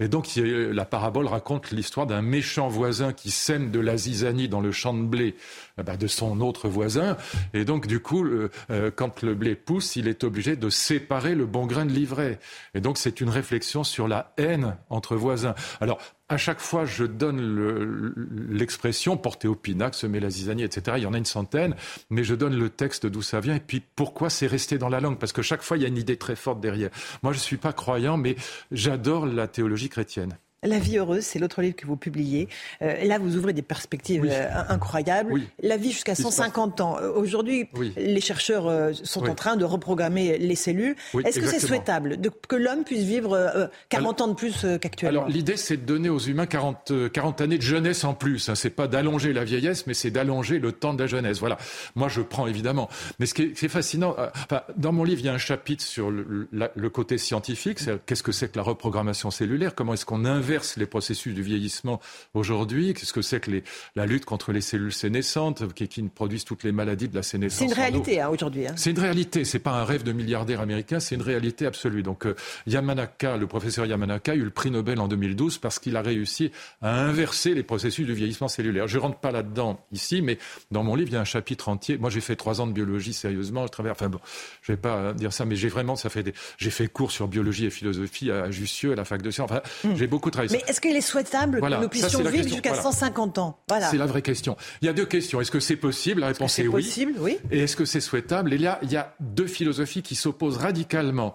Et 0.00 0.08
donc, 0.08 0.28
la 0.36 0.84
parabole 0.84 1.26
raconte 1.26 1.70
l'histoire 1.70 2.06
d'un 2.06 2.22
méchant 2.22 2.68
voisin 2.68 3.12
qui 3.12 3.30
sème 3.30 3.70
de 3.70 3.80
la 3.80 3.96
zizanie 3.96 4.48
dans 4.48 4.60
le 4.60 4.72
champ 4.72 4.94
de 4.94 5.02
blé 5.02 5.34
eh 5.78 5.82
ben, 5.82 5.96
de 5.96 6.06
son 6.06 6.40
autre 6.40 6.68
voisin. 6.68 7.16
Et 7.54 7.64
donc, 7.64 7.86
du 7.86 8.00
coup, 8.00 8.22
le- 8.22 8.50
euh, 8.70 8.90
quand 8.94 9.22
le 9.22 9.34
blé 9.34 9.54
pousse, 9.54 9.96
il 9.96 10.08
est 10.08 10.24
obligé 10.24 10.56
de 10.56 10.70
séparer 10.70 11.34
le 11.34 11.46
bon 11.46 11.66
grain 11.66 11.84
de 11.84 11.92
l'ivraie. 11.92 12.38
Et 12.74 12.80
donc, 12.80 12.96
c'est 12.98 13.20
une 13.20 13.28
réflexion 13.28 13.84
sur 13.84 14.08
la 14.08 14.32
haine 14.38 14.76
entre 14.90 15.16
voisins. 15.16 15.54
Alors, 15.80 15.98
à 16.28 16.38
chaque 16.38 16.60
fois, 16.60 16.86
je 16.86 17.04
donne 17.04 17.40
le- 17.40 18.14
l'expression 18.48 19.16
porter 19.16 19.48
au 19.48 19.54
pinacle, 19.54 19.94
semer 19.96 20.18
la 20.18 20.30
zizanie, 20.30 20.62
etc. 20.64 20.96
Il 20.98 21.02
y 21.04 21.06
en 21.06 21.14
a 21.14 21.18
une 21.18 21.24
centaine, 21.24 21.76
mais 22.10 22.24
je 22.24 22.34
donne 22.34 22.56
le 22.58 22.68
texte 22.70 23.06
d'où 23.06 23.22
ça 23.22 23.40
vient 23.40 23.54
et 23.54 23.60
puis 23.60 23.82
pourquoi 23.94 24.28
c'est 24.30 24.46
resté 24.48 24.78
dans 24.78 24.88
la 24.88 25.00
langue? 25.00 25.18
Parce 25.18 25.32
que 25.32 25.42
chaque 25.42 25.62
fois, 25.62 25.76
il 25.76 25.82
y 25.82 25.86
a 25.86 25.88
une 25.88 25.98
idée 25.98 26.16
très 26.16 26.36
forte 26.36 26.60
derrière. 26.60 26.90
Moi, 27.22 27.32
je 27.32 27.38
ne 27.38 27.42
suis 27.42 27.58
pas 27.58 27.72
croyant, 27.72 28.16
mais 28.16 28.34
j'adore 28.72 29.26
la 29.26 29.46
théologie 29.46 29.88
chrétienne. 29.88 30.36
La 30.62 30.78
vie 30.78 30.96
heureuse, 30.96 31.22
c'est 31.22 31.38
l'autre 31.38 31.60
livre 31.60 31.76
que 31.76 31.86
vous 31.86 31.96
publiez. 31.96 32.48
Euh, 32.80 33.04
là, 33.04 33.18
vous 33.18 33.36
ouvrez 33.36 33.52
des 33.52 33.60
perspectives 33.62 34.22
Oui. 34.22 34.28
euh, 34.32 34.48
incroyables. 34.70 35.30
Oui. 35.32 35.46
La 35.62 35.76
vie 35.76 35.92
jusqu'à 35.92 36.12
Il 36.12 36.16
se 36.16 36.22
passe- 36.22 36.34
150 36.36 36.80
ans. 36.80 36.96
Euh, 37.00 37.12
Aujourd'hui, 37.12 37.68
Oui. 37.76 37.92
les 37.96 38.20
chercheurs 38.22 38.66
euh, 38.66 38.92
sont 39.04 39.28
en 39.28 39.34
train 39.34 39.56
de 39.56 39.64
reprogrammer 39.66 40.38
les 40.38 40.54
cellules. 40.56 40.96
Est-ce 41.24 41.40
que 41.40 41.46
c'est 41.46 41.60
souhaitable 41.60 42.18
de- 42.20 42.30
que 42.48 42.56
l'homme 42.56 42.84
puisse 42.84 43.04
vivre 43.04 43.34
euh, 43.34 43.66
40 43.90 44.22
ans 44.22 44.28
de 44.28 44.34
plus 44.34 44.66
qu'actuellement? 44.80 45.20
Alors 45.20 45.30
l'idée, 45.30 45.56
c'est 45.58 45.76
de 45.76 45.82
donner 45.84 46.08
aux 46.08 46.18
humains 46.18 46.46
40, 46.46 46.90
euh, 46.90 47.08
40 47.10 47.42
années 47.42 47.58
de 47.58 47.62
jeunesse 47.62 48.02
en 48.04 48.14
plus. 48.14 48.48
Hein. 48.48 48.54
C'est 48.54 48.70
pas 48.70 48.88
d'allonger 48.88 49.34
la 49.34 49.44
vieillesse, 49.44 49.86
mais 49.86 49.94
c'est 49.94 50.10
d'allonger 50.10 50.58
le 50.58 50.72
temps 50.72 50.94
de 50.94 51.02
la 51.02 51.06
jeunesse. 51.06 51.38
Voilà. 51.38 51.58
Moi, 51.96 52.08
je 52.08 52.22
prends 52.22 52.46
évidemment. 52.46 52.88
Mais 53.20 53.26
ce 53.26 53.34
qui 53.34 53.42
est, 53.42 53.68
fascinant, 53.68 54.16
enfin, 54.34 54.62
dans 54.76 54.92
mon 54.92 55.04
livre, 55.04 55.20
il 55.20 55.26
y 55.26 55.28
a 55.28 55.34
un 55.34 55.38
chapitre 55.38 55.84
sur 55.84 56.10
le, 56.10 56.48
la- 56.50 56.70
le 56.74 56.88
côté 56.90 57.18
scientifique. 57.18 57.78
Qu'est-ce 58.06 58.22
que 58.22 58.32
c'est 58.32 58.50
que 58.50 58.56
la 58.56 58.62
reprogrammation 58.64 59.30
cellulaire? 59.30 59.74
Comment 59.74 59.92
est-ce 59.92 60.06
qu'on 60.06 60.24
invente 60.24 60.45
inverse 60.46 60.76
les 60.76 60.86
processus 60.86 61.34
du 61.34 61.42
vieillissement 61.42 62.00
aujourd'hui. 62.32 62.94
Qu'est-ce 62.94 63.12
que 63.12 63.20
c'est 63.20 63.40
que 63.40 63.50
les, 63.50 63.64
la 63.96 64.06
lutte 64.06 64.24
contre 64.24 64.52
les 64.52 64.60
cellules 64.60 64.92
sénescentes 64.92 65.72
qui, 65.74 65.88
qui 65.88 66.02
produisent 66.02 66.44
toutes 66.44 66.62
les 66.62 66.70
maladies 66.70 67.08
de 67.08 67.16
la 67.16 67.24
sénescence 67.24 67.58
C'est 67.58 67.64
une 67.64 67.72
réalité 67.72 68.20
hein, 68.20 68.28
aujourd'hui. 68.28 68.68
Hein. 68.68 68.74
C'est 68.76 68.92
une 68.92 69.00
réalité. 69.00 69.44
C'est 69.44 69.58
pas 69.58 69.72
un 69.72 69.84
rêve 69.84 70.04
de 70.04 70.12
milliardaire 70.12 70.60
américain. 70.60 71.00
C'est 71.00 71.16
une 71.16 71.22
réalité 71.22 71.66
absolue. 71.66 72.04
Donc 72.04 72.26
euh, 72.26 72.36
Yamanaka, 72.68 73.36
le 73.36 73.48
professeur 73.48 73.86
Yamanaka, 73.86 74.32
a 74.32 74.34
eu 74.36 74.44
le 74.44 74.50
prix 74.50 74.70
Nobel 74.70 75.00
en 75.00 75.08
2012 75.08 75.58
parce 75.58 75.80
qu'il 75.80 75.96
a 75.96 76.02
réussi 76.02 76.52
à 76.80 76.94
inverser 77.00 77.52
les 77.54 77.64
processus 77.64 78.06
du 78.06 78.14
vieillissement 78.14 78.48
cellulaire. 78.48 78.86
Je 78.86 78.98
rentre 78.98 79.18
pas 79.18 79.32
là-dedans 79.32 79.80
ici, 79.90 80.22
mais 80.22 80.38
dans 80.70 80.84
mon 80.84 80.94
livre, 80.94 81.10
il 81.10 81.14
y 81.14 81.18
a 81.18 81.20
un 81.20 81.24
chapitre 81.24 81.68
entier. 81.68 81.98
Moi, 81.98 82.10
j'ai 82.10 82.20
fait 82.20 82.36
trois 82.36 82.60
ans 82.60 82.68
de 82.68 82.72
biologie 82.72 83.12
sérieusement 83.12 83.64
à 83.64 83.68
travers. 83.68 83.92
Enfin 83.92 84.08
bon, 84.08 84.20
je 84.62 84.70
vais 84.70 84.78
pas 84.78 85.12
dire 85.12 85.32
ça, 85.32 85.44
mais 85.44 85.56
j'ai 85.56 85.68
vraiment, 85.68 85.96
ça 85.96 86.08
fait 86.08 86.22
des. 86.22 86.34
J'ai 86.58 86.70
fait 86.70 86.86
cours 86.86 87.10
sur 87.10 87.26
biologie 87.26 87.66
et 87.66 87.70
philosophie 87.70 88.30
à 88.30 88.48
Jussieu, 88.52 88.92
à 88.92 88.94
la 88.94 89.04
fac 89.04 89.22
de 89.22 89.30
sciences. 89.32 89.50
Enfin, 89.50 89.62
Hmm. 89.84 89.94
j'ai 89.96 90.06
beaucoup 90.06 90.30
Mais 90.50 90.62
est-ce 90.68 90.80
qu'il 90.80 90.94
est 90.96 91.00
souhaitable 91.00 91.58
Voilà, 91.58 91.76
que 91.78 91.82
nous 91.82 91.88
puissions 91.88 92.22
vivre 92.22 92.48
jusqu'à 92.48 92.70
Voilà. 92.70 92.82
150 92.82 93.38
ans? 93.38 93.58
Voilà. 93.68 93.90
C'est 93.90 93.98
la 93.98 94.06
vraie 94.06 94.22
question. 94.22 94.56
Il 94.82 94.86
y 94.86 94.88
a 94.88 94.92
deux 94.92 95.06
questions. 95.06 95.40
Est-ce 95.40 95.50
que 95.50 95.60
c'est 95.60 95.76
possible? 95.76 96.20
La 96.20 96.28
réponse 96.28 96.54
c'est 96.54 96.64
est 96.64 96.68
oui. 96.68 96.82
possible, 96.82 97.14
oui. 97.18 97.38
Et 97.50 97.60
est-ce 97.60 97.76
que 97.76 97.84
c'est 97.84 98.00
souhaitable? 98.00 98.52
Et 98.52 98.58
là, 98.58 98.78
il 98.82 98.90
y 98.92 98.96
a 98.96 99.14
deux 99.20 99.46
philosophies 99.46 100.02
qui 100.02 100.14
s'opposent 100.14 100.58
radicalement. 100.58 101.34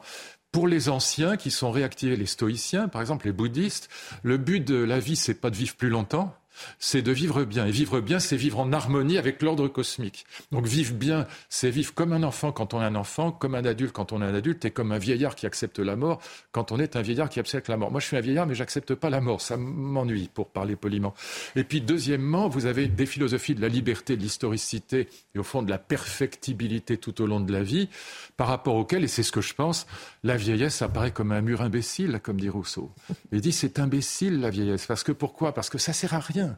Pour 0.51 0.67
les 0.67 0.89
anciens 0.89 1.37
qui 1.37 1.49
sont 1.49 1.71
réactivés, 1.71 2.17
les 2.17 2.25
stoïciens, 2.25 2.89
par 2.89 2.99
exemple 2.99 3.25
les 3.25 3.31
bouddhistes, 3.31 3.87
le 4.21 4.37
but 4.37 4.59
de 4.59 4.75
la 4.75 4.99
vie, 4.99 5.15
c'est 5.15 5.33
pas 5.33 5.49
de 5.49 5.55
vivre 5.55 5.75
plus 5.75 5.87
longtemps, 5.89 6.35
c'est 6.79 7.01
de 7.01 7.11
vivre 7.11 7.43
bien. 7.43 7.65
Et 7.65 7.71
vivre 7.71 7.99
bien, 8.01 8.19
c'est 8.19 8.37
vivre 8.37 8.59
en 8.59 8.71
harmonie 8.73 9.17
avec 9.17 9.41
l'ordre 9.41 9.67
cosmique. 9.67 10.25
Donc 10.51 10.65
vivre 10.65 10.93
bien, 10.93 11.27
c'est 11.49 11.69
vivre 11.69 11.93
comme 11.93 12.13
un 12.13 12.23
enfant 12.23 12.51
quand 12.51 12.73
on 12.73 12.81
est 12.81 12.85
un 12.85 12.95
enfant, 12.95 13.31
comme 13.31 13.55
un 13.55 13.65
adulte 13.65 13.91
quand 13.93 14.11
on 14.11 14.21
est 14.21 14.25
un 14.25 14.33
adulte, 14.33 14.65
et 14.65 14.71
comme 14.71 14.91
un 14.91 14.97
vieillard 14.97 15.35
qui 15.35 15.45
accepte 15.45 15.79
la 15.79 15.95
mort 15.95 16.21
quand 16.51 16.71
on 16.71 16.79
est 16.79 16.95
un 16.95 17.01
vieillard 17.01 17.29
qui 17.29 17.39
accepte 17.39 17.69
la 17.69 17.77
mort. 17.77 17.91
Moi, 17.91 17.99
je 17.99 18.07
suis 18.07 18.17
un 18.17 18.21
vieillard, 18.21 18.47
mais 18.47 18.55
j'accepte 18.55 18.95
pas 18.95 19.09
la 19.09 19.21
mort. 19.21 19.41
Ça 19.41 19.57
m'ennuie, 19.57 20.29
pour 20.33 20.49
parler 20.49 20.75
poliment. 20.75 21.13
Et 21.55 21.63
puis, 21.63 21.81
deuxièmement, 21.81 22.49
vous 22.49 22.65
avez 22.65 22.87
des 22.87 23.05
philosophies 23.05 23.55
de 23.55 23.61
la 23.61 23.67
liberté, 23.67 24.17
de 24.17 24.21
l'historicité, 24.21 25.07
et 25.35 25.39
au 25.39 25.43
fond 25.43 25.61
de 25.61 25.69
la 25.69 25.77
perfectibilité 25.77 26.97
tout 26.97 27.21
au 27.21 27.27
long 27.27 27.39
de 27.39 27.51
la 27.51 27.63
vie, 27.63 27.89
par 28.37 28.47
rapport 28.47 28.75
auxquelles, 28.75 29.03
et 29.03 29.07
c'est 29.07 29.23
ce 29.23 29.31
que 29.31 29.41
je 29.41 29.53
pense, 29.53 29.87
la 30.23 30.37
vieillesse 30.37 30.81
apparaît 30.81 31.11
comme 31.11 31.31
un 31.31 31.41
mur 31.41 31.61
imbécile, 31.61 32.19
comme 32.23 32.39
dit 32.39 32.49
Rousseau. 32.49 32.91
Il 33.31 33.41
dit 33.41 33.51
c'est 33.51 33.79
imbécile 33.79 34.39
la 34.39 34.49
vieillesse. 34.49 34.85
Parce 34.85 35.03
que 35.03 35.11
pourquoi? 35.11 35.53
Parce 35.53 35.69
que 35.69 35.77
ça 35.77 35.93
sert 35.93 36.13
à 36.13 36.19
rien. 36.19 36.50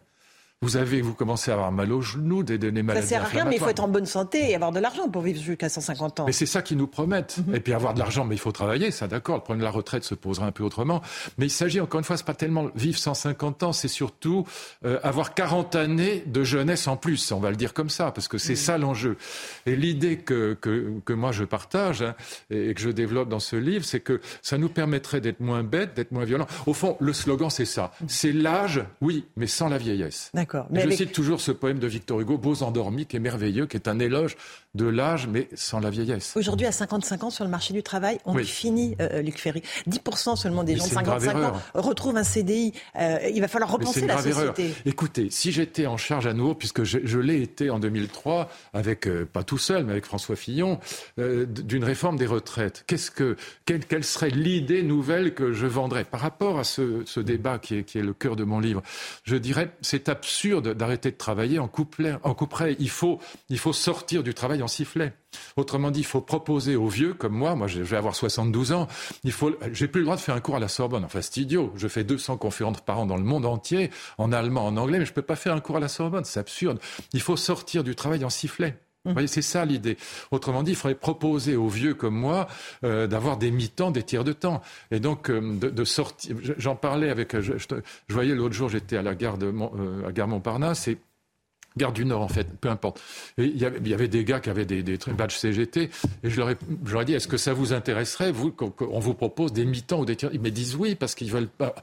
Vous 0.62 0.78
avez, 0.78 1.02
vous 1.02 1.14
commencez 1.14 1.52
à 1.52 1.56
avoir 1.56 1.74
mal 1.74 1.92
aux 1.92 2.02
genoux, 2.02 2.42
des, 2.42 2.58
des, 2.58 2.72
des 2.72 2.80
Ça 2.80 2.84
maladies 2.84 3.08
sert 3.08 3.22
à 3.22 3.28
rien, 3.28 3.44
mais 3.44 3.56
il 3.56 3.60
faut 3.60 3.68
être 3.68 3.84
en 3.84 3.90
bonne 3.90 4.06
santé 4.06 4.50
et 4.50 4.56
avoir 4.56 4.72
de 4.72 4.80
l'argent 4.80 5.10
pour 5.10 5.22
vivre 5.22 5.42
jusqu'à 5.42 5.68
150 5.68 6.22
ans. 6.22 6.26
Mais 6.26 6.32
c'est 6.32 6.46
ça 6.46 6.62
qu'ils 6.62 6.78
nous 6.78 6.88
promettent. 6.88 7.38
Et 7.54 7.60
puis 7.60 7.74
avoir 7.74 7.94
de 7.94 8.00
l'argent, 8.00 8.24
mais 8.24 8.36
il 8.36 8.40
faut 8.40 8.54
travailler, 8.54 8.90
ça 8.92 9.08
d'accord. 9.10 9.36
Le 9.36 9.42
problème 9.42 9.60
de 9.60 9.66
la 9.66 9.72
retraite 9.72 10.06
se 10.06 10.16
posera 10.16 10.46
un 10.46 10.54
peu 10.54 10.64
autrement. 10.64 11.02
Mais 11.38 11.48
il 11.48 11.50
s'agit, 11.50 11.82
encore 11.82 12.00
une 12.00 12.06
fois, 12.06 12.16
c'est 12.16 12.26
pas 12.26 12.34
tellement 12.34 12.70
vivre 12.76 12.98
150 12.98 13.64
ans, 13.64 13.74
c'est 13.74 13.90
surtout 13.90 14.46
euh, 14.86 15.00
avoir 15.04 15.34
40 15.34 15.76
années 15.76 16.24
de 16.28 16.44
jeunesse 16.46 16.88
en 16.88 16.96
plus, 16.96 17.34
on 17.34 17.40
va 17.42 17.50
le 17.50 17.58
dire 17.58 17.74
comme 17.74 17.90
ça, 17.90 18.12
parce 18.12 18.30
que 18.30 18.38
c'est 18.38 18.56
ça 18.56 18.78
l'enjeu. 18.78 19.18
Et 19.66 19.76
l'idée 19.76 20.18
que, 20.20 20.54
que, 20.54 20.94
que 21.04 21.14
moi 21.14 21.34
je 21.34 21.44
partage 21.44 22.04
hein, 22.04 22.16
et 22.50 22.74
que 22.74 22.80
je 22.80 22.90
développe 22.90 23.28
dans 23.28 23.40
ce 23.40 23.58
livre, 23.58 23.84
c'est 23.84 24.00
que 24.00 24.22
ça 24.42 24.58
nous 24.58 24.70
permettrait 24.70 25.20
d'être 25.20 25.42
moins 25.42 25.64
bêtes, 25.64 25.94
d'être 25.94 26.12
moins 26.14 26.24
violents. 26.26 26.48
Au 26.68 26.74
fond, 26.74 26.96
le 27.02 27.12
slogan, 27.12 27.50
c'est 27.50 27.66
ça. 27.66 27.92
C'est 28.08 28.32
l'âge, 28.32 28.82
oui, 29.02 29.26
mais 29.36 29.48
sans 29.48 29.68
la 29.68 29.78
vieillesse. 29.78 30.32
D'accord. 30.44 30.68
Je 30.74 30.80
avec- 30.82 30.98
cite 30.98 31.12
toujours 31.14 31.40
ce 31.40 31.52
poème 31.52 31.80
de 31.80 31.88
Victor 31.88 32.20
Hugo, 32.20 32.38
Beaux 32.38 32.64
endormis, 32.64 33.06
qui 33.06 33.16
est 33.16 33.20
merveilleux, 33.20 33.66
qui 33.66 33.78
est 33.78 33.88
un 33.88 33.98
éloge 34.00 34.36
de 34.76 34.86
l'âge, 34.86 35.28
mais 35.28 35.48
sans 35.56 35.80
la 35.80 35.90
vieillesse. 35.90 36.34
Aujourd'hui, 36.36 36.66
à 36.68 36.72
55 36.72 37.24
ans 37.24 37.30
sur 37.30 37.44
le 37.46 37.50
marché 37.50 37.74
du 37.74 37.82
travail, 37.84 38.18
on 38.26 38.34
Oui. 38.36 38.42
est 38.42 38.46
fini, 38.46 38.96
euh, 39.00 39.22
Luc 39.22 39.38
Ferry. 39.40 39.62
10% 39.88 40.36
seulement 40.36 40.64
des 40.64 40.74
Mais 40.74 40.80
gens 40.80 40.86
de 40.86 40.90
c'est 40.90 40.96
une 40.96 41.02
grave 41.04 41.24
55 41.24 41.38
ans 41.38 41.48
erreur. 41.74 41.86
retrouvent 41.86 42.18
un 42.18 42.24
CDI. 42.24 42.74
Euh, 43.00 43.20
il 43.34 43.40
va 43.40 43.48
falloir 43.48 43.72
repenser 43.72 44.02
une 44.02 44.08
la 44.08 44.16
grave 44.16 44.28
erreur. 44.28 44.56
société. 44.56 44.74
Écoutez, 44.86 45.30
si 45.30 45.52
j'étais 45.52 45.86
en 45.86 45.96
charge 45.98 46.28
à 46.28 46.34
nouveau, 46.34 46.56
puisque 46.56 46.84
je, 46.84 47.00
je 47.04 47.20
l'ai 47.20 47.42
été 47.42 47.70
en 47.70 47.80
2003, 47.80 48.50
avec 48.74 49.08
euh, 49.08 49.26
pas 49.32 49.44
tout 49.44 49.58
seul, 49.60 49.86
mais 49.86 49.92
avec 49.92 50.06
François 50.06 50.36
Fillon, 50.36 50.80
euh, 51.20 51.46
d'une 51.46 51.84
réforme 51.84 52.18
des 52.18 52.26
retraites, 52.26 52.84
qu'est-ce 52.88 53.12
que 53.12 53.38
quelle, 53.66 53.86
quelle 53.86 54.04
serait 54.04 54.30
l'idée 54.32 54.82
nouvelle 54.84 55.34
que 55.36 55.54
je 55.54 55.68
vendrais? 55.68 56.04
Par 56.04 56.20
rapport 56.20 56.60
à 56.60 56.64
ce, 56.64 57.04
ce 57.06 57.20
débat 57.20 57.60
qui 57.60 57.76
est, 57.78 57.84
qui 57.84 58.00
est 58.00 58.04
le 58.04 58.14
cœur 58.14 58.36
de 58.36 58.44
mon 58.44 58.60
livre 58.60 58.82
Je 59.24 59.36
dirais, 59.36 59.72
c'est 59.82 60.10
absurde 60.34 60.74
d'arrêter 60.74 61.12
de 61.12 61.16
travailler 61.16 61.60
en 61.60 61.68
couplet, 61.68 62.16
en 62.24 62.34
couperet. 62.34 62.76
Il 62.80 62.90
faut, 62.90 63.20
il 63.50 63.60
faut 63.60 63.72
sortir 63.72 64.24
du 64.24 64.34
travail 64.34 64.64
en 64.64 64.68
sifflet. 64.68 65.14
Autrement 65.58 65.92
dit, 65.92 66.00
il 66.00 66.06
faut 66.06 66.22
proposer 66.22 66.76
aux 66.76 66.88
vieux 66.88 67.14
comme 67.14 67.34
moi, 67.34 67.54
moi 67.54 67.68
je 67.68 67.84
vais 67.84 67.98
avoir 67.98 68.16
72 68.16 68.72
ans, 68.72 68.88
il 69.24 69.32
faut, 69.32 69.52
j'ai 69.72 69.88
plus 69.88 70.02
le 70.02 70.06
droit 70.06 70.16
de 70.16 70.22
faire 70.22 70.34
un 70.34 70.40
cours 70.40 70.56
à 70.56 70.60
la 70.60 70.68
Sorbonne. 70.68 71.06
Enfin, 71.06 71.22
c'est 71.22 71.38
idiot. 71.38 71.72
Je 71.76 71.88
fais 71.88 72.04
200 72.04 72.38
conférences 72.38 72.82
par 72.82 72.98
an 72.98 73.06
dans 73.06 73.18
le 73.18 73.24
monde 73.24 73.46
entier, 73.46 73.92
en 74.18 74.32
allemand, 74.32 74.66
en 74.66 74.76
anglais, 74.76 74.98
mais 74.98 75.06
je 75.06 75.14
peux 75.14 75.22
pas 75.22 75.36
faire 75.36 75.54
un 75.54 75.60
cours 75.60 75.78
à 75.78 75.80
la 75.80 75.88
Sorbonne. 75.88 76.26
C'est 76.26 76.40
absurde. 76.40 76.80
Il 77.14 77.22
faut 77.22 77.38
sortir 77.38 77.84
du 77.84 77.94
travail 77.94 78.26
en 78.26 78.32
sifflet. 78.32 78.80
Vous 79.06 79.12
voyez, 79.12 79.28
c'est 79.28 79.42
ça 79.42 79.66
l'idée. 79.66 79.98
Autrement 80.32 80.64
dit, 80.64 80.72
il 80.72 80.78
faudrait 80.78 80.96
proposer 80.96 81.56
aux 81.58 81.68
vieux 81.68 81.94
comme 81.94 82.16
moi 82.16 82.48
euh, 82.86 83.06
d'avoir 83.06 83.38
des 83.38 83.52
mi-temps, 83.52 83.92
des 83.92 84.04
tiers 84.04 84.24
de 84.24 84.32
temps. 84.34 84.62
Et 84.92 85.00
donc, 85.02 85.30
euh, 85.30 85.58
de, 85.60 85.70
de 85.70 85.84
sortir. 85.84 86.38
J'en 86.58 86.76
parlais 86.78 87.10
avec. 87.10 87.38
Je, 87.42 87.58
je, 87.58 87.66
je 88.08 88.14
voyais 88.14 88.34
l'autre 88.34 88.56
jour, 88.56 88.70
j'étais 88.70 88.96
à 88.96 89.02
la 89.02 89.14
gare 89.14 89.38
de 89.38 89.52
Mont- 89.52 89.74
euh, 89.78 90.08
à 90.08 90.12
gare 90.14 90.28
Montparnasse 90.30 90.88
et 90.88 90.98
Gare 91.76 91.92
du 91.92 92.06
Nord, 92.06 92.22
en 92.22 92.28
fait, 92.28 92.48
peu 92.62 92.70
importe. 92.70 93.02
Et 93.40 93.46
il 93.46 93.58
y 93.58 93.66
avait, 93.66 93.80
il 93.84 93.88
y 93.88 93.96
avait 93.96 94.08
des 94.08 94.24
gars 94.24 94.40
qui 94.40 94.52
avaient 94.52 94.64
des, 94.64 94.84
des 94.84 95.00
badges 95.18 95.36
CGT, 95.36 95.90
et 96.24 96.30
je 96.30 96.38
leur 96.38 96.52
ai, 96.52 96.56
je 96.86 96.94
leur 96.94 97.02
ai 97.02 97.06
dit, 97.06 97.14
est-ce 97.16 97.28
que 97.28 97.36
ça 97.38 97.52
vous 97.54 97.74
intéresserait, 97.74 98.32
vous, 98.32 98.52
qu'on 98.52 98.70
qu'on 98.70 99.00
vous 99.00 99.16
propose 99.16 99.52
des 99.54 99.66
mi-temps 99.66 100.02
ou 100.02 100.06
des 100.06 100.16
tiers 100.16 100.30
Ils 100.34 100.40
me 100.40 100.52
disent 100.52 100.76
oui, 100.76 100.94
parce 100.94 101.16
qu'ils 101.16 101.32
veulent 101.32 101.48
pas, 101.48 101.74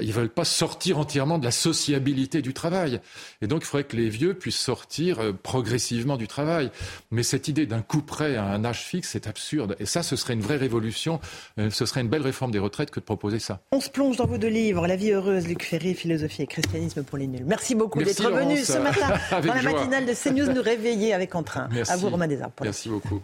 ils 0.00 0.12
veulent 0.12 0.30
pas 0.30 0.44
sortir 0.44 0.98
entièrement 0.98 1.38
de 1.38 1.44
la 1.44 1.50
sociabilité 1.50 2.42
du 2.42 2.54
travail. 2.54 3.00
Et 3.42 3.46
donc, 3.46 3.62
il 3.62 3.66
faudrait 3.66 3.84
que 3.84 3.96
les 3.96 4.08
vieux 4.08 4.34
puissent 4.34 4.58
sortir 4.58 5.20
euh, 5.20 5.32
progressivement 5.32 6.16
du 6.16 6.26
travail. 6.26 6.70
Mais 7.10 7.22
cette 7.22 7.48
idée 7.48 7.66
d'un 7.66 7.82
coup 7.82 8.02
près 8.02 8.36
à 8.36 8.44
un 8.44 8.64
âge 8.64 8.82
fixe, 8.84 9.10
c'est 9.12 9.26
absurde. 9.26 9.76
Et 9.78 9.86
ça, 9.86 10.02
ce 10.02 10.16
serait 10.16 10.34
une 10.34 10.40
vraie 10.40 10.56
révolution. 10.56 11.20
Euh, 11.58 11.70
ce 11.70 11.86
serait 11.86 12.00
une 12.00 12.08
belle 12.08 12.22
réforme 12.22 12.50
des 12.50 12.58
retraites 12.58 12.90
que 12.90 13.00
de 13.00 13.04
proposer 13.04 13.38
ça. 13.38 13.60
On 13.72 13.80
se 13.80 13.90
plonge 13.90 14.16
dans 14.16 14.26
vos 14.26 14.38
deux 14.38 14.48
livres, 14.48 14.86
La 14.86 14.96
vie 14.96 15.12
heureuse, 15.12 15.46
Luc 15.46 15.62
Ferry, 15.62 15.94
Philosophie 15.94 16.42
et 16.42 16.46
christianisme 16.46 17.02
pour 17.02 17.18
les 17.18 17.26
nuls. 17.26 17.44
Merci 17.46 17.74
beaucoup 17.74 18.02
d'être 18.02 18.30
venu 18.30 18.58
ce 18.58 18.78
matin 18.78 19.08
dans 19.30 19.54
la 19.54 19.60
joie. 19.60 19.72
matinale 19.72 20.06
de 20.06 20.14
CNews 20.14 20.52
nous 20.52 20.62
réveiller 20.62 21.14
avec 21.14 21.34
entrain. 21.34 21.68
Merci. 21.72 21.92
À 21.92 21.96
vous, 21.96 22.08
Romain 22.08 22.26
la 22.26 22.50
Merci 22.62 22.88
beaucoup. 22.88 23.20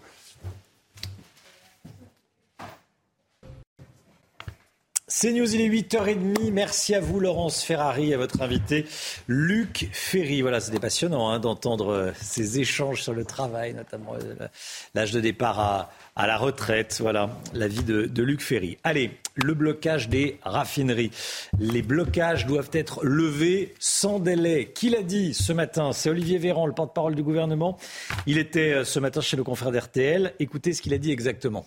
C'est 5.13 5.33
News, 5.33 5.57
il 5.57 5.61
est 5.61 5.69
8h30. 5.69 6.53
Merci 6.53 6.95
à 6.95 7.01
vous, 7.01 7.19
Laurence 7.19 7.65
Ferrari, 7.65 8.15
à 8.15 8.17
votre 8.17 8.41
invité, 8.43 8.87
Luc 9.27 9.89
Ferry. 9.93 10.41
Voilà, 10.41 10.61
c'était 10.61 10.79
passionnant 10.79 11.31
hein, 11.31 11.41
d'entendre 11.41 11.89
euh, 11.89 12.13
ces 12.23 12.61
échanges 12.61 13.03
sur 13.03 13.13
le 13.13 13.25
travail, 13.25 13.75
notamment 13.75 14.15
euh, 14.15 14.47
l'âge 14.95 15.11
de 15.11 15.19
départ 15.19 15.59
à, 15.59 15.91
à 16.15 16.29
la 16.29 16.37
retraite. 16.37 16.99
Voilà, 17.01 17.29
la 17.55 17.67
vie 17.67 17.83
de, 17.83 18.03
de 18.03 18.23
Luc 18.23 18.41
Ferry. 18.41 18.79
Allez, 18.85 19.11
le 19.35 19.53
blocage 19.55 20.09
des 20.09 20.39
raffineries. 20.43 21.11
Les 21.59 21.83
blocages 21.83 22.47
doivent 22.47 22.71
être 22.73 23.05
levés 23.05 23.75
sans 23.81 24.21
délai. 24.21 24.71
Qui 24.73 24.91
l'a 24.91 25.03
dit 25.03 25.35
ce 25.35 25.53
matin? 25.53 25.93
C'est 25.93 26.09
Olivier 26.09 26.39
Véran, 26.39 26.67
le 26.67 26.73
porte-parole 26.73 27.17
du 27.17 27.25
gouvernement. 27.25 27.79
Il 28.27 28.39
était 28.39 28.75
euh, 28.75 28.85
ce 28.85 29.01
matin 29.01 29.21
chez 29.21 29.37
le 29.37 29.43
confrère 29.43 29.73
d'RTL. 29.73 30.35
Écoutez 30.39 30.73
ce 30.73 30.81
qu'il 30.81 30.95
a 30.95 30.99
dit 30.99 31.11
exactement. 31.11 31.67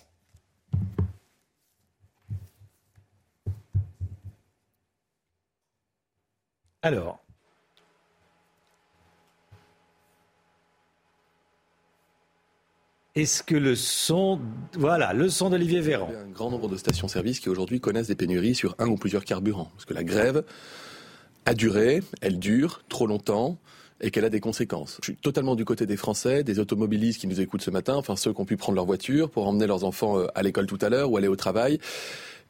Alors. 6.84 7.18
Est-ce 13.14 13.42
que 13.42 13.54
le 13.54 13.74
son. 13.74 14.38
Voilà, 14.74 15.14
le 15.14 15.30
son 15.30 15.48
d'Olivier 15.48 15.80
Véran. 15.80 16.08
Il 16.10 16.14
y 16.14 16.16
a 16.16 16.20
un 16.20 16.28
grand 16.28 16.50
nombre 16.50 16.68
de 16.68 16.76
stations-service 16.76 17.40
qui 17.40 17.48
aujourd'hui 17.48 17.80
connaissent 17.80 18.08
des 18.08 18.14
pénuries 18.14 18.54
sur 18.54 18.74
un 18.78 18.88
ou 18.88 18.96
plusieurs 18.96 19.24
carburants. 19.24 19.70
Parce 19.72 19.86
que 19.86 19.94
la 19.94 20.04
grève 20.04 20.44
a 21.46 21.54
duré, 21.54 22.02
elle 22.20 22.38
dure 22.38 22.82
trop 22.90 23.06
longtemps 23.06 23.56
et 24.02 24.10
qu'elle 24.10 24.26
a 24.26 24.30
des 24.30 24.40
conséquences. 24.40 24.98
Je 25.00 25.12
suis 25.12 25.16
totalement 25.16 25.56
du 25.56 25.64
côté 25.64 25.86
des 25.86 25.96
Français, 25.96 26.44
des 26.44 26.58
automobilistes 26.58 27.18
qui 27.18 27.28
nous 27.28 27.40
écoutent 27.40 27.62
ce 27.62 27.70
matin, 27.70 27.94
enfin 27.94 28.16
ceux 28.16 28.34
qui 28.34 28.40
ont 28.42 28.44
pu 28.44 28.58
prendre 28.58 28.76
leur 28.76 28.84
voiture 28.84 29.30
pour 29.30 29.48
emmener 29.48 29.66
leurs 29.66 29.84
enfants 29.84 30.18
euh, 30.18 30.26
à 30.34 30.42
l'école 30.42 30.66
tout 30.66 30.78
à 30.82 30.90
l'heure 30.90 31.10
ou 31.10 31.16
aller 31.16 31.28
au 31.28 31.36
travail. 31.36 31.78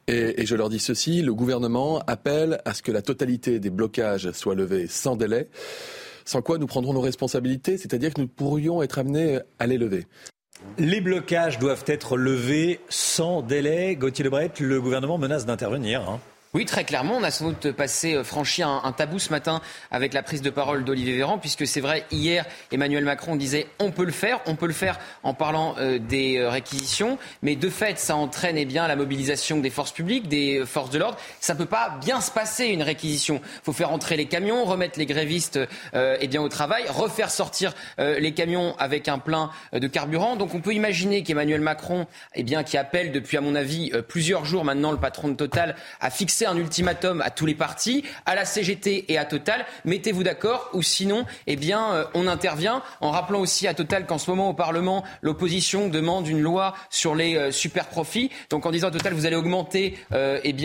Et, 0.07 0.45
je 0.45 0.55
leur 0.55 0.69
dis 0.69 0.79
ceci, 0.79 1.23
le 1.23 1.33
gouvernement 1.33 1.99
appelle 2.05 2.61
à 2.65 2.73
ce 2.75 2.83
que 2.83 2.91
la 2.91 3.01
totalité 3.01 3.59
des 3.59 3.71
blocages 3.71 4.31
soit 4.31 4.53
levée 4.53 4.85
sans 4.87 5.15
délai, 5.15 5.49
sans 6.25 6.43
quoi 6.43 6.59
nous 6.59 6.67
prendrons 6.67 6.93
nos 6.93 7.01
responsabilités, 7.01 7.77
c'est-à-dire 7.77 8.13
que 8.13 8.21
nous 8.21 8.27
pourrions 8.27 8.83
être 8.83 8.99
amenés 8.99 9.39
à 9.57 9.65
les 9.65 9.79
lever. 9.79 10.05
Les 10.77 11.01
blocages 11.01 11.57
doivent 11.59 11.83
être 11.87 12.17
levés 12.17 12.79
sans 12.87 13.41
délai. 13.41 13.95
Gauthier 13.95 14.23
Lebret, 14.23 14.51
le 14.59 14.79
gouvernement 14.79 15.17
menace 15.17 15.45
d'intervenir. 15.45 16.07
hein. 16.09 16.19
Oui, 16.55 16.63
très 16.63 16.85
clairement, 16.85 17.17
on 17.17 17.23
a 17.23 17.31
sans 17.31 17.49
doute 17.49 17.73
passé, 17.73 18.13
euh, 18.13 18.23
franchi 18.23 18.63
un, 18.63 18.93
tabou 18.95 19.19
ce 19.19 19.29
matin 19.29 19.59
avec 19.91 20.13
la 20.13 20.23
prise 20.23 20.41
de 20.41 20.49
parole 20.49 20.85
d'Olivier 20.85 21.17
Véran, 21.17 21.37
puisque 21.37 21.67
c'est 21.67 21.81
vrai, 21.81 22.05
hier, 22.11 22.45
Emmanuel 22.71 23.03
Macron 23.03 23.35
disait 23.35 23.67
on 23.77 23.91
peut 23.91 24.05
le 24.05 24.13
faire, 24.13 24.39
on 24.45 24.55
peut 24.55 24.65
le 24.65 24.71
faire 24.71 24.97
en 25.23 25.33
parlant 25.33 25.75
euh, 25.79 25.99
des 25.99 26.37
euh, 26.37 26.49
réquisitions, 26.49 27.17
mais 27.41 27.57
de 27.57 27.69
fait, 27.69 27.99
ça 27.99 28.15
entraîne 28.15 28.57
eh 28.57 28.63
bien, 28.63 28.87
la 28.87 28.95
mobilisation 28.95 29.57
des 29.57 29.69
forces 29.69 29.91
publiques, 29.91 30.29
des 30.29 30.63
forces 30.65 30.91
de 30.91 30.97
l'ordre. 30.97 31.17
Ça 31.41 31.55
ne 31.55 31.57
peut 31.57 31.65
pas 31.65 31.99
bien 31.99 32.21
se 32.21 32.31
passer, 32.31 32.67
une 32.67 32.83
réquisition. 32.83 33.41
Il 33.43 33.65
faut 33.65 33.73
faire 33.73 33.91
entrer 33.91 34.15
les 34.15 34.27
camions, 34.27 34.63
remettre 34.63 34.97
les 34.97 35.05
grévistes 35.05 35.59
eh 35.93 36.27
bien, 36.29 36.41
au 36.41 36.47
travail, 36.47 36.85
refaire 36.87 37.31
sortir 37.31 37.73
les 37.97 38.33
camions 38.33 38.75
avec 38.77 39.09
un 39.09 39.19
plein 39.19 39.51
de 39.73 39.87
carburant. 39.87 40.37
Donc 40.37 40.53
on 40.53 40.61
peut 40.61 40.73
imaginer 40.73 41.23
qu'Emmanuel 41.23 41.61
Macron, 41.61 42.07
eh 42.33 42.43
bien, 42.43 42.63
qui 42.63 42.77
appelle 42.77 43.11
depuis, 43.11 43.35
à 43.35 43.41
mon 43.41 43.55
avis, 43.55 43.91
plusieurs 44.07 44.45
jours 44.45 44.63
maintenant 44.63 44.91
le 44.91 44.97
patron 44.97 45.27
de 45.27 45.33
Total, 45.33 45.75
à 45.99 46.09
fixer 46.09 46.44
un 46.45 46.57
ultimatum 46.57 47.21
à 47.21 47.29
tous 47.29 47.45
les 47.45 47.55
partis, 47.55 48.03
à 48.25 48.35
la 48.35 48.45
CGT 48.45 49.05
et 49.09 49.17
à 49.17 49.25
Total. 49.25 49.65
Mettez-vous 49.85 50.23
d'accord 50.23 50.69
ou 50.73 50.81
sinon, 50.81 51.25
eh 51.47 51.55
bien, 51.55 51.93
euh, 51.93 52.05
on 52.13 52.27
intervient 52.27 52.81
en 53.01 53.11
rappelant 53.11 53.39
aussi 53.39 53.67
à 53.67 53.73
Total 53.73 54.05
qu'en 54.05 54.17
ce 54.17 54.29
moment 54.29 54.49
au 54.49 54.53
Parlement, 54.53 55.03
l'opposition 55.21 55.87
demande 55.87 56.27
une 56.27 56.41
loi 56.41 56.73
sur 56.89 57.15
les 57.15 57.35
euh, 57.35 57.51
super 57.51 57.87
profits. 57.87 58.29
Donc 58.49 58.65
en 58.65 58.71
disant 58.71 58.89
à 58.89 58.91
Total, 58.91 59.13
vous 59.13 59.25
allez 59.25 59.35
augmenter 59.35 59.97
euh, 60.13 60.39
eh 60.43 60.55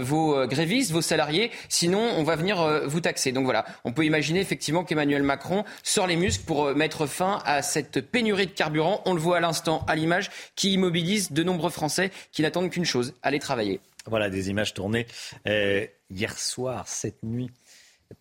vos 0.00 0.46
grévistes, 0.46 0.92
vos 0.92 1.02
salariés, 1.02 1.50
sinon 1.68 2.00
on 2.16 2.22
va 2.22 2.36
venir 2.36 2.82
vous 2.86 3.00
taxer. 3.00 3.32
Donc 3.32 3.44
voilà, 3.44 3.64
on 3.84 3.92
peut 3.92 4.04
imaginer 4.04 4.40
effectivement 4.40 4.84
qu'Emmanuel 4.84 5.22
Macron 5.22 5.64
sort 5.82 6.06
les 6.06 6.16
muscles 6.16 6.44
pour 6.44 6.74
mettre 6.76 7.06
fin 7.06 7.40
à 7.44 7.62
cette 7.62 8.00
pénurie 8.00 8.46
de 8.46 8.52
carburant. 8.52 9.02
On 9.06 9.14
le 9.14 9.20
voit 9.20 9.38
à 9.38 9.40
l'instant 9.40 9.84
à 9.88 9.96
l'image 9.96 10.30
qui 10.54 10.72
immobilise 10.72 11.32
de 11.32 11.42
nombreux 11.42 11.70
Français 11.70 12.10
qui 12.32 12.42
n'attendent 12.42 12.70
qu'une 12.70 12.84
chose, 12.84 13.14
aller 13.22 13.38
travailler. 13.38 13.80
Voilà 14.08 14.30
des 14.30 14.50
images 14.50 14.74
tournées 14.74 15.06
euh, 15.46 15.86
hier 16.10 16.38
soir, 16.38 16.88
cette 16.88 17.22
nuit, 17.22 17.50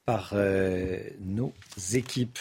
par 0.06 0.32
euh, 0.34 1.00
nos 1.22 1.54
équipes. 1.94 2.40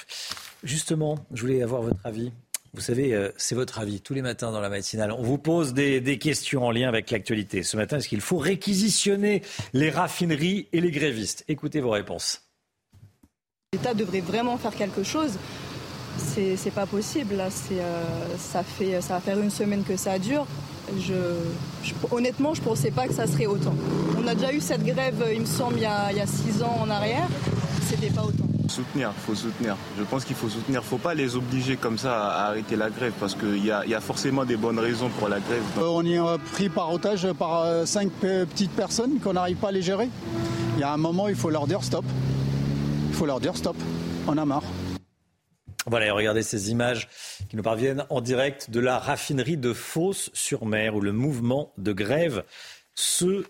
Justement, 0.64 1.18
je 1.32 1.42
voulais 1.42 1.62
avoir 1.62 1.82
votre 1.82 2.04
avis. 2.04 2.32
Vous 2.74 2.80
savez, 2.80 3.14
euh, 3.14 3.30
c'est 3.36 3.54
votre 3.54 3.78
avis 3.78 4.00
tous 4.00 4.14
les 4.14 4.22
matins 4.22 4.50
dans 4.50 4.60
la 4.60 4.68
matinale. 4.68 5.12
On 5.12 5.22
vous 5.22 5.38
pose 5.38 5.72
des, 5.72 6.18
questions 6.18 6.66
en 6.66 6.70
lien 6.70 6.88
avec 6.88 7.10
l'actualité. 7.10 7.62
Ce 7.62 7.76
matin, 7.76 7.98
est-ce 7.98 8.08
qu'il 8.08 8.20
faut 8.20 8.38
réquisitionner 8.38 9.42
les 9.72 9.90
raffineries 9.90 10.68
et 10.72 10.80
les 10.80 10.90
grévistes? 10.90 11.44
Écoutez 11.48 11.80
vos 11.80 11.90
réponses. 11.90 12.42
L'État 13.72 13.94
devrait 13.94 14.20
vraiment 14.20 14.58
faire 14.58 14.74
quelque 14.74 15.02
chose. 15.02 15.38
C'est 16.18 16.74
pas 16.74 16.86
possible. 16.86 17.42
Ça 18.38 18.62
fait 18.62 19.00
ça 19.00 19.14
va 19.14 19.20
faire 19.20 19.38
une 19.38 19.50
semaine 19.50 19.84
que 19.84 19.96
ça 19.96 20.18
dure. 20.18 20.46
Je, 20.98 21.14
je- 21.82 21.94
honnêtement, 22.10 22.54
je 22.54 22.62
pensais 22.62 22.90
pas 22.90 23.06
que 23.06 23.14
ça 23.14 23.26
serait 23.26 23.46
autant. 23.46 23.74
On 24.22 24.26
a 24.26 24.34
déjà 24.34 24.52
eu 24.52 24.60
cette 24.60 24.84
grève, 24.84 25.24
il 25.34 25.40
me 25.40 25.46
semble, 25.46 25.74
il 25.76 25.82
y 25.82 25.86
a, 25.86 26.10
il 26.12 26.18
y 26.18 26.20
a 26.20 26.26
six 26.26 26.62
ans 26.62 26.78
en 26.82 26.88
arrière. 26.90 27.26
C'était 27.88 28.10
pas 28.10 28.22
autant. 28.22 28.44
Soutenir, 28.68 29.12
faut 29.26 29.34
soutenir. 29.34 29.76
Je 29.98 30.02
pense 30.04 30.24
qu'il 30.24 30.34
faut 30.34 30.48
soutenir. 30.48 30.82
Faut 30.82 30.98
pas 30.98 31.14
les 31.14 31.36
obliger 31.36 31.76
comme 31.76 31.98
ça 31.98 32.26
à 32.28 32.46
arrêter 32.48 32.74
la 32.76 32.90
grève 32.90 33.12
parce 33.20 33.34
qu'il 33.34 33.64
y 33.64 33.70
a, 33.70 33.84
il 33.84 33.90
y 33.90 33.94
a 33.94 34.00
forcément 34.00 34.44
des 34.44 34.56
bonnes 34.56 34.78
raisons 34.80 35.08
pour 35.18 35.28
la 35.28 35.38
grève. 35.38 35.62
Euh, 35.78 35.86
On 35.88 36.04
est 36.04 36.18
pris 36.52 36.68
par 36.68 36.92
otage 36.92 37.30
par 37.32 37.62
euh, 37.62 37.86
cinq 37.86 38.10
pe- 38.10 38.44
petites 38.44 38.72
personnes 38.72 39.18
qu'on 39.22 39.34
n'arrive 39.34 39.56
pas 39.56 39.68
à 39.68 39.72
les 39.72 39.82
gérer. 39.82 40.08
Il 40.76 40.80
y 40.80 40.82
a 40.82 40.92
un 40.92 40.96
moment, 40.96 41.28
il 41.28 41.36
faut 41.36 41.50
leur 41.50 41.66
dire 41.68 41.82
stop. 41.84 42.04
Il 43.10 43.14
faut 43.14 43.26
leur 43.26 43.38
dire 43.40 43.56
stop. 43.56 43.76
On 44.26 44.36
a 44.36 44.44
marre. 44.44 44.62
Voilà, 45.86 46.06
et 46.06 46.10
regardez 46.10 46.42
ces 46.42 46.70
images 46.70 47.08
qui 47.48 47.56
nous 47.56 47.62
parviennent 47.62 48.04
en 48.10 48.20
direct 48.20 48.70
de 48.70 48.80
la 48.80 48.98
raffinerie 48.98 49.56
de 49.56 49.72
Fos-sur-Mer 49.72 50.96
où 50.96 51.00
le 51.00 51.12
mouvement 51.12 51.72
de 51.78 51.92
grève 51.92 52.42
se 52.96 53.44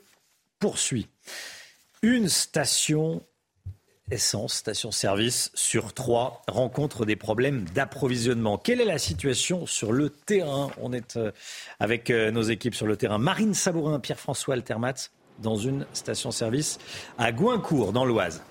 poursuit. 0.58 1.08
Une 2.02 2.28
station 2.28 3.22
essence, 4.10 4.54
station-service 4.54 5.50
sur 5.54 5.92
trois 5.92 6.42
rencontre 6.46 7.06
des 7.06 7.16
problèmes 7.16 7.64
d'approvisionnement. 7.74 8.58
Quelle 8.58 8.80
est 8.80 8.84
la 8.86 8.98
situation 8.98 9.66
sur 9.66 9.92
le 9.92 10.10
terrain? 10.10 10.70
On 10.80 10.92
est 10.92 11.16
euh, 11.16 11.32
avec 11.80 12.10
euh, 12.10 12.30
nos 12.30 12.42
équipes 12.42 12.74
sur 12.74 12.86
le 12.86 12.96
terrain. 12.96 13.18
Marine 13.18 13.54
Sabourin, 13.54 13.98
Pierre-François 13.98 14.54
Altermat 14.54 15.10
dans 15.38 15.56
une 15.56 15.86
station-service 15.92 16.78
à 17.18 17.32
Goincourt, 17.32 17.92
dans 17.92 18.04
l'Oise. 18.04 18.42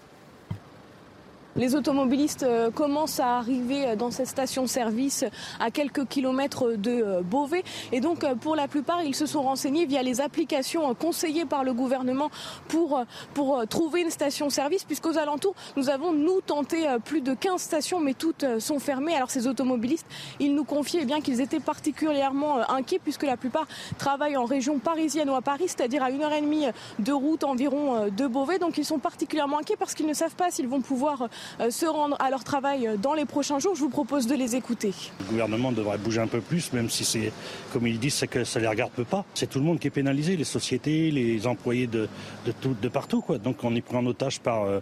Les 1.58 1.74
automobilistes 1.74 2.44
euh, 2.44 2.70
commencent 2.70 3.22
à 3.22 3.38
arriver 3.38 3.88
euh, 3.88 3.96
dans 3.96 4.12
cette 4.12 4.28
station-service 4.28 5.24
à 5.62 5.72
quelques 5.72 6.06
kilomètres 6.06 6.74
de 6.76 6.92
euh, 6.92 7.22
Beauvais. 7.22 7.64
Et 7.94 8.02
donc, 8.02 8.26
pour 8.42 8.58
la 8.58 8.68
plupart, 8.68 9.04
ils 9.04 9.16
se 9.16 9.26
sont 9.26 9.42
renseignés 9.42 9.86
via 9.86 10.04
les 10.04 10.20
applications 10.20 10.94
conseillées 10.96 11.46
par 11.46 11.64
le 11.64 11.72
gouvernement 11.72 12.30
pour, 12.68 13.02
pour 13.34 13.66
trouver 13.70 14.02
une 14.02 14.10
station-service, 14.10 14.84
puisqu'aux 14.84 15.18
alentours, 15.18 15.56
nous 15.78 15.90
avons, 15.90 16.12
nous, 16.12 16.42
tenté 16.42 16.88
plus 17.06 17.22
de 17.22 17.34
15 17.34 17.62
stations, 17.62 18.02
mais 18.02 18.16
toutes 18.16 18.60
sont 18.60 18.80
fermées. 18.80 19.16
Alors, 19.16 19.32
ces 19.32 19.48
automobilistes, 19.48 20.08
ils 20.42 20.54
nous 20.54 20.66
confiaient 20.66 21.02
eh 21.04 21.06
bien 21.06 21.22
qu'ils 21.22 21.40
étaient 21.40 21.62
particulièrement 21.62 22.70
inquiets, 22.70 23.00
puisque 23.00 23.24
la 23.24 23.38
plupart 23.38 23.68
travaillent 23.98 24.38
en 24.38 24.46
région 24.46 24.80
parisienne 24.80 25.30
ou 25.30 25.36
à 25.36 25.42
Paris, 25.42 25.66
c'est-à-dire 25.68 26.04
à 26.04 26.10
une 26.10 26.22
heure 26.22 26.34
et 26.34 26.42
demie 26.42 26.66
de 27.00 27.14
route 27.14 27.46
environ 27.46 28.10
de 28.10 28.28
Beauvais. 28.28 28.60
Donc, 28.60 28.78
ils 28.78 28.86
sont 28.86 29.00
particulièrement 29.00 29.60
inquiets 29.60 29.78
parce 29.78 29.94
qu'ils 29.94 30.08
ne 30.08 30.14
savent 30.14 30.36
pas 30.36 30.52
s'ils 30.52 30.68
vont 30.68 30.82
pouvoir 30.82 31.30
se 31.70 31.86
rendre 31.86 32.16
à 32.20 32.30
leur 32.30 32.44
travail 32.44 32.88
euh, 32.88 32.98
dans 32.98 33.14
les 33.14 33.26
prochains 33.26 33.60
jours. 33.60 33.76
Je 33.76 33.82
vous 33.82 33.90
propose 33.90 34.28
de 34.28 34.36
les 34.36 34.56
écouter. 34.56 34.94
Le 35.20 35.26
gouvernement 35.26 35.72
devrait 35.72 35.98
bouger 35.98 36.22
un 36.22 36.28
peu 36.28 36.42
plus, 36.42 36.72
même 36.74 36.90
si 36.90 37.06
c'est, 37.06 37.32
comme 37.74 37.88
ils 37.88 38.00
disent, 38.00 38.16
c'est 38.16 38.28
que 38.28 38.44
ça 38.44 38.60
les 38.60 38.68
regarde 38.68 38.92
pas. 39.04 39.26
C'est 39.34 39.50
tout 39.50 39.60
le 39.60 39.66
monde 39.66 39.80
qui 39.80 39.88
est 39.88 39.92
pénalisé, 39.92 40.36
les 40.38 40.44
sociétés, 40.44 41.12
les 41.12 41.48
employés 41.48 41.88
de, 41.88 42.08
de, 42.46 42.52
tout, 42.52 42.76
de 42.82 42.88
partout. 42.90 43.22
Quoi. 43.22 43.38
Donc 43.38 43.64
on 43.64 43.76
est 43.76 43.82
pris 43.82 43.96
en 43.98 44.06
otage 44.06 44.40
par, 44.40 44.64
euh, 44.64 44.80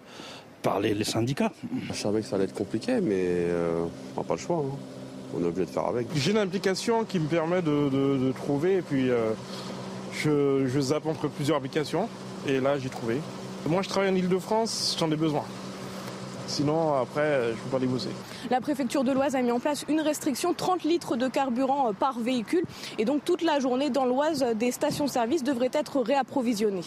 par 0.62 0.80
les, 0.80 0.94
les 0.94 1.04
syndicats. 1.04 1.52
Je 1.90 1.94
savais 1.94 2.22
que 2.22 2.28
ça 2.28 2.36
allait 2.36 2.46
être 2.46 2.54
compliqué, 2.54 3.00
mais 3.02 3.14
euh, 3.28 3.86
on 4.16 4.22
n'a 4.22 4.28
pas 4.28 4.36
le 4.36 4.40
choix. 4.40 4.58
hein. 4.66 4.76
On 5.36 5.42
est 5.44 5.48
obligé 5.48 5.66
de 5.66 5.72
faire 5.72 5.88
avec. 5.88 6.08
J'ai 6.16 6.30
une 6.32 6.38
application 6.38 7.04
qui 7.06 7.18
me 7.20 7.28
permet 7.28 7.62
de, 7.64 7.90
de- 7.90 8.18
de 8.28 8.32
trouver 8.34 8.76
et 8.78 8.82
puis 8.84 9.10
euh, 9.10 9.32
je, 10.14 10.68
je 10.68 10.80
zappe 10.80 11.08
entre 11.08 11.28
plusieurs 11.28 11.58
applications 11.58 12.08
et 12.48 12.60
là 12.60 12.78
j'ai 12.78 12.90
trouvé. 12.90 13.18
Moi 13.68 13.82
je 13.82 13.90
travaille 13.90 14.10
en 14.12 14.16
Ile-de-France, 14.16 14.96
j'en 15.00 15.10
ai 15.12 15.16
besoin. 15.16 15.44
Sinon 16.48 16.94
après 16.94 17.52
je 17.52 17.58
peux 17.64 17.70
pas 17.70 17.80
les 17.80 17.88
bosser. 17.88 18.10
La 18.50 18.62
préfecture 18.62 19.04
de 19.04 19.12
l'Oise 19.12 19.36
a 19.36 19.42
mis 19.42 19.52
en 19.52 19.60
place 19.60 19.86
une 19.88 20.02
restriction 20.02 20.54
30 20.54 20.84
litres 20.84 21.16
de 21.16 21.28
carburant 21.28 21.90
euh, 21.90 21.94
par 21.94 22.20
véhicule. 22.20 22.64
Et 22.98 23.06
donc 23.06 23.24
toute 23.26 23.42
la 23.42 23.60
journée 23.60 23.90
dans 23.90 24.06
l'Oise, 24.06 24.46
des 24.56 24.72
stations-service 24.72 25.44
devraient 25.44 25.72
être 25.74 26.02
réapprovisionnées. 26.02 26.84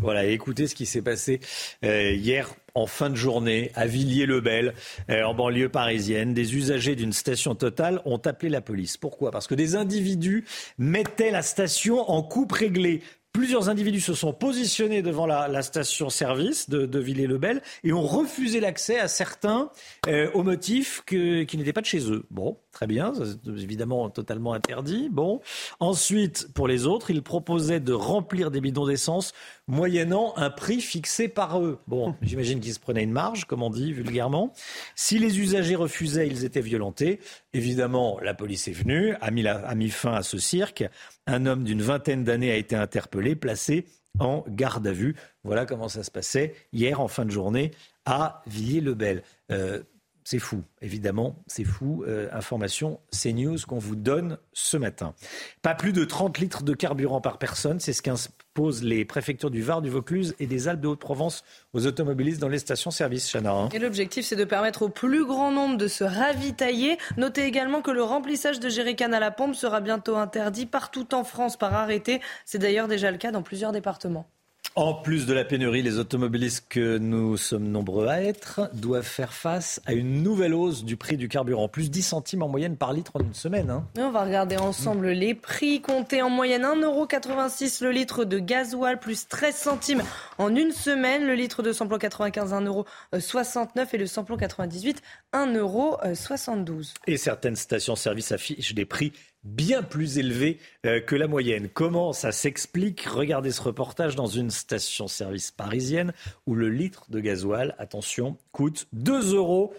Voilà, 0.00 0.24
et 0.24 0.32
écoutez 0.32 0.66
ce 0.66 0.74
qui 0.74 0.86
s'est 0.86 1.02
passé 1.02 1.40
euh, 1.84 2.12
hier 2.12 2.48
en 2.74 2.86
fin 2.86 3.10
de 3.10 3.14
journée 3.14 3.70
à 3.74 3.86
Villiers-le-Bel, 3.86 4.74
euh, 5.10 5.22
en 5.22 5.34
banlieue 5.34 5.68
parisienne. 5.68 6.32
Des 6.32 6.56
usagers 6.56 6.96
d'une 6.96 7.12
station 7.12 7.54
totale 7.54 8.00
ont 8.06 8.18
appelé 8.18 8.48
la 8.48 8.62
police. 8.62 8.96
Pourquoi? 8.96 9.30
Parce 9.30 9.46
que 9.46 9.54
des 9.54 9.76
individus 9.76 10.44
mettaient 10.78 11.30
la 11.30 11.42
station 11.42 12.10
en 12.10 12.22
coupe 12.22 12.52
réglée. 12.52 13.02
Plusieurs 13.32 13.70
individus 13.70 14.00
se 14.00 14.12
sont 14.12 14.34
positionnés 14.34 15.00
devant 15.00 15.26
la, 15.26 15.62
station-service 15.62 16.68
de, 16.68 16.84
de 16.84 16.98
Villiers-le-Bel 16.98 17.62
et 17.82 17.92
ont 17.92 18.02
refusé 18.02 18.60
l'accès 18.60 18.98
à 18.98 19.08
certains 19.08 19.70
euh, 20.06 20.30
au 20.34 20.42
motif 20.42 21.02
qu'ils 21.06 21.46
n'étaient 21.54 21.72
pas 21.72 21.80
de 21.80 21.86
chez 21.86 22.10
eux. 22.10 22.24
Bon, 22.30 22.58
très 22.72 22.86
bien, 22.86 23.12
c'est 23.14 23.48
évidemment 23.50 24.08
totalement 24.10 24.54
interdit. 24.54 25.08
Bon, 25.10 25.40
ensuite, 25.78 26.48
pour 26.54 26.66
les 26.68 26.86
autres, 26.86 27.10
ils 27.10 27.22
proposaient 27.22 27.80
de 27.80 27.92
remplir 27.92 28.50
des 28.50 28.60
bidons 28.60 28.86
d'essence 28.86 29.32
moyennant 29.68 30.32
un 30.36 30.50
prix 30.50 30.80
fixé 30.80 31.28
par 31.28 31.60
eux. 31.60 31.78
Bon, 31.86 32.14
j'imagine 32.22 32.60
qu'ils 32.60 32.74
se 32.74 32.80
prenaient 32.80 33.02
une 33.04 33.12
marge, 33.12 33.44
comme 33.44 33.62
on 33.62 33.70
dit 33.70 33.92
vulgairement. 33.92 34.52
Si 34.96 35.18
les 35.18 35.38
usagers 35.38 35.76
refusaient, 35.76 36.26
ils 36.26 36.44
étaient 36.44 36.60
violentés. 36.60 37.20
Évidemment, 37.52 38.18
la 38.22 38.34
police 38.34 38.68
est 38.68 38.72
venue, 38.72 39.14
a 39.20 39.30
mis, 39.30 39.42
la- 39.42 39.66
a 39.66 39.74
mis 39.74 39.90
fin 39.90 40.14
à 40.14 40.22
ce 40.22 40.38
cirque. 40.38 40.84
Un 41.26 41.46
homme 41.46 41.64
d'une 41.64 41.82
vingtaine 41.82 42.24
d'années 42.24 42.50
a 42.50 42.56
été 42.56 42.74
interpellé, 42.74 43.36
placé 43.36 43.84
en 44.18 44.44
garde 44.48 44.86
à 44.86 44.92
vue. 44.92 45.14
Voilà 45.44 45.64
comment 45.66 45.88
ça 45.88 46.02
se 46.02 46.10
passait 46.10 46.54
hier 46.72 47.00
en 47.00 47.08
fin 47.08 47.24
de 47.24 47.30
journée 47.30 47.70
à 48.04 48.42
Villiers-le-Bel. 48.46 49.22
Euh, 49.50 49.82
c'est 50.24 50.38
fou, 50.38 50.62
évidemment, 50.80 51.36
c'est 51.46 51.64
fou. 51.64 52.04
Euh, 52.06 52.28
information 52.32 53.00
CNews 53.12 53.58
qu'on 53.66 53.78
vous 53.78 53.96
donne 53.96 54.38
ce 54.52 54.76
matin. 54.76 55.14
Pas 55.62 55.74
plus 55.74 55.92
de 55.92 56.04
30 56.04 56.38
litres 56.38 56.62
de 56.62 56.74
carburant 56.74 57.20
par 57.20 57.38
personne, 57.38 57.80
c'est 57.80 57.92
ce 57.92 58.02
qu'imposent 58.02 58.82
les 58.82 59.04
préfectures 59.04 59.50
du 59.50 59.62
Var, 59.62 59.82
du 59.82 59.90
Vaucluse 59.90 60.34
et 60.38 60.46
des 60.46 60.68
Alpes 60.68 60.80
de 60.80 60.88
Haute-Provence 60.88 61.44
aux 61.72 61.86
automobilistes 61.86 62.40
dans 62.40 62.48
les 62.48 62.58
stations-service, 62.58 63.30
Chana. 63.30 63.52
hein. 63.52 63.68
Et 63.72 63.78
l'objectif, 63.78 64.24
c'est 64.24 64.36
de 64.36 64.44
permettre 64.44 64.82
au 64.82 64.88
plus 64.88 65.24
grand 65.24 65.50
nombre 65.50 65.76
de 65.76 65.88
se 65.88 66.04
ravitailler. 66.04 66.98
Notez 67.16 67.44
également 67.44 67.82
que 67.82 67.90
le 67.90 68.02
remplissage 68.02 68.60
de 68.60 68.68
jerrycans 68.68 69.12
à 69.12 69.20
la 69.20 69.30
pompe 69.30 69.54
sera 69.54 69.80
bientôt 69.80 70.16
interdit 70.16 70.66
partout 70.66 71.14
en 71.14 71.24
France 71.24 71.56
par 71.56 71.74
arrêté. 71.74 72.20
C'est 72.44 72.58
d'ailleurs 72.58 72.88
déjà 72.88 73.10
le 73.10 73.18
cas 73.18 73.30
dans 73.32 73.42
plusieurs 73.42 73.72
départements. 73.72 74.28
En 74.74 74.94
plus 74.94 75.26
de 75.26 75.34
la 75.34 75.44
pénurie, 75.44 75.82
les 75.82 75.98
automobilistes 75.98 76.64
que 76.70 76.96
nous 76.96 77.36
sommes 77.36 77.68
nombreux 77.68 78.06
à 78.06 78.22
être 78.22 78.70
doivent 78.72 79.04
faire 79.04 79.34
face 79.34 79.82
à 79.84 79.92
une 79.92 80.22
nouvelle 80.22 80.54
hausse 80.54 80.82
du 80.82 80.96
prix 80.96 81.18
du 81.18 81.28
carburant. 81.28 81.68
Plus 81.68 81.90
10 81.90 82.02
centimes 82.02 82.42
en 82.42 82.48
moyenne 82.48 82.78
par 82.78 82.94
litre 82.94 83.12
en 83.12 83.20
une 83.20 83.34
semaine. 83.34 83.68
Hein. 83.68 83.84
On 83.98 84.10
va 84.10 84.24
regarder 84.24 84.56
ensemble 84.56 85.10
les 85.10 85.34
prix. 85.34 85.82
Comptés 85.82 86.22
en 86.22 86.30
moyenne 86.30 86.62
1,86€ 86.62 87.84
le 87.84 87.90
litre 87.90 88.24
de 88.24 88.38
gasoil, 88.38 88.98
plus 88.98 89.28
13 89.28 89.54
centimes 89.54 90.02
en 90.38 90.56
une 90.56 90.72
semaine. 90.72 91.26
Le 91.26 91.34
litre 91.34 91.62
de 91.62 91.74
samplon 91.74 91.98
95, 91.98 92.54
1,69€ 92.54 93.88
et 93.92 93.98
le 93.98 94.06
samplon 94.06 94.38
98, 94.38 95.02
1,72€. 95.34 96.94
Et 97.06 97.18
certaines 97.18 97.56
stations-service 97.56 98.32
affichent 98.32 98.74
des 98.74 98.86
prix 98.86 99.12
bien 99.44 99.82
plus 99.82 100.18
élevé 100.18 100.58
euh, 100.86 101.00
que 101.00 101.16
la 101.16 101.26
moyenne. 101.26 101.68
Comment 101.68 102.12
ça 102.12 102.32
s'explique? 102.32 103.02
Regardez 103.02 103.50
ce 103.50 103.62
reportage 103.62 104.14
dans 104.14 104.26
une 104.26 104.50
station-service 104.50 105.50
parisienne 105.50 106.12
où 106.46 106.54
le 106.54 106.68
litre 106.68 107.06
de 107.10 107.20
gasoil, 107.20 107.74
attention, 107.78 108.36
coûte 108.52 108.86
2,85 108.96 109.34
euros. 109.34 109.74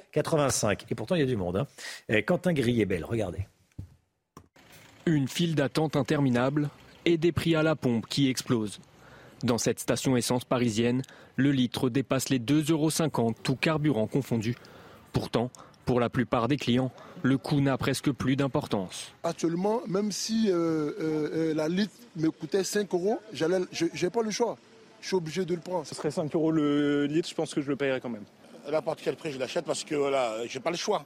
Et 0.89 0.95
pourtant, 0.95 1.15
il 1.15 1.19
y 1.19 1.23
a 1.23 1.27
du 1.27 1.37
monde. 1.37 1.57
Hein. 1.57 1.67
Euh, 2.11 2.21
Quentin 2.21 2.53
belle 2.53 3.05
regardez. 3.05 3.47
Une 5.05 5.27
file 5.27 5.55
d'attente 5.55 5.95
interminable 5.95 6.69
et 7.05 7.17
des 7.17 7.31
prix 7.31 7.55
à 7.55 7.63
la 7.63 7.75
pompe 7.75 8.07
qui 8.07 8.29
explosent. 8.29 8.79
Dans 9.43 9.57
cette 9.57 9.79
station 9.79 10.15
essence 10.15 10.45
parisienne, 10.45 11.01
le 11.35 11.51
litre 11.51 11.89
dépasse 11.89 12.29
les 12.29 12.39
2,50 12.39 12.71
euros, 12.71 13.33
tout 13.43 13.57
carburant 13.57 14.07
confondu. 14.07 14.55
Pourtant, 15.11 15.51
pour 15.85 15.99
la 15.99 16.09
plupart 16.09 16.47
des 16.47 16.57
clients, 16.57 16.91
le 17.21 17.37
coût 17.37 17.61
n'a 17.61 17.77
presque 17.77 18.11
plus 18.11 18.35
d'importance. 18.35 19.13
Actuellement, 19.23 19.81
même 19.87 20.11
si 20.11 20.49
euh, 20.49 20.53
euh, 20.53 20.91
euh, 20.99 21.53
la 21.53 21.69
litre 21.69 21.93
me 22.15 22.29
coûtait 22.29 22.63
5 22.63 22.93
euros, 22.93 23.19
je 23.31 23.45
n'ai 23.45 24.09
pas 24.09 24.21
le 24.21 24.31
choix. 24.31 24.57
Je 25.01 25.07
suis 25.07 25.15
obligé 25.15 25.45
de 25.45 25.53
le 25.53 25.61
prendre. 25.61 25.85
Ce 25.85 25.95
serait 25.95 26.11
5 26.11 26.33
euros 26.35 26.51
le 26.51 27.05
litre, 27.05 27.29
je 27.29 27.35
pense 27.35 27.53
que 27.53 27.61
je 27.61 27.69
le 27.69 27.75
payerais 27.75 27.99
quand 27.99 28.09
même. 28.09 28.23
À 28.67 28.71
n'importe 28.71 29.01
quel 29.03 29.15
prix, 29.15 29.31
je 29.31 29.39
l'achète 29.39 29.65
parce 29.65 29.83
que 29.83 29.95
voilà, 29.95 30.45
je 30.47 30.57
n'ai 30.57 30.63
pas 30.63 30.71
le 30.71 30.77
choix. 30.77 31.05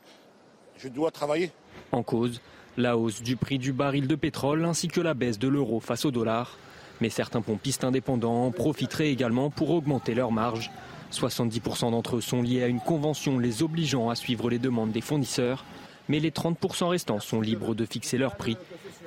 Je 0.78 0.90
dois 0.90 1.10
travailler. 1.10 1.52
En 1.92 2.04
cause, 2.04 2.40
la 2.78 2.98
hausse 2.98 3.24
du 3.24 3.36
prix 3.36 3.58
du 3.58 3.74
baril 3.74 4.08
de 4.08 4.16
pétrole 4.16 4.64
ainsi 4.66 4.88
que 4.88 5.02
la 5.02 5.16
baisse 5.16 5.40
de 5.40 5.48
l'euro 5.48 5.80
face 5.80 6.06
au 6.06 6.12
dollar. 6.12 6.58
Mais 7.02 7.10
certains 7.10 7.42
pompistes 7.42 7.84
indépendants 7.84 8.52
profiteraient 8.52 9.10
également 9.10 9.50
pour 9.50 9.72
augmenter 9.72 10.14
leurs 10.14 10.32
marges. 10.32 10.72
70% 11.12 11.92
d'entre 11.92 12.18
eux 12.18 12.22
sont 12.22 12.42
liés 12.42 12.64
à 12.64 12.68
une 12.68 12.80
convention 12.80 13.40
les 13.40 13.64
obligeant 13.64 14.10
à 14.10 14.16
suivre 14.16 14.50
les 14.50 14.60
demandes 14.60 14.92
des 14.92 15.02
fournisseurs 15.02 15.66
mais 16.10 16.20
les 16.20 16.32
30% 16.32 16.88
restants 16.88 17.20
sont 17.20 17.42
libres 17.42 17.76
de 17.76 17.86
fixer 17.86 18.18
leur 18.18 18.36
prix. 18.36 18.58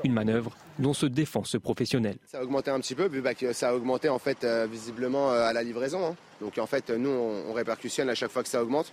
Une 0.05 0.13
manœuvre 0.13 0.57
dont 0.79 0.95
se 0.95 1.07
défend 1.07 1.45
ce 1.45 1.59
professionnel. 1.59 2.17
Ça 2.27 2.39
a 2.39 2.43
augmenté 2.43 2.71
un 2.71 2.81
petit 2.81 2.95
peu, 2.95 3.07
vu 3.07 3.21
bah, 3.21 3.33
ça 3.53 3.71
a 3.71 3.75
augmenté 3.75 4.09
en 4.09 4.19
fait 4.19 4.45
euh, 4.45 4.67
visiblement 4.71 5.31
euh, 5.31 5.43
à 5.43 5.53
la 5.53 5.63
livraison. 5.63 6.05
Hein. 6.07 6.17
Donc 6.41 6.57
en 6.59 6.67
fait, 6.67 6.91
nous, 6.91 7.11
on, 7.11 7.53
répercussionne 7.53 8.09
à 8.09 8.15
chaque 8.15 8.31
fois 8.31 8.43
que 8.43 8.49
ça 8.49 8.63
augmente. 8.63 8.93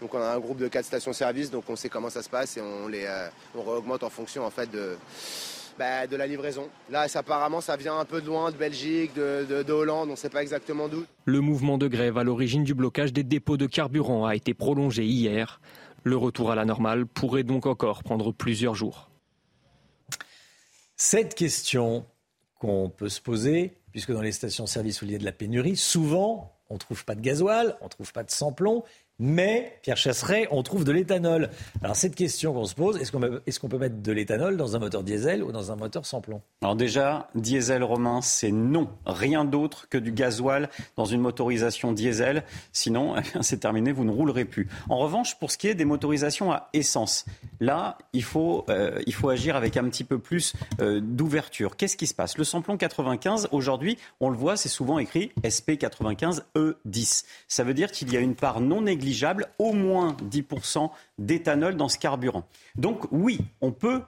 Donc 0.00 0.14
on 0.14 0.18
a 0.18 0.34
un 0.34 0.38
groupe 0.38 0.56
de 0.56 0.68
4 0.68 0.86
stations-service, 0.86 1.50
donc 1.50 1.64
on 1.68 1.76
sait 1.76 1.90
comment 1.90 2.08
ça 2.08 2.22
se 2.22 2.30
passe 2.30 2.56
et 2.56 2.62
on 2.62 2.88
les 2.88 3.04
euh, 3.04 3.28
on 3.54 3.62
réaugmente 3.62 4.02
en 4.02 4.08
fonction 4.08 4.46
en 4.46 4.50
fait 4.50 4.70
de, 4.70 4.96
bah, 5.80 6.06
de 6.06 6.14
la 6.14 6.26
livraison. 6.26 6.68
Là, 6.90 7.06
apparemment, 7.14 7.62
ça 7.62 7.74
vient 7.78 7.98
un 7.98 8.04
peu 8.04 8.20
de 8.20 8.26
loin, 8.26 8.50
de 8.50 8.56
Belgique, 8.58 9.14
de, 9.14 9.46
de, 9.48 9.62
de 9.62 9.72
Hollande, 9.72 10.08
on 10.08 10.12
ne 10.12 10.16
sait 10.16 10.28
pas 10.28 10.42
exactement 10.42 10.88
d'où. 10.88 11.06
Le 11.24 11.40
mouvement 11.40 11.78
de 11.78 11.88
grève 11.88 12.18
à 12.18 12.22
l'origine 12.22 12.64
du 12.64 12.74
blocage 12.74 13.14
des 13.14 13.24
dépôts 13.24 13.56
de 13.56 13.64
carburant 13.64 14.26
a 14.26 14.36
été 14.36 14.52
prolongé 14.52 15.06
hier. 15.06 15.58
Le 16.04 16.18
retour 16.18 16.50
à 16.50 16.54
la 16.54 16.66
normale 16.66 17.06
pourrait 17.06 17.44
donc 17.44 17.64
encore 17.64 18.02
prendre 18.02 18.30
plusieurs 18.30 18.74
jours. 18.74 19.08
Cette 20.96 21.34
question 21.34 22.04
qu'on 22.58 22.90
peut 22.90 23.08
se 23.08 23.22
poser, 23.22 23.78
puisque 23.90 24.12
dans 24.12 24.20
les 24.20 24.32
stations-service 24.32 25.00
où 25.00 25.06
il 25.06 25.12
y 25.12 25.14
a 25.14 25.18
de 25.18 25.24
la 25.24 25.32
pénurie, 25.32 25.76
souvent 25.76 26.60
on 26.68 26.74
ne 26.74 26.78
trouve 26.78 27.06
pas 27.06 27.14
de 27.14 27.22
gasoil, 27.22 27.74
on 27.80 27.86
ne 27.86 27.90
trouve 27.90 28.12
pas 28.12 28.22
de 28.22 28.30
samplon, 28.30 28.84
mais, 29.22 29.78
Pierre 29.82 29.98
Chasseret, 29.98 30.48
on 30.50 30.62
trouve 30.62 30.84
de 30.84 30.92
l'éthanol. 30.92 31.50
Alors 31.82 31.94
cette 31.94 32.14
question 32.14 32.54
qu'on 32.54 32.64
se 32.64 32.74
pose, 32.74 32.96
est-ce 32.96 33.12
qu'on 33.60 33.68
peut 33.68 33.78
mettre 33.78 34.00
de 34.00 34.12
l'éthanol 34.12 34.56
dans 34.56 34.76
un 34.76 34.78
moteur 34.78 35.02
diesel 35.02 35.44
ou 35.44 35.52
dans 35.52 35.70
un 35.70 35.76
moteur 35.76 36.06
sans 36.06 36.22
plomb? 36.22 36.40
Alors 36.62 36.74
déjà, 36.74 37.28
diesel 37.34 37.84
romain, 37.84 38.22
c'est 38.22 38.50
non. 38.50 38.88
Rien 39.04 39.44
d'autre 39.44 39.90
que 39.90 39.98
du 39.98 40.10
gasoil 40.10 40.70
dans 40.96 41.04
une 41.04 41.20
motorisation 41.20 41.92
diesel. 41.92 42.44
Sinon, 42.72 43.14
eh 43.18 43.42
c'est 43.42 43.58
terminé, 43.58 43.92
vous 43.92 44.06
ne 44.06 44.10
roulerez 44.10 44.46
plus. 44.46 44.68
En 44.88 44.96
revanche, 44.96 45.38
pour 45.38 45.50
ce 45.50 45.58
qui 45.58 45.68
est 45.68 45.74
des 45.74 45.84
motorisations 45.84 46.50
à 46.50 46.70
essence, 46.72 47.26
là, 47.60 47.98
il 48.14 48.24
faut, 48.24 48.64
euh, 48.70 49.02
agir 49.28 49.54
avec 49.54 49.76
un 49.76 49.84
petit 49.84 50.04
peu 50.04 50.18
plus 50.18 50.54
euh, 50.80 50.98
d'ouverture. 51.02 51.76
Qu'est-ce 51.76 51.98
qui 51.98 52.06
se 52.06 52.14
passe? 52.14 52.38
Le 52.38 52.44
samplon 52.44 52.78
95, 52.78 53.48
aujourd'hui, 53.52 53.98
on 54.20 54.30
le 54.30 54.36
voit, 54.36 54.56
c'est 54.56 54.70
souvent 54.70 54.98
écrit 54.98 55.30
SP95E10. 55.42 57.24
Ça 57.48 57.64
veut 57.64 57.74
dire 57.74 57.92
qu'il 57.92 58.10
y 58.12 58.16
a 58.16 58.20
une 58.20 58.34
part 58.34 58.62
non 58.62 58.80
négligeable 58.80 59.09
au 59.58 59.72
moins 59.72 60.16
10% 60.30 60.90
d'éthanol 61.18 61.76
dans 61.76 61.88
ce 61.88 61.98
carburant. 61.98 62.44
Donc 62.76 63.06
oui, 63.10 63.38
on 63.60 63.72
peut 63.72 64.02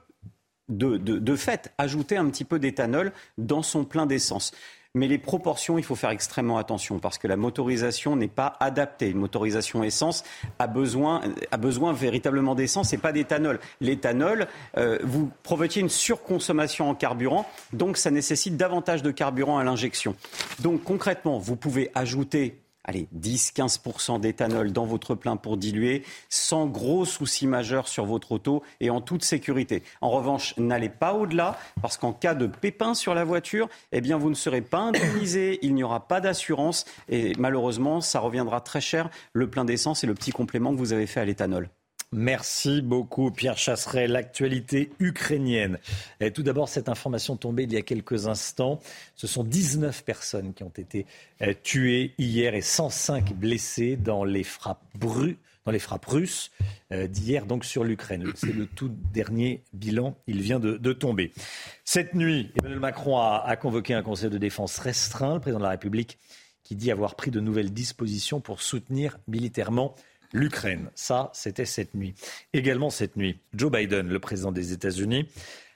de, 0.69 0.97
de, 0.97 1.35
fait 1.35 1.73
ajouter 1.77 2.17
un 2.17 2.29
petit 2.29 2.45
peu 2.45 2.59
d'éthanol 2.59 3.11
dans 3.37 3.63
son 3.63 3.83
plein 3.83 4.05
d'essence. 4.05 4.53
Mais 4.95 5.07
les 5.07 5.17
proportions, 5.17 5.79
il 5.79 5.83
faut 5.83 5.95
faire 5.95 6.11
extrêmement 6.11 6.59
attention 6.59 6.99
parce 6.99 7.17
que 7.17 7.27
la 7.27 7.35
motorisation 7.35 8.15
n'est 8.15 8.27
pas 8.27 8.55
adaptée. 8.59 9.09
Une 9.09 9.17
motorisation 9.17 9.83
essence 9.83 10.23
a 10.59 10.67
besoin, 10.67 11.21
a 11.49 11.57
besoin 11.57 11.93
véritablement 11.93 12.53
d'essence 12.53 12.93
et 12.93 12.99
pas 12.99 13.11
d'éthanol. 13.11 13.59
L'éthanol, 13.81 14.47
euh, 14.77 14.99
vous 15.03 15.31
provoquez 15.41 15.79
une 15.79 15.89
surconsommation 15.89 16.91
en 16.91 16.93
carburant, 16.93 17.47
donc 17.73 17.97
ça 17.97 18.11
nécessite 18.11 18.55
davantage 18.55 19.01
de 19.01 19.09
carburant 19.09 19.57
à 19.57 19.63
l'injection. 19.63 20.15
Donc 20.59 20.83
concrètement, 20.83 21.39
vous 21.39 21.55
pouvez 21.55 21.89
ajouter 21.95 22.62
allez, 22.83 23.07
10-15% 23.17 24.19
d'éthanol 24.19 24.71
dans 24.71 24.85
votre 24.85 25.15
plein 25.15 25.37
pour 25.37 25.57
diluer, 25.57 26.03
sans 26.29 26.67
gros 26.67 27.05
soucis 27.05 27.47
majeurs 27.47 27.87
sur 27.87 28.05
votre 28.05 28.33
auto 28.33 28.63
et 28.79 28.89
en 28.89 29.01
toute 29.01 29.23
sécurité. 29.23 29.83
En 30.01 30.09
revanche, 30.09 30.53
n'allez 30.57 30.89
pas 30.89 31.13
au-delà, 31.13 31.57
parce 31.81 31.97
qu'en 31.97 32.13
cas 32.13 32.35
de 32.35 32.47
pépin 32.47 32.93
sur 32.93 33.13
la 33.13 33.23
voiture, 33.23 33.69
eh 33.91 34.01
bien, 34.01 34.17
vous 34.17 34.29
ne 34.29 34.35
serez 34.35 34.61
pas 34.61 34.79
indemnisé, 34.79 35.59
il 35.61 35.75
n'y 35.75 35.83
aura 35.83 36.07
pas 36.07 36.21
d'assurance, 36.21 36.85
et 37.09 37.33
malheureusement, 37.37 38.01
ça 38.01 38.19
reviendra 38.19 38.61
très 38.61 38.81
cher, 38.81 39.09
le 39.33 39.49
plein 39.49 39.65
d'essence 39.65 40.03
et 40.03 40.07
le 40.07 40.13
petit 40.13 40.31
complément 40.31 40.71
que 40.71 40.77
vous 40.77 40.93
avez 40.93 41.07
fait 41.07 41.19
à 41.19 41.25
l'éthanol. 41.25 41.69
Merci 42.13 42.81
beaucoup, 42.81 43.31
Pierre 43.31 43.57
Chasseret. 43.57 44.07
L'actualité 44.07 44.91
ukrainienne. 44.99 45.79
Et 46.19 46.31
tout 46.31 46.43
d'abord, 46.43 46.69
cette 46.69 46.89
information 46.89 47.35
tombée 47.35 47.63
il 47.63 47.73
y 47.73 47.77
a 47.77 47.81
quelques 47.81 48.27
instants. 48.27 48.79
Ce 49.15 49.27
sont 49.27 49.43
19 49.43 50.03
personnes 50.03 50.53
qui 50.53 50.63
ont 50.63 50.73
été 50.77 51.05
euh, 51.41 51.53
tuées 51.63 52.13
hier 52.17 52.53
et 52.53 52.61
105 52.61 53.33
blessées 53.33 53.95
dans 53.95 54.23
les 54.23 54.43
frappes 54.43 54.85
russes 56.05 56.51
euh, 56.91 57.07
d'hier 57.07 57.45
donc 57.45 57.65
sur 57.65 57.83
l'Ukraine. 57.83 58.31
C'est 58.35 58.53
le 58.53 58.67
tout 58.67 58.91
dernier 59.11 59.63
bilan, 59.73 60.15
il 60.27 60.41
vient 60.41 60.59
de, 60.59 60.93
tomber. 60.93 61.31
Cette 61.83 62.13
nuit, 62.13 62.51
Emmanuel 62.59 62.79
Macron 62.79 63.17
a, 63.17 63.43
a, 63.45 63.55
convoqué 63.55 63.95
un 63.95 64.03
conseil 64.03 64.29
de 64.29 64.37
défense 64.37 64.77
restreint, 64.77 65.35
le 65.35 65.39
président 65.39 65.59
de 65.59 65.63
la 65.63 65.71
République, 65.71 66.19
qui 66.63 66.75
dit 66.75 66.91
avoir 66.91 67.15
pris 67.15 67.31
de 67.31 67.39
nouvelles 67.39 67.73
dispositions 67.73 68.39
pour 68.39 68.61
soutenir 68.61 69.17
militairement 69.27 69.95
l'Ukraine. 70.33 70.89
Ça, 70.95 71.29
c'était 71.33 71.65
cette 71.65 71.93
nuit. 71.93 72.15
Également 72.51 72.89
cette 72.89 73.15
nuit, 73.15 73.39
Joe 73.53 73.71
Biden, 73.71 74.09
le 74.09 74.19
président 74.19 74.51
des 74.51 74.73
États-Unis, 74.73 75.27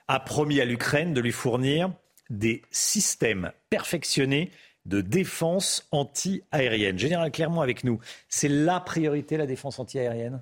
a 0.08 0.20
promis 0.20 0.60
à 0.60 0.66
l'Ukraine 0.66 1.14
de 1.14 1.22
lui 1.22 1.32
fournir 1.32 1.92
des 2.30 2.62
systèmes 2.72 3.52
perfectionnés 3.70 4.52
de 4.86 5.02
défense 5.02 5.88
anti-aérienne. 5.92 6.98
Général 6.98 7.32
Clermont 7.32 7.62
avec 7.62 7.84
nous, 7.84 8.00
c'est 8.30 8.48
la 8.48 8.80
priorité, 8.80 9.38
la 9.38 9.46
défense 9.46 9.80
anti-aérienne? 9.80 10.42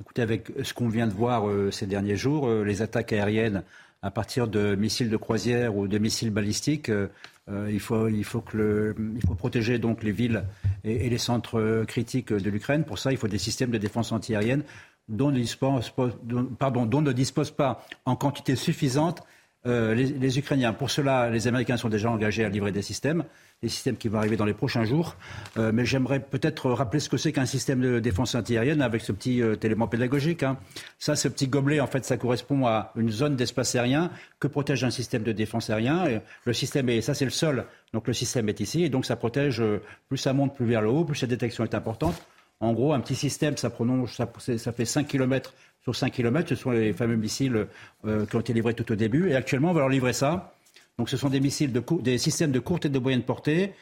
Écoutez, 0.00 0.22
avec 0.22 0.48
ce 0.62 0.74
qu'on 0.74 0.88
vient 0.88 1.06
de 1.06 1.12
voir 1.12 1.48
euh, 1.48 1.70
ces 1.70 1.86
derniers 1.86 2.16
jours, 2.16 2.48
euh, 2.48 2.64
les 2.64 2.82
attaques 2.82 3.12
aériennes 3.12 3.62
à 4.02 4.10
partir 4.10 4.46
de 4.46 4.74
missiles 4.74 5.08
de 5.08 5.16
croisière 5.16 5.76
ou 5.76 5.88
de 5.88 5.98
missiles 5.98 6.30
balistiques, 6.30 6.90
euh, 6.90 7.08
euh, 7.48 7.68
il, 7.70 7.80
faut, 7.80 8.08
il, 8.08 8.24
faut 8.24 8.40
que 8.40 8.56
le, 8.56 8.96
il 9.14 9.26
faut 9.26 9.34
protéger 9.34 9.78
donc 9.78 10.02
les 10.02 10.12
villes 10.12 10.44
et, 10.84 11.08
les 11.08 11.18
centres 11.18 11.84
critiques 11.86 12.32
de 12.32 12.50
l'Ukraine. 12.50 12.84
Pour 12.84 12.98
ça, 12.98 13.12
il 13.12 13.18
faut 13.18 13.28
des 13.28 13.38
systèmes 13.38 13.70
de 13.70 13.78
défense 13.78 14.12
antiaérienne 14.12 14.62
dont 15.08 15.30
ne 15.30 15.38
disposent, 15.38 15.92
dont 16.24 17.02
ne 17.02 17.12
disposent 17.12 17.52
pas 17.52 17.86
en 18.04 18.16
quantité 18.16 18.56
suffisante 18.56 19.22
euh, 19.66 19.94
les, 19.94 20.38
Ukrainiens. 20.38 20.72
Pour 20.72 20.90
cela, 20.90 21.28
les 21.30 21.48
Américains 21.48 21.76
sont 21.76 21.88
déjà 21.88 22.10
engagés 22.10 22.44
à 22.44 22.48
livrer 22.48 22.70
des 22.70 22.82
systèmes 22.82 23.24
des 23.62 23.70
systèmes 23.70 23.96
qui 23.96 24.08
vont 24.08 24.18
arriver 24.18 24.36
dans 24.36 24.44
les 24.44 24.52
prochains 24.52 24.84
jours. 24.84 25.16
Euh, 25.56 25.70
mais 25.72 25.86
j'aimerais 25.86 26.20
peut-être 26.20 26.70
rappeler 26.70 27.00
ce 27.00 27.08
que 27.08 27.16
c'est 27.16 27.32
qu'un 27.32 27.46
système 27.46 27.80
de 27.80 28.00
défense 28.00 28.34
antiaérienne 28.34 28.82
avec 28.82 29.00
ce 29.00 29.12
petit 29.12 29.40
euh, 29.40 29.56
élément 29.62 29.88
pédagogique. 29.88 30.42
Hein. 30.42 30.58
Ça, 30.98 31.16
ce 31.16 31.26
petit 31.28 31.48
gobelet, 31.48 31.80
en 31.80 31.86
fait, 31.86 32.04
ça 32.04 32.18
correspond 32.18 32.66
à 32.66 32.92
une 32.96 33.10
zone 33.10 33.34
d'espace 33.34 33.74
aérien 33.74 34.10
que 34.40 34.46
protège 34.46 34.84
un 34.84 34.90
système 34.90 35.22
de 35.22 35.32
défense 35.32 35.70
aérien. 35.70 36.06
Et 36.06 36.20
le 36.44 36.52
système 36.52 36.88
est, 36.90 37.00
ça 37.00 37.14
c'est 37.14 37.24
le 37.24 37.30
sol, 37.30 37.64
donc 37.94 38.06
le 38.06 38.12
système 38.12 38.48
est 38.50 38.60
ici, 38.60 38.84
et 38.84 38.90
donc 38.90 39.06
ça 39.06 39.16
protège, 39.16 39.60
euh, 39.60 39.80
plus 40.08 40.18
ça 40.18 40.34
monte 40.34 40.54
plus 40.54 40.66
vers 40.66 40.82
le 40.82 40.90
haut, 40.90 41.04
plus 41.04 41.22
la 41.22 41.28
détection 41.28 41.64
est 41.64 41.74
importante. 41.74 42.26
En 42.60 42.74
gros, 42.74 42.92
un 42.92 43.00
petit 43.00 43.14
système, 43.14 43.56
ça, 43.56 43.70
prolonge, 43.70 44.14
ça, 44.14 44.28
ça 44.58 44.72
fait 44.72 44.84
5 44.84 45.06
km 45.06 45.54
sur 45.82 45.96
5 45.96 46.12
km. 46.12 46.48
Ce 46.48 46.54
sont 46.54 46.70
les 46.70 46.92
fameux 46.94 47.16
missiles 47.16 47.66
qui 48.02 48.34
ont 48.36 48.40
été 48.40 48.54
livrés 48.54 48.72
tout 48.72 48.90
au 48.90 48.94
début. 48.94 49.28
Et 49.28 49.36
actuellement, 49.36 49.72
on 49.72 49.74
va 49.74 49.80
leur 49.80 49.90
livrer 49.90 50.14
ça 50.14 50.55
donc 50.98 51.08
ce 51.08 51.16
sont 51.16 51.28
des 51.28 51.40
missiles, 51.40 51.72
de 51.72 51.82
des 52.00 52.18
systèmes 52.18 52.52
de 52.52 52.58
courte 52.58 52.86
et 52.86 52.88
de 52.88 52.98
moyenne 52.98 53.22
portée, 53.22 53.72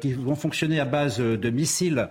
qui 0.00 0.12
vont 0.14 0.34
fonctionner 0.34 0.80
à 0.80 0.84
base 0.84 1.18
de 1.18 1.50
missiles 1.50 2.08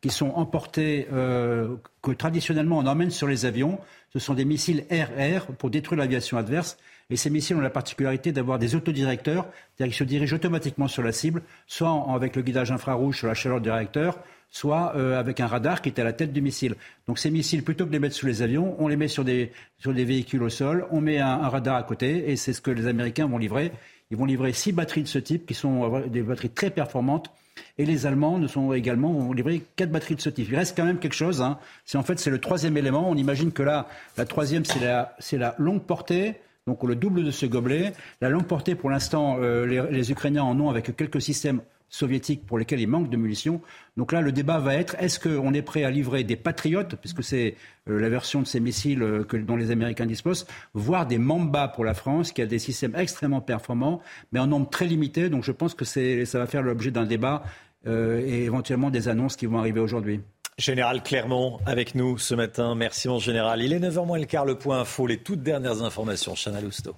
qui 0.00 0.10
sont 0.10 0.30
emportés, 0.30 1.06
que 1.10 2.12
traditionnellement 2.12 2.78
on 2.78 2.86
emmène 2.86 3.10
sur 3.10 3.26
les 3.26 3.46
avions. 3.46 3.78
Ce 4.12 4.18
sont 4.18 4.34
des 4.34 4.44
missiles 4.44 4.84
RR 4.90 5.46
pour 5.56 5.70
détruire 5.70 5.98
l'aviation 5.98 6.36
adverse. 6.38 6.76
Et 7.10 7.16
ces 7.16 7.30
missiles 7.30 7.56
ont 7.56 7.60
la 7.60 7.70
particularité 7.70 8.32
d'avoir 8.32 8.58
des 8.58 8.74
autodirecteurs, 8.74 9.46
c'est-à-dire 9.76 9.94
qu'ils 9.94 9.98
se 9.98 10.04
dirigent 10.04 10.36
automatiquement 10.36 10.88
sur 10.88 11.02
la 11.02 11.12
cible, 11.12 11.42
soit 11.66 12.06
avec 12.14 12.36
le 12.36 12.42
guidage 12.42 12.70
infrarouge 12.70 13.18
sur 13.18 13.28
la 13.28 13.34
chaleur 13.34 13.60
du 13.60 13.70
réacteur, 13.70 14.18
soit 14.50 14.94
euh, 14.96 15.18
avec 15.18 15.40
un 15.40 15.46
radar 15.46 15.82
qui 15.82 15.88
est 15.88 16.00
à 16.00 16.04
la 16.04 16.12
tête 16.12 16.32
du 16.32 16.40
missile. 16.40 16.74
Donc 17.06 17.18
ces 17.18 17.30
missiles, 17.30 17.62
plutôt 17.62 17.84
que 17.84 17.90
de 17.90 17.94
les 17.94 17.98
mettre 17.98 18.14
sous 18.14 18.26
les 18.26 18.42
avions, 18.42 18.76
on 18.78 18.88
les 18.88 18.96
met 18.96 19.08
sur 19.08 19.24
des, 19.24 19.52
sur 19.78 19.92
des 19.92 20.04
véhicules 20.04 20.42
au 20.42 20.48
sol, 20.48 20.86
on 20.90 21.00
met 21.00 21.18
un, 21.18 21.48
radar 21.48 21.76
à 21.76 21.82
côté, 21.82 22.30
et 22.30 22.36
c'est 22.36 22.52
ce 22.52 22.60
que 22.60 22.70
les 22.70 22.86
Américains 22.86 23.26
vont 23.26 23.38
livrer. 23.38 23.72
Ils 24.10 24.16
vont 24.16 24.24
livrer 24.24 24.52
six 24.52 24.72
batteries 24.72 25.02
de 25.02 25.08
ce 25.08 25.18
type, 25.18 25.46
qui 25.46 25.54
sont 25.54 26.00
des 26.08 26.22
batteries 26.22 26.50
très 26.50 26.70
performantes, 26.70 27.30
et 27.76 27.84
les 27.84 28.06
Allemands 28.06 28.38
ne 28.38 28.46
sont 28.46 28.72
également 28.72 29.12
vont 29.12 29.32
livrer 29.32 29.62
quatre 29.76 29.90
batteries 29.90 30.14
de 30.14 30.20
ce 30.20 30.30
type. 30.30 30.48
Il 30.48 30.56
reste 30.56 30.76
quand 30.76 30.84
même 30.84 30.98
quelque 30.98 31.14
chose. 31.14 31.42
Hein. 31.42 31.58
C'est 31.84 31.98
en 31.98 32.02
fait 32.02 32.18
c'est 32.18 32.30
le 32.30 32.40
troisième 32.40 32.76
élément. 32.76 33.10
On 33.10 33.16
imagine 33.16 33.52
que 33.52 33.62
là, 33.62 33.88
la 34.16 34.24
troisième 34.24 34.64
c'est 34.64 34.80
la, 34.80 35.14
c'est 35.18 35.38
la 35.38 35.54
longue 35.58 35.82
portée 35.82 36.36
donc 36.68 36.84
le 36.84 36.94
double 36.94 37.24
de 37.24 37.30
ce 37.30 37.46
gobelet. 37.46 37.94
La 38.20 38.28
longue 38.28 38.44
portée, 38.44 38.74
pour 38.74 38.90
l'instant, 38.90 39.38
euh, 39.40 39.88
les, 39.90 40.12
Ukrainiens 40.12 40.44
en 40.44 40.60
ont 40.60 40.68
avec 40.68 40.94
quelques 40.94 41.22
systèmes 41.22 41.62
soviétiques 41.88 42.46
pour 42.46 42.58
lesquels 42.58 42.80
il 42.80 42.88
manque 42.88 43.10
de 43.10 43.16
munitions. 43.16 43.60
Donc 43.96 44.12
là, 44.12 44.20
le 44.20 44.32
débat 44.32 44.58
va 44.58 44.74
être 44.74 44.96
est-ce 44.98 45.18
qu'on 45.18 45.52
est 45.54 45.62
prêt 45.62 45.84
à 45.84 45.90
livrer 45.90 46.24
des 46.24 46.36
patriotes, 46.36 46.96
puisque 46.96 47.22
c'est 47.22 47.56
euh, 47.88 48.00
la 48.00 48.08
version 48.08 48.42
de 48.42 48.46
ces 48.46 48.60
missiles 48.60 49.02
euh, 49.02 49.24
que, 49.24 49.36
dont 49.36 49.56
les 49.56 49.70
Américains 49.70 50.06
disposent, 50.06 50.46
voire 50.74 51.06
des 51.06 51.18
Mamba 51.18 51.68
pour 51.68 51.84
la 51.84 51.94
France, 51.94 52.32
qui 52.32 52.42
a 52.42 52.46
des 52.46 52.58
systèmes 52.58 52.94
extrêmement 52.96 53.40
performants, 53.40 54.00
mais 54.32 54.40
en 54.40 54.46
nombre 54.46 54.68
très 54.68 54.86
limité. 54.86 55.28
Donc 55.28 55.44
je 55.44 55.52
pense 55.52 55.74
que 55.74 55.84
ça 55.84 56.38
va 56.38 56.46
faire 56.46 56.62
l'objet 56.62 56.90
d'un 56.90 57.06
débat 57.06 57.42
et 57.86 58.44
éventuellement 58.44 58.90
des 58.90 59.08
annonces 59.08 59.36
qui 59.36 59.46
vont 59.46 59.58
arriver 59.58 59.80
aujourd'hui. 59.80 60.20
Général 60.58 61.04
Clermont 61.04 61.60
avec 61.66 61.94
nous 61.94 62.18
ce 62.18 62.34
matin. 62.34 62.74
Merci 62.74 63.08
mon 63.08 63.20
général. 63.20 63.62
Il 63.62 63.72
est 63.72 63.78
9h 63.78 64.04
moins 64.04 64.18
le 64.18 64.26
quart, 64.26 64.44
le 64.44 64.58
point 64.58 64.80
info, 64.80 65.06
les 65.06 65.18
toutes 65.18 65.42
dernières 65.42 65.82
informations. 65.82 66.34
Chana 66.34 66.60
Lousteau. 66.60 66.96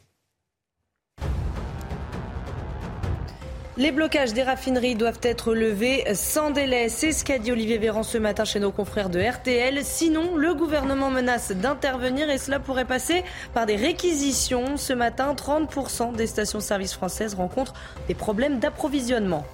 Les 3.81 3.93
blocages 3.93 4.35
des 4.35 4.43
raffineries 4.43 4.94
doivent 4.94 5.20
être 5.23 5.55
levés 5.55 6.05
sans 6.12 6.51
délai. 6.51 6.90
C'est 6.90 7.12
ce 7.12 7.24
qu'a 7.24 7.39
dit 7.39 7.51
Olivier 7.51 7.78
Véran 7.78 8.02
ce 8.02 8.19
matin 8.19 8.44
chez 8.44 8.61
nos 8.61 8.70
confrères 8.70 9.09
de 9.09 9.19
RTL. 9.19 9.82
Sinon, 9.85 10.36
le 10.36 10.52
gouvernement 10.52 11.09
menace 11.09 11.52
d'intervenir 11.52 12.28
et 12.28 12.36
cela 12.36 12.61
pourrait 12.61 12.85
passer 12.85 13.24
par 13.55 13.65
des 13.65 13.77
réquisitions. 13.77 14.77
Ce 14.77 14.93
matin, 14.93 15.35
30% 15.35 16.15
des 16.15 16.27
stations-service 16.27 16.93
françaises 16.93 17.32
rencontrent 17.32 17.73
des 18.07 18.15
problèmes 18.15 18.59
d'approvisionnement. 18.59 19.47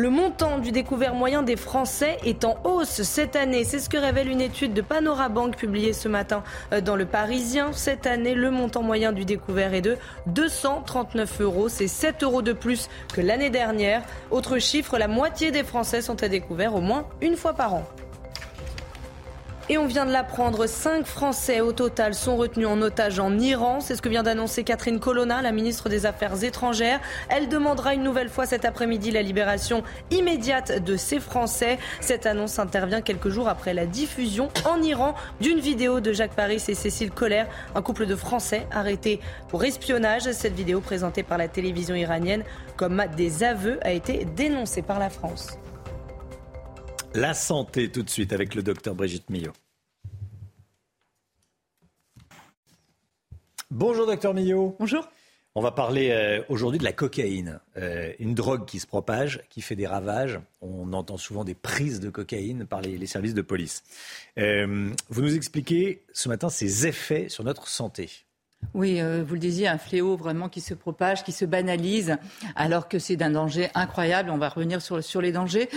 Le 0.00 0.08
montant 0.08 0.58
du 0.60 0.72
découvert 0.72 1.14
moyen 1.14 1.42
des 1.42 1.56
Français 1.56 2.16
est 2.24 2.46
en 2.46 2.56
hausse 2.64 3.02
cette 3.02 3.36
année. 3.36 3.64
C'est 3.64 3.78
ce 3.78 3.90
que 3.90 3.98
révèle 3.98 4.30
une 4.30 4.40
étude 4.40 4.72
de 4.72 4.80
Panorabank 4.80 5.58
publiée 5.58 5.92
ce 5.92 6.08
matin 6.08 6.42
euh, 6.72 6.80
dans 6.80 6.96
le 6.96 7.04
Parisien. 7.04 7.72
Cette 7.74 8.06
année, 8.06 8.32
le 8.32 8.50
montant 8.50 8.82
moyen 8.82 9.12
du 9.12 9.26
découvert 9.26 9.74
est 9.74 9.82
de 9.82 9.98
239 10.28 11.42
euros. 11.42 11.68
C'est 11.68 11.86
7 11.86 12.22
euros 12.22 12.40
de 12.40 12.54
plus 12.54 12.88
que 13.12 13.20
l'année 13.20 13.50
dernière. 13.50 14.02
Autre 14.30 14.58
chiffre, 14.58 14.96
la 14.96 15.06
moitié 15.06 15.50
des 15.50 15.64
Français 15.64 16.00
sont 16.00 16.22
à 16.22 16.28
découvert 16.28 16.74
au 16.74 16.80
moins 16.80 17.04
une 17.20 17.36
fois 17.36 17.52
par 17.52 17.74
an. 17.74 17.84
Et 19.70 19.78
on 19.78 19.86
vient 19.86 20.04
de 20.04 20.10
l'apprendre, 20.10 20.66
cinq 20.66 21.06
Français 21.06 21.60
au 21.60 21.70
total 21.70 22.12
sont 22.14 22.36
retenus 22.36 22.66
en 22.66 22.82
otage 22.82 23.20
en 23.20 23.38
Iran. 23.38 23.78
C'est 23.78 23.94
ce 23.94 24.02
que 24.02 24.08
vient 24.08 24.24
d'annoncer 24.24 24.64
Catherine 24.64 24.98
Colonna, 24.98 25.42
la 25.42 25.52
ministre 25.52 25.88
des 25.88 26.06
Affaires 26.06 26.42
étrangères. 26.42 26.98
Elle 27.28 27.48
demandera 27.48 27.94
une 27.94 28.02
nouvelle 28.02 28.30
fois 28.30 28.46
cet 28.46 28.64
après-midi 28.64 29.12
la 29.12 29.22
libération 29.22 29.84
immédiate 30.10 30.82
de 30.82 30.96
ces 30.96 31.20
Français. 31.20 31.78
Cette 32.00 32.26
annonce 32.26 32.58
intervient 32.58 33.00
quelques 33.00 33.28
jours 33.28 33.46
après 33.46 33.72
la 33.72 33.86
diffusion 33.86 34.48
en 34.68 34.82
Iran 34.82 35.14
d'une 35.40 35.60
vidéo 35.60 36.00
de 36.00 36.12
Jacques 36.12 36.34
Paris 36.34 36.60
et 36.66 36.74
Cécile 36.74 37.12
Collère, 37.12 37.46
un 37.76 37.80
couple 37.80 38.06
de 38.06 38.16
Français 38.16 38.66
arrêtés 38.72 39.20
pour 39.46 39.62
espionnage. 39.62 40.32
Cette 40.32 40.54
vidéo 40.54 40.80
présentée 40.80 41.22
par 41.22 41.38
la 41.38 41.46
télévision 41.46 41.94
iranienne 41.94 42.42
comme 42.76 43.04
des 43.16 43.44
aveux 43.44 43.78
a 43.82 43.92
été 43.92 44.24
dénoncée 44.34 44.82
par 44.82 44.98
la 44.98 45.10
France. 45.10 45.60
La 47.14 47.34
santé 47.34 47.90
tout 47.90 48.02
de 48.02 48.10
suite 48.10 48.32
avec 48.32 48.56
le 48.56 48.62
docteur 48.62 48.96
Brigitte 48.96 49.30
Millot. 49.30 49.52
Bonjour 53.72 54.04
docteur 54.04 54.34
Millot. 54.34 54.74
Bonjour. 54.80 55.08
On 55.54 55.62
va 55.62 55.70
parler 55.70 56.10
euh, 56.10 56.42
aujourd'hui 56.48 56.80
de 56.80 56.84
la 56.84 56.92
cocaïne, 56.92 57.60
euh, 57.76 58.12
une 58.18 58.34
drogue 58.34 58.66
qui 58.66 58.80
se 58.80 58.86
propage, 58.86 59.42
qui 59.48 59.62
fait 59.62 59.76
des 59.76 59.86
ravages. 59.86 60.40
On 60.60 60.92
entend 60.92 61.16
souvent 61.16 61.44
des 61.44 61.54
prises 61.54 62.00
de 62.00 62.10
cocaïne 62.10 62.66
par 62.66 62.80
les, 62.80 63.06
services 63.06 63.32
de 63.32 63.42
police. 63.42 63.84
Euh, 64.38 64.90
vous 65.08 65.22
nous 65.22 65.36
expliquez 65.36 66.02
ce 66.12 66.28
matin 66.28 66.48
ses 66.48 66.88
effets 66.88 67.28
sur 67.28 67.44
notre 67.44 67.68
santé. 67.68 68.10
Oui, 68.72 69.00
euh, 69.00 69.24
vous 69.26 69.34
le 69.34 69.40
disiez, 69.40 69.66
un 69.66 69.78
fléau 69.78 70.16
vraiment 70.16 70.48
qui 70.48 70.60
se 70.60 70.74
propage, 70.74 71.24
qui 71.24 71.32
se 71.32 71.44
banalise, 71.44 72.16
alors 72.54 72.88
que 72.88 72.98
c'est 72.98 73.16
d'un 73.16 73.30
danger 73.30 73.68
incroyable. 73.74 74.30
On 74.30 74.38
va 74.38 74.48
revenir 74.48 74.80
sur, 74.80 75.20
les 75.20 75.32
dangers. 75.32 75.68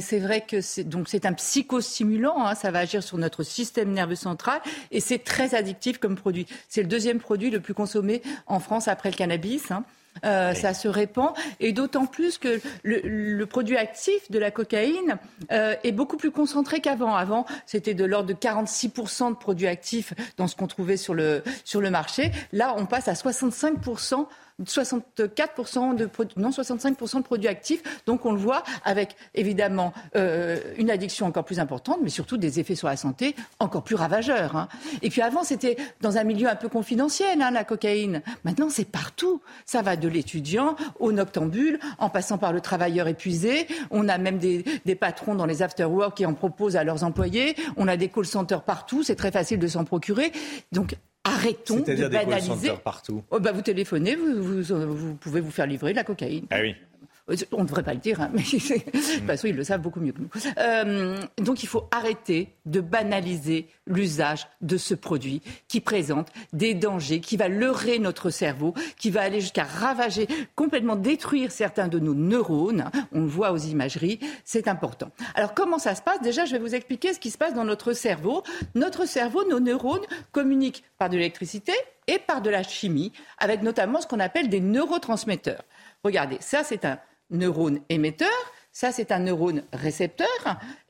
C'est 0.00 0.18
vrai 0.18 0.42
que 0.42 0.60
c'est 0.60 0.84
donc 0.84 1.08
un 1.24 1.32
psychostimulant. 1.32 2.44
Hein, 2.44 2.54
ça 2.54 2.70
va 2.70 2.80
agir 2.80 3.02
sur 3.02 3.16
notre 3.16 3.42
système 3.42 3.92
nerveux 3.92 4.16
central 4.16 4.60
et 4.90 5.00
c'est 5.00 5.18
très 5.18 5.54
addictif 5.54 5.98
comme 5.98 6.16
produit. 6.16 6.46
C'est 6.68 6.82
le 6.82 6.88
deuxième 6.88 7.20
produit 7.20 7.50
le 7.50 7.60
plus 7.60 7.74
consommé 7.74 8.22
en 8.46 8.60
France 8.60 8.86
après 8.86 9.10
le 9.10 9.16
cannabis. 9.16 9.70
Hein. 9.70 9.84
Euh, 10.24 10.54
ça 10.54 10.72
se 10.72 10.88
répand, 10.88 11.32
et 11.58 11.72
d'autant 11.72 12.06
plus 12.06 12.38
que 12.38 12.60
le, 12.84 13.44
produit 13.44 13.76
actif 13.76 14.30
de 14.30 14.38
la 14.38 14.50
cocaïne 14.50 15.18
euh, 15.50 15.74
est 15.82 15.92
beaucoup 15.92 16.16
plus 16.16 16.30
concentré 16.30 16.80
qu'avant. 16.80 17.14
Avant, 17.14 17.44
c'était 17.66 17.94
de 17.94 18.04
l'ordre 18.04 18.28
de 18.28 18.34
46% 18.34 19.30
de 19.30 19.34
produits 19.36 19.66
actifs 19.66 20.14
dans 20.36 20.46
ce 20.46 20.54
qu'on 20.54 20.68
trouvait 20.68 20.96
sur 20.96 21.14
le, 21.14 21.42
sur 21.64 21.80
le 21.80 21.90
marché. 21.90 22.30
Là, 22.52 22.74
on 22.78 22.86
passe 22.86 23.08
à 23.08 23.14
65% 23.14 24.26
64% 24.64 25.94
de 25.94 26.08
non 26.36 26.50
65% 26.50 27.18
de 27.18 27.22
produits 27.22 27.48
actifs. 27.48 27.82
Donc 28.06 28.26
on 28.26 28.32
le 28.32 28.38
voit 28.38 28.62
avec 28.84 29.16
évidemment 29.34 29.92
euh, 30.16 30.58
une 30.76 30.90
addiction 30.90 31.26
encore 31.26 31.44
plus 31.44 31.60
importante, 31.60 31.98
mais 32.02 32.08
surtout 32.08 32.36
des 32.36 32.60
effets 32.60 32.74
sur 32.74 32.88
la 32.88 32.96
santé 32.96 33.34
encore 33.58 33.82
plus 33.82 33.96
ravageurs. 33.96 34.56
Hein. 34.56 34.68
Et 35.02 35.10
puis 35.10 35.22
avant 35.22 35.44
c'était 35.44 35.76
dans 36.00 36.16
un 36.18 36.24
milieu 36.24 36.48
un 36.48 36.56
peu 36.56 36.68
confidentiel 36.68 37.40
hein, 37.42 37.50
la 37.50 37.64
cocaïne. 37.64 38.22
Maintenant 38.44 38.68
c'est 38.70 38.84
partout. 38.84 39.40
Ça 39.66 39.82
va 39.82 39.96
de 39.96 40.08
l'étudiant 40.08 40.76
au 40.98 41.12
noctambule, 41.12 41.78
en 41.98 42.10
passant 42.10 42.38
par 42.38 42.52
le 42.52 42.60
travailleur 42.60 43.08
épuisé. 43.08 43.66
On 43.90 44.08
a 44.08 44.18
même 44.18 44.38
des, 44.38 44.64
des 44.84 44.94
patrons 44.94 45.34
dans 45.34 45.46
les 45.46 45.62
after-work 45.62 46.16
qui 46.16 46.26
en 46.26 46.34
proposent 46.34 46.76
à 46.76 46.84
leurs 46.84 47.04
employés. 47.04 47.56
On 47.76 47.88
a 47.88 47.96
des 47.96 48.08
call 48.08 48.26
centers 48.26 48.62
partout. 48.62 49.02
C'est 49.02 49.16
très 49.16 49.30
facile 49.30 49.58
de 49.58 49.66
s'en 49.66 49.84
procurer. 49.84 50.32
Donc 50.72 50.96
arrêtons 51.24 51.80
de 51.80 52.08
banaliser. 52.08 52.72
partout. 52.82 53.22
Oh, 53.30 53.40
bah, 53.40 53.52
vous 53.52 53.62
téléphonez, 53.62 54.16
vous, 54.16 54.62
vous, 54.62 55.14
pouvez 55.14 55.40
vous 55.40 55.50
faire 55.50 55.66
livrer 55.66 55.92
de 55.92 55.96
la 55.96 56.04
cocaïne. 56.04 56.46
Ah 56.50 56.60
oui. 56.60 56.74
Euh, 57.30 57.36
on 57.52 57.62
ne 57.62 57.66
devrait 57.66 57.82
pas 57.82 57.94
le 57.94 58.00
dire, 58.00 58.20
hein, 58.20 58.30
mais 58.32 58.42
de 58.42 58.90
toute 59.18 59.26
façon, 59.26 59.46
ils 59.46 59.56
le 59.56 59.64
savent 59.64 59.80
beaucoup 59.80 60.00
mieux 60.00 60.12
que 60.12 60.20
nous. 60.20 60.30
Euh, 60.58 61.16
donc, 61.38 61.62
il 61.62 61.68
faut 61.68 61.88
arrêter 61.90 62.54
de 62.66 62.80
banaliser 62.80 63.68
l'usage 63.86 64.46
de 64.60 64.76
ce 64.76 64.94
produit 64.94 65.42
qui 65.68 65.80
présente 65.80 66.28
des 66.52 66.74
dangers, 66.74 67.20
qui 67.20 67.36
va 67.36 67.48
leurrer 67.48 67.98
notre 67.98 68.30
cerveau, 68.30 68.74
qui 68.98 69.10
va 69.10 69.22
aller 69.22 69.40
jusqu'à 69.40 69.64
ravager, 69.64 70.26
complètement 70.54 70.96
détruire 70.96 71.52
certains 71.52 71.88
de 71.88 71.98
nos 71.98 72.14
neurones. 72.14 72.90
On 73.12 73.20
le 73.20 73.26
voit 73.26 73.52
aux 73.52 73.58
imageries, 73.58 74.18
c'est 74.44 74.68
important. 74.68 75.10
Alors, 75.34 75.54
comment 75.54 75.78
ça 75.78 75.94
se 75.94 76.02
passe? 76.02 76.20
Déjà, 76.22 76.44
je 76.44 76.52
vais 76.52 76.58
vous 76.58 76.74
expliquer 76.74 77.12
ce 77.12 77.20
qui 77.20 77.30
se 77.30 77.38
passe 77.38 77.54
dans 77.54 77.64
notre 77.64 77.92
cerveau. 77.92 78.42
Notre 78.74 79.06
cerveau, 79.06 79.48
nos 79.48 79.60
neurones 79.60 80.04
communiquent 80.32 80.84
par 80.98 81.08
de 81.08 81.16
l'électricité 81.16 81.72
et 82.08 82.18
par 82.18 82.42
de 82.42 82.50
la 82.50 82.62
chimie, 82.62 83.12
avec 83.38 83.62
notamment 83.62 84.00
ce 84.00 84.06
qu'on 84.06 84.20
appelle 84.20 84.48
des 84.48 84.60
neurotransmetteurs. 84.60 85.62
Regardez, 86.04 86.38
ça 86.40 86.64
c'est 86.64 86.84
un 86.84 86.98
neurone 87.32 87.80
émetteur, 87.88 88.30
ça 88.70 88.92
c'est 88.92 89.10
un 89.10 89.18
neurone 89.18 89.64
récepteur, 89.72 90.28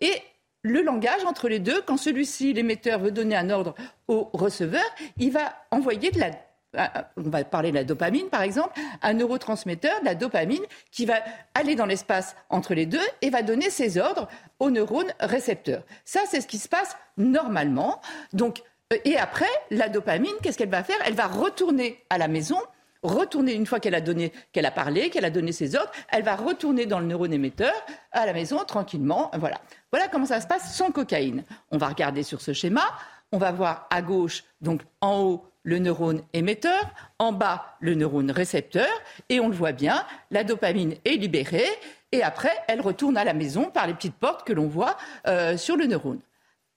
et 0.01 0.13
le 0.63 0.83
langage 0.83 1.25
entre 1.25 1.49
les 1.49 1.59
deux, 1.59 1.83
quand 1.83 1.97
celui-ci, 1.97 2.53
l'émetteur, 2.53 3.01
veut 3.01 3.11
donner 3.11 3.35
un 3.35 3.51
ordre 3.51 3.75
au 4.07 4.31
receveur, 4.33 4.85
il 5.19 5.33
va 5.33 5.55
envoyer 5.71 6.11
de 6.11 6.21
la 6.21 6.31
on 7.17 7.23
va 7.29 7.45
parler 7.45 7.71
de 7.71 7.77
la 7.77 7.85
dopamine 7.85 8.29
par 8.29 8.43
exemple, 8.43 8.79
un 9.03 9.13
neurotransmetteur, 9.13 10.01
de 10.01 10.07
la 10.07 10.15
dopamine, 10.15 10.63
qui 10.91 11.05
va 11.05 11.17
aller 11.55 11.75
dans 11.75 11.87
l'espace 11.87 12.37
entre 12.49 12.75
les 12.75 12.87
deux 12.87 12.99
et 13.21 13.31
va 13.31 13.43
donner 13.43 13.71
ses 13.71 13.99
ordres 13.99 14.29
au 14.59 14.71
neurone 14.71 15.13
récepteur. 15.21 15.83
Ça, 16.05 16.21
c'est 16.29 16.41
ce 16.41 16.47
qui 16.47 16.59
se 16.59 16.69
passe 16.69 16.97
normalement. 17.17 18.01
Donc, 18.33 18.63
euh, 18.93 18.97
et 19.05 19.17
après, 19.17 19.51
la 19.71 19.89
dopamine, 19.89 20.33
qu'est-ce 20.43 20.59
qu'elle 20.59 20.71
va 20.71 20.83
faire? 20.83 20.97
Elle 21.05 21.15
va 21.15 21.27
retourner 21.27 22.03
à 22.11 22.19
la 22.19 22.29
maison 22.29 22.59
retourner, 23.03 23.55
une 23.55 23.67
fois 23.67 23.81
qu'elle 23.81 23.95
a 23.95 24.01
donné, 24.01 24.33
qu'elle 24.53 24.67
a 24.67 24.71
parlé, 24.71 25.11
qu'elle 25.11 25.25
a 25.25 25.31
donné 25.31 25.53
ses 25.53 25.75
ordres, 25.75 25.91
elle 26.11 26.23
va 26.23 26.37
retourner 26.37 26.87
dans 26.87 27.01
le 27.01 27.07
neurone 27.07 27.33
émetteur 27.33 27.75
à 28.13 28.27
la 28.27 28.33
maison 28.33 28.59
tranquillement. 28.65 29.31
Voilà. 29.39 29.61
Voilà 29.91 30.09
comment 30.09 30.27
ça 30.27 30.41
se 30.41 30.47
passe 30.47 30.75
sans 30.75 30.91
cocaïne. 30.91 31.45
On 31.71 31.79
va 31.79 31.89
regarder 31.89 32.23
sur 32.23 32.41
ce 32.41 32.53
schéma. 32.53 32.85
on 33.35 33.39
va 33.39 33.51
voir 33.51 33.87
à 33.91 34.03
gauche, 34.03 34.45
donc 34.61 34.83
en 35.01 35.23
haut, 35.23 35.45
le 35.63 35.79
neurone 35.79 36.23
émetteur, 36.33 36.91
en 37.19 37.33
bas, 37.33 37.77
le 37.81 37.95
neurone 37.95 38.31
récepteur, 38.31 38.89
et 39.29 39.41
on 39.41 39.49
le 39.49 39.55
voit 39.55 39.73
bien, 39.73 40.05
la 40.31 40.45
dopamine 40.45 40.97
est 41.05 41.17
libérée, 41.17 41.69
et 42.11 42.23
après, 42.23 42.53
elle 42.69 42.81
retourne 42.81 43.17
à 43.17 43.25
la 43.25 43.33
maison 43.33 43.71
par 43.71 43.87
les 43.87 43.95
petites 43.95 44.17
portes 44.17 44.47
que 44.47 44.53
l'on 44.53 44.69
voit 44.69 44.97
euh, 45.27 45.57
sur 45.57 45.77
le 45.77 45.87
neurone. 45.87 46.21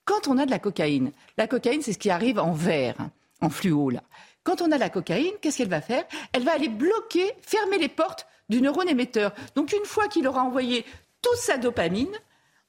Quand 0.06 0.28
on 0.28 0.38
a 0.38 0.46
de 0.46 0.52
la 0.52 0.60
cocaïne, 0.60 1.12
la 1.38 1.48
cocaïne, 1.48 1.82
c'est 1.82 1.94
ce 1.94 1.98
qui 1.98 2.10
arrive 2.10 2.40
en 2.40 2.54
vert, 2.54 2.96
en 3.42 3.50
fluo, 3.50 3.90
là. 3.90 4.02
Quand 4.46 4.62
on 4.62 4.72
a 4.72 4.78
la 4.78 4.90
cocaïne, 4.90 5.34
qu'est-ce 5.42 5.58
qu'elle 5.58 5.70
va 5.70 5.82
faire? 5.82 6.06
Elle 6.32 6.44
va 6.44 6.54
aller 6.54 6.70
bloquer, 6.70 7.34
fermer 7.42 7.78
les 7.78 7.90
portes 7.90 8.28
du 8.48 8.62
neurone 8.62 8.88
émetteur. 8.88 9.34
Donc 9.56 9.74
une 9.74 9.86
fois 9.86 10.08
qu'il 10.08 10.28
aura 10.28 10.44
envoyé 10.44 10.86
toute 11.22 11.38
sa 11.38 11.58
dopamine, 11.58 12.16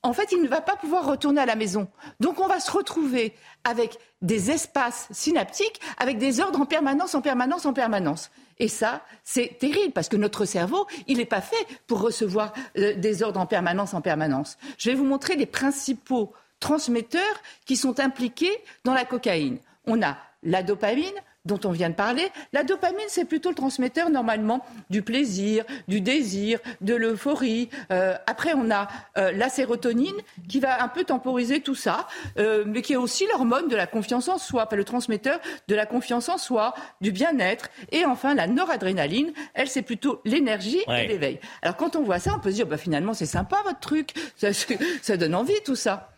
en 0.03 0.13
fait, 0.13 0.33
il 0.33 0.41
ne 0.41 0.49
va 0.49 0.61
pas 0.61 0.77
pouvoir 0.77 1.05
retourner 1.05 1.41
à 1.41 1.47
la 1.47 1.55
maison. 1.55 1.89
Donc 2.19 2.41
on 2.41 2.47
va 2.47 2.61
se 2.61 2.71
retrouver 2.71 3.35
avec 3.65 3.99
des 4.23 4.51
espaces 4.51 5.09
synaptiques, 5.11 5.81
avec 5.99 6.17
des 6.17 6.41
ordres 6.41 6.61
en 6.61 6.67
permanence, 6.67 7.15
en 7.15 7.21
permanence, 7.21 7.67
en 7.67 7.73
permanence. 7.73 8.31
Et 8.59 8.69
ça, 8.69 9.03
c'est 9.23 9.59
terrible 9.59 9.93
parce 9.93 10.09
que 10.09 10.17
notre 10.17 10.47
cerveau, 10.47 10.87
il 11.09 11.19
n'est 11.19 11.27
pas 11.27 11.43
fait 11.43 11.67
pour 11.87 12.01
recevoir 12.01 12.55
euh, 12.79 12.95
des 12.95 13.23
ordres 13.23 13.41
en 13.41 13.47
permanence, 13.47 13.93
en 13.93 14.01
permanence. 14.01 14.57
Je 14.79 14.91
vais 14.91 14.97
vous 14.97 15.05
montrer 15.05 15.37
les 15.37 15.45
principaux 15.45 16.33
transmetteurs 16.59 17.43
qui 17.67 17.77
sont 17.77 18.01
impliqués 18.01 18.57
dans 18.85 18.95
la 18.95 19.05
cocaïne. 19.05 19.59
On 19.85 20.03
a 20.03 20.17
la 20.43 20.63
dopamine, 20.63 21.13
dont 21.47 21.61
on 21.65 21.71
vient 21.71 21.89
de 21.89 21.95
parler. 21.95 22.29
La 22.53 22.65
dopamine, 22.65 22.99
c'est 23.09 23.25
plutôt 23.25 23.49
le 23.49 23.55
transmetteur 23.55 24.11
normalement 24.11 24.65
du 24.91 25.03
plaisir, 25.03 25.65
du 25.89 26.01
désir, 26.01 26.59
de 26.81 26.95
l'euphorie. 26.95 27.71
Euh, 27.93 28.15
après, 28.27 28.53
on 28.55 28.71
a 28.71 28.89
euh, 29.17 29.33
la 29.33 29.49
sérotonine 29.49 30.17
qui 30.49 30.61
va 30.61 30.83
un 30.83 30.89
peu 30.89 31.05
temporiser 31.05 31.61
tout 31.61 31.75
ça, 31.75 32.09
euh, 32.39 32.65
mais 32.67 32.83
qui 32.83 32.93
est 32.93 32.97
aussi 32.97 33.27
l'hormone 33.33 33.69
de 33.69 33.77
la 33.77 33.87
confiance 33.87 34.29
en 34.29 34.39
soi, 34.39 34.67
pas 34.67 34.77
le 34.77 34.85
transmetteur 34.85 35.41
de 35.69 35.75
la 35.75 35.87
confiance 35.87 36.29
en 36.29 36.39
soi, 36.39 36.75
du 37.01 37.13
bien-être. 37.13 37.71
Et 37.93 38.05
enfin, 38.05 38.35
la 38.35 38.47
noradrénaline, 38.47 39.33
elle, 39.55 39.69
c'est 39.69 39.83
plutôt 39.83 40.21
l'énergie 40.25 40.83
et 40.89 41.07
l'éveil. 41.07 41.41
Alors 41.63 41.77
quand 41.77 41.97
on 41.97 42.03
voit 42.03 42.19
ça, 42.19 42.33
on 42.37 42.41
peut 42.41 42.51
se 42.51 42.57
dire, 42.57 42.67
bah, 42.67 42.77
finalement, 42.77 43.15
c'est 43.15 43.27
sympa 43.27 43.63
votre 43.65 43.81
truc, 43.81 44.13
ça, 44.37 44.49
ça 45.03 45.17
donne 45.17 45.35
envie 45.35 45.55
tout 45.65 45.77
ça. 45.77 46.16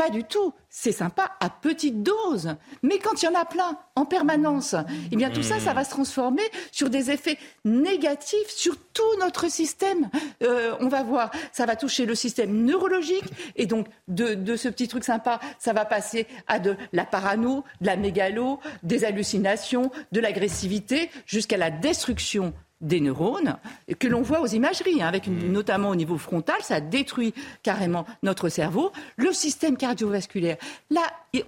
Pas 0.00 0.08
du 0.08 0.24
tout. 0.24 0.54
C'est 0.70 0.92
sympa 0.92 1.32
à 1.40 1.50
petite 1.50 2.02
dose. 2.02 2.56
Mais 2.82 2.98
quand 2.98 3.22
il 3.22 3.26
y 3.26 3.28
en 3.28 3.38
a 3.38 3.44
plein, 3.44 3.76
en 3.96 4.06
permanence, 4.06 4.74
eh 5.12 5.16
bien 5.16 5.28
tout 5.28 5.42
ça, 5.42 5.60
ça 5.60 5.74
va 5.74 5.84
se 5.84 5.90
transformer 5.90 6.42
sur 6.72 6.88
des 6.88 7.10
effets 7.10 7.36
négatifs 7.66 8.48
sur 8.48 8.78
tout 8.94 9.18
notre 9.18 9.50
système. 9.50 10.08
Euh, 10.42 10.74
on 10.80 10.88
va 10.88 11.02
voir, 11.02 11.30
ça 11.52 11.66
va 11.66 11.76
toucher 11.76 12.06
le 12.06 12.14
système 12.14 12.64
neurologique. 12.64 13.26
Et 13.56 13.66
donc, 13.66 13.88
de, 14.08 14.32
de, 14.32 14.56
ce 14.56 14.68
petit 14.68 14.88
truc 14.88 15.04
sympa, 15.04 15.38
ça 15.58 15.74
va 15.74 15.84
passer 15.84 16.26
à 16.46 16.60
de 16.60 16.78
la 16.94 17.04
parano, 17.04 17.62
de 17.82 17.86
la 17.86 17.96
mégalo, 17.96 18.58
des 18.82 19.04
hallucinations, 19.04 19.90
de 20.12 20.20
l'agressivité, 20.20 21.10
jusqu'à 21.26 21.58
la 21.58 21.70
destruction 21.70 22.54
des 22.80 23.00
neurones 23.00 23.56
que 23.98 24.08
l'on 24.08 24.22
voit 24.22 24.40
aux 24.40 24.46
imageries, 24.46 25.02
hein, 25.02 25.08
avec 25.08 25.26
mmh. 25.26 25.52
notamment 25.52 25.90
au 25.90 25.96
niveau 25.96 26.18
frontal, 26.18 26.56
ça 26.62 26.80
détruit 26.80 27.34
carrément 27.62 28.06
notre 28.22 28.48
cerveau. 28.48 28.92
Le 29.16 29.32
système 29.32 29.76
cardiovasculaire, 29.76 30.56
là, 30.90 31.02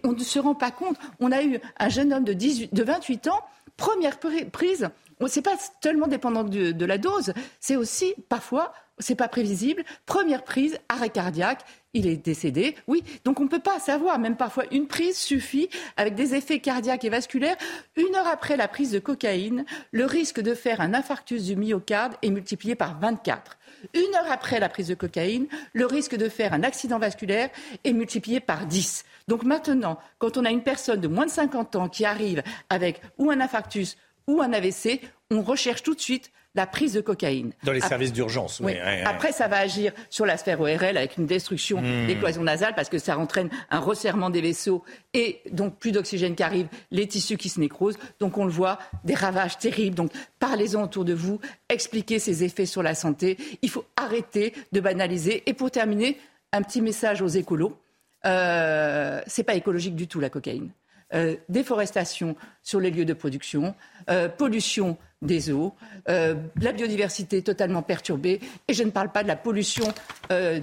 on 0.04 0.12
ne 0.12 0.18
se 0.18 0.38
rend 0.38 0.54
pas 0.54 0.70
compte. 0.70 0.96
On 1.20 1.32
a 1.32 1.42
eu 1.42 1.58
un 1.78 1.88
jeune 1.88 2.12
homme 2.12 2.24
de, 2.24 2.32
18, 2.32 2.74
de 2.74 2.82
28 2.82 3.28
ans, 3.28 3.40
première 3.76 4.18
prise. 4.18 4.88
C'est 5.28 5.42
pas 5.42 5.56
seulement 5.82 6.08
dépendant 6.08 6.42
de, 6.42 6.72
de 6.72 6.84
la 6.84 6.98
dose, 6.98 7.32
c'est 7.60 7.76
aussi 7.76 8.14
parfois 8.28 8.72
c'est 8.98 9.14
pas 9.14 9.28
prévisible. 9.28 9.84
Première 10.06 10.44
prise, 10.44 10.78
arrêt 10.88 11.10
cardiaque, 11.10 11.64
il 11.94 12.06
est 12.06 12.16
décédé. 12.16 12.76
Oui, 12.86 13.02
donc 13.24 13.40
on 13.40 13.44
ne 13.44 13.48
peut 13.48 13.58
pas 13.58 13.78
savoir. 13.78 14.18
Même 14.18 14.36
parfois, 14.36 14.64
une 14.70 14.86
prise 14.86 15.18
suffit 15.18 15.68
avec 15.96 16.14
des 16.14 16.34
effets 16.34 16.60
cardiaques 16.60 17.04
et 17.04 17.10
vasculaires. 17.10 17.56
Une 17.96 18.14
heure 18.14 18.28
après 18.28 18.56
la 18.56 18.68
prise 18.68 18.92
de 18.92 18.98
cocaïne, 18.98 19.64
le 19.90 20.04
risque 20.04 20.40
de 20.40 20.54
faire 20.54 20.80
un 20.80 20.94
infarctus 20.94 21.44
du 21.44 21.56
myocarde 21.56 22.14
est 22.22 22.30
multiplié 22.30 22.74
par 22.74 22.98
24. 22.98 23.58
Une 23.94 24.14
heure 24.14 24.30
après 24.30 24.60
la 24.60 24.68
prise 24.68 24.88
de 24.88 24.94
cocaïne, 24.94 25.48
le 25.72 25.86
risque 25.86 26.16
de 26.16 26.28
faire 26.28 26.52
un 26.52 26.62
accident 26.62 26.98
vasculaire 26.98 27.50
est 27.84 27.92
multiplié 27.92 28.40
par 28.40 28.66
10. 28.66 29.04
Donc 29.28 29.42
maintenant, 29.42 29.98
quand 30.18 30.36
on 30.36 30.44
a 30.44 30.50
une 30.50 30.62
personne 30.62 31.00
de 31.00 31.08
moins 31.08 31.26
de 31.26 31.30
50 31.30 31.76
ans 31.76 31.88
qui 31.88 32.04
arrive 32.04 32.42
avec 32.70 33.00
ou 33.18 33.30
un 33.30 33.40
infarctus 33.40 33.96
ou 34.28 34.40
un 34.40 34.52
AVC, 34.52 35.00
on 35.30 35.42
recherche 35.42 35.82
tout 35.82 35.94
de 35.94 36.00
suite 36.00 36.30
la 36.54 36.66
prise 36.66 36.92
de 36.92 37.00
cocaïne. 37.00 37.52
Dans 37.64 37.72
les 37.72 37.80
services 37.80 38.12
d'urgence, 38.12 38.60
oui. 38.60 38.74
Après, 39.04 39.32
ça 39.32 39.48
va 39.48 39.58
agir 39.58 39.92
sur 40.10 40.26
la 40.26 40.36
sphère 40.36 40.60
ORL 40.60 40.96
avec 40.96 41.16
une 41.16 41.26
destruction 41.26 41.80
hmm. 41.80 42.06
des 42.06 42.16
cloisons 42.16 42.42
nasales 42.42 42.74
parce 42.74 42.88
que 42.88 42.98
ça 42.98 43.18
entraîne 43.18 43.48
un 43.70 43.78
resserrement 43.78 44.30
des 44.30 44.40
vaisseaux 44.40 44.84
et 45.14 45.40
donc 45.50 45.78
plus 45.78 45.92
d'oxygène 45.92 46.34
qui 46.34 46.42
arrive, 46.42 46.68
les 46.90 47.06
tissus 47.06 47.36
qui 47.36 47.48
se 47.48 47.60
nécrosent. 47.60 47.98
Donc 48.20 48.36
on 48.38 48.44
le 48.44 48.50
voit, 48.50 48.78
des 49.04 49.14
ravages 49.14 49.58
terribles. 49.58 49.96
Donc 49.96 50.12
parlez-en 50.38 50.82
autour 50.82 51.04
de 51.04 51.14
vous, 51.14 51.40
expliquez 51.68 52.18
ces 52.18 52.44
effets 52.44 52.66
sur 52.66 52.82
la 52.82 52.94
santé. 52.94 53.38
Il 53.62 53.70
faut 53.70 53.84
arrêter 53.96 54.52
de 54.72 54.80
banaliser. 54.80 55.42
Et 55.46 55.54
pour 55.54 55.70
terminer, 55.70 56.18
un 56.52 56.62
petit 56.62 56.82
message 56.82 57.22
aux 57.22 57.28
écolos. 57.28 57.76
Euh, 58.24 59.20
c'est 59.26 59.42
pas 59.42 59.54
écologique 59.54 59.96
du 59.96 60.06
tout 60.06 60.20
la 60.20 60.30
cocaïne. 60.30 60.70
Euh, 61.14 61.36
déforestation 61.48 62.36
sur 62.62 62.80
les 62.80 62.90
lieux 62.90 63.04
de 63.04 63.12
production, 63.12 63.74
euh, 64.10 64.28
pollution 64.28 64.96
des 65.20 65.52
eaux, 65.52 65.74
euh, 66.08 66.34
la 66.60 66.72
biodiversité 66.72 67.42
totalement 67.42 67.82
perturbée, 67.82 68.40
et 68.66 68.74
je 68.74 68.82
ne 68.82 68.90
parle 68.90 69.12
pas 69.12 69.22
de 69.22 69.28
la 69.28 69.36
pollution 69.36 69.86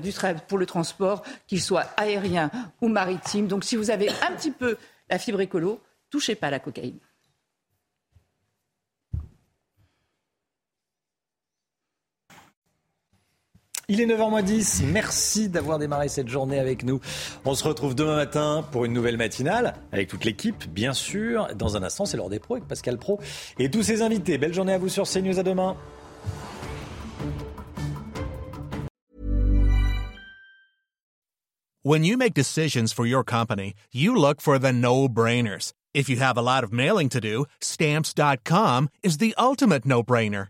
du 0.02 0.12
pour 0.48 0.58
le 0.58 0.66
transport, 0.66 1.24
qu'il 1.48 1.62
soit 1.62 1.88
aérien 1.96 2.50
ou 2.82 2.88
maritime. 2.90 3.48
Donc 3.48 3.64
si 3.64 3.76
vous 3.76 3.92
avez 3.92 4.10
un 4.10 4.36
petit 4.36 4.52
peu 4.52 4.78
la 5.10 5.20
fibre 5.20 5.42
écolo, 5.42 5.80
touchez 6.10 6.36
pas 6.36 6.48
à 6.48 6.52
la 6.52 6.60
cocaïne. 6.60 7.00
Il 13.92 14.00
est 14.00 14.06
9h10. 14.06 14.84
Merci 14.86 15.50
d'avoir 15.50 15.80
démarré 15.80 16.10
cette 16.10 16.28
journée 16.28 16.60
avec 16.60 16.84
nous. 16.84 17.02
On 17.44 17.56
se 17.56 17.64
retrouve 17.64 17.96
demain 17.96 18.18
matin 18.18 18.64
pour 18.72 18.86
une 18.86 18.94
nouvelle 18.94 19.18
matinale 19.18 19.74
avec 19.92 20.08
toute 20.08 20.26
l'équipe, 20.26 20.70
bien 20.70 20.94
sûr. 20.94 21.48
Dans 21.56 21.76
un 21.76 21.82
instant, 21.82 22.06
c'est 22.06 22.16
l'heure 22.16 22.30
des 22.30 22.38
pros 22.38 22.54
avec 22.54 22.68
Pascal 22.68 23.00
Pro 23.00 23.20
et 23.58 23.72
tous 23.72 23.82
ses 23.82 24.04
invités. 24.04 24.38
Belle 24.38 24.54
journée 24.54 24.74
à 24.74 24.78
vous 24.78 24.90
sur 24.90 25.10
CNews. 25.10 25.40
À 25.40 25.44
demain. 25.44 25.76
When 31.82 32.04
you 32.04 32.16
make 32.16 32.36
decisions 32.36 32.94
for 32.94 33.08
your 33.08 33.24
company, 33.24 33.74
you 33.92 34.14
look 34.14 34.40
for 34.40 34.60
the 34.60 34.72
no-brainers. 34.72 35.72
If 35.96 36.08
you 36.08 36.18
have 36.18 36.38
a 36.38 36.44
lot 36.44 36.64
of 36.64 36.72
mailing 36.72 37.10
to 37.10 37.20
do, 37.20 37.46
stamps.com 37.60 38.90
is 39.02 39.18
the 39.18 39.34
ultimate 39.40 39.88
no-brainer. 39.88 40.50